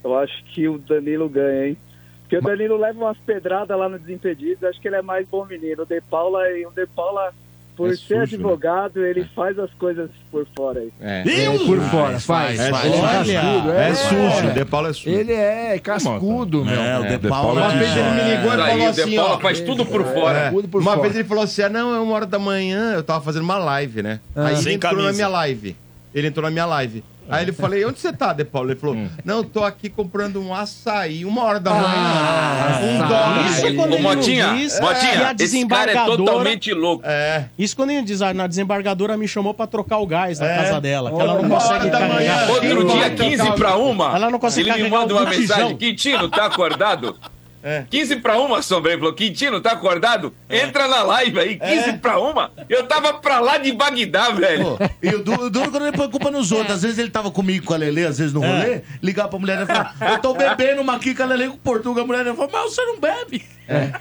eu 0.02 0.19
acho 0.19 0.44
que 0.52 0.69
o 0.69 0.78
Danilo 0.78 1.28
ganha, 1.28 1.69
hein? 1.69 1.77
Porque 2.23 2.39
o 2.39 2.40
Danilo 2.40 2.77
leva 2.77 2.98
umas 2.98 3.19
pedradas 3.19 3.78
lá 3.78 3.89
no 3.89 3.98
Desimpedidos, 3.98 4.65
acho 4.65 4.81
que 4.81 4.89
ele 4.89 4.97
é 4.97 5.02
mais 5.02 5.28
bom 5.28 5.44
menino. 5.44 5.82
O 5.82 5.86
De 5.86 6.01
Paula, 6.01 6.40
o 6.66 6.73
De 6.73 6.86
Paula 6.86 7.32
por 7.77 7.91
É 7.91 7.97
ser 7.97 8.21
sujo, 8.21 8.35
advogado, 8.37 9.05
ele 9.05 9.25
faz 9.35 9.59
as 9.59 9.71
coisas 9.75 10.09
por 10.31 10.47
fora 10.57 10.81
aí. 10.81 10.93
É. 11.01 11.23
É, 11.27 11.59
por 11.59 11.81
fora, 11.81 12.21
faz. 12.21 12.59
É 12.61 12.71
faz. 12.71 12.83
sujo. 12.93 13.03
cascudo, 13.03 13.73
É 13.73 13.95
sujo. 13.95 14.53
De 14.55 14.65
Paulo 14.65 14.89
é 14.89 14.93
sujo. 14.93 15.11
Ele 15.11 15.33
é 15.33 15.79
cascudo, 15.79 16.65
meu. 16.65 16.81
É, 16.81 16.99
o 17.01 17.05
É, 17.05 17.19
De 17.19 17.29
Paula. 17.29 17.61
Paula 17.61 17.61
Uma 17.73 17.79
vez 17.79 17.97
ele 17.97 18.11
me 18.11 18.23
ligou 18.37 18.53
e 18.53 18.57
falou 18.57 18.75
o 18.89 18.93
De 18.93 19.01
assim, 19.03 19.17
Paula 19.17 19.35
ó. 19.35 19.39
faz 19.41 19.61
tudo 19.61 19.85
por 19.87 20.05
fora. 20.05 20.39
É, 20.39 20.51
Tudo 20.51 20.69
por 20.69 20.81
uma 20.81 20.91
fora. 20.93 21.03
vez 21.03 21.15
ele 21.17 21.29
falou 21.29 21.45
assim: 21.45 21.63
ah, 21.63 21.69
não, 21.69 21.95
é 21.95 21.99
uma 22.01 22.15
hora 22.15 22.27
da 22.27 22.39
manhã, 22.39 22.93
eu 22.95 23.03
tava 23.03 23.25
fazendo 23.25 23.43
uma 23.43 23.59
live, 23.59 24.03
né? 24.03 24.21
Ah. 24.37 24.47
Aí 24.47 24.55
ele 24.55 24.63
Sem 24.63 24.75
entrou 24.75 24.93
na 24.93 24.99
camisa. 24.99 25.17
minha 25.17 25.29
live. 25.29 25.77
Ele 26.15 26.29
entrou 26.29 26.45
na 26.45 26.51
minha 26.51 26.67
live. 26.67 27.03
Aí 27.29 27.45
ele 27.45 27.53
falei, 27.53 27.85
onde 27.87 27.99
você 27.99 28.13
tá, 28.13 28.33
De 28.33 28.45
Paulo? 28.45 28.71
Ele 28.71 28.79
falou, 28.79 28.97
não, 29.25 29.39
eu 29.39 29.45
tô 29.45 29.65
aqui 29.65 29.89
comprando 29.89 30.41
um 30.43 30.55
açaí, 30.55 31.25
uma 31.25 31.43
hora 31.45 31.59
da 31.61 31.71
manhã. 31.73 32.81
um 32.83 32.99
dólar. 33.09 33.47
Isso 33.51 33.75
quando 33.75 33.93
Ô, 33.93 33.95
ele 33.95 34.03
não 34.03 34.15
Motinha, 34.15 34.55
diz 34.55 34.75
que 34.75 34.79
a 34.79 34.83
Motinha, 34.83 35.11
esse 35.11 35.17
cara 35.17 35.31
é 35.31 35.35
desembargadora... 35.35 36.17
totalmente 36.19 36.73
louco. 36.75 37.05
É. 37.07 37.47
Isso 37.59 37.75
quando 37.77 37.91
ele 37.91 38.03
diz, 38.03 38.21
ah, 38.23 38.35
na 38.35 38.47
desembargadora 38.47 39.17
me 39.17 39.27
chamou 39.27 39.55
pra 39.55 39.67
trocar 39.67 39.99
o 39.99 40.07
gás 40.07 40.39
na 40.39 40.47
É. 40.47 40.57
casa 40.57 40.81
dela, 40.81 41.11
que 41.11 41.21
ela 41.21 41.35
não 41.35 41.41
Uma 41.43 41.61
consegue 41.61 41.91
carregar. 41.91 42.51
Outro 42.51 42.85
dia, 42.85 42.97
vai 43.01 43.11
15 43.11 43.37
trocar 43.37 43.53
o- 43.53 43.57
pra 43.57 43.77
uma, 43.77 44.17
Ela 44.17 44.31
não 44.31 44.39
consegue 44.39 44.69
ele 44.69 44.73
me 44.85 44.91
carregar 44.91 45.01
manda 45.01 45.15
uma 45.15 45.25
botijão. 45.25 45.57
mensagem. 45.57 45.77
Quintino, 45.77 46.29
tá 46.29 46.45
acordado? 46.47 47.17
É. 47.65 47.85
15 47.89 48.16
pra 48.16 48.39
uma, 48.39 48.61
Sombra. 48.61 48.93
Ele 48.93 48.99
falou, 49.01 49.15
Quintino, 49.15 49.59
tá 49.59 49.73
acordado? 49.73 50.35
Entra 50.51 50.86
na 50.86 51.03
live 51.03 51.41
aí, 51.41 51.59
15 51.59 51.95
pra 51.95 52.20
uma. 52.20 52.53
Eu 52.69 52.86
tava 52.86 53.15
pra 53.15 53.41
lá 53.41 53.57
de 53.57 53.73
Bagdá, 53.73 54.28
velho. 54.31 54.77
Pô, 54.77 54.91
E 55.03 55.09
o 55.15 55.24
duro, 55.24 55.70
quando 55.70 55.86
ele 55.86 55.97
põe 55.97 56.11
culpa 56.11 56.31
nos 56.31 56.53
outros. 56.53 56.77
Às 56.77 56.82
vezes 56.82 56.99
ele 56.99 57.09
tava 57.11 57.31
comigo 57.31 57.65
com 57.65 57.73
a 57.73 57.78
Lele, 57.78 58.05
às 58.05 58.19
vezes 58.19 58.35
no 58.35 58.41
rolê, 58.41 58.82
ligar 59.03 59.28
pra 59.28 59.39
mulher 59.39 59.62
e 59.62 59.66
falar: 59.66 59.97
Eu 60.12 60.19
tô 60.19 60.35
bebendo 60.35 60.82
uma 60.82 60.97
aqui 60.97 61.15
com 61.15 61.23
a 61.23 61.27
Lele 61.27 61.49
com 61.49 61.55
o 61.55 61.59
Portugal. 61.59 62.05
A 62.05 62.07
mulher 62.07 62.24
fala: 62.35 62.51
Mas 62.53 62.74
você 62.74 62.85
não 62.85 63.01
bebe? 63.01 63.43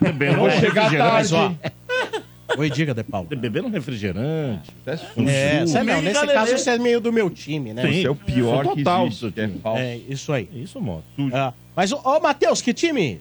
Bebendo 0.01 0.39
Vou 0.39 0.51
chegar 0.51 0.91
Mas, 0.91 1.29
tarde. 1.31 1.35
ó, 1.35 2.19
Oi, 2.57 2.69
diga, 2.69 2.93
De 2.93 3.03
Paulo. 3.03 3.27
Bebendo 3.29 3.69
refrigerante. 3.69 4.71
É. 4.85 4.91
É, 5.25 5.61
você 5.61 5.81
não, 5.81 6.01
nesse 6.01 6.27
caso 6.27 6.57
você 6.57 6.71
é 6.71 6.77
meio 6.77 6.99
do 6.99 7.11
meu 7.11 7.29
time, 7.29 7.73
né? 7.73 7.89
Esse 7.89 8.05
é 8.05 8.09
o 8.11 8.15
pior 8.15 8.63
Sou 8.65 8.75
que 8.75 8.83
total, 8.83 9.07
existe, 9.07 9.33
é. 9.39 9.79
É, 9.79 9.99
isso 10.09 10.31
aí. 10.33 10.49
Isso, 10.53 10.79
moto. 10.81 11.03
Ah, 11.33 11.53
mas, 11.75 11.91
ô, 11.91 12.01
ô 12.03 12.19
Matheus, 12.19 12.61
que 12.61 12.73
time? 12.73 13.19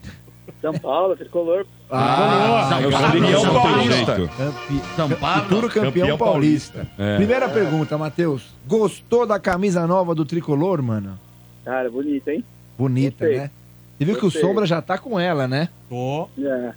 São 0.63 0.73
Paulo, 0.79 1.15
tricolor. 1.17 1.65
Ah, 1.91 2.69
São 2.69 2.89
Paulo, 2.89 3.43
Paulo. 3.43 3.61
Paulista. 3.61 4.15
campe... 4.15 4.81
São 4.95 5.09
Paulo. 5.09 5.41
Futuro 5.43 5.67
campeão, 5.67 5.91
Campeão 5.91 6.17
paulista. 6.17 6.87
É. 6.97 7.17
Primeira 7.17 7.49
pergunta, 7.49 7.97
Matheus. 7.97 8.55
Gostou 8.65 9.25
da 9.27 9.37
camisa 9.37 9.85
nova 9.85 10.15
do 10.15 10.23
tricolor, 10.23 10.81
mano? 10.81 11.19
Cara, 11.65 11.91
bonito, 11.91 12.29
hein? 12.29 12.43
Bonita, 12.77 13.25
Gostei. 13.25 13.37
né? 13.41 13.51
Você 13.97 14.05
viu 14.05 14.17
que 14.17 14.25
o. 14.25 14.31
Sombra 14.31 14.65
já 14.65 14.81
tá 14.81 14.97
com 14.97 15.19
ela, 15.19 15.47
né? 15.49 15.67
Tô. 15.89 16.29
É. 16.41 16.71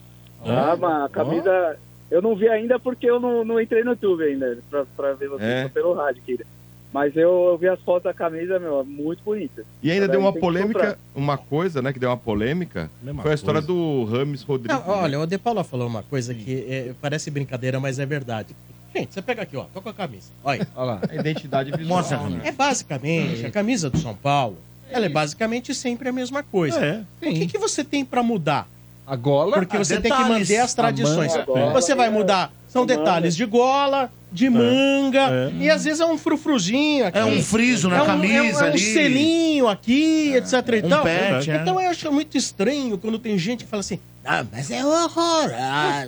Ah, 0.44 0.76
mas 0.78 1.04
a 1.04 1.08
camisa. 1.08 1.76
Eu 2.10 2.20
não 2.20 2.34
vi 2.36 2.48
ainda 2.48 2.78
porque 2.78 3.08
eu 3.08 3.18
não, 3.20 3.44
não 3.44 3.60
entrei 3.60 3.82
no 3.84 3.90
YouTube 3.92 4.22
ainda 4.22 4.58
pra, 4.70 4.84
pra 4.96 5.12
ver 5.14 5.28
você 5.28 5.44
É. 5.44 5.68
pelo 5.68 5.92
rádio, 5.94 6.22
querida. 6.26 6.44
Mas 6.92 7.16
eu, 7.16 7.48
eu 7.50 7.58
vi 7.58 7.68
as 7.68 7.80
fotos 7.80 8.04
da 8.04 8.14
camisa, 8.14 8.58
meu, 8.58 8.84
muito 8.84 9.22
bonita. 9.22 9.64
E 9.82 9.90
ainda 9.90 10.08
deu 10.08 10.20
uma 10.20 10.32
polêmica, 10.32 10.98
uma 11.14 11.36
coisa, 11.36 11.82
né, 11.82 11.92
que 11.92 11.98
deu 11.98 12.08
uma 12.08 12.16
polêmica, 12.16 12.90
Mesma 13.02 13.22
foi 13.22 13.32
a 13.32 13.34
história 13.34 13.60
coisa. 13.60 13.66
do 13.66 14.04
Rames 14.04 14.42
Rodrigues. 14.42 14.78
Não, 14.78 14.88
olha, 14.88 15.20
o 15.20 15.26
De 15.26 15.36
Paula 15.36 15.62
falou 15.62 15.86
uma 15.86 16.02
coisa 16.02 16.32
que 16.32 16.66
é, 16.68 16.94
parece 17.00 17.30
brincadeira, 17.30 17.78
mas 17.78 17.98
é 17.98 18.06
verdade. 18.06 18.54
Gente, 18.94 19.12
você 19.12 19.20
pega 19.20 19.42
aqui, 19.42 19.56
ó, 19.56 19.64
tô 19.74 19.82
com 19.82 19.90
a 19.90 19.94
camisa. 19.94 20.30
Olha. 20.42 20.66
Olha 20.74 20.86
lá. 20.86 21.00
A 21.08 21.14
identidade 21.14 21.70
visual. 21.70 21.98
Mostra 21.98 22.16
camisa. 22.16 22.48
É 22.48 22.52
basicamente, 22.52 23.44
a 23.44 23.50
camisa 23.50 23.90
do 23.90 23.98
São 23.98 24.14
Paulo, 24.14 24.56
ela 24.90 25.04
é 25.04 25.08
basicamente 25.08 25.74
sempre 25.74 26.08
a 26.08 26.12
mesma 26.12 26.42
coisa. 26.42 26.78
É. 26.82 27.04
O 27.20 27.34
que, 27.34 27.46
que 27.46 27.58
você 27.58 27.84
tem 27.84 28.04
pra 28.04 28.22
mudar? 28.22 28.66
A 29.06 29.14
gola. 29.14 29.58
Porque 29.58 29.76
você 29.76 30.00
tem 30.00 30.10
que 30.10 30.16
detalhes. 30.16 30.48
manter 30.48 30.60
as 30.60 30.74
tradições. 30.74 31.32
Você 31.72 31.94
vai 31.94 32.06
é. 32.08 32.10
mudar. 32.10 32.52
São 32.77 32.82
manga. 32.86 32.97
detalhes 32.97 33.36
de 33.36 33.44
gola, 33.44 34.11
de 34.32 34.51
manga, 34.51 35.53
e 35.59 35.70
às 35.70 35.85
vezes 35.85 36.01
é 36.01 36.05
um 36.07 36.19
frufruzinho 36.19 37.07
aqui. 37.07 37.19
É 37.19 37.24
um 37.24 37.43
friso 37.43 37.89
na 37.89 37.98
É 37.98 38.03
um- 38.03 38.07
camisa 38.07 38.35
é 38.35 38.43
um, 38.43 38.47
é 38.47 38.53
um 38.53 38.66
ali. 38.66 38.78
selinho 38.78 39.69
aqui, 39.69 40.35
etc 40.36 40.53
e 40.82 40.86
Um 40.86 40.89
tal. 40.89 41.03
pet, 41.05 41.51
é. 41.51 41.57
Então 41.57 41.81
eu 41.81 41.89
acho 41.90 42.12
muito 42.12 42.36
estranho 42.36 42.98
quando 42.98 43.19
tem 43.19 43.39
gente 43.39 43.65
que 43.65 43.70
fala 43.70 43.81
assim, 43.81 43.98
ah, 44.24 44.44
mas 44.53 44.70
é 44.70 44.85
horroroso. 44.85 45.55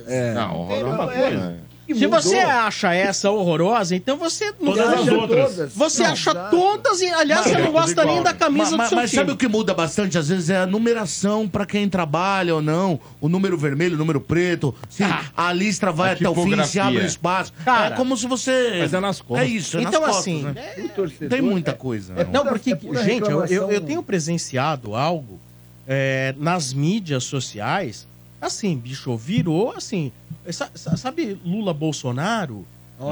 É. 0.07 0.33
Não, 0.33 0.59
horror 0.61 0.77
é 0.79 0.83
uma 0.83 1.13
É. 1.13 1.21
coisa. 1.29 1.68
Se 1.95 2.07
você 2.07 2.37
acha 2.37 2.93
essa 2.93 3.29
horrorosa, 3.31 3.95
então 3.95 4.17
você 4.17 4.53
não 4.59 4.73
Todas 4.73 4.87
as 4.87 4.99
acha 4.99 5.13
outras. 5.15 5.73
Você 5.75 6.03
Não, 6.03 6.11
acha 6.11 6.33
dá. 6.33 6.49
todas 6.49 7.01
e, 7.01 7.07
aliás, 7.07 7.45
Mas 7.45 7.51
você 7.53 7.59
é 7.59 7.63
não 7.65 7.71
gosta 7.71 8.05
nem 8.05 8.21
da 8.23 8.33
camisa 8.33 8.77
mas, 8.77 8.87
do 8.87 8.89
seu 8.89 8.95
mas 8.97 9.09
time. 9.09 9.19
sabe 9.21 9.31
o 9.31 9.37
que 9.37 9.47
muda 9.47 9.73
bastante? 9.73 10.17
Às 10.17 10.29
vezes 10.29 10.49
é 10.49 10.57
a 10.57 10.65
numeração 10.65 11.47
pra 11.47 11.65
quem 11.65 11.89
trabalha 11.89 12.55
ou 12.55 12.61
não. 12.61 12.99
O 13.19 13.27
número 13.29 13.57
vermelho, 13.57 13.95
o 13.95 13.97
número 13.97 14.21
preto. 14.21 14.73
Se 14.89 15.03
a 15.35 15.51
listra 15.53 15.91
vai 15.91 16.11
A 16.11 16.13
até 16.13 16.29
o 16.29 16.35
fim, 16.35 16.63
se 16.63 16.79
abre 16.79 16.99
o 16.99 17.05
espaço. 17.05 17.53
Cara, 17.65 17.93
é 17.93 17.97
como 17.97 18.15
se 18.17 18.27
você. 18.27 18.77
mas 18.79 18.93
é 18.93 18.99
nas 18.99 19.21
costas. 19.21 19.47
É 19.47 19.49
isso, 19.49 19.77
é 19.77 19.81
nas 19.81 19.89
Então, 19.89 20.01
costas, 20.01 20.19
assim, 20.21 20.43
né? 20.43 20.53
é- 20.77 20.81
torcedor- 20.89 21.29
Tem 21.29 21.41
muita 21.41 21.73
coisa. 21.73 22.13
né? 22.13 22.27
Não, 22.31 22.45
porque, 22.45 22.71
é 22.73 23.03
gente, 23.03 23.29
eu, 23.29 23.45
eu, 23.45 23.71
eu 23.71 23.81
tenho 23.81 24.03
presenciado 24.03 24.95
algo 24.95 25.39
é, 25.87 26.35
nas 26.37 26.71
mídias 26.73 27.23
sociais, 27.23 28.07
assim, 28.41 28.77
bicho, 28.77 29.15
virou 29.17 29.73
assim. 29.75 30.11
Sa- 30.51 30.71
sa- 30.73 30.95
Sabe 30.97 31.37
Lula 31.43 31.73
Bolsonaro? 31.73 32.63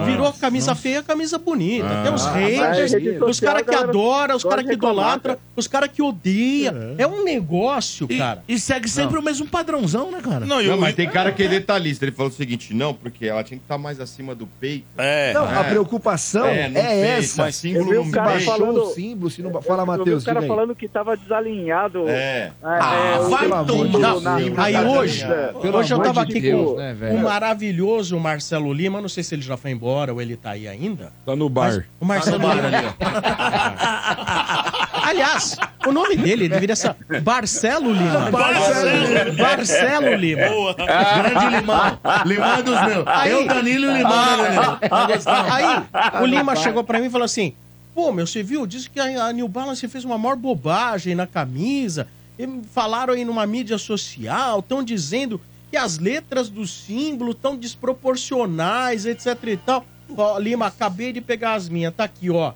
Virou 0.06 0.34
camisa 0.34 0.76
feia, 0.76 1.02
camisa 1.02 1.38
bonita. 1.38 1.88
Tem 2.04 2.14
os 2.14 2.26
Ah, 2.26 2.32
haters, 2.32 2.60
mas 2.60 2.94
rede 2.94 3.24
os 3.24 3.40
caras 3.40 3.64
que 3.64 3.74
adoram, 3.76 4.36
os 4.36 4.44
caras 4.44 4.66
que 4.66 4.74
idolatram, 4.74 5.36
cara. 5.36 5.40
os 5.56 5.68
caras 5.68 5.90
que 5.92 6.02
odeiam. 6.02 6.96
É 6.98 7.08
um 7.08 7.24
negócio, 7.24 8.06
E, 8.10 8.18
cara. 8.18 8.44
e 8.48 8.60
segue 8.60 8.90
sempre 8.90 9.18
o 9.18 9.22
mesmo 9.22 9.48
padrãozão, 9.48 10.12
né, 10.12 10.20
cara? 10.22 10.46
Não, 10.46 10.62
e 10.62 10.68
Não, 10.68 10.76
o- 10.78 10.82
mas 10.82 10.94
tem 10.96 11.08
cara 11.10 11.32
que 11.32 11.44
é 11.44 11.48
detalhista. 11.48 12.04
Ele 12.06 12.12
falou 12.12 12.32
o 12.32 12.36
seguinte, 12.36 12.74
não, 12.74 12.94
porque 12.94 13.26
ela 13.28 13.44
tinha 13.44 13.58
que 13.58 13.64
estar 13.64 13.78
mais 13.78 14.00
acima 14.02 14.36
do 14.36 14.46
peito. 14.46 14.86
É. 14.98 15.34
Não, 15.34 15.46
a 15.48 15.62
É. 15.62 15.64
preocupação 15.70 16.46
é, 16.46 16.72
É, 16.76 17.10
essa. 17.20 17.44
mas 17.44 17.56
símbolo 17.56 17.94
Eu 17.94 18.04
vi 18.04 18.10
um 18.10 18.12
cara 18.12 18.40
falando- 18.42 18.74
Baixou 18.76 18.92
o 18.92 18.94
símbolo, 18.94 19.30
se 19.30 19.42
não... 19.42 19.62
Fala, 19.62 19.84
Eu 19.84 19.86
Matheus, 19.86 20.24
o 20.24 20.26
cara 20.26 20.42
falando 20.42 20.76
que 20.76 20.88
tava 20.88 21.16
desalinhado. 21.16 22.08
É. 22.08 22.52
Ah, 22.62 23.20
o- 23.22 23.30
vai 23.30 23.44
de 23.44 23.92
tomar 23.92 24.22
na 24.22 24.36
Aí 24.64 24.76
hoje, 24.86 25.26
hoje 25.74 25.94
eu 25.94 26.00
tava 26.02 26.22
aqui 26.22 26.52
com 26.52 26.76
né, 26.76 26.96
o 27.14 27.18
maravilhoso 27.20 28.20
Marcelo 28.20 28.72
Lima, 28.74 29.02
não 29.02 29.10
sei 29.10 29.24
se 29.24 29.34
ele 29.36 29.42
já 29.42 29.56
foi 29.58 29.72
embora 29.78 30.12
ou 30.14 30.22
ele 30.22 30.36
tá 30.36 30.52
aí 30.52 30.68
ainda. 30.68 31.12
Tá 31.26 31.36
no 31.36 31.48
bar. 31.48 31.86
O 31.99 32.06
Marcelo 32.06 32.40
Lima. 32.40 32.95
Aliás, 35.04 35.56
o 35.86 35.91
nome 35.91 36.16
dele 36.18 36.49
deveria 36.49 36.76
ser 36.76 36.95
Barcelo 37.22 37.91
Lima. 37.94 38.32
Barcelo. 38.32 39.36
Barcelo 39.38 40.16
Lima. 40.16 40.41
Grande 40.76 41.56
Limão. 41.60 41.99
Limão 42.26 42.54
é 42.58 42.64
dos 42.64 42.82
meus. 42.86 43.08
Aí- 43.08 43.32
Eu, 43.32 43.48
Danilo 43.48 43.86
e 43.86 43.90
o 43.90 43.98
Limão, 43.98 44.38
né, 44.38 44.49
Danilo? 44.90 45.54
Aí, 45.54 45.84
o 46.22 46.26
Lima 46.26 46.56
chegou 46.56 46.84
pra 46.84 46.99
mim 46.99 47.08
e 47.08 47.10
falou 47.10 47.26
assim: 47.26 47.54
Pô, 47.95 48.12
meu, 48.12 48.28
você 48.28 48.44
viu? 48.44 48.66
Disse 48.68 48.90
que 48.90 48.99
a 48.99 49.28
a 49.28 49.32
New 49.34 49.48
Balance 49.48 49.88
fez 49.88 50.04
uma 50.04 50.18
maior 50.18 50.36
bobagem 50.36 51.16
na 51.16 51.26
camisa. 51.28 52.08
E 52.40 52.48
falaram 52.74 53.14
aí 53.14 53.24
numa 53.26 53.45
mídia 53.48 53.78
social, 53.78 54.60
estão 54.60 54.84
dizendo 54.84 55.40
que 55.69 55.77
as 55.77 55.98
letras 55.98 56.49
do 56.49 56.65
símbolo 56.65 57.31
estão 57.31 57.56
desproporcionais, 57.56 59.06
etc 59.06 59.35
e 59.48 59.57
tal. 59.57 59.85
Ó, 60.15 60.39
Lima, 60.39 60.68
acabei 60.68 61.11
de 61.11 61.19
pegar 61.22 61.56
as 61.56 61.68
minhas, 61.68 61.94
tá 61.94 62.06
aqui, 62.06 62.30
ó. 62.30 62.49
O 62.52 62.53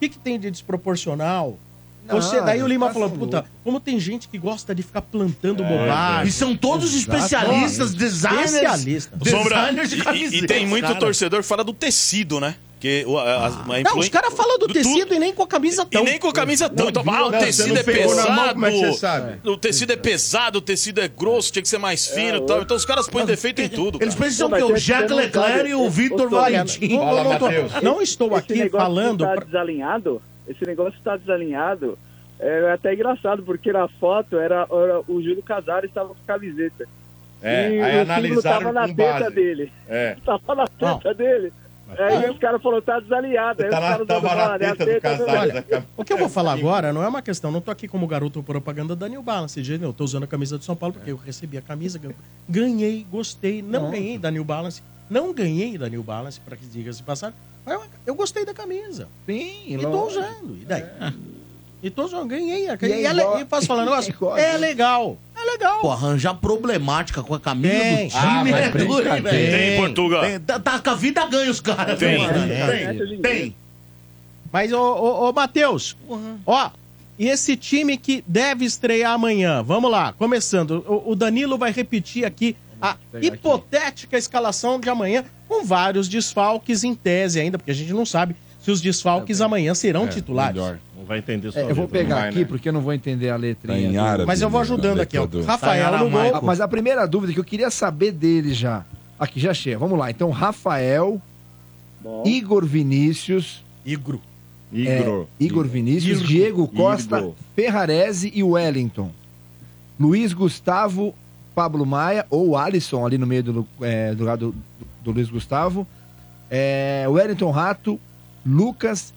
que, 0.00 0.08
que 0.10 0.18
tem 0.18 0.38
de 0.38 0.50
desproporcional? 0.50 1.58
Não, 2.06 2.20
Você, 2.20 2.40
daí 2.40 2.62
o 2.62 2.66
Lima 2.68 2.86
tá 2.88 2.92
falou, 2.92 3.08
sendo 3.08 3.18
puta, 3.18 3.44
como 3.64 3.80
tem 3.80 3.98
gente 3.98 4.28
que 4.28 4.38
gosta 4.38 4.72
de 4.74 4.82
ficar 4.82 5.02
plantando 5.02 5.64
bobagem. 5.64 6.28
E 6.28 6.32
são 6.32 6.54
todos 6.56 6.94
especialistas, 6.94 7.94
designers. 7.94 8.52
Especialista. 8.52 9.18
Sombra, 9.28 9.56
Designers 9.56 9.90
de 9.90 9.96
e- 9.96 9.98
e, 10.00 10.04
camiseta. 10.04 10.44
e 10.44 10.46
tem 10.46 10.66
muito 10.66 10.84
cara. 10.86 10.98
torcedor 11.00 11.40
que 11.40 11.46
fala 11.48 11.64
do 11.64 11.72
tecido, 11.72 12.38
né? 12.38 12.54
Que 12.78 13.04
o- 13.06 13.16
a, 13.18 13.22
a, 13.22 13.46
a 13.46 13.50
Não, 13.50 13.78
influen- 13.78 13.98
os 14.00 14.08
caras 14.10 14.34
falam 14.34 14.58
do 14.58 14.66
do 14.66 14.74
tecido 14.74 15.06
tu- 15.06 15.14
e 15.14 15.18
nem 15.18 15.32
com 15.32 15.42
a 15.42 15.46
camisa 15.46 15.82
E 15.82 15.86
tão. 15.86 16.04
nem 16.04 16.18
com 16.18 16.28
a 16.28 16.32
camisa 16.32 16.68
tão. 16.68 16.88
Então, 16.90 17.02
ah, 17.06 17.26
o 17.26 17.30
Não, 17.30 17.38
tecido 17.38 17.74
é 17.78 17.82
não 17.82 18.14
na 18.14 18.26
mão, 18.26 18.36
pesado. 18.44 18.52
como 18.52 18.66
é 18.66 18.70
que 18.70 18.78
você 18.78 18.92
sabe? 18.92 19.48
O 19.50 19.56
tecido 19.56 19.92
é 19.92 19.96
pesado, 19.96 20.58
o 20.58 20.60
tecido 20.60 21.00
é 21.00 21.08
grosso, 21.08 21.50
tinha 21.50 21.62
que 21.62 21.68
ser 21.70 21.78
mais 21.78 22.06
fino 22.06 22.36
e 22.36 22.40
tal. 22.46 22.60
Então 22.60 22.76
os 22.76 22.84
caras 22.84 23.08
põem 23.08 23.24
defeito 23.24 23.62
em 23.62 23.68
tudo. 23.70 23.98
Eles 24.00 24.14
cara. 24.14 24.26
pensam 24.26 24.48
Não, 24.50 24.56
que 24.58 24.62
mas 24.62 24.88
o 24.88 24.92
não 25.08 25.16
Leclerc 25.16 25.68
e 25.70 25.74
o 25.74 25.88
Victor 25.88 26.26
Olha, 26.26 26.28
Valentim. 26.58 26.88
Não, 26.88 27.06
não, 27.16 27.24
não, 27.24 27.38
tô- 27.38 27.80
não 27.82 28.02
estou 28.02 28.34
aqui 28.36 28.68
falando. 28.68 29.24
tá 29.24 29.36
desalinhado, 29.36 30.20
esse 30.46 30.64
negócio 30.66 30.98
tá 31.02 31.16
desalinhado, 31.16 31.98
é 32.38 32.72
até 32.72 32.92
engraçado, 32.92 33.42
porque 33.42 33.72
na 33.72 33.88
foto 33.88 34.36
era, 34.38 34.66
era 34.70 35.00
o 35.08 35.22
Júlio 35.22 35.42
Casares 35.42 35.88
estava 35.88 36.10
com 36.10 36.16
camiseta. 36.26 36.86
É, 37.42 37.70
e 37.70 37.80
aí 37.82 37.98
o 37.98 38.02
analisaram 38.02 38.58
tava 38.60 38.72
na 38.72 38.88
com 38.88 38.94
teta 38.94 39.20
base. 39.20 39.34
dele. 39.34 39.72
É. 39.88 40.16
Tava 40.24 40.54
na 40.54 40.66
teta 40.66 41.14
dele. 41.14 41.52
Aí 41.98 42.30
os 42.30 42.38
caras 42.38 42.60
falaram, 42.62 42.82
tá 42.82 42.98
desalinhado. 43.00 43.62
Aí 43.62 43.70
Tá 43.70 43.76
os 43.78 43.82
na, 43.84 43.90
caras 43.90 44.06
tava 44.06 44.28
falaram, 44.28 44.48
na 44.48 44.54
"Olha, 44.54 44.72
a 44.72 44.76
teta 44.76 45.16
do 45.78 45.86
O 45.96 46.04
que 46.04 46.12
eu 46.12 46.18
vou 46.18 46.28
falar 46.28 46.52
agora 46.54 46.92
não 46.92 47.02
é 47.02 47.08
uma 47.08 47.22
questão, 47.22 47.50
não 47.52 47.60
tô 47.60 47.70
aqui 47.70 47.86
como 47.86 48.06
garoto 48.06 48.42
propaganda 48.42 48.96
da 48.96 49.08
New 49.08 49.22
Balance, 49.22 49.60
de. 49.62 49.80
Eu 49.80 49.92
tô 49.92 50.04
usando 50.04 50.24
a 50.24 50.26
camisa 50.26 50.58
do 50.58 50.64
São 50.64 50.74
Paulo 50.74 50.94
porque 50.94 51.10
eu 51.10 51.16
recebi 51.16 51.56
a 51.58 51.62
camisa, 51.62 51.98
gan- 51.98 52.12
ganhei, 52.48 53.06
gostei, 53.10 53.62
não 53.62 53.90
ganhei 53.90 54.18
da 54.18 54.30
New 54.30 54.44
Balance, 54.44 54.82
não 55.08 55.32
ganhei 55.32 55.78
da 55.78 55.88
New 55.88 56.02
Balance, 56.02 56.40
para 56.40 56.56
que 56.56 56.66
diga-se 56.66 56.98
de 56.98 57.04
passagem, 57.04 57.36
mas 57.64 57.74
eu, 57.74 57.82
eu 58.06 58.14
gostei 58.14 58.44
da 58.44 58.52
camisa. 58.54 59.08
Sim, 59.24 59.62
E 59.66 59.78
tô 59.78 60.06
usando. 60.06 60.56
E 60.60 60.64
daí? 60.64 60.84
E 61.82 61.90
tô 61.90 62.04
usando, 62.04 62.26
ganhei 62.26 62.68
a 62.68 62.74
E 62.80 62.84
é. 62.84 62.88
E, 63.02 63.06
é 63.06 63.10
igual- 63.12 63.40
e 63.40 63.44
posso 63.44 63.66
falar 63.66 63.82
um 63.82 63.84
negócio? 63.84 64.10
é 64.12 64.14
igual- 64.16 64.38
É 64.38 64.56
legal. 64.56 65.16
É 65.36 65.44
legal. 65.44 65.80
Pô, 65.80 65.90
arranjar 65.90 66.34
problemática 66.34 67.22
com 67.22 67.34
a 67.34 67.40
camisa 67.40 67.74
Tem. 67.74 68.08
do 68.08 68.12
time 68.12 68.52
Ah, 68.52 68.58
é 68.58 68.70
duro, 68.70 69.08
hein, 69.08 69.22
Tem, 69.22 69.50
velho? 69.50 69.76
Portugal. 69.76 70.22
Tem, 70.22 70.40
tá, 70.40 70.58
tá 70.58 70.78
com 70.78 70.90
a 70.90 70.94
vida 70.94 71.26
ganha 71.26 71.50
os 71.50 71.60
caras. 71.60 71.98
Tem, 71.98 72.18
tem. 72.18 72.98
tem. 72.98 73.18
tem. 73.20 73.56
Mas, 74.50 74.72
ô, 74.72 74.80
ô, 74.80 75.28
ô 75.28 75.32
Matheus, 75.32 75.96
ó, 76.46 76.70
e 77.18 77.28
esse 77.28 77.56
time 77.56 77.96
que 77.96 78.24
deve 78.26 78.64
estrear 78.64 79.12
amanhã, 79.12 79.62
vamos 79.62 79.90
lá, 79.90 80.12
começando. 80.14 80.84
O, 80.86 81.12
o 81.12 81.14
Danilo 81.14 81.58
vai 81.58 81.72
repetir 81.72 82.24
aqui 82.24 82.56
a 82.80 82.96
hipotética 83.20 84.16
escalação 84.16 84.78
de 84.78 84.88
amanhã, 84.88 85.24
com 85.48 85.64
vários 85.64 86.08
desfalques 86.08 86.84
em 86.84 86.94
tese 86.94 87.40
ainda, 87.40 87.58
porque 87.58 87.70
a 87.70 87.74
gente 87.74 87.92
não 87.92 88.04
sabe 88.04 88.36
se 88.60 88.70
os 88.70 88.80
desfalques 88.80 89.40
amanhã 89.40 89.74
serão 89.74 90.08
titulares. 90.08 90.60
Melhor. 90.60 90.78
Não 90.96 91.04
vai 91.04 91.18
entender 91.18 91.52
só 91.52 91.58
É, 91.60 91.62
eu 91.64 91.74
vou 91.74 91.84
letra. 91.84 91.98
pegar 92.00 92.14
vai, 92.16 92.28
aqui, 92.30 92.38
né? 92.40 92.44
porque 92.46 92.68
eu 92.68 92.72
não 92.72 92.80
vou 92.80 92.92
entender 92.92 93.28
a 93.28 93.32
Tá 93.32 93.38
letrinha. 93.38 93.88
em 93.88 93.92
do- 93.92 94.00
árabe. 94.00 94.26
Mas 94.26 94.40
eu 94.40 94.48
vou 94.48 94.60
né, 94.60 94.64
ajudando 94.66 95.00
aqui, 95.00 95.18
ó. 95.18 95.26
Rafael 95.46 95.90
Tá 95.90 95.98
no 96.04 96.10
gol. 96.10 96.42
Mas 96.42 96.60
a 96.60 96.66
primeira 96.68 97.06
dúvida 97.06 97.32
que 97.32 97.38
eu 97.40 97.44
queria 97.44 97.70
saber 97.70 98.12
dele 98.12 98.54
já. 98.54 98.84
Aqui, 99.18 99.38
já 99.40 99.52
chega. 99.54 99.78
Vamos 99.78 99.98
lá. 99.98 100.10
Então, 100.10 100.30
Rafael, 100.30 101.20
Bom, 102.02 102.22
Igor 102.26 102.64
Vinícius, 102.64 103.62
Igro. 103.84 104.20
Igor. 104.72 105.26
é, 105.40 105.44
Igor 105.44 105.66
Vinícius, 105.66 106.22
Diego 106.22 106.66
Costa, 106.68 107.18
Igor. 107.18 107.34
Ferrarese 107.54 108.32
e 108.34 108.42
Wellington. 108.42 109.10
Luiz 109.98 110.32
Gustavo, 110.32 111.14
Pablo 111.54 111.86
Maia 111.86 112.26
ou 112.28 112.56
Alisson 112.56 113.06
ali 113.06 113.16
no 113.16 113.26
meio 113.26 113.42
do, 113.42 113.68
é, 113.80 114.14
do 114.14 114.24
lado 114.24 114.54
do, 114.78 114.86
do 115.04 115.12
Luiz 115.12 115.30
Gustavo. 115.30 115.86
É, 116.50 117.04
Wellington 117.08 117.50
Rato, 117.50 117.98
Lucas, 118.44 119.14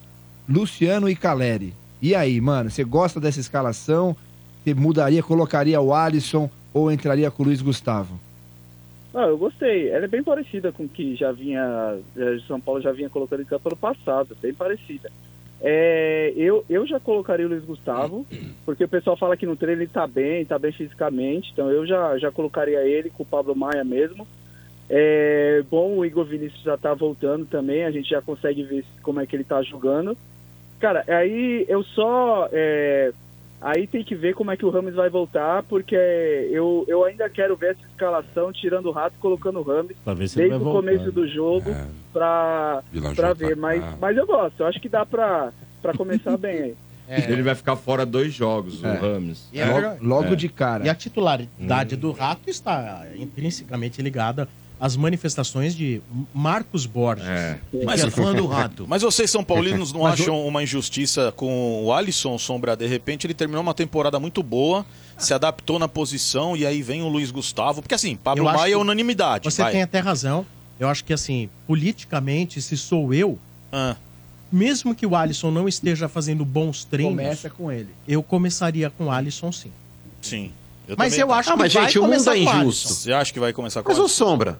Luciano 0.50 1.08
e 1.08 1.14
Caleri. 1.14 1.72
E 2.02 2.14
aí, 2.14 2.40
mano, 2.40 2.70
você 2.70 2.82
gosta 2.82 3.20
dessa 3.20 3.38
escalação? 3.38 4.16
Você 4.64 4.74
mudaria, 4.74 5.22
colocaria 5.22 5.80
o 5.80 5.94
Alisson 5.94 6.50
ou 6.74 6.90
entraria 6.90 7.30
com 7.30 7.42
o 7.42 7.46
Luiz 7.46 7.62
Gustavo? 7.62 8.18
Ah, 9.14 9.26
eu 9.26 9.38
gostei. 9.38 9.88
Ela 9.90 10.06
é 10.06 10.08
bem 10.08 10.22
parecida 10.22 10.72
com 10.72 10.84
o 10.84 10.88
que 10.88 11.14
já 11.14 11.30
vinha, 11.30 11.98
eh, 12.16 12.38
São 12.48 12.60
Paulo 12.60 12.80
já 12.80 12.90
vinha 12.90 13.08
colocando 13.08 13.42
em 13.42 13.46
campo 13.46 13.68
ano 13.68 13.76
passado, 13.76 14.36
bem 14.42 14.52
parecida. 14.52 15.10
É, 15.62 16.32
eu, 16.36 16.64
eu 16.68 16.86
já 16.86 16.98
colocaria 16.98 17.46
o 17.46 17.48
Luiz 17.48 17.64
Gustavo, 17.64 18.26
porque 18.64 18.84
o 18.84 18.88
pessoal 18.88 19.16
fala 19.16 19.36
que 19.36 19.46
no 19.46 19.56
treino 19.56 19.82
ele 19.82 19.90
tá 19.90 20.06
bem, 20.06 20.44
tá 20.44 20.58
bem 20.58 20.72
fisicamente, 20.72 21.50
então 21.52 21.70
eu 21.70 21.86
já, 21.86 22.16
já 22.18 22.32
colocaria 22.32 22.80
ele 22.80 23.10
com 23.10 23.22
o 23.22 23.26
Pablo 23.26 23.54
Maia 23.54 23.84
mesmo. 23.84 24.26
É, 24.88 25.62
bom, 25.70 25.98
o 25.98 26.04
Igor 26.04 26.24
Vinícius 26.24 26.62
já 26.62 26.78
tá 26.78 26.94
voltando 26.94 27.44
também, 27.44 27.84
a 27.84 27.90
gente 27.90 28.08
já 28.08 28.22
consegue 28.22 28.62
ver 28.62 28.84
como 29.02 29.20
é 29.20 29.26
que 29.26 29.36
ele 29.36 29.44
tá 29.44 29.62
jogando. 29.62 30.16
Cara, 30.80 31.04
aí 31.06 31.64
eu 31.68 31.82
só 31.84 32.48
é, 32.52 33.12
Aí 33.60 33.86
tem 33.86 34.02
que 34.02 34.14
ver 34.14 34.34
como 34.34 34.50
é 34.50 34.56
que 34.56 34.64
o 34.64 34.70
Rames 34.70 34.94
vai 34.94 35.10
voltar, 35.10 35.62
porque 35.64 35.94
eu, 35.94 36.82
eu 36.88 37.04
ainda 37.04 37.28
quero 37.28 37.54
ver 37.54 37.72
essa 37.72 37.86
escalação, 37.90 38.50
tirando 38.50 38.86
o 38.86 38.90
rato 38.90 39.14
e 39.18 39.20
colocando 39.20 39.58
o 39.58 39.62
Rames 39.62 39.94
Pra 40.02 40.14
desde 40.14 40.42
o 40.46 40.58
voltar. 40.58 40.78
começo 40.80 41.12
do 41.12 41.28
jogo 41.28 41.70
pra, 42.10 42.82
Vila 42.90 43.14
pra 43.14 43.34
JK. 43.34 43.38
ver. 43.38 43.56
Mas, 43.56 43.84
mas 44.00 44.16
eu 44.16 44.26
gosto, 44.26 44.60
eu 44.60 44.66
acho 44.66 44.80
que 44.80 44.88
dá 44.88 45.04
pra, 45.04 45.52
pra 45.82 45.92
começar 45.92 46.36
bem 46.38 46.62
aí. 46.62 46.76
Ele 47.28 47.42
vai 47.42 47.54
ficar 47.54 47.76
fora 47.76 48.06
dois 48.06 48.32
jogos, 48.32 48.82
É. 48.82 48.88
o 48.92 49.00
Rames. 49.00 49.46
E 49.52 49.60
é 49.60 49.66
verdade. 49.66 49.98
É. 50.32 50.36
de 50.36 50.48
cara. 50.48 50.86
E 50.86 50.88
a 50.88 50.94
titularidade 50.94 51.96
do 51.96 52.12
Rato 52.12 52.48
está 52.48 53.04
intrinsecamente 53.16 54.00
ligada 54.00 54.48
às 54.80 54.96
manifestações 54.96 55.76
de 55.76 56.00
Marcos 56.32 56.86
Borges. 56.86 57.26
Mas, 57.84 58.02
é 58.02 58.10
fã 58.10 58.34
do 58.34 58.46
Rato. 58.46 58.86
Mas 58.88 59.02
vocês, 59.02 59.30
São 59.30 59.44
Paulinos, 59.44 59.92
não 59.92 60.02
Mas 60.08 60.18
acham 60.18 60.46
uma 60.46 60.62
injustiça 60.62 61.30
com 61.36 61.84
o 61.84 61.92
Alisson 61.92 62.38
Sombra? 62.38 62.74
De 62.74 62.86
repente, 62.86 63.26
ele 63.26 63.34
terminou 63.34 63.62
uma 63.62 63.74
temporada 63.74 64.18
muito 64.18 64.42
boa, 64.42 64.86
se 65.18 65.34
adaptou 65.34 65.78
na 65.78 65.86
posição 65.86 66.56
e 66.56 66.64
aí 66.64 66.80
vem 66.80 67.02
o 67.02 67.08
Luiz 67.08 67.30
Gustavo. 67.30 67.82
Porque 67.82 67.94
assim, 67.94 68.16
Pablo 68.16 68.48
Eu 68.48 68.52
Maia 68.52 68.72
é 68.72 68.76
unanimidade. 68.76 69.44
Você 69.44 69.62
vai. 69.62 69.72
tem 69.72 69.82
até 69.82 69.98
razão. 69.98 70.46
Eu 70.78 70.88
acho 70.88 71.04
que, 71.04 71.12
assim, 71.12 71.50
politicamente, 71.66 72.62
se 72.62 72.74
sou 72.74 73.12
eu, 73.12 73.38
Ah. 73.70 73.96
mesmo 74.50 74.94
que 74.94 75.04
o 75.04 75.14
Alisson 75.14 75.50
não 75.50 75.68
esteja 75.68 76.08
fazendo 76.08 76.42
bons 76.42 76.84
treinos, 76.84 77.16
Começa 77.16 77.50
com 77.50 77.70
ele. 77.70 77.90
eu 78.08 78.22
começaria 78.22 78.88
com 78.88 79.04
o 79.04 79.10
Alisson, 79.10 79.52
sim. 79.52 79.70
Sim. 80.22 80.52
Mas 80.96 81.16
eu 81.18 81.30
acho 81.32 81.50
ah, 81.50 81.52
que 81.52 81.58
mas, 81.58 81.72
vai 81.72 81.84
gente, 81.84 81.98
o 81.98 82.02
mundo 82.02 82.30
é 82.30 82.38
injusto. 82.38 82.88
Você 82.94 83.12
acha 83.12 83.32
que 83.32 83.38
vai 83.38 83.52
começar 83.52 83.82
com 83.82 83.90
Mas 83.90 83.98
o 83.98 84.08
Sombra, 84.08 84.58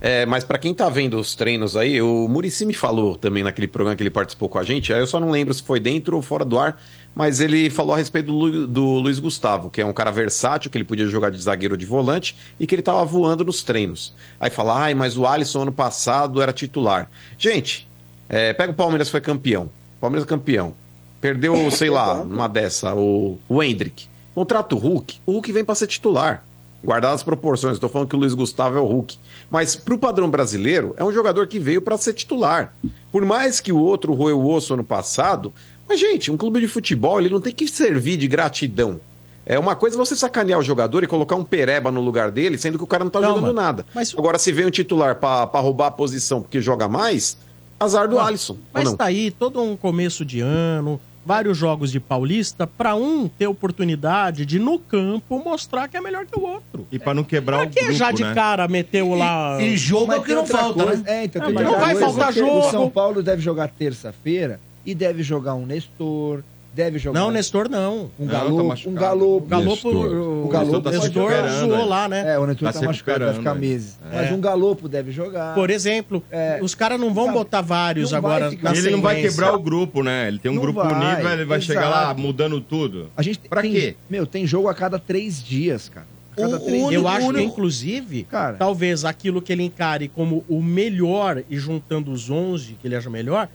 é, 0.00 0.24
mas 0.26 0.44
pra 0.44 0.58
quem 0.58 0.72
tá 0.74 0.88
vendo 0.88 1.18
os 1.18 1.34
treinos 1.34 1.76
aí, 1.76 2.00
o 2.00 2.28
Murici 2.28 2.64
me 2.64 2.74
falou 2.74 3.16
também 3.16 3.42
naquele 3.42 3.66
programa 3.66 3.96
que 3.96 4.02
ele 4.02 4.10
participou 4.10 4.48
com 4.48 4.58
a 4.58 4.62
gente, 4.62 4.92
aí 4.92 5.00
eu 5.00 5.06
só 5.06 5.18
não 5.18 5.30
lembro 5.30 5.52
se 5.52 5.62
foi 5.62 5.80
dentro 5.80 6.14
ou 6.16 6.22
fora 6.22 6.44
do 6.44 6.58
ar, 6.58 6.80
mas 7.14 7.40
ele 7.40 7.68
falou 7.68 7.94
a 7.94 7.98
respeito 7.98 8.26
do, 8.26 8.32
Lu- 8.32 8.66
do 8.66 8.84
Luiz 9.00 9.18
Gustavo, 9.18 9.70
que 9.70 9.80
é 9.80 9.84
um 9.86 9.92
cara 9.92 10.10
versátil, 10.12 10.70
que 10.70 10.78
ele 10.78 10.84
podia 10.84 11.06
jogar 11.06 11.30
de 11.30 11.40
zagueiro 11.42 11.74
ou 11.74 11.78
de 11.78 11.84
volante 11.86 12.36
e 12.60 12.66
que 12.66 12.74
ele 12.74 12.82
tava 12.82 13.04
voando 13.04 13.44
nos 13.44 13.62
treinos. 13.62 14.14
Aí 14.38 14.50
fala, 14.50 14.78
ai, 14.82 14.94
mas 14.94 15.16
o 15.18 15.26
Alisson 15.26 15.62
ano 15.62 15.72
passado 15.72 16.40
era 16.40 16.52
titular. 16.52 17.10
Gente, 17.36 17.88
é, 18.28 18.52
pega 18.52 18.70
o 18.72 18.74
Palmeiras 18.76 19.08
foi 19.08 19.20
campeão. 19.20 19.68
Palmeiras 20.00 20.24
campeão. 20.28 20.74
Perdeu, 21.20 21.68
sei 21.72 21.90
lá, 21.90 22.22
numa 22.24 22.48
dessa, 22.48 22.94
o, 22.94 23.36
o 23.48 23.60
Hendrick. 23.62 24.06
Contrata 24.32 24.76
o 24.76 24.78
Hulk, 24.78 25.18
o 25.26 25.32
Hulk 25.32 25.50
vem 25.50 25.64
pra 25.64 25.74
ser 25.74 25.88
titular. 25.88 26.44
Guardadas 26.84 27.16
as 27.16 27.22
proporções, 27.24 27.74
estou 27.74 27.88
falando 27.88 28.08
que 28.08 28.14
o 28.14 28.18
Luiz 28.18 28.34
Gustavo 28.34 28.78
é 28.78 28.80
o 28.80 28.86
Hulk. 28.86 29.16
Mas 29.50 29.74
pro 29.74 29.98
padrão 29.98 30.30
brasileiro, 30.30 30.94
é 30.96 31.02
um 31.04 31.12
jogador 31.12 31.46
que 31.48 31.58
veio 31.58 31.82
pra 31.82 31.98
ser 31.98 32.12
titular. 32.12 32.72
Por 33.10 33.24
mais 33.24 33.60
que 33.60 33.72
o 33.72 33.78
outro 33.78 34.14
roeu 34.14 34.38
o 34.40 34.48
osso 34.52 34.74
ano 34.74 34.84
passado, 34.84 35.52
mas 35.88 35.98
gente, 35.98 36.30
um 36.30 36.36
clube 36.36 36.60
de 36.60 36.68
futebol, 36.68 37.18
ele 37.20 37.30
não 37.30 37.40
tem 37.40 37.52
que 37.52 37.66
servir 37.66 38.16
de 38.16 38.28
gratidão. 38.28 39.00
É 39.44 39.58
uma 39.58 39.74
coisa 39.74 39.96
você 39.96 40.14
sacanear 40.14 40.58
o 40.60 40.62
jogador 40.62 41.02
e 41.02 41.06
colocar 41.06 41.34
um 41.34 41.42
pereba 41.42 41.90
no 41.90 42.00
lugar 42.02 42.30
dele, 42.30 42.58
sendo 42.58 42.76
que 42.78 42.84
o 42.84 42.86
cara 42.86 43.02
não 43.02 43.10
tá 43.10 43.18
Calma. 43.20 43.36
jogando 43.36 43.54
nada. 43.54 43.86
Agora, 44.16 44.38
se 44.38 44.52
vem 44.52 44.66
um 44.66 44.70
titular 44.70 45.16
pra 45.16 45.44
roubar 45.54 45.86
a 45.86 45.90
posição 45.90 46.42
porque 46.42 46.60
joga 46.60 46.86
mais, 46.86 47.38
azar 47.80 48.06
do 48.06 48.16
Mas- 48.16 48.26
Alisson. 48.28 48.56
Mas 48.72 48.84
não? 48.84 48.96
tá 48.96 49.06
aí 49.06 49.30
todo 49.30 49.60
um 49.62 49.74
começo 49.76 50.22
de 50.24 50.40
ano, 50.40 51.00
vários 51.28 51.58
jogos 51.58 51.92
de 51.92 52.00
Paulista, 52.00 52.66
pra 52.66 52.94
um 52.96 53.28
ter 53.28 53.46
oportunidade 53.46 54.46
de, 54.46 54.58
no 54.58 54.78
campo, 54.78 55.38
mostrar 55.44 55.86
que 55.86 55.94
é 55.94 56.00
melhor 56.00 56.24
que 56.24 56.38
o 56.38 56.42
outro. 56.42 56.88
E 56.90 56.98
pra 56.98 57.12
não 57.12 57.22
quebrar 57.22 57.58
Pra 57.58 57.66
o 57.66 57.70
que 57.70 57.80
grupo, 57.80 57.92
já 57.98 58.10
de 58.10 58.24
né? 58.24 58.32
cara 58.34 58.66
meteu 58.66 59.14
lá... 59.14 59.58
Mas 60.06 60.22
tem 60.24 60.36
outra 60.36 60.72
coisa- 60.72 61.02
É, 61.06 61.24
então, 61.24 61.42
Ah, 61.42 61.44
tem 61.46 61.54
mas 61.54 61.66
outra 61.66 61.78
não 61.78 61.84
vai 61.86 61.92
coisa, 61.94 62.06
faltar 62.08 62.32
jogo. 62.32 62.58
O 62.66 62.70
São 62.70 62.88
Paulo 62.88 63.22
deve 63.22 63.42
jogar 63.42 63.68
terça-feira 63.68 64.58
e 64.86 64.94
deve 64.94 65.22
jogar 65.22 65.54
um 65.54 65.66
Nestor, 65.66 66.42
deve 66.78 66.98
jogar 67.00 67.18
Não, 67.18 67.28
um- 67.28 67.32
Nestor 67.32 67.68
não. 67.68 68.08
Um 68.18 68.24
Não, 68.24 68.26
galo, 68.26 68.56
tá 68.56 68.88
um 68.88 68.94
galo, 68.94 69.36
O 69.36 69.40
Galopo- 69.40 69.88
o 69.88 70.48
Galopo 70.48 70.80
tá 70.82 70.90
Nestor 70.92 71.30
zoou 71.58 71.80
é. 71.80 71.84
lá, 71.84 72.08
né? 72.08 72.34
É, 72.34 72.38
o 72.38 72.46
Nestor 72.46 72.72
Tá 72.72 72.78
tá, 72.80 72.86
machucado, 72.86 73.24
vai 73.24 73.34
ficar 73.34 73.54
meses. 73.54 73.98
é. 74.12 74.16
Mas 74.16 74.30
É. 74.30 74.34
um 74.34 74.40
Galopo 74.40 74.88
deve 74.88 75.10
jogar. 75.10 75.54
Por 75.56 75.70
exemplo, 75.70 76.22
os 76.62 76.74
caras 76.76 77.00
não 77.00 77.12
vão 77.12 77.26
Sabe, 77.26 77.38
botar 77.38 77.60
vários 77.62 78.12
não 78.12 78.18
agora 78.18 78.50
ficar- 78.50 78.72
na 78.72 78.78
Ele 78.78 78.90
não 78.90 79.02
vai 79.02 79.20
quebrar 79.20 79.52
o 79.54 79.58
grupo, 79.58 80.02
né? 80.04 80.28
Ele 80.28 80.38
tem 80.38 80.50
um 80.52 80.54
Não 80.54 80.62
grupo 80.62 80.80
vai, 80.84 80.92
unido, 81.16 81.28
ele 81.30 81.44
vai 81.44 81.60
chegar 81.60 81.88
lá 81.88 82.02
exato. 82.04 82.20
mudando 82.20 82.60
tudo. 82.60 83.10
A 83.16 83.22
gente 83.22 83.40
Pra 83.40 83.60
tem, 83.62 83.72
quê? 83.72 83.96
Meu, 84.08 84.24
tem 84.24 84.46
jogo 84.46 84.68
a 84.68 84.74
cada 84.74 84.98
três 85.00 85.42
dias, 85.42 85.88
cara. 85.88 86.06
A 86.36 86.40
cada 86.40 86.60
três 86.60 86.88
dias. 86.88 86.92
Eu 86.92 87.08
acho 87.08 87.32
que, 87.32 87.42
inclusive, 87.42 88.22
Cara. 88.22 88.56
talvez 88.56 89.04
aquilo 89.04 89.42
que 89.42 89.52
ele 89.52 89.64
encare 89.64 90.06
como 90.06 90.44
o 90.48 90.62
melhor 90.62 91.42
e 91.50 91.56
juntando 91.58 92.12
os 92.12 92.30
11 92.30 92.74
que 92.80 92.86
ele 92.86 92.94
acha 92.94 93.10
melhor, 93.10 93.48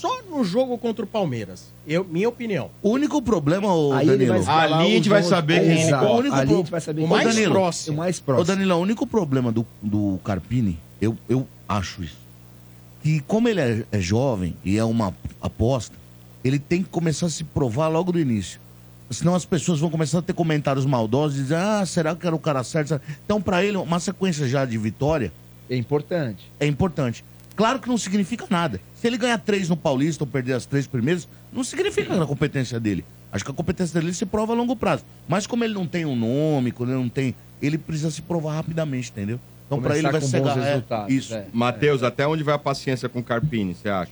só 0.00 0.22
no 0.22 0.44
jogo 0.44 0.76
contra 0.76 1.04
o 1.04 1.08
Palmeiras. 1.08 1.72
Eu, 1.86 2.04
minha 2.04 2.28
opinião. 2.28 2.70
O 2.82 2.90
único 2.90 3.22
problema, 3.22 3.72
ô 3.72 3.92
Aí 3.92 4.08
ele 4.08 4.26
Danilo... 4.26 4.50
Ali 4.50 4.74
a 4.74 4.84
gente 4.84 5.08
vai 5.08 5.22
saber 5.22 5.60
quem 5.64 5.90
gosta. 5.90 6.06
O 6.06 6.16
único 6.18 6.34
Ali 6.34 6.46
pro- 6.46 6.54
a 6.54 6.58
gente 6.58 6.70
vai 6.70 6.80
saber 6.80 7.02
Ô, 7.04 7.08
quem 7.08 7.16
é. 7.18 7.24
Danilo, 7.24 7.50
O 7.50 7.54
mais 7.54 7.62
próximo. 7.62 7.94
O 7.94 7.98
mais 7.98 8.18
Ô, 8.18 8.22
próximo. 8.22 8.44
Danilo, 8.46 8.74
o 8.74 8.80
único 8.80 9.06
problema 9.06 9.50
do, 9.50 9.66
do 9.82 10.20
Carpini, 10.22 10.78
eu, 11.00 11.16
eu 11.28 11.46
acho 11.68 12.02
isso. 12.02 12.18
Que 13.02 13.20
como 13.20 13.48
ele 13.48 13.60
é, 13.60 13.84
é 13.90 14.00
jovem 14.00 14.54
e 14.64 14.76
é 14.76 14.84
uma 14.84 15.14
aposta, 15.40 15.94
ele 16.44 16.58
tem 16.58 16.82
que 16.82 16.88
começar 16.90 17.26
a 17.26 17.30
se 17.30 17.42
provar 17.44 17.88
logo 17.88 18.12
do 18.12 18.20
início. 18.20 18.60
Senão 19.10 19.34
as 19.34 19.44
pessoas 19.44 19.78
vão 19.78 19.88
começar 19.88 20.18
a 20.18 20.22
ter 20.22 20.32
comentários 20.32 20.84
maldosos 20.84 21.38
e 21.38 21.42
dizer, 21.42 21.56
ah, 21.56 21.86
será 21.86 22.14
que 22.14 22.26
era 22.26 22.34
o 22.34 22.38
cara 22.40 22.62
certo? 22.64 23.00
Então, 23.24 23.40
pra 23.40 23.64
ele, 23.64 23.76
uma 23.76 24.00
sequência 24.00 24.48
já 24.48 24.64
de 24.64 24.76
vitória. 24.76 25.32
É 25.70 25.76
importante. 25.76 26.50
É 26.58 26.66
importante. 26.66 27.24
Claro 27.54 27.78
que 27.78 27.88
não 27.88 27.96
significa 27.96 28.44
nada. 28.50 28.80
Se 29.06 29.08
ele 29.08 29.18
ganhar 29.18 29.38
três 29.38 29.68
no 29.68 29.76
Paulista 29.76 30.24
ou 30.24 30.26
perder 30.26 30.54
as 30.54 30.66
três 30.66 30.84
primeiras, 30.84 31.28
não 31.52 31.62
significa 31.62 32.20
a 32.20 32.26
competência 32.26 32.80
dele. 32.80 33.04
Acho 33.30 33.44
que 33.44 33.50
a 33.52 33.54
competência 33.54 34.00
dele 34.00 34.12
se 34.12 34.26
prova 34.26 34.52
a 34.52 34.56
longo 34.56 34.74
prazo. 34.74 35.04
Mas 35.28 35.46
como 35.46 35.62
ele 35.62 35.74
não 35.74 35.86
tem 35.86 36.04
um 36.04 36.16
nome, 36.16 36.72
quando 36.72 36.90
ele 36.90 36.98
não 36.98 37.08
tem. 37.08 37.32
Ele 37.62 37.78
precisa 37.78 38.10
se 38.10 38.20
provar 38.20 38.54
rapidamente, 38.56 39.12
entendeu? 39.12 39.38
Então, 39.64 39.80
pra 39.80 39.96
ele 39.96 40.10
vai 40.10 40.20
ser 40.20 40.38
é, 40.38 41.06
Isso. 41.08 41.38
Matheus, 41.52 42.02
até 42.02 42.26
onde 42.26 42.42
vai 42.42 42.56
a 42.56 42.58
paciência 42.58 43.08
com 43.08 43.20
o 43.20 43.22
Carpini, 43.22 43.76
você 43.76 43.88
acha? 43.88 44.10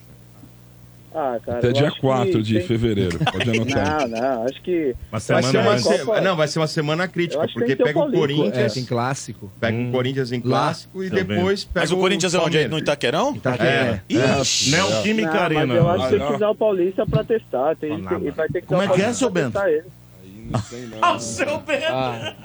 Ah, 1.14 1.38
cara. 1.44 1.58
Até 1.58 1.70
dia 1.72 1.86
acho 1.88 2.00
4 2.00 2.32
que 2.32 2.42
de 2.42 2.54
tem- 2.58 2.66
fevereiro. 2.66 3.18
Pode 3.20 3.48
anotar. 3.50 4.08
Não, 4.08 4.20
não, 4.20 4.42
acho 4.44 4.60
que. 4.62 4.96
Vai 5.10 5.20
ser 5.20 5.32
uma 5.58 5.78
se- 5.78 6.20
Não, 6.22 6.36
vai 6.36 6.48
ser 6.48 6.58
uma 6.58 6.66
semana 6.66 7.06
crítica, 7.06 7.46
porque 7.54 7.76
pega 7.76 7.98
o 7.98 8.08
o. 8.08 8.12
Corinthians. 8.12 8.56
É, 8.56 8.68
tem 8.74 8.84
clássico. 8.84 9.50
Pega 9.60 9.78
o 9.78 9.90
Corinthians 9.92 10.32
em 10.32 10.40
clássico 10.40 11.04
e 11.04 11.10
depois 11.10 11.64
pega 11.64 11.80
Mas 11.80 11.92
o 11.92 11.96
Corinthians 11.96 12.34
é 12.34 12.38
onde? 12.38 12.58
É 12.58 12.68
no 12.68 12.78
Itaquerão? 12.78 13.34
Itaquerão. 13.36 14.00
Ixi. 14.08 14.70
Neoquímica 14.72 15.32
Não, 15.32 15.40
Arena. 15.40 15.66
Mas 15.66 15.76
eu 15.76 15.88
acho 15.90 16.04
que 16.08 16.18
tem 16.18 16.26
que 16.26 16.32
usar 16.34 16.48
o 16.50 16.54
Paulista 16.54 17.06
pra 17.06 17.22
testar. 17.24 17.76
Tem, 17.76 18.02
tem, 18.02 18.16
ele 18.18 18.30
vai 18.32 18.48
ter 18.48 18.60
que 18.62 18.66
Como 18.66 18.82
é 18.82 18.86
o 18.86 18.90
que 18.92 19.02
é, 19.02 19.12
seu 19.12 19.30
Bento? 19.30 19.58
Testar 20.52 20.76
ele. 20.76 20.94
Ah, 21.00 21.12
o 21.14 21.20
seu 21.20 21.58
Bento! 21.60 21.84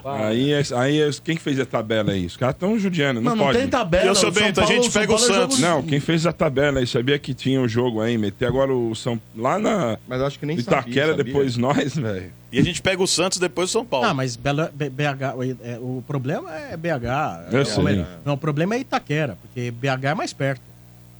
Aí, 0.05 0.53
é- 0.53 0.63
aí 0.75 1.01
é- 1.01 1.09
quem 1.23 1.37
fez 1.37 1.59
a 1.59 1.65
tabela 1.65 2.11
aí? 2.11 2.25
Os 2.25 2.37
caras 2.37 2.55
estão 2.55 2.77
judiando, 2.79 3.21
não, 3.21 3.31
Não, 3.31 3.35
não 3.37 3.45
pode. 3.45 3.59
tem 3.59 3.67
tabela, 3.67 4.05
E 4.05 4.09
o 4.09 4.15
seu 4.15 4.29
o 4.29 4.33
São 4.33 4.43
Bento, 4.43 4.59
a 4.59 4.63
Paulo- 4.63 4.75
gente 4.83 4.91
São 4.91 5.01
pega 5.01 5.13
o 5.13 5.17
Paulo 5.17 5.31
é 5.31 5.35
jogo- 5.35 5.41
Santos. 5.53 5.59
Não, 5.59 5.83
quem 5.83 5.99
fez 5.99 6.25
a 6.25 6.31
tabela 6.33 6.79
aí 6.79 6.87
sabia 6.87 7.17
que 7.19 7.33
tinha 7.33 7.61
o 7.61 7.67
jogo 7.67 8.01
aí, 8.01 8.17
meter 8.17 8.45
agora 8.47 8.73
o 8.73 8.95
São. 8.95 9.19
Lá 9.35 9.57
na. 9.59 9.97
Mas 10.07 10.21
acho 10.21 10.39
que 10.39 10.45
nem 10.45 10.57
Itaquera, 10.57 10.81
sabia, 10.83 11.07
sabia? 11.07 11.23
depois 11.23 11.57
nós, 11.57 11.95
velho. 11.95 12.31
E 12.51 12.57
a 12.59 12.63
gente 12.63 12.81
pega 12.81 13.01
o 13.03 13.07
Santos 13.07 13.37
depois 13.37 13.69
o 13.69 13.71
São 13.71 13.85
Paulo. 13.85 14.07
Ah, 14.07 14.13
mas 14.13 14.35
Belo- 14.35 14.69
B- 14.73 14.89
BH, 14.89 15.35
o- 15.35 15.43
é, 15.43 15.77
o 15.79 16.03
problema 16.07 16.49
é 16.55 16.75
BH. 16.75 17.45
Eu 17.51 17.61
É, 17.61 17.65
sei. 17.65 18.05
Não, 18.25 18.33
o 18.33 18.37
problema 18.37 18.73
é 18.75 18.79
Itaquera, 18.79 19.37
porque 19.41 19.69
BH 19.71 20.09
é 20.11 20.15
mais 20.15 20.33
perto. 20.33 20.61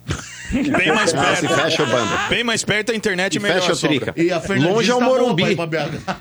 Bem 0.52 0.92
mais 0.92 1.14
Ah, 1.14 1.36
se 1.36 1.46
perto. 1.48 1.62
fecha 1.62 1.84
o 1.84 1.86
bando. 1.86 2.10
Bem 2.30 2.44
mais 2.44 2.64
perto 2.64 2.92
a 2.92 2.96
internet 2.96 3.36
E 3.36 3.38
é 3.38 3.42
melhor. 3.42 3.62
fecha 3.62 3.74
o. 3.74 3.78
Trica. 3.78 4.14
E 4.18 4.32
a 4.32 4.40
Fernandinha 4.42 4.74
Longe 4.74 4.90
é 4.90 4.96
o 4.96 4.98
tá 4.98 5.06
boa 5.06 5.18
pra 5.18 5.24
Morumbi. 5.24 5.44
ir 5.52 5.56
pra 5.56 5.66
BH. 5.68 6.16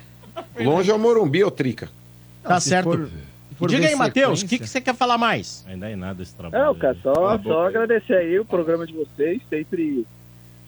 Longe 0.65 0.91
é 0.91 0.95
o 0.95 0.99
Morumbi, 0.99 1.43
ô 1.45 1.51
Trica. 1.51 1.89
Tá 2.43 2.59
se 2.61 2.69
certo. 2.71 2.91
for- 2.91 3.09
for 3.57 3.69
Diga 3.69 3.87
aí, 3.89 3.95
Matheus, 3.97 4.43
o 4.43 4.47
que, 4.47 4.59
que 4.59 4.67
você 4.69 4.81
quer 4.81 4.95
falar 4.95 5.19
mais? 5.19 5.65
Ainda 5.69 5.91
é 5.91 5.97
nada 5.97 6.23
esse 6.23 6.35
trabalho. 6.35 6.65
Não, 6.65 6.75
cara, 6.77 6.97
só, 7.03 7.39
só 7.43 7.67
agradecer 7.67 8.15
aí 8.15 8.39
o 8.39 8.45
programa 8.45 8.87
de 8.87 8.93
vocês, 8.93 9.41
sempre, 9.51 10.07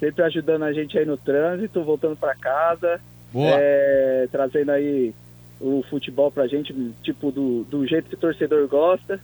sempre 0.00 0.24
ajudando 0.24 0.64
a 0.64 0.72
gente 0.72 0.98
aí 0.98 1.04
no 1.06 1.16
trânsito, 1.16 1.82
voltando 1.84 2.16
pra 2.16 2.34
casa, 2.34 3.00
Boa. 3.32 3.52
é, 3.54 4.28
trazendo 4.32 4.70
aí 4.72 5.14
o 5.60 5.84
futebol 5.88 6.30
pra 6.32 6.46
gente, 6.48 6.74
tipo, 7.02 7.30
do, 7.30 7.64
do 7.64 7.86
jeito 7.86 8.08
que 8.08 8.14
o 8.14 8.18
torcedor 8.18 8.66
gosta. 8.66 9.20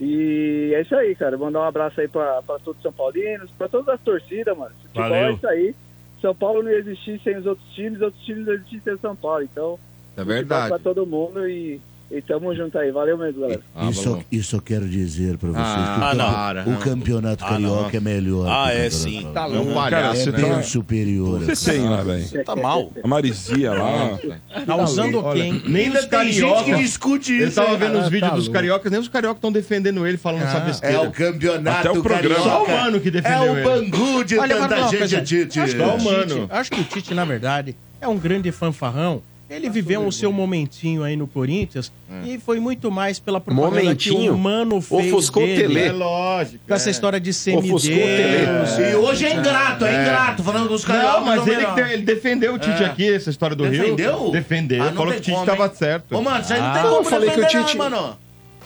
E 0.00 0.72
é 0.74 0.80
isso 0.82 0.94
aí, 0.96 1.14
cara. 1.14 1.36
Mandar 1.38 1.60
um 1.60 1.64
abraço 1.64 2.00
aí 2.00 2.08
pra, 2.08 2.42
pra 2.42 2.58
todos 2.58 2.76
os 2.78 2.82
São 2.82 2.92
Paulinos, 2.92 3.50
pra 3.56 3.68
todas 3.68 3.88
as 3.88 4.00
torcidas, 4.00 4.56
mano. 4.56 4.74
Futebol 4.82 5.02
Valeu. 5.08 5.26
é 5.26 5.32
isso 5.32 5.46
aí. 5.46 5.74
São 6.20 6.34
Paulo 6.34 6.62
não 6.62 6.70
ia 6.70 6.78
existir 6.78 7.20
sem 7.22 7.36
os 7.36 7.46
outros 7.46 7.68
times, 7.74 8.00
outros 8.00 8.22
times 8.24 8.46
não 8.46 8.52
existissem 8.54 8.80
sem 8.84 8.98
São 8.98 9.16
Paulo. 9.16 9.42
Então, 9.42 9.78
É 10.16 10.24
verdade. 10.24 10.68
pra 10.68 10.78
todo 10.78 11.06
mundo 11.06 11.48
e, 11.48 11.80
e 12.10 12.20
tamo 12.20 12.54
junto 12.54 12.76
aí. 12.78 12.90
Valeu 12.90 13.16
mesmo, 13.16 13.40
galera. 13.40 13.60
Ah, 13.74 13.88
isso, 13.88 14.18
isso 14.30 14.56
eu 14.56 14.60
quero 14.60 14.86
dizer 14.86 15.38
pra 15.38 15.48
vocês. 15.48 15.64
Ah, 15.66 16.10
que 16.10 16.16
o, 16.18 16.20
ah, 16.22 16.54
não. 16.66 16.74
o 16.74 16.76
campeonato 16.78 17.42
Ah, 17.44 17.48
carioca 17.48 17.82
não. 17.84 17.96
é 17.96 18.00
melhor. 18.00 18.46
Ah, 18.46 18.66
o 18.66 18.68
é 18.68 18.90
sim. 18.90 19.26
Tá 19.32 19.44
É 19.44 19.46
um 19.48 19.54
louco. 19.54 19.72
Cara, 19.74 19.90
palhaço, 19.90 20.24
você 20.24 20.30
né? 20.32 20.38
tem. 20.38 20.52
Bem 20.52 20.62
superior. 20.62 21.40
Você 21.40 21.70
tem 21.72 21.88
lá, 21.88 22.02
velho. 22.02 22.26
Você 22.26 22.44
tá 22.44 22.54
mal. 22.54 22.92
A 23.02 23.08
Marizia 23.08 23.72
lá. 23.72 24.18
Tá 24.66 24.76
usando 24.76 25.18
o 25.20 25.32
quê, 25.32 25.40
hein? 25.40 25.62
Nem 25.66 25.86
Ainda 25.86 26.00
os 26.00 26.04
tem 26.06 26.32
gente 26.32 26.40
cariocas. 26.42 26.64
que 26.66 26.74
discute 26.82 27.32
Eu 27.32 27.46
isso. 27.48 27.56
tava 27.56 27.72
hein? 27.72 27.78
vendo 27.78 27.98
os 27.98 28.04
Ah, 28.04 28.08
vídeos 28.10 28.20
tá 28.30 28.34
dos 28.36 28.44
louco. 28.44 28.52
cariocas, 28.52 28.92
nem 28.92 29.00
os 29.00 29.08
cariocas 29.08 29.38
estão 29.38 29.50
defendendo 29.52 30.06
ele, 30.06 30.18
falando 30.18 30.42
essa 30.42 30.58
É 30.58 30.60
besteira. 30.60 31.00
o 31.02 31.10
campeonato 31.10 31.88
Até 31.88 31.90
o 31.98 32.02
programa. 32.02 32.34
carioca. 32.34 32.42
Só 32.50 32.64
o 32.64 32.68
Mano 32.70 33.00
que 33.00 33.08
É 33.08 33.10
defendeu 33.12 33.52
o 33.52 33.56
ele. 33.56 33.64
Bangu 33.64 34.24
de 34.24 34.38
Olha, 34.38 34.52
eu 34.52 34.58
vou 34.58 34.68
falar 34.68 34.90
tanta 34.90 35.06
gente. 35.06 35.24
Tite. 35.46 35.60
Acho 35.60 35.72
que, 35.74 35.80
Só 35.82 35.88
o 35.88 35.94
o 35.94 35.98
Tite, 35.98 36.12
Mano. 36.34 36.46
acho 36.50 36.70
que 36.70 36.80
o 36.80 36.84
Tite, 36.84 37.14
na 37.14 37.24
verdade, 37.24 37.74
é 38.02 38.06
um 38.06 38.18
grande 38.18 38.52
fanfarrão. 38.52 39.22
Ele 39.54 39.68
viveu 39.70 40.06
o 40.06 40.10
seu 40.12 40.32
momentinho 40.32 41.02
aí 41.04 41.16
no 41.16 41.26
Corinthians 41.26 41.92
e 42.24 42.38
foi 42.38 42.58
muito 42.58 42.90
mais 42.90 43.18
pela 43.18 43.40
propaganda 43.40 43.76
que 43.94 44.10
Momentinho? 44.10 44.34
o 44.34 44.38
Mano 44.38 44.80
fez 44.80 45.12
Ofuscou 45.12 45.42
o 45.42 45.46
dele. 45.46 45.62
Tele. 45.74 45.80
É 45.80 45.92
lógico. 45.92 46.64
Com 46.66 46.74
essa 46.74 46.88
é. 46.88 46.90
história 46.90 47.20
de 47.20 47.32
semideus. 47.32 47.82
Tele. 47.82 48.90
E 48.90 48.94
hoje 48.94 49.26
é 49.26 49.34
ingrato, 49.34 49.84
é, 49.84 50.02
ingrato, 50.02 50.42
falando 50.42 50.68
dos 50.68 50.84
caras. 50.84 51.02
Não, 51.04 51.20
mas 51.24 51.46
ele, 51.46 51.66
que 51.66 51.80
ele 51.80 52.02
defendeu 52.02 52.54
o 52.54 52.58
Tite 52.58 52.82
É. 52.82 52.86
aqui, 52.86 53.12
essa 53.12 53.30
história 53.30 53.54
do 53.54 53.68
Defendeu? 53.68 54.18
Rio. 54.24 54.30
Defendeu. 54.32 54.82
Ah, 54.82 54.86
não 54.86 54.94
falou 54.96 55.12
que 55.12 55.18
o 55.18 55.22
Tite 55.22 55.34
como, 55.34 55.46
tava 55.46 55.64
hein? 55.66 55.72
certo. 55.74 56.16
Ô, 56.16 56.22
mano, 56.22 56.40
isso 56.40 56.52
aí 56.52 56.60
não 56.60 56.66
Ah. 56.66 56.72
tem 56.72 56.82
como 56.82 56.94
eu 56.96 57.04
falei 57.04 57.30
que 57.30 57.40
o 57.40 57.46
Tite- 57.46 57.76
não, 57.78 57.90
mano. 57.90 58.16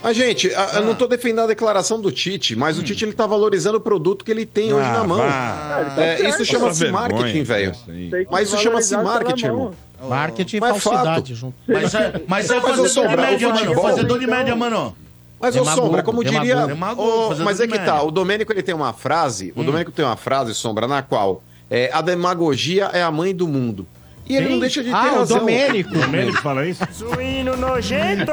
Mas, 0.02 0.14
gente, 0.14 0.54
a- 0.54 0.72
eu 0.74 0.84
não 0.84 0.94
tô 0.94 1.06
defendendo 1.08 1.40
a 1.40 1.46
declaração 1.46 1.98
do 2.00 2.12
Tite, 2.12 2.54
mas 2.54 2.78
o 2.78 2.82
Tite 2.82 3.04
ele 3.04 3.14
tá 3.14 3.26
valorizando 3.26 3.78
o 3.78 3.80
produto 3.80 4.24
que 4.24 4.30
ele 4.30 4.44
tem 4.44 4.72
hoje 4.72 4.86
Ah, 4.86 4.92
na 4.98 5.04
mão. 5.04 5.16
vá. 5.18 5.94
É, 5.96 6.28
isso 6.28 6.44
chama-se 6.44 6.86
marketing, 6.90 7.42
velho. 7.42 7.72
que 7.72 8.26
Mas 8.30 8.48
isso 8.48 8.58
chama-se 8.62 8.94
marketing, 8.96 9.46
mão. 9.46 9.54
irmão. 9.56 9.74
Marketing 10.02 10.56
e 10.56 10.60
falsidade 10.60 11.06
fato. 11.06 11.34
junto. 11.34 11.54
Mas 11.66 11.94
é, 11.94 12.22
mas 12.28 12.50
é 12.50 12.54
Mas 12.54 12.62
fazedor 12.62 12.88
sou 12.88 13.06
de 13.08 13.16
bravo, 13.16 13.30
média, 13.30 13.48
mano. 13.48 13.60
futebol. 13.60 13.84
Fazedor 13.84 14.18
de 14.18 14.26
média, 14.26 14.56
mano. 14.56 14.96
Mas, 15.38 15.54
Demagogo, 15.54 15.86
Sombra, 15.86 16.02
como 16.02 16.24
diria. 16.24 16.40
demagogo. 16.40 16.66
Demagogo, 16.68 17.08
Ô, 17.24 17.28
fazendo 17.28 17.44
mas 17.44 17.60
é 17.60 17.66
que 17.66 17.78
tá, 17.78 18.02
o 18.02 18.10
Domênico 18.10 18.52
ele 18.52 18.62
tem 18.62 18.74
uma 18.74 18.92
frase, 18.92 19.52
o 19.54 19.62
Domênico 19.62 19.92
tem 19.92 20.04
uma 20.04 20.16
frase, 20.16 20.54
Sombra, 20.54 20.88
na 20.88 21.02
qual 21.02 21.42
é, 21.70 21.90
a 21.92 22.00
demagogia 22.00 22.86
é 22.86 23.02
a 23.02 23.10
mãe 23.10 23.34
do 23.34 23.46
mundo. 23.46 23.86
E 24.28 24.36
ele 24.36 24.48
não 24.48 24.58
deixa 24.58 24.82
de 24.82 24.90
ter 24.90 24.96
Ah, 24.96 25.12
o 25.12 25.18
razão. 25.20 25.38
Domênico. 25.38 25.90
Domênico 25.92 26.42
fala 26.42 26.66
isso? 26.66 26.84
Suíno 26.92 27.56
nojento! 27.56 28.32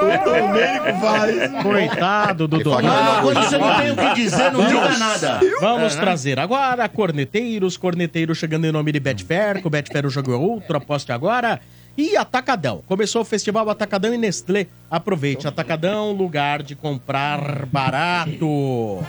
Coitado 1.62 2.48
do 2.48 2.58
Ele 2.58 2.64
fala 2.64 2.82
que 2.82 2.88
Domênico. 2.88 3.12
Ah, 3.12 3.20
quando 3.22 3.44
você 3.44 3.58
não 3.58 3.76
tem 3.78 3.92
o 3.92 3.96
que 3.96 4.14
dizer, 4.16 4.52
não 4.52 4.66
diga 4.68 4.98
nada. 4.98 5.40
Vamos 5.60 5.96
trazer 5.96 6.40
agora 6.40 6.88
corneteiros, 6.90 7.78
corneteiros 7.78 8.38
chegando 8.38 8.66
em 8.66 8.72
nome 8.72 8.92
de 8.92 9.00
Betfair, 9.00 9.62
com 9.62 9.70
Betfair 9.70 10.06
o 10.06 10.10
jogo 10.10 10.34
é 10.34 10.36
outro, 10.36 10.78
aposte 10.78 11.12
agora. 11.12 11.60
E 11.96 12.18
Atacadão. 12.18 12.82
Começou 12.88 13.22
o 13.22 13.26
festival 13.26 13.70
Atacadão 13.70 14.14
e 14.14 14.18
Nestlé. 14.18 14.66
Aproveite, 14.90 15.48
Atacadão, 15.48 16.12
lugar 16.12 16.64
de 16.64 16.76
comprar 16.76 17.68
barato. 17.68 19.04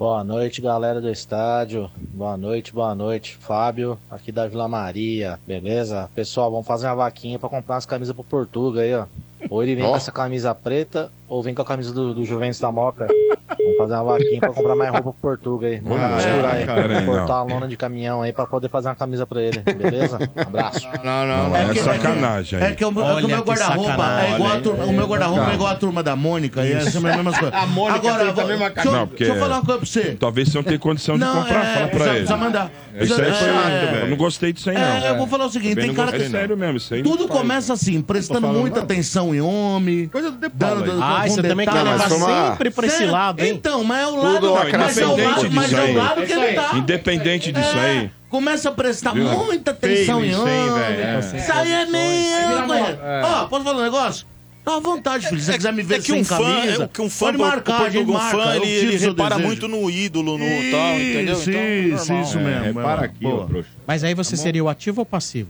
Boa 0.00 0.24
noite, 0.24 0.62
galera 0.62 0.98
do 0.98 1.10
estádio. 1.10 1.90
Boa 1.94 2.34
noite, 2.34 2.72
boa 2.72 2.94
noite. 2.94 3.36
Fábio, 3.36 3.98
aqui 4.10 4.32
da 4.32 4.48
Vila 4.48 4.66
Maria, 4.66 5.38
beleza? 5.46 6.08
Pessoal, 6.14 6.50
vamos 6.50 6.66
fazer 6.66 6.86
uma 6.86 6.94
vaquinha 6.94 7.38
pra 7.38 7.50
comprar 7.50 7.74
umas 7.74 7.84
camisas 7.84 8.14
pro 8.14 8.24
Portuga 8.24 8.80
aí, 8.80 8.94
ó. 8.94 9.04
Ou 9.50 9.62
ele 9.62 9.74
vem 9.74 9.84
Ó. 9.84 9.90
com 9.90 9.96
essa 9.96 10.10
camisa 10.10 10.54
preta, 10.54 11.12
ou 11.30 11.42
vem 11.42 11.54
com 11.54 11.62
a 11.62 11.64
camisa 11.64 11.92
do, 11.94 12.12
do 12.12 12.24
Juventus 12.24 12.58
da 12.60 12.70
Moca. 12.72 13.06
Vamos 13.06 13.76
fazer 13.78 13.94
uma 13.94 14.04
vaquinha 14.04 14.40
pra 14.40 14.50
comprar 14.52 14.74
mais 14.76 14.90
roupa 14.90 15.12
pro 15.12 15.30
Portuga 15.30 15.66
aí. 15.68 15.78
Vamos 15.80 16.02
Ah, 16.02 16.08
misturar 16.16 16.54
é, 16.56 16.58
aí. 16.60 16.66
cara, 16.66 17.02
cortar 17.02 17.34
a 17.34 17.42
lona 17.42 17.68
de 17.68 17.76
caminhão 17.76 18.22
aí 18.22 18.32
pra 18.32 18.46
poder 18.46 18.68
fazer 18.68 18.88
uma 18.88 18.94
camisa 18.94 19.26
pra 19.26 19.40
ele, 19.42 19.58
beleza? 19.60 20.18
Abraço. 20.36 20.86
Não, 21.04 21.26
não, 21.26 21.48
Não, 21.50 21.56
é 21.56 21.72
que- 21.72 21.80
sacanagem 21.80 22.60
É 22.60 22.72
que 22.72 22.84
o 22.84 22.90
meu, 22.92 23.02
é 23.04 23.12
Olha 23.14 23.26
que 23.26 23.34
guarda-roupa 23.42 24.22
é 24.22 24.34
igual 24.34 24.52
a 24.52 24.60
turma, 24.60 24.84
o 24.84 24.92
meu 24.92 25.06
guarda-roupa 25.06 25.50
é 25.50 25.54
igual 25.54 25.70
a 25.72 25.74
turma 25.76 26.02
da 26.02 26.16
Mônica 26.16 26.64
e 26.64 26.72
é 26.72 26.80
sempre 26.80 27.10
a 27.12 27.16
mesma 27.16 27.32
coisa. 27.32 27.56
A 27.56 27.66
Mônica 27.66 27.98
Agora, 28.08 28.24
tem 28.24 28.32
vou- 28.34 28.44
a 28.44 28.46
mesma 28.46 28.70
deixa, 28.70 28.88
eu- 28.88 28.92
Não, 28.92 29.06
porque- 29.08 29.24
deixa 29.24 29.38
eu 29.38 29.40
falar 29.42 29.54
uma 29.56 29.64
coisa 29.64 29.80
pra 29.80 29.86
você. 29.88 30.16
Talvez 30.18 30.48
você 30.48 30.58
não 30.58 30.62
tenha 30.64 30.78
condição 30.78 31.18
de 31.18 31.24
comprar, 31.24 31.64
é, 31.64 31.74
fala 31.74 31.88
pra 31.88 31.98
ele. 32.06 32.10
precisa 32.10 32.36
mandar. 32.36 32.70
Isso 33.00 33.14
aí 33.22 33.32
foi. 33.32 33.48
É, 33.48 34.00
Eu 34.02 34.08
não 34.10 34.16
gostei 34.16 34.52
disso 34.52 34.68
aí, 34.70 34.76
não. 34.76 34.82
é, 34.82 35.10
eu 35.10 35.16
vou 35.16 35.26
falar 35.26 35.46
o 35.46 35.50
seguinte, 35.50 35.76
tem 35.76 35.94
cara 35.94 36.16
É 36.16 36.18
que... 36.18 36.28
sério 36.28 36.56
mesmo, 36.56 36.76
isso 36.76 36.92
aí. 36.94 37.02
não 37.02 37.10
Tudo 37.12 37.28
começa 37.28 37.72
assim, 37.72 38.00
prestando 38.02 38.48
muita 38.48 38.80
atenção 38.80 39.34
em 39.34 39.40
homem. 39.40 40.08
Coisa 40.08 40.30
do 40.30 40.48
dando-. 40.52 41.02
Ah, 41.02 41.19
com 41.28 41.34
você 41.34 41.42
também 41.42 41.66
quer 41.66 41.82
levar 41.82 42.08
sempre 42.10 42.70
pra 42.70 42.86
esse 42.86 43.04
lado, 43.06 43.40
hein? 43.42 43.52
Então, 43.54 43.84
mas 43.84 44.02
é 44.02 44.06
o 44.06 44.16
lado, 44.16 44.34
Tudo 44.40 44.52
mas 44.78 44.98
é 44.98 45.06
o 45.06 45.12
independente 45.12 45.28
lado, 45.42 45.50
mas 45.52 45.64
disso 45.68 45.76
é 45.76 45.80
o 45.80 45.84
aí. 45.86 45.94
lado 45.96 46.22
que 46.26 46.32
ele 46.32 46.52
tá. 46.54 46.70
Independente 46.76 47.52
disso 47.52 47.76
É, 47.78 47.80
aí. 47.90 48.10
Começa 48.28 48.68
a 48.68 48.72
prestar 48.72 49.12
Viu? 49.12 49.24
muita 49.24 49.72
atenção 49.72 50.20
Feio 50.20 50.24
em 50.24 50.30
isso, 50.30 50.40
homem. 50.40 50.54
É. 50.54 51.20
Isso 51.36 51.52
aí 51.52 51.72
é 51.72 51.86
meio. 51.86 52.66
coisa. 52.66 52.98
Ó, 53.24 53.44
posso 53.46 53.64
falar 53.64 53.78
um 53.78 53.82
negócio? 53.82 54.26
Tá 54.64 54.76
à 54.76 54.78
vontade, 54.78 55.26
filho. 55.26 55.40
Se 55.40 55.46
você 55.46 55.56
quiser 55.56 55.72
me 55.72 55.82
ver 55.82 55.94
é 55.94 55.98
que 55.98 56.12
sem 56.12 56.20
um 56.20 56.24
fã, 56.24 56.36
camisa, 56.36 56.84
é 56.84 56.88
que 56.88 57.00
um 57.00 57.08
fã, 57.10 57.26
pode 57.26 57.38
marcar, 57.38 57.80
a 57.86 57.90
gente 57.90 58.08
um 58.10 58.12
marca. 58.12 58.36
fã, 58.42 58.56
ele, 58.56 58.66
ele 58.68 58.96
repara 58.98 59.30
desejo. 59.36 59.46
muito 59.48 59.68
no 59.68 59.90
ídolo, 59.90 60.36
no 60.36 60.44
tal, 60.70 60.94
entendeu? 61.00 61.32
Isso, 61.34 61.50
Então, 61.50 61.62
isso, 61.96 62.08
normal. 62.12 62.22
isso 62.28 62.38
É, 62.38 62.42
mesmo. 62.42 62.64
repara 62.78 63.02
é, 63.02 63.04
aqui. 63.06 63.64
Mas 63.86 64.04
aí 64.04 64.14
você 64.14 64.36
seria 64.36 64.62
o 64.62 64.68
ativo 64.68 65.00
ou 65.00 65.06
passivo? 65.06 65.48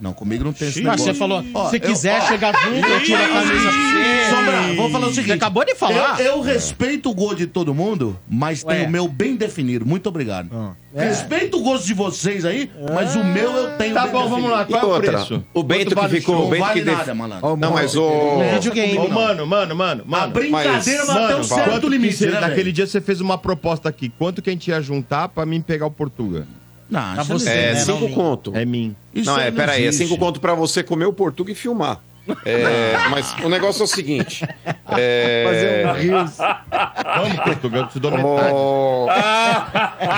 Não, 0.00 0.12
comigo 0.12 0.44
não 0.44 0.52
tem 0.52 0.68
esse 0.68 0.78
Ah, 0.80 0.82
negócio. 0.82 1.04
você 1.06 1.14
falou, 1.14 1.44
Ó, 1.54 1.70
se 1.70 1.76
eu- 1.76 1.80
quiser 1.80 2.20
ó, 2.22 2.26
chegar 2.26 2.54
junto, 2.54 2.86
eu 2.86 3.02
tiro 3.02 3.22
a 3.22 3.28
camisa 3.28 3.52
pra 3.52 3.70
você. 3.72 4.30
Sombra, 4.30 4.74
vou 4.76 4.90
falar 4.90 5.06
o 5.06 5.10
seguinte. 5.10 5.26
Você 5.28 5.32
acabou 5.32 5.64
de 5.64 5.74
falar. 5.74 6.20
Eu, 6.20 6.26
eu 6.36 6.40
respeito 6.42 7.10
o 7.10 7.14
gol 7.14 7.34
de 7.34 7.46
todo 7.46 7.74
mundo, 7.74 8.16
mas 8.28 8.62
Ué. 8.62 8.76
tem 8.76 8.86
o 8.86 8.90
meu 8.90 9.08
bem 9.08 9.34
definido. 9.34 9.84
Muito 9.86 10.08
obrigado. 10.08 10.76
É. 10.94 11.04
Respeito 11.08 11.58
o 11.58 11.62
gosto 11.62 11.86
de 11.86 11.94
vocês 11.94 12.44
aí, 12.44 12.70
mas 12.94 13.16
o 13.16 13.24
meu 13.24 13.50
eu 13.52 13.76
tenho 13.76 13.94
Tá 13.94 14.02
bem 14.04 14.12
bom, 14.12 14.28
vamos 14.28 14.50
lá. 14.50 14.62
E 14.62 14.66
Qual 14.66 14.82
é 14.82 14.84
o 14.84 14.88
outra, 14.90 15.12
preço? 15.12 15.44
o 15.52 15.62
Bento 15.62 15.94
que 15.96 16.08
ficou. 16.08 16.46
O 16.46 16.50
Bento 16.50 16.60
vale 16.60 16.78
que 16.80 16.84
def- 16.84 16.98
nada, 16.98 17.14
malandro. 17.14 17.56
Não, 17.56 17.72
mas 17.72 17.96
o. 17.96 18.38
Videogame, 18.54 18.98
Ô, 18.98 19.08
mano, 19.08 19.46
mano, 19.46 19.74
mano, 19.74 20.04
A 20.06 20.10
mano. 20.10 20.32
brincadeira 20.32 21.02
até 21.02 21.34
um 21.34 21.38
Mas- 21.38 21.46
certo 21.46 21.70
Quanto 21.70 21.82
que 21.82 21.88
limite, 21.90 22.14
você- 22.16 22.26
né, 22.26 22.40
Naquele 22.40 22.62
velho? 22.64 22.72
dia 22.72 22.86
você 22.86 23.00
fez 23.00 23.20
uma 23.20 23.36
proposta 23.36 23.88
aqui. 23.88 24.10
Quanto 24.18 24.40
que 24.40 24.48
a 24.50 24.52
gente 24.52 24.68
ia 24.68 24.80
juntar 24.80 25.28
pra 25.28 25.44
mim 25.44 25.60
pegar 25.60 25.86
o 25.86 25.90
Portuga? 25.90 26.46
Não, 26.90 27.12
Pra 27.14 27.22
isso 27.22 27.32
você, 27.32 27.44
não 27.50 27.52
É, 27.52 27.72
né, 27.74 27.80
cinco 27.80 27.98
Nalmin? 28.00 28.14
conto. 28.14 28.52
É 28.56 28.64
mim. 28.64 28.96
Isso 29.14 29.30
não, 29.30 29.38
é, 29.38 29.50
pera 29.50 29.72
aí, 29.72 29.86
é 29.86 29.92
cinco 29.92 30.16
conto 30.16 30.40
pra 30.40 30.54
você 30.54 30.82
comer 30.82 31.04
o 31.06 31.12
Portuga 31.12 31.52
e 31.52 31.54
filmar. 31.54 31.98
É, 32.44 32.94
mas 33.10 33.34
o 33.42 33.48
negócio 33.48 33.80
é 33.82 33.84
o 33.84 33.86
seguinte. 33.88 34.46
É, 34.90 35.84
Vamos, 37.16 37.40
Portuga, 37.40 37.78
eu 37.78 37.86
te 37.88 38.00
dou 38.00 38.10
metade. 38.10 38.50
ó, 38.52 39.04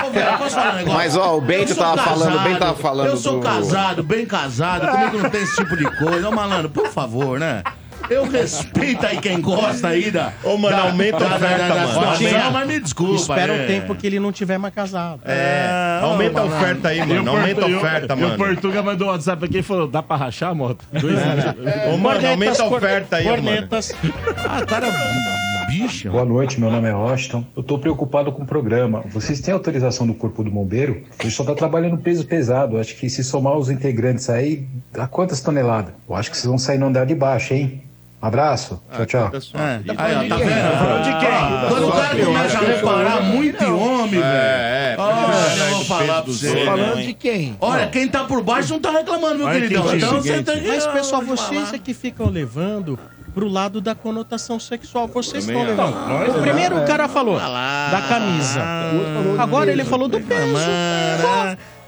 Ô, 0.06 0.10
velho, 0.10 0.38
posso 0.38 0.55
falar 0.55 0.72
um 0.72 0.76
negócio? 0.76 0.97
Mas, 0.98 1.16
ó, 1.16 1.36
o 1.36 1.40
Bento 1.40 1.74
tava 1.74 2.02
falando, 2.02 2.36
o 2.36 2.40
Bento 2.40 2.59
tava 2.60 2.74
falando 2.76 3.06
Eu 3.09 3.16
sou 3.16 3.34
do- 3.34 3.40
casado, 3.40 4.02
bem 4.05 4.24
casado, 4.26 4.88
comigo 4.88 5.18
não 5.18 5.30
tem 5.30 5.42
esse 5.42 5.56
tipo 5.56 5.76
de 5.76 5.84
coisa. 5.98 6.28
Ô, 6.28 6.32
malandro, 6.32 6.70
por 6.70 6.86
favor, 6.88 7.38
né? 7.40 7.62
Eu 8.09 8.24
respeito 8.28 9.05
aí 9.06 9.18
quem 9.18 9.40
gosta 9.40 9.89
aí 9.89 10.10
da. 10.10 10.32
Ô, 10.43 10.56
mano, 10.56 10.77
da- 10.77 10.82
aumenta 10.85 11.16
a 11.24 11.36
oferta, 11.36 11.59
da- 11.59 11.68
da 11.68 11.74
mano. 11.74 11.89
situação, 11.93 12.16
Tinha. 12.28 12.51
mas 12.51 12.66
me 12.68 12.81
desculpa. 12.81 13.14
Espera 13.16 13.52
é. 13.55 13.64
o 13.64 13.66
tempo 13.66 13.94
que 13.94 14.06
ele 14.06 14.18
não 14.20 14.32
tiver 14.32 14.59
mais 14.59 14.74
casado. 14.74 15.20
É, 15.24 16.01
aumenta 16.02 16.40
a 16.40 16.44
oferta 16.44 16.89
aí, 16.89 16.98
mano. 17.06 17.31
Aumenta 17.31 17.64
a 17.64 17.68
oferta, 17.68 18.14
E 18.14 18.16
o 18.16 18.20
mano. 18.20 18.36
Portuga 18.36 18.82
mandou 18.82 19.09
um 19.09 19.10
WhatsApp 19.10 19.44
aqui 19.44 19.59
e 19.59 19.62
falou: 19.62 19.86
dá 19.86 20.02
pra 20.02 20.16
rachar 20.16 20.51
a 20.51 20.55
moto? 20.55 20.85
Dois 20.93 21.18
Ô, 21.93 21.97
mano, 21.97 22.27
aumenta 22.28 22.62
a 22.62 22.66
oferta 22.66 23.16
aí, 23.16 23.24
mano. 23.24 23.36
Cornetas. 23.43 23.93
Ah, 24.48 24.64
cara, 24.66 24.86
bicho. 25.68 26.10
Boa 26.10 26.24
noite, 26.24 26.59
meu 26.59 26.70
nome 26.70 26.89
é 26.89 26.93
Washington. 26.93 27.44
Eu 27.56 27.62
tô 27.62 27.78
preocupado 27.78 28.32
com 28.32 28.43
o 28.43 28.47
programa. 28.47 29.05
Vocês 29.09 29.40
têm 29.40 29.55
autorização 29.55 30.06
do 30.06 30.14
Corpo 30.14 30.43
do 30.43 30.51
Bombeiro? 30.51 31.02
Ele 31.20 31.31
só 31.31 31.44
tá 31.44 31.55
trabalhando 31.55 31.97
peso 31.98 32.27
pesado. 32.27 32.78
Acho 32.78 32.97
que 32.97 33.09
se 33.09 33.22
somar 33.22 33.56
os 33.56 33.70
integrantes 33.70 34.28
aí, 34.28 34.66
dá 34.93 35.06
quantas 35.06 35.40
toneladas? 35.40 35.93
Eu 36.09 36.14
acho 36.16 36.31
que 36.31 36.36
vocês 36.36 36.47
vão 36.47 36.59
sair 36.59 36.78
no 36.78 36.86
andar 36.86 37.05
de 37.06 37.14
baixo, 37.14 37.55
hein? 37.55 37.82
Um 38.22 38.26
abraço. 38.26 38.80
Tchau, 38.94 39.06
tchau. 39.06 39.26
É, 39.26 39.28
tá 39.28 40.36
vendo? 40.36 40.78
Falando 40.78 41.05
de 41.05 41.18
quem? 41.18 41.68
Quando 41.68 41.88
o 41.88 41.92
cara 41.92 42.24
começa 42.24 42.59
a 42.59 42.60
reparar 42.60 43.22
muito 43.22 43.64
em 43.64 43.72
homem, 43.72 44.10
velho. 44.10 44.24
É, 44.24 44.94
é. 44.94 44.97
Olha, 44.98 45.64
eu 45.64 45.74
vou 45.76 45.84
falar 45.86 46.22
pra 46.22 46.32
você. 46.32 46.64
Falando 46.66 46.98
hein? 46.98 47.06
de 47.06 47.14
quem? 47.14 47.56
Olha, 47.60 47.86
quem 47.86 48.09
tá 48.09 48.24
por 48.24 48.42
baixo 48.42 48.74
não 48.74 48.80
tá 48.80 48.90
reclamando, 48.90 49.38
meu 49.38 49.48
queridão. 49.48 49.84
quem 49.84 49.97
Então 49.97 50.20
você 50.20 50.42
tem 50.42 50.60
que. 50.60 50.68
Mas, 50.68 50.86
pessoal, 50.86 51.22
vocês 51.22 51.72
é 51.72 51.78
que 51.78 51.94
ficam 51.94 52.28
levando 52.28 52.98
pro 53.34 53.48
lado 53.48 53.80
da 53.80 53.94
conotação 53.94 54.60
sexual. 54.60 55.09
Vocês 55.09 55.47
estão 55.47 55.64
levando. 55.64 55.94
O 56.36 56.42
primeiro 56.42 56.76
o 56.78 56.86
cara 56.86 57.09
falou 57.09 57.38
da 57.38 58.05
camisa. 58.06 58.62
Agora 59.38 59.72
ele 59.72 59.84
falou 59.84 60.09
do 60.09 60.20
peso. 60.20 60.56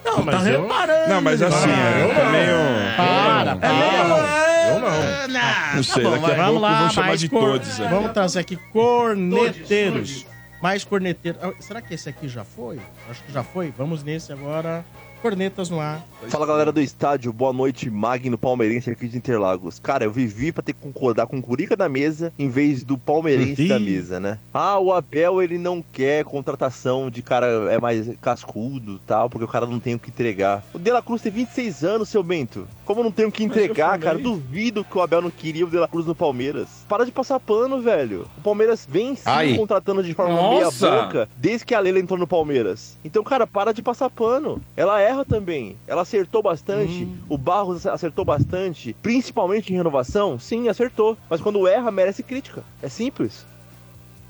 Mano, 0.05 0.17
Não, 0.19 0.25
tá 0.25 0.33
mas 0.33 0.47
eu- 0.47 0.63
reparando. 0.63 1.09
Não, 1.09 1.21
mas 1.23 1.43
assim, 1.43 1.71
é, 1.71 2.05
eu 2.05 2.15
também. 2.15 2.45
eu- 2.47 2.97
Para, 2.97 3.57
para. 3.57 4.69
Eu 4.69 4.79
não. 4.81 5.77
Não 5.77 5.83
sei, 5.83 6.03
Bom, 6.05 6.11
daqui 6.11 6.25
a 6.25 6.29
pouco 6.29 6.43
vamos 6.45 6.63
lá, 6.63 6.81
vão 6.81 6.91
chamar 6.91 7.17
de 7.17 7.29
cor- 7.29 7.41
todos. 7.53 7.81
é. 7.81 7.89
Vamos 7.89 8.13
trazer 8.13 8.41
aqui 8.41 8.57
corneteiros. 8.73 10.27
Mais 10.61 10.85
corneteiros. 10.85 11.41
Ah, 11.43 11.53
Será 11.61 11.81
que 11.83 11.95
esse 11.95 12.09
aqui 12.09 12.29
já 12.29 12.45
foi? 12.45 12.79
Acho 13.11 13.23
que 13.25 13.33
já 13.33 13.43
foi. 13.43 13.73
Vamos 13.77 14.03
nesse 14.05 14.33
agora. 14.33 14.85
Cornetas 15.23 15.71
no 15.71 15.79
ar. 15.79 16.05
Fala 16.29 16.45
galera 16.45 16.73
do 16.73 16.81
estádio, 16.81 17.33
boa 17.33 17.53
noite, 17.53 17.89
Magno 17.89 18.37
Palmeirense 18.37 18.91
aqui 18.91 19.07
de 19.07 19.17
Interlagos. 19.17 19.79
Cara, 19.79 20.05
eu 20.05 20.11
vivi 20.11 20.51
pra 20.51 20.65
ter 20.65 20.73
que 20.73 20.81
concordar 20.81 21.29
com 21.29 21.39
o 21.39 21.43
Curica 21.43 21.77
da 21.77 21.89
mesa 21.89 22.33
em 22.37 22.49
vez 22.49 22.83
do 22.83 22.99
Palmeirense 22.99 23.69
da 23.69 23.79
mesa, 23.79 24.19
né? 24.19 24.39
Ah, 24.53 24.81
o 24.81 24.93
Abel 24.93 25.41
ele 25.41 25.59
não 25.59 25.81
quer 25.93 26.25
contratação 26.25 27.09
de 27.09 27.23
cara 27.23 27.47
é 27.73 27.79
mais 27.79 28.11
cascudo 28.21 29.01
tal, 29.07 29.31
porque 29.31 29.45
o 29.45 29.49
cara 29.49 29.65
não 29.65 29.79
tem 29.79 29.95
o 29.95 29.99
que 29.99 30.11
entregar. 30.11 30.65
O 30.75 30.79
De 30.79 30.91
La 30.91 31.01
Cruz 31.01 31.23
tem 31.23 31.31
26 31.31 31.85
anos, 31.85 32.09
seu 32.09 32.25
Bento. 32.25 32.67
Como 32.85 33.03
não 33.03 33.11
tem 33.11 33.27
o 33.27 33.33
que 33.33 33.45
entregar, 33.45 33.99
cara? 33.99 34.19
Duvido 34.19 34.85
que 34.85 34.97
o 34.97 35.01
Abel 35.01 35.23
não 35.23 35.31
queria 35.31 35.65
o 35.65 35.71
De 35.71 35.77
La 35.77 35.89
Cruz 35.89 36.07
no 36.07 36.15
Palmeiras. 36.15 36.85
Para 36.89 37.05
de 37.05 37.13
passar 37.13 37.39
pano, 37.39 37.81
velho. 37.81 38.27
O 38.39 38.41
Palmeiras 38.41 38.87
vem 38.89 39.15
sim 39.15 39.23
Aí. 39.25 39.57
contratando 39.57 40.03
de 40.03 40.15
forma 40.15 40.35
Nossa. 40.35 40.91
meia 40.91 41.03
boca 41.03 41.29
desde 41.37 41.65
que 41.65 41.75
a 41.75 41.81
Leila 41.81 41.99
entrou 41.99 42.19
no 42.19 42.27
Palmeiras. 42.27 42.99
Então, 43.05 43.23
cara, 43.23 43.47
para 43.47 43.73
de 43.73 43.83
passar 43.83 44.11
pano. 44.11 44.61
Ela 44.77 45.01
erra 45.01 45.25
também. 45.25 45.77
Ela 45.87 46.03
acertou 46.03 46.43
bastante. 46.43 47.09
O 47.29 47.39
Barros 47.39 47.87
acertou 47.87 48.25
bastante. 48.25 48.95
Principalmente 49.03 49.73
em 49.73 49.77
renovação. 49.77 50.39
Sim, 50.39 50.69
acertou. 50.69 51.17
Mas 51.31 51.41
quando 51.41 51.67
erra, 51.67 51.91
merece 51.91 52.23
crítica. 52.23 52.63
É 52.83 52.89
simples. 52.89 53.47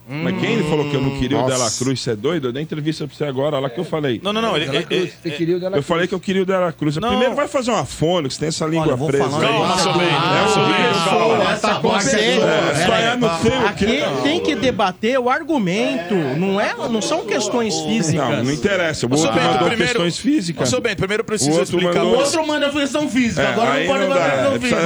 Mas 0.08 0.40
quem 0.40 0.52
ele 0.54 0.64
falou 0.64 0.88
que 0.90 0.94
eu 0.96 1.00
não 1.00 1.18
queria 1.18 1.38
Nossa. 1.38 1.54
o 1.54 1.56
Dela 1.58 1.70
Cruz? 1.70 2.00
Você 2.00 2.10
é 2.10 2.16
doido? 2.16 2.48
Eu 2.48 2.52
dei 2.52 2.62
entrevista 2.62 3.06
pra 3.06 3.16
você 3.16 3.24
agora, 3.24 3.58
lá 3.58 3.70
que 3.70 3.78
eu 3.78 3.84
falei. 3.84 4.20
Não, 4.22 4.32
não, 4.32 4.42
não. 4.42 4.56
Ele, 4.56 4.64
ele, 4.76 4.86
ele- 4.90 5.12
Você 5.22 5.30
queria 5.30 5.56
o 5.56 5.60
Dela 5.60 5.76
Eu 5.76 5.82
falei 5.82 6.06
que 6.06 6.14
eu 6.14 6.20
queria 6.20 6.42
o 6.42 6.46
Dela 6.46 6.72
Cruz. 6.72 6.96
Não. 6.96 7.08
Primeiro 7.08 7.34
vai 7.34 7.48
fazer 7.48 7.70
uma 7.70 7.84
fone, 7.84 8.28
que 8.28 8.34
você 8.34 8.40
tem 8.40 8.48
essa 8.48 8.66
língua 8.66 8.96
vou 8.96 9.08
presa. 9.08 9.28
falar. 9.28 9.46
Calma, 9.48 9.78
seu 9.78 9.92
bem. 9.94 10.06
É 10.06 10.08
bem. 10.10 11.52
Essa 11.52 11.78
você. 11.80 12.16
É, 12.16 13.12
é 13.12 13.16
no 13.16 13.28
seu 13.40 13.66
Aqui 13.66 13.86
que- 13.86 14.22
tem 14.22 14.40
que 14.40 14.54
debater 14.54 15.18
o 15.18 15.28
argumento, 15.30 16.14
não, 16.36 16.60
é, 16.60 16.74
não 16.90 17.00
são 17.02 17.24
questões 17.24 17.78
físicas. 17.82 18.28
Não, 18.28 18.44
não 18.44 18.52
interessa. 18.52 19.06
O 19.06 19.10
outro 19.10 19.34
mandou 19.34 19.68
primeiro- 19.68 19.84
questões 19.84 20.18
físicas. 20.18 20.68
Seu 20.68 20.80
Bento, 20.80 20.96
primeiro 20.98 21.20
eu 21.22 21.24
preciso 21.24 21.50
O 21.50 21.58
outro 21.58 21.78
explicar. 21.78 22.04
O 22.04 22.14
outro 22.16 22.46
manda 22.46 22.66
a 22.66 22.70
questão 22.70 23.08
física, 23.08 23.42
É, 23.42 23.46
agora 23.52 23.78
não 23.80 23.86
pode 23.86 24.08
mandar 24.08 24.30
questão 24.30 24.54
é, 24.54 24.58
física. 24.58 24.82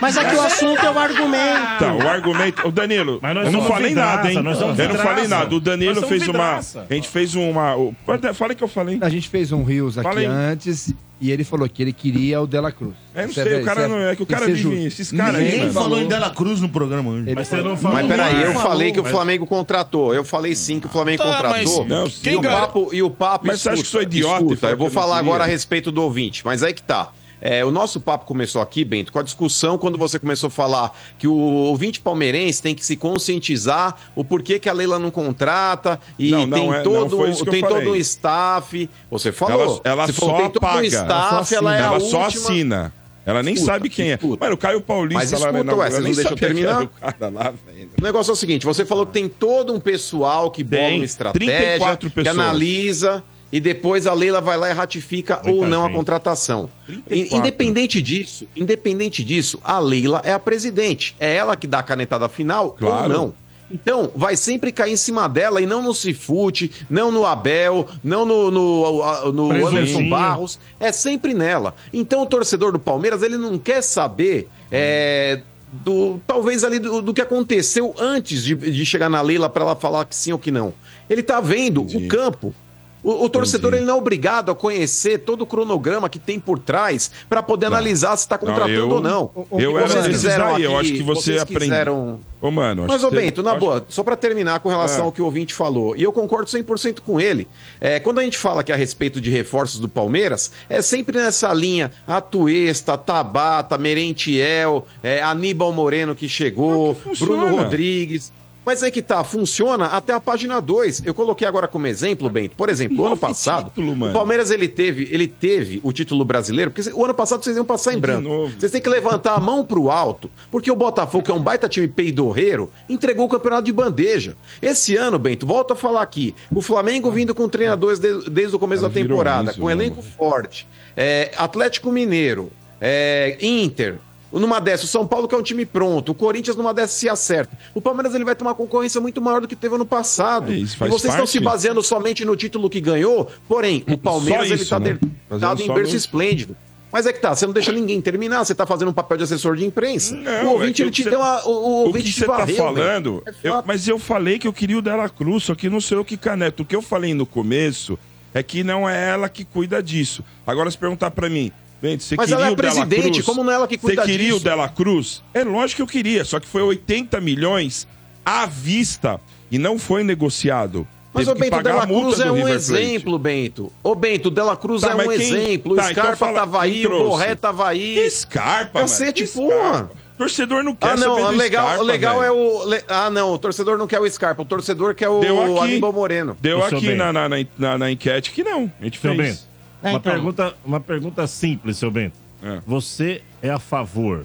Mas 0.00 0.16
aqui, 0.16 0.34
o, 0.36 0.40
assunto 0.42 0.84
é 0.84 0.90
o 0.90 0.98
argumento. 0.98 1.60
Então, 1.76 1.98
o 1.98 2.08
argumento. 2.08 2.68
O 2.68 2.70
Danilo, 2.72 3.20
eu 3.44 3.52
não 3.52 3.64
falei 3.64 3.88
vidraça, 3.90 4.11
nada, 4.16 4.32
hein? 4.32 4.42
nós 4.42 4.58
somos 4.58 4.78
Eu 4.78 4.88
não 4.88 4.96
falei 4.96 5.26
nada. 5.28 5.54
O 5.54 5.60
Danilo 5.60 6.02
fez 6.02 6.26
uma. 6.28 6.56
A 6.58 6.94
gente 6.94 7.08
fez 7.08 7.34
uma. 7.34 7.76
o- 7.76 7.94
Falei 8.34 8.56
que 8.56 8.62
eu 8.64 8.68
falei. 8.68 8.98
A 9.00 9.08
gente 9.08 9.28
fez 9.28 9.52
um 9.52 9.62
Rios 9.62 9.98
aqui 9.98 10.08
Fala 10.08 10.20
aí. 10.20 10.26
antes 10.26 10.94
e 11.20 11.30
ele 11.30 11.44
falou 11.44 11.68
que 11.68 11.80
ele 11.80 11.92
queria 11.92 12.40
o 12.40 12.46
Dela 12.48 12.72
Cruz. 12.72 12.94
Eu 13.14 13.22
não 13.22 13.30
é 13.30 13.32
sei, 13.32 13.60
o 13.60 13.64
cara 13.64 13.86
não 13.88 13.98
é 14.00 14.16
que 14.16 14.22
o 14.22 14.26
tem 14.26 14.34
cara 14.36 14.46
ser 14.46 14.54
vive. 14.54 14.84
Esses 14.86 15.12
caras 15.12 15.36
aí, 15.36 15.44
Ninguém 15.44 15.60
mano. 15.60 15.72
falou 15.72 16.00
em 16.00 16.08
Dela 16.08 16.30
Cruz 16.30 16.60
no 16.60 16.68
programa 16.68 17.10
hoje. 17.10 17.22
Ele 17.26 17.34
Mas 17.36 17.46
você 17.48 17.56
não 17.62 17.76
falou 17.76 17.96
Mas 17.96 18.06
peraí, 18.08 18.42
eu 18.42 18.52
falei 18.54 18.90
que 18.92 19.00
o 19.00 19.04
Flamengo 19.04 19.46
contratou. 19.46 20.12
Eu 20.14 20.24
falei 20.24 20.54
sim 20.56 20.80
que 20.80 20.86
o 20.86 20.90
Flamengo 20.90 21.22
Tá, 21.22 21.36
contratou. 21.36 21.78
mas 21.84 21.88
Não, 21.88 22.06
e, 22.06 22.10
quem 22.10 22.36
o 22.36 22.40
gar- 22.40 22.60
papo, 22.62 22.90
e 22.92 23.02
o 23.02 23.10
papo. 23.10 23.46
Mas 23.46 23.60
você 23.60 23.68
acha 23.70 23.82
que 23.82 23.88
sou 23.88 24.02
idiota 24.02 24.34
e 24.34 24.44
Escuta, 24.46 24.56
fala 24.60 24.72
eu 24.72 24.76
vou 24.76 24.86
que 24.88 24.90
eu 24.90 24.94
não 24.96 25.02
falar 25.02 25.16
queria? 25.18 25.30
agora 25.30 25.44
a 25.44 25.46
respeito 25.46 25.92
do 25.92 26.02
ouvinte, 26.02 26.42
mas 26.44 26.62
aí 26.64 26.72
que 26.74 26.82
tá. 26.82 27.10
É, 27.44 27.64
o 27.64 27.72
nosso 27.72 28.00
papo 28.00 28.24
começou 28.24 28.62
aqui, 28.62 28.84
Bento, 28.84 29.12
com 29.12 29.18
a 29.18 29.22
discussão 29.22 29.76
quando 29.76 29.98
você 29.98 30.16
começou 30.16 30.46
a 30.46 30.50
falar 30.50 30.96
que 31.18 31.26
o 31.26 31.34
ouvinte 31.34 32.00
palmeirense 32.00 32.62
tem 32.62 32.72
que 32.72 32.86
se 32.86 32.96
conscientizar 32.96 33.96
o 34.14 34.24
porquê 34.24 34.60
que 34.60 34.68
a 34.68 34.72
Leila 34.72 34.96
não 34.96 35.10
contrata 35.10 35.98
e 36.16 36.30
Não, 36.30 36.46
não 36.46 36.56
tem 36.56 36.72
é- 36.72 36.80
todo, 36.82 37.16
que 37.44 37.50
tem 37.50 37.60
todo 37.60 37.90
um 37.90 37.96
staff. 37.96 38.88
Você 39.10 39.32
falou. 39.32 39.60
Ela, 39.60 39.80
ela 39.82 40.06
você 40.06 40.12
só 40.12 40.20
falou, 40.26 40.36
tem 40.36 40.50
todo 40.50 40.62
um 40.62 40.66
paga. 40.68 40.86
staff, 40.86 41.54
ela, 41.54 41.76
é 41.76 41.82
a 41.82 41.86
ela 41.86 42.00
só 42.00 42.24
última- 42.24 42.26
assina. 42.48 42.94
Ela 43.24 43.40
nem 43.42 43.54
Escuta, 43.54 43.72
sabe 43.72 43.88
quem 43.88 44.10
é. 44.10 44.14
escuta. 44.14 44.44
Mano, 44.44 44.54
o 44.54 44.58
Caio 44.58 44.80
Paulista 44.80 45.18
Mas 45.20 45.30
lá 45.32 45.38
escuta, 45.38 45.62
na 45.64 45.74
ué, 45.74 45.90
não 45.90 46.00
nem 46.00 46.12
deixa 46.12 46.30
eu 46.30 46.36
terminar? 46.36 46.82
O 46.82 46.88
cara 46.88 47.28
lá. 47.28 47.54
O 48.00 48.02
negócio 48.02 48.30
é 48.30 48.32
o 48.32 48.36
seguinte: 48.36 48.66
você 48.66 48.84
falou 48.84 49.06
que 49.06 49.12
tem 49.12 49.28
todo 49.28 49.72
um 49.72 49.78
pessoal 49.78 50.50
que 50.50 50.64
bola 50.64 50.82
Tem, 50.82 50.98
uma 50.98 51.04
estratégia, 51.04 51.46
34 51.78 52.08
que 52.10 52.14
pessoas. 52.16 52.38
analisa 52.38 53.22
e 53.52 53.60
depois 53.60 54.06
a 54.06 54.14
Leila 54.14 54.40
vai 54.40 54.56
lá 54.56 54.70
e 54.70 54.72
ratifica 54.72 55.42
ou 55.44 55.66
não 55.66 55.82
a 55.84 55.86
gente. 55.88 55.96
contratação. 55.96 56.70
34. 56.86 57.36
Independente 57.36 58.00
disso, 58.00 58.48
independente 58.56 59.22
disso, 59.22 59.60
a 59.62 59.78
Leila 59.78 60.22
é 60.24 60.32
a 60.32 60.38
presidente. 60.38 61.14
É 61.20 61.36
ela 61.36 61.54
que 61.54 61.66
dá 61.66 61.80
a 61.80 61.82
canetada 61.82 62.28
final 62.28 62.70
Claro. 62.70 63.02
ou 63.02 63.08
não. 63.08 63.42
Então, 63.70 64.10
vai 64.14 64.36
sempre 64.36 64.70
cair 64.70 64.92
em 64.92 64.96
cima 64.96 65.26
dela 65.28 65.60
e 65.60 65.64
não 65.66 65.82
no 65.82 65.94
Cifute, 65.94 66.70
não 66.90 67.10
no 67.10 67.24
Abel, 67.24 67.88
não 68.04 68.24
no, 68.26 68.50
no, 68.50 69.32
no 69.32 69.48
Presuntinho. 69.48 69.78
Anderson 69.80 70.08
Barros. 70.10 70.58
É 70.78 70.92
sempre 70.92 71.32
nela. 71.32 71.74
Então, 71.92 72.22
o 72.22 72.26
torcedor 72.26 72.72
do 72.72 72.78
Palmeiras, 72.78 73.22
ele 73.22 73.38
não 73.38 73.58
quer 73.58 73.82
saber 73.82 74.48
é, 74.70 75.40
do 75.72 76.20
talvez 76.26 76.64
ali 76.64 76.78
do, 76.78 77.00
do 77.00 77.14
que 77.14 77.22
aconteceu 77.22 77.94
antes 77.98 78.44
de, 78.44 78.54
de 78.54 78.84
chegar 78.84 79.08
na 79.08 79.22
Leila 79.22 79.48
para 79.48 79.64
ela 79.64 79.74
falar 79.76 80.04
que 80.04 80.14
sim 80.14 80.32
ou 80.32 80.38
que 80.38 80.50
não. 80.50 80.74
Ele 81.08 81.22
tá 81.22 81.40
vendo 81.40 81.82
o 81.82 82.08
campo. 82.08 82.54
O, 83.02 83.24
o 83.24 83.28
torcedor 83.28 83.74
ele 83.74 83.84
não 83.84 83.94
é 83.94 83.98
obrigado 83.98 84.50
a 84.50 84.54
conhecer 84.54 85.18
todo 85.18 85.42
o 85.42 85.46
cronograma 85.46 86.08
que 86.08 86.18
tem 86.18 86.38
por 86.38 86.58
trás 86.58 87.10
para 87.28 87.42
poder 87.42 87.66
analisar 87.66 88.16
se 88.16 88.24
está 88.24 88.38
contratando 88.38 88.70
eu- 88.72 88.88
ou 88.90 89.00
não. 89.00 89.30
Eu 89.52 89.76
era 89.78 89.88
Vocês 89.88 90.06
fizeram 90.06 90.52
daí, 90.52 90.62
eu 90.62 90.78
acho 90.78 90.92
que 90.92 91.02
você 91.02 91.22
vocês 91.22 91.42
aprende. 91.42 91.64
quiseram- 91.64 92.20
Ô, 92.40 92.50
mano, 92.50 92.82
acho 92.84 92.92
Mas, 92.92 93.04
ô 93.04 93.08
que 93.08 93.14
Bento, 93.16 93.42
na 93.42 93.50
acho- 93.52 93.60
boa, 93.60 93.84
só 93.88 94.02
pra 94.02 94.16
terminar 94.16 94.58
com 94.60 94.68
relação 94.68 95.02
É. 95.02 95.04
ao 95.04 95.12
que 95.12 95.22
o 95.22 95.24
ouvinte 95.24 95.54
falou, 95.54 95.94
e 95.96 96.02
eu 96.02 96.12
concordo 96.12 96.50
100% 96.50 97.00
com 97.02 97.20
ele, 97.20 97.46
é, 97.80 98.00
quando 98.00 98.18
a 98.18 98.22
gente 98.24 98.36
fala 98.36 98.64
que 98.64 98.72
a 98.72 98.76
respeito 98.76 99.20
de 99.20 99.30
reforços 99.30 99.78
do 99.78 99.88
Palmeiras, 99.88 100.50
é 100.68 100.82
sempre 100.82 101.16
nessa 101.18 101.52
linha 101.52 101.90
Atuesta, 102.06 102.96
Tabata, 102.98 103.76
Merentiel, 103.78 104.86
é, 105.02 105.22
Aníbal 105.22 105.72
Moreno 105.72 106.14
que 106.14 106.28
chegou, 106.28 106.94
funciona. 106.94 107.36
Bruno 107.46 107.56
Rodrigues. 107.62 108.32
Mas 108.64 108.82
aí 108.82 108.90
que 108.92 109.02
tá, 109.02 109.24
funciona 109.24 109.86
até 109.86 110.12
a 110.12 110.20
página 110.20 110.60
2. 110.60 111.02
Eu 111.04 111.12
coloquei 111.14 111.46
agora 111.48 111.66
como 111.66 111.86
exemplo, 111.86 112.30
Bento. 112.30 112.54
Por 112.56 112.68
exemplo, 112.68 113.02
o 113.02 113.06
ano 113.06 113.16
passado, 113.16 113.70
título, 113.70 113.92
o 113.92 114.12
Palmeiras 114.12 114.50
ele 114.50 114.68
teve, 114.68 115.08
ele 115.10 115.26
teve 115.26 115.80
o 115.82 115.92
título 115.92 116.24
brasileiro, 116.24 116.70
porque 116.70 116.88
o 116.92 117.04
ano 117.04 117.12
passado 117.14 117.42
vocês 117.42 117.56
iam 117.56 117.64
passar 117.64 117.92
em 117.94 117.98
branco. 117.98 118.28
novo. 118.28 118.54
Vocês 118.58 118.70
têm 118.70 118.80
que 118.80 118.88
levantar 118.88 119.34
a 119.34 119.40
mão 119.40 119.64
pro 119.64 119.90
alto, 119.90 120.30
porque 120.50 120.70
o 120.70 120.76
Botafogo, 120.76 121.24
que 121.24 121.30
é 121.30 121.34
um 121.34 121.42
baita 121.42 121.68
time 121.68 121.88
peidorreiro, 121.88 122.70
entregou 122.88 123.26
o 123.26 123.28
campeonato 123.28 123.64
de 123.64 123.72
bandeja. 123.72 124.36
Esse 124.60 124.96
ano, 124.96 125.18
Bento, 125.18 125.44
volto 125.46 125.72
a 125.72 125.76
falar 125.76 126.02
aqui, 126.02 126.34
o 126.54 126.62
Flamengo 126.62 127.10
vindo 127.10 127.34
com 127.34 127.48
treinadores 127.48 127.98
de- 127.98 128.30
desde 128.30 128.54
o 128.54 128.58
começo 128.58 128.82
Ela 128.84 128.88
da 128.88 128.94
virou 128.94 129.08
temporada, 129.18 129.50
isso, 129.50 129.60
com 129.60 129.66
né, 129.66 129.72
elenco 129.72 130.02
forte, 130.02 130.68
é, 130.96 131.32
Atlético 131.36 131.90
Mineiro, 131.90 132.50
é, 132.80 133.36
Inter, 133.40 133.96
numa 134.40 134.60
dessa, 134.60 134.84
o 134.84 134.88
São 134.88 135.06
Paulo 135.06 135.28
que 135.28 135.34
é 135.34 135.38
um 135.38 135.42
time 135.42 135.64
pronto, 135.66 136.12
o 136.12 136.14
Corinthians 136.14 136.56
numa 136.56 136.72
dessa 136.72 136.94
se 136.94 137.08
acerta. 137.08 137.56
O 137.74 137.80
Palmeiras 137.80 138.14
ele 138.14 138.24
vai 138.24 138.34
ter 138.34 138.42
uma 138.42 138.54
concorrência 138.54 139.00
muito 139.00 139.20
maior 139.20 139.40
do 139.40 139.48
que 139.48 139.54
teve 139.56 139.74
ano 139.74 139.86
passado. 139.86 140.52
É, 140.52 140.56
isso 140.56 140.74
e 140.76 140.88
vocês 140.88 141.04
estão 141.04 141.18
parte. 141.18 141.30
se 141.30 141.40
baseando 141.40 141.82
somente 141.82 142.24
no 142.24 142.34
título 142.36 142.68
que 142.70 142.80
ganhou, 142.80 143.30
porém, 143.48 143.84
o 143.88 143.96
Palmeiras 143.98 144.46
ele 144.50 144.54
isso, 144.62 144.70
tá 144.70 144.78
né? 144.78 144.98
deitado 144.98 145.10
Fazendo 145.58 145.62
em 145.62 145.74
berço 145.74 145.96
esplêndido. 145.96 146.56
Mas 146.90 147.06
é 147.06 147.12
que 147.12 147.20
tá, 147.20 147.34
você 147.34 147.46
não 147.46 147.54
deixa 147.54 147.72
ninguém 147.72 148.00
terminar, 148.02 148.44
você 148.44 148.54
tá 148.54 148.66
fazendo 148.66 148.88
um 148.90 148.92
papel 148.92 149.16
de 149.16 149.24
assessor 149.24 149.56
de 149.56 149.64
imprensa. 149.64 150.14
Não, 150.14 150.48
o 150.48 150.52
ouvinte, 150.52 150.82
é 150.82 150.84
ele 150.84 150.90
te 150.92 151.04
que 151.04 151.08
deu 151.08 151.20
uma. 151.20 151.42
O, 151.48 151.50
o 151.86 151.88
O 151.88 151.92
que 151.94 152.12
você 152.12 152.26
tá 152.26 152.36
varreu, 152.36 152.56
falando, 152.56 153.22
velho. 153.24 153.36
eu- 153.42 153.62
mas 153.64 153.88
eu 153.88 153.98
falei 153.98 154.38
que 154.38 154.46
eu 154.46 154.52
queria 154.52 154.76
o 154.78 154.82
Dela 154.82 155.08
Cruz, 155.08 155.44
só 155.44 155.54
que 155.54 155.70
não 155.70 155.80
sei 155.80 155.96
o 155.96 156.04
que 156.04 156.18
caneta. 156.18 156.60
O 156.62 156.66
que 156.66 156.76
eu 156.76 156.82
falei 156.82 157.14
no 157.14 157.24
começo 157.24 157.98
é 158.34 158.42
que 158.42 158.62
não 158.62 158.86
é 158.86 159.08
ela 159.08 159.26
que 159.30 159.42
cuida 159.42 159.82
disso. 159.82 160.22
Agora, 160.46 160.70
se 160.70 160.76
perguntar 160.76 161.10
pra 161.12 161.30
mim, 161.30 161.50
Vente, 161.82 162.04
você 162.04 162.14
Mas 162.16 162.30
queria 162.30 162.44
ela 162.44 162.52
é 162.52 162.56
presidente, 162.56 163.10
Cruz? 163.10 163.24
como 163.26 163.42
não 163.42 163.50
é 163.52 163.56
ela 163.56 163.66
que 163.66 163.76
cuida 163.76 164.02
Você 164.02 164.08
queria 164.10 164.26
disso? 164.28 164.38
o 164.38 164.40
Dela 164.40 164.68
Cruz? 164.68 165.22
É 165.34 165.42
lógico 165.42 165.76
que 165.78 165.82
eu 165.82 165.86
queria, 165.86 166.24
só 166.24 166.38
que 166.38 166.46
foi 166.46 166.62
80 166.62 167.20
milhões 167.20 167.88
à 168.24 168.46
vista 168.46 169.20
e 169.50 169.58
não 169.58 169.78
foi 169.78 170.04
negociado. 170.04 170.86
Mas 171.12 171.28
o 171.28 171.34
Bento 171.34 171.60
Dela 171.62 171.86
Cruz 171.86 172.20
é 172.20 172.30
um 172.32 172.48
exemplo, 172.48 173.18
Bento. 173.18 173.70
Ô, 173.82 173.94
Bento, 173.94 174.30
Dela 174.30 174.56
Cruz 174.56 174.80
Tá, 174.80 174.92
é 174.92 174.94
um 174.94 174.98
quem- 175.08 175.10
exemplo. 175.12 175.76
Tá, 175.76 175.82
o 175.86 175.90
então 175.90 176.02
Scarpa 176.04 176.16
fala- 176.16 176.38
tava 176.40 176.62
aí, 176.62 176.86
o? 176.86 176.90
Borré 176.90 177.34
tava 177.34 177.68
aí. 177.68 177.94
Que 177.96 178.08
Scarpa, 178.10 178.80
Cacete, 178.80 179.28
mano. 179.36 179.48
Porra. 179.50 179.90
Torcedor 180.16 180.62
não 180.62 180.74
quer 180.74 180.90
Ah, 180.90 180.96
não, 180.96 181.16
saber 181.16 181.32
do 181.32 181.36
legal, 181.36 181.66
Scarpa, 181.66 181.82
legal 181.84 182.20
velho. 182.20 182.26
é 182.28 182.30
o. 182.30 182.64
le- 182.64 182.84
Ah, 182.88 183.10
não, 183.10 183.32
o 183.32 183.38
torcedor 183.38 183.76
não 183.76 183.86
quer 183.88 183.98
o 184.00 184.08
Scarpa, 184.08 184.40
o 184.40 184.44
torcedor 184.44 184.94
quer 184.94 185.08
o 185.08 185.20
Deu 185.20 185.42
aqui. 185.42 185.58
Aníbal 185.64 185.92
Moreno. 185.92 186.36
Deu 186.40 186.64
aqui 186.64 186.94
na, 186.94 187.12
na, 187.12 187.28
na, 187.58 187.78
na- 187.78 187.90
enquete 187.90 188.30
que 188.30 188.44
não. 188.44 188.70
A 188.80 188.84
gente 188.84 188.98
fez. 188.98 189.16
Bento, 189.16 189.40
É, 189.82 189.90
uma, 189.90 189.98
então. 189.98 190.12
pergunta, 190.12 190.54
uma 190.64 190.80
pergunta 190.80 191.26
simples, 191.26 191.76
seu 191.78 191.90
Bento. 191.90 192.14
É. 192.42 192.60
Você 192.66 193.22
é 193.42 193.50
a 193.50 193.58
favor 193.58 194.24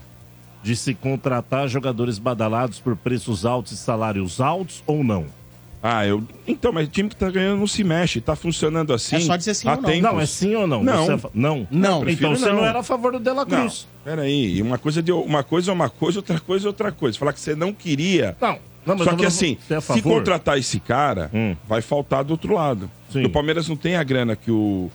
de 0.63 0.75
se 0.75 0.93
contratar 0.93 1.67
jogadores 1.67 2.17
badalados 2.19 2.79
por 2.79 2.95
preços 2.95 3.45
altos 3.45 3.71
e 3.73 3.77
salários 3.77 4.41
altos 4.41 4.83
ou 4.85 5.03
não? 5.03 5.25
Ah, 5.81 6.05
eu. 6.05 6.23
Então, 6.47 6.73
mas 6.73 6.87
o 6.87 6.91
time 6.91 7.07
que 7.07 7.15
tá 7.15 7.29
ganhando 7.29 7.59
não 7.59 7.67
se 7.67 7.83
mexe, 7.83 8.19
tá 8.19 8.35
funcionando 8.35 8.91
assim. 8.93 9.15
É 9.15 9.19
só 9.21 9.35
dizer 9.35 9.53
sim 9.53 9.69
ou 9.69 9.75
não. 9.75 9.83
tempos. 9.83 10.01
Não, 10.01 10.19
é 10.19 10.25
sim 10.25 10.55
ou 10.55 10.67
não? 10.67 10.83
Não. 10.83 11.05
Você 11.05 11.11
é 11.13 11.17
fa- 11.19 11.29
não. 11.33 11.67
Não. 11.69 12.01
prefiro 12.01 12.31
Então 12.31 12.39
você 12.39 12.49
não 12.49 12.57
não. 12.57 12.65
era 12.65 12.79
a 12.79 12.83
favor 12.83 13.11
do 13.11 13.19
Dela 13.19 13.45
Não, 13.45 13.59
Cruz. 13.59 13.87
peraí. 14.03 14.59
Uma 14.61 14.77
coisa, 14.79 15.01
de, 15.03 15.11
uma 15.11 15.43
coisa 15.43 15.69
é 15.71 15.73
uma 15.73 15.89
coisa, 15.89 16.17
outra 16.19 16.39
coisa 16.39 16.65
é 16.65 16.69
outra 16.69 16.91
coisa. 16.91 17.17
Falar 17.17 17.31
que 17.31 17.39
você 17.39 17.55
não 17.55 17.71
queria. 17.71 18.35
Não. 18.41 18.57
não 18.85 18.97
Só 18.97 19.15
que 19.15 19.25
assim, 19.25 19.57
é 19.69 19.79
se 19.79 20.01
contratar 20.01 20.57
esse 20.57 20.79
cara, 20.79 21.29
Hum. 21.33 21.55
vai 21.67 21.81
faltar 21.81 22.23
do 22.23 22.31
outro 22.31 22.55
lado. 22.55 22.89
Sim. 23.11 23.23
O 23.23 23.29
Palmeiras 23.29 23.69
não 23.69 23.75
tem 23.77 23.95
a 23.95 24.03
grana 24.03 24.35
que 24.35 24.49
o, 24.51 24.89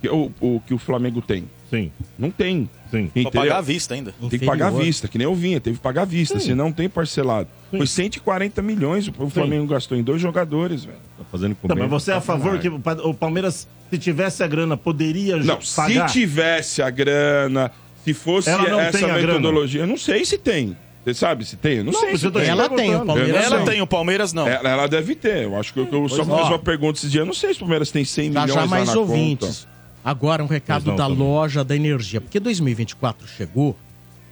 que 0.00 0.08
o, 0.08 0.30
o- 0.40 0.60
que 0.66 0.74
o 0.74 0.78
Flamengo 0.78 1.20
tem. 1.20 1.44
Sim, 1.70 1.92
Não 2.18 2.30
tem. 2.30 2.68
sim. 2.90 3.08
Pra 3.08 3.20
Entendeu? 3.20 3.30
pagar 3.30 3.58
à 3.58 3.60
vista 3.60 3.94
ainda. 3.94 4.14
Tem 4.30 4.38
que 4.38 4.46
pagar 4.46 4.68
à 4.68 4.70
vista, 4.70 5.06
que 5.06 5.18
nem 5.18 5.26
eu 5.26 5.34
vinha, 5.34 5.60
teve 5.60 5.76
que 5.76 5.82
pagar 5.82 6.02
à 6.02 6.04
vista, 6.06 6.38
Sim. 6.40 6.46
senão 6.46 6.66
não 6.66 6.72
tem 6.72 6.88
parcelado. 6.88 7.46
Sim. 7.70 7.76
Foi 7.76 7.86
140 7.86 8.62
milhões 8.62 9.06
o 9.06 9.28
Flamengo 9.28 9.66
gastou 9.66 9.98
em 9.98 10.02
dois 10.02 10.20
jogadores, 10.22 10.84
velho. 10.84 10.96
Tá 11.18 11.24
fazendo 11.30 11.54
Tá, 11.66 11.74
mas 11.74 11.90
você 11.90 12.12
é 12.12 12.14
a 12.14 12.20
favor 12.22 12.58
que 12.58 12.68
o 12.68 12.80
Pa- 12.80 12.94
o 13.04 13.12
Palmeiras, 13.12 13.68
se 13.90 13.98
tivesse 13.98 14.42
a 14.42 14.46
grana, 14.46 14.78
poderia 14.78 15.36
Não, 15.36 15.58
pagar? 15.76 16.08
se 16.08 16.14
tivesse 16.14 16.80
a 16.80 16.88
grana, 16.88 17.70
se 18.02 18.14
fosse 18.14 18.50
não 18.50 18.80
essa 18.80 19.06
metodologia, 19.06 19.82
eu 19.82 19.86
não 19.86 19.98
sei 19.98 20.24
se 20.24 20.38
tem. 20.38 20.74
Você 21.04 21.12
sabe 21.14 21.44
se 21.44 21.56
tem? 21.56 21.78
Eu 21.78 21.84
não, 21.84 21.92
Não, 21.92 22.00
sei 22.00 22.16
se 22.16 22.30
tem. 22.30 22.42
te 22.44 22.48
Ela 22.48 22.68
tem, 22.70 22.94
o. 22.94 23.04
Palmeiras 23.04 23.32
não 23.34 23.42
Ela 23.42 23.56
sei. 23.64 23.72
tem, 23.74 23.82
o 23.82 23.86
Palmeiras 23.86 24.32
não. 24.32 24.48
Ela, 24.48 24.68
ela 24.70 24.86
deve 24.86 25.14
ter. 25.14 25.42
Eu 25.44 25.56
acho 25.58 25.72
que 25.74 25.80
eu, 25.80 25.88
eu 25.90 26.08
só 26.08 26.24
fiz 26.24 26.48
uma 26.48 26.58
pergunta 26.58 26.98
esses 26.98 27.10
dias. 27.10 27.20
Eu 27.20 27.26
não 27.26 27.32
sei 27.34 27.50
se 27.50 27.56
o 27.56 27.60
Palmeiras 27.60 27.90
tem 27.90 28.04
100 28.04 28.32
Já 28.32 28.40
milhões 28.46 28.70
lá 28.70 28.84
na 28.84 28.94
ouvintes. 28.98 29.64
conta. 29.64 29.77
Agora 30.04 30.42
um 30.42 30.46
recado 30.46 30.94
da 30.94 31.06
loja 31.06 31.64
da 31.64 31.74
energia, 31.74 32.20
porque 32.20 32.40
2024 32.40 33.26
chegou 33.26 33.76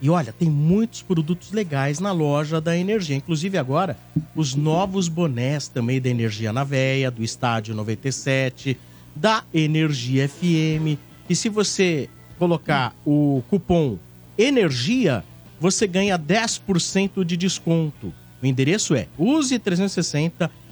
e 0.01 0.11
olha, 0.11 0.33
tem 0.33 0.51
muitos 0.51 1.03
produtos 1.03 1.53
legais 1.53 2.01
na 2.01 2.13
loja 2.13 2.61
da 2.61 2.77
energia, 2.77 3.17
inclusive 3.17 3.57
agora 3.57 3.97
os 4.35 4.55
novos 4.55 5.09
bonés 5.09 5.69
também 5.69 6.01
da 6.01 6.09
Energia 6.09 6.53
na 6.53 6.65
Veia, 6.65 7.11
do 7.11 7.23
Estádio 7.23 7.75
97, 7.75 8.77
da 9.15 9.43
Energia 9.55 10.29
FM. 10.29 10.99
E 11.29 11.35
se 11.35 11.49
você 11.49 12.11
colocar 12.39 12.95
o 13.07 13.43
cupom 13.49 13.99
ENERGIA, 14.37 15.25
você 15.59 15.87
ganha 15.87 16.19
10% 16.19 17.25
de 17.25 17.37
desconto. 17.37 18.13
O 18.43 18.47
endereço 18.47 18.95
é 18.95 19.09
use360.com.br 19.19 20.66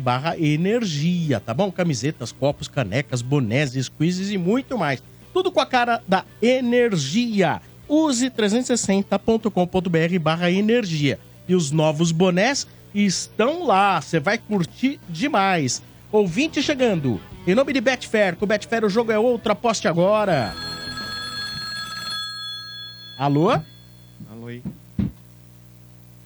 barra 0.00 0.38
energia, 0.38 1.40
tá 1.40 1.52
bom? 1.52 1.70
Camisetas, 1.70 2.32
copos, 2.32 2.68
canecas, 2.68 3.20
bonés, 3.20 3.72
squeezes 3.72 4.30
e 4.30 4.38
muito 4.38 4.78
mais. 4.78 5.02
Tudo 5.32 5.50
com 5.50 5.60
a 5.60 5.66
cara 5.66 6.00
da 6.06 6.24
energia. 6.40 7.60
Use360.com.br 7.88 10.18
barra 10.20 10.50
energia. 10.50 11.18
E 11.48 11.54
os 11.54 11.70
novos 11.70 12.12
bonés 12.12 12.66
estão 12.94 13.66
lá. 13.66 14.00
Você 14.00 14.20
vai 14.20 14.38
curtir 14.38 14.98
demais. 15.08 15.82
Ouvinte 16.10 16.62
chegando. 16.62 17.20
Em 17.46 17.54
nome 17.54 17.74
de 17.74 17.80
Betfair, 17.80 18.36
com 18.36 18.46
Betfair 18.46 18.84
o 18.84 18.88
jogo 18.88 19.12
é 19.12 19.18
outro, 19.18 19.52
aposte 19.52 19.86
agora. 19.86 20.54
Alô? 23.18 23.50
Alô 24.30 24.46
aí. 24.46 24.62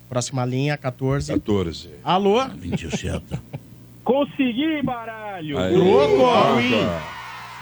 Próxima 0.08 0.44
linha, 0.44 0.76
14. 0.76 1.32
14. 1.32 1.90
Alô? 2.02 2.46
27. 2.48 3.38
Consegui, 4.04 4.82
baralho! 4.82 5.58
Aê. 5.58 5.72
Truco! 5.74 6.24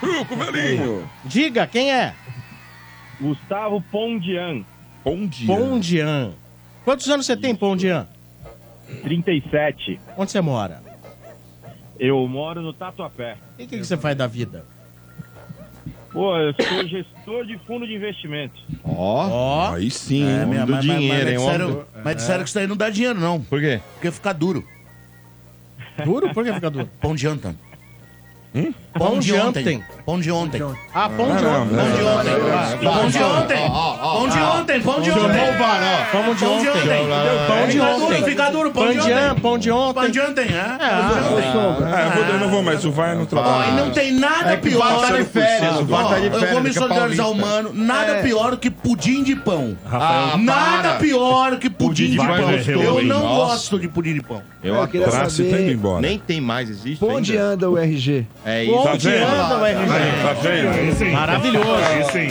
Truco, 0.01 0.37
velhinho! 0.37 1.11
Diga, 1.25 1.67
quem 1.67 1.93
é? 1.93 2.15
Gustavo 3.21 3.81
Pondian, 3.91 4.65
Pondian. 5.03 5.47
Pondian. 5.47 6.33
Quantos 6.85 7.09
anos 7.09 7.27
você 7.27 7.37
tem, 7.37 7.55
Pondian? 7.55 8.07
37. 9.03 9.99
Onde 10.17 10.31
você 10.31 10.41
mora? 10.41 10.83
Eu 11.99 12.27
moro 12.29 12.61
no 12.61 12.73
Tatuapé. 12.73 13.37
E 13.59 13.65
o 13.65 13.67
que, 13.67 13.79
que 13.79 13.85
você 13.85 13.97
faz 13.97 14.17
da 14.17 14.27
vida? 14.27 14.65
Pô, 16.17 16.35
eu 16.39 16.55
sou 16.55 16.89
gestor 16.89 17.45
de 17.45 17.59
fundo 17.67 17.87
de 17.87 17.95
investimento. 17.95 18.55
Ó. 18.83 19.75
Aí 19.75 19.91
sim, 19.91 20.25
É, 20.27 20.41
hein? 20.41 20.47
minha- 20.47 20.65
do 20.65 20.73
mas, 20.73 20.83
dinheiro, 20.83 21.05
mas, 21.09 21.29
hein, 21.29 21.35
mas, 21.35 21.43
homem 21.43 21.59
disseram, 21.59 21.71
do- 21.73 21.87
mas 22.03 22.17
disseram 22.17 22.39
que 22.43 22.49
isso 22.49 22.55
daí 22.59 22.67
não 22.67 22.75
dá 22.77 22.89
dinheiro, 22.89 23.21
não. 23.21 23.39
Por 23.43 23.61
quê? 23.61 23.83
Porque 23.93 24.11
fica 24.11 24.33
duro. 24.33 24.67
duro? 26.03 26.33
Por 26.33 26.43
que 26.43 26.55
fica 26.55 26.71
duro? 26.71 26.89
Pão 27.03 27.15
de 27.15 27.29
ontem. 27.29 27.55
Hum? 28.55 28.73
Pão 28.99 29.19
de 29.19 29.33
ontem. 29.35 29.85
Pão 30.05 30.21
de 30.21 30.31
ontem. 30.31 30.63
Ah, 30.95 31.09
pão 31.09 31.37
de 31.37 31.45
ontem. 31.45 31.77
Pão 31.77 31.91
de 31.91 32.03
ontem. 32.03 32.81
Pão 32.83 33.09
de 33.09 33.19
ontem. 33.23 33.71
Pão 33.71 34.31
de 34.31 34.43
ontem. 34.43 34.81
Pão 34.83 35.01
de 35.01 35.11
ontem. 35.11 35.41
Pão 36.17 36.31
de 36.35 36.35
Pão 36.35 36.35
de 36.35 36.41
ontem. 36.41 37.47
Pão 37.47 37.69
de 37.69 37.81
ontem. 37.81 38.23
fica 38.25 38.51
duro. 38.51 38.71
Pão 38.71 38.85
Pão 38.85 38.93
de 38.93 38.99
ontem. 39.01 39.41
Pão 39.41 39.59
de 39.59 39.69
Pão 39.71 39.89
ontem. 39.89 40.11
de 40.11 40.21
ontem, 40.21 40.43
é? 40.49 40.61
Ah, 40.61 40.79
Ah, 40.81 42.03
eu, 42.05 42.11
vou, 42.25 42.35
eu 42.35 42.41
não 42.41 42.49
vou 42.49 42.63
mais, 42.63 42.85
o 42.85 42.91
vai 42.91 43.15
no 43.15 43.23
Ó, 43.23 43.27
trabalho. 43.27 43.73
e 43.73 43.77
não 43.77 43.91
tem 43.91 44.13
nada 44.13 44.53
É 44.53 44.55
o 44.57 44.59
pior. 44.61 44.79
VAR 45.01 45.11
tá 45.11 45.17
de 45.17 45.25
férias, 45.25 45.81
o 45.81 45.85
VAR 45.85 46.09
tá 46.09 46.19
de 46.19 46.27
Ó, 46.27 46.27
Eu 46.27 46.33
férias, 46.33 46.51
vou 46.53 46.61
me 46.63 46.73
solidarizar 46.73 47.27
ao 47.27 47.35
paulista. 47.35 47.55
mano. 47.63 47.71
Nada 47.75 48.13
É. 48.13 48.23
pior 48.23 48.57
que 48.57 48.71
pudim 48.71 49.23
de 49.23 49.37
pão. 49.37 49.77
Ah, 49.91 50.37
Nada 50.39 50.95
pior 50.95 51.57
que 51.59 51.69
pudim, 51.71 52.11
de 52.11 52.17
pão. 52.17 52.27
pão 52.27 52.51
é 52.51 52.63
Eu 52.87 53.03
não 53.05 53.21
gosto 53.23 53.79
de 53.79 53.89
pudim 53.89 54.15
de 54.15 54.23
pão. 54.23 54.43
Eu 54.63 54.87
queria 54.89 55.07
tá 55.09 55.29
saber. 55.29 55.79
Nem 56.01 56.19
tem 56.19 56.41
mais, 56.41 56.69
existe 56.71 57.05
onde 57.05 57.37
anda 57.37 57.71
o 57.71 57.77
RG. 57.79 58.27
É 58.45 58.65
isso. 58.65 58.86
Tá 58.87 58.93
Onde 58.93 59.09
vendo? 59.11 59.27
anda 59.27 59.59
o 59.59 59.67
RG? 59.67 60.23
Tá 60.23 60.33
vendo? 60.35 61.13
Maravilhoso. 61.13 61.85
Aí 61.85 62.05
sim. 62.05 62.29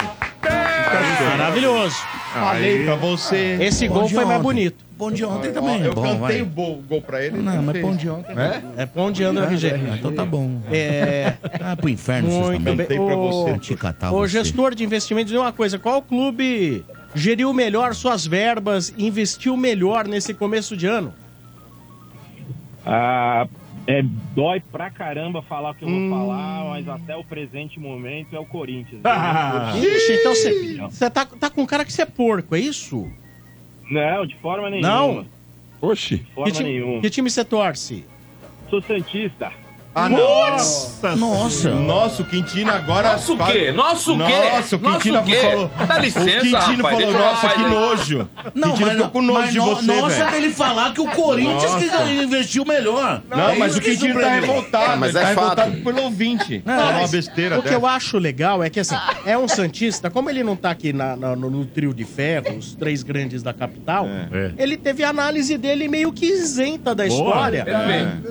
Maravilhoso. 1.37 1.95
Falei 2.33 2.83
pra 2.85 2.95
você. 2.95 3.57
Esse 3.59 3.87
gol 3.87 4.07
foi 4.07 4.23
mais 4.25 4.41
bonito. 4.41 4.85
Pão 4.97 5.11
de 5.11 5.25
ontem 5.25 5.51
também. 5.51 5.81
eu 5.81 5.93
Bom, 5.93 6.01
cantei 6.03 6.17
vai. 6.19 6.41
o 6.41 6.45
gol, 6.45 6.81
gol 6.87 7.01
pra 7.01 7.21
ele. 7.25 7.37
Não, 7.37 7.53
ele 7.53 7.61
mas 7.63 7.81
pão 7.81 7.95
de 7.97 8.09
ontem. 8.09 8.33
É? 8.39 8.61
É 8.83 8.85
pão 8.85 9.11
de 9.11 9.23
anda 9.25 9.41
o 9.41 9.43
RG. 9.43 9.71
Ah, 9.73 9.95
então 9.97 10.13
tá 10.13 10.23
bom. 10.25 10.61
É. 10.71 11.33
Ah, 11.61 11.75
pro 11.75 11.89
inferno 11.89 12.29
vocês 12.29 12.45
Muito 12.45 12.63
também. 12.63 12.75
bem. 12.77 12.97
Cantei 12.97 13.05
pra 13.05 13.15
você. 13.17 13.57
Te 13.59 13.75
catar 13.75 14.11
Ô, 14.13 14.19
você. 14.19 14.33
gestor 14.37 14.73
de 14.73 14.83
investimentos, 14.85 15.31
diz 15.31 15.39
uma 15.41 15.51
coisa: 15.51 15.77
qual 15.77 16.01
clube 16.01 16.85
geriu 17.13 17.51
melhor 17.53 17.93
suas 17.95 18.25
verbas 18.25 18.93
e 18.95 19.05
investiu 19.07 19.57
melhor 19.57 20.07
nesse 20.07 20.33
começo 20.33 20.77
de 20.77 20.87
ano? 20.87 21.13
Ah, 22.85 23.47
é, 23.87 24.01
dói 24.35 24.59
pra 24.71 24.89
caramba 24.89 25.41
falar 25.41 25.71
o 25.71 25.75
que 25.75 25.83
eu 25.83 25.89
vou 25.89 26.09
falar, 26.09 26.65
mas 26.69 26.87
até 26.89 27.15
o 27.15 27.23
presente 27.23 27.79
momento 27.79 28.35
é 28.35 28.39
o 28.39 28.45
Corinthians. 28.45 29.01
Ah. 29.03 29.73
Ixi, 29.77 30.13
então 30.13 30.33
você 30.89 31.09
tá, 31.09 31.25
tá 31.25 31.49
com 31.49 31.65
cara 31.65 31.85
que 31.85 31.93
você 31.93 32.01
é 32.01 32.05
porco, 32.05 32.55
é 32.55 32.59
isso? 32.59 33.07
Não, 33.89 34.25
de 34.25 34.35
forma 34.37 34.69
nenhuma. 34.69 34.87
Não? 34.89 35.25
Oxi. 35.81 36.17
De 36.17 36.31
forma 36.31 36.51
Que 36.51 36.57
time, 36.57 36.69
nenhuma. 36.71 37.01
que 37.01 37.09
time 37.09 37.29
você 37.29 37.45
torce? 37.45 38.05
Sou 38.69 38.81
Santista. 38.81 39.51
Ah, 39.97 40.09
nossa. 40.09 41.15
Nossa. 41.15 41.69
Nossa, 41.71 42.21
o 42.21 42.25
Quintino 42.25 42.69
agora. 42.69 43.13
Nossa 43.13 43.31
o 43.31 43.37
quê? 43.45 43.71
Nossa 43.71 44.11
o 44.11 44.17
quê? 44.17 44.23
Nossa, 44.51 44.75
o 44.75 44.79
Quintino 44.79 45.15
Nossa 45.15 45.29
o 45.29 45.31
quê? 45.31 45.39
falou. 45.39 45.71
Dá 45.87 45.97
licença, 45.99 46.27
o 46.29 46.41
Quintino 46.41 46.83
rapaz, 46.83 46.97
falou, 46.99 47.13
nossa, 47.13 47.47
que 47.49 47.63
aí." 47.63 47.69
nojo. 47.69 48.29
Não, 48.53 48.69
Quintino 48.71 48.87
mas, 48.87 48.95
ficou 48.97 49.09
com 49.11 49.21
nojo 49.21 49.39
mas 49.39 49.53
de 49.53 49.59
você, 49.59 49.85
nossa, 50.01 50.15
velho. 50.25 50.29
é 50.35 50.37
ele 50.37 50.49
falar 50.53 50.93
que 50.93 50.99
o 50.99 51.07
Corinthians 51.07 51.71
Nossa. 51.71 52.03
que 52.03 52.11
investiu 52.13 52.65
melhor. 52.65 53.21
Não, 53.29 53.49
É 53.49 53.55
mas 53.57 53.77
o 53.77 53.81
Quintino 53.81 54.19
tá 54.19 54.29
revoltado. 54.31 54.91
Ah, 54.91 54.95
mas 54.97 55.15
ele 55.15 55.17
é 55.17 55.21
tá 55.21 55.27
fato. 55.33 55.59
revoltado 55.61 55.83
pelo 55.83 56.01
ouvinte. 56.03 56.61
Não, 56.65 56.75
Falou 56.75 56.99
uma 56.99 57.07
besteira 57.07 57.59
O 57.59 57.63
que 57.63 57.73
eu 57.73 57.87
acho 57.87 58.17
legal 58.17 58.61
é 58.61 58.69
que, 58.69 58.81
assim, 58.81 58.95
é 59.25 59.37
um 59.37 59.47
Santista, 59.47 60.09
como 60.09 60.29
ele 60.29 60.43
não 60.43 60.57
tá 60.57 60.71
aqui 60.71 60.91
na- 60.91 61.15
na- 61.15 61.35
no, 61.37 61.49
no 61.49 61.65
trio 61.65 61.93
de 61.93 62.03
ferro, 62.03 62.57
os 62.57 62.75
três 62.75 63.01
grandes 63.01 63.41
da 63.41 63.53
capital, 63.53 64.05
É. 64.07 64.51
ele 64.57 64.75
teve 64.75 65.05
a 65.05 65.09
análise 65.09 65.57
dele 65.57 65.87
meio 65.87 66.11
que 66.11 66.25
isenta 66.25 66.93
da 66.93 67.05
Boa. 67.07 67.15
história. 67.29 67.65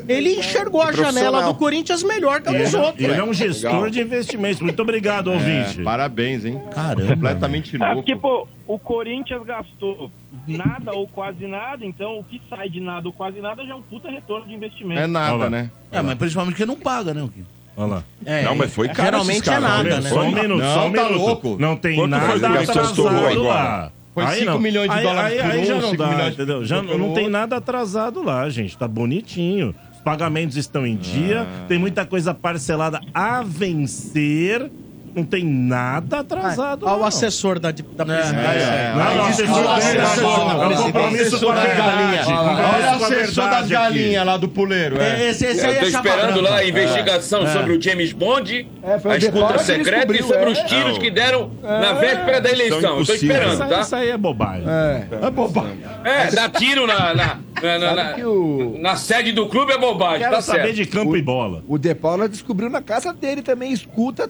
Ele 0.07 0.37
enxergou 0.39 0.83
a 0.83 0.93
janela 0.93 1.13
Profissional. 1.13 1.54
Do 1.55 1.59
Corinthians 1.59 2.03
melhor 2.03 2.41
que 2.43 2.49
a 2.49 2.53
dos 2.53 2.75
Ele, 2.75 2.83
outros. 2.85 3.05
ele 3.05 3.15
é 3.15 3.25
um 3.25 3.33
gestor 3.33 3.73
Legal. 3.73 3.91
de 3.91 4.01
investimentos. 4.01 4.61
Muito 4.61 4.81
obrigado, 4.83 5.31
É, 5.31 5.35
ouvinte. 5.35 5.83
parabéns, 5.83 6.45
hein? 6.45 6.61
Caramba. 6.75 7.07
Completamente 7.15 7.77
É, 7.77 7.79
louco. 7.79 7.95
porque, 7.97 8.17
pô, 8.17 8.47
o 8.67 8.79
Corinthians 8.79 9.43
gastou 9.45 10.11
nada 10.47 10.93
ou 10.93 11.07
quase 11.09 11.47
nada, 11.47 11.85
então 11.85 12.19
o 12.19 12.25
que 12.25 12.41
sai 12.51 12.69
de 12.69 12.81
nada 12.81 13.07
ou 13.09 13.13
quase 13.13 13.41
nada 13.41 13.65
já 13.65 13.73
é 13.73 13.75
um 13.75 13.83
puta 13.83 14.11
retorno 14.11 14.47
de 14.47 14.55
investimento. 14.55 15.01
É 15.01 15.07
nada, 15.07 15.49
né? 15.49 15.71
É, 15.91 16.03
mas 16.03 16.15
principalmente 16.17 16.55
porque 16.55 16.67
não 16.67 16.77
paga, 16.77 17.15
né? 17.15 17.23
o? 17.23 17.31
Olha 17.77 17.87
lá. 17.95 18.05
É, 18.25 18.43
Não, 18.45 18.55
mas 18.55 18.73
foi 18.73 18.89
caro 18.89 19.03
Geralmente 19.11 19.51
é 19.51 19.59
nada, 19.59 19.83
né? 19.83 20.01
né? 20.01 20.09
Só 20.09 20.21
um 20.23 20.31
minuto, 20.33 20.61
Não, 20.61 20.75
só 20.75 20.87
um 20.87 20.93
tá 20.93 21.05
minuto. 21.05 21.21
louco. 21.21 21.57
Não 21.59 21.77
tem 21.77 21.97
Quanto 21.97 22.11
nada 22.11 22.27
foi 22.27 22.39
que 22.39 22.47
atrasado 22.71 23.09
agora? 23.09 23.35
lá. 23.41 23.93
Foi 24.15 24.25
Aí 24.25 24.39
5 24.39 24.51
não. 24.53 24.61
milhões 24.61 24.89
de 24.89 24.97
aí, 24.97 25.03
dólares 25.03 25.41
aí, 25.41 25.51
aí 25.51 25.61
um, 25.61 25.65
já 25.65 25.75
não 25.75 25.91
5 25.91 25.97
dá, 25.97 26.29
entendeu? 26.29 26.65
Já 26.65 26.83
por 26.85 26.97
não 26.99 27.13
tem 27.15 27.29
nada 27.29 27.57
atrasado 27.57 28.23
lá, 28.23 28.49
gente. 28.49 28.79
Tá 28.79 28.87
bonitinho. 28.87 29.75
Os 30.05 30.11
pagamentos 30.11 30.59
estão 30.59 30.87
em 30.87 30.97
dia. 30.97 31.47
Ah. 31.49 31.65
Tem 31.67 31.79
muita 31.79 32.05
coisa 32.05 32.35
parcelada 32.35 33.01
a 33.15 33.43
vencer. 33.43 34.71
Não 35.15 35.25
tem 35.25 35.45
nada 35.45 36.21
atrasado. 36.21 36.89
Ao 36.89 36.99
não. 36.99 37.05
assessor 37.07 37.59
da, 37.61 37.71
da 37.71 38.05
presidência. 38.05 38.37
é, 38.37 38.93
Não, 38.97 39.25
assessor 39.27 39.77
dele, 39.77 39.99
é 39.99 40.79
um 40.79 40.83
compromisso 40.83 41.41
com 41.41 41.51
a 41.53 41.55
verdade. 41.55 42.25
compromisso 42.25 42.31
Olha 42.31 42.99
o 42.99 43.05
assessor 43.05 43.51
das 43.51 43.69
galinhas 43.69 44.27
lá 44.27 44.37
do 44.37 44.49
puleiro. 44.49 45.01
É, 45.01 45.25
É. 45.25 45.31
Esse, 45.31 45.47
esse 45.47 45.65
aí 45.65 45.77
tô 45.77 45.87
é 45.87 45.91
chapa 45.91 46.09
esperando 46.09 46.41
lá 46.41 46.57
a 46.57 46.65
investigação 46.69 47.45
É. 47.45 47.53
sobre 47.53 47.73
o 47.77 47.81
James 47.81 48.13
Bond, 48.13 48.69
É, 48.83 48.93
a 48.95 49.09
o 49.09 49.17
escuta 49.17 49.59
secreta 49.59 50.13
e 50.17 50.23
sobre 50.23 50.45
é. 50.45 50.49
os 50.49 50.59
tiros 50.63 50.99
que 50.99 51.11
deram 51.11 51.51
na 51.63 51.93
véspera 51.93 52.41
da 52.41 52.51
eleição. 52.51 52.95
Impossíveis. 53.01 53.23
esperando, 53.23 53.69
tá? 53.69 53.81
isso 53.81 53.97
aí 53.97 54.11
é 54.11 54.17
bobagem. 54.17 54.65
É. 54.69 55.07
É 55.27 55.31
bobagem. 55.31 55.79
É, 56.05 56.31
dar 56.33 56.49
tiro 56.51 56.87
na, 56.87 57.15
na, 57.15 57.39
na, 57.63 57.95
na- 57.95 58.27
o, 58.27 58.77
na 58.81 58.97
sede 58.97 59.33
do 59.33 59.47
clube 59.47 59.73
é 59.73 59.79
bobagem, 59.79 60.21
Quero 60.21 60.35
tá 60.35 60.43
saber 60.43 60.63
certo. 60.63 60.75
de 60.77 60.87
campo 60.87 61.17
e 61.17 61.23
bola. 61.23 61.63
o 61.69 61.79
De 61.79 61.95
Paula 61.95 62.29
descobriu 62.29 62.69
na 62.69 62.83
casa 62.83 63.13
dele 63.13 63.43
também, 63.43 63.73
escuta 63.73 64.27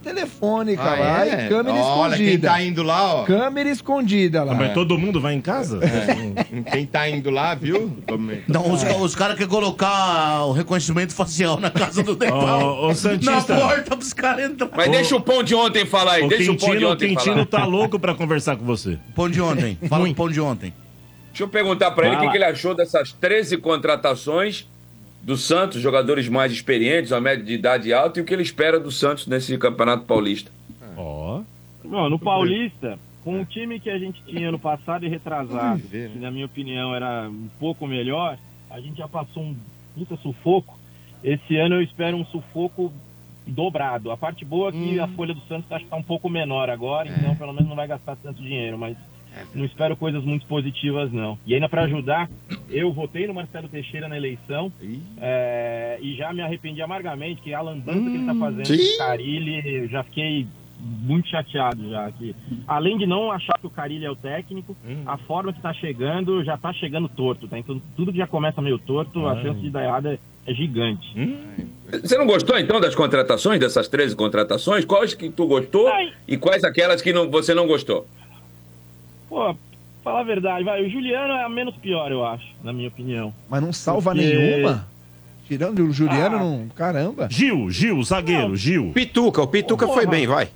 telefônica 0.77 1.05
Ah, 1.05 1.25
lá 1.25 1.27
é? 1.27 1.47
e 1.47 1.49
câmera 1.49 1.77
Olha, 1.77 2.17
quem 2.17 2.25
escondida. 2.27 2.49
tá 2.49 2.63
indo 2.63 2.83
lá, 2.83 3.15
ó. 3.15 3.25
Câmera 3.25 3.69
escondida 3.69 4.45
lá. 4.45 4.55
Mas 4.55 4.73
todo 4.75 4.99
mundo 4.99 5.21
vai 5.21 5.35
em 5.35 5.41
casa? 5.41 5.81
Quem 6.71 6.87
tá 6.87 7.09
indo 7.09 7.31
lá, 7.31 7.55
viu? 7.55 7.97
Não, 8.49 8.73
os, 8.73 8.83
os 9.01 9.15
caras 9.15 9.37
querem 9.37 9.49
colocar 9.51 10.45
o 10.45 10.53
reconhecimento 10.53 11.13
facial 11.15 11.59
na 11.59 11.71
casa 11.71 12.03
do 12.03 12.15
Depau. 12.15 12.87
Ô, 12.89 12.95
Santista. 12.95 13.55
Na 13.55 13.61
porta 13.61 13.97
pros 13.97 14.13
caras 14.13 14.51
entrar. 14.51 14.69
Mas 14.77 14.91
deixa 14.91 15.17
o 15.17 15.21
pão 15.21 15.43
de 15.43 15.55
ontem 15.55 15.85
falar 15.85 16.15
aí, 16.15 16.23
O 16.25 16.29
deixa 16.29 16.53
o 16.53 16.57
pão 16.57 16.69
de 16.69 16.73
Quintino, 16.73 16.89
o 16.89 16.93
ontem 16.93 17.09
Quintino 17.09 17.35
falar. 17.35 17.47
tá 17.47 17.65
louco 17.65 17.99
pra 17.99 18.15
conversar 18.15 18.57
com 18.57 18.65
você. 18.65 18.99
Pão 19.15 19.29
de 19.29 19.41
ontem. 19.41 19.77
Fala 19.89 20.09
o 20.09 20.15
pão 20.15 20.29
de 20.31 20.41
ontem. 20.41 20.73
Deixa 21.29 21.43
eu 21.45 21.49
perguntar 21.49 21.91
pra 21.91 22.07
ele 22.07 22.17
o 22.17 22.21
que, 22.21 22.31
que 22.31 22.37
ele 22.37 22.45
achou 22.45 22.75
dessas 22.75 23.13
13 23.13 23.57
contratações 23.59 24.67
do 25.21 25.37
Santos, 25.37 25.81
jogadores 25.81 26.29
mais 26.29 26.53
experientes, 26.53 27.11
a 27.11 27.21
média 27.21 27.45
de 27.45 27.55
idade 27.55 27.93
alta, 27.93 28.19
e 28.19 28.23
o 28.23 28.25
que 28.25 28.33
ele 28.33 28.43
espera 28.43 28.79
do 28.79 28.91
Santos 28.93 29.27
nesse 29.27 29.57
Campeonato 29.59 30.05
Paulista. 30.05 30.51
No 31.85 32.19
Paulista, 32.19 32.99
com 33.23 33.41
o 33.41 33.45
time 33.45 33.81
que 33.81 33.91
a 33.91 33.99
gente 33.99 34.23
tinha 34.25 34.51
no 34.51 34.59
passado 34.59 35.05
e 35.05 35.09
retrasado, 35.09 35.83
ver, 35.89 36.09
né? 36.09 36.11
que 36.13 36.19
na 36.19 36.31
minha 36.31 36.47
opinião 36.47 36.95
era 36.95 37.29
um 37.29 37.49
pouco 37.59 37.87
melhor, 37.87 38.39
a 38.71 38.81
gente 38.81 38.99
já 38.99 39.09
passou 39.09 39.43
um 39.43 39.57
puta 39.95 40.17
sufoco. 40.17 40.79
Esse 41.23 41.57
ano 41.57 41.77
eu 41.77 41.83
espero 41.83 42.17
um 42.17 42.25
sufoco 42.27 42.93
dobrado. 43.47 44.11
A 44.11 44.17
parte 44.17 44.45
boa 44.45 44.69
é 44.71 44.73
que 44.73 45.01
a 45.01 45.09
folha 45.09 45.35
do 45.35 45.41
Santos 45.43 45.71
acho 45.71 45.85
que 45.85 45.91
tá 45.91 45.97
um 45.97 46.03
pouco 46.03 46.29
menor 46.29 46.69
agora, 46.69 47.09
então 47.09 47.35
pelo 47.37 47.53
menos 47.53 47.69
não 47.69 47.77
vai 47.77 47.87
gastar 47.87 48.17
tanto 48.17 48.43
dinheiro, 48.43 48.79
mas 48.79 48.97
não 49.55 49.65
espero 49.65 49.97
coisas 49.97 50.23
muito 50.25 50.47
positivas 50.47 51.13
não. 51.13 51.39
E 51.47 51.55
ainda 51.55 51.69
para 51.69 51.83
ajudar, 51.83 52.29
eu 52.69 52.93
votei 52.93 53.27
no 53.27 53.35
Marcelo 53.35 53.69
Teixeira 53.69 54.09
na 54.09 54.17
eleição 54.17 54.73
é, 55.19 55.99
e 56.01 56.15
já 56.15 56.33
me 56.33 56.43
arrependi 56.43 56.83
amargamente 56.83 57.43
que 57.43 57.53
a 57.53 57.61
lambança 57.61 58.01
que 58.01 58.17
ele 58.17 58.27
tá 58.27 58.35
fazendo 58.35 58.67
sim. 58.67 58.77
com 58.77 58.95
o 58.95 58.99
Carilli, 58.99 59.63
eu 59.67 59.89
já 59.89 60.03
fiquei 60.05 60.47
muito 60.85 61.29
chateado 61.29 61.89
já. 61.91 62.11
Que, 62.13 62.35
além 62.69 62.99
de 62.99 63.07
não 63.07 63.31
achar 63.33 63.59
que 63.59 63.67
o 63.67 63.71
Carilli 63.71 64.05
é 64.05 64.11
o 64.11 64.17
técnico, 64.17 64.77
a 65.07 65.17
forma 65.17 65.53
que 65.53 65.61
tá 65.61 65.73
chegando 65.73 66.45
já 66.45 66.57
tá 66.59 66.73
chegando 66.73 67.09
torto, 67.09 67.49
tá? 67.49 67.59
Então 67.59 67.81
tudo 67.97 68.13
que 68.13 68.19
já 68.19 68.27
começa 68.27 68.61
meio 68.61 68.79
torto, 68.79 69.27
a 69.27 69.41
chance 69.43 69.61
de 69.61 69.71
dar 69.71 69.85
errado 69.85 70.09
é, 70.09 70.19
é 70.47 70.55
gigante. 70.55 71.07
Você 72.03 72.19
não 72.19 72.27
gostou 72.27 72.59
então 72.59 72.81
das 72.81 72.95
contratações, 72.95 73.59
dessas 73.61 73.89
13 73.89 74.15
contratações? 74.17 74.85
Quais 74.85 75.15
que 75.15 75.31
tu 75.31 75.47
gostou 75.47 75.89
e 76.29 76.37
quais 76.37 76.63
aquelas 76.65 77.01
que 77.01 77.13
não, 77.13 77.31
você 77.31 77.55
não 77.55 77.67
gostou? 77.67 78.07
Pô, 79.29 79.55
falar 80.03 80.21
a 80.21 80.25
verdade, 80.25 80.65
vai, 80.65 80.85
o 80.85 80.91
Juliano 80.91 81.33
é 81.35 81.45
a 81.45 81.49
menos 81.49 81.75
pior, 81.77 82.11
eu 82.13 82.25
acho, 82.25 82.47
na 82.63 82.73
minha 82.73 82.89
opinião. 82.89 83.33
Mas 83.49 83.63
não 83.63 83.73
salva 83.73 84.13
Porque- 84.15 84.27
nenhuma? 84.27 84.87
Tirando 85.47 85.81
o 85.87 85.93
Juliano, 85.93 86.37
Ah. 86.37 86.41
não. 86.41 86.69
Caramba. 86.75 87.29
Gil, 87.31 87.71
Gil, 87.71 88.03
zagueiro, 88.03 88.57
Gil. 88.57 88.93
Pituca, 88.95 89.43
o 89.43 89.47
Pituca 89.47 89.87
foi 89.87 90.07
bem, 90.07 90.27
vai. 90.27 90.49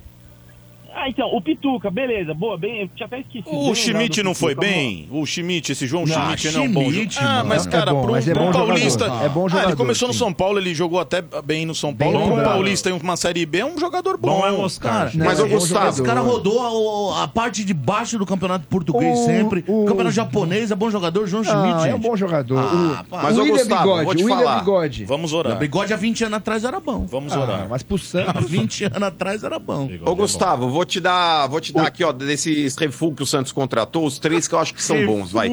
Ah, 1.01 1.07
então, 1.07 1.27
o 1.33 1.41
Pituca, 1.41 1.89
beleza, 1.89 2.33
boa, 2.33 2.57
bem, 2.57 2.81
eu 2.81 2.87
tinha 2.89 3.05
até 3.05 3.19
esquecido. 3.19 3.55
O 3.55 3.73
Schmidt 3.73 4.21
não 4.21 4.35
foi 4.35 4.53
Pituca, 4.53 4.67
bem? 4.73 5.07
O 5.11 5.25
Schmidt, 5.25 5.71
esse 5.71 5.87
João 5.87 6.05
Não, 6.05 6.13
Schmidt 6.13 6.51
não 6.51 6.63
é 6.63 6.67
um 6.67 6.71
bom 6.71 6.91
Schmidt, 6.91 7.15
jogador. 7.15 7.39
Ah, 7.39 7.43
mas 7.45 7.65
É 7.65 7.69
cara, 7.69 7.93
bom, 7.93 8.01
pro, 8.01 8.11
mas 8.11 8.27
é 8.27 8.33
bom 8.33 8.51
Paulista. 8.51 9.05
jogador. 9.05 9.25
É 9.25 9.29
bom 9.29 9.39
Ah, 9.41 9.43
ele 9.45 9.51
jogador, 9.51 9.75
começou 9.77 10.07
no 10.09 10.13
sim. 10.13 10.19
São 10.19 10.33
Paulo, 10.33 10.59
ele 10.59 10.75
jogou 10.75 10.99
até 10.99 11.21
bem 11.43 11.65
no 11.65 11.73
São 11.73 11.95
Paulo. 11.95 12.17
Bem 12.19 12.27
lembrado. 12.29 12.45
Paulista 12.51 12.89
em 12.89 12.93
uma 12.93 13.15
Série 13.15 13.45
B 13.45 13.59
é 13.59 13.65
um 13.65 13.77
jogador 13.79 14.17
bom. 14.17 14.39
Bom 14.41 14.45
é 14.45 14.51
o 14.51 14.59
Oscar. 14.59 15.09
Cara, 15.09 15.11
Mas 15.15 15.39
o 15.39 15.45
o 15.45 15.49
Gustavo. 15.49 15.89
Esse 15.89 16.03
cara 16.03 16.19
rodou 16.19 17.13
a, 17.13 17.23
a 17.23 17.27
parte 17.29 17.63
de 17.63 17.73
baixo 17.73 18.17
do 18.17 18.25
campeonato 18.25 18.67
português 18.67 19.17
O- 19.19 19.25
sempre. 19.25 19.63
o- 19.67 19.85
campeonato 19.85 20.15
japonês 20.15 20.69
é 20.69 20.75
bom 20.75 20.89
jogador, 20.91 21.25
João 21.27 21.43
Não, 21.43 21.49
Schmidt. 21.51 21.89
é 21.89 21.95
um 21.95 21.99
bom 21.99 22.15
jogador. 22.17 22.59
Ah, 22.59 23.05
O-. 23.09 23.15
Mas, 23.15 23.37
o 23.37 23.41
William 23.43 23.63
Bigode, 23.65 24.23
o 24.23 24.25
William 24.25 24.59
Bigode. 24.59 25.05
Vamos 25.05 25.31
O 25.31 25.37
orar. 25.37 25.57
bigode 25.57 25.93
há 25.93 25.95
20 25.95 26.25
anos 26.25 26.37
atrás 26.37 26.65
era 26.65 26.79
bom. 26.81 27.05
Vamos 27.05 27.31
Ah, 27.31 27.39
orar. 27.39 27.67
mas 27.69 27.83
pro 27.83 27.97
Santos. 27.97 28.35
Há 28.35 28.39
20 28.41 28.83
anos 28.83 29.03
atrás 29.03 29.43
era 29.45 29.57
bom. 29.57 29.89
Ô, 30.05 30.13
Gustavo, 30.15 30.67
vou 30.69 30.85
te 30.89 30.99
dar, 30.99 31.47
vou 31.47 31.61
te 31.61 31.71
dar 31.71 31.87
aqui, 31.87 32.03
ó, 32.03 32.11
desses 32.11 32.75
refugos 32.75 33.15
que 33.17 33.23
o 33.23 33.25
Santos 33.25 33.51
contratou, 33.53 34.05
os 34.05 34.19
três 34.19 34.47
que 34.47 34.53
eu 34.55 34.59
acho 34.59 34.73
que 34.73 34.83
são 34.83 35.05
bons, 35.05 35.31
vai. 35.31 35.47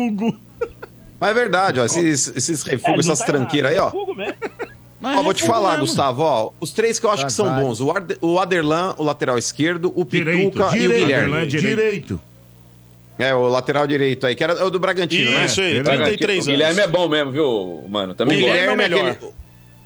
Mas 1.21 1.31
é 1.31 1.35
verdade, 1.35 1.79
ó, 1.81 1.85
esses, 1.85 2.33
esses 2.37 2.63
refugos, 2.65 3.07
essas 3.09 3.25
tranqueiras 3.25 3.73
aí, 3.73 3.79
ó. 3.79 3.91
Ó, 5.03 5.23
vou 5.23 5.33
te 5.35 5.45
falar, 5.45 5.77
Gustavo, 5.79 6.23
ó, 6.23 6.51
os 6.61 6.71
três 6.73 6.99
que 6.99 7.07
eu 7.07 7.11
acho 7.11 7.25
que 7.27 7.33
são 7.33 7.47
bons, 7.61 7.81
o, 7.81 7.91
Arde- 7.91 8.17
o 8.21 8.39
Aderlan, 8.41 8.95
o 8.99 9.05
lateral 9.05 9.39
esquerdo, 9.39 9.93
o 9.95 10.05
Direito, 10.05 10.51
Pituca 10.51 10.65
e 10.65 10.69
o 10.69 10.81
direito, 10.81 11.01
Guilherme. 11.05 11.25
Aderlan 11.25 11.43
é 11.43 11.47
direito. 11.47 11.77
Direito. 11.77 12.21
É, 13.19 13.35
o 13.35 13.49
lateral 13.49 13.87
direito 13.87 14.27
aí, 14.27 14.35
que 14.35 14.45
era 14.45 14.65
o 14.67 14.71
do 14.71 14.79
Bragantino, 14.79 15.31
né? 15.31 15.47
Isso 15.47 15.61
aí, 15.61 15.83
33 15.83 16.47
O 16.47 16.51
Guilherme 16.51 16.81
é 16.81 16.87
bom 16.87 17.09
mesmo, 17.09 17.33
viu, 17.33 17.85
mano? 17.89 18.13
O 18.13 18.15
Também 18.15 18.37
Guilherme, 18.39 18.89
gosto. 18.89 18.95
é 19.07 19.11
aquele- 19.11 19.33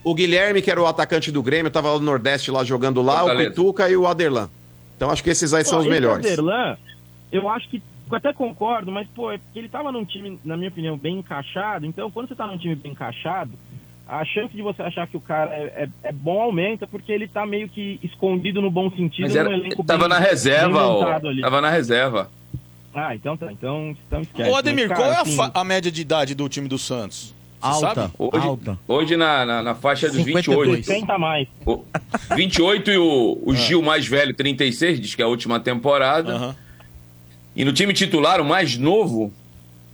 o 0.03 0.15
Guilherme, 0.15 0.63
que 0.63 0.71
era 0.71 0.81
o 0.83 0.87
atacante 0.87 1.31
do 1.31 1.41
Grêmio, 1.43 1.71
tava 1.71 1.93
lá 1.93 1.99
no 1.99 2.05
Nordeste 2.05 2.51
lá 2.51 2.65
jogando 2.65 3.03
lá, 3.03 3.17
o 3.17 3.27
Fortaleza. 3.27 3.51
Pituca 3.51 3.89
e 3.89 3.97
o 3.97 4.07
Aderlan. 4.07 4.49
Então 5.01 5.11
acho 5.11 5.25
que 5.25 5.31
esses 5.31 5.55
aí 5.55 5.65
são 5.65 5.79
Pô, 5.79 5.79
os 5.79 5.87
esse 5.87 5.95
melhores. 5.95 6.27
Aderlan, 6.27 6.77
eu 7.33 7.49
acho 7.49 7.67
que 7.71 7.83
eu 8.11 8.15
até 8.19 8.35
concordo, 8.35 8.93
mas 8.93 9.09
pô, 9.09 9.33
é 9.33 9.39
porque 9.39 9.59
ele 9.59 9.69
tava 9.71 9.91
num 9.91 10.05
time, 10.05 10.39
na 10.45 10.59
minha 10.59 10.69
opinião, 10.69 10.95
bem 10.99 11.21
encaixado. 11.21 11.87
Então, 11.87 12.11
quando 12.11 12.29
você 12.29 12.35
tá 12.35 12.47
num 12.47 12.59
time 12.59 12.75
bem 12.75 12.93
encaixado, 12.93 13.51
a 14.07 14.23
chance 14.27 14.55
de 14.55 14.61
você 14.61 14.83
achar 14.83 15.07
que 15.07 15.17
o 15.17 15.21
cara 15.21 15.55
é, 15.55 15.85
é- 16.05 16.09
é 16.09 16.13
bom 16.13 16.43
aumenta, 16.43 16.87
porque 16.87 17.11
ele 17.11 17.27
tá 17.27 17.47
meio 17.47 17.67
que 17.67 17.99
escondido 18.03 18.61
no 18.61 18.71
bom 18.71 18.91
sentido 18.91 19.23
Mas 19.23 19.33
no 19.35 19.41
era, 19.41 19.55
elenco 19.55 19.83
tava 19.85 20.01
bem- 20.01 20.09
na 20.11 20.19
reserva, 20.19 20.87
ó. 20.87 21.19
Tava 21.41 21.61
na 21.63 21.71
reserva. 21.71 22.31
Ah, 22.95 23.15
então 23.15 23.39
tá. 23.39 23.51
Então, 23.51 23.97
então 24.07 24.21
esquece. 24.21 24.51
Ô, 24.51 24.55
Ademir, 24.57 24.87
Mas, 24.87 24.99
qual 24.99 25.09
é 25.09 25.15
cara, 25.15 25.21
a, 25.21 25.23
assim, 25.23 25.51
a 25.55 25.65
média 25.65 25.91
de 25.91 26.03
idade 26.03 26.35
do 26.35 26.47
time 26.47 26.69
do 26.69 26.77
Santos? 26.77 27.35
Sabe? 27.61 28.11
Hoje, 28.19 28.77
hoje 28.89 29.17
na, 29.17 29.45
na, 29.45 29.63
na 29.63 29.75
faixa 29.75 30.09
dos 30.09 30.23
28. 30.23 30.71
80 30.71 31.13
a 31.13 31.19
mais. 31.19 31.47
O 31.67 31.85
28 32.35 32.91
e 32.91 32.99
o, 32.99 33.39
o 33.45 33.55
Gil 33.55 33.83
mais 33.83 34.07
velho, 34.07 34.33
36, 34.35 35.01
diz 35.01 35.15
que 35.15 35.23
é 35.23 35.25
a 35.25 35.29
última 35.29 35.61
temporada. 35.61 36.57
E 37.55 37.65
no 37.65 37.73
time 37.73 37.93
titular, 37.93 38.41
o 38.41 38.45
mais 38.45 38.79
novo, 38.79 39.33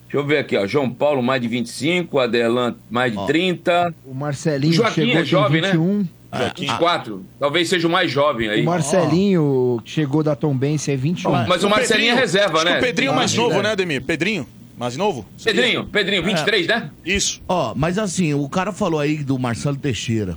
deixa 0.05 0.16
eu 0.18 0.24
ver 0.24 0.38
aqui, 0.38 0.56
ó. 0.56 0.66
João 0.66 0.88
Paulo, 0.90 1.22
mais 1.22 1.40
de 1.43 1.48
25, 1.48 2.18
Adelan, 2.18 2.76
mais 2.90 3.12
de 3.16 3.26
30. 3.26 3.94
O 4.05 4.14
Marcelinho 4.14 4.72
O 4.72 4.76
Joaquim 4.76 5.06
chegou 5.06 5.20
é 5.20 5.24
jovem, 5.24 5.60
né? 5.62 5.68
21. 5.72 6.06
Ah, 6.30 6.52
24. 6.56 7.24
Talvez 7.40 7.68
seja 7.68 7.88
o 7.88 7.90
mais 7.90 8.10
jovem 8.10 8.48
aí. 8.48 8.62
O 8.62 8.66
Marcelinho 8.66 9.80
chegou 9.84 10.22
da 10.22 10.36
Tombense 10.36 10.90
é 10.93 10.97
21. 10.97 11.30
Mas 11.48 11.64
o 11.64 11.68
Marcelinho 11.70 12.12
é 12.12 12.14
reserva, 12.14 12.59
acho 12.59 12.64
né? 12.66 12.72
que 12.72 12.78
o 12.78 12.80
Pedrinho 12.82 13.12
é 13.12 13.14
mais 13.14 13.32
Ah, 13.32 13.36
novo, 13.40 13.62
né, 13.62 13.70
Ademir? 13.70 14.02
Pedrinho? 14.02 14.47
Mais 14.76 14.96
novo? 14.96 15.24
Pedrinho, 15.42 15.86
Pedrinho, 15.86 16.22
23, 16.22 16.66
né? 16.66 16.90
Isso. 17.04 17.40
Ó, 17.48 17.74
mas 17.74 17.98
assim, 17.98 18.34
o 18.34 18.48
cara 18.48 18.72
falou 18.72 19.00
aí 19.00 19.16
do 19.24 19.38
Marcelo 19.38 19.76
Teixeira. 19.76 20.36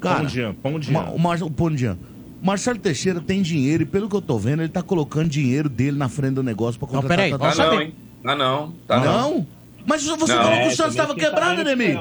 Cara, 0.00 0.16
Pão 0.16 0.26
de 0.26 0.32
Jean, 0.34 0.54
pão 0.54 0.78
de 0.80 0.86
Jean. 0.86 0.92
Ma- 1.02 1.10
o, 1.10 1.18
Mar 1.18 1.42
o 1.42 1.50
Pão 1.50 1.70
de. 1.70 1.86
O 1.88 1.96
Marcelo 2.42 2.78
Teixeira 2.78 3.20
tem 3.20 3.42
dinheiro 3.42 3.82
e 3.82 3.86
pelo 3.86 4.08
que 4.08 4.16
eu 4.16 4.22
tô 4.22 4.38
vendo, 4.38 4.60
ele 4.62 4.68
tá 4.70 4.82
colocando 4.82 5.28
dinheiro 5.28 5.68
dele 5.68 5.96
na 5.98 6.08
frente 6.08 6.34
do 6.34 6.42
negócio 6.42 6.78
pra 6.78 6.88
contratar... 6.88 7.16
peraí, 7.16 7.30
tá- 7.30 7.38
Tá 7.38 7.54
não, 7.66 7.80
hein? 7.82 7.94
Tá 8.22 8.34
não. 8.36 8.72
Tá 8.86 9.00
não. 9.00 9.30
Não? 9.30 9.46
Mas 9.86 10.02
você 10.02 10.10
Não. 10.10 10.42
falou 10.42 10.50
que 10.58 10.64
É, 10.64 10.68
o 10.68 10.70
Santos 10.76 10.94
tava 10.96 11.14
quebrado, 11.14 11.60
Ademir. 11.60 11.98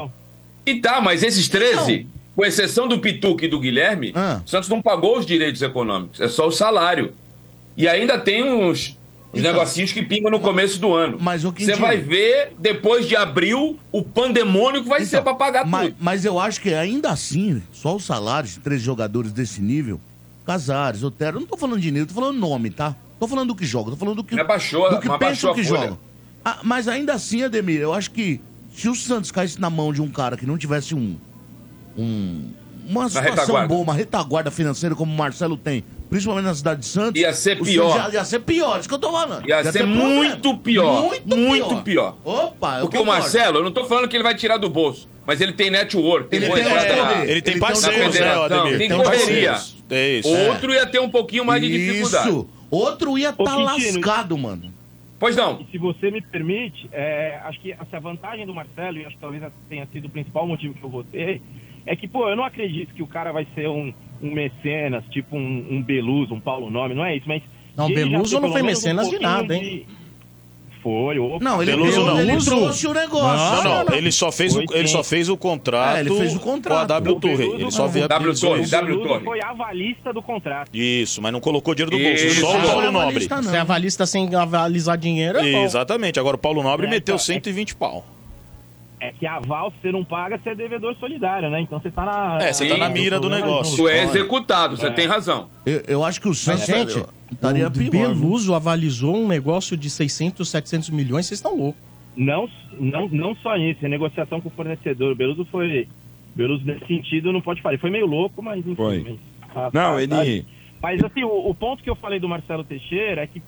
E 0.66 0.76
tá, 0.80 1.02
mas 1.02 1.22
esses 1.22 1.50
13, 1.50 2.08
com 2.34 2.46
exceção 2.46 2.88
do 2.88 3.00
Pituca 3.00 3.44
e 3.46 3.48
do 3.50 3.60
Guilherme, 3.60 4.14
o 4.46 4.50
Santos 4.50 4.70
não 4.70 4.82
pagou 4.82 5.18
os 5.20 5.26
direitos 5.26 5.62
econômicos, 5.62 6.22
é 6.22 6.30
só 6.30 6.48
o 6.48 6.52
salário. 6.52 7.14
E 7.76 7.88
ainda 7.88 8.18
tem 8.18 8.44
uns, 8.44 8.98
uns 9.34 9.42
negocinhos 9.42 9.92
que 9.92 10.02
pingam 10.04 10.30
no 10.30 10.40
começo 10.40 10.80
do 10.80 10.94
ano. 10.94 11.18
Mas 11.20 11.44
o 11.44 11.50
Você 11.50 11.56
Quintino- 11.66 11.78
vai 11.80 11.98
ver, 11.98 12.54
depois 12.60 13.08
de 13.08 13.16
abril, 13.16 13.80
o 13.92 14.04
pandemônio 14.04 14.84
que 14.84 14.90
vai 14.90 15.04
ser 15.06 15.22
pra 15.22 15.34
pagar 15.34 15.66
Mas, 15.66 15.88
tudo. 15.88 15.98
mas 16.00 16.24
eu 16.26 16.40
acho 16.40 16.62
que 16.62 16.74
ainda 16.74 17.10
assim, 17.10 17.62
só 17.72 17.96
os 17.96 18.06
salários 18.06 18.54
de 18.54 18.60
três 18.60 18.82
jogadores 18.82 19.32
desse 19.32 19.62
nível, 19.62 20.00
Casares, 20.46 21.04
Otero, 21.04 21.40
não 21.40 21.48
tô 21.48 21.56
falando 21.58 21.78
de 21.80 21.88
dinheiro, 21.88 22.06
tô 22.08 22.14
falando 22.14 22.38
nome, 22.38 22.70
tá? 22.70 22.96
Tô 23.20 23.28
falando 23.28 23.48
do 23.48 23.56
que 23.56 23.66
joga, 23.66 23.92
tô 23.92 23.96
falando 23.98 24.18
do 24.18 24.24
que, 24.24 24.36
Mas 24.36 24.46
baixou- 24.46 24.90
do 24.90 25.00
que 25.00 25.08
mas 25.08 25.18
pensa 25.18 25.30
baixou 25.32 25.52
o 25.52 25.56
que 25.56 25.64
folha. 25.64 25.82
joga. 25.88 25.98
Ah, 26.44 26.60
mas 26.64 26.88
ainda 26.90 27.14
assim, 27.14 27.44
Ademir, 27.44 27.80
eu 27.80 27.94
acho 27.94 28.12
que 28.12 28.42
se 28.76 28.90
o 28.90 28.94
Santos 28.96 29.32
caísse 29.32 29.60
na 29.62 29.70
mão 29.70 29.94
de 29.94 30.02
um 30.02 30.10
cara 30.10 30.36
que 30.36 30.46
não 30.46 30.58
tivesse 30.58 30.94
um. 30.94 31.16
um 31.98 32.50
uma 32.86 33.08
situação 33.08 33.66
boa, 33.66 33.82
uma 33.82 33.94
retaguarda 33.94 34.52
financeira 34.52 34.94
como 34.94 35.14
o 35.14 35.16
Marcelo 35.18 35.56
tem, 35.56 35.86
principalmente 36.14 36.46
na 36.46 36.54
cidade 36.54 36.82
de 36.82 36.86
Santos. 36.86 37.20
Ia 37.20 37.34
ser 37.34 37.60
o 37.60 37.64
pior. 37.66 37.92
Santos 37.98 38.14
Ia, 38.14 38.20
ia 38.20 38.26
ser 38.26 38.40
pior, 38.42 38.80
isso 38.80 38.88
que 38.88 38.94
eu 38.94 39.00
tô 39.00 39.12
falando. 39.12 39.50
Ia, 39.50 39.64
ser 39.64 39.72
ter 39.72 39.80
problema. 39.80 40.06
muito 40.14 40.58
pior. 40.60 41.02
Muito, 41.08 41.36
Muito, 41.38 41.82
pior. 41.82 42.16
Opa, 42.24 42.76
eu 42.78 42.82
Porque 42.82 42.98
o 42.98 43.00
concordo. 43.00 43.22
Marcelo, 43.22 43.58
eu 43.58 43.64
não 43.64 43.72
tô 43.72 43.86
falando 43.86 44.08
que 44.08 44.16
ele 44.16 44.24
vai 44.24 44.36
tirar 44.36 44.58
do 44.58 44.70
bolso, 44.70 45.10
mas 45.26 45.42
ele 45.42 45.54
tem 45.54 45.72
network, 45.72 46.30
tem 46.30 46.38
Ele 46.38 46.46
boa 46.46 46.60
tem 46.60 46.70
na- 46.70 47.06
poder. 47.08 47.30
Ele 47.30 47.42
tem 47.42 47.58
parceiros, 47.58 48.20
né, 48.20 48.28
Ademir? 48.30 48.78
tem 48.78 48.90
Tem 48.90 48.98
correria. 49.04 49.56
É 49.90 50.10
isso. 50.20 50.30
Outro 50.30 50.72
ia 50.74 50.86
ter 50.86 51.00
um 51.00 51.10
pouquinho 51.10 51.44
mais 51.46 51.62
de 51.64 51.70
dificuldade. 51.70 52.30
Isso. 52.30 52.50
Outro 52.70 53.18
ia 53.18 53.34
Ô, 53.36 53.44
tá 53.44 53.56
lascado, 53.56 54.38
mano. 54.38 54.72
Pois 55.20 55.36
não. 55.36 55.62
E 55.62 55.72
se 55.72 55.78
você 55.80 56.12
me 56.12 56.22
permite, 56.22 56.88
é, 56.92 57.40
acho 57.46 57.60
que 57.60 57.72
essa 57.72 58.00
vantagem 58.00 58.46
do 58.46 58.54
Marcelo, 58.54 58.98
e 58.98 59.06
acho 59.06 59.16
que 59.16 59.22
talvez 59.22 59.42
tenha 59.68 59.88
sido 59.92 60.06
o 60.06 60.10
principal 60.10 60.46
motivo 60.46 60.74
que 60.76 60.84
eu 60.84 60.90
votei, 60.90 61.42
é 61.86 61.96
que, 61.96 62.08
pô, 62.08 62.30
eu 62.30 62.36
não 62.36 62.44
acredito 62.44 62.94
que 62.94 63.02
o 63.02 63.08
cara 63.08 63.32
vai 63.32 63.48
ser 63.56 63.68
um, 63.68 63.94
um 64.24 64.32
mecenas, 64.34 65.04
tipo 65.12 65.36
um, 65.36 65.68
um 65.72 65.82
Beluso, 65.84 66.34
um 66.34 66.40
Paulo 66.40 66.70
Nome, 66.72 66.96
não 66.96 67.04
é 67.06 67.16
isso, 67.18 67.28
mas... 67.28 67.42
Não, 67.76 67.88
Beluso 67.94 68.40
não 68.40 68.52
foi 68.52 68.62
menos 68.62 68.80
um 68.80 68.82
mecenas 68.88 69.10
de 69.10 69.20
nada, 69.20 69.56
hein? 69.56 69.62
de- 69.64 69.86
Foi, 70.84 71.18
opa. 71.18 71.44
Não, 71.44 71.62
ele, 71.62 71.72
Beluso 71.72 72.06
não. 72.06 72.20
ele 72.20 72.38
trouxe 72.44 72.86
o 72.88 72.94
negócio. 72.94 73.64
Não, 73.64 73.86
não, 73.86 73.96
ele 73.96 74.12
só 74.12 74.32
fez, 74.34 74.56
o, 74.56 74.62
ele 74.74 74.88
só 74.88 75.02
fez 75.04 75.30
o 75.30 75.38
contrato, 75.38 75.96
É, 75.96 76.02
ele 76.02 76.10
fez 76.14 76.36
o 76.36 76.40
contrato. 76.42 76.78
com 76.88 76.94
a 76.94 77.00
W 77.00 77.16
Torre. 77.22 77.44
Ele 77.62 77.72
só 77.72 77.86
o 77.86 77.90
viabilizou 77.90 78.50
W. 78.50 78.70
Torre, 78.70 78.70
W 78.70 78.96
Beluso 78.98 79.08
Torre. 79.10 79.24
foi 79.26 79.42
avalista 79.42 80.12
do 80.14 80.22
contrato. 80.22 80.70
Isso, 80.74 81.22
mas 81.22 81.32
não 81.32 81.40
colocou 81.40 81.74
dinheiro 81.74 81.90
do 81.98 82.04
bolso, 82.04 82.26
Isso. 82.26 82.42
só 82.42 82.50
o 82.50 82.54
Não, 82.54 82.62
Paulo 82.62 82.74
não 82.74 82.82
é 82.82 82.92
Nobre. 82.92 83.08
avalista, 83.10 83.36
não. 83.38 83.44
Se 83.44 83.56
é 83.56 83.60
avalista 83.60 84.06
sem 84.06 84.36
avalizar 84.36 84.98
dinheiro, 84.98 85.40
é 85.40 85.52
bom. 85.54 85.64
Exatamente, 85.64 86.20
agora 86.20 86.36
o 86.36 86.40
Paulo 86.40 86.62
Nobre 86.62 86.86
É, 86.86 86.90
meteu 86.90 87.16
é- 87.16 87.18
120 87.18 87.76
pau. 87.76 88.06
É 89.04 89.12
que 89.20 89.28
aval, 89.28 89.70
se 89.72 89.78
você 89.82 89.92
não 89.92 90.06
paga, 90.06 90.38
você 90.38 90.52
é 90.52 90.56
devedor 90.56 90.96
solidário, 90.96 91.50
né? 91.50 91.60
Então 91.60 91.78
você 91.78 91.92
tá 91.92 92.06
na... 92.06 92.38
É, 92.42 92.54
você 92.54 92.66
tá 92.70 92.78
na 92.78 92.88
mira 92.88 93.20
do 93.20 93.30
negócio. 93.30 93.74
Isso 93.74 93.90
é 93.90 94.04
executado, 94.04 94.78
você 94.78 94.90
tem 94.92 95.06
razão. 95.08 95.50
Eu, 95.66 95.84
eu 95.88 96.04
acho 96.06 96.22
que 96.22 96.30
o 96.30 96.34
Santos 96.34 96.70
Mas, 96.70 96.94
gente, 96.94 97.06
estaria 97.30 97.68
o 97.68 97.72
pior. 97.72 97.92
Beluso 97.92 98.54
avalizou 98.54 99.14
um 99.18 99.28
negócio 99.28 99.76
de 99.76 99.90
600, 99.90 100.48
700 100.48 100.90
milhões, 100.90 101.26
vocês 101.26 101.40
estão 101.40 101.58
loucos. 101.58 101.82
Não, 102.16 102.48
não, 102.80 103.10
não 103.10 103.36
só 103.36 103.58
isso, 103.58 103.86
é 103.86 103.90
negociação 103.90 104.40
com 104.40 104.48
o 104.48 104.52
fornecedor. 104.52 105.12
O 105.12 105.16
Beluso 105.16 105.46
foi. 105.52 105.86
Beluso, 106.34 106.64
nesse 106.66 106.86
sentido, 106.86 107.34
não 107.34 107.42
pode 107.42 107.62
falar. 107.62 107.74
Ele 107.74 107.82
foi 107.82 107.90
meio 107.90 108.06
louco, 108.06 108.42
mas 108.42 108.60
enfim. 108.60 108.76
Foi. 108.76 109.04
mas- 109.04 109.20
ah, 109.54 109.70
Não, 109.74 110.08
tá, 110.08 110.26
ele-. 110.26 110.46
Mas 110.82 111.04
assim, 111.04 111.24
o, 111.24 111.50
o 111.50 111.54
ponto 111.54 111.84
que 111.84 111.90
eu 111.90 111.96
falei 111.96 112.20
do 112.20 112.30
Marcelo 112.30 112.64
Teixeira 112.64 113.24
é 113.24 113.28
que 113.28 113.42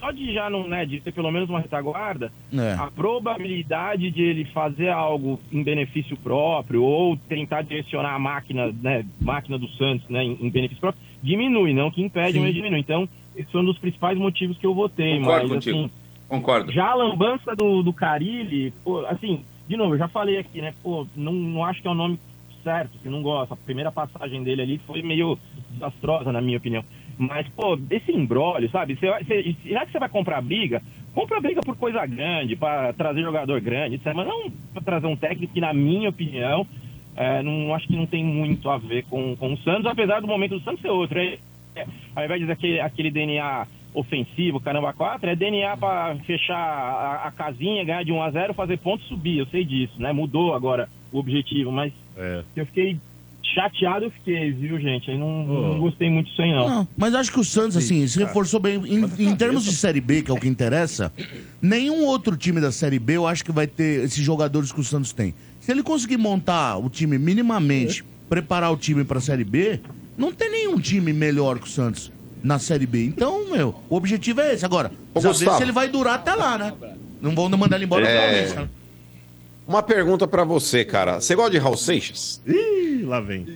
só 0.00 0.10
de 0.10 0.32
já 0.32 0.48
não, 0.50 0.66
né, 0.66 0.84
de 0.86 1.00
ter 1.00 1.12
pelo 1.12 1.30
menos 1.30 1.48
uma 1.48 1.60
retaguarda, 1.60 2.32
É. 2.52 2.72
a 2.74 2.90
probabilidade 2.90 4.10
de 4.10 4.22
ele 4.22 4.44
fazer 4.46 4.88
algo 4.88 5.38
em 5.52 5.62
benefício 5.62 6.16
próprio 6.16 6.82
ou 6.82 7.16
tentar 7.16 7.62
direcionar 7.62 8.14
a 8.14 8.18
máquina, 8.18 8.72
né, 8.82 9.04
máquina 9.20 9.58
do 9.58 9.68
Santos, 9.68 10.08
né, 10.08 10.24
em, 10.24 10.38
em 10.40 10.50
benefício 10.50 10.80
próprio, 10.80 11.02
diminui, 11.22 11.72
não 11.72 11.90
que 11.90 12.02
impede, 12.02 12.32
Sim. 12.32 12.40
mas 12.40 12.54
diminui. 12.54 12.80
Então, 12.80 13.08
esse 13.36 13.50
foi 13.52 13.60
um 13.60 13.64
dos 13.66 13.78
principais 13.78 14.18
motivos 14.18 14.56
que 14.58 14.66
eu 14.66 14.74
votei. 14.74 15.18
Concordo 15.18 15.42
mas, 15.48 15.52
contigo. 15.52 15.78
assim, 15.78 15.90
Concordo. 16.28 16.72
já 16.72 16.86
a 16.90 16.94
lambança 16.94 17.54
do, 17.54 17.82
do 17.82 17.92
Carilli, 17.92 18.72
pô, 18.82 19.04
assim, 19.06 19.44
de 19.68 19.76
novo, 19.76 19.94
eu 19.94 19.98
já 19.98 20.08
falei 20.08 20.38
aqui, 20.38 20.60
né? 20.60 20.74
Pô, 20.82 21.06
não, 21.14 21.32
não 21.32 21.64
acho 21.64 21.80
que 21.80 21.86
é 21.88 21.90
o 21.90 21.94
nome 21.94 22.18
certo, 22.62 22.98
que 23.00 23.06
eu 23.08 23.12
não 23.12 23.22
gosto. 23.22 23.52
A 23.52 23.56
primeira 23.56 23.90
passagem 23.90 24.42
dele 24.42 24.62
ali 24.62 24.78
foi 24.86 25.00
meio 25.02 25.38
desastrosa, 25.70 26.30
na 26.32 26.40
minha 26.40 26.58
opinião. 26.58 26.84
Mas, 27.20 27.46
pô, 27.48 27.78
esse 27.90 28.10
embrólio, 28.10 28.70
sabe? 28.70 28.96
Você 28.96 29.06
você, 29.06 29.54
já 29.66 29.84
que 29.84 29.92
você 29.92 29.98
vai 29.98 30.08
comprar 30.08 30.40
briga, 30.40 30.80
compra 31.14 31.38
briga 31.38 31.60
por 31.60 31.76
coisa 31.76 32.06
grande, 32.06 32.56
pra 32.56 32.94
trazer 32.94 33.20
jogador 33.20 33.60
grande, 33.60 33.96
etc. 33.96 34.14
Mas 34.14 34.26
não 34.26 34.50
pra 34.72 34.82
trazer 34.82 35.06
um 35.06 35.16
técnico 35.16 35.52
que, 35.52 35.60
na 35.60 35.74
minha 35.74 36.08
opinião, 36.08 36.66
é, 37.14 37.42
não 37.42 37.74
acho 37.74 37.86
que 37.86 37.94
não 37.94 38.06
tem 38.06 38.24
muito 38.24 38.70
a 38.70 38.78
ver 38.78 39.04
com, 39.04 39.36
com 39.36 39.52
o 39.52 39.58
Santos, 39.58 39.84
apesar 39.84 40.20
do 40.20 40.26
momento 40.26 40.58
do 40.58 40.64
Santos 40.64 40.80
ser 40.80 40.88
outro. 40.88 41.18
É, 41.18 41.36
é, 41.76 41.86
ao 42.16 42.24
invés 42.24 42.40
de 42.40 42.46
dizer 42.46 42.52
aquele, 42.52 42.80
aquele 42.80 43.10
DNA 43.10 43.66
ofensivo, 43.92 44.58
caramba 44.58 44.94
4, 44.94 45.28
é 45.28 45.36
DNA 45.36 45.76
pra 45.76 46.16
fechar 46.24 46.56
a, 46.56 47.26
a 47.26 47.30
casinha, 47.32 47.84
ganhar 47.84 48.02
de 48.02 48.12
1 48.12 48.22
a 48.22 48.30
0 48.30 48.54
fazer 48.54 48.78
ponto 48.78 49.04
e 49.04 49.08
subir. 49.08 49.38
Eu 49.38 49.46
sei 49.46 49.62
disso, 49.62 50.00
né? 50.00 50.10
Mudou 50.10 50.54
agora 50.54 50.88
o 51.12 51.18
objetivo, 51.18 51.70
mas 51.70 51.92
eu 52.56 52.64
fiquei 52.64 52.98
chateado, 53.42 54.04
eu 54.06 54.10
fiquei, 54.10 54.52
viu, 54.52 54.78
gente? 54.80 55.10
Aí 55.10 55.18
não, 55.18 55.44
não 55.44 55.78
gostei 55.80 56.08
muito 56.10 56.28
disso 56.28 56.40
aí, 56.42 56.52
não. 56.52 56.68
Não, 56.68 56.88
mas 56.96 57.14
acho 57.14 57.32
que 57.32 57.40
o 57.40 57.44
Santos, 57.44 57.76
assim, 57.76 58.06
se 58.06 58.18
reforçou 58.18 58.60
bem. 58.60 58.76
Em, 58.86 59.04
em 59.30 59.36
termos 59.36 59.64
de 59.64 59.72
Série 59.72 60.00
B, 60.00 60.22
que 60.22 60.30
é 60.30 60.34
o 60.34 60.38
que 60.38 60.48
interessa, 60.48 61.12
nenhum 61.60 62.04
outro 62.04 62.36
time 62.36 62.60
da 62.60 62.70
Série 62.72 62.98
B 62.98 63.16
eu 63.16 63.26
acho 63.26 63.44
que 63.44 63.52
vai 63.52 63.66
ter 63.66 64.04
esses 64.04 64.22
jogadores 64.24 64.70
que 64.72 64.80
o 64.80 64.84
Santos 64.84 65.12
tem. 65.12 65.34
Se 65.60 65.70
ele 65.72 65.82
conseguir 65.82 66.16
montar 66.16 66.76
o 66.78 66.88
time 66.88 67.18
minimamente, 67.18 68.04
preparar 68.28 68.72
o 68.72 68.76
time 68.76 69.04
pra 69.04 69.20
Série 69.20 69.44
B, 69.44 69.80
não 70.16 70.32
tem 70.32 70.50
nenhum 70.50 70.78
time 70.78 71.12
melhor 71.12 71.58
que 71.58 71.66
o 71.66 71.70
Santos 71.70 72.10
na 72.42 72.58
Série 72.58 72.86
B. 72.86 73.04
Então, 73.04 73.50
meu, 73.50 73.74
o 73.88 73.96
objetivo 73.96 74.40
é 74.40 74.54
esse. 74.54 74.64
Agora, 74.64 74.90
Ô, 75.14 75.20
saber 75.20 75.34
Gustavo. 75.34 75.56
se 75.56 75.62
ele 75.62 75.72
vai 75.72 75.88
durar 75.88 76.14
até 76.14 76.34
lá, 76.34 76.56
né? 76.56 76.72
Não 77.20 77.34
vão 77.34 77.48
mandar 77.50 77.76
ele 77.76 77.84
embora 77.84 78.06
É. 78.06 78.54
né? 78.54 78.68
Uma 79.70 79.84
pergunta 79.84 80.26
pra 80.26 80.42
você, 80.42 80.84
cara. 80.84 81.20
Você 81.20 81.36
gosta 81.36 81.52
de 81.52 81.58
Raul 81.58 81.76
Seixas? 81.76 82.42
Ih, 82.44 83.04
lá 83.04 83.20
vem. 83.20 83.46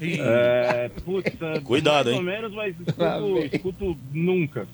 É, 0.00 0.88
putz, 1.04 1.32
Cuidado, 1.64 2.04
mais 2.04 2.14
hein? 2.14 2.18
ou 2.20 2.22
menos, 2.22 2.54
mas 2.54 2.76
escuto, 2.86 3.38
escuto 3.56 3.98
nunca. 4.14 4.68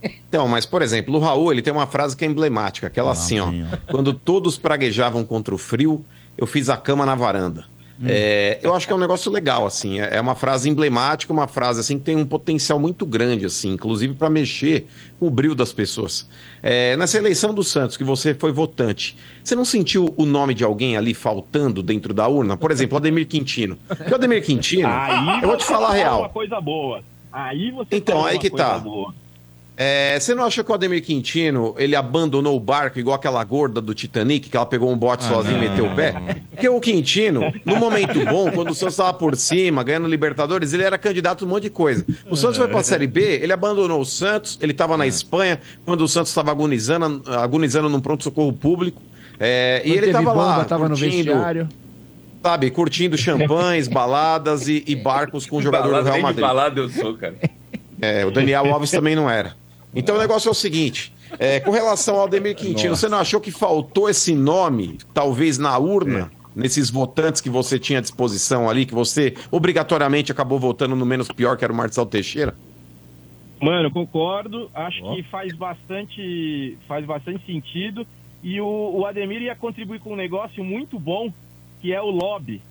Então, 0.00 0.46
mas 0.46 0.64
por 0.64 0.82
exemplo, 0.82 1.16
o 1.16 1.18
Raul, 1.18 1.50
ele 1.50 1.62
tem 1.62 1.72
uma 1.72 1.88
frase 1.88 2.16
que 2.16 2.24
é 2.24 2.28
emblemática, 2.28 2.86
aquela 2.86 3.10
assim, 3.10 3.40
ó. 3.40 3.48
Quando 3.90 4.14
todos 4.14 4.56
praguejavam 4.56 5.24
contra 5.24 5.52
o 5.52 5.58
frio, 5.58 6.04
eu 6.36 6.46
fiz 6.46 6.68
a 6.68 6.76
cama 6.76 7.04
na 7.04 7.16
varanda. 7.16 7.64
É, 8.04 8.58
eu 8.62 8.74
acho 8.74 8.86
que 8.86 8.92
é 8.92 8.96
um 8.96 8.98
negócio 9.00 9.30
legal, 9.32 9.66
assim. 9.66 10.00
É 10.00 10.18
é 10.18 10.20
uma 10.20 10.34
frase 10.34 10.68
emblemática, 10.68 11.32
uma 11.32 11.46
frase 11.46 11.80
assim 11.80 11.98
que 11.98 12.04
tem 12.04 12.16
um 12.16 12.26
potencial 12.26 12.78
muito 12.78 13.06
grande, 13.06 13.46
assim, 13.46 13.70
inclusive 13.72 14.14
para 14.14 14.28
mexer 14.28 14.86
com 15.18 15.26
o 15.26 15.30
brilho 15.30 15.54
das 15.54 15.72
pessoas. 15.72 16.28
É, 16.62 16.96
nessa 16.96 17.16
eleição 17.16 17.54
do 17.54 17.62
Santos, 17.62 17.96
que 17.96 18.04
você 18.04 18.34
foi 18.34 18.52
votante, 18.52 19.16
você 19.42 19.54
não 19.54 19.64
sentiu 19.64 20.12
o 20.16 20.26
nome 20.26 20.54
de 20.54 20.64
alguém 20.64 20.96
ali 20.96 21.14
faltando 21.14 21.82
dentro 21.82 22.12
da 22.12 22.26
urna? 22.28 22.56
Por 22.56 22.70
exemplo, 22.70 22.96
o 22.96 22.98
Ademir 22.98 23.26
Quintino. 23.26 23.78
Porque 23.86 24.10
o 24.10 24.14
Ademir 24.14 24.44
Quintino, 24.44 24.88
Aí 24.88 25.42
eu 25.42 25.48
vou 25.48 25.56
te 25.56 25.64
falar 25.64 25.90
a 25.90 25.94
real. 25.94 26.20
uma 26.20 26.28
coisa 26.28 26.60
boa. 26.60 27.02
Aí 27.32 27.70
você 27.70 27.96
Então, 27.96 28.24
aí 28.24 28.38
que 28.38 28.50
tá. 28.50 28.78
boa. 28.78 29.14
É, 29.80 30.18
você 30.18 30.34
não 30.34 30.42
acha 30.42 30.64
que 30.64 30.72
o 30.72 30.74
Ademir 30.74 31.00
Quintino 31.04 31.72
ele 31.78 31.94
abandonou 31.94 32.56
o 32.56 32.58
barco 32.58 32.98
igual 32.98 33.14
aquela 33.14 33.44
gorda 33.44 33.80
do 33.80 33.94
Titanic, 33.94 34.50
que 34.50 34.56
ela 34.56 34.66
pegou 34.66 34.90
um 34.90 34.98
bote 34.98 35.22
sozinha 35.22 35.56
e 35.56 35.68
meteu 35.68 35.86
o 35.86 35.94
pé? 35.94 36.14
Porque 36.50 36.68
o 36.68 36.80
Quintino, 36.80 37.42
no 37.64 37.76
momento 37.76 38.24
bom, 38.24 38.50
quando 38.50 38.70
o 38.70 38.74
Santos 38.74 38.94
estava 38.94 39.14
por 39.14 39.36
cima, 39.36 39.84
ganhando 39.84 40.08
Libertadores, 40.08 40.72
ele 40.72 40.82
era 40.82 40.98
candidato 40.98 41.44
a 41.44 41.46
um 41.46 41.50
monte 41.50 41.62
de 41.64 41.70
coisa. 41.70 42.04
O 42.28 42.34
Santos 42.34 42.56
foi 42.56 42.66
para 42.66 42.80
a 42.80 42.82
Série 42.82 43.06
B, 43.06 43.38
ele 43.40 43.52
abandonou 43.52 44.00
o 44.00 44.04
Santos, 44.04 44.58
ele 44.60 44.72
estava 44.72 44.96
na 44.96 45.06
Espanha, 45.06 45.60
quando 45.84 46.00
o 46.00 46.08
Santos 46.08 46.30
estava 46.30 46.50
agonizando, 46.50 47.22
agonizando 47.30 47.88
num 47.88 48.00
pronto-socorro 48.00 48.52
público. 48.52 49.00
É, 49.38 49.80
e 49.84 49.92
ele 49.92 50.06
estava 50.06 50.32
lá, 50.32 50.64
tava 50.64 50.88
no 50.88 50.96
curtindo, 50.96 51.14
vestiário. 51.14 51.68
sabe, 52.42 52.68
curtindo 52.72 53.16
champanhes, 53.16 53.86
baladas 53.86 54.66
e, 54.66 54.82
e 54.88 54.96
barcos 54.96 55.46
com 55.46 55.58
o 55.58 55.62
jogador 55.62 55.86
do 55.86 55.92
Balada, 55.92 56.10
Real 56.10 56.14
nem 56.14 56.34
de 56.34 56.40
Madrid. 56.40 56.44
balada 56.44 56.80
eu 56.80 56.88
sou, 56.88 57.14
cara. 57.14 57.36
É, 58.00 58.26
o 58.26 58.32
Daniel 58.32 58.66
Alves 58.72 58.90
também 58.90 59.14
não 59.14 59.30
era. 59.30 59.54
Então 59.94 60.16
o 60.16 60.18
negócio 60.18 60.48
é 60.48 60.50
o 60.50 60.54
seguinte: 60.54 61.12
é, 61.38 61.60
com 61.60 61.70
relação 61.70 62.16
ao 62.16 62.24
Ademir 62.24 62.56
Quintino, 62.56 62.90
Nossa. 62.90 63.02
você 63.02 63.08
não 63.08 63.18
achou 63.18 63.40
que 63.40 63.50
faltou 63.50 64.08
esse 64.08 64.34
nome, 64.34 64.98
talvez 65.12 65.58
na 65.58 65.76
urna, 65.78 66.30
nesses 66.54 66.90
votantes 66.90 67.40
que 67.40 67.50
você 67.50 67.78
tinha 67.78 67.98
à 67.98 68.02
disposição 68.02 68.68
ali, 68.68 68.86
que 68.86 68.94
você 68.94 69.34
obrigatoriamente 69.50 70.32
acabou 70.32 70.58
votando 70.58 70.96
no 70.96 71.06
menos 71.06 71.28
pior, 71.28 71.56
que 71.56 71.64
era 71.64 71.72
o 71.72 71.76
Marcelo 71.76 72.06
Teixeira? 72.06 72.54
Mano, 73.60 73.90
concordo. 73.90 74.70
Acho 74.72 75.02
que 75.14 75.22
faz 75.24 75.52
bastante, 75.54 76.78
faz 76.86 77.04
bastante 77.04 77.44
sentido. 77.44 78.06
E 78.42 78.60
o, 78.60 78.66
o 78.66 79.06
Ademir 79.06 79.42
ia 79.42 79.56
contribuir 79.56 80.00
com 80.00 80.12
um 80.12 80.16
negócio 80.16 80.62
muito 80.62 80.98
bom, 80.98 81.32
que 81.80 81.92
é 81.92 82.00
o 82.00 82.10
lobby. 82.10 82.62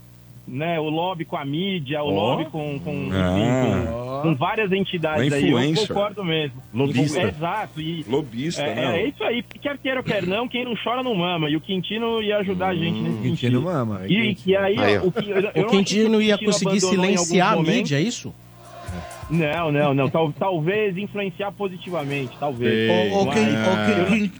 Né? 0.48 0.80
O 0.80 0.84
lobby 0.90 1.26
com 1.26 1.36
a 1.36 1.44
mídia, 1.44 2.02
o 2.02 2.08
Ó. 2.08 2.12
lobby 2.12 2.46
com, 2.46 2.80
com, 2.80 3.10
Ah. 3.12 3.38
enfim, 3.38 3.86
com, 3.92 4.22
com 4.22 4.36
várias 4.36 4.72
entidades 4.72 5.34
aí. 5.34 5.50
Eu 5.52 5.76
concordo 5.88 6.24
mesmo. 6.24 6.64
Lobista. 6.74 7.20
É, 7.20 7.24
exato. 7.28 7.82
E, 7.82 8.06
Lobista, 8.08 8.62
é, 8.62 8.76
né? 8.76 9.02
é 9.02 9.08
isso 9.10 9.22
aí. 9.26 9.44
Quer 9.44 9.78
queira 9.78 9.98
ou 10.00 10.04
quer 10.06 10.26
não, 10.26 10.48
quem 10.48 10.64
não 10.64 10.74
chora 10.82 11.04
não 11.04 11.14
mama. 11.14 11.50
E 11.50 11.58
o 11.58 11.60
Quintino 11.62 12.22
ia 12.24 12.38
ajudar 12.38 12.70
a 12.70 12.76
gente 12.76 12.98
nesse 12.98 13.18
Quintino 13.18 13.36
sentido. 13.36 13.62
mama. 13.62 14.02
E, 14.08 14.38
e 14.46 14.56
aí, 14.56 14.78
Aí, 14.80 14.98
o, 15.00 15.08
O 15.08 15.12
Quintino 15.70 16.22
ia 16.22 16.38
Quintino 16.38 16.54
conseguir 16.54 16.80
silenciar 16.80 17.54
a 17.58 17.62
mídia, 17.62 17.98
é 17.98 18.02
isso? 18.02 18.34
Não, 19.30 19.70
não, 19.70 19.94
não. 19.94 20.10
Tal- 20.10 20.32
talvez 20.32 20.98
influenciar 20.98 21.52
positivamente, 21.52 22.32
talvez. 22.40 22.90
Ô, 23.12 23.28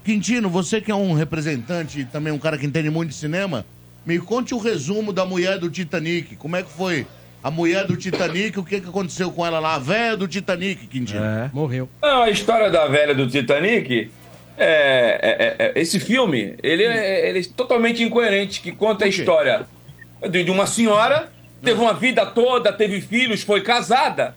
Quintino, 0.02 0.48
você 0.48 0.80
que 0.80 0.90
é 0.90 0.94
um 0.94 1.12
representante 1.12 2.00
e 2.00 2.04
também 2.06 2.32
um 2.32 2.38
cara 2.38 2.56
que 2.56 2.64
entende 2.64 2.88
muito 2.88 3.10
de 3.10 3.14
cinema, 3.14 3.66
me 4.08 4.18
conte 4.18 4.54
o 4.54 4.58
resumo 4.58 5.12
da 5.12 5.26
mulher 5.26 5.58
do 5.58 5.68
Titanic. 5.68 6.34
Como 6.36 6.56
é 6.56 6.62
que 6.62 6.70
foi? 6.70 7.06
A 7.44 7.50
mulher 7.50 7.86
do 7.86 7.94
Titanic, 7.94 8.58
o 8.58 8.64
que, 8.64 8.80
que 8.80 8.88
aconteceu 8.88 9.30
com 9.30 9.44
ela 9.44 9.60
lá? 9.60 9.74
A 9.74 9.78
velha 9.78 10.16
do 10.16 10.26
Titanic, 10.26 10.86
Quintino. 10.86 11.20
Morreu. 11.52 11.90
Não, 12.02 12.22
a 12.22 12.30
história 12.30 12.70
da 12.70 12.86
velha 12.86 13.14
do 13.14 13.28
Titanic, 13.28 14.10
é, 14.56 14.66
é- 14.66 15.64
é- 15.66 15.72
é- 15.76 15.80
esse 15.80 16.00
filme, 16.00 16.54
ele 16.62 16.84
é, 16.84 17.28
ele 17.28 17.40
é 17.40 17.42
totalmente 17.54 18.02
incoerente, 18.02 18.62
que 18.62 18.72
conta 18.72 19.04
a 19.04 19.08
história 19.08 19.66
de, 20.30 20.42
de 20.42 20.50
uma 20.50 20.66
senhora, 20.66 21.28
teve 21.62 21.78
uma 21.78 21.92
vida 21.92 22.24
toda, 22.24 22.72
teve 22.72 23.02
filhos, 23.02 23.42
foi 23.42 23.60
casada, 23.60 24.34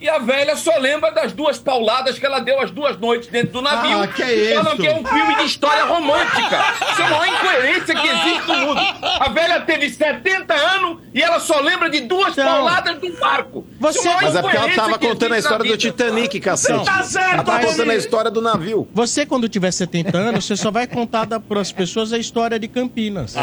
e 0.00 0.08
a 0.08 0.18
velha 0.18 0.56
só 0.56 0.76
lembra 0.78 1.10
das 1.12 1.32
duas 1.32 1.58
pauladas 1.58 2.18
que 2.18 2.24
ela 2.24 2.40
deu 2.40 2.60
as 2.60 2.70
duas 2.70 2.96
noites 2.98 3.28
dentro 3.28 3.52
do 3.52 3.62
navio. 3.62 4.02
Ah, 4.02 4.06
que 4.08 4.22
é 4.22 4.54
Falam 4.54 4.72
isso? 4.72 4.82
que 4.82 4.88
é 4.88 4.94
um 4.94 5.04
filme 5.04 5.34
de 5.36 5.44
história 5.44 5.84
romântica. 5.84 6.64
Isso 6.92 7.02
é 7.02 7.04
a 7.04 7.10
maior 7.10 7.26
incoerência 7.28 7.94
que 7.94 8.08
existe 8.08 8.48
no 8.48 8.56
mundo. 8.58 8.80
A 9.20 9.28
velha 9.28 9.60
teve 9.60 9.90
70 9.90 10.54
anos 10.54 10.98
e 11.12 11.22
ela 11.22 11.38
só 11.40 11.60
lembra 11.60 11.90
de 11.90 12.00
duas 12.02 12.34
pauladas 12.34 12.98
do 12.98 13.12
barco. 13.18 13.66
Isso 13.90 14.00
a 14.00 14.04
maior 14.04 14.22
Mas 14.22 14.36
é 14.36 14.42
porque 14.42 14.56
ela 14.56 14.70
tava 14.74 14.98
contando 14.98 15.34
a 15.34 15.38
história 15.38 15.64
do. 15.70 15.76
Titanic, 15.76 16.40
cacete. 16.40 16.84
Tá 16.84 17.02
certo, 17.02 17.32
ela 17.34 17.42
tava 17.42 17.66
contando 17.66 17.90
a 17.90 17.94
história 17.96 18.30
do 18.30 18.40
navio. 18.42 18.88
Você, 18.92 19.24
quando 19.26 19.48
tiver 19.48 19.70
70 19.70 20.16
anos, 20.16 20.46
você 20.46 20.56
só 20.56 20.70
vai 20.70 20.86
contar 20.86 21.26
para 21.26 21.60
as 21.60 21.72
pessoas 21.72 22.12
a 22.12 22.18
história 22.18 22.58
de 22.58 22.68
Campinas. 22.68 23.34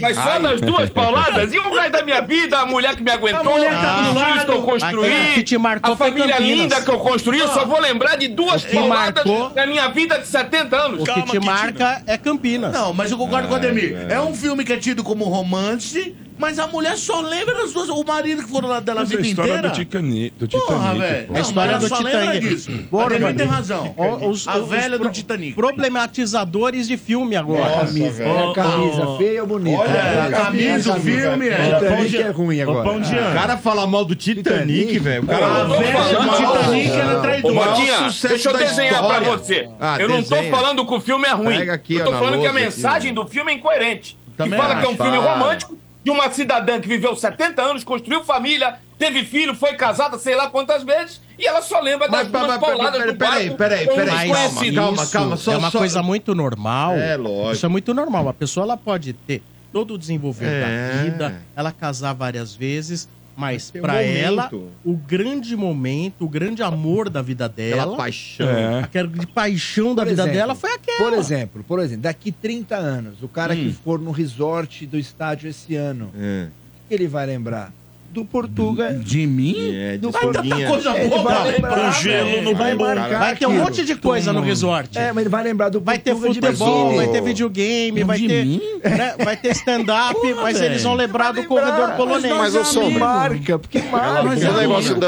Mas 0.00 0.16
só 0.16 0.38
das 0.38 0.60
duas 0.60 0.90
pauladas? 0.90 1.52
E 1.52 1.58
o 1.58 1.74
resto 1.74 1.92
da 1.92 2.02
minha 2.02 2.20
vida, 2.20 2.58
a 2.58 2.66
mulher 2.66 2.94
que 2.96 3.02
me 3.02 3.10
aguentou, 3.10 3.40
A 3.40 3.44
mulher 3.56 3.70
tá 3.72 3.96
do 3.96 4.16
os 4.18 4.22
filhos 4.22 4.44
que 4.44 4.50
eu 4.50 4.54
lado. 4.56 4.66
construí, 4.66 5.06
Aquela 5.12 5.34
que 5.34 5.42
te 5.42 5.58
marcou 5.58 5.85
a 5.92 5.96
foi 5.96 6.08
família 6.08 6.38
linda 6.38 6.80
que 6.82 6.90
eu 6.90 6.98
construí, 6.98 7.38
eu 7.38 7.48
só 7.48 7.64
vou 7.64 7.80
lembrar 7.80 8.16
de 8.16 8.28
duas 8.28 8.64
pauladas 8.64 9.24
marcou- 9.24 9.52
na 9.54 9.66
minha 9.66 9.88
vida 9.88 10.18
de 10.18 10.26
70 10.26 10.76
anos. 10.76 11.00
O 11.00 11.04
que 11.04 11.22
te 11.22 11.38
marca 11.40 12.02
é 12.06 12.16
Campinas. 12.18 12.72
Não, 12.72 12.92
mas 12.92 13.10
eu 13.10 13.18
concordo 13.18 13.48
com 13.48 13.54
o 13.54 13.56
Ademir. 13.56 13.96
É 14.10 14.20
um 14.20 14.34
filme 14.34 14.64
que 14.64 14.72
é 14.72 14.76
tido 14.76 15.02
como 15.04 15.24
romance, 15.24 16.14
mas 16.38 16.58
a 16.58 16.66
mulher 16.66 16.96
só 16.96 17.20
lembra 17.20 17.54
das 17.54 17.72
duas. 17.72 17.88
O 17.88 18.04
marido 18.04 18.42
que 18.44 18.48
foram 18.50 18.68
lá 18.68 18.80
dela 18.80 19.00
a 19.00 19.02
é 19.02 19.04
a 19.04 19.06
vida 19.08 19.22
história 19.22 19.50
inteira. 19.50 19.68
do 19.70 19.74
Titanic. 19.74 20.34
Do 20.38 20.48
Porra, 20.48 20.66
Titanic 20.76 20.98
velho. 21.00 21.26
pô. 21.26 21.32
Não, 21.32 21.38
A 21.38 21.42
história 21.42 21.72
mas 21.72 21.82
do 21.82 21.88
só 21.88 21.96
lembra 22.02 22.20
Titanic. 22.20 22.48
disso. 22.48 22.70
O 22.90 23.00
Ademir 23.00 23.20
velho. 23.26 23.38
tem 23.38 23.46
razão. 23.46 23.94
O- 23.96 24.28
os- 24.30 24.48
a 24.48 24.58
os 24.58 24.68
velha 24.68 24.98
pro- 24.98 25.08
do 25.08 25.12
Titanic. 25.12 25.54
Problematizadores 25.54 26.86
de 26.88 26.96
filme 26.96 27.36
agora. 27.36 27.60
É 27.60 27.74
a 27.74 27.86
camisa, 27.86 28.22
é 28.22 28.50
a 28.50 28.52
camisa 28.54 29.16
feia 29.18 29.40
ou 29.42 29.46
bonita? 29.48 29.78
Olha, 29.82 29.90
É 29.90 30.20
a 30.26 30.30
camisa 30.30 30.92
do 30.94 31.00
filme 31.00 31.48
é- 31.48 31.78
Titanic 31.78 32.16
é 32.16 32.28
ruim 32.30 32.60
agora. 32.62 32.88
O 32.90 33.34
cara 33.34 33.56
fala 33.58 33.86
mal 33.86 34.04
do 34.04 34.14
Titanic, 34.14 34.98
velho. 34.98 35.24
O 35.24 35.26
cara 35.26 35.64
não 35.64 35.76
tô 35.76 35.82
falando- 35.82 36.36
Titanic 36.36 36.90
era 36.90 37.18
Ô, 37.18 37.22
traidor. 37.22 37.54
Maior 37.54 37.76
sucesso 37.76 38.28
deixa 38.28 38.48
eu 38.48 38.52
da 38.52 38.58
desenhar 38.58 39.06
pra 39.06 39.20
você. 39.20 39.68
Ah, 39.80 39.96
eu 39.98 40.08
não 40.08 40.22
tô 40.22 40.36
falando 40.44 40.86
que 40.86 40.94
o 40.94 41.00
filme 41.00 41.26
é 41.26 41.32
ruim. 41.32 41.56
Pega 41.58 41.74
aqui, 41.74 41.94
eu 41.94 42.02
ó, 42.02 42.04
tô 42.04 42.10
na 42.12 42.18
falando 42.18 42.40
que 42.40 42.46
a 42.46 42.50
lousa 42.52 42.64
mensagem 42.64 43.14
do 43.14 43.26
filme 43.26 43.52
é 43.52 43.54
incoerente. 43.54 44.18
Também 44.36 44.58
que 44.60 44.66
fala 44.66 44.80
que 44.80 44.84
é 44.84 44.88
um 44.88 44.92
acho. 44.92 45.02
filme 45.02 45.18
Para. 45.18 45.32
romântico 45.38 45.78
de 46.06 46.10
uma 46.12 46.30
cidadã 46.30 46.80
que 46.80 46.86
viveu 46.86 47.16
70 47.16 47.60
anos, 47.60 47.82
construiu 47.82 48.22
família, 48.22 48.76
teve 48.96 49.24
filho, 49.24 49.56
foi 49.56 49.74
casada 49.74 50.16
sei 50.20 50.36
lá 50.36 50.48
quantas 50.48 50.84
vezes, 50.84 51.20
e 51.36 51.44
ela 51.44 51.60
só 51.60 51.80
lembra 51.80 52.08
das 52.08 52.28
Mas, 52.28 52.46
duas 52.46 52.58
pauladas 52.60 53.00
pera- 53.00 53.12
do 53.12 53.18
peraí, 53.18 53.50
peraí, 53.56 53.86
peraí, 53.88 54.30
calma, 54.72 55.04
calma, 55.08 55.36
só- 55.36 55.52
é 55.54 55.56
uma 55.56 55.68
só- 55.68 55.78
coisa 55.78 56.04
muito 56.04 56.32
normal. 56.32 56.92
É, 56.94 57.16
lógico. 57.16 57.52
Isso 57.54 57.66
é 57.66 57.68
muito 57.68 57.92
normal. 57.92 58.28
A 58.28 58.32
pessoa 58.32 58.62
ela 58.62 58.76
pode 58.76 59.14
ter 59.14 59.42
todo 59.72 59.94
o 59.94 59.98
desenvolvimento 59.98 60.52
É. 60.54 60.92
da 60.92 61.02
vida, 61.02 61.42
ela 61.56 61.72
casar 61.72 62.12
várias 62.14 62.54
vezes, 62.54 63.08
mas 63.36 63.72
um 63.74 63.80
pra 63.80 63.94
momento. 63.94 64.16
ela, 64.16 64.50
o 64.84 64.96
grande 64.96 65.54
momento, 65.56 66.24
o 66.24 66.28
grande 66.28 66.62
amor 66.62 67.10
da 67.10 67.20
vida 67.22 67.48
dela, 67.48 67.82
Aquela 67.82 67.96
paixão. 67.96 68.48
É. 68.48 68.78
aquela 68.80 69.08
de 69.08 69.26
paixão 69.26 69.94
da 69.94 70.02
Por 70.02 70.08
vida 70.10 70.22
exemplo, 70.22 70.38
dela 70.38 70.54
foi 70.54 70.72
aquela. 70.72 70.98
Por 70.98 71.12
exemplo, 71.12 71.64
por 71.68 71.78
exemplo, 71.80 72.02
daqui 72.02 72.32
30 72.32 72.74
anos, 72.76 73.22
o 73.22 73.28
cara 73.28 73.54
que 73.54 73.72
for 73.72 74.00
no 74.00 74.10
resort 74.10 74.86
do 74.86 74.98
estádio 74.98 75.48
esse 75.48 75.76
ano, 75.76 76.10
É. 76.18 76.48
o 76.84 76.88
que 76.88 76.94
ele 76.94 77.06
vai 77.06 77.26
lembrar? 77.26 77.72
Do 78.16 78.24
Portuga. 78.24 78.94
De 78.94 79.26
mim? 79.26 79.74
É, 79.74 79.92
de 79.92 79.98
Do 79.98 80.10
Vai 80.10 80.22
tanta 80.22 80.66
coisa 80.66 80.92
boa, 80.94 81.22
vai 81.22 81.52
lembrar, 81.52 81.74
Com 81.74 81.92
gelo 81.92 82.42
no 82.42 82.54
vai 82.54 82.74
marcar 82.74 83.18
Vai 83.18 83.36
ter 83.36 83.46
um 83.46 83.52
monte 83.52 83.84
de 83.84 83.94
coisa 83.94 84.32
no 84.32 84.40
resort. 84.40 84.96
É, 84.98 85.12
mas 85.12 85.22
ele 85.22 85.28
vai 85.28 85.44
lembrar 85.44 85.68
do 85.68 85.80
Vai 85.80 85.98
ter 85.98 86.14
futebol, 86.16 86.96
vai 86.96 87.08
ter 87.08 87.20
videogame, 87.22 88.04
vai 88.04 88.18
ter, 88.18 88.44
né, 88.82 89.14
vai 89.22 89.36
ter 89.36 89.50
stand-up, 89.50 90.18
mas 90.36 90.60
eles 90.60 90.82
vão 90.82 90.94
lembrar 90.94 91.32
do 91.32 91.44
corredor 91.44 91.92
polonês. 91.92 92.34
Mas 92.34 92.54
eu 92.54 92.64
sou 92.64 92.90
marca, 92.90 93.58
porque 93.58 93.80
marca. 93.82 94.22
Mas 94.22 94.42
o 94.42 94.52
negócio 94.52 94.94
do, 94.94 95.06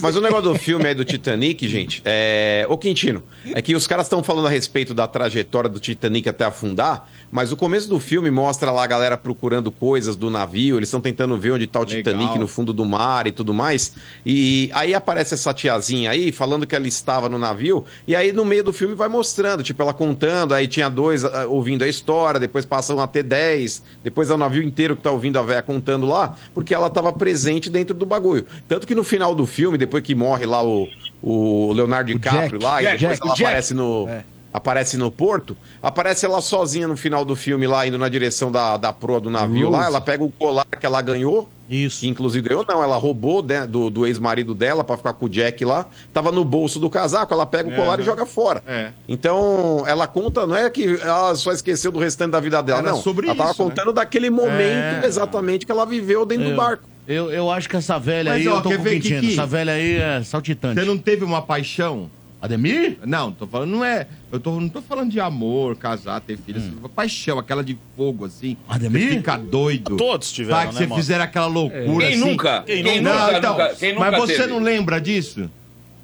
mas 0.00 0.16
o 0.16 0.20
negócio 0.20 0.52
do 0.52 0.58
filme 0.58 0.86
aí 0.86 0.94
do 0.94 1.04
Titanic, 1.04 1.68
gente, 1.68 2.02
é. 2.04 2.66
Ô 2.68 2.76
Quintino, 2.76 3.22
é 3.54 3.62
que 3.62 3.74
os 3.74 3.86
caras 3.86 4.06
estão 4.06 4.22
falando 4.22 4.46
a 4.46 4.50
respeito 4.50 4.92
da 4.92 5.06
trajetória 5.06 5.70
do 5.70 5.78
Titanic 5.78 6.28
até 6.28 6.44
afundar, 6.44 7.08
mas 7.30 7.52
o 7.52 7.56
começo 7.56 7.88
do 7.88 8.00
filme 8.00 8.30
mostra 8.30 8.70
lá 8.70 8.82
a 8.84 8.86
galera 8.86 9.16
procurando 9.16 9.70
coisas 9.70 10.16
do 10.16 10.30
navio, 10.30 10.76
eles 10.76 10.88
estão 10.88 11.00
tentando 11.00 11.36
ver 11.38 11.52
onde 11.52 11.66
tá 11.66 11.80
o 11.80 11.84
Legal. 11.84 12.15
Titanic 12.16 12.38
no 12.38 12.48
fundo 12.48 12.72
do 12.72 12.84
mar 12.84 13.26
e 13.26 13.32
tudo 13.32 13.52
mais. 13.52 13.92
E 14.24 14.70
aí 14.72 14.94
aparece 14.94 15.34
essa 15.34 15.52
tiazinha 15.52 16.10
aí 16.10 16.32
falando 16.32 16.66
que 16.66 16.74
ela 16.74 16.86
estava 16.86 17.28
no 17.28 17.38
navio, 17.38 17.84
e 18.06 18.16
aí 18.16 18.32
no 18.32 18.44
meio 18.44 18.64
do 18.64 18.72
filme 18.72 18.94
vai 18.94 19.08
mostrando, 19.08 19.62
tipo, 19.62 19.82
ela 19.82 19.92
contando, 19.92 20.54
aí 20.54 20.66
tinha 20.66 20.88
dois 20.88 21.24
ah, 21.24 21.46
ouvindo 21.46 21.84
a 21.84 21.88
história, 21.88 22.40
depois 22.40 22.64
passam 22.64 22.98
a 23.00 23.06
ter 23.06 23.22
dez, 23.22 23.82
depois 24.02 24.30
é 24.30 24.34
o 24.34 24.38
navio 24.38 24.62
inteiro 24.62 24.96
que 24.96 25.02
tá 25.02 25.10
ouvindo 25.10 25.38
a 25.38 25.42
véia 25.42 25.62
contando 25.62 26.06
lá, 26.06 26.36
porque 26.54 26.74
ela 26.74 26.88
estava 26.88 27.12
presente 27.12 27.70
dentro 27.70 27.94
do 27.94 28.06
bagulho. 28.06 28.46
Tanto 28.66 28.86
que 28.86 28.94
no 28.94 29.04
final 29.04 29.34
do 29.34 29.46
filme, 29.46 29.78
depois 29.78 30.02
que 30.02 30.14
morre 30.14 30.46
lá 30.46 30.64
o, 30.64 30.88
o 31.22 31.72
Leonardo 31.72 32.12
DiCaprio 32.12 32.58
Jack. 32.58 32.64
lá, 32.64 32.82
e 32.82 32.84
Jack, 32.84 32.98
depois 32.98 33.20
ela 33.20 33.34
Jack. 33.34 33.44
aparece 33.44 33.74
no. 33.74 34.08
É. 34.08 34.24
Aparece 34.52 34.96
no 34.96 35.10
porto, 35.10 35.54
aparece 35.82 36.24
ela 36.24 36.40
sozinha 36.40 36.88
no 36.88 36.96
final 36.96 37.26
do 37.26 37.36
filme 37.36 37.66
lá, 37.66 37.86
indo 37.86 37.98
na 37.98 38.08
direção 38.08 38.50
da, 38.50 38.78
da 38.78 38.90
proa 38.90 39.20
do 39.20 39.28
navio 39.28 39.68
lá. 39.68 39.78
Rose. 39.80 39.90
Ela 39.90 40.00
pega 40.00 40.24
o 40.24 40.30
colar 40.30 40.64
que 40.64 40.86
ela 40.86 41.02
ganhou, 41.02 41.46
Isso. 41.68 42.00
que 42.00 42.08
inclusive 42.08 42.48
ganhou, 42.48 42.64
não, 42.68 42.82
ela 42.82 42.96
roubou 42.96 43.42
né, 43.42 43.66
do, 43.66 43.90
do 43.90 44.06
ex-marido 44.06 44.54
dela 44.54 44.84
pra 44.84 44.96
ficar 44.96 45.12
com 45.14 45.26
o 45.26 45.28
Jack 45.28 45.64
lá. 45.64 45.86
Tava 46.12 46.30
no 46.32 46.44
bolso 46.44 46.78
do 46.78 46.88
casaco, 46.88 47.32
ela 47.34 47.46
pega 47.46 47.68
o 47.68 47.74
colar 47.74 47.98
e 48.00 48.02
joga 48.02 48.24
fora. 48.26 48.62
É. 48.66 48.90
Então, 49.08 49.84
ela 49.86 50.06
conta, 50.06 50.46
não 50.46 50.56
é 50.56 50.68
que 50.70 50.98
ela 51.00 51.34
só 51.34 51.52
esqueceu 51.52 51.90
do 51.90 51.98
restante 51.98 52.30
da 52.32 52.40
vida 52.40 52.62
dela, 52.62 52.80
Era 52.80 52.90
não. 52.90 53.02
sobre 53.02 53.26
ela 53.26 53.36
tava 53.36 53.50
isso, 53.50 53.62
né? 53.64 53.68
contando 53.70 53.92
daquele 53.92 54.30
momento 54.30 55.04
É. 55.04 55.06
exatamente 55.06 55.64
que 55.66 55.72
ela 55.72 55.84
viveu 55.86 56.24
dentro 56.24 56.50
do 56.50 56.56
barco. 56.56 56.84
Eu, 57.08 57.30
eu 57.30 57.50
acho 57.50 57.68
que 57.68 57.76
essa 57.76 57.98
velha 57.98 58.32
Mas, 58.32 58.40
aí, 58.42 58.48
ó, 58.48 58.56
eu 58.56 58.62
tô 58.62 58.68
quer 58.68 58.74
com 58.76 58.80
o 58.80 58.84
ver, 58.84 58.90
Quintino. 59.00 59.20
Kiki? 59.20 59.32
Essa 59.34 59.46
velha 59.46 59.72
aí 59.72 59.96
é 59.96 60.22
saltitante. 60.24 60.80
Você 60.80 60.84
não 60.86 60.98
teve 60.98 61.24
uma 61.24 61.40
paixão? 61.40 62.10
Ademir? 62.46 62.98
Não, 63.04 63.30
tô 63.30 63.46
falando, 63.46 63.70
não 63.70 63.84
é. 63.84 64.06
Eu 64.32 64.40
tô, 64.40 64.58
não 64.60 64.68
tô 64.68 64.80
falando 64.80 65.10
de 65.10 65.20
amor, 65.20 65.76
casar, 65.76 66.20
ter 66.20 66.38
filho. 66.38 66.58
assim, 66.58 66.72
paixão, 66.94 67.38
aquela 67.38 67.62
de 67.62 67.76
fogo, 67.96 68.24
assim. 68.24 68.56
Ademir? 68.68 69.08
Você 69.10 69.16
fica 69.16 69.36
doido. 69.36 69.96
Todos 69.96 70.32
tiveram, 70.32 70.58
Sabe, 70.60 70.68
que 70.68 70.74
né, 70.74 70.80
você 70.80 70.86
mano? 70.86 71.00
fizeram 71.02 71.24
aquela 71.24 71.46
loucura. 71.46 71.82
Quem 71.84 72.14
assim. 72.14 72.16
nunca? 72.16 72.62
Quem 72.62 72.82
Quem 72.82 73.00
nunca? 73.00 73.12
nunca? 73.14 73.30
Não, 73.32 73.38
então, 73.38 73.52
nunca- 73.52 73.74
quem 73.74 73.92
nunca 73.94 74.10
mas 74.10 74.20
você 74.20 74.36
teve? 74.36 74.46
não 74.48 74.58
lembra 74.60 75.00
disso? 75.00 75.50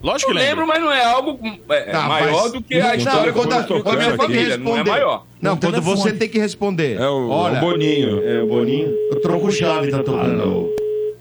Lógico 0.02 0.32
Eu 0.32 0.34
que 0.36 0.40
lembro. 0.42 0.62
lembro, 0.62 0.66
mas 0.66 0.82
não 0.82 0.90
é 0.92 1.04
algo 1.04 1.38
é, 1.70 1.80
Tá, 1.92 2.02
maior 2.08 2.42
mas- 2.42 2.52
do 2.52 2.60
que 2.60 2.74
a 2.74 2.88
Não, 2.88 2.94
história 2.96 3.32
quando- 3.32 3.48
que 3.66 3.72
eu 3.72 3.76
minha 3.76 3.82
quando 3.84 4.02
que 4.02 4.16
família. 4.16 4.56
Não 4.56 4.72
é 4.72 4.74
responder. 4.78 4.90
maior. 4.90 5.26
Não, 5.40 5.56
quando 5.56 5.60
telefone. 5.74 5.96
você 5.96 6.12
tem 6.12 6.28
que 6.28 6.38
responder. 6.40 7.00
É 7.00 7.08
o, 7.08 7.28
Olha, 7.28 7.58
o 7.58 7.60
Boninho. 7.60 8.20
É 8.28 8.42
o 8.42 8.48
Boninho. 8.48 8.88
Eu 9.12 9.20
troco 9.20 9.50
chave, 9.52 9.92
tá 9.92 10.02
tocando. 10.02 10.68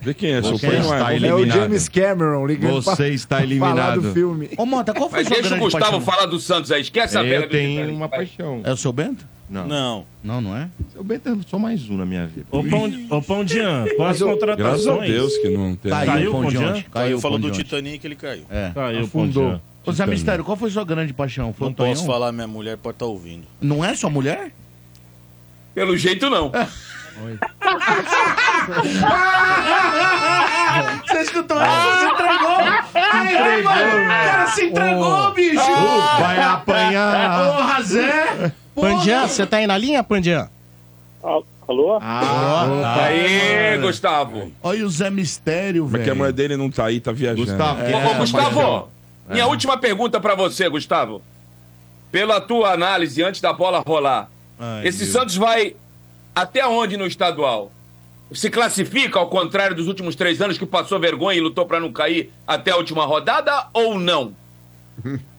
Vê 0.02 0.14
quem 0.14 0.32
é, 0.34 0.42
seu 0.42 0.58
Você 0.58 0.68
pai 0.68 0.76
não 0.80 0.84
está 0.94 1.14
é. 1.14 1.18
É 1.18 1.34
o 1.34 1.38
eliminado. 1.40 1.60
James 1.60 1.88
Cameron 1.90 2.46
ligando 2.48 2.82
Você 2.82 2.96
pra- 2.96 3.08
está 3.10 3.38
pra 3.38 3.38
falar 3.38 3.44
eliminado. 3.44 4.02
do 4.02 4.14
filme. 4.14 4.50
Ô, 4.58 4.66
Mota, 4.66 4.94
qual 4.94 5.10
foi 5.10 5.20
Mas 5.24 5.30
deixa 5.30 5.56
o 5.56 5.60
Gustavo 5.60 5.84
paixão? 5.84 6.02
falar 6.02 6.26
do 6.26 6.40
Santos 6.40 6.72
aí. 6.72 6.82
Esquece 6.82 7.18
a 7.18 7.24
Eu 7.24 7.48
tenho 7.48 7.94
uma 7.94 8.10
paixão. 8.10 8.62
É 8.64 8.72
o 8.74 8.78
seu 8.78 8.92
Bento? 8.92 9.26
Não. 9.50 9.68
Não. 9.68 10.06
Não, 10.24 10.42
não 10.42 10.58
é? 10.58 10.70
Seu 10.94 11.04
Bento 11.04 11.30
é 11.30 11.36
só 11.48 11.60
mais 11.60 11.88
um 11.90 11.98
na 11.98 12.06
minha 12.06 12.26
vida. 12.26 12.46
Ô, 12.50 12.64
Pão, 12.64 12.92
ô, 13.10 13.22
Pão 13.22 13.44
Dian, 13.46 13.86
com 13.98 14.04
as 14.06 14.18
Graças 14.20 14.22
a 14.22 14.26
contratações. 14.26 15.12
Deus 15.12 15.38
que 15.38 15.50
não 15.50 15.76
tem. 15.76 15.92
Caiu, 15.92 16.06
Caiu 16.12 16.30
o 16.30 16.34
Pão 16.34 16.46
de 16.50 16.58
ontem. 16.58 16.72
Caiu, 16.72 16.84
Caiu 16.92 17.20
falou 17.20 17.38
do 17.38 17.52
de. 17.52 17.64
Titanic, 17.64 18.06
ele 18.08 18.16
caiu. 18.16 18.44
É. 18.50 18.72
Caiu, 18.74 19.02
Afundou. 19.04 19.44
Pão 19.44 19.52
Dian. 19.52 19.62
Ô, 19.86 19.92
Zé 19.92 20.06
Mistério, 20.06 20.44
qual 20.46 20.56
foi 20.56 20.70
sua 20.72 20.86
grande 20.86 21.12
paixão? 21.12 21.54
Foi 21.54 21.68
Não 21.68 21.74
posso 21.74 22.06
falar, 22.06 22.32
minha 22.32 22.48
mulher 22.48 22.78
pode 22.78 22.96
estar 22.96 23.06
ouvindo. 23.08 23.44
Não 23.60 23.84
é 23.84 23.94
sua 23.96 24.10
mulher? 24.10 24.52
Pelo 25.76 25.96
jeito, 25.98 26.30
não. 26.30 26.52
Você 31.08 31.22
escutou 31.22 31.58
essa? 31.62 31.82
Você 31.82 32.06
entregou! 32.08 32.62
Entregou! 33.22 33.72
O 33.72 34.08
cara 34.08 34.48
se 34.48 34.66
entregou, 34.66 35.34
bicho! 35.34 35.72
Vai 36.20 36.40
apanhar. 36.42 37.54
Porra, 37.56 37.82
Zé! 37.84 38.52
Pandian, 38.76 39.28
você 39.28 39.46
tá 39.46 39.58
aí 39.58 39.68
na 39.68 39.78
linha, 39.78 40.04
Pandian? 40.04 40.50
Alô? 41.68 42.00
Ah, 42.02 43.06
Aê, 43.06 43.78
Gustavo. 43.78 44.52
Olha 44.62 44.86
o 44.86 44.90
Zé 44.90 45.10
Mistério, 45.10 45.84
Mas 45.86 45.94
que 45.94 45.98
a 46.02 46.04
velho. 46.06 46.16
mulher 46.18 46.34
dele 46.34 46.58
não 46.58 46.70
tá 46.70 46.86
aí, 46.86 47.00
tá 47.00 47.12
viajando. 47.12 47.46
Gustavo, 47.46 47.82
ô, 47.82 47.86
é 47.86 48.14
Gustavo, 48.16 48.56
paixão? 48.56 48.88
minha 49.30 49.48
última 49.48 49.78
pergunta 49.78 50.20
pra 50.20 50.36
você, 50.36 50.68
Gustavo. 50.68 51.22
Pela 52.12 52.42
tua 52.42 52.74
análise 52.74 53.24
antes 53.24 53.40
da 53.40 53.54
bola 53.54 53.82
rolar, 53.88 54.30
Ai, 54.60 54.86
esse 54.88 55.00
Deus. 55.00 55.12
Santos 55.12 55.38
vai 55.38 55.76
até 56.36 56.66
onde 56.66 56.98
no 56.98 57.06
estadual? 57.06 57.72
Se 58.34 58.50
classifica 58.50 59.20
ao 59.20 59.28
contrário 59.30 59.76
dos 59.76 59.88
últimos 59.88 60.16
três 60.16 60.42
anos 60.42 60.58
que 60.58 60.66
passou 60.66 61.00
vergonha 61.00 61.38
e 61.38 61.42
lutou 61.42 61.66
pra 61.66 61.80
não 61.80 61.92
cair 61.92 62.32
até 62.48 62.72
a 62.72 62.78
última 62.78 63.06
rodada 63.06 63.68
ou 63.74 64.00
não? 64.00 64.34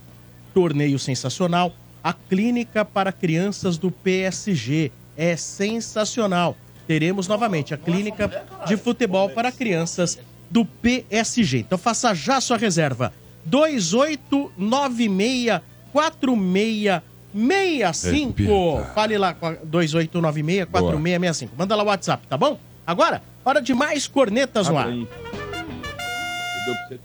torneio 0.53 0.97
sensacional. 0.97 1.73
A 2.01 2.13
clínica 2.13 2.85
para 2.85 3.11
crianças 3.11 3.77
do 3.77 3.91
PSG 3.91 4.89
é 5.17 5.35
sensacional. 5.35 6.55
Teremos 6.87 7.27
novamente 7.27 7.73
a 7.73 7.77
clínica 7.77 8.45
de 8.65 8.77
futebol 8.77 9.29
para 9.31 9.51
crianças 9.51 10.17
do 10.49 10.63
PSG. 10.63 11.59
Então 11.59 11.77
faça 11.77 12.15
já 12.15 12.39
sua 12.39 12.55
reserva. 12.55 13.11
2896 13.43 15.59
4665. 15.91 18.43
Repita. 18.43 18.93
Fale 18.93 19.17
lá 19.17 19.33
com 19.33 19.45
a 19.45 19.55
2896 19.55 20.69
4665. 20.71 21.53
Manda 21.57 21.75
lá 21.75 21.83
o 21.83 21.87
WhatsApp, 21.87 22.25
tá 22.27 22.37
bom? 22.37 22.57
Agora, 22.87 23.21
hora 23.43 23.61
de 23.61 23.73
mais 23.73 24.07
cornetas 24.07 24.69
no 24.69 24.77
ar. 24.77 24.87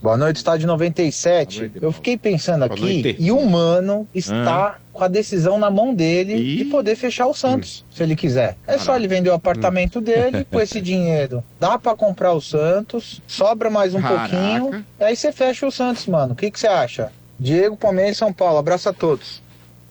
Boa 0.01 0.17
noite, 0.17 0.37
estádio 0.37 0.69
97. 0.69 1.73
Eu 1.81 1.91
fiquei 1.91 2.17
pensando 2.17 2.63
aqui 2.63 3.17
e 3.19 3.33
o 3.33 3.45
Mano 3.45 4.07
está 4.15 4.79
com 4.93 5.03
a 5.03 5.09
decisão 5.09 5.59
na 5.59 5.71
mão 5.71 5.93
dele 5.93 6.35
Ih. 6.35 6.57
de 6.59 6.65
poder 6.67 6.95
fechar 6.95 7.27
o 7.27 7.35
Santos, 7.35 7.85
se 7.91 8.01
ele 8.01 8.15
quiser. 8.15 8.57
É 8.65 8.79
só 8.79 8.95
ele 8.95 9.09
vender 9.09 9.31
o 9.31 9.35
apartamento 9.35 10.01
dele, 10.01 10.47
com 10.49 10.61
esse 10.63 10.81
dinheiro 10.81 11.43
dá 11.59 11.77
pra 11.77 11.97
comprar 11.97 12.33
o 12.33 12.41
Santos, 12.41 13.21
sobra 13.27 13.69
mais 13.69 13.93
um 13.93 14.01
Caraca. 14.01 14.29
pouquinho, 14.29 14.85
e 15.01 15.05
aí 15.05 15.17
você 15.17 15.33
fecha 15.33 15.67
o 15.67 15.73
Santos, 15.73 16.07
mano. 16.07 16.33
O 16.33 16.37
que 16.37 16.49
que 16.49 16.61
você 16.61 16.69
acha? 16.69 17.11
Diego, 17.41 17.77
Palmeiras 17.77 18.17
e 18.17 18.19
São 18.21 18.33
Paulo. 18.33 18.59
Abraço 18.59 18.89
a 18.89 18.93
todos. 18.93 19.43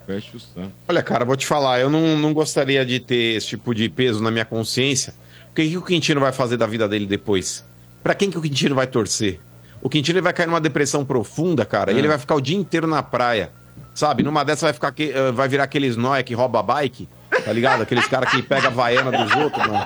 Fecha 0.07 0.37
o 0.37 0.39
Santos. 0.39 0.71
Olha, 0.87 1.03
cara, 1.03 1.25
vou 1.25 1.35
te 1.35 1.45
falar, 1.45 1.81
eu 1.81 1.89
não, 1.89 2.17
não 2.17 2.33
gostaria 2.33 2.85
de 2.85 3.01
ter 3.01 3.35
esse 3.35 3.47
tipo 3.47 3.75
de 3.75 3.89
peso 3.89 4.23
na 4.23 4.31
minha 4.31 4.45
consciência. 4.45 5.13
O 5.51 5.53
que, 5.53 5.67
que 5.67 5.77
o 5.77 5.81
Quintino 5.81 6.21
vai 6.21 6.31
fazer 6.31 6.55
da 6.55 6.65
vida 6.65 6.87
dele 6.87 7.05
depois? 7.05 7.65
Pra 8.01 8.15
quem 8.15 8.31
que 8.31 8.37
o 8.37 8.41
Quintino 8.41 8.73
vai 8.73 8.87
torcer? 8.87 9.37
O 9.81 9.89
Quintino 9.89 10.17
ele 10.17 10.23
vai 10.23 10.31
cair 10.31 10.47
numa 10.47 10.61
depressão 10.61 11.03
profunda, 11.03 11.65
cara, 11.65 11.91
e 11.91 11.97
ele 11.97 12.07
vai 12.07 12.17
ficar 12.17 12.35
o 12.35 12.41
dia 12.41 12.55
inteiro 12.55 12.87
na 12.87 13.03
praia. 13.03 13.51
Sabe? 13.93 14.23
Numa 14.23 14.45
dessa 14.45 14.65
vai 14.65 14.73
ficar 14.73 14.93
que, 14.93 15.11
eh, 15.11 15.31
vai 15.33 15.49
virar 15.49 15.65
aqueles 15.65 15.97
nóia 15.97 16.23
que 16.23 16.33
rouba 16.33 16.63
bike, 16.63 17.09
tá 17.43 17.51
ligado? 17.51 17.81
Aqueles 17.81 18.07
caras 18.07 18.31
que 18.31 18.41
pega 18.41 18.67
a 18.67 18.71
vaiana 18.71 19.11
dos 19.11 19.35
outros, 19.35 19.67
mano. 19.67 19.85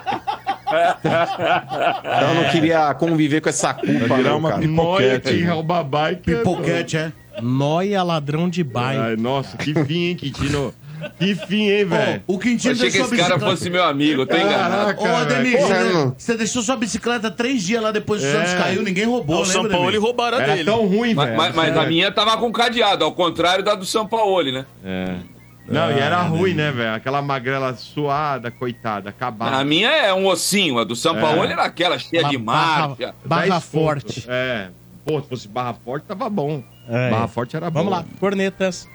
Então 1.00 2.30
eu 2.30 2.44
não 2.44 2.50
queria 2.52 2.94
conviver 2.94 3.42
com 3.42 3.50
essa 3.50 3.74
culpa, 3.74 4.08
Vai 4.08 4.18
virar 4.18 4.30
não, 4.32 4.38
uma 4.38 4.50
cara. 4.52 4.68
Noia 4.68 5.20
que 5.20 5.44
rouba 5.44 5.84
bike. 5.84 6.22
Pipoquete, 6.22 6.98
é? 6.98 7.12
Noia 7.42 8.04
ladrão 8.04 8.48
de 8.48 8.64
bairro. 8.64 9.02
Ai, 9.02 9.16
nossa, 9.16 9.58
que 9.58 9.74
fim, 9.86 10.10
hein, 10.10 10.16
Quintino? 10.16 10.74
Que 11.19 11.36
fim, 11.36 11.69
hein, 11.69 11.86
velho? 11.86 12.23
o 12.27 12.38
Quintino 12.40 12.73
Achei 12.73 12.86
que 12.91 12.98
deixou 12.98 13.06
esse 13.07 13.15
cara 13.18 13.36
bicicleta- 13.36 13.45
fosse 13.57 13.69
meu 13.69 13.84
amigo, 13.84 14.22
eu 14.22 14.26
tô 14.27 14.36
enganado. 14.36 14.99
Ô, 15.02 15.06
Ademir, 15.15 15.57
você, 16.18 16.36
deixou 16.38 16.61
sua 16.61 16.76
bicicleta 16.76 17.30
três 17.32 17.64
dias 17.64 17.82
lá 17.82 17.91
depois 17.91 18.22
que 18.22 18.27
o 18.27 18.30
É. 18.30 18.34
Santos 18.34 18.53
caiu, 18.53 18.82
ninguém 18.82 19.06
roubou, 19.06 19.38
o 19.38 19.40
lembra, 19.40 19.53
São 19.53 19.69
Paulo 19.69 19.84
Ademir? 19.88 20.02
roubaram 20.02 20.38
a 20.38 20.41
Era 20.41 20.53
dele. 20.53 20.65
tão 20.65 20.86
ruim, 20.88 21.14
Mas, 21.14 21.26
velho. 21.30 21.56
mas- 21.56 21.77
a 21.77 21.86
minha 21.86 22.11
tava 22.11 22.38
com 22.38 22.52
cadeado, 22.52 23.03
ao 23.06 23.11
contrário 23.11 23.64
da 23.64 23.76
do 23.76 23.86
São 23.86 24.06
Paulo, 24.07 24.44
né? 24.52 24.65
É. 24.84 25.15
Não, 25.68 25.90
e 25.91 25.99
era 25.99 26.18
Ah, 26.18 26.22
ruim, 26.23 26.53
né, 26.53 26.72
velho? 26.72 26.94
Aquela 26.94 27.23
magrela 27.23 27.73
suada, 27.76 28.52
coitada, 28.52 29.10
acabada. 29.10 29.57
A 29.57 29.64
minha 29.64 29.90
é 29.90 30.14
um 30.14 30.27
ossinho, 30.27 30.77
a 30.77 30.84
do 30.84 30.95
São 30.95 31.18
É. 31.18 31.22
Paulo 31.22 31.44
era 31.44 31.64
aquela 31.64 31.98
cheia 31.98 32.23
de 32.26 32.38
marcha. 32.38 33.15
Dez 33.26 33.65
pontos. 33.65 34.26
É. 34.27 34.68
Pô, 35.03 35.19
se 35.22 35.27
fosse 35.27 35.48
barra 35.48 35.73
forte, 35.73 36.03
tava 36.06 36.30
bom. 36.30 36.64
É. 36.88 37.10
Barra 37.10 37.27
forte 37.27 37.56
era 37.56 37.69
bom. 37.72 37.80
Vamos 37.80 37.91
lá, 37.94 38.06
cornetas. 38.19 38.88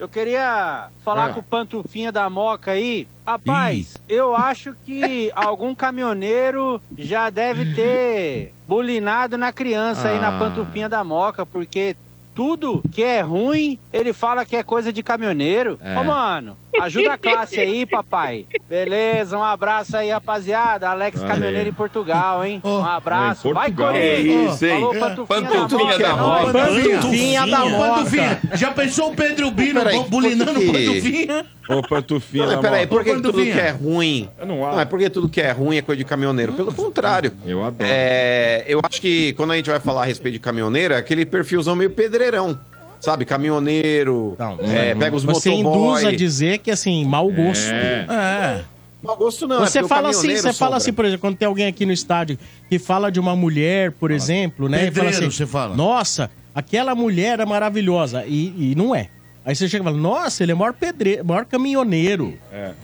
Eu 0.00 0.08
queria 0.08 0.88
falar 1.04 1.26
Ah. 1.26 1.32
com 1.34 1.40
o 1.40 1.42
Pantufinha 1.42 2.10
da 2.10 2.30
Moca 2.30 2.70
aí. 2.70 3.06
Rapaz, 3.26 3.98
eu 4.08 4.34
acho 4.34 4.74
que 4.86 5.30
algum 5.36 5.74
caminhoneiro 5.74 6.80
já 6.96 7.28
deve 7.28 7.74
ter 7.74 8.54
bulinado 8.66 9.36
na 9.36 9.52
criança 9.52 10.08
aí 10.08 10.18
na 10.18 10.34
Ah. 10.34 10.38
Pantufinha 10.38 10.88
da 10.88 11.04
Moca, 11.04 11.44
porque 11.44 11.94
tudo 12.34 12.82
que 12.90 13.02
é 13.02 13.20
ruim, 13.20 13.78
ele 13.92 14.14
fala 14.14 14.46
que 14.46 14.56
é 14.56 14.62
coisa 14.62 14.90
de 14.90 15.02
caminhoneiro. 15.02 15.78
É. 15.82 15.98
Ô, 15.98 16.04
mano, 16.04 16.56
ajuda 16.80 17.12
a 17.14 17.18
classe 17.18 17.58
aí, 17.58 17.86
papai. 17.86 18.46
Beleza, 18.68 19.36
um 19.38 19.42
abraço 19.42 19.96
aí, 19.96 20.10
rapaziada. 20.10 20.88
Alex 20.88 21.18
Valeu. 21.20 21.34
Caminhoneiro 21.34 21.68
em 21.70 21.72
Portugal, 21.72 22.44
hein? 22.44 22.60
Um 22.64 22.84
abraço. 22.84 23.48
Em 23.48 23.52
Vai. 23.52 23.72
Corinthians. 23.72 24.02
É 24.04 24.20
isso, 24.20 24.66
hein? 24.66 24.72
Falou, 24.80 24.94
É. 24.94 24.98
Pantufinha, 24.98 25.50
Pantufinha 25.50 25.98
da. 25.98 26.16
Moca. 26.16 26.52
Pantufinha 26.52 27.46
da. 27.46 27.60
Pantufinha, 27.60 28.40
já 28.54 28.70
pensou 28.72 29.10
o 29.10 29.14
Pedro 29.16 29.50
Bino 29.50 29.80
Peraí, 29.80 30.04
bulinando 30.08 30.54
que- 30.60 30.66
Pantufinha? 30.66 31.46
Ô, 31.68 31.82
pantufinha. 31.86 32.46
Não, 32.46 32.60
peraí, 32.60 32.86
por 32.86 33.04
que 33.04 33.14
tudo 33.14 33.32
que 33.44 33.50
é 33.50 33.70
ruim? 33.70 34.28
Não, 34.44 34.80
é 34.80 34.84
porque 34.84 35.08
tudo 35.08 35.28
que 35.28 35.40
é 35.40 35.52
ruim 35.52 35.76
é 35.76 35.82
coisa 35.82 35.98
de 35.98 36.04
caminhoneiro. 36.04 36.52
Pelo 36.52 36.74
contrário. 36.74 37.32
Eu 37.46 37.64
adoro. 37.64 37.88
É, 37.88 38.64
eu 38.66 38.80
acho 38.82 39.00
que 39.00 39.32
quando 39.34 39.52
a 39.52 39.56
gente 39.56 39.70
vai 39.70 39.78
falar 39.78 40.02
a 40.02 40.04
respeito 40.04 40.32
de 40.34 40.40
caminhoneiro, 40.40 40.94
é 40.94 40.96
aquele 40.96 41.24
perfilzão 41.24 41.76
meio 41.76 41.90
pedreirão. 41.90 42.58
Sabe, 43.00 43.24
caminhoneiro, 43.24 44.36
é, 44.60 44.94
pega 44.94 45.16
os 45.16 45.24
Você 45.24 45.50
motoboy. 45.50 45.86
induz 46.02 46.04
a 46.04 46.12
dizer 46.16 46.58
que, 46.58 46.70
assim, 46.70 47.04
mau 47.04 47.30
gosto. 47.32 47.70
É. 47.70 48.06
É. 48.10 48.64
Mau 49.02 49.16
gosto 49.16 49.48
não, 49.48 49.56
é 49.62 49.66
Você 49.66 49.80
o 49.80 49.88
fala 49.88 50.10
assim, 50.10 50.36
você 50.36 50.52
fala 50.52 50.76
assim, 50.76 50.92
por 50.92 51.06
exemplo, 51.06 51.22
quando 51.22 51.36
tem 51.36 51.48
alguém 51.48 51.66
aqui 51.66 51.86
no 51.86 51.92
estádio 51.92 52.38
que 52.68 52.78
fala 52.78 53.10
de 53.10 53.18
uma 53.18 53.34
mulher, 53.34 53.92
por 53.92 54.10
exemplo, 54.10 54.68
né? 54.68 54.76
e 54.88 54.90
fala 54.90 55.04
Pedreiro, 55.06 55.26
assim, 55.26 55.30
você 55.36 55.46
fala. 55.46 55.74
Nossa, 55.74 56.30
aquela 56.54 56.94
mulher 56.94 57.40
é 57.40 57.46
maravilhosa. 57.46 58.24
E, 58.26 58.72
e 58.72 58.74
não 58.76 58.94
é. 58.94 59.08
Aí 59.42 59.56
você 59.56 59.66
chega 59.66 59.82
e 59.82 59.86
fala, 59.86 59.96
nossa, 59.96 60.42
ele 60.42 60.52
é 60.52 60.54
o 60.54 60.58
maior 60.58 60.74
pedreiro, 60.74 61.24
maior 61.24 61.46
caminhoneiro. 61.46 62.34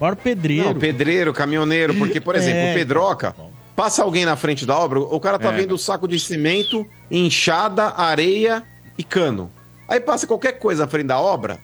Maior 0.01 0.17
pedreiro. 0.17 0.65
Não, 0.65 0.75
pedreiro, 0.75 1.35
caminhoneiro, 1.35 1.95
porque, 1.97 2.19
por 2.19 2.35
exemplo, 2.37 2.61
É. 2.61 2.71
o 2.71 2.75
Pedroca, 2.75 3.35
passa 3.77 4.03
alguém 4.03 4.25
na 4.25 4.37
frente 4.37 4.65
da 4.65 4.79
obra, 4.79 4.99
o 4.99 5.21
cara 5.21 5.39
tá 5.39 5.53
É. 5.53 5.57
vendo 5.57 5.75
o 5.75 5.79
saco 5.79 6.09
de 6.09 6.19
cimento, 6.19 6.87
enxada, 7.11 7.93
areia 7.95 8.63
e 8.97 9.05
cano. 9.05 9.51
Aí 9.89 10.01
passa 10.01 10.27
qualquer 10.27 10.53
coisa 10.59 10.85
na 10.85 10.89
frente 10.89 11.07
da 11.07 11.21
obra, 11.21 11.59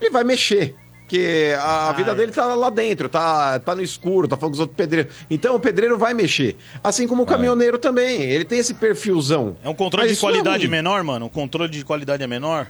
ele 0.00 0.10
vai 0.10 0.24
mexer. 0.24 0.74
Porque 1.10 1.52
a 1.60 1.92
vida 1.92 2.14
dele 2.14 2.30
tá 2.30 2.54
lá 2.54 2.70
dentro, 2.70 3.08
tá, 3.08 3.58
tá 3.58 3.74
no 3.74 3.82
escuro, 3.82 4.28
tá 4.28 4.36
falando 4.36 4.52
com 4.52 4.54
os 4.54 4.60
outros 4.60 4.76
pedreiros. 4.76 5.12
Então 5.28 5.56
o 5.56 5.60
pedreiro 5.60 5.98
vai 5.98 6.14
mexer. 6.14 6.56
Assim 6.84 7.08
como 7.08 7.24
o 7.24 7.26
caminhoneiro 7.26 7.78
também. 7.78 8.22
Ele 8.22 8.44
tem 8.44 8.60
esse 8.60 8.74
perfilzão. 8.74 9.56
É 9.64 9.68
um 9.68 9.74
controle 9.74 10.04
Mas 10.04 10.12
de 10.12 10.16
isso 10.16 10.24
não 10.24 10.30
é 10.30 10.32
qualidade 10.34 10.66
ruim. 10.66 10.70
menor, 10.70 11.02
mano? 11.02 11.26
Um 11.26 11.28
controle 11.28 11.68
de 11.68 11.84
qualidade 11.84 12.22
é 12.22 12.28
menor? 12.28 12.68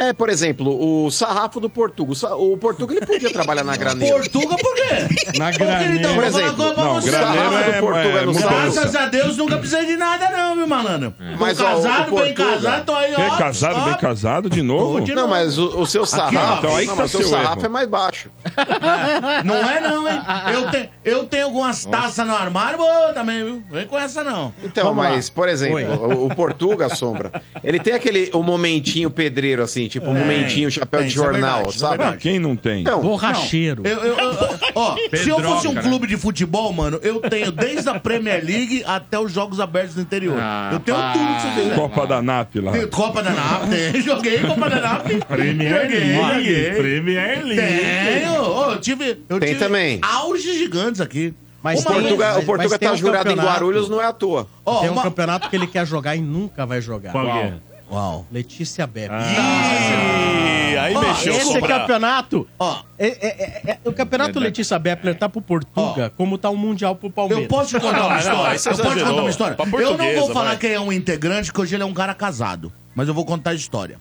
É, 0.00 0.12
por 0.12 0.28
exemplo, 0.30 1.04
o 1.04 1.10
sarrafo 1.10 1.60
do 1.60 1.68
Portuga. 1.68 2.12
O 2.36 2.56
Portuga 2.56 2.94
ele 2.96 3.04
podia 3.06 3.30
trabalhar 3.32 3.64
na 3.64 3.76
graneira. 3.76 4.16
Portuga 4.18 4.56
por 4.56 4.74
quê? 4.74 5.38
Na 5.38 5.52
queridão, 5.52 6.14
Por 6.14 6.24
exemplo, 6.24 6.72
não, 6.76 7.00
Sarrafo 7.02 7.56
é- 7.58 7.72
do 7.72 7.80
Portuga 7.80 8.18
é 8.20 8.24
no. 8.24 8.32
Graças 8.32 8.96
a 8.96 9.06
Deus, 9.06 9.36
nunca 9.36 9.56
precisei 9.58 9.86
de 9.86 9.96
nada 9.96 10.30
não, 10.30 10.56
viu, 10.56 10.66
malandro? 10.66 11.10
Tô 11.12 11.24
Mas, 11.38 11.60
ó, 11.60 11.64
casado, 11.74 12.14
o 12.14 12.20
bem 12.20 12.34
casado, 12.34 12.84
tô 12.86 12.94
aí, 12.94 13.12
ó. 13.12 13.16
Quer 13.16 13.38
casado, 13.38 13.76
ó. 13.80 13.84
bem 13.84 13.94
casado 13.98 14.50
de 14.50 14.62
novo? 14.62 15.00
de 15.00 15.14
Não, 15.14 15.22
novo. 15.22 15.34
mas 15.34 15.58
o, 15.58 15.80
o 15.80 15.86
seu 15.86 16.02
Aqui, 16.02 16.10
sarrafo, 16.12 16.52
ó. 16.54 16.58
Então 16.58 16.76
aí 16.76 16.86
não, 16.86 16.94
que 16.96 17.00
mas 17.02 17.12
tá 17.12 17.18
o 17.18 17.20
seu 17.20 17.28
seu 17.28 17.38
sarrafo 17.38 17.58
erro. 17.58 17.66
é 17.66 17.68
mais 17.68 17.88
baixo. 17.88 18.30
Não 19.44 19.54
é 19.56 19.80
não, 19.80 20.08
hein? 20.08 20.20
Eu, 20.52 20.70
te, 20.70 20.90
eu 21.04 21.24
tenho 21.26 21.44
algumas 21.46 21.84
taças 21.84 22.26
no 22.26 22.34
armário, 22.34 22.78
boa 22.78 23.12
também, 23.12 23.44
viu? 23.44 23.62
Vem 23.70 23.86
com 23.86 23.98
essa 23.98 24.22
não. 24.24 24.52
Então, 24.62 24.84
Vamos 24.84 25.04
lá. 25.04 25.10
mas, 25.10 25.28
por 25.30 25.48
exemplo, 25.48 25.76
Oi. 25.76 25.84
o, 25.84 26.26
o 26.26 26.34
Portuga, 26.34 26.88
Sombra, 26.94 27.42
ele 27.62 27.78
tem 27.78 27.94
aquele 27.94 28.30
o 28.32 28.42
momentinho 28.42 29.10
pedreiro, 29.10 29.62
assim, 29.62 29.73
tipo, 29.88 30.08
um 30.10 30.16
É, 30.16 30.20
momentinho 30.20 30.70
chapéu 30.70 31.00
tem, 31.00 31.08
de 31.08 31.14
é 31.14 31.16
jornal, 31.16 31.62
é 31.68 31.72
sabe? 31.72 32.16
Quem 32.18 32.38
não 32.38 32.54
tem? 32.56 32.82
Então, 32.82 33.00
Borracheiro. 33.00 33.82
Eu, 33.86 33.98
eu- 33.98 34.16
eu- 34.18 34.58
ó, 34.74 34.96
se 35.16 35.28
eu 35.28 35.40
fosse 35.40 35.66
um 35.66 35.70
Pedroca, 35.70 35.72
né? 35.74 35.82
clube 35.82 36.06
de 36.06 36.16
futebol, 36.16 36.72
mano, 36.72 36.98
eu 37.02 37.20
tenho 37.20 37.50
desde 37.52 37.88
a 37.88 37.98
Premier 37.98 38.44
League 38.44 38.82
até 38.86 39.18
os 39.18 39.32
jogos 39.32 39.60
abertos 39.60 39.94
do 39.94 40.00
interior. 40.00 40.36
Ah, 40.38 40.70
eu 40.72 40.80
tenho 40.80 40.96
tudo 40.96 41.12
que 41.34 41.42
você 41.42 41.60
quiser. 41.62 41.74
Copa 41.76 42.06
da 42.06 42.22
NAP 42.22 42.56
lá. 42.56 42.72
Tem 42.72 42.86
Copa 42.88 43.22
da 43.22 43.30
NAP, 43.30 43.68
tem. 43.70 44.00
Joguei 44.02 44.38
Copa 44.38 44.70
da 44.70 44.80
NAP. 44.80 45.06
Premier 45.28 45.88
League. 45.90 46.74
Premier 46.76 47.44
League. 47.44 48.20
Tenho. 48.20 48.42
Ô, 48.42 48.70
eu 48.72 48.80
tive, 48.80 49.18
eu 49.28 49.38
Tem 49.40 49.48
tive 49.50 49.60
também. 49.64 49.98
auges 50.02 50.58
gigantes 50.58 51.00
aqui. 51.00 51.34
Mas 51.62 51.80
o 51.80 51.84
tem- 51.84 51.94
Portuga, 51.94 52.24
mas- 52.26 52.36
o 52.36 52.46
Portuga 52.46 52.68
mas 52.68 52.78
tem 52.78 52.88
tá 52.88 52.94
um 52.94 52.96
jurado 52.98 53.30
em 53.30 53.36
campeonato. 53.36 53.48
Guarulhos, 53.58 53.88
não 53.88 54.00
é 54.00 54.04
à 54.04 54.12
toa. 54.12 54.46
Tem 54.82 54.90
um 54.90 54.96
campeonato 54.96 55.48
que 55.48 55.56
ele 55.56 55.66
quer 55.66 55.86
jogar 55.86 56.14
e 56.14 56.20
nunca 56.20 56.66
vai 56.66 56.80
jogar. 56.82 57.10
Qual 57.10 57.24
que 57.24 57.30
é? 57.38 57.54
Uau. 57.90 58.26
Letícia 58.32 58.86
Bepp. 58.86 59.12
Ih, 59.14 60.76
aí 60.78 60.94
mexeu, 60.98 61.34
esse 61.34 61.44
Sombra. 61.52 61.80
campeonato. 61.80 62.48
Ó, 62.58 62.82
é- 62.98 63.06
é- 63.06 63.26
é- 63.26 63.70
é- 63.72 63.78
o 63.84 63.92
campeonato 63.92 64.32
Verdade. 64.32 64.38
Letícia 64.46 64.78
Beppler 64.78 65.16
tá 65.16 65.28
pro 65.28 65.40
Portuga, 65.40 66.10
como 66.16 66.36
tá 66.38 66.50
o 66.50 66.56
Mundial 66.56 66.96
pro 66.96 67.10
Palmeiras. 67.10 67.44
Eu 67.44 67.48
posso 67.48 67.70
te 67.70 67.80
contar 67.80 67.98
Não, 67.98 68.06
uma 68.06 68.14
não, 68.14 68.18
história? 68.18 68.58
você 68.58 68.68
eu 68.68 68.76
posso 68.76 68.96
te 68.96 69.04
contar 69.04 69.20
uma 69.20 69.30
história? 69.30 69.56
Pra 69.56 69.80
Eu 69.80 69.96
não 69.98 70.14
vou 70.14 70.32
falar 70.32 70.48
vai. 70.50 70.56
quem 70.58 70.70
é 70.72 70.80
um 70.80 70.92
integrante, 70.92 71.48
porque 71.52 71.62
hoje 71.62 71.74
ele 71.76 71.82
é 71.82 71.86
um 71.86 71.94
cara 71.94 72.14
casado. 72.14 72.72
Mas 72.94 73.08
eu 73.08 73.14
vou 73.14 73.24
contar 73.24 73.50
a 73.50 73.54
história. 73.54 73.98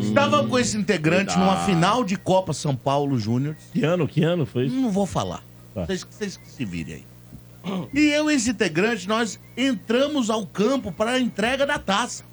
Estava 0.00 0.44
com 0.46 0.58
esse 0.58 0.76
integrante 0.76 1.36
numa 1.38 1.64
final 1.64 2.02
de 2.04 2.16
Copa 2.16 2.52
São 2.52 2.74
Paulo 2.74 3.18
Júnior. 3.18 3.54
Que 3.72 3.84
ano, 3.84 4.06
que 4.08 4.22
ano 4.22 4.44
foi 4.44 4.66
isso? 4.66 4.74
Não 4.76 4.90
vou 4.90 5.06
falar. 5.06 5.42
Tá. 5.74 5.86
Vocês, 5.86 6.04
vocês 6.08 6.36
que 6.36 6.48
se 6.50 6.64
virem 6.64 6.94
aí. 6.96 7.04
E 7.94 8.08
eu 8.10 8.28
e 8.28 8.34
esse 8.34 8.50
integrante, 8.50 9.08
nós 9.08 9.38
entramos 9.56 10.28
ao 10.28 10.44
campo 10.44 10.90
para 10.90 11.12
a 11.12 11.20
entrega 11.20 11.64
da 11.64 11.78
taça. 11.78 12.24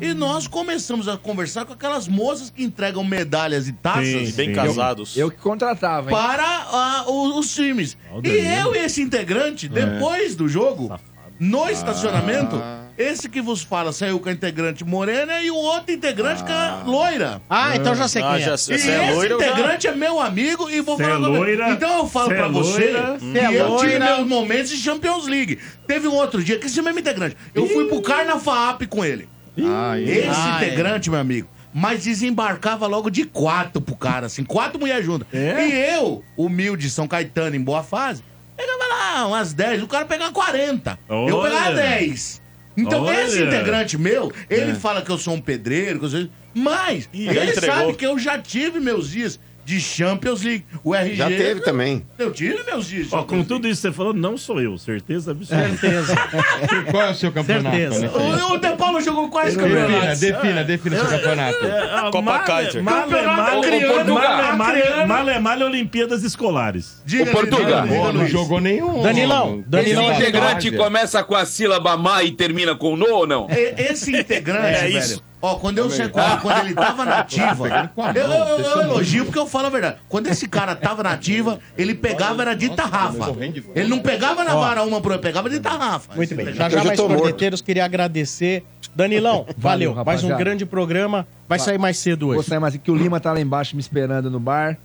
E 0.00 0.14
nós 0.14 0.46
começamos 0.46 1.08
a 1.08 1.16
conversar 1.16 1.64
com 1.64 1.72
aquelas 1.72 2.06
moças 2.08 2.50
que 2.50 2.62
entregam 2.62 3.02
medalhas 3.04 3.68
e 3.68 3.72
taças 3.72 4.30
E 4.30 4.32
bem 4.32 4.52
casados. 4.52 5.16
Eu 5.16 5.30
que 5.30 5.36
contratava, 5.38 6.10
hein? 6.10 6.16
para 6.16 6.44
ah, 6.44 7.04
o- 7.08 7.38
os 7.38 7.52
times. 7.54 7.96
Ó, 8.10 8.18
o 8.20 8.26
E 8.26 8.30
eu 8.30 8.74
e 8.74 8.78
esse 8.78 9.02
integrante, 9.02 9.68
depois 9.68 10.34
do 10.34 10.48
jogo, 10.48 10.98
no 11.38 11.68
estacionamento, 11.68 12.56
esse 12.96 13.28
que 13.28 13.40
vos 13.40 13.62
fala 13.62 13.92
saiu 13.92 14.18
com 14.20 14.28
a 14.28 14.32
integrante 14.32 14.84
morena 14.84 15.40
e 15.40 15.50
o 15.50 15.56
outro 15.56 15.92
integrante 15.92 16.42
com 16.42 16.52
a 16.52 16.82
loira. 16.84 17.42
Ah, 17.50 17.74
então 17.76 17.94
já 17.94 18.06
sei 18.08 18.22
quem 18.22 18.30
Ah, 18.30 18.36
é. 18.38 18.40
já 18.40 18.54
E 18.54 18.58
sei. 18.58 18.78
Você 18.78 18.90
é 18.90 19.04
esse 19.04 19.14
loiro, 19.14 19.34
eu 19.34 19.40
já- 19.40 19.46
integrante 19.48 19.86
é 19.88 19.92
meu 19.94 20.20
amigo 20.20 20.70
e 20.70 20.80
vou 20.80 20.96
Cê 20.96 21.04
falar 21.04 21.14
é 21.16 21.18
com 21.20 21.26
ele. 21.28 21.36
loira, 21.56 21.70
Então 21.70 21.98
eu 21.98 22.08
falo 22.08 22.28
cê 22.28 22.34
pra 22.34 22.46
é 22.46 22.48
você 22.48 22.90
loira, 22.92 23.18
que 23.18 23.38
é 23.38 23.46
eu 23.46 23.76
tive 23.78 23.98
loira. 23.98 24.16
meus 24.16 24.28
momentos 24.28 24.70
de 24.70 24.76
Champions 24.76 25.26
League. 25.26 25.58
Teve 25.86 26.06
um 26.08 26.14
outro 26.14 26.42
dia 26.42 26.58
que 26.58 26.66
esse 26.66 26.80
mesmo 26.82 26.98
integrante, 27.00 27.36
eu 27.54 27.68
fui 27.68 27.86
pro 27.86 28.00
Carna 28.02 28.38
FAP 28.38 28.86
com 28.88 29.04
ele. 29.04 29.28
Esse 29.56 29.68
Ah, 29.68 30.60
é. 30.62 30.66
integrante, 30.66 31.10
meu 31.10 31.20
amigo, 31.20 31.48
mas 31.72 32.04
desembarcava 32.04 32.86
logo 32.86 33.10
de 33.10 33.24
quatro 33.24 33.80
pro 33.80 33.94
cara, 33.96 34.26
assim, 34.26 34.44
quatro 34.44 34.78
mulheres 34.80 35.04
juntas. 35.04 35.26
É? 35.32 35.66
E 35.68 35.94
eu, 35.94 36.22
humilde 36.36 36.88
São 36.90 37.06
Caetano, 37.06 37.54
em 37.56 37.60
boa 37.60 37.82
fase, 37.82 38.22
pegava 38.56 38.84
lá 38.88 39.26
umas 39.26 39.52
10, 39.52 39.82
o 39.82 39.86
cara 39.86 40.04
pegava 40.04 40.32
40. 40.32 40.98
Eu 41.08 41.36
Olha. 41.36 41.50
pegava 41.50 41.74
10. 41.76 42.42
Então, 42.76 43.04
Olha. 43.04 43.22
esse 43.22 43.42
integrante 43.42 43.96
meu, 43.96 44.32
ele 44.50 44.74
fala 44.74 45.00
que 45.02 45.10
eu 45.10 45.18
sou 45.18 45.34
um 45.34 45.40
pedreiro, 45.40 45.98
que 46.00 46.04
eu 46.06 46.08
sou... 46.10 46.28
mas 46.52 47.08
Ih, 47.12 47.26
já 47.26 47.32
ele 47.42 47.50
entregou. 47.52 47.76
sabe 47.76 47.94
que 47.94 48.06
eu 48.06 48.18
já 48.18 48.38
tive 48.38 48.80
meus 48.80 49.10
dias 49.10 49.38
de 49.64 49.80
Champions 49.80 50.42
League. 50.42 50.64
O 50.82 50.94
RG... 50.94 51.16
Já 51.16 51.26
teve 51.28 51.60
também. 51.60 52.04
Eu 52.18 52.30
tive 52.32 52.62
meus 52.64 52.86
dias 52.86 53.08
Ó, 53.12 53.22
com 53.22 53.42
tudo 53.42 53.66
isso 53.68 53.80
que 53.82 53.88
você 53.88 53.92
falou, 53.94 54.12
não 54.12 54.36
sou 54.36 54.60
eu, 54.60 54.76
certeza 54.78 55.30
absoluta. 55.32 55.68
Certeza. 55.78 56.14
Qual 56.90 57.02
é 57.02 57.10
o 57.10 57.14
seu 57.14 57.32
campeonato? 57.32 57.76
Certeza. 57.76 58.10
O, 58.18 58.52
o 58.54 58.58
De 58.58 58.70
Paulo 58.76 59.00
jogou 59.00 59.28
quais 59.28 59.56
Defina, 59.56 59.80
campeonatos? 59.86 60.20
defina, 60.20 60.64
defina 60.64 60.96
seu 60.98 61.08
campeonato. 61.08 61.64
É, 61.66 62.10
Copa 62.10 62.38
Kaiser. 62.40 62.82
Male, 62.82 63.02
Campeonato 63.02 63.36
male, 63.42 63.58
acriano, 63.66 64.14
male, 64.14 64.56
male, 64.56 64.80
acriano. 64.82 65.06
male, 65.08 65.38
male, 65.38 65.64
Olimpíadas 65.64 66.22
Escolares. 66.22 67.02
Diga, 67.06 67.30
Ô, 67.30 67.32
Portuga. 67.32 67.64
diga, 67.64 67.82
diga, 67.82 67.94
Pô, 67.94 68.12
não 68.12 68.26
jogou 68.26 68.60
nenhum. 68.60 69.02
Danilão, 69.02 69.60
Esse 69.60 69.68
Danilão, 69.68 70.12
integrante 70.12 70.70
Várzea. 70.70 70.78
começa 70.78 71.24
com 71.24 71.34
a 71.34 71.44
sílaba 71.46 71.96
má 71.96 72.22
e 72.22 72.32
termina 72.32 72.74
com 72.74 72.96
no 72.96 73.06
ou 73.10 73.26
não? 73.26 73.46
Esse 73.50 74.14
integrante, 74.16 74.66
É 74.66 74.80
velho. 74.82 74.98
isso. 74.98 75.22
Ó, 75.44 75.56
quando 75.56 75.76
eu 75.78 75.90
sei, 75.90 76.08
quando, 76.08 76.40
quando 76.40 76.58
ele 76.64 76.74
tava 76.74 77.04
na 77.04 77.18
ativa, 77.20 77.90
com 77.94 78.02
a 78.02 78.12
eu, 78.12 78.22
eu- 78.24 78.58
eu 78.58 78.80
elogio 78.82 79.24
porque 79.26 79.38
eu 79.38 79.46
falo 79.46 79.66
a 79.66 79.70
verdade. 79.70 79.96
Quando 80.08 80.26
esse 80.28 80.48
cara 80.48 80.74
tava 80.74 81.02
na 81.02 81.10
ativa, 81.10 81.58
ele 81.76 81.94
pegava 81.94 82.40
era 82.42 82.54
de 82.54 82.70
tarrafa. 82.70 83.34
Ele 83.74 83.88
não 83.88 83.98
pegava 83.98 84.42
na 84.42 84.54
vara 84.54 84.82
uma 84.84 85.00
pro 85.00 85.18
pegava 85.18 85.50
de 85.50 85.60
tarrafa. 85.60 86.14
Muito 86.16 86.34
bem. 86.34 86.54
Já 86.54 86.68
já 86.70 86.82
mais 86.82 86.98
corneteiros, 86.98 87.60
queria 87.60 87.84
agradecer 87.84 88.64
Danilão, 88.96 89.44
valeu. 89.58 89.90
Valeu, 89.92 90.04
Mais 90.04 90.24
um 90.24 90.28
grande 90.36 90.64
programa. 90.64 91.26
Vai 91.46 91.58
Va- 91.58 91.64
sair 91.66 91.78
mais 91.78 91.98
cedo 91.98 92.28
Vou 92.28 92.36
hoje. 92.38 92.48
sair 92.48 92.58
mais 92.58 92.74
que 92.76 92.90
o 92.90 92.94
Lima 92.96 93.20
tá 93.20 93.30
lá 93.30 93.38
embaixo 93.40 93.76
me 93.76 93.80
esperando 93.80 94.30
no 94.30 94.40
bar. 94.40 94.78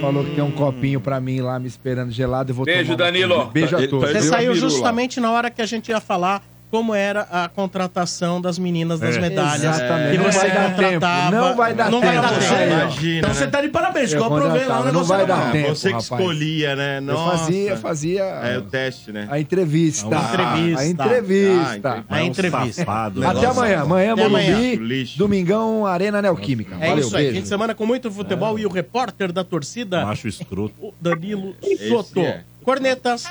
Falou 0.00 0.24
que 0.24 0.34
tem 0.34 0.44
um 0.44 0.50
copinho 0.50 1.00
pra 1.00 1.18
mim 1.20 1.40
lá 1.40 1.58
me 1.58 1.66
esperando 1.66 2.10
gelado. 2.10 2.50
Eu 2.50 2.54
vou 2.54 2.66
Beijo, 2.66 2.94
Danilo. 2.96 3.46
Beijo 3.46 3.74
a 3.76 3.78
Ele- 3.78 3.88
todos. 3.88 4.10
Você 4.10 4.20
saiu 4.22 4.54
justamente 4.54 5.20
na 5.20 5.30
hora 5.30 5.50
que 5.50 5.62
a 5.62 5.66
gente 5.66 5.88
ia 5.88 6.00
falar 6.00 6.42
como 6.70 6.94
era 6.94 7.22
a 7.30 7.48
contratação 7.48 8.40
das 8.40 8.58
meninas 8.58 8.98
das 9.00 9.16
É. 9.16 9.20
medalhas. 9.20 9.62
Exatamente. 9.62 10.10
Que 10.12 10.18
Não 10.18 10.24
você 10.32 10.38
vai 10.38 10.50
dar 10.50 10.70
contratava. 10.74 11.30
tempo. 11.30 11.36
Não 11.46 11.56
vai 11.56 11.74
dar 11.74 11.90
Não 11.90 12.00
vai 12.00 12.10
tempo. 12.10 12.22
dar 12.22 12.32
Você 12.34 12.54
tempo. 12.54 12.72
Imagina, 12.72 13.18
Então 13.18 13.28
né? 13.30 13.34
você 13.34 13.46
tá 13.46 13.60
de 13.60 13.68
parabéns, 13.68 14.12
eu 14.12 14.18
Eu 14.18 14.24
aprovei 14.24 14.48
lá 14.48 14.50
o 14.50 14.58
contratava, 14.58 14.78
não 14.78 14.86
negócio 14.92 15.06
vai 15.16 15.26
dar 15.26 15.52
tempo. 15.52 15.68
Você 15.68 15.88
que 15.88 15.94
rapaz. 15.94 16.04
escolhia, 16.20 16.76
né? 16.76 16.98
Eu 16.98 17.02
Nossa. 17.02 17.38
fazia, 17.38 17.76
fazia 17.76 18.22
É 18.24 18.58
o 18.58 18.62
teste, 18.62 19.12
né? 19.12 19.26
a 19.30 19.38
entrevista. 19.40 20.06
A 20.06 20.18
entrevista. 20.34 20.80
A 20.80 20.86
entrevista. 20.86 22.04
Ah, 22.08 22.14
A 22.16 22.22
entrevista. 22.24 22.72
Safado. 22.84 23.20
Até 23.26 23.28
Negócio 23.40 23.50
amanhã. 23.60 23.80
Amanhã, 23.82 24.12
Até 24.12 24.24
amanhã. 24.24 24.56
Morumbi. 24.58 25.04
Domingão, 25.16 25.86
Arena 25.86 26.20
Neoquímica. 26.20 26.76
É 26.80 26.88
Valeu, 26.88 27.06
isso 27.06 27.16
aí. 27.16 27.22
beijo. 27.24 27.36
Fim 27.36 27.42
de 27.42 27.48
semana 27.48 27.74
com 27.74 27.86
muito 27.86 28.10
futebol 28.10 28.58
e 28.58 28.66
o 28.66 28.68
repórter 28.70 29.32
da 29.32 29.44
torcida, 29.44 30.04
Macho 30.04 30.28
escroto. 30.28 30.74
o 30.80 30.92
Danilo 31.00 31.54
Soto. 31.88 32.20
é. 32.20 32.42
Cornetas. 32.64 33.24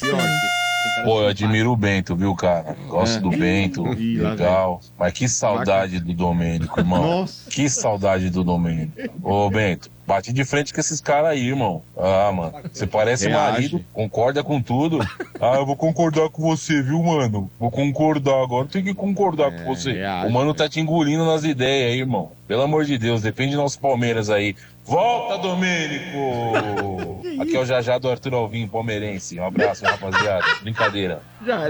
Pior 0.00 0.16
que- 0.16 0.61
Pô, 1.02 1.20
eu 1.22 1.28
admiro 1.28 1.70
o 1.72 1.76
Bento, 1.76 2.16
viu, 2.16 2.34
cara? 2.34 2.76
Gosto 2.88 3.18
É. 3.18 3.20
do 3.20 3.30
Bento, 3.30 3.86
Ih, 3.94 4.18
lá 4.18 4.30
legal. 4.30 4.80
Mas 4.98 5.12
que 5.12 5.28
saudade 5.28 6.00
do 6.00 6.12
Domênico, 6.12 6.78
irmão. 6.80 7.02
Nossa. 7.20 7.50
Que 7.50 7.68
saudade 7.68 8.30
do 8.30 8.42
Domênico. 8.42 8.92
Ô, 9.22 9.48
Bento, 9.48 9.90
bate 10.06 10.32
de 10.32 10.44
frente 10.44 10.72
com 10.74 10.80
esses 10.80 11.00
caras 11.00 11.30
aí, 11.30 11.46
irmão. 11.48 11.82
Ah, 11.96 12.32
mano, 12.32 12.54
você 12.72 12.86
parece 12.86 13.28
Reage. 13.28 13.52
marido, 13.52 13.84
concorda 13.92 14.42
com 14.42 14.60
tudo. 14.60 14.98
Ah, 15.40 15.56
eu 15.56 15.66
vou 15.66 15.76
concordar 15.76 16.28
com 16.30 16.42
você, 16.42 16.82
viu, 16.82 17.02
mano? 17.02 17.50
Vou 17.58 17.70
concordar 17.70 18.42
agora, 18.42 18.66
tem 18.68 18.82
que 18.82 18.94
concordar 18.94 19.52
com 19.52 19.64
você. 19.74 19.92
reage, 19.92 20.26
o 20.28 20.32
mano 20.32 20.52
tá 20.54 20.68
te 20.68 20.80
engolindo 20.80 21.24
nas 21.24 21.44
ideias 21.44 21.92
aí, 21.92 21.98
irmão. 22.00 22.30
Pelo 22.52 22.64
amor 22.64 22.84
de 22.84 22.98
Deus, 22.98 23.22
depende 23.22 23.52
do 23.56 23.62
nosso 23.62 23.80
Palmeiras 23.80 24.28
aí. 24.28 24.54
Volta, 24.84 25.38
Domênico! 25.38 27.22
Aqui 27.40 27.56
é 27.56 27.60
o 27.60 27.64
Jajá 27.64 27.96
do 27.96 28.10
Arthur 28.10 28.34
Alvim, 28.34 28.68
palmeirense. 28.68 29.40
Um 29.40 29.46
abraço, 29.46 29.82
rapaziada. 29.86 30.44
Brincadeira. 30.60 31.22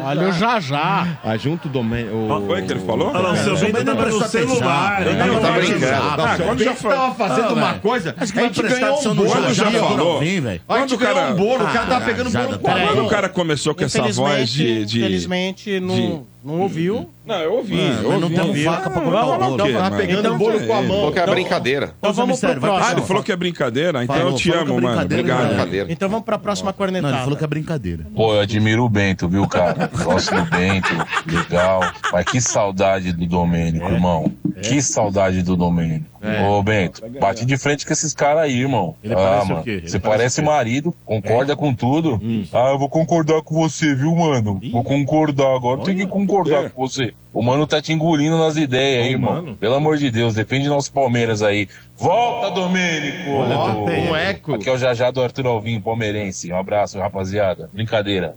Olha 0.04 0.28
o 0.28 0.32
já 0.32 0.58
já. 0.58 1.18
Ah, 1.22 1.36
junto 1.36 1.68
o... 1.68 2.46
Foi 2.48 2.62
que 2.62 2.72
ele 2.72 2.80
falou? 2.80 3.10
Olha 3.10 3.18
lá, 3.20 3.32
o 3.32 3.36
seu 3.36 3.56
Bento 3.58 3.84
tava 3.84 4.06
no 4.06 4.28
celular. 4.28 5.06
ele 5.06 5.16
Não, 5.18 5.26
não 5.34 5.40
tá 5.40 5.52
brincando. 5.52 5.84
Ah, 6.20 6.36
quando 6.44 6.64
já 6.64 6.74
falou. 6.74 6.96
tava 6.98 7.14
fazendo 7.14 7.48
Ah, 7.48 7.52
uma 7.52 7.74
coisa, 7.74 8.14
Acho 8.18 8.32
que 8.32 8.40
a 8.40 8.42
gente 8.42 8.62
ganhou 8.62 8.98
um 8.98 9.14
bolo, 9.14 9.30
Quando 9.30 9.54
já 9.54 9.64
Jajá, 9.70 9.78
falou? 9.78 10.18
Vem, 10.18 10.40
velho. 10.40 10.60
A 10.68 10.78
gente 10.78 10.88
Quando 10.88 10.92
o 10.92 10.98
ganhou 10.98 11.14
cara- 11.14 11.30
um 11.32 11.36
bolo, 11.36 11.64
o 11.64 11.66
cara 11.72 11.86
tava 11.86 11.94
Ah, 11.96 12.00
pegando 12.00 12.30
já 12.30 12.42
bolo. 12.42 12.58
Quando 12.58 13.04
o 13.04 13.08
cara 13.08 13.28
começou 13.28 13.72
com 13.74 13.84
essa 13.84 14.02
voz 14.08 14.50
de. 14.50 14.82
Infelizmente, 14.82 15.78
não, 15.78 16.26
não 16.44 16.60
ouviu. 16.60 17.08
Não, 17.24 17.36
eu 17.36 17.52
ouvi. 17.54 17.78
Ah, 17.80 18.00
eu 18.02 18.10
mas 18.10 18.20
não 18.20 18.22
ouvi. 18.28 18.34
temos 18.34 18.64
faca 18.64 18.90
pra 18.90 19.00
Vamos 19.00 19.08
o 19.08 19.12
lá, 19.14 19.22
bolo. 19.38 19.56
Tava 19.56 19.70
mano? 19.70 19.96
pegando 19.96 20.18
Então, 20.20 20.38
bolo 20.38 20.60
com 20.66 20.72
a 20.72 20.76
é, 20.78 20.82
mão. 20.82 20.96
Falou 20.96 21.12
que 21.12 21.18
é 21.18 21.22
Então- 21.22 21.34
brincadeira. 21.34 21.94
Então 21.98 22.12
vamos 22.12 22.40
pro 22.40 22.48
vai 22.48 22.56
Ah, 22.70 22.74
próximo. 22.74 22.98
ele 22.98 23.06
falou 23.06 23.22
que 23.22 23.32
é 23.32 23.36
brincadeira? 23.36 24.02
Então 24.04 24.16
Falou, 24.16 24.30
eu 24.32 24.36
te 24.36 24.50
que 24.50 24.56
é 24.56 24.60
amo, 24.60 24.80
mano. 24.80 25.00
Obrigado. 25.02 25.90
Então 25.90 26.08
vamos 26.08 26.24
pra 26.24 26.38
próxima 26.38 26.66
Não, 26.76 26.84
ele 26.86 26.92
cornetada. 26.92 27.22
falou 27.22 27.36
que 27.38 27.44
é 27.44 27.46
brincadeira. 27.46 28.06
Pô, 28.14 28.34
eu 28.34 28.40
admiro 28.40 28.84
o 28.84 28.88
Bento, 28.88 29.28
viu, 29.28 29.46
cara? 29.46 29.88
Gosto 30.02 30.34
do 30.34 30.44
Bento, 30.50 30.88
legal. 31.26 31.80
Mas 32.12 32.24
que 32.24 32.40
saudade 32.40 33.12
do 33.12 33.24
Domênico, 33.26 33.86
irmão. 33.88 34.32
Que 34.60 34.82
saudade 34.82 35.42
do 35.42 35.56
Domênico. 35.56 36.06
Ô, 36.48 36.62
Bento, 36.62 37.02
bate 37.20 37.44
de 37.44 37.56
frente 37.56 37.86
com 37.86 37.92
esses 37.92 38.12
caras 38.14 38.44
aí, 38.44 38.60
irmão. 38.60 38.94
Ele 39.02 39.14
ah, 39.14 39.16
parece 39.16 39.46
o 39.46 39.48
mano, 39.48 39.64
quê? 39.64 39.70
Ele 39.70 39.88
você 39.88 39.98
parece 39.98 40.40
o 40.40 40.44
marido, 40.44 40.94
concorda 41.04 41.56
com 41.56 41.74
tudo. 41.74 42.20
Ah, 42.52 42.70
eu 42.70 42.78
vou 42.78 42.88
concordar 42.88 43.42
com 43.42 43.54
você, 43.54 43.94
viu, 43.94 44.14
mano? 44.14 44.60
Vou 44.70 44.84
concordar 44.84 45.54
agora, 45.54 45.82
tem 45.82 45.96
que 45.96 46.06
concordar 46.06 46.70
com 46.70 46.86
você. 46.86 47.14
O 47.32 47.40
mano 47.42 47.66
tá 47.66 47.80
te 47.80 47.92
engolindo 47.92 48.36
nas 48.36 48.56
ideias, 48.56 49.06
hein, 49.06 49.12
irmão. 49.12 49.34
mano. 49.34 49.56
Pelo 49.56 49.74
amor 49.74 49.96
de 49.96 50.10
Deus, 50.10 50.34
depende 50.34 50.68
do 50.68 50.74
nosso 50.74 50.92
Palmeiras 50.92 51.42
aí. 51.42 51.66
Volta, 51.96 52.50
Domênico! 52.50 53.30
Um 53.30 54.14
eco. 54.14 54.54
Aqui 54.54 54.68
é 54.68 54.72
o 54.72 54.76
Jajá 54.76 55.10
do 55.10 55.22
Arthur 55.22 55.46
Alvim, 55.46 55.80
palmeirense. 55.80 56.52
Um 56.52 56.58
abraço, 56.58 56.98
rapaziada. 56.98 57.70
Brincadeira. 57.72 58.34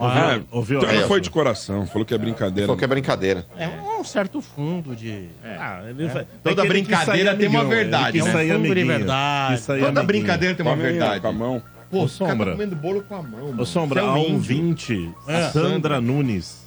Ah, 0.00 0.40
Ouviu? 0.50 0.78
então 0.78 0.90
Aí, 0.90 1.00
não 1.00 1.08
foi 1.08 1.20
de 1.20 1.30
coração, 1.30 1.86
falou 1.86 2.04
que 2.04 2.14
é 2.14 2.18
brincadeira. 2.18 2.66
Falou 2.66 2.76
que 2.78 2.84
é 2.84 2.88
brincadeira. 2.88 3.46
É 3.56 3.68
um 3.68 4.04
certo 4.04 4.40
fundo 4.40 4.94
de. 4.94 5.28
Ah, 5.44 5.82
ele 5.88 6.08
vai- 6.08 6.26
Toda 6.42 6.62
é 6.62 6.66
que 6.66 6.72
ele 6.72 6.82
quis 6.82 6.88
brincadeira 6.98 7.30
sair 7.30 7.38
tem 7.38 7.48
uma 7.48 7.64
verdade, 7.64 8.04
ele 8.04 8.12
quis 8.12 8.24
né? 8.26 8.32
sair 8.32 8.52
Fundo 8.52 8.62
de 8.62 8.66
amiguinho. 8.70 8.86
verdade. 8.98 9.62
Toda 9.62 9.76
amiguinho. 9.86 10.06
brincadeira 10.06 10.54
tem 10.54 10.66
uma 10.66 10.76
verdade. 10.76 11.20
Com 11.20 11.28
a 11.28 11.32
mão. 11.32 11.62
Pô, 11.90 11.98
Ô, 12.00 12.04
os 12.04 12.18
caras 12.18 12.32
Sombra. 12.32 12.46
tá 12.46 12.52
comendo 12.52 12.76
bolo 12.76 13.02
com 13.02 13.14
a 13.14 13.22
mão. 13.22 13.40
Ô, 13.44 13.48
mano. 13.52 13.66
Sombra, 13.66 14.00
é 14.00 14.04
a 14.04 14.12
um 14.14 14.18
índio. 14.18 14.32
ouvinte, 14.34 15.10
É. 15.28 15.48
Sandra 15.50 16.00
Nunes. 16.00 16.64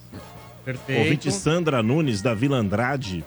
Perfeito. 0.63 0.99
Ouvinte 1.01 1.31
Sandra 1.31 1.83
Nunes, 1.83 2.21
da 2.21 2.33
Vila 2.33 2.57
Andrade, 2.57 3.23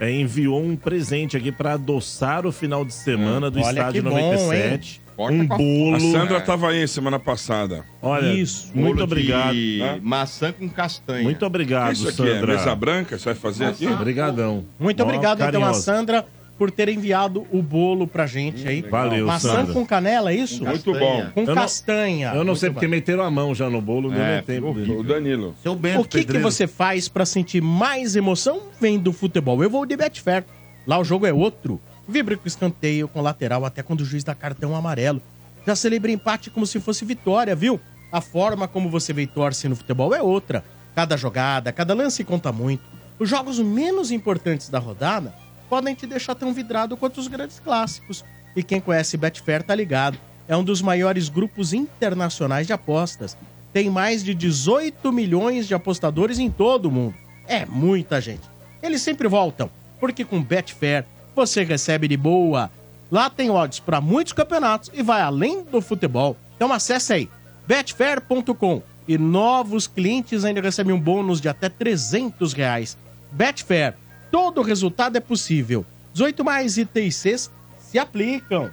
é, 0.00 0.10
enviou 0.12 0.62
um 0.62 0.74
presente 0.76 1.36
aqui 1.36 1.52
para 1.52 1.74
adoçar 1.74 2.46
o 2.46 2.52
final 2.52 2.84
de 2.84 2.92
semana 2.94 3.50
do 3.50 3.58
Olha 3.60 3.68
Estádio 3.70 4.02
que 4.02 4.08
bom, 4.08 4.16
97. 4.16 5.00
Corta 5.20 5.34
um 5.36 5.46
com 5.48 5.54
a- 5.54 5.58
bolo. 5.58 5.96
A 5.96 6.00
Sandra 6.00 6.40
tava 6.40 6.68
aí 6.70 6.88
semana 6.88 7.18
passada. 7.18 7.84
Olha, 8.00 8.32
Isso. 8.32 8.70
muito 8.74 8.94
Bolo 8.94 9.04
obrigado. 9.04 9.52
de 9.54 9.78
né? 9.80 10.00
maçã 10.02 10.52
com 10.52 10.68
castanha. 10.68 11.22
Muito 11.22 11.44
obrigado, 11.44 11.92
Isso 11.92 12.08
aqui 12.08 12.22
é 12.22 12.34
Sandra. 12.34 12.54
mesa 12.54 12.74
branca? 12.74 13.18
Você 13.18 13.24
vai 13.26 13.34
fazer 13.34 13.64
aqui? 13.66 13.86
Obrigadão. 13.86 14.64
Muito 14.78 15.00
Ó, 15.00 15.04
obrigado, 15.04 15.36
então, 15.38 15.48
a 15.48 15.52
carinhoso. 15.52 15.82
Sandra, 15.82 16.24
por 16.58 16.70
ter 16.70 16.88
enviado 16.90 17.46
o 17.50 17.62
bolo 17.62 18.06
pra 18.06 18.26
gente 18.26 18.66
aí. 18.68 18.82
Valeu, 18.82 19.26
Maçã 19.26 19.56
Sandra. 19.56 19.72
com 19.74 19.86
canela, 19.86 20.30
é 20.30 20.36
isso? 20.36 20.62
Muito 20.64 20.92
bom. 20.92 21.26
Com 21.34 21.40
Eu 21.42 21.46
não- 21.46 21.54
castanha. 21.54 22.28
Eu 22.28 22.36
não 22.38 22.44
Muito 22.46 22.58
sei 22.60 22.68
bom. 22.68 22.74
porque 22.74 22.86
meteram 22.88 23.22
a 23.24 23.30
mão 23.30 23.54
já 23.54 23.68
no 23.70 23.80
bolo, 23.80 24.10
não 24.10 24.20
É, 24.20 24.42
deu 24.42 24.72
tempo. 24.74 24.98
o 24.98 25.02
Danilo. 25.02 25.54
Seu 25.62 25.74
Bento, 25.74 26.00
O 26.00 26.04
que, 26.04 26.24
que 26.24 26.38
você 26.38 26.66
faz 26.66 27.08
pra 27.08 27.24
sentir 27.26 27.62
mais 27.62 28.14
emoção 28.16 28.60
vendo 28.80 29.08
o 29.08 29.12
futebol? 29.12 29.62
Eu 29.62 29.70
vou 29.70 29.84
de 29.86 29.96
Betfair. 29.96 30.44
Lá 30.86 30.98
o 30.98 31.04
jogo 31.04 31.26
é 31.26 31.32
outro. 31.32 31.80
Vibre 32.10 32.36
com 32.36 32.48
escanteio, 32.48 33.06
com 33.06 33.22
lateral, 33.22 33.64
até 33.64 33.84
quando 33.84 34.00
o 34.00 34.04
juiz 34.04 34.24
dá 34.24 34.34
cartão 34.34 34.74
amarelo. 34.74 35.22
Já 35.64 35.76
celebra 35.76 36.10
empate 36.10 36.50
como 36.50 36.66
se 36.66 36.80
fosse 36.80 37.04
vitória, 37.04 37.54
viu? 37.54 37.80
A 38.10 38.20
forma 38.20 38.66
como 38.66 38.90
você 38.90 39.12
vê 39.12 39.28
torce 39.28 39.68
no 39.68 39.76
futebol 39.76 40.12
é 40.12 40.20
outra. 40.20 40.64
Cada 40.96 41.16
jogada, 41.16 41.72
cada 41.72 41.94
lance 41.94 42.24
conta 42.24 42.50
muito. 42.50 42.82
Os 43.16 43.28
jogos 43.28 43.60
menos 43.60 44.10
importantes 44.10 44.68
da 44.68 44.80
rodada 44.80 45.32
podem 45.68 45.94
te 45.94 46.04
deixar 46.04 46.34
tão 46.34 46.52
vidrado 46.52 46.96
quanto 46.96 47.20
os 47.20 47.28
grandes 47.28 47.60
clássicos. 47.60 48.24
E 48.56 48.62
quem 48.64 48.80
conhece 48.80 49.16
Betfair 49.16 49.62
tá 49.62 49.74
ligado. 49.74 50.18
É 50.48 50.56
um 50.56 50.64
dos 50.64 50.82
maiores 50.82 51.28
grupos 51.28 51.72
internacionais 51.72 52.66
de 52.66 52.72
apostas. 52.72 53.36
Tem 53.72 53.88
mais 53.88 54.24
de 54.24 54.34
18 54.34 55.12
milhões 55.12 55.68
de 55.68 55.74
apostadores 55.74 56.40
em 56.40 56.50
todo 56.50 56.86
o 56.86 56.90
mundo. 56.90 57.14
É 57.46 57.64
muita 57.64 58.20
gente. 58.20 58.42
Eles 58.82 59.00
sempre 59.00 59.28
voltam, 59.28 59.70
porque 60.00 60.24
com 60.24 60.42
Betfair 60.42 61.04
você 61.40 61.64
recebe 61.64 62.06
de 62.06 62.18
boa. 62.18 62.70
Lá 63.10 63.30
tem 63.30 63.50
odds 63.50 63.80
para 63.80 63.98
muitos 63.98 64.34
campeonatos 64.34 64.90
e 64.92 65.02
vai 65.02 65.22
além 65.22 65.64
do 65.64 65.80
futebol. 65.80 66.36
Então 66.54 66.70
acesse 66.70 67.14
aí 67.14 67.30
betfair.com 67.66 68.82
e 69.08 69.16
novos 69.16 69.86
clientes 69.86 70.44
ainda 70.44 70.60
recebem 70.60 70.94
um 70.94 71.00
bônus 71.00 71.40
de 71.40 71.48
até 71.48 71.70
300 71.70 72.52
reais. 72.52 72.96
Betfair, 73.32 73.94
todo 74.30 74.60
resultado 74.60 75.16
é 75.16 75.20
possível. 75.20 75.84
18 76.12 76.44
mais 76.44 76.76
ITCs 76.76 77.50
se 77.78 77.98
aplicam. 77.98 78.70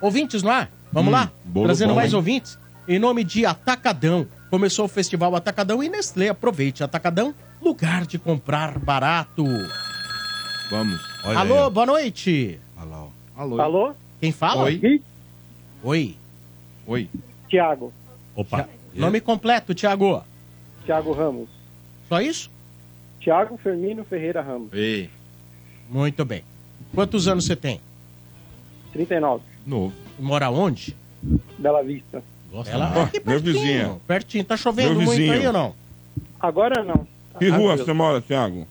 Ouvintes 0.00 0.44
no 0.44 0.50
ar, 0.50 0.70
vamos 0.92 1.12
lá? 1.12 1.32
bolo 1.44 1.66
Trazendo 1.66 1.88
bom, 1.88 1.96
mais 1.96 2.12
hein? 2.12 2.16
ouvintes. 2.16 2.56
Em 2.86 3.00
nome 3.00 3.24
de 3.24 3.44
Atacadão. 3.44 4.28
Começou 4.48 4.84
o 4.84 4.88
Festival 4.88 5.34
Atacadão 5.34 5.82
e 5.82 5.88
Nestlé. 5.88 6.28
Aproveite. 6.28 6.84
Atacadão, 6.84 7.34
lugar 7.60 8.06
de 8.06 8.16
comprar 8.16 8.78
barato. 8.78 9.44
Vamos. 10.70 11.15
Olha 11.26 11.40
Alô, 11.40 11.64
aí, 11.64 11.70
boa 11.70 11.86
noite. 11.86 12.60
ó. 12.78 13.08
Alô? 13.36 13.60
Alô? 13.60 13.94
Quem 14.20 14.30
fala? 14.30 14.62
Oi? 14.62 15.02
Oi. 15.82 16.16
Oi. 16.86 17.10
Tiago. 17.48 17.92
Opa. 18.36 18.68
Nome 18.94 19.20
completo, 19.20 19.74
Thiago. 19.74 20.22
Tiago 20.84 21.12
Ramos. 21.12 21.48
Só 22.08 22.20
isso? 22.20 22.48
Tiago 23.18 23.56
Fermino 23.58 24.04
Ferreira 24.04 24.40
Ramos. 24.40 24.72
Ei. 24.72 25.10
Muito 25.90 26.24
bem. 26.24 26.44
Quantos 26.94 27.26
anos 27.26 27.44
você 27.44 27.56
tem? 27.56 27.80
39. 28.92 29.42
Novo. 29.66 29.92
Mora 30.20 30.48
onde? 30.48 30.96
Bela 31.58 31.82
Vista. 31.82 32.22
Ela 32.66 32.92
Ó, 32.96 33.02
aqui 33.02 33.16
meu 33.18 33.24
pertinho, 33.24 33.52
vizinho. 33.52 34.00
Pertinho. 34.06 34.44
Tá 34.44 34.56
chovendo 34.56 34.90
Meu 34.90 35.02
muito 35.02 35.10
vizinho. 35.10 35.32
aí 35.32 35.46
ou 35.46 35.52
não? 35.52 35.74
Agora 36.38 36.84
não. 36.84 37.04
Que 37.36 37.48
rua 37.48 37.76
você 37.76 37.92
mora, 37.92 38.20
Thiago? 38.22 38.66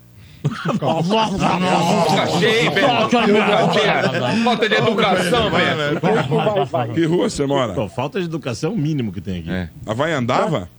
Boca 0.49 2.27
cheia, 2.39 2.71
velho. 2.71 4.43
Falta 4.43 4.69
de 4.69 4.75
educação, 4.75 5.49
velho. 5.51 6.93
Que 6.93 7.05
rua 7.05 7.29
você 7.29 7.45
mora? 7.45 7.73
Pô, 7.73 7.87
falta 7.89 8.19
de 8.19 8.25
educação 8.25 8.71
é 8.71 8.73
o 8.73 8.77
mínimo 8.77 9.11
que 9.11 9.21
tem 9.21 9.39
aqui. 9.39 9.49
É. 9.51 9.69
A 9.85 9.93
vai 9.93 10.11
andava? 10.13 10.69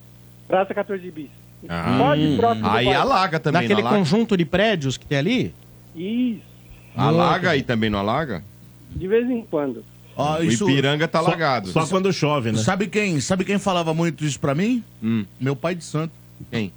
Praça 0.48 0.72
14 0.74 1.10
bis. 1.10 1.28
Ah. 1.68 2.14
Do 2.14 2.68
Aí 2.68 2.92
alaga 2.92 3.40
também, 3.40 3.62
Naquele 3.62 3.80
alaga? 3.80 3.96
conjunto 3.98 4.36
de 4.36 4.44
prédios 4.44 4.96
que 4.96 5.04
tem 5.06 5.18
ali? 5.18 5.54
Isso. 5.94 6.40
Alaga 6.96 7.50
aí 7.50 7.62
também, 7.62 7.90
não 7.90 7.98
alaga? 7.98 8.42
De 8.94 9.08
vez 9.08 9.28
em 9.28 9.42
quando. 9.42 9.84
O 10.16 10.42
isso, 10.42 10.68
Ipiranga 10.70 11.06
tá 11.06 11.20
Só- 11.20 11.26
alagado. 11.26 11.68
Só 11.70 11.86
quando 11.86 12.10
chove, 12.12 12.50
né? 12.52 12.58
sabe, 12.58 12.86
quem, 12.86 13.20
sabe 13.20 13.44
quem 13.44 13.58
falava 13.58 13.92
muito 13.92 14.24
isso 14.24 14.40
pra 14.40 14.54
mim? 14.54 14.82
Hum. 15.02 15.26
Meu 15.38 15.54
pai 15.54 15.74
de 15.74 15.84
santo. 15.84 16.12
Quem? 16.50 16.72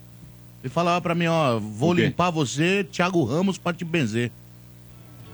Ele 0.64 0.70
falava 0.74 1.00
pra 1.02 1.16
mim, 1.16 1.28
ó, 1.28 1.58
vou 1.60 1.94
limpar 1.94 2.30
você, 2.32 2.86
Thiago 2.92 3.24
Ramos 3.24 3.58
pra 3.58 3.72
te 3.74 3.86
benzer. 3.86 4.32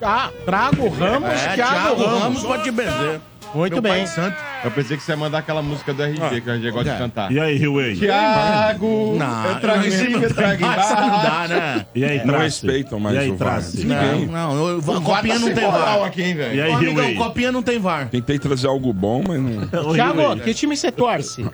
Ah, 0.02 0.30
Trago 0.46 0.88
Ramos, 0.90 1.30
É, 1.30 1.56
Thiago, 1.56 1.72
Thiago 1.74 2.04
Ramos. 2.06 2.20
Ramos 2.22 2.44
pra 2.44 2.58
te 2.60 2.72
benzer. 2.72 3.20
Muito 3.54 3.74
Meu 3.74 3.82
bem. 3.82 3.92
pai 3.94 4.08
santo. 4.08 4.36
Eu 4.66 4.72
pensei 4.72 4.98
que 4.98 5.04
você 5.04 5.14
ia 5.14 5.18
mandar 5.18 5.38
aquela 5.38 5.62
música 5.62 5.94
do 5.94 6.04
RG, 6.04 6.42
que 6.42 6.50
o 6.50 6.54
RG 6.54 6.72
gosta 6.72 6.90
É. 6.90 6.94
de 6.94 7.00
cantar. 7.00 7.32
E 7.32 7.40
aí, 7.40 7.66
Huey? 7.66 7.96
Tiago, 7.96 9.16
Não, 9.18 9.46
eu 9.46 9.60
trago 9.62 9.84
em 9.86 9.88
esse 9.88 9.98
cima, 10.06 10.18
eu 10.20 10.34
trago 10.34 10.66
essa 10.66 10.96
não 10.96 11.08
dá, 11.10 11.18
embaixo. 11.18 11.54
né? 11.54 11.86
E 11.96 12.04
aí, 12.06 12.18
Não 12.18 12.26
Trace? 12.26 12.44
respeitam 12.44 13.00
mais 13.00 13.16
E 13.16 13.20
aí, 13.20 13.32
o 13.32 13.36
VAR. 13.38 13.50
Trace? 13.54 13.78
Ninguém. 13.86 14.26
Não, 14.28 14.54
não, 14.56 14.68
eu- 14.68 14.80
O 14.80 15.02
copinha 15.02 15.40
não 15.40 15.54
tem 15.54 15.64
moral 15.64 16.00
VAR. 16.00 16.08
aqui, 16.08 16.22
hein, 16.24 16.36
velho? 16.36 16.56
E 16.56 16.62
aí, 16.62 16.72
Ô, 16.72 16.76
amigão, 16.76 17.06
Huey? 17.06 17.16
copinha 17.16 17.52
não 17.52 17.64
tem 17.64 17.80
VAR. 17.80 18.10
Tentei 18.10 18.38
trazer 18.38 18.68
algo 18.68 18.92
bom, 18.92 19.24
mas 19.26 19.40
não. 19.42 19.94
Thiago, 19.94 20.36
que 20.42 20.54
time 20.54 20.76
você 20.76 20.92
torce? 20.92 21.46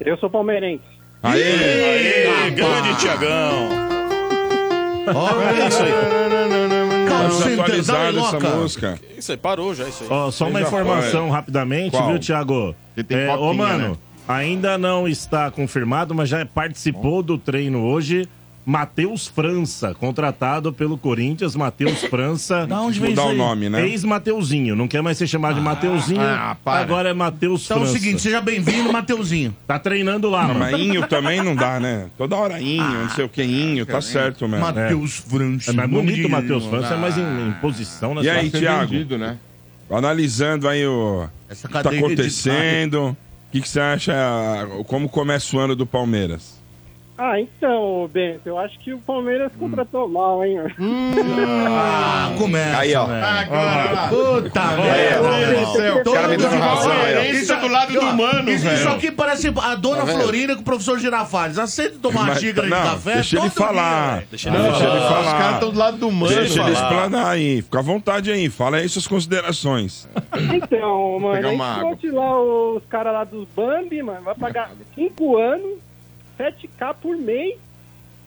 Eu 0.00 0.16
sou 0.18 0.28
palmeirense. 0.28 0.82
Aê! 1.22 2.26
Aê, 2.26 2.50
grande 2.50 2.96
Tiagão. 2.98 3.68
É 5.06 5.68
isso 5.68 5.82
aí. 5.82 5.92
Atualizar 7.60 8.12
dá 8.12 8.20
essa 8.20 8.40
música. 8.40 8.98
Isso 9.16 9.32
aí, 9.32 9.38
parou 9.38 9.74
já, 9.74 9.88
isso 9.88 10.04
aí. 10.04 10.08
Ó, 10.10 10.30
só 10.30 10.48
uma 10.48 10.60
informação 10.60 11.26
foi. 11.26 11.30
rapidamente, 11.30 11.90
Qual? 11.90 12.08
viu, 12.08 12.18
Thiago? 12.18 12.74
É, 13.08 13.30
ô, 13.36 13.52
mano, 13.52 13.90
né? 13.90 13.96
ainda 14.26 14.78
não 14.78 15.06
está 15.06 15.50
confirmado, 15.50 16.14
mas 16.14 16.28
já 16.28 16.44
participou 16.46 17.22
do 17.22 17.36
treino 17.36 17.84
hoje. 17.84 18.28
Matheus 18.70 19.26
França, 19.26 19.92
contratado 19.94 20.72
pelo 20.72 20.96
Corinthians, 20.96 21.56
Matheus 21.56 22.04
França. 22.04 22.68
Da 22.68 22.80
onde 22.80 23.00
vem 23.00 23.10
Mudar 23.10 23.24
o 23.24 23.32
nome, 23.34 23.68
né? 23.68 23.84
Ex-Mateuzinho, 23.88 24.76
não 24.76 24.86
quer 24.86 25.02
mais 25.02 25.18
ser 25.18 25.26
chamado 25.26 25.56
de 25.56 25.60
Mateuzinho, 25.60 26.20
ah, 26.20 26.56
para. 26.64 26.78
agora 26.80 27.08
é 27.08 27.12
Matheus 27.12 27.64
Então 27.64 27.78
é 27.78 27.80
o 27.80 27.82
França. 27.84 27.98
seguinte, 27.98 28.22
seja 28.22 28.40
bem-vindo, 28.40 28.92
Mateuzinho. 28.92 29.56
Tá 29.66 29.76
treinando 29.76 30.30
lá, 30.30 30.42
Não, 30.42 30.54
mano. 30.54 30.60
mas 30.60 30.80
Inho 30.80 31.04
também 31.08 31.42
não 31.42 31.56
dá, 31.56 31.80
né? 31.80 32.06
Toda 32.16 32.36
hora 32.36 32.60
Inho, 32.60 32.84
não 32.84 33.10
sei 33.10 33.24
o 33.24 33.28
que 33.28 33.42
Inho, 33.42 33.84
tá 33.84 34.00
certo 34.00 34.46
mesmo. 34.46 34.64
Matheus 34.64 35.16
França. 35.16 35.72
É 35.72 35.74
mais 35.74 35.90
bonito 35.90 36.14
de- 36.14 36.26
o 36.26 36.30
Matheus 36.30 36.64
França, 36.66 36.94
é 36.94 36.96
mais 36.96 37.18
em, 37.18 37.22
em 37.48 37.52
posição, 37.60 38.14
né? 38.14 38.22
E 38.22 38.30
aí, 38.30 38.50
Thiago? 38.50 38.94
né? 39.18 39.36
Analisando 39.90 40.68
aí 40.68 40.86
o 40.86 41.28
que 41.48 41.62
tá 41.62 41.82
cadeia 41.82 41.98
acontecendo, 42.06 43.08
o 43.08 43.16
que, 43.50 43.60
que 43.62 43.68
você 43.68 43.80
acha, 43.80 44.14
como 44.86 45.08
começa 45.08 45.56
o 45.56 45.58
ano 45.58 45.74
do 45.74 45.84
Palmeiras? 45.84 46.59
Ah, 47.22 47.38
então, 47.38 48.08
Bento, 48.10 48.40
eu 48.46 48.56
acho 48.58 48.78
que 48.78 48.94
o 48.94 48.98
Palmeiras 48.98 49.52
contratou 49.58 50.08
mal, 50.08 50.42
hein? 50.42 50.56
Ah, 51.68 52.32
começa. 52.38 52.78
Aí, 52.78 52.94
ó. 52.94 53.04
velho. 53.04 53.24
Agora. 53.24 54.08
Puta 54.08 54.66
merda. 54.76 55.60
Do 55.60 55.72
céu. 55.72 56.02
Os 56.06 56.12
caras 56.14 56.30
me 56.30 56.36
dando 56.38 56.56
razão 56.58 56.92
aí, 56.92 57.16
ó. 57.18 57.22
Isso 57.32 57.52
é 57.52 57.56
do 57.60 57.68
lado 57.68 57.92
do 57.92 58.02
mano, 58.16 58.50
Isso, 58.50 58.64
velho. 58.64 58.76
isso 58.78 58.88
aqui 58.88 59.10
parece 59.10 59.48
a 59.48 59.74
dona 59.74 59.98
Tá 59.98 60.04
vendo? 60.04 60.20
Florinda 60.22 60.54
com 60.54 60.62
o 60.62 60.64
professor 60.64 60.98
Girafales. 60.98 61.58
Aceita 61.58 61.98
tomar 62.00 62.20
uma 62.20 62.26
Mas- 62.28 62.40
xícara 62.40 62.66
de 62.66 62.72
não, 62.72 62.82
café 62.82 63.14
deixa 63.14 63.36
ele 63.36 63.42
todo 63.50 63.56
dia, 63.58 63.66
falar. 63.66 64.14
velho. 64.14 64.26
Deixa 64.30 64.48
ele 64.48 64.56
ele 64.56 64.68
Os 64.70 64.78
caras 64.78 65.24
falar. 65.26 65.52
estão 65.54 65.70
do 65.70 65.78
lado 65.78 65.96
do 65.98 66.10
mano. 66.10 66.34
Deixa 66.34 66.62
ele 66.62 66.74
falar. 66.74 66.88
explanar 66.94 67.26
aí. 67.26 67.62
Fica 67.62 67.78
à 67.78 67.82
vontade 67.82 68.30
aí. 68.32 68.48
Fala 68.48 68.78
aí 68.78 68.88
suas 68.88 69.06
considerações. 69.06 70.08
Então, 70.54 71.18
mano, 71.20 71.34
Pegar 71.36 71.48
a 71.48 71.52
uma 71.52 71.66
gente 71.74 71.80
água. 71.80 71.96
trouxe 71.96 72.10
lá 72.16 72.40
os 72.40 72.82
caras 72.86 73.12
lá 73.12 73.24
dos 73.24 73.46
Bambi, 73.54 74.02
mano, 74.02 74.22
vai 74.22 74.34
pagar 74.34 74.70
5 74.94 75.36
anos, 75.36 75.78
7k 76.40 76.94
por 77.00 77.16
mês 77.16 77.58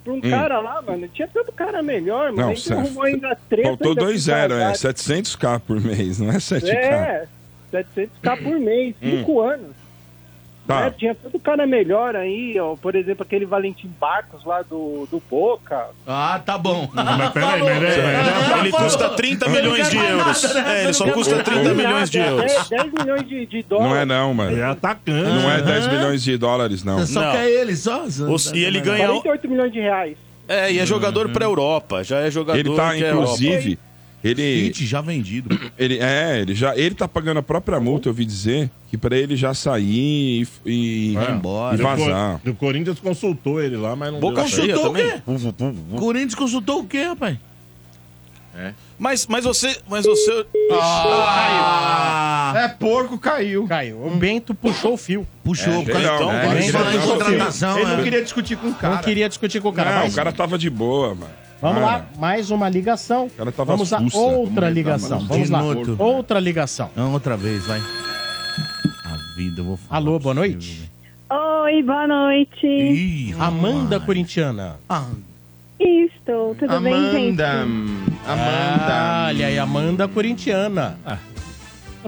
pra 0.03 0.13
um 0.13 0.21
cara 0.21 0.59
lá, 0.59 0.81
mano. 0.81 1.07
Tinha 1.07 1.27
tanto 1.27 1.51
cara 1.51 1.81
melhor, 1.81 2.31
mano. 2.31 2.47
Hum. 2.47 2.51
Não, 2.51 2.55
certo. 2.57 2.79
arrumou 2.79 3.03
ainda 3.03 3.37
treta. 3.49 3.67
Faltou 3.69 3.95
2-0, 3.95 3.99
com 4.49 4.53
é 4.55 4.73
saudade. 4.75 4.77
700k 4.99 5.59
por 5.61 5.81
mês, 5.81 6.19
não 6.19 6.29
é 6.29 6.37
7k. 6.37 6.69
É, 6.73 7.27
700k 7.71 8.43
por 8.43 8.59
mês, 8.59 8.95
Hum. 9.01 9.17
5 9.19 9.41
anos. 9.41 9.82
Tá. 10.65 10.85
É, 10.85 10.89
tinha 10.91 11.13
tanto 11.13 11.37
cara 11.39 11.67
melhor 11.67 12.15
aí, 12.15 12.57
ó. 12.59 12.75
Por 12.75 12.95
exemplo, 12.95 13.23
aquele 13.23 13.45
Valentim 13.45 13.91
Barcos 13.99 14.45
lá 14.45 14.61
do, 14.61 15.05
do 15.11 15.21
Boca. 15.29 15.87
Ah, 16.07 16.41
tá 16.45 16.57
bom. 16.57 16.89
Mas 16.93 17.31
peraí, 17.31 17.61
peraí. 17.61 18.59
Ele 18.61 18.71
Falou. 18.71 18.85
custa 18.85 19.09
30 19.09 19.45
Ele 19.45 19.55
não 19.55 19.61
milhões 19.73 19.89
de 19.89 19.97
euros. 19.97 20.43
nada, 20.43 20.61
né? 20.61 20.77
É, 20.79 20.83
ele 20.85 20.93
só 20.93 21.03
Ele 21.03 21.13
custa 21.13 21.35
quer 21.35 21.43
30 21.43 21.73
milhões 21.73 22.09
de 22.09 22.17
euros. 22.19 22.45
10, 22.53 22.69
10 22.69 22.93
milhões 22.93 23.27
de, 23.27 23.45
de 23.45 23.63
dólares. 23.63 23.91
Não 23.91 23.97
é 23.99 24.05
não, 24.05 24.33
mano. 24.33 24.57
É 24.57 24.63
atacante. 24.63 25.29
Não 25.29 25.51
é 25.51 25.61
10 25.61 25.87
milhões 25.87 26.23
de 26.23 26.37
dólares, 26.37 26.83
não. 26.83 27.05
Só 27.05 27.21
Não. 27.21 27.31
quer 27.33 27.49
ele, 27.49 27.75
só. 27.75 28.03
Os- 28.03 28.51
e 28.53 28.59
ele 28.63 28.79
ganha. 28.79 29.07
48 29.07 29.49
milhões 29.49 29.71
de 29.73 29.79
reais. 29.81 30.17
É, 30.47 30.71
e 30.71 30.79
é 30.79 30.85
jogador 30.85 31.29
pra 31.29 31.43
Europa. 31.45 32.03
Já 32.03 32.19
é 32.19 32.31
jogador 32.31 32.57
Ele 32.59 32.73
tá, 32.75 32.93
que 32.95 33.03
é 33.03 33.09
Europa. 33.11 33.37
Ele, 34.23 34.69
Kit 34.71 34.85
já 34.85 35.01
vendido. 35.01 35.59
ele 35.77 35.99
é, 35.99 36.39
ele 36.41 36.55
já, 36.55 36.75
ele 36.77 36.95
tá 36.95 37.07
pagando 37.07 37.39
a 37.39 37.43
própria 37.43 37.79
multa, 37.79 38.07
eu 38.07 38.11
ouvi 38.11 38.25
dizer, 38.25 38.69
que 38.89 38.97
pra 38.97 39.17
ele 39.17 39.35
já 39.35 39.53
sair 39.53 40.47
e, 40.65 41.11
e, 41.11 41.13
Vai 41.13 41.31
embora. 41.31 41.75
e 41.75 41.81
vazar. 41.81 42.39
O 42.45 42.53
Corinthians 42.55 42.99
consultou 42.99 43.61
ele 43.61 43.75
lá, 43.77 43.95
mas 43.95 44.11
não 44.13 44.19
Boca 44.19 44.43
deu 44.43 44.49
Consultou 44.49 44.91
o 44.91 44.93
quê? 44.93 45.21
Corinthians 45.99 46.35
consultou 46.35 46.79
o 46.79 46.85
quê, 46.85 47.03
rapaz? 47.03 47.37
Mas, 48.99 49.25
mas 49.27 49.43
você. 49.43 49.75
Mas 49.89 50.05
você. 50.05 50.45
Ah, 50.71 52.53
É 52.55 52.67
porco, 52.67 53.17
caiu. 53.17 53.65
Caiu. 53.67 54.05
O 54.05 54.11
Bento 54.11 54.53
puxou 54.53 54.93
o 54.93 54.97
fio. 54.97 55.27
puxou. 55.43 55.73
É, 55.73 55.85
causa- 55.85 56.15
então, 56.15 56.31
é, 56.31 56.47
vai 56.47 56.57
ele. 56.61 56.67
Ele 56.67 57.85
não 57.85 57.99
é. 57.99 58.03
queria 58.03 58.21
discutir 58.21 58.55
com 58.57 58.67
o 58.69 58.75
cara. 58.75 58.95
Não 58.95 59.01
queria 59.01 59.27
discutir 59.27 59.61
com 59.61 59.69
o 59.69 59.73
cara. 59.73 59.91
Não, 59.91 59.99
mas 60.03 60.13
o 60.13 60.15
cara 60.15 60.31
tava 60.31 60.57
de 60.57 60.69
boa, 60.69 61.15
mano. 61.15 61.42
Vamos 61.63 61.79
Cara, 61.81 61.91
lá, 61.99 62.05
mais 62.19 62.51
uma 62.51 62.67
ligação. 62.67 63.31
Vamos 63.65 63.93
a 63.93 63.99
sussa. 63.99 64.17
outra 64.17 64.69
ligação. 64.69 65.19
lá, 65.21 65.25
Vamos 65.25 65.49
lá. 65.49 65.63
Outra 65.97 66.37
ligação. 66.37 66.89
Não, 66.93 67.13
outra 67.13 67.37
vez, 67.37 67.65
vai. 67.65 67.79
A 69.05 69.15
vida, 69.37 69.61
eu 69.61 69.63
vou 69.63 69.77
falar. 69.77 69.95
Alô, 70.01 70.19
boa 70.19 70.33
você, 70.35 70.39
noite. 70.41 70.91
Oi, 71.31 71.81
boa 71.83 72.05
noite. 72.05 72.67
Ih, 72.67 73.33
Amanda. 73.39 73.97
Corintiana. 73.97 74.75
Ah, 74.89 75.07
Estou, 75.79 76.53
tudo 76.55 76.81
bem, 76.81 77.11
gente? 77.11 77.41
Amanda. 77.41 77.61
Amanda. 78.27 79.25
Olha 79.29 79.47
aí, 79.47 79.57
Amanda 79.57 80.07
Corintiana. 80.09 80.97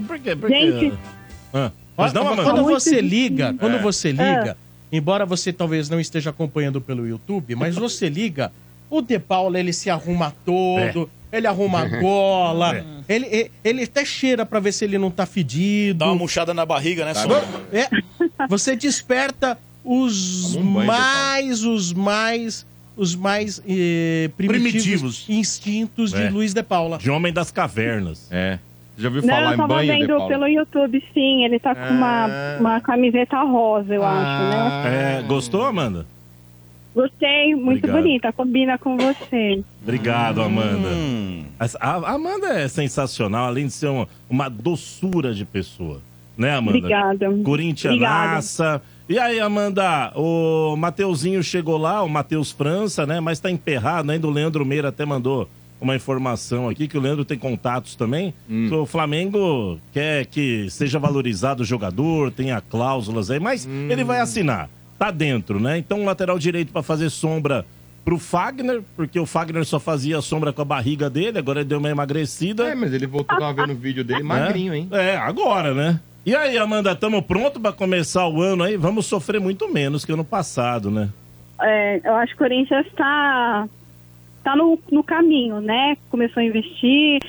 Por 0.06 0.18
quê? 0.18 0.36
Por 0.36 0.50
quê? 0.50 0.70
Gente, 0.80 0.98
Ah, 1.54 1.70
mas 1.96 2.12
não, 2.12 2.26
Amanda. 2.28 2.42
quando 2.44 2.62
você 2.62 3.00
liga, 3.00 3.54
quando 3.58 3.76
É. 3.76 3.82
você 3.82 4.10
liga, 4.12 4.54
embora 4.92 5.24
você 5.24 5.50
talvez 5.50 5.88
não 5.88 5.98
esteja 5.98 6.28
acompanhando 6.28 6.78
pelo 6.78 7.06
YouTube, 7.08 7.54
mas 7.54 7.74
você 7.74 8.10
liga, 8.10 8.52
o 8.90 9.00
De 9.02 9.18
Paula 9.18 9.58
ele 9.58 9.72
se 9.72 9.90
arruma 9.90 10.34
todo, 10.44 11.08
ele 11.32 11.46
arruma 11.46 11.80
a 11.80 11.88
gola, 12.00 12.84
ele, 13.08 13.26
ele, 13.26 13.50
ele 13.64 13.82
até 13.84 14.04
cheira 14.04 14.44
pra 14.46 14.60
ver 14.60 14.72
se 14.72 14.84
ele 14.84 14.98
não 14.98 15.10
tá 15.10 15.26
fedido. 15.26 15.98
Dá 16.00 16.06
uma 16.06 16.14
murchada 16.14 16.52
na 16.54 16.64
barriga, 16.66 17.04
né, 17.04 17.14
só? 17.14 17.28
É, 17.72 17.88
você 18.48 18.74
desperta 18.76 19.58
os 19.84 20.54
um 20.56 20.72
banho, 20.74 20.86
mais, 20.86 21.64
os 21.64 21.92
mais, 21.92 22.66
os 22.96 23.14
mais 23.14 23.62
eh, 23.68 24.30
primitivos, 24.36 24.72
Primitivos. 24.72 25.24
instintos 25.28 26.10
de 26.12 26.22
É. 26.22 26.30
Luiz 26.30 26.52
de 26.52 26.62
Paula. 26.62 26.98
De 26.98 27.10
homem 27.10 27.32
das 27.32 27.50
cavernas. 27.52 28.26
É. 28.32 28.58
Já 28.98 29.08
ouviu 29.08 29.20
não, 29.22 29.28
falar 29.28 29.48
eu 29.50 29.54
em 29.54 29.56
tava 29.58 29.74
banho, 29.74 29.92
De 29.92 29.98
vendo 30.00 30.08
Paulo? 30.16 30.28
pelo 30.28 30.48
YouTube, 30.48 31.04
sim. 31.12 31.44
Ele 31.44 31.60
tá 31.60 31.74
com 31.74 31.82
uma, 31.92 32.24
Ah. 32.24 32.56
uma 32.58 32.80
camiseta 32.80 33.40
rosa, 33.42 33.94
eu 33.94 34.02
acho, 34.02 34.18
Ah. 34.42 34.82
né? 34.84 35.18
É, 35.18 35.22
gostou, 35.22 35.64
Amanda? 35.64 36.06
Gostei, 36.96 37.54
muito 37.54 37.80
Obrigado. 37.80 38.02
bonita, 38.02 38.32
combina 38.32 38.78
com 38.78 38.96
você. 38.96 39.62
Obrigado, 39.82 40.40
Amanda. 40.40 40.88
Hum. 40.88 41.44
A 41.78 42.14
Amanda 42.14 42.46
é 42.58 42.66
sensacional, 42.68 43.44
além 43.48 43.66
de 43.66 43.72
ser 43.74 43.88
uma, 43.88 44.08
uma 44.30 44.48
doçura 44.48 45.34
de 45.34 45.44
pessoa. 45.44 46.00
Né, 46.38 46.56
Amanda? 46.56 46.78
Obrigada. 46.78 47.30
Corintianaça. 47.44 48.80
E 49.08 49.18
aí, 49.18 49.38
Amanda, 49.38 50.10
o 50.16 50.74
Mateuzinho 50.76 51.42
chegou 51.42 51.76
lá, 51.76 52.02
o 52.02 52.08
Matheus 52.08 52.50
França, 52.50 53.04
né? 53.06 53.20
Mas 53.20 53.40
tá 53.40 53.50
emperrado 53.50 54.10
ainda. 54.10 54.26
O 54.26 54.30
Leandro 54.30 54.64
Meira 54.64 54.88
até 54.88 55.04
mandou 55.04 55.48
uma 55.78 55.94
informação 55.94 56.66
aqui, 56.68 56.88
que 56.88 56.96
o 56.96 57.00
Leandro 57.00 57.24
tem 57.26 57.38
contatos 57.38 57.94
também. 57.94 58.32
Hum. 58.50 58.70
O 58.72 58.86
Flamengo 58.86 59.78
quer 59.92 60.24
que 60.26 60.66
seja 60.70 60.98
valorizado 60.98 61.62
o 61.62 61.66
jogador, 61.66 62.32
tenha 62.32 62.58
cláusulas 62.60 63.30
aí, 63.30 63.38
mas 63.38 63.66
Hum. 63.66 63.88
ele 63.90 64.02
vai 64.02 64.20
assinar. 64.20 64.70
Tá 64.98 65.10
dentro, 65.10 65.60
né? 65.60 65.78
Então, 65.78 66.04
lateral 66.04 66.38
direito 66.38 66.72
para 66.72 66.82
fazer 66.82 67.10
sombra 67.10 67.64
pro 68.04 68.18
Fagner, 68.18 68.82
porque 68.94 69.18
o 69.18 69.26
Fagner 69.26 69.64
só 69.64 69.80
fazia 69.80 70.20
sombra 70.20 70.52
com 70.52 70.62
a 70.62 70.64
barriga 70.64 71.10
dele, 71.10 71.38
agora 71.38 71.60
ele 71.60 71.68
deu 71.68 71.78
uma 71.78 71.90
emagrecida. 71.90 72.68
É, 72.68 72.74
mas 72.74 72.92
ele 72.92 73.06
voltou, 73.06 73.36
tava 73.36 73.52
vendo 73.52 73.72
o 73.72 73.80
vídeo 73.80 74.04
dele, 74.04 74.22
magrinho, 74.22 74.72
hein? 74.72 74.88
É, 74.92 75.16
agora, 75.16 75.74
né? 75.74 76.00
E 76.24 76.34
aí, 76.34 76.56
Amanda, 76.56 76.92
estamos 76.92 77.24
prontos 77.24 77.60
para 77.60 77.72
começar 77.72 78.26
o 78.28 78.40
ano 78.40 78.62
aí? 78.62 78.76
Vamos 78.76 79.06
sofrer 79.06 79.40
muito 79.40 79.72
menos 79.72 80.04
que 80.04 80.12
ano 80.12 80.24
passado, 80.24 80.90
né? 80.90 81.08
É, 81.60 82.00
eu 82.04 82.14
acho 82.14 82.36
que 82.36 82.42
o 82.42 82.48
Corinthians 82.48 82.86
tá, 82.96 83.68
tá 84.44 84.56
no, 84.56 84.78
no 84.90 85.02
caminho, 85.02 85.60
né? 85.60 85.96
Começou 86.10 86.40
a 86.40 86.44
investir, 86.44 87.20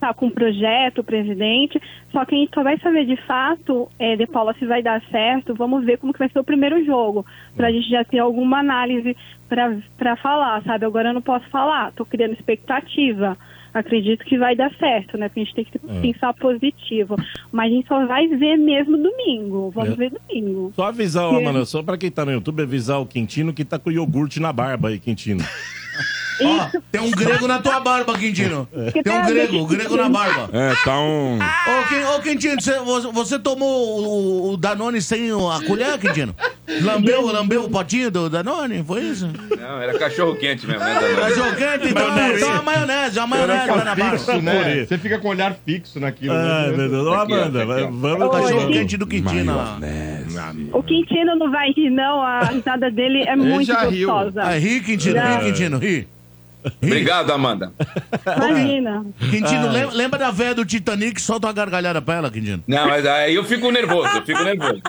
tá 0.00 0.12
com 0.14 0.26
um 0.26 0.30
projeto, 0.30 0.98
o 1.00 1.04
presidente. 1.04 1.80
Só 2.12 2.24
que 2.24 2.34
a 2.34 2.38
gente 2.38 2.50
só 2.54 2.62
vai 2.62 2.78
saber 2.78 3.06
de 3.06 3.16
fato, 3.26 3.88
é, 3.98 4.16
De 4.16 4.26
Paula, 4.26 4.54
se 4.58 4.66
vai 4.66 4.82
dar 4.82 5.02
certo. 5.10 5.54
Vamos 5.54 5.84
ver 5.84 5.98
como 5.98 6.12
que 6.12 6.18
vai 6.18 6.28
ser 6.28 6.38
o 6.38 6.44
primeiro 6.44 6.84
jogo. 6.84 7.24
Pra 7.56 7.70
gente 7.72 7.88
já 7.88 8.04
ter 8.04 8.18
alguma 8.18 8.58
análise 8.60 9.16
pra, 9.48 9.76
pra 9.96 10.16
falar, 10.16 10.62
sabe? 10.64 10.84
Agora 10.84 11.10
eu 11.10 11.14
não 11.14 11.22
posso 11.22 11.48
falar, 11.50 11.92
tô 11.92 12.04
criando 12.04 12.32
expectativa. 12.34 13.36
acredito 13.74 14.24
que 14.24 14.38
vai 14.38 14.56
dar 14.56 14.72
certo, 14.76 15.18
né? 15.18 15.28
Porque 15.28 15.40
a 15.40 15.44
gente 15.44 15.54
tem 15.54 15.64
que 15.66 15.76
É. 15.86 16.00
pensar 16.00 16.32
positivo. 16.32 17.14
Mas 17.52 17.70
a 17.70 17.74
gente 17.74 17.86
só 17.86 18.06
vai 18.06 18.26
ver 18.26 18.56
mesmo 18.56 18.96
domingo. 18.96 19.70
Vamos 19.70 19.92
É. 19.92 19.96
ver 19.96 20.12
domingo. 20.12 20.72
Só 20.74 20.84
avisar, 20.86 21.24
ó, 21.26 21.36
Que- 21.36 21.44
mano, 21.44 21.66
só 21.66 21.82
pra 21.82 21.98
quem 21.98 22.10
tá 22.10 22.24
no 22.24 22.32
YouTube, 22.32 22.62
avisar 22.62 22.98
o 23.02 23.04
Quintino 23.06 23.52
que 23.52 23.66
tá 23.66 23.78
com 23.78 23.90
iogurte 23.90 24.40
na 24.40 24.50
barba 24.50 24.88
aí, 24.88 24.98
Quintino. 24.98 25.40
Ó, 26.42 26.66
tem 26.92 27.00
um 27.00 27.10
grego 27.10 27.46
na 27.48 27.58
tua 27.60 27.80
barba, 27.80 28.16
Quintino. 28.18 28.68
Que 28.92 29.02
Tem 29.02 29.12
um 29.12 29.24
grego, 29.26 29.56
o 29.58 29.66
grego 29.66 29.96
na 29.96 30.08
barba. 30.08 30.50
É, 30.52 30.74
tá 30.84 30.98
um. 31.00 31.38
Ô, 31.38 31.88
Quin- 31.88 32.04
ô, 32.14 32.20
Quintino, 32.20 32.60
você, 32.60 32.78
você- 32.80 33.08
você 33.12 33.38
tomou 33.38 34.02
o, 34.02 34.52
o 34.52 34.56
Danone 34.58 35.00
sem 35.00 35.30
a 35.30 35.66
colher, 35.66 35.98
Quintino? 35.98 36.34
Lambeu, 36.82 37.22
lambeu 37.26 37.64
o 37.64 37.70
potinho 37.70 38.10
do 38.10 38.28
Danone? 38.28 38.84
Foi 38.84 39.00
isso? 39.02 39.30
Não, 39.58 39.80
era 39.80 39.98
cachorro 39.98 40.34
quente 40.36 40.66
mesmo, 40.66 40.80
né, 40.84 40.94
Danone? 40.94 41.16
Cachorro 41.16 41.56
quente, 41.56 41.88
então, 41.88 42.08
Maionese. 42.10 42.42
então 42.44 42.52
a 42.58 42.62
maionese, 42.62 43.18
a 43.20 43.26
maionese 43.26 43.66
vai 43.68 43.84
na 43.84 43.94
barba. 43.94 44.40
né? 44.42 44.84
Você 44.86 44.98
fica 44.98 45.18
com 45.18 45.28
o 45.28 45.30
olhar 45.30 45.56
fixo 45.64 45.98
naquilo. 46.00 46.34
Né? 46.34 46.72
meu 46.76 46.88
Deus. 46.90 47.06
Ô, 47.06 47.14
Aqui, 47.14 47.32
ó, 47.32 47.36
Amanda, 47.36 47.62
aqui, 47.62 47.72
ó. 47.82 47.90
vamos 47.90 48.34
Oi. 48.36 48.42
Cachorro 48.42 48.68
quente 48.72 48.96
do 48.98 49.06
Quintino 49.06 49.56
lá. 49.56 49.78
O 50.72 50.82
Quintino 50.82 51.36
não 51.36 51.50
vai 51.50 51.70
rir, 51.70 51.88
não. 51.90 52.20
A 52.20 52.40
risada 52.44 52.90
dele 52.90 53.22
é 53.26 53.34
muito 53.36 53.72
gostosa. 53.74 54.42
Ah, 54.42 54.58
ri, 54.58 54.80
Quintino, 54.80 55.16
ri, 55.18 55.44
Quintino, 55.46 55.78
ri. 55.78 55.85
Obrigado, 56.82 57.30
Amanda. 57.32 57.72
Imagina. 58.36 59.06
Quintino, 59.30 59.68
Ah. 59.68 59.72
lem- 59.72 59.90
lembra 59.92 60.18
da 60.18 60.30
véia 60.32 60.54
do 60.54 60.64
Titanic? 60.64 61.20
Solta 61.22 61.46
uma 61.46 61.52
gargalhada 61.52 62.02
pra 62.02 62.14
ela, 62.16 62.30
Quintino. 62.30 62.62
Não, 62.66 62.88
mas 62.88 63.06
aí 63.06 63.34
eu 63.36 63.44
fico 63.44 63.70
nervoso, 63.70 64.08
eu 64.16 64.22
fico 64.26 64.42
nervoso. 64.42 64.82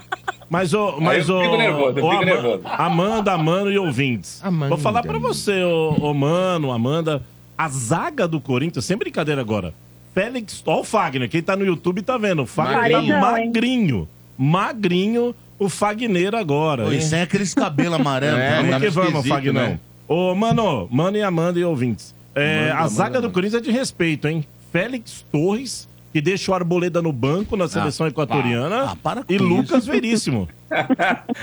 Mas, 0.50 0.74
ô, 0.74 0.98
mas, 1.00 1.30
eu 1.30 1.36
ô, 1.38 1.42
fico 1.44 1.58
nervoso, 1.58 2.00
eu 2.00 2.06
ô, 2.06 2.10
fico 2.10 2.22
Ama- 2.24 2.26
nervoso. 2.26 2.62
Amanda, 2.66 3.38
Mano 3.38 3.72
e 3.72 3.78
ouvintes. 3.78 4.42
Vou 4.70 4.78
falar 4.78 5.04
pra 5.04 5.20
você, 5.20 5.62
ô, 5.64 5.96
ô, 6.02 6.14
Mano, 6.16 6.72
Amanda, 6.72 7.22
a 7.56 7.70
zaga 7.70 8.28
do 8.28 8.40
Corinthians, 8.42 8.84
sem 8.86 8.98
brincadeira 8.98 9.40
agora. 9.42 9.72
Félix, 10.16 10.64
ó 10.66 10.80
o 10.80 10.84
Fagner, 10.84 11.30
quem 11.30 11.44
tá 11.44 11.56
no 11.56 11.64
YouTube 11.64 12.02
tá 12.02 12.18
vendo. 12.18 12.42
O 12.42 12.46
Fagner 12.48 12.76
tá 12.92 12.98
Magrinho, 13.02 13.20
magrinho. 13.22 14.10
Magrinho, 14.36 15.36
o 15.60 15.70
Fagner 15.70 16.34
agora. 16.34 16.86
Oi, 16.88 16.96
hein? 16.96 17.02
sem 17.02 17.22
aqueles 17.22 17.54
cabelos 17.54 18.00
amarelos. 18.00 18.40
É, 18.40 18.62
vamos 18.64 18.78
que 18.82 18.90
vamos, 18.90 19.10
Esquisito, 19.14 19.34
Fagnão. 19.34 19.54
né? 19.62 19.80
Ô, 20.08 20.34
mano, 20.36 20.88
mano 20.90 21.18
e 21.18 21.22
Amanda 21.24 21.60
e 21.60 21.64
ouvintes. 21.66 22.16
É, 22.34 22.72
a 22.72 22.88
zaga 22.88 23.20
do 23.20 23.30
Corinthians 23.32 23.62
é 23.62 23.66
de 23.66 23.72
respeito, 23.72 24.28
hein? 24.28 24.46
Félix 24.72 25.26
Torres, 25.32 25.88
que 26.14 26.22
deixa 26.22 26.52
o 26.52 26.54
Arboleda 26.56 27.02
no 27.02 27.12
banco 27.12 27.58
na 27.58 27.68
seleção 27.68 28.06
Ah, 28.06 28.10
equatoriana. 28.10 28.92
ah, 28.92 28.96
para 28.96 29.24
com 29.24 29.34
e 29.34 29.36
isso. 29.36 29.44
Lucas 29.46 29.86
Veríssimo. 29.88 30.48
Mas 30.70 30.88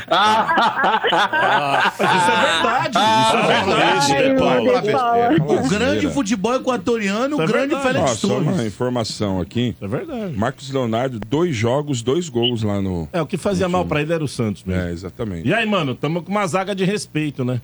isso 1.98 2.30
é 2.30 2.36
verdade. 2.40 2.98
Isso 2.98 3.36
é 3.36 3.46
verdade, 3.46 4.12
meu 4.34 4.82
Deus, 4.82 4.90
Fala 4.92 5.34
O 5.64 5.68
grande 5.68 6.10
futebol 6.10 6.54
equatoriano, 6.54 7.36
Isso 7.36 7.40
o 7.40 7.42
é 7.42 7.46
grande 7.46 7.74
verdade. 7.74 7.94
Félix 7.94 8.10
Ó, 8.12 8.14
só 8.14 8.28
Torres. 8.28 8.48
uma 8.54 8.64
informação 8.66 9.40
aqui. 9.40 9.74
É 9.80 9.86
verdade. 9.88 10.36
Marcos 10.36 10.70
Leonardo, 10.70 11.18
dois 11.18 11.56
jogos, 11.56 12.02
dois 12.02 12.28
gols 12.28 12.62
lá 12.62 12.80
no. 12.80 13.08
É, 13.12 13.20
o 13.20 13.26
que 13.26 13.36
fazia 13.36 13.68
mal 13.68 13.84
pra 13.84 14.00
ele 14.02 14.12
era 14.12 14.22
o 14.22 14.28
Santos 14.28 14.62
mesmo. 14.64 14.82
É, 14.82 14.92
exatamente. 14.92 15.48
E 15.48 15.52
aí, 15.54 15.66
mano, 15.66 15.94
tamo 15.94 16.22
com 16.22 16.30
uma 16.30 16.46
zaga 16.46 16.74
de 16.74 16.84
respeito, 16.84 17.44
né? 17.44 17.60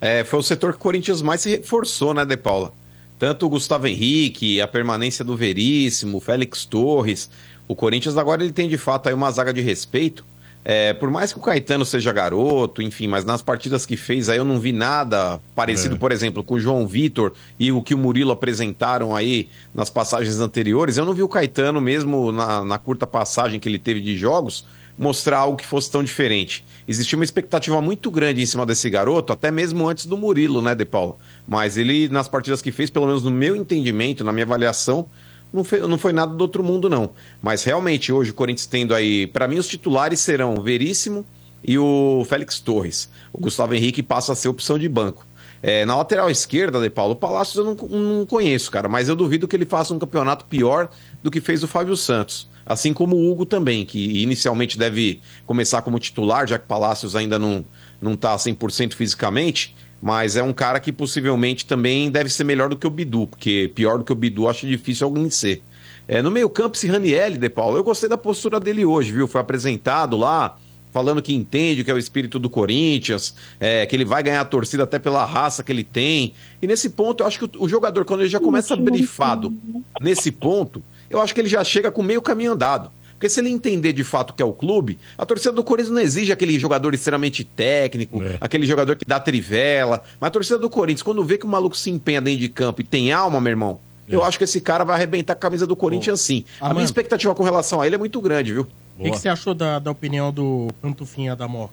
É, 0.00 0.22
foi 0.24 0.38
o 0.38 0.42
setor 0.42 0.72
que 0.72 0.78
o 0.78 0.82
Corinthians 0.82 1.22
mais 1.22 1.40
se 1.40 1.50
reforçou, 1.50 2.14
né, 2.14 2.24
De 2.24 2.36
Paula? 2.36 2.72
Tanto 3.18 3.46
o 3.46 3.48
Gustavo 3.48 3.86
Henrique, 3.88 4.60
a 4.60 4.68
permanência 4.68 5.24
do 5.24 5.36
Veríssimo, 5.36 6.18
o 6.18 6.20
Félix 6.20 6.64
Torres. 6.64 7.28
O 7.66 7.74
Corinthians 7.74 8.16
agora 8.16 8.42
ele 8.42 8.52
tem 8.52 8.68
de 8.68 8.78
fato 8.78 9.08
aí 9.08 9.14
uma 9.14 9.30
zaga 9.30 9.52
de 9.52 9.60
respeito. 9.60 10.24
É, 10.64 10.92
por 10.92 11.10
mais 11.10 11.32
que 11.32 11.38
o 11.38 11.42
Caetano 11.42 11.84
seja 11.84 12.12
garoto, 12.12 12.82
enfim, 12.82 13.06
mas 13.08 13.24
nas 13.24 13.40
partidas 13.40 13.86
que 13.86 13.96
fez 13.96 14.28
aí 14.28 14.36
eu 14.38 14.44
não 14.44 14.60
vi 14.60 14.70
nada 14.70 15.40
parecido, 15.54 15.94
É. 15.94 15.98
por 15.98 16.12
exemplo, 16.12 16.44
com 16.44 16.54
o 16.54 16.60
João 16.60 16.86
Vitor 16.86 17.32
e 17.58 17.72
o 17.72 17.80
que 17.80 17.94
o 17.94 17.98
Murilo 17.98 18.32
apresentaram 18.32 19.16
aí 19.16 19.48
nas 19.74 19.88
passagens 19.88 20.38
anteriores. 20.40 20.96
Eu 20.96 21.04
não 21.06 21.14
vi 21.14 21.22
o 21.22 21.28
Caetano, 21.28 21.80
mesmo 21.80 22.30
na, 22.32 22.64
na 22.64 22.78
curta 22.78 23.06
passagem 23.06 23.58
que 23.58 23.68
ele 23.68 23.78
teve 23.78 24.00
de 24.00 24.16
jogos, 24.16 24.64
mostrar 24.98 25.38
algo 25.38 25.56
que 25.56 25.64
fosse 25.64 25.90
tão 25.90 26.02
diferente. 26.02 26.64
Existia 26.86 27.16
uma 27.16 27.24
expectativa 27.24 27.80
muito 27.80 28.10
grande 28.10 28.42
em 28.42 28.46
cima 28.46 28.66
desse 28.66 28.90
garoto, 28.90 29.32
até 29.32 29.50
mesmo 29.50 29.88
antes 29.88 30.06
do 30.06 30.16
Murilo, 30.16 30.60
né, 30.60 30.74
De 30.74 30.84
Paula? 30.84 31.16
Mas 31.46 31.76
ele, 31.76 32.08
nas 32.08 32.26
partidas 32.26 32.60
que 32.60 32.72
fez, 32.72 32.90
pelo 32.90 33.06
menos 33.06 33.22
no 33.22 33.30
meu 33.30 33.54
entendimento, 33.54 34.24
na 34.24 34.32
minha 34.32 34.44
avaliação, 34.44 35.06
não 35.52 35.62
foi, 35.62 35.80
não 35.80 35.96
foi 35.96 36.12
nada 36.12 36.34
do 36.34 36.40
outro 36.40 36.62
mundo, 36.64 36.90
não. 36.90 37.10
Mas 37.40 37.62
realmente, 37.62 38.12
hoje, 38.12 38.32
o 38.32 38.34
Corinthians 38.34 38.66
tendo 38.66 38.94
aí. 38.94 39.26
Para 39.26 39.46
mim, 39.46 39.58
os 39.58 39.68
titulares 39.68 40.20
serão 40.20 40.54
o 40.54 40.62
Veríssimo 40.62 41.24
e 41.64 41.78
o 41.78 42.24
Félix 42.28 42.60
Torres. 42.60 43.08
O 43.32 43.38
Gustavo 43.38 43.74
Henrique 43.74 44.02
passa 44.02 44.32
a 44.32 44.36
ser 44.36 44.48
opção 44.48 44.78
de 44.78 44.88
banco. 44.88 45.26
É, 45.62 45.84
na 45.84 45.96
lateral 45.96 46.30
esquerda, 46.30 46.80
De 46.80 46.90
Paulo, 46.90 47.14
o 47.14 47.16
Palácios 47.16 47.56
eu 47.56 47.64
não, 47.64 47.74
não 47.74 48.26
conheço, 48.26 48.70
cara, 48.70 48.88
mas 48.88 49.08
eu 49.08 49.16
duvido 49.16 49.48
que 49.48 49.56
ele 49.56 49.64
faça 49.64 49.92
um 49.92 49.98
campeonato 49.98 50.44
pior 50.44 50.88
do 51.22 51.30
que 51.30 51.40
fez 51.40 51.64
o 51.64 51.68
Fábio 51.68 51.96
Santos. 51.96 52.48
Assim 52.68 52.92
como 52.92 53.16
o 53.16 53.30
Hugo 53.30 53.46
também, 53.46 53.86
que 53.86 54.22
inicialmente 54.22 54.78
deve 54.78 55.22
começar 55.46 55.80
como 55.80 55.98
titular, 55.98 56.46
já 56.46 56.58
que 56.58 56.66
o 56.66 56.68
Palácios 56.68 57.16
ainda 57.16 57.38
não, 57.38 57.64
não 57.98 58.14
tá 58.14 58.36
100% 58.36 58.92
fisicamente, 58.92 59.74
mas 60.02 60.36
é 60.36 60.42
um 60.42 60.52
cara 60.52 60.78
que 60.78 60.92
possivelmente 60.92 61.64
também 61.64 62.10
deve 62.10 62.28
ser 62.28 62.44
melhor 62.44 62.68
do 62.68 62.76
que 62.76 62.86
o 62.86 62.90
Bidu, 62.90 63.26
porque 63.26 63.72
pior 63.74 63.96
do 63.96 64.04
que 64.04 64.12
o 64.12 64.14
Bidu 64.14 64.46
acho 64.46 64.66
difícil 64.66 65.06
alguém 65.06 65.30
ser. 65.30 65.62
É, 66.06 66.20
no 66.20 66.30
meio 66.30 66.50
campo, 66.50 66.76
esse 66.76 66.86
Raniel, 66.86 67.38
De 67.38 67.48
Paulo, 67.48 67.78
eu 67.78 67.82
gostei 67.82 68.06
da 68.06 68.18
postura 68.18 68.60
dele 68.60 68.84
hoje, 68.84 69.12
viu? 69.12 69.26
Foi 69.26 69.40
apresentado 69.40 70.14
lá, 70.18 70.58
falando 70.92 71.22
que 71.22 71.34
entende 71.34 71.82
que 71.82 71.90
é 71.90 71.94
o 71.94 71.98
espírito 71.98 72.38
do 72.38 72.50
Corinthians, 72.50 73.34
é, 73.58 73.86
que 73.86 73.96
ele 73.96 74.04
vai 74.04 74.22
ganhar 74.22 74.42
a 74.42 74.44
torcida 74.44 74.82
até 74.84 74.98
pela 74.98 75.24
raça 75.24 75.62
que 75.62 75.72
ele 75.72 75.84
tem. 75.84 76.34
E 76.60 76.66
nesse 76.66 76.90
ponto, 76.90 77.22
eu 77.22 77.26
acho 77.26 77.38
que 77.38 77.58
o, 77.58 77.64
o 77.64 77.68
jogador, 77.68 78.04
quando 78.04 78.20
ele 78.20 78.28
já 78.28 78.40
começa 78.40 78.76
brifado 78.76 79.54
nesse 80.02 80.30
ponto, 80.30 80.82
eu 81.10 81.20
acho 81.20 81.34
que 81.34 81.40
ele 81.40 81.48
já 81.48 81.62
chega 81.64 81.90
com 81.90 82.02
meio 82.02 82.22
caminho 82.22 82.52
andado. 82.52 82.90
Porque 83.18 83.28
se 83.28 83.40
ele 83.40 83.50
entender 83.50 83.92
de 83.92 84.04
fato 84.04 84.32
que 84.32 84.40
é 84.40 84.46
o 84.46 84.52
clube, 84.52 84.96
a 85.16 85.26
torcida 85.26 85.52
do 85.52 85.64
Corinthians 85.64 85.92
não 85.92 86.00
exige 86.00 86.30
aquele 86.30 86.56
jogador 86.56 86.94
extremamente 86.94 87.42
técnico, 87.42 88.22
aquele 88.40 88.64
jogador 88.64 88.94
que 88.94 89.04
dá 89.04 89.18
trivela. 89.18 90.04
Mas 90.20 90.28
a 90.28 90.30
torcida 90.30 90.56
do 90.56 90.70
Corinthians, 90.70 91.02
quando 91.02 91.24
vê 91.24 91.36
que 91.36 91.44
o 91.44 91.48
maluco 91.48 91.76
se 91.76 91.90
empenha 91.90 92.20
dentro 92.20 92.38
de 92.38 92.48
campo 92.48 92.80
e 92.80 92.84
tem 92.84 93.10
alma, 93.10 93.40
meu 93.40 93.50
irmão, 93.50 93.80
eu 94.06 94.22
acho 94.22 94.38
que 94.38 94.44
esse 94.44 94.60
cara 94.60 94.84
vai 94.84 94.94
arrebentar 94.94 95.32
a 95.32 95.36
camisa 95.36 95.66
do 95.66 95.74
Corinthians 95.74 96.20
sim. 96.20 96.44
A 96.60 96.66
minha 96.66 96.70
Amanda. 96.70 96.84
expectativa 96.84 97.34
com 97.34 97.42
relação 97.42 97.80
a 97.80 97.86
ele 97.86 97.96
é 97.96 97.98
muito 97.98 98.20
grande, 98.20 98.52
viu? 98.52 98.68
O 98.96 99.02
que, 99.02 99.10
que 99.10 99.18
você 99.18 99.28
achou 99.28 99.52
da, 99.52 99.80
da 99.80 99.90
opinião 99.90 100.32
do 100.32 100.68
Pantufinha 100.80 101.34
da 101.34 101.48
Moca? 101.48 101.72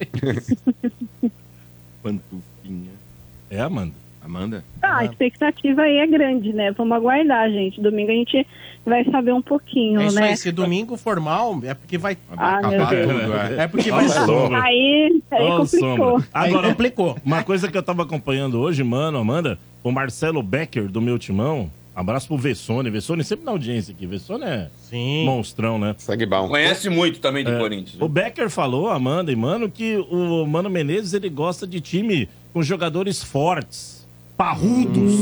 Pantufinha. 2.02 2.92
É, 3.50 3.60
Amanda. 3.60 3.94
Amanda? 4.28 4.64
Ah, 4.82 4.98
a 4.98 5.04
expectativa 5.06 5.82
aí 5.82 5.96
é 5.98 6.06
grande, 6.06 6.52
né? 6.52 6.70
Vamos 6.72 6.96
aguardar, 6.96 7.50
gente. 7.50 7.80
Domingo 7.80 8.10
a 8.10 8.14
gente 8.14 8.46
vai 8.84 9.04
saber 9.04 9.32
um 9.32 9.42
pouquinho, 9.42 10.00
É 10.00 10.06
isso 10.06 10.14
né? 10.16 10.28
aí, 10.30 10.36
se 10.36 10.52
domingo 10.52 10.96
formal, 10.96 11.58
é 11.64 11.74
porque 11.74 11.98
vai. 11.98 12.16
Ah, 12.36 12.60
meu 12.68 12.86
Deus. 12.86 13.10
É 13.58 13.66
porque 13.66 13.90
vai 13.90 14.08
Sombra. 14.08 14.62
Aí, 14.62 15.22
aí 15.30 15.46
complicou. 15.48 15.96
Sombra. 15.96 16.28
Agora, 16.32 16.68
complicou. 16.68 17.16
Uma 17.24 17.42
coisa 17.42 17.68
que 17.70 17.76
eu 17.76 17.82
tava 17.82 18.02
acompanhando 18.02 18.58
hoje, 18.60 18.82
mano, 18.84 19.18
Amanda, 19.18 19.58
o 19.82 19.90
Marcelo 19.90 20.42
Becker, 20.42 20.88
do 20.88 21.00
meu 21.00 21.18
timão. 21.18 21.70
Abraço 21.96 22.28
pro 22.28 22.36
Vessone. 22.36 22.90
Vessone 22.90 23.24
sempre 23.24 23.44
na 23.44 23.50
audiência 23.50 23.92
aqui. 23.92 24.06
Vessone 24.06 24.44
é 24.44 24.68
Sim. 24.88 25.24
monstrão, 25.26 25.80
né? 25.80 25.96
Segue 25.98 26.24
bom. 26.26 26.46
Conhece 26.46 26.88
muito 26.88 27.18
também 27.18 27.42
do 27.42 27.50
É. 27.50 27.58
Corinthians. 27.58 28.00
O 28.00 28.08
Becker 28.08 28.48
falou, 28.48 28.88
Amanda 28.88 29.32
e 29.32 29.36
Mano, 29.36 29.68
que 29.68 29.96
o 30.08 30.46
Mano 30.46 30.70
Menezes 30.70 31.12
ele 31.12 31.28
gosta 31.28 31.66
de 31.66 31.80
time 31.80 32.28
com 32.52 32.62
jogadores 32.62 33.20
fortes, 33.20 33.97
parrudos, 34.38 35.12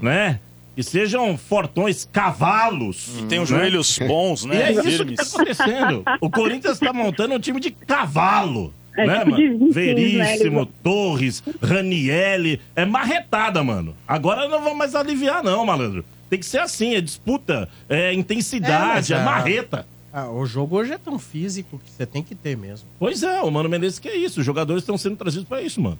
né? 0.00 0.40
Que 0.74 0.82
sejam 0.82 1.36
fortões, 1.36 2.08
cavalos. 2.10 3.10
Que 3.18 3.26
tenham 3.26 3.42
né? 3.42 3.46
joelhos 3.46 3.98
bons, 3.98 4.46
né? 4.46 4.56
E 4.56 4.78
é 4.78 4.88
isso 4.88 5.04
que 5.04 5.14
tá 5.14 5.22
acontecendo. 5.22 6.02
O 6.22 6.30
Corinthians 6.30 6.78
tá 6.78 6.90
montando 6.90 7.34
um 7.34 7.38
time 7.38 7.60
de 7.60 7.70
cavalo. 7.70 8.72
É 8.96 9.06
né, 9.06 9.18
tipo 9.18 9.30
mano? 9.30 9.42
de 9.42 9.48
vikings, 9.48 9.72
Veríssimo, 9.74 10.60
né? 10.62 10.68
Torres, 10.82 11.42
Ranielli. 11.62 12.60
É 12.74 12.86
marretada, 12.86 13.62
mano. 13.62 13.94
Agora 14.08 14.48
não 14.48 14.62
vão 14.62 14.74
mais 14.74 14.94
aliviar, 14.94 15.44
não, 15.44 15.66
malandro. 15.66 16.04
Tem 16.30 16.38
que 16.38 16.46
ser 16.46 16.60
assim, 16.60 16.94
é 16.94 17.00
disputa, 17.00 17.68
é 17.88 18.14
intensidade, 18.14 19.12
é, 19.12 19.16
mas, 19.16 19.26
ah, 19.26 19.30
marreta. 19.30 19.86
ah, 20.12 20.30
o 20.30 20.46
jogo 20.46 20.76
hoje 20.76 20.92
é 20.92 20.98
tão 20.98 21.18
físico 21.18 21.78
que 21.84 21.90
você 21.90 22.06
tem 22.06 22.22
que 22.22 22.34
ter 22.34 22.56
mesmo. 22.56 22.88
Pois 22.98 23.22
é, 23.22 23.42
o 23.42 23.50
Mano 23.50 23.68
Menezes 23.68 23.98
que 23.98 24.08
é 24.08 24.16
isso. 24.16 24.40
Os 24.40 24.46
jogadores 24.46 24.82
estão 24.82 24.96
sendo 24.96 25.16
trazidos 25.16 25.46
pra 25.46 25.60
isso, 25.60 25.80
mano. 25.80 25.98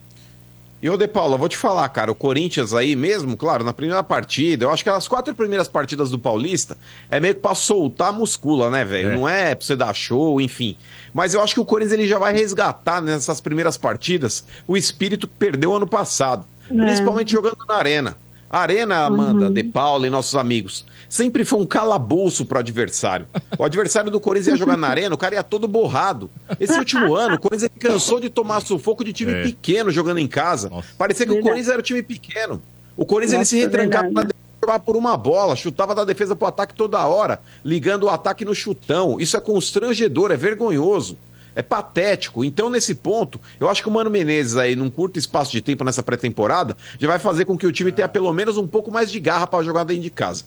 E 0.82 0.88
ô 0.88 0.96
De 0.96 1.06
Paula, 1.06 1.36
vou 1.36 1.48
te 1.48 1.58
falar, 1.58 1.86
cara, 1.90 2.10
o 2.10 2.14
Corinthians 2.14 2.72
aí 2.72 2.96
mesmo, 2.96 3.36
claro, 3.36 3.62
na 3.62 3.72
primeira 3.72 4.02
partida, 4.02 4.64
eu 4.64 4.70
acho 4.70 4.82
que 4.82 4.88
as 4.88 5.06
quatro 5.06 5.34
primeiras 5.34 5.68
partidas 5.68 6.10
do 6.10 6.18
Paulista 6.18 6.74
é 7.10 7.20
meio 7.20 7.34
que 7.34 7.40
pra 7.42 7.54
soltar 7.54 8.08
a 8.08 8.12
muscula, 8.12 8.70
né, 8.70 8.82
velho? 8.82 9.10
É. 9.10 9.14
Não 9.16 9.28
é 9.28 9.54
pra 9.54 9.62
você 9.64 9.76
dar 9.76 9.92
show, 9.94 10.40
enfim. 10.40 10.76
Mas 11.12 11.34
eu 11.34 11.42
acho 11.42 11.52
que 11.52 11.60
o 11.60 11.66
Corinthians 11.66 11.92
ele 11.98 12.08
já 12.08 12.18
vai 12.18 12.32
resgatar 12.32 13.02
nessas 13.02 13.42
primeiras 13.42 13.76
partidas 13.76 14.44
o 14.66 14.74
espírito 14.74 15.28
que 15.28 15.34
perdeu 15.38 15.74
ano 15.74 15.86
passado, 15.86 16.46
É. 16.70 16.74
principalmente 16.74 17.30
jogando 17.32 17.58
na 17.68 17.74
Arena. 17.74 18.16
A 18.50 18.58
Arena, 18.60 19.04
Amanda, 19.04 19.46
Uhum. 19.46 19.52
De 19.52 19.62
Paula 19.62 20.06
e 20.06 20.10
nossos 20.10 20.34
amigos, 20.34 20.84
sempre 21.08 21.44
foi 21.44 21.60
um 21.60 21.66
calabouço 21.66 22.44
pro 22.44 22.58
adversário. 22.58 23.26
O 23.56 23.62
adversário 23.64 24.10
do 24.10 24.18
Corinthians 24.18 24.54
ia 24.54 24.56
jogar 24.56 24.76
na 24.76 24.88
Arena, 24.88 25.14
o 25.14 25.18
cara 25.18 25.36
ia 25.36 25.42
todo 25.44 25.68
borrado. 25.68 26.28
Esse 26.58 26.76
último 26.76 27.14
ano, 27.14 27.36
o 27.36 27.40
Corinthians 27.40 27.70
ele 27.72 27.80
cansou 27.92 28.18
de 28.18 28.28
tomar 28.28 28.60
sufoco 28.60 29.04
de 29.04 29.12
time 29.12 29.32
É. 29.32 29.42
pequeno 29.44 29.90
jogando 29.92 30.18
em 30.18 30.26
casa. 30.26 30.68
Parecia 30.98 31.24
que 31.24 31.30
o 31.30 31.34
Verdade. 31.36 31.48
Corinthians 31.48 31.68
era 31.72 31.78
um 31.78 31.82
time 31.82 32.02
pequeno. 32.02 32.60
O 32.96 33.06
Corinthians 33.06 33.32
ele 33.32 33.38
Nossa, 33.38 33.50
se 33.50 33.58
retrancava 33.60 34.04
verdade. 34.06 34.14
na 34.14 34.22
defesa, 34.22 34.40
jogava 34.60 34.80
por 34.80 34.96
uma 34.96 35.16
bola, 35.16 35.54
chutava 35.54 35.94
da 35.94 36.04
defesa 36.04 36.34
pro 36.34 36.48
ataque 36.48 36.74
toda 36.74 36.98
hora, 37.06 37.40
ligando 37.64 38.04
o 38.04 38.08
ataque 38.10 38.44
no 38.44 38.54
chutão. 38.54 39.20
Isso 39.20 39.36
é 39.36 39.40
constrangedor, 39.40 40.32
é 40.32 40.36
vergonhoso. 40.36 41.16
É 41.54 41.62
patético. 41.62 42.44
Então, 42.44 42.70
nesse 42.70 42.94
ponto, 42.94 43.40
eu 43.58 43.68
acho 43.68 43.82
que 43.82 43.88
o 43.88 43.92
Mano 43.92 44.10
Menezes 44.10 44.56
aí, 44.56 44.76
num 44.76 44.90
curto 44.90 45.18
espaço 45.18 45.52
de 45.52 45.60
tempo 45.60 45.84
nessa 45.84 46.02
pré-temporada, 46.02 46.76
já 46.98 47.08
vai 47.08 47.18
fazer 47.18 47.44
com 47.44 47.56
que 47.56 47.66
o 47.66 47.72
time 47.72 47.92
tenha 47.92 48.08
pelo 48.08 48.32
menos 48.32 48.56
um 48.56 48.66
pouco 48.66 48.90
mais 48.90 49.10
de 49.10 49.18
garra 49.20 49.46
para 49.46 49.64
jogar 49.64 49.84
dentro 49.84 50.02
de 50.02 50.10
casa. 50.10 50.44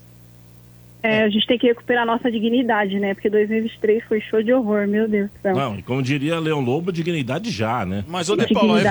É, 1.04 1.24
a 1.24 1.30
gente 1.30 1.46
tem 1.46 1.60
que 1.60 1.68
recuperar 1.68 2.04
a 2.04 2.06
nossa 2.06 2.32
dignidade, 2.32 2.98
né? 2.98 3.14
Porque 3.14 3.30
2023 3.30 4.06
foi 4.06 4.22
show 4.22 4.42
de 4.42 4.54
horror, 4.54 4.88
meu 4.88 5.06
Deus 5.06 5.30
do 5.30 5.42
céu. 5.42 5.54
Não, 5.54 5.78
e 5.78 5.82
como 5.82 6.02
diria 6.02 6.40
Leão 6.40 6.62
Lobo, 6.62 6.94
dignidade 6.94 7.52
já, 7.52 7.86
né? 7.86 8.06
Mas 8.08 8.30
o 8.30 8.38
De 8.38 8.48
Paulo 8.54 8.78
é... 8.78 8.84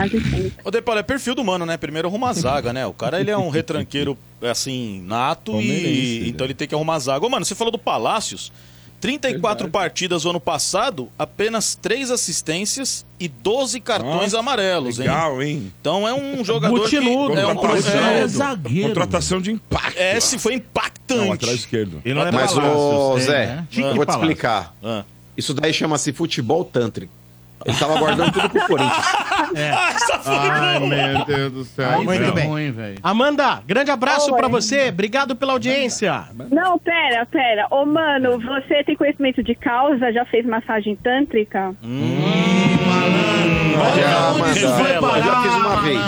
O 0.63 0.71
De 0.71 0.83
Paulo 0.83 1.01
é 1.01 1.03
perfil 1.03 1.35
do 1.35 1.43
mano, 1.43 1.65
né? 1.65 1.79
Primeiro 1.79 2.09
arruma 2.09 2.29
a 2.29 2.35
zaga, 2.35 2.71
né? 2.71 2.87
O 2.87 2.93
cara 2.93 3.19
ele 3.19 3.31
é 3.31 3.39
um 3.39 3.49
retranqueiro 3.49 4.19
assim, 4.43 5.03
nato 5.07 5.59
e 5.59 6.29
então 6.29 6.47
ele 6.47 6.53
tem 6.53 6.69
que 6.69 6.75
arrumar 6.75 6.97
a 6.97 6.99
zaga. 6.99 7.25
Ô, 7.25 7.31
mano, 7.31 7.47
você 7.47 7.55
falou 7.55 7.73
do 7.73 7.79
Palácios. 7.79 8.53
34 9.03 9.69
partidas 9.69 10.25
o 10.25 10.31
ano 10.31 10.39
passado, 10.39 11.09
apenas 11.19 11.75
3 11.75 12.13
assistências 12.13 13.05
e 13.19 13.27
12 13.27 13.81
cartões 13.81 14.33
Nossa, 14.33 14.39
amarelos, 14.39 15.01
hein? 15.01 15.07
legal, 15.09 15.43
hein? 15.43 15.73
Então 15.81 16.07
é 16.07 16.15
um 16.15 16.45
jogador 16.45 16.79
Butinudo. 16.79 17.35
que 17.35 17.41
é 17.41 17.47
um 17.49 17.57
Contratação. 17.57 18.01
é, 18.07 18.21
É 18.21 18.27
zagueiro. 18.29 18.89
Contratação 18.91 19.41
de 19.41 19.51
impacto. 19.51 19.99
É, 19.99 20.21
se 20.21 20.39
foi 20.39 20.55
impactante. 20.55 21.21
Não, 21.21 21.31
lateral 21.31 21.55
esquerdo. 21.57 22.01
E 22.05 22.15
não 22.15 22.23
é 22.23 22.31
Mas, 22.31 22.53
Palácios, 22.53 22.75
ô, 22.77 23.19
é, 23.19 23.21
Zé, 23.21 23.47
né? 23.47 23.67
eu 23.77 23.97
vou 23.97 24.07
te 24.07 24.11
explicar. 24.13 24.73
Isso 25.37 25.53
daí 25.53 25.75
chama-se 25.75 26.13
futebol 26.13 26.65
tântrico. 26.65 27.13
Ele 27.65 27.77
tava 27.77 27.99
guardando 27.99 28.33
tudo 28.33 28.49
pro 28.51 28.67
Corinthians. 28.69 29.07
Ai, 30.27 30.79
meu 30.81 31.25
Deus 31.25 31.53
do 31.53 31.65
céu. 31.65 32.03
Muito 32.03 32.23
Não. 32.23 32.33
bem. 32.35 32.95
Amanda, 33.03 33.63
grande 33.67 33.91
abraço 33.91 34.33
Oi. 34.33 34.39
pra 34.39 34.49
você. 34.49 34.89
Obrigado 34.89 35.35
pela 35.37 35.53
audiência. 35.53 36.25
Não, 36.51 36.79
pera, 36.79 37.27
pera. 37.27 37.67
Ô, 37.71 37.85
mano, 37.85 38.39
você 38.39 38.83
tem 38.85 38.97
conhecimento 38.97 39.43
de 39.43 39.55
causa? 39.55 40.13
Já 40.13 40.25
fez 40.25 40.45
massagem 40.47 40.97
tântrica? 40.97 41.75
Já, 43.97 44.29
Amanda, 44.29 44.59
eu 45.19 45.23
já 45.23 45.43
fiz 45.43 45.55
uma 45.55 45.81
vez. 45.83 46.01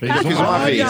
Eu 0.00 0.14
fiz 0.22 0.38
uma 0.38 0.58
vez. 0.58 0.82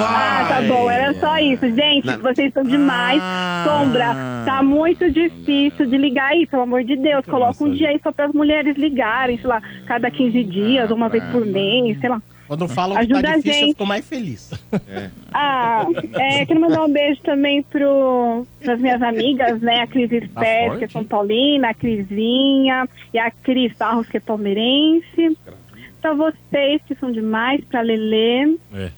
Ah, 0.00 0.46
tá 0.48 0.62
bom, 0.62 0.90
era 0.90 1.14
só 1.14 1.38
isso. 1.38 1.66
Gente, 1.74 2.06
Não. 2.06 2.18
vocês 2.18 2.48
estão 2.48 2.64
demais. 2.64 3.22
Sombra, 3.64 4.14
tá 4.44 4.62
muito 4.62 5.10
difícil 5.10 5.86
de 5.86 5.96
ligar 5.96 6.30
aí, 6.32 6.46
pelo 6.46 6.62
amor 6.62 6.84
de 6.84 6.96
Deus. 6.96 7.24
Coloca 7.26 7.62
um 7.64 7.72
dia 7.72 7.88
aí 7.90 8.00
só 8.02 8.12
para 8.12 8.26
as 8.26 8.32
mulheres 8.32 8.76
ligarem, 8.76 9.38
sei 9.38 9.46
lá, 9.46 9.62
cada 9.86 10.10
15 10.10 10.44
dias, 10.44 10.75
uma 10.90 11.08
vez 11.08 11.24
por 11.32 11.44
mês, 11.44 11.98
sei 12.00 12.08
lá. 12.08 12.20
Quando 12.46 12.68
falam 12.68 12.96
que 12.96 13.02
Ajuda 13.12 13.22
tá 13.22 13.32
a 13.32 13.36
difícil, 13.36 13.50
eu 13.52 13.58
gente. 13.66 13.72
fico 13.72 13.86
mais 13.86 14.08
feliz. 14.08 14.52
Ah, 15.32 15.84
é, 16.14 16.46
quero 16.46 16.60
mandar 16.60 16.84
um 16.84 16.92
beijo 16.92 17.20
também 17.22 17.62
pro, 17.62 18.46
pras 18.60 18.80
minhas 18.80 19.02
amigas, 19.02 19.60
né? 19.60 19.80
A 19.80 19.86
Cris 19.86 20.12
Espert, 20.12 20.66
forte. 20.68 20.78
que 20.78 20.84
é 20.84 20.88
São 20.88 21.04
Paulina, 21.04 21.70
a 21.70 21.74
Crisinha 21.74 22.88
e 23.12 23.18
a 23.18 23.30
Cris 23.30 23.72
Barros, 23.76 24.06
que 24.08 24.16
é 24.18 24.20
palmeirense. 24.20 25.36
Pra 26.00 26.14
vocês, 26.14 26.80
que 26.86 26.94
são 26.94 27.10
demais, 27.10 27.64
pra 27.64 27.80
Lelê. 27.80 28.56
É. 28.74 28.90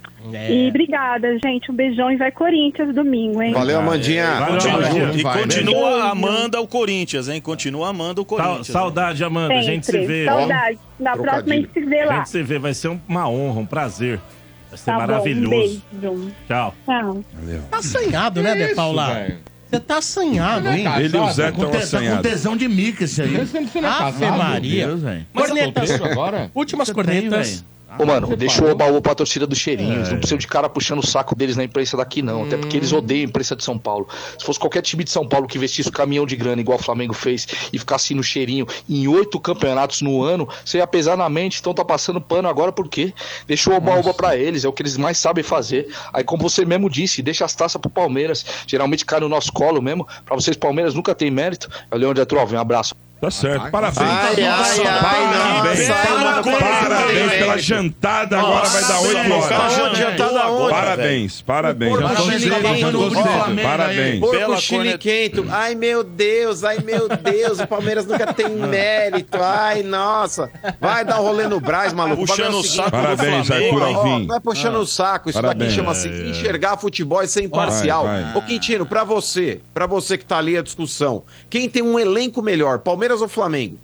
E 0.50 0.68
obrigada, 0.68 1.38
gente. 1.38 1.70
Um 1.70 1.74
beijão 1.74 2.10
e 2.10 2.16
vai 2.16 2.32
Corinthians 2.32 2.94
domingo, 2.94 3.40
hein? 3.42 3.52
Valeu, 3.52 3.78
Amandinha. 3.78 4.26
Continua, 4.48 4.82
Tamo 4.82 4.98
junto. 5.06 5.18
e 5.18 5.22
Vai, 5.22 5.42
continua 5.42 5.96
né? 6.04 6.10
amando 6.10 6.60
o 6.60 6.66
Corinthians, 6.66 7.28
hein? 7.28 7.40
Continua 7.40 7.88
amando 7.90 8.22
o 8.22 8.24
Corinthians. 8.24 8.66
saudade, 8.66 9.22
Amanda. 9.22 9.54
A 9.54 9.62
gente 9.62 9.86
se 9.86 9.92
Sempre. 9.92 10.06
vê. 10.06 10.24
Saudade. 10.24 10.78
Na 10.98 11.16
próxima 11.16 11.54
a 11.54 11.56
gente 11.56 11.72
se 11.72 11.80
vê 11.80 12.00
A 12.00 12.06
lá. 12.06 12.16
gente 12.16 12.28
se 12.30 12.42
vê. 12.42 12.58
Vai 12.58 12.74
ser 12.74 12.98
uma 13.08 13.28
honra, 13.28 13.60
um 13.60 13.66
prazer. 13.66 14.20
Vai 14.68 14.76
ser 14.78 14.84
Tá 14.86 14.92
bom, 14.92 14.98
um 14.98 15.06
maravilhoso. 15.06 15.82
beijo. 15.92 16.32
Tchau. 16.48 16.74
Tchau. 16.84 17.24
Tá 17.70 17.78
assanhado, 17.78 18.42
né, 18.42 18.54
De 18.54 18.62
Isso, 18.64 18.74
Paula? 18.74 19.26
Você 19.70 19.80
tá 19.80 19.98
assanhado, 19.98 20.68
hein? 20.70 20.84
Ele 20.98 21.16
e 21.16 21.20
o 21.20 21.30
Zé 21.30 21.52
Com 21.52 21.62
estão 21.64 21.70
te- 21.70 21.72
tá 21.72 21.78
com 21.78 21.84
assanhados. 21.84 22.22
tesão 22.30 22.56
de 22.56 22.66
mica 22.68 23.04
esse 23.04 23.20
aí. 23.22 23.30
Não 23.32 23.88
é 23.88 23.92
Ave? 24.02 24.26
Maria. 24.30 24.86
Meu 24.86 24.96
Deus, 24.96 25.02
velho. 25.02 25.26
Cornetas. 25.34 25.88
Solteiro 25.90 26.12
agora? 26.12 26.50
Últimas 26.54 26.90
cornetas. 26.90 27.50
tem, 27.60 27.68
Ô, 27.98 28.06
mano, 28.06 28.36
deixa 28.36 28.64
o 28.64 28.74
baú 28.74 29.00
pra 29.02 29.14
torcida 29.14 29.46
dos 29.46 29.58
É. 29.58 29.62
cheirinhos. 29.62 30.08
Não 30.10 30.18
precisa 30.18 30.38
de 30.38 30.46
cara 30.46 30.68
puxando 30.68 31.00
o 31.00 31.06
saco 31.06 31.34
deles 31.34 31.56
na 31.56 31.64
imprensa 31.64 31.96
daqui, 31.96 32.22
não. 32.22 32.44
Até 32.44 32.56
porque 32.56 32.76
eles 32.76 32.92
odeiam 32.92 33.22
a 33.22 33.28
imprensa 33.28 33.56
de 33.56 33.64
São 33.64 33.76
Paulo. 33.78 34.08
Se 34.38 34.44
fosse 34.44 34.58
qualquer 34.58 34.82
time 34.82 35.02
de 35.02 35.10
São 35.10 35.26
Paulo 35.26 35.46
que 35.46 35.58
vestisse 35.58 35.88
o 35.88 35.92
caminhão 35.92 36.24
de 36.24 36.36
grana, 36.36 36.60
igual 36.60 36.78
o 36.78 36.82
Flamengo 36.82 37.12
fez, 37.12 37.46
e 37.72 37.78
ficasse 37.78 38.14
no 38.14 38.22
cheirinho 38.22 38.66
em 38.88 39.08
oito 39.08 39.40
campeonatos 39.40 40.00
no 40.00 40.22
ano, 40.22 40.48
você 40.64 40.78
ia 40.78 40.86
pesar 40.86 41.16
na 41.16 41.28
mente. 41.28 41.58
Então 41.60 41.74
tá 41.74 41.84
passando 41.84 42.20
pano 42.20 42.48
agora 42.48 42.70
por 42.70 42.88
quê? 42.88 43.12
Deixa 43.46 43.70
o 43.70 43.74
oba-oba 43.74 44.14
pra 44.14 44.36
eles, 44.36 44.64
é 44.64 44.68
o 44.68 44.72
que 44.72 44.82
eles 44.82 44.96
mais 44.96 45.18
sabem 45.18 45.42
fazer. 45.42 45.88
Aí, 46.12 46.22
como 46.22 46.42
você 46.42 46.64
mesmo 46.64 46.88
disse, 46.88 47.20
deixa 47.22 47.44
as 47.44 47.54
taças 47.54 47.80
pro 47.80 47.90
Palmeiras. 47.90 48.44
Geralmente 48.66 49.04
cai 49.04 49.20
no 49.20 49.28
nosso 49.28 49.52
colo 49.52 49.82
mesmo. 49.82 50.06
Pra 50.24 50.36
vocês, 50.36 50.56
Palmeiras 50.56 50.94
nunca 50.94 51.14
tem 51.14 51.30
mérito. 51.30 51.68
É 51.90 51.94
o 51.94 51.98
Leão 51.98 52.14
de 52.14 52.20
Atrove, 52.20 52.54
um 52.54 52.60
abraço. 52.60 52.94
Tá 53.20 53.30
certo, 53.32 53.70
parabéns. 53.72 53.98
Ai, 53.98 54.44
ai, 54.44 54.86
ai, 54.86 55.00
parabéns, 55.00 55.88
nossa, 55.88 56.58
parabéns 56.88 57.32
pela 57.32 57.58
jantada. 57.58 58.38
Agora 58.38 58.68
vai 58.68 58.82
dar 58.84 59.00
8 59.00 59.32
horas. 59.32 59.96
Jantada 59.98 60.48
onde, 60.50 60.70
Parabéns, 60.70 61.42
parabéns. 61.42 61.92
Ó, 61.92 63.62
Parabéns. 63.62 64.20
Porco 64.20 64.60
chiliquento. 64.60 65.44
Ai, 65.50 65.74
meu 65.74 66.04
Deus, 66.04 66.62
ai, 66.62 66.78
meu 66.84 67.08
Deus. 67.08 67.58
O 67.58 67.66
Palmeiras 67.66 68.06
nunca 68.06 68.32
tem 68.32 68.48
mérito. 68.50 69.38
Ai, 69.42 69.82
nossa. 69.82 70.50
Vai 70.80 71.04
dar 71.04 71.20
um 71.20 71.24
rolê 71.24 71.48
no 71.48 71.60
Braz, 71.60 71.92
maluco. 71.92 72.24
Puxando 72.26 72.52
Vai 72.52 72.52
ver 72.52 72.58
o 72.58 72.62
saco 72.62 72.90
do 72.90 73.02
Parabéns. 73.02 73.50
Arthur 73.50 73.82
Alvim. 73.82 74.26
Vai 74.26 74.40
puxando 74.40 74.76
Ah. 74.76 74.80
o 74.80 74.86
saco. 74.86 75.28
Isso 75.30 75.40
Parabéns. 75.40 75.70
daqui 75.72 75.80
chama-se 75.82 76.08
É, 76.08 76.12
é. 76.12 76.30
enxergar 76.30 76.76
futebol 76.76 77.22
e 77.22 77.26
ser 77.28 77.42
imparcial. 77.42 78.06
Ô, 78.36 78.42
Quintino, 78.42 78.86
pra 78.86 79.02
você, 79.02 79.60
pra 79.74 79.86
você 79.86 80.16
que 80.16 80.24
tá 80.24 80.38
ali 80.38 80.56
a 80.56 80.62
discussão, 80.62 81.24
quem 81.50 81.68
tem 81.68 81.82
um 81.82 81.98
elenco 81.98 82.40
melhor, 82.42 82.78
Palmeiras 82.78 83.07
ou 83.22 83.28
Flamengo? 83.28 83.78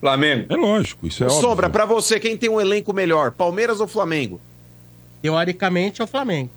Flamengo. 0.00 0.46
É 0.48 0.56
lógico, 0.56 1.06
isso 1.06 1.22
é 1.22 1.28
Sombra, 1.28 1.66
óbvio. 1.66 1.70
pra 1.70 1.84
você, 1.84 2.18
quem 2.18 2.36
tem 2.36 2.50
um 2.50 2.60
elenco 2.60 2.92
melhor, 2.92 3.30
Palmeiras 3.30 3.80
ou 3.80 3.86
Flamengo? 3.86 4.40
Teoricamente 5.22 6.00
é 6.00 6.04
o 6.04 6.08
Flamengo. 6.08 6.50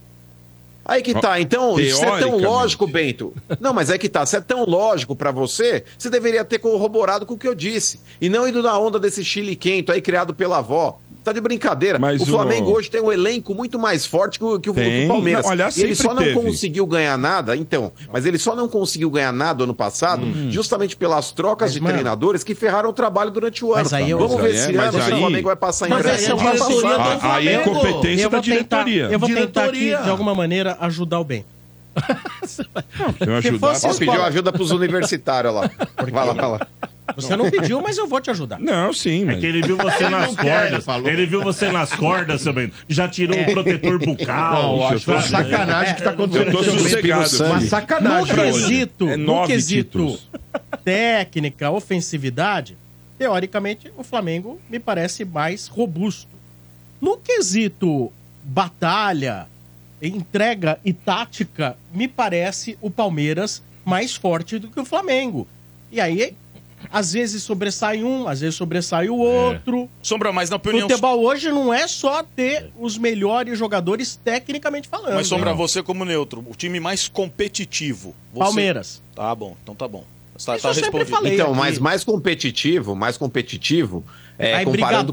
Aí 0.84 1.02
que 1.02 1.20
tá, 1.20 1.40
então, 1.42 1.80
isso 1.80 2.04
é 2.04 2.20
tão 2.20 2.38
lógico, 2.38 2.86
Bento. 2.86 3.34
Não, 3.60 3.74
mas 3.74 3.90
é 3.90 3.98
que 3.98 4.08
tá, 4.08 4.24
se 4.24 4.36
é 4.36 4.42
tão 4.42 4.66
lógico 4.66 5.16
pra 5.16 5.32
você, 5.32 5.84
você 5.98 6.12
deveria 6.12 6.46
ter 6.46 6.60
corroborado 6.60 7.26
com 7.26 7.34
o 7.34 7.38
que 7.38 7.48
eu 7.48 7.56
disse. 7.56 8.00
E 8.22 8.30
não 8.30 8.48
indo 8.48 8.62
na 8.62 8.78
onda 8.78 9.00
desse 9.00 9.26
chile 9.26 9.56
quento 9.56 9.92
aí 9.92 10.00
criado 10.00 10.34
pela 10.34 10.60
avó. 10.60 11.00
Tá 11.26 11.34
de 11.34 11.42
brincadeira. 11.42 11.98
Mas 11.98 12.22
o 12.22 12.26
Flamengo 12.28 12.70
o- 12.70 12.74
hoje 12.76 12.88
tem 12.90 13.02
um 13.02 13.12
elenco 13.12 13.56
muito 13.56 13.80
mais 13.80 14.06
forte 14.06 14.38
que 14.38 14.46
o, 14.46 14.60
que 14.60 14.70
o, 14.70 14.74
Palmeiras. 15.08 15.44
Não, 15.44 15.52
aliás, 15.52 15.76
e 15.76 15.82
ele 15.82 15.96
só 15.96 16.14
não 16.14 16.22
teve. 16.22 16.40
conseguiu 16.40 16.86
ganhar 16.86 17.18
nada, 17.18 17.56
então. 17.58 17.92
Mas 18.14 18.28
ele 18.28 18.38
só 18.38 18.56
não 18.56 18.68
conseguiu 18.70 19.10
ganhar 19.10 19.32
nada 19.34 19.64
ano 19.64 19.74
passado, 19.74 20.22
justamente 20.52 20.96
pelas 20.96 21.32
trocas 21.32 21.70
Mas, 21.70 21.74
de 21.74 21.82
mano, 21.82 21.94
treinadores 21.96 22.44
que 22.44 22.54
ferraram 22.54 22.92
o 22.92 22.94
trabalho 22.94 23.32
durante 23.32 23.66
o 23.66 23.74
ano. 23.74 23.84
Mas 23.84 23.92
aí 23.94 24.12
eu- 24.12 24.20
Vamos 24.20 24.36
Mas 24.36 24.44
ver 24.44 24.50
aí 24.52 24.56
é- 24.56 24.66
se 24.68 24.74
mas 24.74 24.86
ano 24.94 25.04
se 25.04 25.10
o 25.10 25.14
aí- 25.16 25.20
Flamengo 25.20 25.48
vai 25.48 25.56
passar 25.56 25.88
em 25.88 25.90
Mas 25.90 26.02
branco. 26.04 26.16
essa 26.16 26.32
é 26.32 26.36
diretoria 26.36 26.60
do 26.60 26.68
diretoria 26.68 27.20
Ah, 27.22 27.36
Aí 27.36 27.48
é 27.48 27.64
Flamengo. 27.64 28.06
Eu 28.06 28.30
da 28.30 28.40
diretoria. 28.40 29.04
eu 29.12 29.20
vou 29.20 29.28
tentar 29.30 29.66
aqui, 29.66 29.80
de 30.04 30.10
alguma 30.12 30.36
maneira, 30.36 30.78
ajudar 30.80 31.20
o 31.20 31.24
bem. 31.24 31.44
Eu 33.26 33.42
Se 33.42 33.48
ajudar. 33.50 33.80
Ó, 33.84 33.94
pediu 33.98 34.24
ajuda 34.24 34.52
pros 34.52 34.72
universitários 34.72 35.54
lá. 35.54 35.70
Vai 36.12 36.26
lá, 36.28 36.34
vai 36.34 36.50
lá. 36.52 36.68
Você 37.16 37.36
não 37.36 37.50
pediu, 37.52 37.82
mas 37.82 37.98
eu 37.98 38.08
vou 38.08 38.20
te 38.20 38.32
ajudar. 38.32 38.60
Não, 38.60 38.92
sim, 38.92 39.22
É 39.24 39.26
mas... 39.26 39.40
que 39.40 39.46
ele 39.46 39.62
viu 39.62 39.78
você 39.78 40.10
nas 40.10 40.36
cordas. 40.36 40.86
falou. 40.86 41.08
Ele 41.10 41.26
viu 41.26 41.44
você 41.44 41.72
nas 41.72 41.94
cordas, 41.94 42.42
seu 42.42 42.54
bem. 42.54 42.72
Já 42.88 43.08
tirou 43.08 43.40
o 43.40 43.46
protetor 43.46 44.00
bucal. 44.00 44.78
Não, 44.78 44.88
acho 44.88 45.06
que 45.06 45.12
é 45.12 45.14
uma 45.14 45.22
sacanagem 45.22 45.96
que 45.96 46.04
tá 46.04 46.10
acontecendo. 46.12 46.48
Eu 46.48 46.52
tô 46.52 46.64
sossegado. 46.64 47.44
Uma. 47.46 47.60
No 47.60 47.68
sacanagem. 47.68 48.40
hoje. 48.40 48.52
quesito, 48.70 49.10
É 49.10 49.18
no 49.18 49.46
quesito 49.46 50.20
técnica, 50.84 51.72
ofensividade, 51.72 52.78
teoricamente, 53.18 53.92
o 53.98 54.04
Flamengo 54.04 54.60
me 54.70 54.80
parece 54.80 55.26
mais 55.26 55.68
robusto. 55.68 56.30
No 57.02 57.18
quesito 57.18 58.12
batalha, 58.44 59.48
entrega 60.02 60.80
e 60.86 60.94
tática, 60.94 61.76
me 61.94 62.08
parece 62.08 62.78
o 62.82 62.90
Palmeiras 62.92 63.62
mais 63.84 64.16
forte 64.16 64.60
do 64.60 64.68
que 64.70 64.80
o 64.80 64.86
Flamengo. 64.86 65.48
E 65.92 66.00
aí, 66.00 66.36
às 66.92 67.14
vezes 67.14 67.44
sobressai 67.44 68.04
um, 68.04 68.28
às 68.28 68.42
vezes 68.42 68.56
sobressai 68.56 69.10
o 69.10 69.18
outro. 69.18 69.90
Sombra, 70.02 70.32
mas 70.32 70.50
na 70.50 70.56
opinião. 70.58 70.88
Futebol 70.90 71.22
hoje 71.24 71.50
não 71.50 71.74
é 71.74 71.88
só 71.88 72.24
ter 72.24 72.72
os 72.80 72.98
melhores 72.98 73.58
jogadores 73.58 74.20
tecnicamente 74.24 74.88
falando. 74.88 75.16
Mas 75.16 75.28
Sombra, 75.28 75.52
Não. 75.52 75.58
você 75.58 75.82
como 75.84 76.04
neutro, 76.06 76.44
o 76.50 76.56
time 76.56 76.80
mais 76.80 77.08
competitivo. 77.08 78.16
você- 78.34 78.40
Palmeiras. 78.46 79.02
Tá 79.16 79.34
bom, 79.34 79.56
então 79.64 79.74
tá 79.76 79.88
bom. 79.88 80.04
Tá, 80.46 80.56
Isso 80.58 80.64
tá 80.64 80.70
eu 80.70 80.74
sempre 80.74 80.84
respondido. 81.00 81.10
falei. 81.16 81.34
Então, 81.36 81.48
aqui. 81.52 81.58
mas 81.58 81.80
mais 81.80 82.04
competitivo, 82.04 82.94
mais 82.96 83.18
competitivo, 83.18 84.04
é, 84.38 84.64
comparando 84.66 84.66
com 84.66 84.70
o 84.70 84.72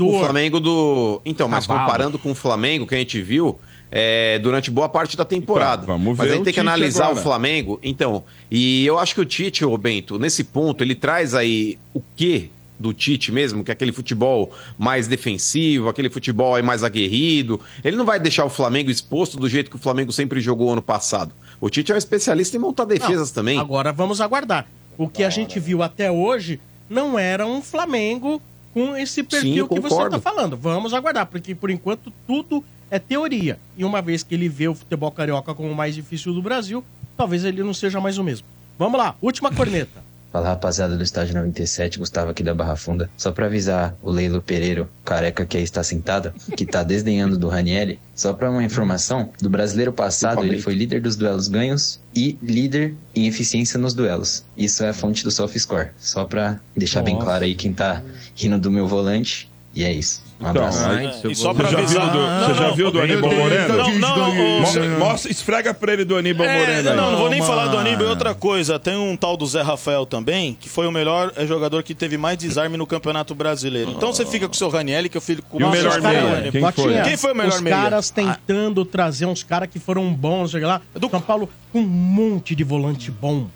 brigador. 0.08 0.20
Flamengo 0.24 0.60
do. 0.60 1.22
Então, 1.24 1.48
mas 1.48 1.66
Cavalo. 1.66 1.86
comparando 1.86 2.18
com 2.18 2.32
o 2.32 2.34
Flamengo 2.34 2.86
que 2.86 2.94
a 2.94 2.98
gente 2.98 3.22
viu 3.22 3.58
é, 3.94 4.38
durante 4.38 4.70
boa 4.70 4.88
parte 4.88 5.18
da 5.18 5.24
temporada. 5.24 5.82
Então, 5.82 5.98
vamos 5.98 6.16
mas 6.16 6.26
ver 6.26 6.32
a 6.32 6.36
gente 6.36 6.42
o 6.42 6.44
tem 6.44 6.54
que 6.54 6.60
Tite 6.60 6.68
analisar 6.68 7.04
agora. 7.04 7.20
o 7.20 7.22
Flamengo. 7.22 7.78
Então, 7.82 8.24
e 8.50 8.86
eu 8.86 8.98
acho 8.98 9.14
que 9.14 9.20
o 9.20 9.24
Tite, 9.26 9.64
ô 9.66 9.76
Bento, 9.76 10.18
nesse 10.18 10.42
ponto, 10.42 10.82
ele 10.82 10.94
traz 10.94 11.34
aí 11.34 11.78
o 11.92 12.02
quê 12.16 12.48
do 12.80 12.94
Tite 12.94 13.30
mesmo, 13.30 13.62
que 13.62 13.70
é 13.70 13.74
aquele 13.74 13.92
futebol 13.92 14.50
mais 14.78 15.06
defensivo, 15.06 15.90
aquele 15.90 16.08
futebol 16.08 16.54
aí 16.54 16.62
mais 16.62 16.82
aguerrido. 16.82 17.60
Ele 17.84 17.96
não 17.96 18.06
vai 18.06 18.18
deixar 18.18 18.46
o 18.46 18.50
Flamengo 18.50 18.90
exposto 18.90 19.36
do 19.36 19.48
jeito 19.48 19.70
que 19.70 19.76
o 19.76 19.78
Flamengo 19.78 20.10
sempre 20.10 20.40
jogou 20.40 20.72
ano 20.72 20.82
passado. 20.82 21.32
O 21.60 21.68
Tite 21.68 21.92
é 21.92 21.94
um 21.94 21.98
especialista 21.98 22.56
em 22.56 22.60
montar 22.60 22.86
defesas 22.86 23.28
Não, 23.28 23.34
também. 23.34 23.58
Agora 23.58 23.92
vamos 23.92 24.20
aguardar. 24.22 24.66
O 24.96 25.06
que 25.06 25.22
a 25.22 25.30
gente 25.30 25.60
viu 25.60 25.82
até 25.82 26.10
hoje 26.10 26.58
não 26.88 27.18
era 27.18 27.46
um 27.46 27.62
Flamengo 27.62 28.40
com 28.74 28.96
esse 28.96 29.22
perfil 29.22 29.68
Sim, 29.68 29.74
que 29.74 29.80
você 29.80 30.02
está 30.02 30.18
falando. 30.18 30.56
Vamos 30.56 30.94
aguardar, 30.94 31.26
porque 31.26 31.54
por 31.54 31.70
enquanto 31.70 32.12
tudo 32.26 32.64
é 32.92 32.98
teoria. 32.98 33.58
E 33.74 33.86
uma 33.86 34.02
vez 34.02 34.22
que 34.22 34.34
ele 34.34 34.50
vê 34.50 34.68
o 34.68 34.74
futebol 34.74 35.10
carioca 35.10 35.54
como 35.54 35.70
o 35.70 35.74
mais 35.74 35.94
difícil 35.94 36.34
do 36.34 36.42
Brasil, 36.42 36.84
talvez 37.16 37.42
ele 37.42 37.62
não 37.62 37.72
seja 37.72 37.98
mais 37.98 38.18
o 38.18 38.22
mesmo. 38.22 38.46
Vamos 38.78 39.00
lá, 39.00 39.16
última 39.22 39.50
corneta. 39.50 40.02
Fala 40.30 40.48
rapaziada 40.48 40.96
do 40.96 41.02
estádio 41.02 41.34
97, 41.34 41.98
Gustavo 41.98 42.30
aqui 42.30 42.42
da 42.42 42.54
Barra 42.54 42.74
Funda. 42.74 43.10
Só 43.18 43.32
pra 43.32 43.46
avisar 43.46 43.94
o 44.02 44.10
Leilo 44.10 44.40
Pereiro, 44.40 44.88
careca 45.04 45.44
que 45.44 45.58
aí 45.58 45.62
está 45.62 45.82
sentado, 45.82 46.32
que 46.56 46.64
tá 46.64 46.82
desdenhando 46.82 47.36
do 47.36 47.48
Ranielli. 47.48 47.98
Só 48.14 48.32
pra 48.32 48.50
uma 48.50 48.64
informação, 48.64 49.28
do 49.42 49.50
brasileiro 49.50 49.92
passado 49.92 50.42
ele 50.42 50.58
foi 50.58 50.74
líder 50.74 51.02
dos 51.02 51.16
duelos 51.16 51.48
ganhos 51.48 52.00
e 52.14 52.38
líder 52.42 52.94
em 53.14 53.26
eficiência 53.26 53.78
nos 53.78 53.92
duelos. 53.92 54.42
Isso 54.56 54.82
é 54.82 54.88
a 54.88 54.94
fonte 54.94 55.22
do 55.22 55.30
SoftScore. 55.30 55.90
Só 55.98 56.24
pra 56.24 56.58
deixar 56.74 57.02
bem 57.02 57.12
Nossa. 57.12 57.26
claro 57.26 57.44
aí 57.44 57.54
quem 57.54 57.74
tá 57.74 58.02
rindo 58.34 58.58
do 58.58 58.70
meu 58.70 58.88
volante. 58.88 59.51
E 59.74 59.84
é 59.84 59.90
isso. 59.92 60.22
Um 60.38 60.50
Então, 60.50 60.64
é, 60.66 61.22
e 61.30 61.34
só 61.34 61.54
pra 61.54 61.68
você 61.68 61.72
já 61.72 61.80
viu 61.86 62.00
do, 62.10 62.18
você 62.46 62.54
já 62.54 62.70
viu 62.72 62.90
do 62.90 63.00
Aníbal 63.00 63.32
Moreno? 63.32 63.76
Não, 63.76 63.98
não, 63.98 64.60
Mostra, 64.60 64.82
o- 64.84 64.98
mostra- 64.98 65.30
esfrega 65.30 65.72
pra 65.72 65.92
ele 65.94 66.04
do 66.04 66.14
Aníbal 66.16 66.46
É, 66.46 66.58
Moreno. 66.58 66.90
aí. 66.90 66.96
não, 66.96 67.12
não 67.12 67.18
vou 67.18 67.30
nem 67.30 67.40
falar 67.40 67.68
do 67.68 67.78
Aníbal. 67.78 68.06
E 68.06 68.10
outra 68.10 68.34
coisa, 68.34 68.78
tem 68.78 68.96
um 68.96 69.16
tal 69.16 69.34
do 69.36 69.46
Zé 69.46 69.62
Rafael 69.62 70.04
também, 70.04 70.54
que 70.60 70.68
foi 70.68 70.86
o 70.86 70.92
melhor 70.92 71.32
eh, 71.36 71.46
jogador 71.46 71.82
que 71.82 71.94
teve 71.94 72.18
mais 72.18 72.36
desarme 72.36 72.76
no 72.76 72.86
Campeonato 72.86 73.34
Brasileiro. 73.34 73.92
Então 73.92 74.12
você 74.12 74.26
fica 74.26 74.46
com 74.46 74.52
o 74.52 74.56
seu 74.56 74.68
Ranielli, 74.68 75.08
que 75.08 75.16
eu 75.16 75.22
fico 75.22 75.42
com 75.48 75.58
E 75.60 75.64
o 75.64 75.70
melhor 75.70 75.98
os 75.98 76.04
meia? 76.04 76.50
Quem 76.52 76.72
foi? 76.72 77.02
Quem 77.02 77.16
foi 77.16 77.32
o 77.32 77.36
melhor 77.36 77.54
Os 77.54 77.60
meia? 77.62 77.76
caras 77.76 78.10
tentando 78.10 78.84
trazer 78.84 79.24
uns 79.26 79.42
caras 79.42 79.68
que 79.72 79.78
foram 79.78 80.12
bons, 80.12 80.50
sei 80.50 80.60
lá. 80.60 80.82
Do 80.94 81.08
São 81.08 81.20
Paulo 81.20 81.48
com 81.72 81.78
um 81.78 81.86
monte 81.86 82.54
de 82.54 82.62
volante 82.64 83.10
bom. 83.10 83.46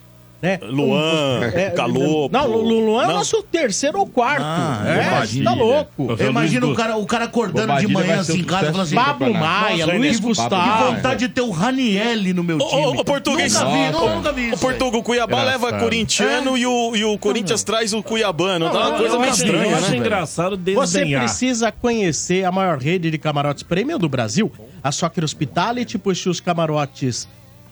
Né? 0.42 0.58
Luan, 0.62 1.40
Galopo. 1.74 2.28
Não, 2.30 2.50
o 2.50 2.60
Luan 2.60 3.02
é 3.02 3.04
o 3.04 3.08
Não. 3.08 3.14
nosso 3.16 3.42
terceiro 3.42 3.98
ou 3.98 4.06
quarto. 4.06 4.42
Ah, 4.44 4.82
é, 4.86 5.42
tá 5.42 5.54
louco. 5.54 6.14
Eu 6.18 6.28
imagino 6.28 6.70
o 6.70 6.74
cara, 6.74 6.96
o 6.96 7.06
cara 7.06 7.24
acordando 7.24 7.74
de 7.78 7.88
manhã 7.88 8.20
assim 8.20 8.40
em 8.40 8.44
casa 8.44 8.68
e 8.68 8.72
falando 8.72 8.82
assim: 8.86 8.94
Pablo 8.94 9.32
Maia, 9.32 9.86
Nossa, 9.86 9.98
Luiz 9.98 10.16
que 10.20 10.22
Gustavo. 10.26 10.92
vontade 10.92 11.26
de 11.26 11.32
ter 11.32 11.40
o 11.40 11.50
Ranielli 11.50 12.34
no 12.34 12.44
meu 12.44 12.58
time. 12.58 12.70
Ô, 12.70 13.00
ô, 13.00 13.04
Português, 13.04 13.54
Nunca 13.54 13.66
vi, 13.66 13.90
Nossa. 13.90 14.14
nunca 14.14 14.32
vi 14.32 14.52
o. 14.52 14.58
Portugal, 14.58 15.00
o 15.00 15.02
Cuiabá 15.02 15.38
Engraçado. 15.40 15.62
leva 15.64 15.78
corintiano 15.80 16.58
e, 16.58 16.66
o, 16.66 16.94
e 16.94 17.04
o 17.04 17.16
Corinthians 17.18 17.64
traz 17.64 17.94
o 17.94 18.02
cuiabano. 18.02 18.68
Tá 18.70 18.88
uma 18.88 18.98
coisa 18.98 19.18
meio 19.18 19.32
estranha, 19.32 19.80
né? 19.80 20.74
Você 20.74 21.06
precisa 21.06 21.72
conhecer 21.72 22.44
a 22.44 22.52
maior 22.52 22.78
rede 22.78 23.10
de 23.10 23.18
camarotes 23.18 23.62
premium 23.62 23.98
do 23.98 24.08
Brasil, 24.08 24.52
a 24.82 24.92
Soccer 24.92 25.24
Hospitality, 25.24 25.98
possui 25.98 26.30
os 26.30 26.40
camarotes 26.40 27.26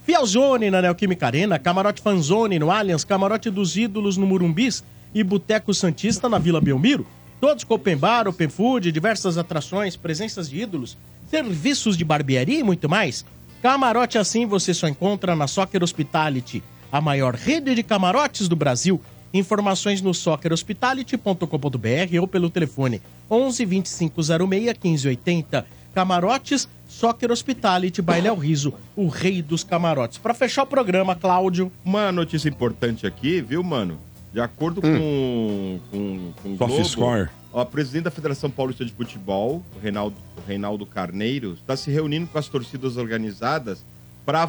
Fialzone 0.04 0.70
na 0.70 0.82
Neoquímica 0.82 1.26
Arena, 1.26 1.58
Camarote 1.58 2.02
Fanzone 2.02 2.58
no 2.58 2.70
Allianz, 2.70 3.04
Camarote 3.04 3.48
dos 3.48 3.74
Ídolos 3.74 4.18
no 4.18 4.26
Murumbis 4.26 4.84
e 5.14 5.24
Boteco 5.24 5.72
Santista 5.72 6.28
na 6.28 6.38
Vila 6.38 6.60
Belmiro. 6.60 7.06
Todos 7.40 7.64
com 7.64 7.72
open 7.74 7.96
bar, 7.96 8.28
open 8.28 8.50
food, 8.50 8.92
diversas 8.92 9.38
atrações, 9.38 9.96
presenças 9.96 10.50
de 10.50 10.60
ídolos, 10.60 10.98
serviços 11.30 11.96
de 11.96 12.04
barbearia 12.04 12.60
e 12.60 12.62
muito 12.62 12.86
mais. 12.86 13.24
Camarote 13.62 14.18
assim 14.18 14.44
você 14.44 14.74
só 14.74 14.88
encontra 14.88 15.34
na 15.34 15.46
Soccer 15.46 15.82
Hospitality, 15.82 16.62
a 16.92 17.00
maior 17.00 17.34
rede 17.34 17.74
de 17.74 17.82
camarotes 17.82 18.46
do 18.46 18.54
Brasil. 18.54 19.00
Informações 19.32 20.02
no 20.02 20.12
soccerhospitality.com.br 20.12 22.20
ou 22.20 22.28
pelo 22.28 22.50
telefone 22.50 23.00
11 23.30 23.64
2506 23.64 24.78
1580. 24.78 25.66
Camarotes, 25.94 26.68
Soccer 26.88 27.30
Hospitality, 27.30 28.02
Bailel 28.02 28.34
Riso, 28.36 28.74
o 28.96 29.08
rei 29.08 29.40
dos 29.40 29.62
camarotes. 29.62 30.18
Pra 30.18 30.34
fechar 30.34 30.64
o 30.64 30.66
programa, 30.66 31.14
Cláudio. 31.14 31.70
Uma 31.84 32.10
notícia 32.10 32.48
importante 32.48 33.06
aqui, 33.06 33.40
viu, 33.40 33.62
mano? 33.62 33.98
De 34.32 34.40
acordo 34.40 34.82
com, 34.82 35.78
com, 35.90 36.32
com 36.42 36.54
o 36.54 36.58
Soft 36.58 36.68
Globo, 36.68 36.84
score. 36.84 37.28
o 37.52 37.64
presidente 37.64 38.04
da 38.04 38.10
Federação 38.10 38.50
Paulista 38.50 38.84
de 38.84 38.92
Futebol, 38.92 39.62
o 39.76 39.78
Reinaldo, 39.80 40.16
o 40.36 40.48
Reinaldo 40.48 40.84
Carneiro, 40.84 41.52
está 41.52 41.76
se 41.76 41.90
reunindo 41.90 42.26
com 42.26 42.36
as 42.36 42.48
torcidas 42.48 42.96
organizadas 42.96 43.84
para 44.26 44.44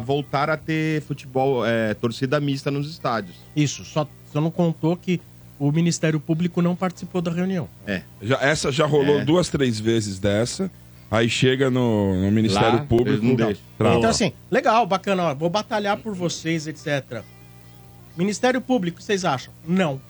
voltar 0.00 0.50
a 0.50 0.56
ter 0.56 1.02
futebol, 1.02 1.64
é, 1.64 1.94
torcida 1.94 2.40
mista 2.40 2.68
nos 2.68 2.90
estádios. 2.90 3.36
Isso, 3.54 3.84
só, 3.84 4.08
só 4.32 4.40
não 4.40 4.50
contou 4.50 4.96
que 4.96 5.20
o 5.60 5.70
Ministério 5.70 6.18
Público 6.18 6.62
não 6.62 6.74
participou 6.74 7.20
da 7.20 7.30
reunião. 7.30 7.68
É. 7.86 8.00
Já, 8.22 8.38
essa 8.40 8.72
já 8.72 8.86
rolou 8.86 9.20
É. 9.20 9.24
duas, 9.24 9.48
três 9.50 9.78
vezes 9.78 10.18
dessa. 10.18 10.70
Aí 11.10 11.28
chega 11.28 11.68
no, 11.70 12.14
no 12.24 12.30
Ministério 12.30 12.78
Lá, 12.78 12.84
Público. 12.86 13.22
não 13.24 13.36
trava. 13.76 13.96
Então, 13.98 14.08
assim, 14.10 14.32
legal, 14.50 14.86
bacana, 14.86 15.24
ó, 15.24 15.34
vou 15.34 15.50
batalhar 15.50 15.98
por 15.98 16.14
vocês, 16.14 16.66
etc. 16.66 17.22
Ministério 18.16 18.60
Público, 18.60 18.96
o 18.96 19.00
que 19.00 19.04
vocês 19.04 19.24
acham? 19.24 19.52
Não. 19.66 20.00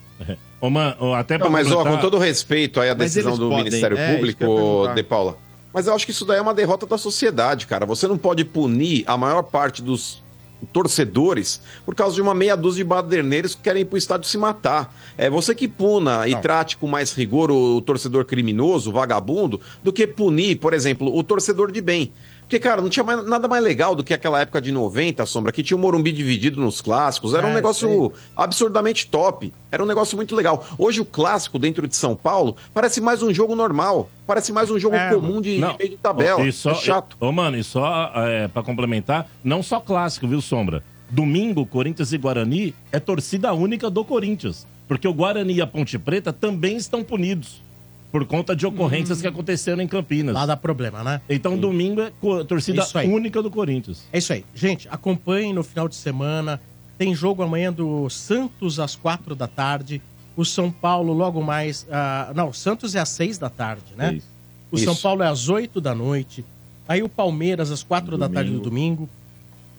Ô, 0.61 0.69
man, 0.69 0.95
ô, 0.99 1.13
até 1.13 1.37
Não, 1.37 1.49
mas 1.49 1.71
ó, 1.71 1.83
com 1.83 1.97
todo 1.97 2.17
respeito 2.17 2.79
aí 2.79 2.89
à 2.89 2.95
Mas 2.95 3.13
decisão 3.13 3.35
do 3.37 3.49
podem, 3.49 3.65
Ministério 3.65 3.97
é, 3.97 4.15
Público. 4.15 4.87
De 4.95 5.03
Paula. 5.03 5.37
Mas 5.73 5.87
eu 5.87 5.95
acho 5.95 6.05
que 6.05 6.11
isso 6.11 6.23
daí 6.23 6.37
é 6.37 6.41
uma 6.41 6.53
derrota 6.53 6.85
da 6.85 6.97
sociedade, 6.97 7.65
cara. 7.65 7.85
Você 7.85 8.07
não 8.07 8.17
pode 8.17 8.45
punir 8.45 9.03
a 9.07 9.17
maior 9.17 9.41
parte 9.41 9.81
dos 9.81 10.21
torcedores 10.71 11.61
por 11.85 11.95
causa 11.95 12.15
de 12.15 12.21
uma 12.21 12.33
meia 12.33 12.55
dúzia 12.55 12.83
de 12.83 12.89
baderneiros 12.89 13.55
que 13.55 13.61
querem 13.61 13.81
ir 13.81 13.85
pro 13.85 13.97
estádio 13.97 14.27
se 14.27 14.37
matar. 14.37 14.93
É 15.17 15.29
você 15.29 15.53
que 15.55 15.67
puna 15.67 16.27
e 16.27 16.35
trate 16.35 16.77
com 16.77 16.87
mais 16.87 17.13
rigor 17.13 17.51
o 17.51 17.81
torcedor 17.81 18.25
criminoso, 18.25 18.89
o 18.89 18.93
vagabundo, 18.93 19.59
do 19.83 19.91
que 19.91 20.05
punir, 20.07 20.57
por 20.57 20.73
exemplo, 20.73 21.15
o 21.15 21.23
torcedor 21.23 21.71
de 21.71 21.81
bem. 21.81 22.11
Porque, 22.51 22.59
cara, 22.59 22.81
não 22.81 22.89
tinha 22.89 23.01
mais- 23.05 23.25
nada 23.25 23.47
mais 23.47 23.63
legal 23.63 23.95
do 23.95 24.03
que 24.03 24.13
aquela 24.13 24.41
época 24.41 24.59
de 24.61 24.73
90, 24.73 25.25
Sombra, 25.25 25.53
que 25.53 25.63
tinha 25.63 25.77
o 25.77 25.79
Morumbi 25.79 26.11
dividido 26.11 26.59
nos 26.59 26.81
clássicos. 26.81 27.33
Era 27.33 27.47
um 27.47 27.51
É, 27.51 27.53
negócio 27.53 28.11
absurdamente 28.35 29.07
top. 29.07 29.53
Era 29.71 29.81
um 29.81 29.85
negócio 29.85 30.17
muito 30.17 30.35
legal. 30.35 30.67
Hoje 30.77 30.99
o 30.99 31.05
clássico 31.05 31.57
dentro 31.57 31.87
de 31.87 31.95
São 31.95 32.13
Paulo 32.13 32.57
parece 32.73 32.99
mais 32.99 33.23
um 33.23 33.33
jogo 33.33 33.55
normal. 33.55 34.09
Parece 34.27 34.51
mais 34.51 34.69
um 34.69 34.77
jogo 34.77 34.97
comum 35.09 35.39
de, 35.39 35.59
Não, 35.59 35.77
meio 35.77 35.91
de 35.91 35.95
tabela. 35.95 36.41
E 36.45 36.51
só, 36.51 36.71
é 36.71 36.75
chato. 36.75 37.15
Ô, 37.21 37.31
mano, 37.31 37.55
e 37.57 37.63
só 37.63 38.11
é, 38.15 38.49
pra 38.49 38.61
complementar, 38.61 39.29
não 39.41 39.63
só 39.63 39.79
clássico, 39.79 40.27
viu, 40.27 40.41
Sombra? 40.41 40.83
Domingo, 41.09 41.65
Corinthians 41.65 42.11
e 42.11 42.17
Guarani 42.17 42.75
é 42.91 42.99
torcida 42.99 43.53
única 43.53 43.89
do 43.89 44.03
Corinthians. 44.03 44.67
Porque 44.89 45.07
o 45.07 45.13
Guarani 45.13 45.53
e 45.53 45.61
a 45.61 45.67
Ponte 45.67 45.97
Preta 45.97 46.33
também 46.33 46.75
estão 46.75 47.01
punidos. 47.01 47.61
Por 48.11 48.25
conta 48.25 48.55
de 48.55 48.65
ocorrências 48.65 49.21
que 49.21 49.27
aconteceram 49.27 49.81
em 49.81 49.87
Campinas. 49.87 50.35
Lá 50.35 50.45
dá 50.45 50.57
problema, 50.57 51.03
né? 51.03 51.21
Então, 51.29 51.57
domingo 51.57 52.01
é 52.01 52.11
torcida 52.43 52.85
única 53.05 53.41
do 53.41 53.49
Corinthians. 53.49 54.03
É 54.11 54.17
isso 54.17 54.33
aí. 54.33 54.43
Gente, 54.53 54.87
acompanhem 54.89 55.53
no 55.53 55.63
final 55.63 55.87
de 55.87 55.95
semana. 55.95 56.59
Tem 56.97 57.15
jogo 57.15 57.41
amanhã 57.41 57.71
do 57.71 58.09
Santos 58.09 58.79
às 58.79 58.95
quatro 58.95 59.33
da 59.33 59.47
tarde. 59.47 60.01
O 60.35 60.43
São 60.43 60.69
Paulo 60.69 61.13
logo 61.13 61.41
mais. 61.41 61.87
ah, 61.89 62.31
não, 62.35 62.49
o 62.49 62.53
Santos 62.53 62.95
é 62.95 62.99
às 62.99 63.09
seis 63.09 63.37
da 63.37 63.49
tarde, 63.49 63.93
né? 63.95 64.15
Isso. 64.15 64.27
O 64.71 64.75
Isso. 64.75 64.85
São 64.85 64.95
Paulo 64.95 65.23
é 65.23 65.27
às 65.27 65.47
oito 65.47 65.79
da 65.79 65.95
noite. 65.95 66.43
Aí 66.87 67.01
o 67.01 67.09
Palmeiras 67.09 67.71
às 67.71 67.81
quatro 67.83 68.17
da 68.17 68.27
tarde 68.27 68.51
do 68.51 68.59
domingo. 68.59 69.09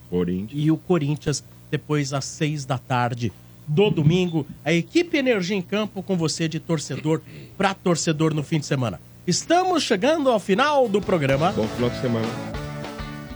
Corinthians. 0.09 0.51
E 0.55 0.71
o 0.71 0.77
Corinthians 0.77 1.45
depois 1.71 2.13
às 2.13 2.25
seis 2.25 2.65
da 2.65 2.79
tarde 2.79 3.33
do 3.67 3.91
domingo. 3.91 4.47
A 4.65 4.73
equipe 4.73 5.17
Energia 5.17 5.57
em 5.57 5.63
Campo 5.63 6.03
com 6.03 6.17
você 6.17 6.49
de 6.49 6.61
torcedor 6.61 7.21
para 7.57 7.75
torcedor 7.75 8.35
no 8.35 8.43
fim 8.43 8.59
de 8.59 8.67
semana. 8.67 9.01
Estamos 9.27 9.83
chegando 9.85 10.31
ao 10.31 10.41
final 10.41 10.89
do 10.89 11.01
programa. 11.01 11.53
Bom 11.53 11.67
final 11.69 11.91
de 11.91 12.01
semana. 12.01 12.29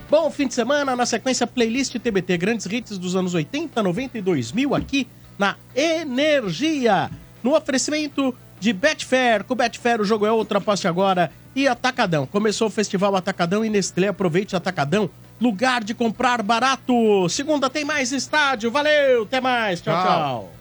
Bom 0.08 0.30
fim 0.30 0.46
de 0.46 0.55
semana, 0.55 0.94
na 0.94 1.05
sequência 1.05 1.46
playlist 1.46 1.96
TBT, 1.96 2.38
grandes 2.38 2.66
hits 2.66 2.96
dos 2.96 3.16
anos 3.16 3.34
80, 3.34 3.82
90 3.82 4.18
e 4.18 4.22
2000 4.22 4.74
aqui 4.74 5.08
na 5.36 5.56
Energia. 5.74 7.10
No 7.42 7.56
oferecimento 7.56 8.34
de 8.60 8.72
Betfair, 8.72 9.44
com 9.44 9.55
Betfair 9.55 10.00
o 10.00 10.05
jogo 10.05 10.24
é 10.24 10.30
outro, 10.30 10.58
aposte 10.58 10.86
agora. 10.86 11.30
E 11.55 11.66
Atacadão, 11.66 12.26
começou 12.26 12.68
o 12.68 12.70
festival 12.70 13.16
Atacadão 13.16 13.64
e 13.64 13.70
Nestlé, 13.70 14.08
aproveite 14.08 14.55
Atacadão, 14.55 15.10
lugar 15.40 15.84
de 15.84 15.94
comprar 15.94 16.42
barato. 16.42 17.28
Segunda 17.28 17.68
tem 17.70 17.84
mais 17.84 18.12
estádio, 18.12 18.70
valeu, 18.70 19.24
até 19.24 19.40
mais, 19.40 19.81
tchau. 19.81 19.94
Tchau. 19.94 20.05
tchau. 20.05 20.56